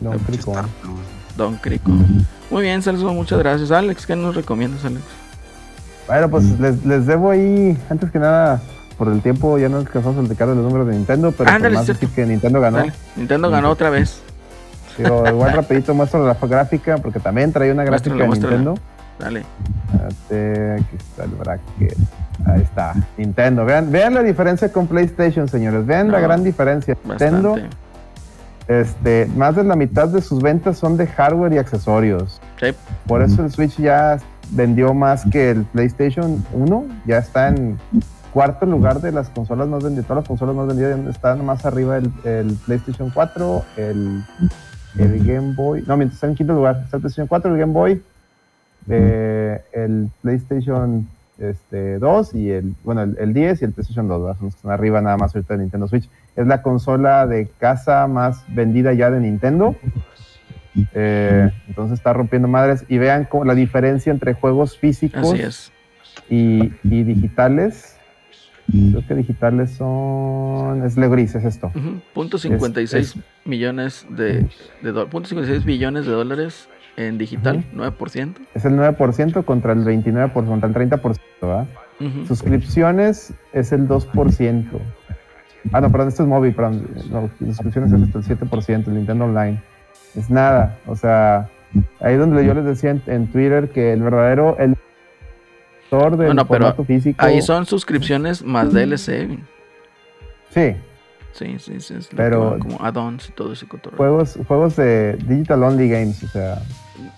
Don 0.00 0.12
Pinche 0.18 0.32
Crico. 0.42 0.52
Star 0.52 0.66
Plus. 0.80 1.00
Don 1.36 1.56
Crico. 1.56 1.90
Muy 2.50 2.62
bien, 2.62 2.82
Celso, 2.82 3.12
muchas 3.12 3.38
gracias. 3.38 3.70
Alex, 3.70 4.06
¿qué 4.06 4.16
nos 4.16 4.34
recomiendas, 4.34 4.84
Alex? 4.84 5.02
Bueno, 6.06 6.30
pues 6.30 6.44
les, 6.58 6.84
les 6.86 7.06
debo 7.06 7.30
ahí, 7.30 7.76
antes 7.90 8.10
que 8.10 8.18
nada, 8.18 8.62
por 8.96 9.08
el 9.08 9.20
tiempo 9.20 9.58
ya 9.58 9.68
no 9.68 9.78
alcanzamos 9.78 10.16
a 10.16 10.20
platicar 10.20 10.48
de 10.48 10.54
los 10.54 10.64
números 10.64 10.86
de 10.86 10.94
Nintendo, 10.94 11.32
pero 11.32 11.50
Ándale, 11.50 11.76
más 11.76 11.84
cierto. 11.84 12.00
decir 12.02 12.14
que 12.16 12.26
Nintendo 12.26 12.60
ganó. 12.60 12.78
Dale, 12.78 12.92
Nintendo 13.16 13.50
ganó 13.50 13.70
otra 13.70 13.90
vez. 13.90 14.20
Digo, 14.98 15.24
igual 15.28 15.52
rapidito 15.54 15.94
muestro 15.94 16.26
la 16.26 16.34
gráfica, 16.34 16.98
porque 16.98 17.20
también 17.20 17.52
trae 17.52 17.72
una 17.72 17.84
gráfica 17.84 18.14
Muéstrala, 18.14 18.22
de 18.22 18.28
muéstrala. 18.28 18.56
Nintendo. 18.56 18.80
Dale. 19.18 19.44
Espérate, 20.08 20.72
aquí 20.82 20.96
está 20.96 21.24
el 21.24 21.30
bracket. 21.30 21.96
Ahí 22.46 22.62
está, 22.62 22.94
Nintendo. 23.16 23.64
Vean, 23.64 23.90
vean 23.90 24.14
la 24.14 24.22
diferencia 24.22 24.70
con 24.72 24.86
PlayStation, 24.86 25.48
señores. 25.48 25.86
Vean 25.86 26.10
la 26.12 26.18
No, 26.18 26.24
gran 26.24 26.44
diferencia. 26.44 26.96
Nintendo, 27.04 27.52
Bastante. 27.52 27.76
este, 28.68 29.26
más 29.36 29.56
de 29.56 29.64
la 29.64 29.74
mitad 29.76 30.08
de 30.08 30.20
sus 30.22 30.40
ventas 30.42 30.78
son 30.78 30.96
de 30.96 31.06
hardware 31.06 31.52
y 31.52 31.58
accesorios. 31.58 32.40
Sí. 32.60 32.68
Por 33.06 33.22
eso 33.22 33.42
el 33.44 33.50
Switch 33.50 33.76
ya 33.78 34.18
vendió 34.50 34.94
más 34.94 35.24
que 35.30 35.50
el 35.50 35.64
PlayStation 35.64 36.44
1. 36.52 36.84
Ya 37.06 37.18
está 37.18 37.48
en 37.48 37.76
cuarto 38.32 38.66
lugar 38.66 39.00
de 39.00 39.10
las 39.10 39.30
consolas 39.30 39.66
más 39.66 39.82
vendidas. 39.82 40.06
Todas 40.06 40.22
las 40.22 40.28
consolas 40.28 40.54
más 40.54 40.68
vendidas 40.68 40.96
están 41.08 41.44
más 41.44 41.66
arriba 41.66 41.96
el, 41.96 42.12
el 42.24 42.54
PlayStation 42.66 43.10
4, 43.10 43.64
el, 43.78 44.22
el 44.96 45.24
Game 45.24 45.54
Boy. 45.54 45.84
No, 45.86 45.96
mientras 45.96 46.16
está 46.16 46.26
en 46.28 46.34
quinto 46.34 46.54
lugar. 46.54 46.80
Está 46.84 46.96
el 46.96 47.02
PlayStation 47.02 47.26
4, 47.26 47.52
el 47.52 47.60
Game 47.60 47.72
Boy, 47.72 48.02
eh, 48.88 49.60
el 49.72 50.10
PlayStation 50.22 51.08
este, 51.38 51.98
2 51.98 52.34
y 52.34 52.50
el, 52.50 52.74
bueno, 52.84 53.02
el, 53.02 53.16
el 53.18 53.34
10 53.34 53.62
y 53.62 53.64
el 53.66 53.72
PlayStation 53.72 54.08
2. 54.08 54.20
¿verdad? 54.22 54.36
Son 54.36 54.46
los 54.46 54.54
que 54.54 54.58
están 54.58 54.72
arriba 54.72 55.00
nada 55.00 55.16
más 55.16 55.34
ahorita 55.34 55.54
de 55.54 55.60
Nintendo 55.60 55.88
Switch. 55.88 56.08
Es 56.36 56.46
la 56.46 56.62
consola 56.62 57.26
de 57.26 57.48
casa 57.58 58.06
más 58.06 58.44
vendida 58.48 58.92
ya 58.92 59.10
de 59.10 59.20
Nintendo. 59.20 59.76
Eh, 60.94 61.50
entonces 61.66 61.98
está 61.98 62.12
rompiendo 62.12 62.48
madres. 62.48 62.84
Y 62.88 62.98
vean 62.98 63.24
cómo 63.24 63.44
la 63.44 63.54
diferencia 63.54 64.10
entre 64.12 64.34
juegos 64.34 64.78
físicos 64.78 65.32
Así 65.32 65.42
es. 65.42 65.72
y, 66.30 66.72
y 66.84 67.02
digitales. 67.02 67.97
Creo 68.70 69.06
que 69.06 69.14
digitales 69.14 69.70
son. 69.70 70.84
Es 70.84 70.96
lo 70.96 71.08
gris, 71.10 71.34
es 71.34 71.44
esto. 71.44 71.68
Ujú, 71.74 72.00
Punto 72.12 72.36
56 72.38 73.16
es- 73.16 73.22
millones 73.46 74.06
de, 74.10 74.46
de 74.82 74.92
do- 74.92 75.08
punto 75.08 75.28
56 75.28 75.64
billones 75.64 76.04
de 76.06 76.12
dólares 76.12 76.68
en 76.96 77.16
digital, 77.16 77.64
9%. 77.74 78.34
Es 78.54 78.64
el 78.64 78.74
9% 78.74 79.44
contra 79.44 79.72
el 79.72 79.84
29%, 79.84 80.32
contra 80.32 80.68
el 80.68 80.74
30%. 80.74 81.18
¿verdad? 81.40 81.66
Ujú. 82.00 82.26
Suscripciones 82.26 83.32
es 83.52 83.72
el 83.72 83.88
2%. 83.88 84.64
Ah, 85.72 85.80
no, 85.80 85.90
perdón, 85.90 86.08
esto 86.08 86.22
es 86.24 86.28
móvil, 86.28 86.54
perdón. 86.54 86.86
No, 87.10 87.30
suscripciones 87.46 87.92
es 87.92 88.02
hasta 88.02 88.18
el 88.18 88.38
7%, 88.38 88.88
el 88.88 88.94
Nintendo 88.94 89.24
Online. 89.24 89.60
Es 90.14 90.28
nada. 90.30 90.78
O 90.86 90.94
sea, 90.96 91.48
ahí 92.00 92.16
donde 92.16 92.44
yo 92.44 92.54
les 92.54 92.64
decía 92.64 92.90
en, 92.90 93.02
en 93.06 93.26
Twitter 93.28 93.70
que 93.70 93.92
el 93.92 94.02
verdadero. 94.02 94.56
El 94.58 94.76
del 95.90 96.26
Bueno, 96.26 96.46
pero 96.46 96.64
formato 96.66 96.84
físico. 96.84 97.16
Ahí 97.24 97.40
son 97.42 97.66
suscripciones 97.66 98.44
más 98.44 98.72
DLC. 98.72 99.38
Sí, 100.50 100.76
Sí, 101.32 101.56
sí, 101.60 101.78
sí. 101.80 101.94
Es 101.94 102.08
Pero- 102.16 102.54
que 102.54 102.60
como 102.60 102.84
add-ons 102.84 103.28
y 103.28 103.32
todo 103.32 103.52
ese 103.52 103.68
cotorreo. 103.68 103.96
juegos, 103.96 104.36
juegos 104.48 104.74
de 104.74 105.16
Digital 105.24 105.62
Only 105.62 105.88
Games. 105.88 106.20
O 106.24 106.28
sea, 106.28 106.60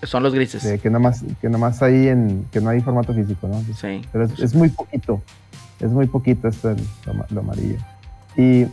Son 0.03 0.21
los 0.21 0.31
grises. 0.35 0.61
de 0.63 0.77
que 0.77 0.91
nomás, 0.91 1.23
que 1.41 1.49
nomás 1.49 1.81
hay 1.81 2.09
en. 2.09 2.45
que 2.51 2.61
no 2.61 2.69
hay 2.69 2.81
formato 2.81 3.15
físico, 3.15 3.47
¿no? 3.47 3.59
Sí. 3.73 4.01
Pero 4.11 4.25
es, 4.25 4.39
es 4.39 4.53
muy 4.53 4.69
poquito. 4.69 5.23
Es 5.79 5.89
muy 5.89 6.05
poquito 6.05 6.47
esto 6.49 6.75
lo, 7.07 7.13
ma- 7.15 7.25
lo 7.31 7.39
amarillo. 7.39 7.77
Y, 8.37 8.65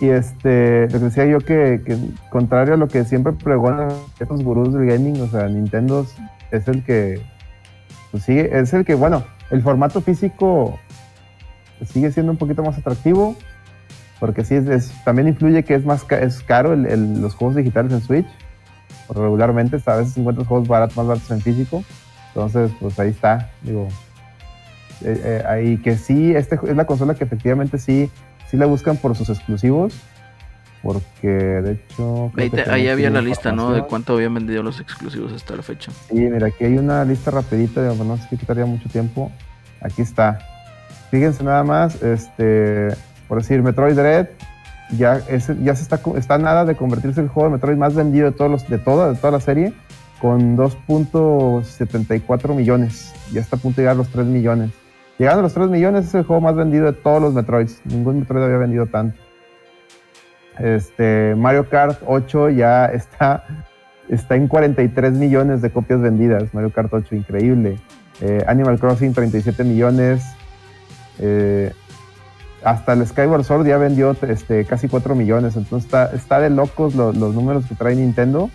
y 0.00 0.08
este, 0.08 0.88
lo 0.90 0.98
que 0.98 1.04
decía 1.04 1.26
yo 1.26 1.38
que, 1.38 1.80
que 1.86 1.96
contrario 2.30 2.74
a 2.74 2.76
lo 2.78 2.88
que 2.88 3.04
siempre 3.04 3.34
pregonan 3.34 3.90
estos 4.18 4.42
gurús 4.42 4.74
del 4.74 4.86
gaming, 4.86 5.20
o 5.20 5.28
sea, 5.28 5.46
Nintendo 5.46 6.04
es 6.50 6.66
el 6.66 6.82
que 6.82 7.22
pues 8.10 8.24
sigue, 8.24 8.58
es 8.58 8.72
el 8.74 8.84
que, 8.84 8.94
bueno, 8.94 9.24
el 9.50 9.62
formato 9.62 10.00
físico 10.00 10.78
sigue 11.86 12.10
siendo 12.12 12.32
un 12.32 12.38
poquito 12.38 12.62
más 12.62 12.76
atractivo, 12.78 13.36
porque 14.20 14.44
sí, 14.44 14.54
es, 14.56 14.92
también 15.04 15.28
influye 15.28 15.62
que 15.64 15.74
es 15.74 15.84
más 15.84 16.04
ca- 16.04 16.18
es 16.20 16.42
caro 16.42 16.72
el- 16.72 17.20
los 17.20 17.34
juegos 17.34 17.56
digitales 17.56 17.92
en 17.92 18.00
Switch. 18.00 18.26
Regularmente, 19.08 19.78
a 19.86 19.96
veces 19.96 20.16
encuentras 20.18 20.46
juegos 20.48 20.68
baratos, 20.68 20.96
más 20.96 21.06
baratos 21.06 21.30
en 21.30 21.40
físico. 21.40 21.82
Entonces, 22.28 22.70
pues 22.80 22.98
ahí 22.98 23.10
está, 23.10 23.50
digo. 23.62 23.88
eh, 25.02 25.20
eh, 25.24 25.44
ahí 25.48 25.76
que 25.78 25.96
sí, 25.96 26.34
este 26.34 26.56
es 26.66 26.76
la 26.76 26.84
consola 26.84 27.14
que 27.14 27.22
efectivamente 27.24 27.78
sí, 27.78 28.10
sí 28.50 28.56
la 28.56 28.66
buscan 28.66 28.96
por 28.96 29.14
sus 29.16 29.28
exclusivos. 29.30 29.94
Porque 30.82 31.28
de 31.28 31.72
hecho. 31.72 32.30
Ahí, 32.36 32.50
te- 32.50 32.62
había 32.70 33.10
la 33.10 33.20
lista, 33.20 33.52
¿no? 33.52 33.72
De 33.72 33.82
cuánto 33.82 34.14
habían 34.14 34.34
vendido 34.34 34.62
los 34.62 34.80
exclusivos 34.80 35.32
hasta 35.32 35.56
la 35.56 35.62
fecha. 35.62 35.90
Sí, 36.08 36.14
mira, 36.14 36.46
aquí 36.46 36.64
hay 36.64 36.78
una 36.78 37.04
lista 37.04 37.30
rapidita, 37.30 37.82
digo, 37.90 38.04
no 38.04 38.16
sé 38.16 38.28
si 38.30 38.36
quitaría 38.36 38.64
mucho 38.64 38.88
tiempo. 38.88 39.32
Aquí 39.80 40.02
está. 40.02 40.38
Fíjense 41.10 41.42
nada 41.42 41.64
más, 41.64 42.02
este, 42.02 42.88
por 43.26 43.38
decir, 43.38 43.62
Metroid 43.62 43.94
Dread 43.94 44.28
ya, 44.96 45.20
es, 45.28 45.50
ya 45.62 45.74
se 45.74 45.82
está, 45.82 46.00
está 46.16 46.38
nada 46.38 46.64
de 46.64 46.74
convertirse 46.76 47.20
en 47.20 47.26
el 47.26 47.32
juego 47.32 47.48
de 47.48 47.54
Metroid 47.54 47.76
más 47.76 47.94
vendido 47.94 48.26
de 48.30 48.32
todos 48.36 48.50
los, 48.50 48.68
de 48.68 48.78
toda, 48.78 49.10
de 49.12 49.16
toda 49.18 49.32
la 49.32 49.40
serie, 49.40 49.72
con 50.20 50.56
2.74 50.56 52.54
millones. 52.54 53.12
Ya 53.32 53.40
está 53.40 53.56
a 53.56 53.58
punto 53.58 53.76
de 53.76 53.82
llegar 53.82 53.94
a 53.94 53.98
los 53.98 54.08
3 54.08 54.26
millones. 54.26 54.70
Llegando 55.18 55.40
a 55.40 55.42
los 55.42 55.54
3 55.54 55.68
millones 55.68 56.06
es 56.06 56.14
el 56.14 56.24
juego 56.24 56.40
más 56.40 56.54
vendido 56.54 56.86
de 56.86 56.92
todos 56.92 57.20
los 57.20 57.34
Metroids. 57.34 57.80
Ningún 57.84 58.20
Metroid 58.20 58.44
había 58.44 58.58
vendido 58.58 58.86
tanto. 58.86 59.18
Este, 60.60 61.34
Mario 61.36 61.68
Kart 61.68 62.00
8 62.06 62.50
ya 62.50 62.86
está 62.86 63.44
está 64.08 64.36
en 64.36 64.48
43 64.48 65.12
millones 65.12 65.60
de 65.62 65.70
copias 65.70 66.00
vendidas. 66.00 66.54
Mario 66.54 66.72
Kart 66.72 66.92
8, 66.92 67.14
increíble. 67.14 67.78
Eh, 68.20 68.42
Animal 68.46 68.78
Crossing, 68.78 69.12
37 69.12 69.64
millones. 69.64 70.22
Eh, 71.18 71.72
hasta 72.64 72.94
el 72.94 73.06
Skyward 73.06 73.44
Sword 73.44 73.66
ya 73.66 73.76
vendió 73.76 74.16
este, 74.22 74.64
casi 74.64 74.88
4 74.88 75.14
millones. 75.14 75.56
Entonces 75.56 75.84
está, 75.86 76.10
está 76.14 76.40
de 76.40 76.50
locos 76.50 76.94
lo- 76.94 77.12
los 77.12 77.34
números 77.34 77.66
que 77.66 77.74
trae 77.74 77.94
Nintendo. 77.96 78.50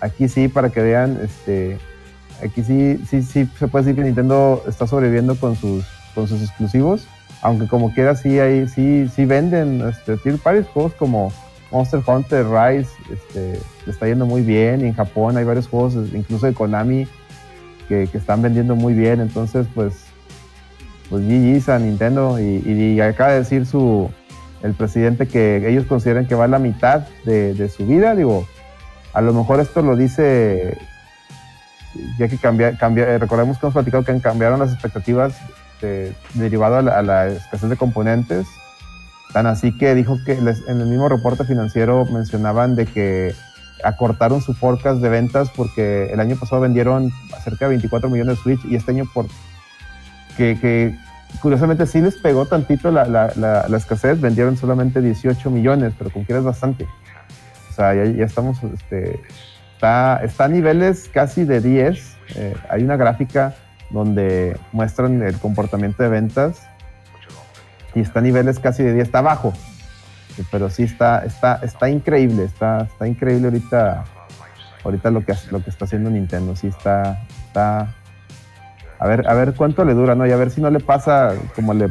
Aquí 0.00 0.28
sí, 0.28 0.48
para 0.48 0.70
que 0.70 0.80
vean, 0.82 1.18
este, 1.22 1.78
Aquí 2.42 2.62
sí, 2.62 3.02
sí, 3.08 3.22
sí 3.22 3.50
se 3.58 3.66
puede 3.66 3.84
decir 3.84 3.96
que 3.96 4.04
Nintendo 4.06 4.62
está 4.68 4.86
sobreviviendo 4.86 5.34
con 5.34 5.56
sus, 5.56 5.84
con 6.14 6.28
sus 6.28 6.40
exclusivos. 6.40 7.08
Aunque 7.42 7.68
como 7.68 7.92
quiera 7.92 8.16
sí 8.16 8.38
hay, 8.40 8.68
sí, 8.68 9.08
sí 9.14 9.24
venden 9.24 9.80
este, 9.88 10.16
tier 10.16 10.38
parties, 10.38 10.66
juegos 10.68 10.92
como 10.94 11.32
Monster 11.70 12.00
Hunter 12.04 12.46
Rise, 12.46 12.90
este, 13.12 13.60
está 13.86 14.06
yendo 14.06 14.26
muy 14.26 14.42
bien. 14.42 14.80
Y 14.80 14.84
en 14.84 14.94
Japón 14.94 15.36
hay 15.36 15.44
varios 15.44 15.68
juegos, 15.68 15.94
incluso 16.12 16.46
de 16.46 16.54
Konami, 16.54 17.06
que, 17.88 18.08
que 18.10 18.18
están 18.18 18.42
vendiendo 18.42 18.74
muy 18.74 18.94
bien. 18.94 19.20
Entonces, 19.20 19.66
pues, 19.74 19.94
pues 21.08 21.22
GG's 21.24 21.68
a 21.68 21.78
Nintendo. 21.78 22.40
Y, 22.40 22.62
y 22.66 23.00
acaba 23.00 23.32
de 23.32 23.38
decir 23.38 23.66
su, 23.66 24.10
el 24.62 24.74
presidente 24.74 25.28
que 25.28 25.68
ellos 25.68 25.86
consideran 25.86 26.26
que 26.26 26.34
va 26.34 26.48
la 26.48 26.58
mitad 26.58 27.06
de, 27.24 27.54
de 27.54 27.68
su 27.68 27.86
vida. 27.86 28.14
Digo, 28.16 28.46
a 29.12 29.20
lo 29.20 29.32
mejor 29.32 29.60
esto 29.60 29.82
lo 29.82 29.96
dice 29.96 30.76
ya 32.18 32.28
que 32.28 32.36
cambia, 32.36 32.76
cambia 32.76 33.18
recordemos 33.18 33.58
que 33.58 33.66
hemos 33.66 33.74
platicado 33.74 34.04
que 34.04 34.20
cambiaron 34.20 34.60
las 34.60 34.72
expectativas 34.72 35.36
de, 35.80 36.14
derivado 36.34 36.76
a 36.76 36.82
la, 36.82 36.98
a 36.98 37.02
la, 37.02 37.26
escasez 37.28 37.68
de 37.68 37.76
componentes. 37.76 38.46
Tan 39.32 39.46
así 39.46 39.76
que 39.76 39.94
dijo 39.94 40.18
que 40.24 40.40
les, 40.40 40.66
en 40.68 40.80
el 40.80 40.86
mismo 40.86 41.08
reporte 41.08 41.44
financiero 41.44 42.04
mencionaban 42.06 42.76
de 42.76 42.86
que 42.86 43.34
acortaron 43.84 44.40
su 44.40 44.54
forecast 44.54 45.00
de 45.00 45.08
ventas 45.08 45.50
porque 45.54 46.10
el 46.12 46.20
año 46.20 46.36
pasado 46.36 46.62
vendieron 46.62 47.12
cerca 47.44 47.66
de 47.66 47.70
24 47.70 48.10
millones 48.10 48.38
de 48.38 48.42
Switch 48.42 48.64
y 48.64 48.74
este 48.74 48.90
año 48.90 49.04
por 49.12 49.26
que, 50.36 50.58
que 50.60 50.96
curiosamente 51.40 51.86
sí 51.86 52.00
les 52.00 52.16
pegó 52.16 52.46
tantito 52.46 52.90
la, 52.90 53.06
la, 53.06 53.32
la, 53.36 53.76
escasez, 53.76 54.20
vendieron 54.20 54.56
solamente 54.56 55.00
18 55.00 55.50
millones, 55.50 55.92
pero 55.98 56.10
como 56.10 56.24
quieras 56.24 56.44
bastante. 56.44 56.86
O 57.70 57.74
sea, 57.74 57.94
ya, 57.94 58.04
ya 58.04 58.24
estamos, 58.24 58.62
este, 58.62 59.20
está, 59.74 60.20
está 60.22 60.44
a 60.44 60.48
niveles 60.48 61.10
casi 61.12 61.44
de 61.44 61.60
10. 61.60 62.16
Eh, 62.36 62.54
hay 62.68 62.82
una 62.82 62.96
gráfica 62.96 63.54
donde 63.90 64.58
muestran 64.72 65.22
el 65.22 65.38
comportamiento 65.38 66.02
de 66.02 66.08
ventas 66.08 66.62
y 67.94 68.00
está 68.00 68.20
a 68.20 68.22
niveles 68.22 68.58
casi 68.58 68.82
de 68.82 68.92
10, 68.94 69.06
está 69.06 69.22
bajo, 69.22 69.52
pero 70.50 70.70
sí 70.70 70.84
está, 70.84 71.24
está, 71.24 71.56
está 71.62 71.88
increíble, 71.88 72.44
está, 72.44 72.82
está 72.82 73.08
increíble 73.08 73.48
ahorita, 73.48 74.04
ahorita 74.84 75.10
lo 75.10 75.24
que, 75.24 75.34
lo 75.50 75.62
que 75.62 75.70
está 75.70 75.86
haciendo 75.86 76.10
Nintendo, 76.10 76.54
sí 76.54 76.68
está, 76.68 77.26
está, 77.46 77.94
a 78.98 79.06
ver, 79.06 79.28
a 79.28 79.34
ver 79.34 79.54
cuánto 79.54 79.84
le 79.84 79.94
dura, 79.94 80.14
¿no? 80.14 80.26
Y 80.26 80.32
a 80.32 80.36
ver 80.36 80.50
si 80.50 80.60
no 80.60 80.70
le 80.70 80.80
pasa 80.80 81.34
como 81.54 81.74
le 81.74 81.90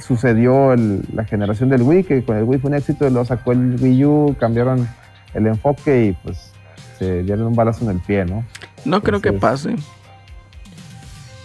sucedió 0.00 0.72
el, 0.72 1.02
la 1.12 1.24
generación 1.24 1.68
del 1.68 1.82
Wii, 1.82 2.04
que 2.04 2.24
con 2.24 2.36
el 2.36 2.44
Wii 2.44 2.60
fue 2.60 2.70
un 2.70 2.76
éxito, 2.76 3.08
lo 3.10 3.24
sacó 3.24 3.52
el 3.52 3.76
Wii 3.80 4.04
U, 4.04 4.36
cambiaron 4.38 4.88
el 5.34 5.46
enfoque 5.46 6.06
y 6.06 6.12
pues 6.12 6.52
se 6.98 7.22
dieron 7.22 7.48
un 7.48 7.54
balazo 7.54 7.84
en 7.84 7.90
el 7.90 8.00
pie, 8.00 8.24
¿no? 8.24 8.44
No 8.84 9.02
creo 9.02 9.20
que 9.20 9.32
pase. 9.32 9.76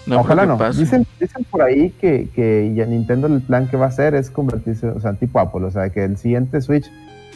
No 0.08 0.20
Ojalá 0.20 0.46
no. 0.46 0.58
Dicen, 0.74 1.06
dicen, 1.20 1.46
por 1.50 1.62
ahí 1.62 1.92
que, 1.92 2.30
que 2.34 2.74
ya 2.76 2.86
Nintendo 2.86 3.28
el 3.28 3.42
plan 3.42 3.68
que 3.68 3.78
va 3.78 3.86
a 3.86 3.90
hacer 3.90 4.16
es 4.16 4.32
convertirse, 4.32 4.88
o 4.88 5.00
sea, 5.00 5.14
tipo 5.14 5.40
Apple, 5.40 5.66
o 5.66 5.72
sea, 5.72 5.90
que 5.90 6.04
el 6.04 6.18
siguiente 6.18 6.60
Switch 6.62 6.92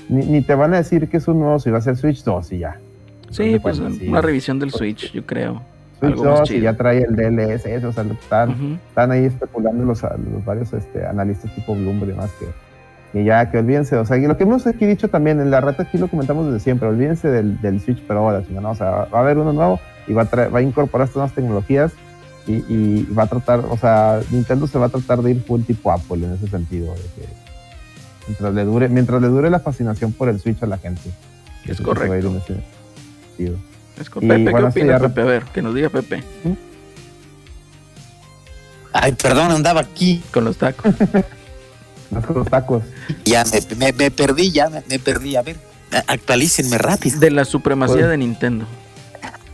ni, 0.09 0.25
ni 0.25 0.41
te 0.41 0.55
van 0.55 0.73
a 0.73 0.77
decir 0.77 1.07
que 1.09 1.17
es 1.17 1.27
un 1.27 1.39
nuevo, 1.39 1.59
si 1.59 1.69
va 1.69 1.77
a 1.77 1.81
ser 1.81 1.95
Switch 1.97 2.23
2 2.23 2.51
y 2.53 2.59
ya. 2.59 2.79
Sí, 3.29 3.59
pues 3.59 3.79
así. 3.79 4.07
una 4.07 4.21
revisión 4.21 4.59
del 4.59 4.71
Switch, 4.71 5.11
yo 5.11 5.25
creo. 5.25 5.61
Switch 5.99 6.15
2 6.15 6.51
y 6.51 6.61
ya 6.61 6.73
trae 6.73 7.03
el 7.03 7.15
DLSS, 7.15 7.83
o 7.85 7.91
sea, 7.91 8.03
están, 8.03 8.49
uh 8.49 8.53
-huh. 8.53 8.77
están 8.89 9.11
ahí 9.11 9.25
especulando 9.25 9.83
los, 9.85 10.01
los 10.01 10.45
varios 10.45 10.73
este, 10.73 11.05
analistas 11.05 11.53
tipo 11.55 11.73
Bloomberg 11.75 12.09
y 12.09 12.13
demás 12.13 12.31
que, 12.39 12.45
que 13.13 13.23
ya, 13.23 13.49
que 13.49 13.59
olvídense, 13.59 13.95
o 13.95 14.05
sea, 14.05 14.17
y 14.17 14.27
lo 14.27 14.37
que 14.37 14.43
hemos 14.43 14.67
aquí 14.67 14.85
dicho 14.85 15.07
también, 15.07 15.39
en 15.39 15.51
la 15.51 15.61
rata 15.61 15.83
aquí 15.83 15.97
lo 15.97 16.07
comentamos 16.07 16.47
desde 16.47 16.59
siempre, 16.59 16.87
olvídense 16.87 17.29
del, 17.29 17.59
del 17.61 17.79
Switch 17.79 18.01
pero 18.07 18.19
ahora, 18.19 18.43
¿no? 18.49 18.71
o 18.71 18.75
sea, 18.75 18.89
va 19.13 19.19
a 19.19 19.21
haber 19.21 19.37
uno 19.37 19.53
nuevo 19.53 19.79
y 20.07 20.13
va 20.13 20.23
a, 20.23 20.25
traer, 20.25 20.53
va 20.53 20.59
a 20.59 20.61
incorporar 20.61 21.05
estas 21.05 21.17
nuevas 21.17 21.33
tecnologías 21.33 21.93
y, 22.47 22.53
y, 22.53 23.03
va 23.13 23.23
a 23.23 23.27
tratar, 23.27 23.59
o 23.69 23.77
sea, 23.77 24.21
Nintendo 24.31 24.67
se 24.67 24.77
va 24.77 24.87
a 24.87 24.89
tratar 24.89 25.21
de 25.21 25.31
ir 25.31 25.43
full 25.43 25.61
tipo 25.61 25.91
Apple 25.91 26.25
en 26.25 26.33
ese 26.33 26.47
sentido, 26.47 26.93
de 26.93 27.01
que 27.01 27.27
mientras 28.27 28.53
le 28.53 28.63
dure, 28.63 28.89
mientras 28.89 29.21
le 29.21 29.27
dure 29.27 29.49
la 29.49 29.59
fascinación 29.59 30.13
por 30.13 30.29
el 30.29 30.39
Switch 30.39 30.61
a 30.63 30.67
la 30.67 30.77
gente. 30.77 31.09
Es 31.65 31.81
correcto. 31.81 32.41
Es 33.99 34.09
con 34.09 34.27
Pepe, 34.27 34.51
bueno, 34.51 34.71
¿qué 34.73 34.81
opina 34.81 34.99
Pepe? 34.99 35.21
A 35.21 35.25
ver, 35.25 35.43
que 35.45 35.61
nos 35.61 35.73
diga 35.73 35.89
Pepe. 35.89 36.23
¿Mm? 36.43 36.51
Ay, 38.93 39.11
perdón, 39.13 39.51
andaba 39.51 39.81
aquí. 39.81 40.21
Con 40.31 40.45
los 40.45 40.57
tacos. 40.57 40.93
con 42.27 42.35
los 42.35 42.47
tacos. 42.47 42.83
Ya 43.25 43.43
me, 43.45 43.75
me, 43.75 43.93
me 43.93 44.11
perdí, 44.11 44.51
ya 44.51 44.69
me, 44.69 44.83
me, 44.87 44.99
perdí. 44.99 45.35
A 45.35 45.41
ver, 45.41 45.57
actualícenme 46.07 46.77
rápido. 46.77 47.19
De 47.19 47.31
la 47.31 47.45
supremacía 47.45 47.95
pues, 47.95 48.09
de 48.09 48.17
Nintendo. 48.17 48.65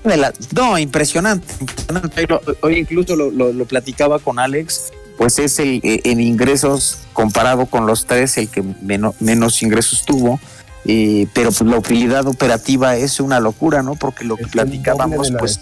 De 0.03 0.17
la, 0.17 0.33
no, 0.55 0.77
impresionante. 0.77 1.53
impresionante. 1.59 2.27
Hoy 2.61 2.79
incluso 2.79 3.15
lo, 3.15 3.29
lo, 3.29 3.53
lo, 3.53 3.65
platicaba 3.65 4.19
con 4.19 4.39
Alex. 4.39 4.91
Pues 5.17 5.37
es 5.37 5.59
el 5.59 5.79
en 5.83 6.19
ingresos 6.19 6.99
comparado 7.13 7.67
con 7.67 7.85
los 7.85 8.05
tres 8.05 8.37
el 8.37 8.49
que 8.49 8.63
menos, 8.81 9.21
menos 9.21 9.61
ingresos 9.61 10.05
tuvo. 10.05 10.39
Eh, 10.85 11.27
pero 11.33 11.51
pues 11.51 11.69
la 11.69 11.77
utilidad 11.77 12.25
operativa 12.25 12.95
es 12.95 13.19
una 13.19 13.39
locura, 13.39 13.83
¿no? 13.83 13.95
Porque 13.95 14.23
lo 14.23 14.35
que 14.35 14.47
platicábamos, 14.47 15.31
pues 15.37 15.59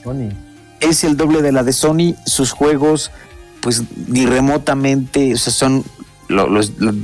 es 0.80 1.04
el 1.04 1.18
doble 1.18 1.42
de 1.42 1.52
la 1.52 1.64
de 1.64 1.74
Sony. 1.74 2.16
Sus 2.26 2.52
juegos, 2.52 3.12
pues 3.62 3.84
ni 4.08 4.26
remotamente, 4.26 5.34
o 5.34 5.38
sea, 5.38 5.52
son 5.52 5.84
lo, 6.30 6.48
los, 6.48 6.78
los, 6.80 6.96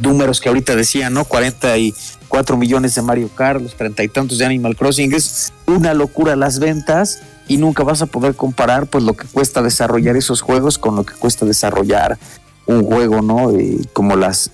números 0.00 0.40
que 0.40 0.48
ahorita 0.48 0.76
decía, 0.76 1.10
¿no? 1.10 1.24
44 1.24 2.56
millones 2.56 2.94
de 2.94 3.02
Mario 3.02 3.28
Kart, 3.34 3.60
los 3.60 3.76
treinta 3.76 4.02
y 4.02 4.08
tantos 4.08 4.38
de 4.38 4.46
Animal 4.46 4.76
Crossing. 4.76 5.12
Es 5.12 5.52
una 5.66 5.94
locura 5.94 6.36
las 6.36 6.58
ventas 6.58 7.20
y 7.48 7.56
nunca 7.56 7.82
vas 7.82 8.02
a 8.02 8.06
poder 8.06 8.34
comparar, 8.34 8.86
pues, 8.86 9.04
lo 9.04 9.14
que 9.14 9.26
cuesta 9.26 9.62
desarrollar 9.62 10.16
esos 10.16 10.40
juegos 10.40 10.78
con 10.78 10.96
lo 10.96 11.04
que 11.04 11.14
cuesta 11.14 11.46
desarrollar 11.46 12.18
un 12.66 12.84
juego, 12.84 13.22
¿no? 13.22 13.50
Eh, 13.50 13.78
como 13.92 14.16
las, 14.16 14.50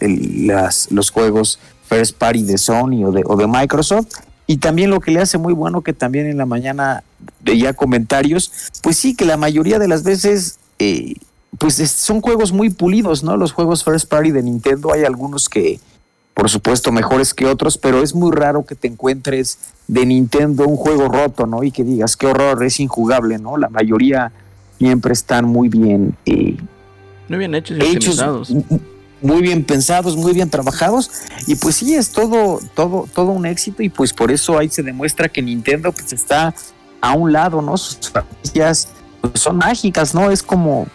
los 0.90 1.10
juegos 1.10 1.58
first 1.88 2.16
party 2.16 2.42
de 2.42 2.58
Sony 2.58 3.04
o 3.04 3.12
de, 3.12 3.22
o 3.24 3.36
de 3.36 3.46
Microsoft. 3.46 4.08
Y 4.46 4.58
también 4.58 4.90
lo 4.90 5.00
que 5.00 5.10
le 5.10 5.20
hace 5.20 5.38
muy 5.38 5.52
bueno, 5.52 5.82
que 5.82 5.92
también 5.92 6.26
en 6.26 6.38
la 6.38 6.46
mañana 6.46 7.02
veía 7.40 7.72
comentarios, 7.72 8.70
pues 8.82 8.96
sí, 8.96 9.14
que 9.14 9.24
la 9.24 9.36
mayoría 9.36 9.78
de 9.78 9.88
las 9.88 10.04
veces, 10.04 10.58
eh, 10.78 11.14
pues 11.58 11.80
es, 11.80 11.90
son 11.90 12.20
juegos 12.20 12.52
muy 12.52 12.70
pulidos, 12.70 13.22
¿no? 13.22 13.36
Los 13.36 13.52
juegos 13.52 13.84
first 13.84 14.08
party 14.08 14.30
de 14.30 14.42
Nintendo, 14.42 14.92
hay 14.92 15.04
algunos 15.04 15.48
que, 15.48 15.80
por 16.34 16.50
supuesto, 16.50 16.92
mejores 16.92 17.34
que 17.34 17.46
otros, 17.46 17.78
pero 17.78 18.02
es 18.02 18.14
muy 18.14 18.32
raro 18.32 18.64
que 18.64 18.74
te 18.74 18.88
encuentres 18.88 19.58
de 19.86 20.06
Nintendo 20.06 20.66
un 20.66 20.76
juego 20.76 21.08
roto, 21.08 21.46
¿no? 21.46 21.62
Y 21.62 21.70
que 21.70 21.84
digas, 21.84 22.16
qué 22.16 22.26
horror, 22.26 22.62
es 22.64 22.80
injugable, 22.80 23.38
¿no? 23.38 23.56
La 23.56 23.68
mayoría 23.68 24.32
siempre 24.78 25.12
están 25.12 25.46
muy 25.46 25.68
bien. 25.68 26.16
Eh, 26.26 26.56
muy 27.28 27.38
bien 27.38 27.54
hechos 27.54 27.78
y 27.78 27.84
hechos, 27.84 28.22
muy 29.22 29.40
bien 29.40 29.64
pensados, 29.64 30.16
muy 30.16 30.32
bien 30.32 30.50
trabajados 30.50 31.10
y 31.46 31.56
pues 31.56 31.76
sí 31.76 31.94
es 31.94 32.10
todo 32.10 32.60
todo 32.74 33.08
todo 33.12 33.30
un 33.30 33.46
éxito 33.46 33.82
y 33.82 33.88
pues 33.88 34.12
por 34.12 34.30
eso 34.30 34.58
ahí 34.58 34.68
se 34.68 34.82
demuestra 34.82 35.28
que 35.28 35.42
Nintendo 35.42 35.90
pues 35.90 36.12
está 36.12 36.54
a 37.00 37.12
un 37.14 37.32
lado, 37.32 37.62
¿no? 37.62 37.76
Sus 37.76 38.10
franquicias 38.10 38.88
pues, 39.20 39.40
son 39.40 39.56
mágicas, 39.56 40.14
¿no? 40.14 40.30
Es 40.30 40.42
como 40.42 40.86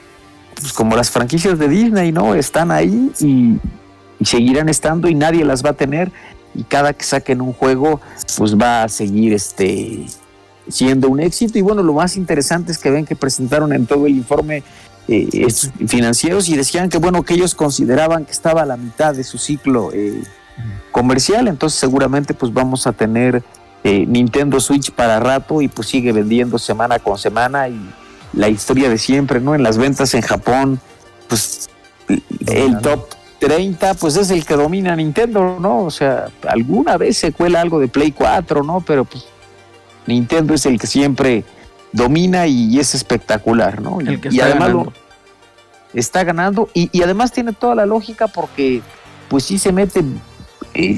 pues, 0.61 0.73
como 0.73 0.95
las 0.95 1.09
franquicias 1.09 1.57
de 1.59 1.67
Disney, 1.67 2.11
¿no? 2.11 2.35
Están 2.35 2.71
ahí 2.71 3.11
y, 3.19 3.59
seguirán 4.23 4.69
estando 4.69 5.09
y 5.09 5.15
nadie 5.15 5.43
las 5.43 5.65
va 5.65 5.71
a 5.71 5.73
tener. 5.73 6.11
Y 6.53 6.63
cada 6.63 6.93
que 6.93 7.03
saquen 7.03 7.41
un 7.41 7.53
juego 7.53 8.01
pues 8.37 8.55
va 8.55 8.83
a 8.83 8.89
seguir 8.89 9.33
este 9.33 10.05
siendo 10.67 11.09
un 11.09 11.19
éxito. 11.19 11.57
Y 11.57 11.61
bueno, 11.61 11.81
lo 11.81 11.93
más 11.93 12.17
interesante 12.17 12.71
es 12.71 12.77
que 12.77 12.91
ven 12.91 13.05
que 13.05 13.15
presentaron 13.15 13.73
en 13.73 13.87
todo 13.87 14.05
el 14.05 14.15
informe 14.15 14.63
eh, 15.07 15.47
financieros 15.87 16.49
y 16.49 16.55
decían 16.55 16.89
que 16.89 16.99
bueno 16.99 17.23
que 17.23 17.33
ellos 17.33 17.55
consideraban 17.55 18.25
que 18.25 18.31
estaba 18.31 18.61
a 18.61 18.65
la 18.65 18.77
mitad 18.77 19.15
de 19.15 19.23
su 19.23 19.37
ciclo 19.37 19.91
eh, 19.93 20.21
comercial. 20.91 21.47
Entonces 21.47 21.79
seguramente 21.79 22.33
pues 22.33 22.53
vamos 22.53 22.85
a 22.85 22.91
tener 22.91 23.41
eh, 23.83 24.05
Nintendo 24.05 24.59
Switch 24.59 24.91
para 24.91 25.19
rato 25.19 25.61
y 25.61 25.67
pues 25.67 25.87
sigue 25.87 26.11
vendiendo 26.11 26.59
semana 26.59 26.99
con 26.99 27.17
semana 27.17 27.67
y 27.67 27.79
la 28.33 28.49
historia 28.49 28.89
de 28.89 28.97
siempre 28.97 29.39
no 29.39 29.55
en 29.55 29.63
las 29.63 29.77
ventas 29.77 30.13
en 30.13 30.21
Japón 30.21 30.79
pues 31.27 31.69
el 32.47 32.79
top 32.79 33.07
30 33.39 33.93
pues 33.95 34.15
es 34.17 34.29
el 34.31 34.45
que 34.45 34.55
domina 34.55 34.95
Nintendo 34.95 35.57
no 35.59 35.83
o 35.83 35.91
sea 35.91 36.29
alguna 36.47 36.97
vez 36.97 37.17
se 37.17 37.31
cuela 37.31 37.61
algo 37.61 37.79
de 37.79 37.87
Play 37.87 38.11
4 38.11 38.63
no 38.63 38.81
pero 38.81 39.05
pues 39.05 39.25
Nintendo 40.07 40.53
es 40.53 40.65
el 40.65 40.79
que 40.79 40.87
siempre 40.87 41.43
domina 41.91 42.47
y, 42.47 42.79
es 42.79 42.95
espectacular, 42.95 43.81
¿no? 43.81 43.99
El 43.99 44.19
que 44.19 44.29
y, 44.29 44.39
está 44.39 44.45
además 44.45 44.67
ganando. 44.67 44.91
Lo, 44.91 44.93
está 45.99 46.23
ganando 46.23 46.69
y, 46.73 46.89
y, 46.91 47.03
además 47.03 47.31
tiene 47.31 47.53
toda 47.53 47.75
la 47.75 47.85
lógica 47.85 48.27
porque 48.27 48.81
pues 49.27 49.43
sí 49.43 49.59
se 49.59 49.71
mete 49.71 50.03
eh, 50.73 50.97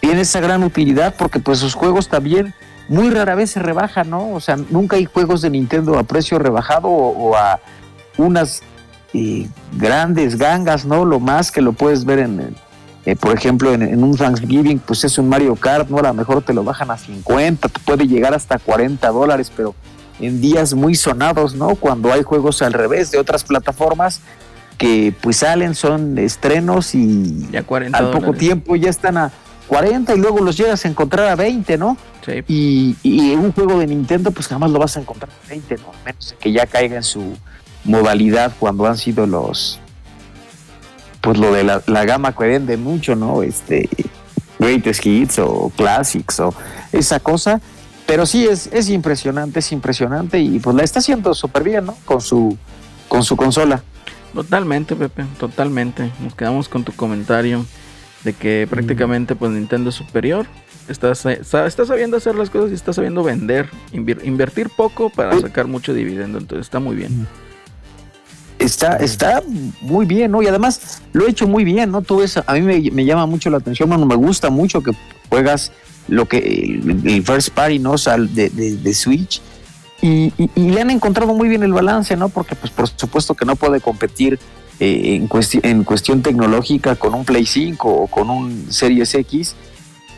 tiene 0.00 0.22
esa 0.22 0.40
gran 0.40 0.64
utilidad 0.64 1.14
porque 1.16 1.38
pues 1.38 1.60
sus 1.60 1.74
juegos 1.74 2.08
también 2.08 2.54
muy 2.92 3.10
rara 3.10 3.34
vez 3.34 3.50
se 3.50 3.60
rebajan, 3.60 4.10
¿no? 4.10 4.32
O 4.32 4.40
sea, 4.40 4.56
nunca 4.70 4.96
hay 4.96 5.06
juegos 5.06 5.40
de 5.40 5.50
Nintendo 5.50 5.98
a 5.98 6.02
precio 6.02 6.38
rebajado 6.38 6.88
o, 6.88 7.30
o 7.30 7.36
a 7.36 7.58
unas 8.18 8.62
eh, 9.14 9.48
grandes 9.72 10.36
gangas, 10.36 10.84
¿no? 10.84 11.04
Lo 11.04 11.18
más 11.18 11.50
que 11.50 11.62
lo 11.62 11.72
puedes 11.72 12.04
ver 12.04 12.18
en, 12.18 12.54
eh, 13.06 13.16
por 13.16 13.34
ejemplo, 13.34 13.72
en, 13.72 13.82
en, 13.82 14.04
un 14.04 14.16
Thanksgiving, 14.16 14.78
pues 14.78 15.04
es 15.04 15.16
un 15.16 15.28
Mario 15.28 15.56
Kart, 15.56 15.88
¿no? 15.88 15.98
A 15.98 16.02
lo 16.02 16.14
mejor 16.14 16.42
te 16.42 16.52
lo 16.52 16.64
bajan 16.64 16.90
a 16.90 16.98
50, 16.98 17.68
te 17.68 17.80
puede 17.80 18.06
llegar 18.06 18.34
hasta 18.34 18.58
40 18.58 19.08
dólares, 19.08 19.50
pero 19.56 19.74
en 20.20 20.40
días 20.42 20.74
muy 20.74 20.94
sonados, 20.94 21.54
¿no? 21.54 21.74
Cuando 21.76 22.12
hay 22.12 22.22
juegos 22.22 22.60
al 22.60 22.74
revés 22.74 23.10
de 23.10 23.18
otras 23.18 23.42
plataformas 23.44 24.20
que 24.76 25.14
pues 25.20 25.38
salen, 25.38 25.74
son 25.74 26.18
estrenos 26.18 26.94
y 26.94 27.48
Ya 27.50 27.62
40 27.62 27.96
al 27.96 28.06
poco 28.06 28.18
dólares. 28.18 28.38
tiempo 28.38 28.76
ya 28.76 28.90
están 28.90 29.16
a 29.16 29.32
40 29.68 30.14
y 30.14 30.18
luego 30.18 30.40
los 30.40 30.56
llegas 30.56 30.84
a 30.84 30.88
encontrar 30.88 31.28
a 31.28 31.36
20, 31.36 31.78
¿no? 31.78 31.96
Sí. 32.24 32.44
Y, 32.48 32.96
y 33.02 33.34
un 33.34 33.52
juego 33.52 33.78
de 33.78 33.86
Nintendo 33.86 34.30
pues 34.30 34.46
jamás 34.48 34.70
lo 34.70 34.78
vas 34.78 34.96
a 34.96 35.00
encontrar 35.00 35.30
a 35.30 35.48
20, 35.48 35.76
¿no? 35.76 35.88
A 35.88 36.04
menos 36.04 36.34
que 36.38 36.52
ya 36.52 36.66
caiga 36.66 36.96
en 36.96 37.02
su 37.02 37.36
modalidad 37.84 38.52
cuando 38.58 38.86
han 38.86 38.96
sido 38.96 39.26
los 39.26 39.80
pues 41.20 41.38
lo 41.38 41.52
de 41.52 41.64
la, 41.64 41.82
la 41.86 42.04
gama 42.04 42.34
que 42.34 42.44
vende 42.44 42.76
mucho, 42.76 43.14
¿no? 43.14 43.42
Este 43.42 43.88
Greatest 44.58 45.06
Hits 45.06 45.38
o 45.38 45.72
Classics 45.76 46.40
o 46.40 46.54
esa 46.92 47.20
cosa. 47.20 47.60
Pero 48.06 48.26
sí 48.26 48.46
es, 48.46 48.68
es 48.72 48.90
impresionante, 48.90 49.60
es 49.60 49.72
impresionante 49.72 50.40
y 50.40 50.58
pues 50.58 50.76
la 50.76 50.82
está 50.82 50.98
haciendo 50.98 51.32
súper 51.34 51.62
bien, 51.62 51.86
¿no? 51.86 51.96
Con 52.04 52.20
su, 52.20 52.58
con 53.08 53.22
su 53.22 53.36
consola. 53.36 53.82
Totalmente, 54.34 54.96
Pepe, 54.96 55.24
totalmente. 55.38 56.10
Nos 56.20 56.34
quedamos 56.34 56.68
con 56.68 56.84
tu 56.84 56.92
comentario 56.92 57.64
de 58.24 58.32
que 58.32 58.66
prácticamente 58.70 59.34
pues 59.34 59.50
Nintendo 59.52 59.90
es 59.90 59.96
superior. 59.96 60.46
Está, 60.88 61.14
sa- 61.14 61.42
sa- 61.44 61.66
está 61.66 61.86
sabiendo 61.86 62.16
hacer 62.16 62.34
las 62.34 62.50
cosas 62.50 62.70
y 62.72 62.74
está 62.74 62.92
sabiendo 62.92 63.22
vender, 63.22 63.68
invir- 63.92 64.20
invertir 64.24 64.68
poco 64.68 65.10
para 65.10 65.38
sacar 65.40 65.66
mucho 65.66 65.94
dividendo. 65.94 66.38
Entonces 66.38 66.66
está 66.66 66.80
muy 66.80 66.96
bien. 66.96 67.26
Está, 68.58 68.96
está 68.98 69.42
muy 69.80 70.06
bien, 70.06 70.30
¿no? 70.30 70.40
Y 70.42 70.46
además 70.46 71.02
lo 71.12 71.26
he 71.26 71.30
hecho 71.30 71.48
muy 71.48 71.64
bien, 71.64 71.90
¿no? 71.90 72.02
Todo 72.02 72.22
eso, 72.22 72.44
a 72.46 72.54
mí 72.54 72.60
me, 72.60 72.90
me 72.92 73.04
llama 73.04 73.26
mucho 73.26 73.50
la 73.50 73.56
atención, 73.58 73.88
bueno, 73.88 74.06
me 74.06 74.14
gusta 74.14 74.50
mucho 74.50 74.82
que 74.82 74.92
juegas 75.28 75.72
lo 76.08 76.26
que 76.28 76.38
el, 76.38 77.00
el 77.04 77.22
first 77.24 77.50
party, 77.50 77.80
¿no? 77.80 77.92
O 77.92 77.98
sea, 77.98 78.16
de, 78.18 78.50
de- 78.50 78.76
de 78.76 78.94
Switch. 78.94 79.40
Y, 80.00 80.32
y- 80.38 80.50
y 80.54 80.70
le 80.70 80.80
han 80.80 80.90
encontrado 80.90 81.32
muy 81.34 81.48
bien 81.48 81.62
el 81.64 81.72
balance, 81.72 82.16
¿no? 82.16 82.28
Porque, 82.28 82.54
pues, 82.54 82.72
por 82.72 82.88
supuesto 82.88 83.34
que 83.34 83.44
no 83.44 83.56
puede 83.56 83.80
competir 83.80 84.38
eh, 84.84 85.14
en, 85.16 85.28
cuesti- 85.28 85.60
en 85.62 85.84
cuestión 85.84 86.22
tecnológica 86.22 86.96
con 86.96 87.14
un 87.14 87.24
Play 87.24 87.46
5 87.46 87.88
o 87.88 88.06
con 88.08 88.30
un 88.30 88.66
Series 88.72 89.14
X. 89.14 89.54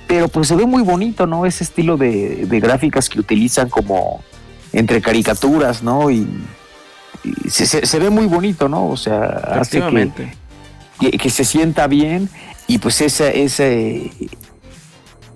Pero, 0.07 0.29
pues, 0.29 0.49
se 0.49 0.57
ve 0.57 0.67
muy 0.67 0.83
bonito, 0.83 1.27
¿no? 1.27 1.47
Ese 1.47 1.65
estilo 1.65 1.97
de, 1.97 2.47
de 2.47 2.61
gráficas 2.61 3.09
que 3.09 3.21
utilizan 3.21 3.69
como 3.69 4.23
entre 4.73 5.01
caricaturas, 5.01 5.83
¿no? 5.83 6.11
Y, 6.11 6.27
y 7.25 7.51
se, 7.51 7.67
se- 7.67 7.87
se 7.87 7.99
ve 7.99 8.11
muy 8.11 8.27
bonito, 8.27 8.69
¿no? 8.69 8.89
O 8.89 8.97
sea, 8.97 9.25
hace 9.61 9.79
que, 11.01 11.11
que, 11.11 11.19
que 11.19 11.31
se 11.31 11.45
sienta 11.45 11.87
bien 11.87 12.29
y 12.67 12.79
pues 12.79 13.01
esa, 13.01 13.29
esa 13.29 13.65
eh, 13.67 14.11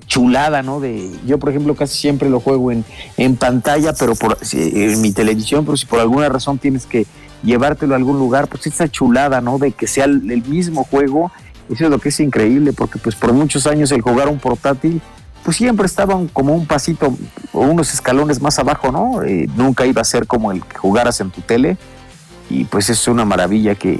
chulada, 0.07 0.63
¿no? 0.63 0.81
De, 0.81 1.11
yo, 1.27 1.39
por 1.39 1.51
ejemplo, 1.51 1.75
casi 1.75 1.97
siempre 1.99 2.31
lo 2.31 2.41
juego 2.41 2.73
en, 2.73 2.85
en 3.17 3.37
pantalla, 3.37 3.93
pero 3.93 4.15
por 4.15 4.39
en 4.53 5.01
mi 5.01 5.13
televisión, 5.13 5.65
pero 5.65 5.77
si 5.77 5.87
por 5.87 6.01
alguna 6.01 6.29
razón 6.29 6.59
tienes 6.59 6.87
que 6.87 7.07
llevártelo 7.43 7.95
a 7.95 7.97
algún 7.97 8.19
lugar, 8.19 8.49
pues 8.49 8.67
esa 8.67 8.89
chulada, 8.89 9.41
¿no? 9.41 9.59
De 9.59 9.73
que 9.73 9.87
sea 9.87 10.05
el, 10.05 10.31
el 10.31 10.43
mismo 10.45 10.85
juego, 10.85 11.31
eso 11.71 11.85
es 11.85 11.91
lo 11.91 11.99
que 11.99 12.09
es 12.09 12.21
increíble, 12.21 12.73
porque 12.73 12.99
pues 12.99 13.15
por 13.15 13.33
muchos 13.33 13.67
años 13.67 13.93
el 13.93 14.01
jugar 14.01 14.29
un 14.29 14.39
portátil, 14.39 15.01
pues 15.45 15.57
siempre 15.57 15.87
estaban 15.87 16.29
como 16.29 16.55
un 16.55 16.67
pasito 16.67 17.15
o 17.53 17.61
unos 17.61 17.95
escalones 17.95 18.41
más 18.41 18.59
abajo, 18.59 18.93
¿no? 18.93 19.23
Eh, 19.23 19.49
nunca 19.57 19.87
iba 19.87 20.03
a 20.03 20.05
ser 20.05 20.27
como 20.27 20.53
el 20.53 20.63
que 20.63 20.77
jugaras 20.77 21.21
en 21.21 21.31
tu 21.31 21.41
tele, 21.41 21.77
y 22.51 22.65
pues 22.65 22.91
es 22.91 23.07
una 23.09 23.25
maravilla 23.25 23.75
que 23.75 23.99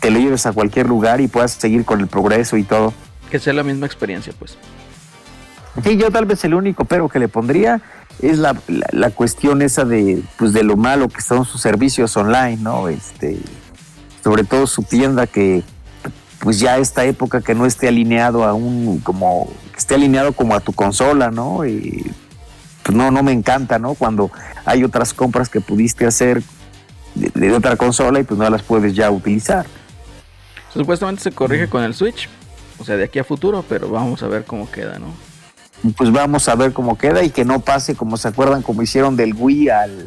te 0.00 0.10
lo 0.10 0.18
lleves 0.18 0.46
a 0.46 0.52
cualquier 0.52 0.88
lugar 0.88 1.20
y 1.20 1.28
puedas 1.28 1.52
seguir 1.52 1.84
con 1.84 2.00
el 2.00 2.06
progreso 2.06 2.56
y 2.56 2.64
todo. 2.64 2.92
Que 3.30 3.38
sea 3.38 3.52
la 3.52 3.62
misma 3.62 3.86
experiencia, 3.86 4.32
pues. 4.38 4.58
Sí, 5.82 5.96
yo 5.96 6.10
tal 6.10 6.26
vez 6.26 6.44
el 6.44 6.54
único 6.54 6.84
pero 6.84 7.08
que 7.08 7.18
le 7.18 7.28
pondría 7.28 7.80
es 8.20 8.38
la, 8.38 8.56
la, 8.68 8.86
la 8.92 9.10
cuestión 9.10 9.62
esa 9.62 9.84
de, 9.84 10.22
pues 10.36 10.52
de 10.52 10.62
lo 10.62 10.76
malo 10.76 11.08
que 11.08 11.20
son 11.20 11.44
sus 11.44 11.60
servicios 11.60 12.16
online, 12.16 12.56
¿no? 12.58 12.88
Este, 12.88 13.38
sobre 14.22 14.44
todo 14.44 14.66
su 14.66 14.82
tienda 14.82 15.26
que 15.26 15.62
pues 16.40 16.58
ya 16.58 16.78
esta 16.78 17.04
época 17.04 17.40
que 17.40 17.54
no 17.54 17.66
esté 17.66 17.88
alineado 17.88 18.44
a 18.44 18.52
un, 18.52 18.98
como, 19.00 19.48
que 19.72 19.78
esté 19.78 19.94
alineado 19.94 20.32
como 20.32 20.56
a 20.56 20.60
tu 20.60 20.72
consola, 20.72 21.30
¿no? 21.30 21.64
Y, 21.64 22.10
pues 22.82 22.96
no, 22.96 23.12
no 23.12 23.22
me 23.22 23.30
encanta, 23.32 23.78
¿no? 23.78 23.94
Cuando 23.94 24.30
hay 24.64 24.82
otras 24.82 25.14
compras 25.14 25.48
que 25.48 25.60
pudiste 25.60 26.04
hacer 26.04 26.42
de, 27.14 27.30
de 27.34 27.52
otra 27.52 27.76
consola 27.76 28.18
y 28.18 28.24
pues 28.24 28.38
no 28.38 28.50
las 28.50 28.62
puedes 28.62 28.94
ya 28.94 29.10
utilizar. 29.10 29.66
Supuestamente 30.72 31.22
se 31.22 31.32
corrige 31.32 31.68
con 31.68 31.84
el 31.84 31.94
Switch. 31.94 32.28
O 32.78 32.84
sea, 32.84 32.96
de 32.96 33.04
aquí 33.04 33.20
a 33.20 33.24
futuro, 33.24 33.64
pero 33.68 33.88
vamos 33.88 34.24
a 34.24 34.26
ver 34.26 34.44
cómo 34.44 34.68
queda, 34.68 34.98
¿no? 34.98 35.06
Pues 35.96 36.12
vamos 36.12 36.48
a 36.48 36.54
ver 36.54 36.72
cómo 36.72 36.96
queda 36.96 37.22
y 37.22 37.30
que 37.30 37.44
no 37.44 37.60
pase 37.60 37.94
como 37.94 38.16
se 38.16 38.28
acuerdan 38.28 38.62
como 38.62 38.82
hicieron 38.82 39.16
del 39.16 39.34
Wii 39.34 39.68
al, 39.68 40.06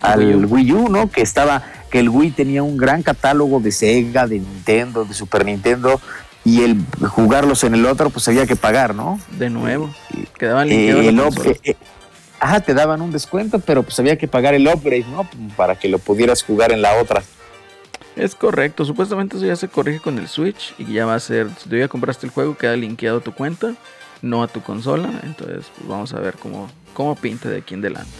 al 0.00 0.18
Wii 0.20 0.34
U. 0.44 0.48
Wii 0.48 0.72
U, 0.72 0.88
¿no? 0.88 1.10
Que 1.10 1.22
estaba, 1.22 1.62
que 1.90 1.98
el 2.00 2.08
Wii 2.08 2.30
tenía 2.30 2.62
un 2.62 2.76
gran 2.76 3.02
catálogo 3.02 3.60
de 3.60 3.70
Sega, 3.72 4.26
de 4.26 4.38
Nintendo, 4.40 5.04
de 5.04 5.14
Super 5.14 5.44
Nintendo 5.44 6.00
y 6.44 6.62
el 6.62 6.78
jugarlos 7.08 7.64
en 7.64 7.74
el 7.74 7.86
otro 7.86 8.10
pues 8.10 8.26
había 8.28 8.46
que 8.46 8.56
pagar, 8.56 8.94
¿no? 8.94 9.18
De 9.38 9.50
nuevo. 9.50 9.94
Quedaban 10.38 10.70
Eh, 10.70 11.08
el 11.08 11.16
la 11.16 11.22
up- 11.22 11.34
consola. 11.34 11.50
eh, 11.50 11.60
eh, 11.64 11.76
ajá, 12.40 12.60
te 12.60 12.74
daban 12.74 13.00
un 13.02 13.10
descuento, 13.12 13.58
pero 13.60 13.82
pues 13.82 13.98
había 13.98 14.16
que 14.18 14.28
pagar 14.28 14.54
el 14.54 14.66
upgrade, 14.68 15.06
¿no? 15.10 15.28
Para 15.56 15.76
que 15.76 15.88
lo 15.88 15.98
pudieras 15.98 16.42
jugar 16.42 16.72
en 16.72 16.82
la 16.82 16.94
otra. 17.00 17.22
Es 18.16 18.34
correcto, 18.36 18.84
supuestamente 18.84 19.36
eso 19.36 19.44
ya 19.46 19.56
se 19.56 19.68
corrige 19.68 19.98
con 20.00 20.18
el 20.18 20.28
Switch 20.28 20.72
y 20.78 20.92
ya 20.92 21.04
va 21.04 21.16
a 21.16 21.20
ser, 21.20 21.48
si 21.60 21.68
tú 21.68 21.76
ya 21.76 21.88
compraste 21.88 22.26
el 22.26 22.32
juego, 22.32 22.56
queda 22.56 22.76
linkeado 22.76 23.20
tu 23.20 23.32
cuenta, 23.34 23.74
no 24.24 24.42
a 24.42 24.48
tu 24.48 24.60
consola, 24.62 25.10
entonces 25.22 25.66
pues, 25.76 25.88
vamos 25.88 26.12
a 26.14 26.20
ver 26.20 26.34
cómo, 26.40 26.68
cómo 26.94 27.14
pinta 27.14 27.48
de 27.48 27.58
aquí 27.58 27.74
en 27.74 27.80
adelante. 27.80 28.10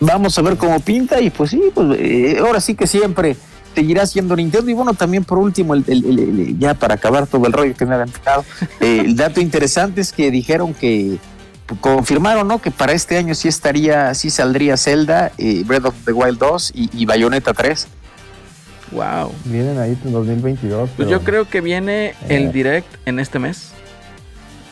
Vamos 0.00 0.38
a 0.38 0.42
ver 0.42 0.56
cómo 0.56 0.80
pinta 0.80 1.20
y 1.20 1.30
pues 1.30 1.50
sí, 1.50 1.62
pues 1.74 1.98
eh, 2.00 2.38
ahora 2.40 2.60
sí 2.60 2.74
que 2.74 2.86
siempre 2.86 3.36
seguirá 3.74 4.06
siendo 4.06 4.34
Nintendo 4.34 4.70
y 4.70 4.74
bueno, 4.74 4.94
también 4.94 5.24
por 5.24 5.38
último, 5.38 5.74
el, 5.74 5.84
el- 5.86 6.04
el- 6.06 6.18
el- 6.18 6.58
ya 6.58 6.74
para 6.74 6.94
acabar 6.94 7.26
todo 7.26 7.46
el 7.46 7.52
rollo 7.52 7.74
que 7.74 7.84
me 7.86 7.94
habían 7.94 8.10
dejado, 8.10 8.44
eh, 8.80 9.02
el 9.04 9.14
dato 9.14 9.40
interesante 9.40 10.00
es 10.00 10.12
que 10.12 10.30
dijeron 10.30 10.72
que 10.74 11.18
confirmaron, 11.80 12.48
¿no? 12.48 12.60
Que 12.60 12.70
para 12.72 12.92
este 12.94 13.16
año 13.16 13.34
sí 13.34 13.46
estaría, 13.46 14.12
sí 14.14 14.30
saldría 14.30 14.76
Zelda, 14.76 15.30
eh, 15.38 15.62
Breath 15.66 15.84
of 15.84 15.94
the 16.04 16.12
Wild 16.12 16.38
2 16.38 16.72
y, 16.74 16.90
y 16.92 17.04
Bayonetta 17.06 17.52
3. 17.52 17.86
Wow. 18.92 19.32
Vienen 19.44 19.78
ahí 19.78 19.96
en 20.04 20.12
2022. 20.12 20.90
Pues 20.90 20.90
pero- 20.96 21.10
yo 21.10 21.20
creo 21.22 21.48
que 21.48 21.60
viene 21.60 22.06
Eh. 22.06 22.14
el 22.30 22.50
direct 22.52 22.88
en 23.06 23.20
este 23.20 23.38
mes. 23.38 23.70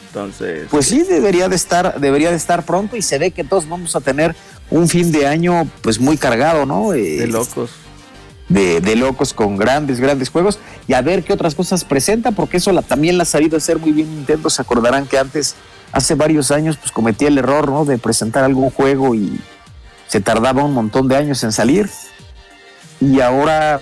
Entonces, 0.08 0.66
Pues 0.70 0.86
sí, 0.86 1.02
debería 1.02 1.48
de 1.48 1.56
estar, 1.56 2.00
debería 2.00 2.30
de 2.30 2.36
estar 2.36 2.64
pronto 2.64 2.96
y 2.96 3.02
se 3.02 3.18
ve 3.18 3.30
que 3.30 3.44
todos 3.44 3.68
vamos 3.68 3.94
a 3.94 4.00
tener 4.00 4.34
un 4.70 4.88
fin 4.88 5.12
de 5.12 5.26
año 5.26 5.68
pues 5.82 6.00
muy 6.00 6.16
cargado, 6.16 6.66
¿no? 6.66 6.90
De 6.90 7.26
locos. 7.26 7.70
de, 8.48 8.80
de 8.80 8.96
locos 8.96 9.34
con 9.34 9.56
grandes, 9.56 10.00
grandes 10.00 10.30
juegos 10.30 10.58
y 10.86 10.94
a 10.94 11.02
ver 11.02 11.22
qué 11.24 11.32
otras 11.34 11.54
cosas 11.54 11.84
presenta, 11.84 12.32
porque 12.32 12.56
eso 12.56 12.72
la, 12.72 12.80
también 12.82 13.18
la 13.18 13.22
ha 13.22 13.26
sabido 13.26 13.56
hacer 13.58 13.78
muy 13.78 13.92
bien 13.92 14.08
Nintendo. 14.14 14.48
Se 14.50 14.62
acordarán 14.62 15.06
que 15.06 15.18
antes, 15.18 15.54
hace 15.92 16.14
varios 16.14 16.50
años, 16.50 16.76
pues 16.78 16.90
cometía 16.90 17.28
el 17.28 17.36
error, 17.38 17.68
¿no? 17.70 17.84
De 17.84 17.98
presentar 17.98 18.44
algún 18.44 18.70
juego 18.70 19.14
y 19.14 19.38
se 20.06 20.20
tardaba 20.20 20.64
un 20.64 20.72
montón 20.72 21.08
de 21.08 21.16
años 21.16 21.44
en 21.44 21.52
salir. 21.52 21.90
Y 23.00 23.20
ahora, 23.20 23.80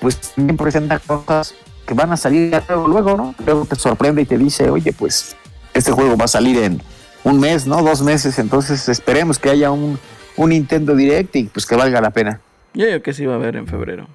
pues 0.00 0.16
también 0.18 0.56
presenta 0.56 0.98
cosas 0.98 1.54
que 1.86 1.94
van 1.94 2.12
a 2.12 2.16
salir 2.16 2.50
luego, 2.68 2.88
luego, 2.88 3.16
¿no? 3.16 3.34
Luego 3.44 3.64
te 3.66 3.76
sorprende 3.76 4.22
y 4.22 4.26
te 4.26 4.36
dice, 4.38 4.70
oye, 4.70 4.92
pues 4.92 5.36
este 5.76 5.92
juego 5.92 6.16
va 6.16 6.24
a 6.24 6.28
salir 6.28 6.58
en 6.62 6.80
un 7.24 7.40
mes, 7.40 7.66
¿no? 7.66 7.82
Dos 7.82 8.02
meses, 8.02 8.38
entonces 8.38 8.88
esperemos 8.88 9.38
que 9.38 9.50
haya 9.50 9.70
un, 9.70 9.98
un 10.36 10.48
Nintendo 10.50 10.94
Direct 10.94 11.34
y 11.36 11.44
pues 11.44 11.66
que 11.66 11.76
valga 11.76 12.00
la 12.00 12.10
pena. 12.10 12.40
Yo 12.74 12.86
digo 12.86 13.02
que 13.02 13.12
sí 13.12 13.26
va 13.26 13.34
a 13.34 13.36
haber 13.36 13.56
en 13.56 13.66
febrero. 13.66 14.06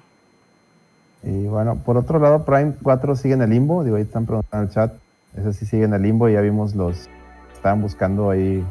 Y 1.22 1.46
bueno, 1.46 1.76
por 1.76 1.96
otro 1.96 2.18
lado, 2.18 2.44
Prime 2.44 2.74
4 2.82 3.16
sigue 3.16 3.34
en 3.34 3.42
el 3.42 3.50
limbo. 3.50 3.84
Digo, 3.84 3.96
ahí 3.96 4.02
están 4.02 4.26
preguntando 4.26 4.64
en 4.64 4.68
el 4.68 4.74
chat. 4.74 4.92
Ese 5.36 5.52
sí 5.52 5.66
sigue 5.66 5.84
en 5.84 5.94
el 5.94 6.02
limbo. 6.02 6.28
Ya 6.28 6.40
vimos 6.40 6.74
los. 6.74 7.08
Estaban 7.54 7.80
buscando 7.80 8.30
ahí 8.30 8.64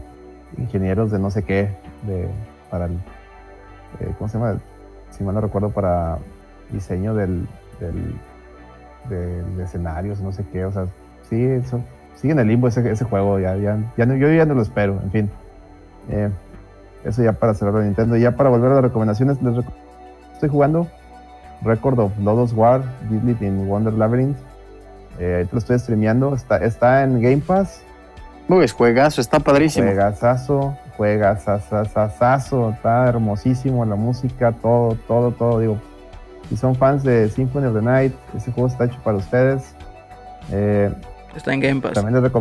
ingenieros 0.57 1.11
de 1.11 1.19
no 1.19 1.31
sé 1.31 1.43
qué. 1.43 1.69
De, 2.05 2.27
para 2.69 2.85
el. 2.85 2.93
eh, 4.01 4.13
¿Cómo 4.17 4.27
se 4.29 4.37
llama? 4.37 4.59
Si 5.11 5.23
mal 5.23 5.35
no 5.35 5.41
recuerdo, 5.41 5.69
para 5.71 6.17
diseño 6.71 7.13
del. 7.15 7.47
del 7.79 8.15
del- 9.09 9.57
de 9.57 9.63
escenarios, 9.63 10.19
no 10.19 10.31
sé 10.31 10.43
qué. 10.51 10.65
O 10.65 10.71
sea, 10.71 10.85
sí, 11.29 11.41
eso. 11.43 11.81
Sigue 12.21 12.33
en 12.33 12.39
el 12.39 12.47
limbo 12.47 12.67
ese, 12.67 12.87
ese 12.89 13.03
juego. 13.03 13.39
Ya, 13.39 13.55
ya, 13.57 13.77
ya 13.97 14.05
no- 14.05 14.15
yo 14.15 14.31
ya 14.31 14.45
no 14.45 14.53
lo 14.53 14.61
espero. 14.61 14.99
En 15.03 15.11
fin. 15.11 15.29
Eh, 16.09 16.29
eso 17.03 17.23
ya 17.23 17.33
para 17.33 17.53
cerrar 17.55 17.83
Nintendo. 17.83 18.15
Y 18.15 18.21
ya 18.21 18.35
para 18.35 18.49
volver 18.49 18.71
a 18.71 18.75
las 18.75 18.83
recomendaciones, 18.83 19.41
les 19.41 19.55
reco- 19.55 19.73
estoy 20.33 20.49
jugando 20.49 20.87
Record 21.63 21.99
of 21.99 22.11
Lodos 22.19 22.53
War, 22.53 22.81
Disney 23.09 23.35
in 23.41 23.67
Wonder 23.67 23.93
Labyrinth. 23.93 24.37
Eh, 25.19 25.33
ahorita 25.37 25.49
lo 25.53 25.57
estoy 25.59 25.79
streameando. 25.79 26.33
Está, 26.35 26.57
está 26.57 27.03
en 27.03 27.21
Game 27.21 27.37
Pass. 27.45 27.83
Es 28.61 28.73
juegazo, 28.73 29.21
está 29.21 29.39
padrísimo. 29.39 29.87
Juegazazo, 29.87 30.75
juegazazazazo. 30.97 32.71
Está 32.71 33.07
hermosísimo 33.07 33.85
la 33.85 33.95
música, 33.95 34.51
todo, 34.51 34.97
todo, 35.07 35.31
todo. 35.31 35.59
Digo, 35.59 35.77
si 36.49 36.57
son 36.57 36.75
fans 36.75 37.03
de 37.03 37.29
Symphony 37.29 37.67
of 37.67 37.75
the 37.75 37.81
Night, 37.81 38.13
ese 38.35 38.51
juego 38.51 38.67
está 38.67 38.85
hecho 38.85 38.97
para 39.03 39.17
ustedes. 39.17 39.73
Eh, 40.51 40.91
Está 41.35 41.53
en 41.53 41.59
Game 41.61 41.81
Pass. 41.81 41.93
también, 41.93 42.13
les 42.21 42.31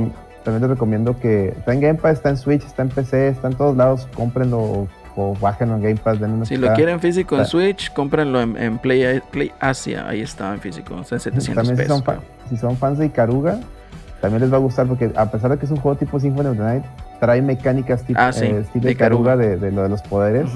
también 0.44 0.60
les 0.62 0.70
recomiendo 0.70 1.18
que 1.18 1.48
está 1.50 1.72
en 1.74 1.80
Game 1.80 1.94
Pass, 1.98 2.12
está 2.14 2.30
en 2.30 2.36
Switch, 2.36 2.64
está 2.64 2.82
en 2.82 2.88
PC, 2.88 3.28
está 3.28 3.48
en 3.48 3.54
todos 3.54 3.76
lados. 3.76 4.08
Cómprenlo, 4.14 4.88
físico, 5.14 5.36
bájenlo 5.40 5.76
en 5.76 5.82
Game 5.82 5.96
Pass, 5.96 6.18
Si 6.48 6.56
lo 6.56 6.72
quieren 6.74 7.00
físico 7.00 7.38
en 7.38 7.46
Switch, 7.46 7.92
cómprenlo 7.92 8.40
en, 8.40 8.56
en 8.56 8.78
Play, 8.78 9.20
Play 9.30 9.52
Asia. 9.60 10.06
Ahí 10.08 10.20
está 10.22 10.52
en 10.52 10.60
físico. 10.60 10.98
Está 11.00 11.16
en 11.16 11.20
700 11.20 11.54
También 11.66 11.76
si 11.76 11.84
son, 11.92 12.02
fa- 12.02 12.12
creo. 12.14 12.24
si 12.48 12.56
son 12.56 12.76
fans 12.76 12.98
de 12.98 13.06
Ikaruga, 13.06 13.58
también 14.20 14.42
les 14.42 14.52
va 14.52 14.56
a 14.56 14.60
gustar 14.60 14.86
porque 14.86 15.10
a 15.16 15.30
pesar 15.30 15.50
de 15.50 15.58
que 15.58 15.64
es 15.66 15.70
un 15.70 15.78
juego 15.78 15.96
tipo 15.96 16.18
Symphony 16.20 16.48
of 16.48 16.56
the 16.56 16.62
Night, 16.62 16.84
trae 17.20 17.40
mecánicas 17.42 18.02
tipo 18.04 18.20
Ah, 18.20 18.32
sí, 18.32 18.44
eh, 18.46 18.60
estilo 18.60 18.86
de 18.86 18.92
Ikaruga. 18.92 19.36
de, 19.36 19.56
de 19.56 19.70
lo 19.72 19.82
de 19.82 19.88
los 19.88 20.02
poderes. 20.02 20.50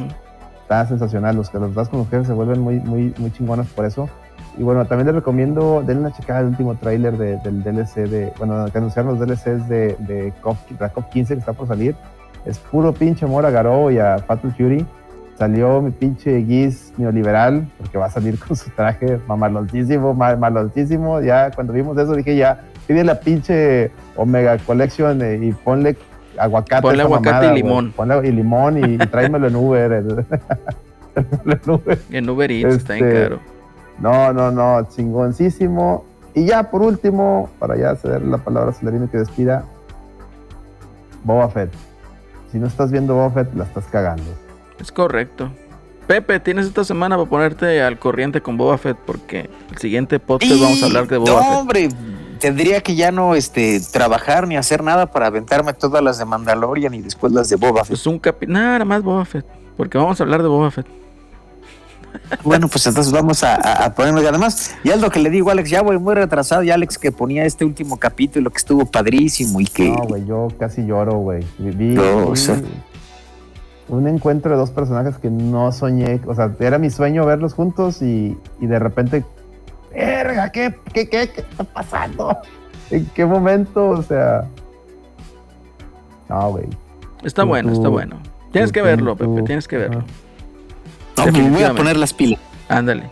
Está 0.63 0.87
sensacional, 0.87 1.37
los 1.37 1.51
que 1.51 1.59
los 1.59 1.75
das 1.75 1.89
con 1.91 2.01
los 2.01 2.09
jefes 2.09 2.27
se 2.27 2.33
vuelven 2.33 2.59
muy, 2.61 2.81
muy, 2.81 3.15
muy 3.19 3.31
chingonas 3.31 3.67
por 3.69 3.85
eso. 3.85 4.09
Y 4.57 4.63
bueno, 4.63 4.85
también 4.87 5.07
les 5.07 5.17
recomiendo, 5.17 5.83
denle 5.85 6.03
una 6.07 6.13
checada 6.13 6.41
al 6.41 6.47
último 6.47 6.77
tráiler 6.77 7.17
de- 7.19 7.39
del 7.39 7.63
DLC 7.65 8.07
de, 8.09 8.33
bueno, 8.39 8.67
que 8.71 8.79
anunciaron 8.79 9.19
los 9.19 9.21
DLCs 9.27 9.69
de, 9.69 9.97
de 9.99 10.33
COP, 10.41 10.57
la 10.79 10.89
COP 10.91 11.09
15 11.11 11.35
que 11.35 11.41
está 11.41 11.53
por 11.53 11.67
salir. 11.67 11.97
Es 12.45 12.59
puro 12.59 12.93
pinche 12.93 13.25
amor 13.25 13.45
a 13.47 13.51
Garou 13.51 13.91
y 13.91 13.99
a 13.99 14.19
Fatal 14.19 14.53
Fury. 14.53 14.87
Salió 15.37 15.83
mi 15.83 15.91
pinche 15.91 16.45
Giz 16.45 16.93
neoliberal, 16.97 17.67
porque 17.79 17.99
va 17.99 18.07
a 18.07 18.11
salir 18.11 18.39
con 18.39 18.57
su 18.57 18.71
traje 18.71 19.19
mamalontísimo, 19.27 20.15
ma- 20.15 20.37
malontísimo. 20.37 21.21
Ya 21.21 21.51
cuando 21.51 21.73
vimos 21.73 21.99
eso 21.99 22.15
dije 22.15 22.37
ya, 22.37 22.61
pide 22.87 23.03
la 23.03 23.19
pinche 23.19 23.91
Omega 24.15 24.57
Collection 24.59 25.21
eh, 25.23 25.41
y 25.43 25.51
ponle 25.51 25.97
aguacate. 26.39 26.83
Ponle 26.83 27.03
aguacate 27.03 27.29
y 27.29 27.49
mamada, 27.49 27.53
limón. 27.55 27.93
Ponle 27.97 28.29
y 28.29 28.31
limón 28.31 28.79
y, 28.79 28.95
y 28.95 28.99
tráemelo 28.99 29.49
en 29.49 29.57
Uber. 29.57 29.93
En 29.93 31.71
Uber. 31.71 31.99
En 32.13 32.29
Eats 32.29 32.75
está 32.77 32.95
bien 32.95 33.07
Este, 33.09 33.23
caro. 33.25 33.41
No, 33.99 34.33
no, 34.33 34.51
no, 34.51 34.87
chingoncísimo. 34.89 36.05
Y 36.35 36.47
ya 36.47 36.71
por 36.71 36.83
último, 36.83 37.49
para 37.59 37.77
ya 37.77 37.95
ceder 37.97 38.23
la 38.23 38.39
palabra 38.39 38.71
a 38.71 38.75
Celerino 38.75 39.11
que 39.11 39.19
despida, 39.19 39.65
Boba 41.23 41.49
Fett. 41.49 41.73
Si 42.51 42.59
no 42.59 42.67
estás 42.67 42.91
viendo 42.91 43.15
Boba 43.15 43.31
Fett, 43.31 43.55
la 43.55 43.65
estás 43.65 43.85
cagando. 43.87 44.25
Es 44.81 44.91
correcto. 44.91 45.51
Pepe, 46.07 46.39
tienes 46.41 46.67
esta 46.67 46.85
semana 46.85 47.17
para 47.17 47.29
ponerte 47.29 47.83
al 47.83 47.99
corriente 47.99 48.43
con 48.43 48.59
Boba 48.59 48.77
Fett 48.77 48.99
porque 49.07 49.49
el 49.71 49.79
siguiente 49.79 50.21
podcast 50.21 50.61
vamos 50.61 50.83
a 50.83 50.87
hablar 50.87 51.09
de 51.09 51.17
Boba 51.17 51.31
no, 51.31 51.39
Fett. 51.41 51.59
hombre, 51.59 51.89
tendría 52.41 52.81
que 52.83 52.95
ya 52.95 53.11
no 53.11 53.35
este, 53.35 53.81
trabajar 53.93 54.47
ni 54.47 54.57
hacer 54.57 54.83
nada 54.83 55.07
para 55.07 55.29
aventarme 55.29 55.73
todas 55.73 56.03
las 56.03 56.19
de 56.19 56.27
Mandalorian 56.27 56.93
y 56.93 57.01
después 57.01 57.33
las 57.33 57.49
de 57.49 57.57
Boba 57.57 57.85
Fett. 57.85 57.89
Pues 57.89 58.07
un 58.07 58.19
capi... 58.19 58.47
Nada 58.47 58.85
más 58.85 59.03
Boba 59.03 59.25
Fett. 59.25 59.47
Porque 59.77 59.97
vamos 59.97 60.21
a 60.21 60.25
hablar 60.25 60.43
de 60.43 60.49
Boba 60.49 60.71
Fett. 60.71 60.87
Bueno, 62.45 62.69
pues 62.69 62.87
entonces 62.87 63.13
vamos 63.13 63.43
a, 63.43 63.55
a, 63.57 63.85
a 63.87 63.95
ponernos. 63.95 64.23
Y 64.23 64.27
además, 64.27 64.75
ya 64.85 64.95
es 64.95 65.01
lo 65.01 65.11
que 65.11 65.19
le 65.21 65.31
digo, 65.31 65.51
Alex, 65.51 65.69
ya 65.71 65.83
voy 65.83 65.99
muy 65.99 66.15
retrasado. 66.15 66.63
Y 66.63 66.71
Alex 66.71 66.99
que 66.99 67.11
ponía 67.13 67.45
este 67.45 67.65
último 67.65 67.97
capítulo 67.99 68.51
que 68.51 68.59
estuvo 68.59 68.87
padrísimo 68.87 69.61
y 69.61 69.65
que. 69.67 69.91
No, 69.91 70.03
güey, 70.05 70.25
yo 70.25 70.49
casi 70.59 70.85
lloro, 70.87 71.19
güey. 71.19 71.45
Vi, 71.59 71.71
vi- 71.71 71.95
No, 71.95 72.03
vi 72.27 72.33
o 72.33 72.37
sea. 72.37 72.61
un 73.89 74.09
encuentro 74.09 74.53
de 74.53 74.57
dos 74.57 74.71
personajes 74.71 75.17
que 75.19 75.31
no 75.31 75.71
soñé. 75.73 76.21
O 76.27 76.35
sea, 76.35 76.51
era 76.61 76.79
mi 76.79 76.91
sueño 76.91 77.27
verlos 77.27 77.55
juntos 77.55 78.01
y, 78.03 78.37
y 78.61 78.67
de 78.67 78.79
repente, 78.79 79.25
verga, 79.93 80.51
¿qué, 80.51 80.75
qué, 80.93 81.09
qué, 81.09 81.29
qué 81.31 81.41
está 81.43 81.65
pasando? 81.65 82.37
¿En 82.91 83.07
qué 83.07 83.25
momento? 83.27 83.89
O 83.91 84.03
sea, 84.03 84.45
no, 86.29 86.51
güey. 86.51 86.67
Está 87.23 87.43
Tú- 87.43 87.49
bueno, 87.49 87.71
tú- 87.71 87.77
está 87.77 87.89
bueno. 87.89 88.19
Tienes 88.53 88.71
tú- 88.71 88.75
que 88.75 88.83
verlo, 88.83 89.17
tú- 89.17 89.35
Pepe, 89.35 89.47
tienes 89.47 89.69
que 89.69 89.77
verlo. 89.79 90.05
No, 91.17 91.27
me 91.33 91.51
voy 91.51 91.63
a 91.63 91.75
poner 91.75 91.97
las 91.97 92.13
pilas. 92.13 92.41
Ándale. 92.69 93.05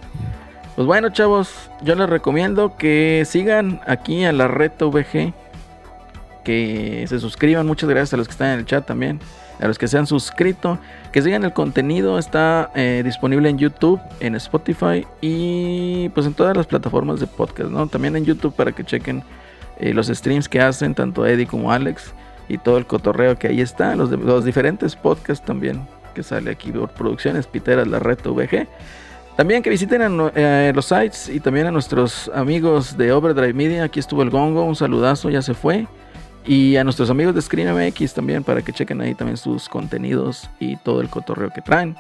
Pues 0.77 0.87
bueno, 0.87 1.11
chavos, 1.11 1.51
yo 1.83 1.95
les 1.95 2.09
recomiendo 2.09 2.77
que 2.77 3.25
sigan 3.27 3.81
aquí 3.87 4.25
a 4.25 4.33
la 4.33 4.49
red 4.49 4.73
VG, 4.81 5.33
que 6.45 7.05
se 7.09 7.21
suscriban. 7.21 7.67
Muchas 7.67 7.89
gracias 7.89 8.15
a 8.15 8.17
los 8.17 8.27
que 8.27 8.33
están 8.33 8.49
en 8.51 8.59
el 8.61 8.67
chat 8.67 8.87
también, 8.87 9.21
a 9.61 9.69
los 9.69 9.79
que 9.79 9.87
se 9.87 9.99
han 9.99 10.07
suscrito, 10.07 10.79
que 11.13 11.23
sigan 11.23 11.45
el 11.45 11.53
contenido. 11.53 12.19
Está 12.19 12.71
eh, 12.75 13.03
disponible 13.05 13.49
en 13.51 13.59
YouTube, 13.59 14.01
en 14.21 14.35
Spotify 14.37 15.07
y 15.21 16.09
pues 16.11 16.27
en 16.27 16.35
todas 16.35 16.57
las 16.57 16.67
plataformas 16.67 17.21
de 17.21 17.27
podcast, 17.27 17.71
¿no? 17.71 17.87
También 17.87 18.17
en 18.17 18.25
YouTube 18.25 18.55
para 18.55 18.73
que 18.73 18.83
chequen 18.83 19.23
eh, 19.79 19.93
los 19.93 20.07
streams 20.09 20.49
que 20.49 20.61
hacen, 20.61 20.95
tanto 20.95 21.27
Eddie 21.27 21.47
como 21.47 21.71
Alex, 21.71 22.15
y 22.49 22.59
todo 22.59 22.79
el 22.79 22.87
cotorreo 22.87 23.39
que 23.39 23.49
ahí 23.49 23.61
está, 23.61 23.95
los, 23.95 24.11
de- 24.11 24.17
los 24.17 24.45
diferentes 24.45 24.97
podcasts 24.97 25.45
también 25.45 25.87
que 26.13 26.23
sale 26.23 26.51
aquí 26.51 26.71
por 26.73 26.91
Producciones 26.91 27.47
Piteras, 27.47 27.87
la 27.87 27.99
red 27.99 28.19
VG. 28.25 28.69
También 29.37 29.63
que 29.63 29.71
visiten 29.71 30.03
eh, 30.35 30.73
los 30.75 30.87
sites 30.87 31.29
y 31.29 31.41
también 31.41 31.67
a 31.67 31.71
nuestros 31.71 32.31
amigos 32.35 32.97
de 32.99 33.13
Overdrive 33.13 33.55
Media. 33.55 33.85
Aquí 33.85 33.99
estuvo 33.99 34.23
el 34.23 34.31
Gongo, 34.31 34.63
un 34.65 34.77
saludazo, 34.77 35.31
ya 35.31 35.41
se 35.41 35.55
fue. 35.55 35.87
Y 36.45 36.77
a 36.77 36.85
nuestros 36.85 37.09
amigos 37.09 37.35
de 37.35 37.41
Screen 37.41 37.73
MX 37.75 38.15
también 38.15 38.45
para 38.45 38.63
que 38.63 38.73
chequen 38.73 39.01
ahí 39.01 39.15
también 39.15 39.37
sus 39.37 39.69
contenidos 39.69 40.51
y 40.61 40.77
todo 40.77 41.01
el 41.01 41.09
cotorreo 41.09 41.51
que 41.51 41.63
traen. 41.63 41.97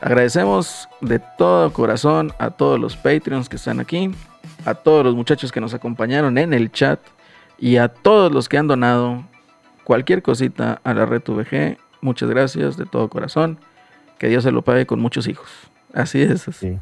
Agradecemos 0.00 0.88
de 1.00 1.18
todo 1.18 1.72
corazón 1.72 2.32
a 2.38 2.50
todos 2.50 2.78
los 2.78 2.96
Patreons 2.96 3.48
que 3.48 3.56
están 3.56 3.80
aquí, 3.80 4.10
a 4.64 4.74
todos 4.74 5.04
los 5.04 5.14
muchachos 5.14 5.50
que 5.50 5.60
nos 5.60 5.74
acompañaron 5.74 6.36
en 6.38 6.52
el 6.52 6.70
chat 6.70 7.00
y 7.58 7.78
a 7.78 7.88
todos 7.88 8.30
los 8.32 8.48
que 8.48 8.58
han 8.58 8.68
donado 8.68 9.24
cualquier 9.82 10.22
cosita 10.22 10.80
a 10.84 10.94
la 10.94 11.06
red 11.06 11.22
VG. 11.26 11.78
Muchas 12.00 12.28
gracias 12.28 12.76
de 12.76 12.86
todo 12.86 13.08
corazón. 13.08 13.58
Que 14.18 14.28
Dios 14.28 14.44
se 14.44 14.50
lo 14.52 14.62
pague 14.62 14.86
con 14.86 15.00
muchos 15.00 15.28
hijos. 15.28 15.48
Así 15.94 16.20
es. 16.22 16.42
Sí. 16.52 16.78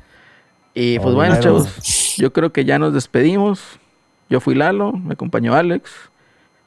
Y 0.74 0.98
pues 0.98 1.12
Oh, 1.12 1.14
bueno, 1.14 1.38
chavos, 1.40 2.16
yo 2.16 2.32
creo 2.32 2.52
que 2.52 2.64
ya 2.64 2.78
nos 2.78 2.92
despedimos. 2.92 3.78
Yo 4.28 4.40
fui 4.40 4.54
Lalo, 4.54 4.92
me 4.92 5.12
acompañó 5.14 5.54
Alex, 5.54 5.90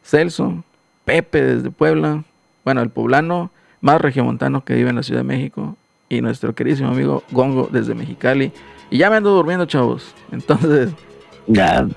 Celso, 0.03 0.63
Pepe 1.05 1.43
desde 1.43 1.71
Puebla, 1.71 2.23
bueno, 2.63 2.81
el 2.81 2.89
poblano 2.89 3.51
más 3.81 3.99
regiomontano 3.99 4.63
que 4.63 4.75
vive 4.75 4.89
en 4.89 4.95
la 4.95 5.03
Ciudad 5.03 5.21
de 5.21 5.27
México, 5.27 5.75
y 6.07 6.21
nuestro 6.21 6.55
queridísimo 6.55 6.89
amigo 6.89 7.23
Gongo 7.31 7.67
desde 7.71 7.95
Mexicali. 7.95 8.51
Y 8.89 8.97
ya 8.99 9.09
me 9.09 9.17
ando 9.17 9.31
durmiendo, 9.31 9.65
chavos. 9.65 10.15
Entonces, 10.31 10.91
Ya, 11.47 11.87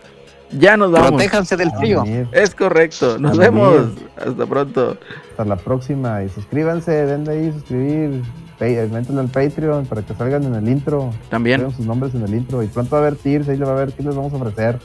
ya 0.53 0.77
nos 0.77 0.91
vamos. 0.93 1.11
protéjanse 1.11 1.57
del 1.57 1.69
A 1.69 1.79
frío. 1.79 2.05
Es 2.33 2.55
correcto. 2.55 3.19
Nos 3.19 3.37
vemos. 3.39 3.89
Hasta 4.17 4.47
pronto. 4.47 4.97
Hasta 5.31 5.45
la 5.45 5.57
próxima 5.57 6.23
y 6.23 6.29
suscríbanse, 6.29 6.91
denle 7.07 7.33
ahí 7.33 7.53
suscribir, 7.53 8.23
pa- 8.59 8.65
métanle 8.67 9.21
al 9.23 9.29
Patreon 9.29 9.87
para 9.87 10.03
que 10.03 10.15
salgan 10.15 10.45
en 10.45 10.55
el 10.55 10.69
intro. 10.69 11.11
También 11.31 11.61
Vean 11.61 11.73
sus 11.75 11.87
nombres 11.87 12.15
en 12.15 12.23
el 12.23 12.35
intro 12.35 12.63
y 12.63 12.67
pronto 12.69 12.97
va 12.97 12.99
a 12.99 13.07
haber 13.07 13.17
tiers, 13.17 13.49
ahí 13.49 13.57
le 13.57 13.65
va 13.65 13.73
a 13.73 13.77
ver 13.77 13.93
qué 13.93 14.03
les 14.03 14.15
vamos 14.15 14.33
a 14.33 14.37
ofrecer. 14.37 14.79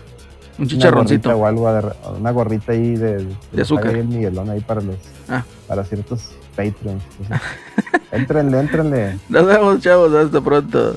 un 0.57 0.63
Una 0.63 0.67
chicharroncito. 0.67 1.29
gorrita 1.29 1.43
o 1.43 1.45
algo, 1.45 1.71
de- 1.73 2.17
una 2.19 2.31
gorrita 2.31 2.71
ahí 2.71 2.95
de, 2.95 3.27
de, 3.51 3.61
azúcar. 3.61 3.95
El 3.95 4.07
Miguelón 4.07 4.49
ahí 4.49 4.61
para 4.61 4.81
los 4.81 4.95
Ah. 5.29 5.43
para 5.67 5.83
ciertos 5.83 6.31
Patreons. 6.55 7.03
Entonces, 7.19 7.41
éntrenle, 8.11 8.59
éntrenle. 8.61 9.19
Nos 9.29 9.45
vemos, 9.45 9.79
chavos. 9.81 10.13
Hasta 10.15 10.41
pronto. 10.41 10.95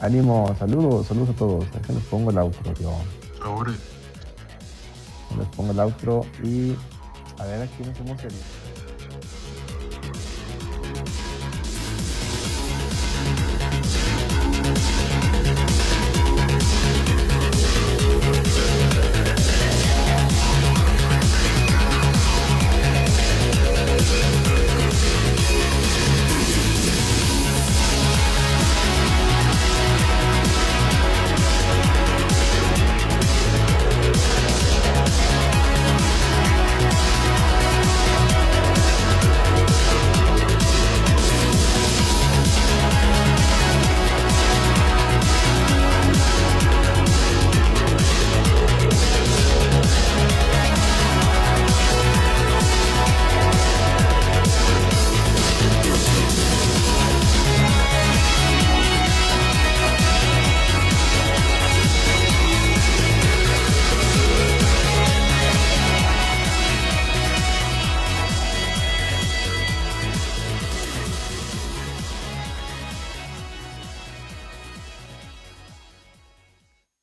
Ánimo, 0.00 0.54
saludos, 0.58 1.06
saludos 1.06 1.30
a 1.30 1.32
todos. 1.32 1.64
Déjenles 1.72 2.04
pongo 2.10 2.30
el 2.30 2.36
outro, 2.38 2.74
yo. 2.78 2.90
Les 5.36 5.48
pongo 5.56 5.72
el 5.72 5.80
outro 5.80 6.24
y 6.42 6.74
a 7.38 7.44
ver 7.44 7.62
aquí 7.62 7.82
nos 7.82 7.90
hacemos 7.90 8.24
el. 8.24 8.63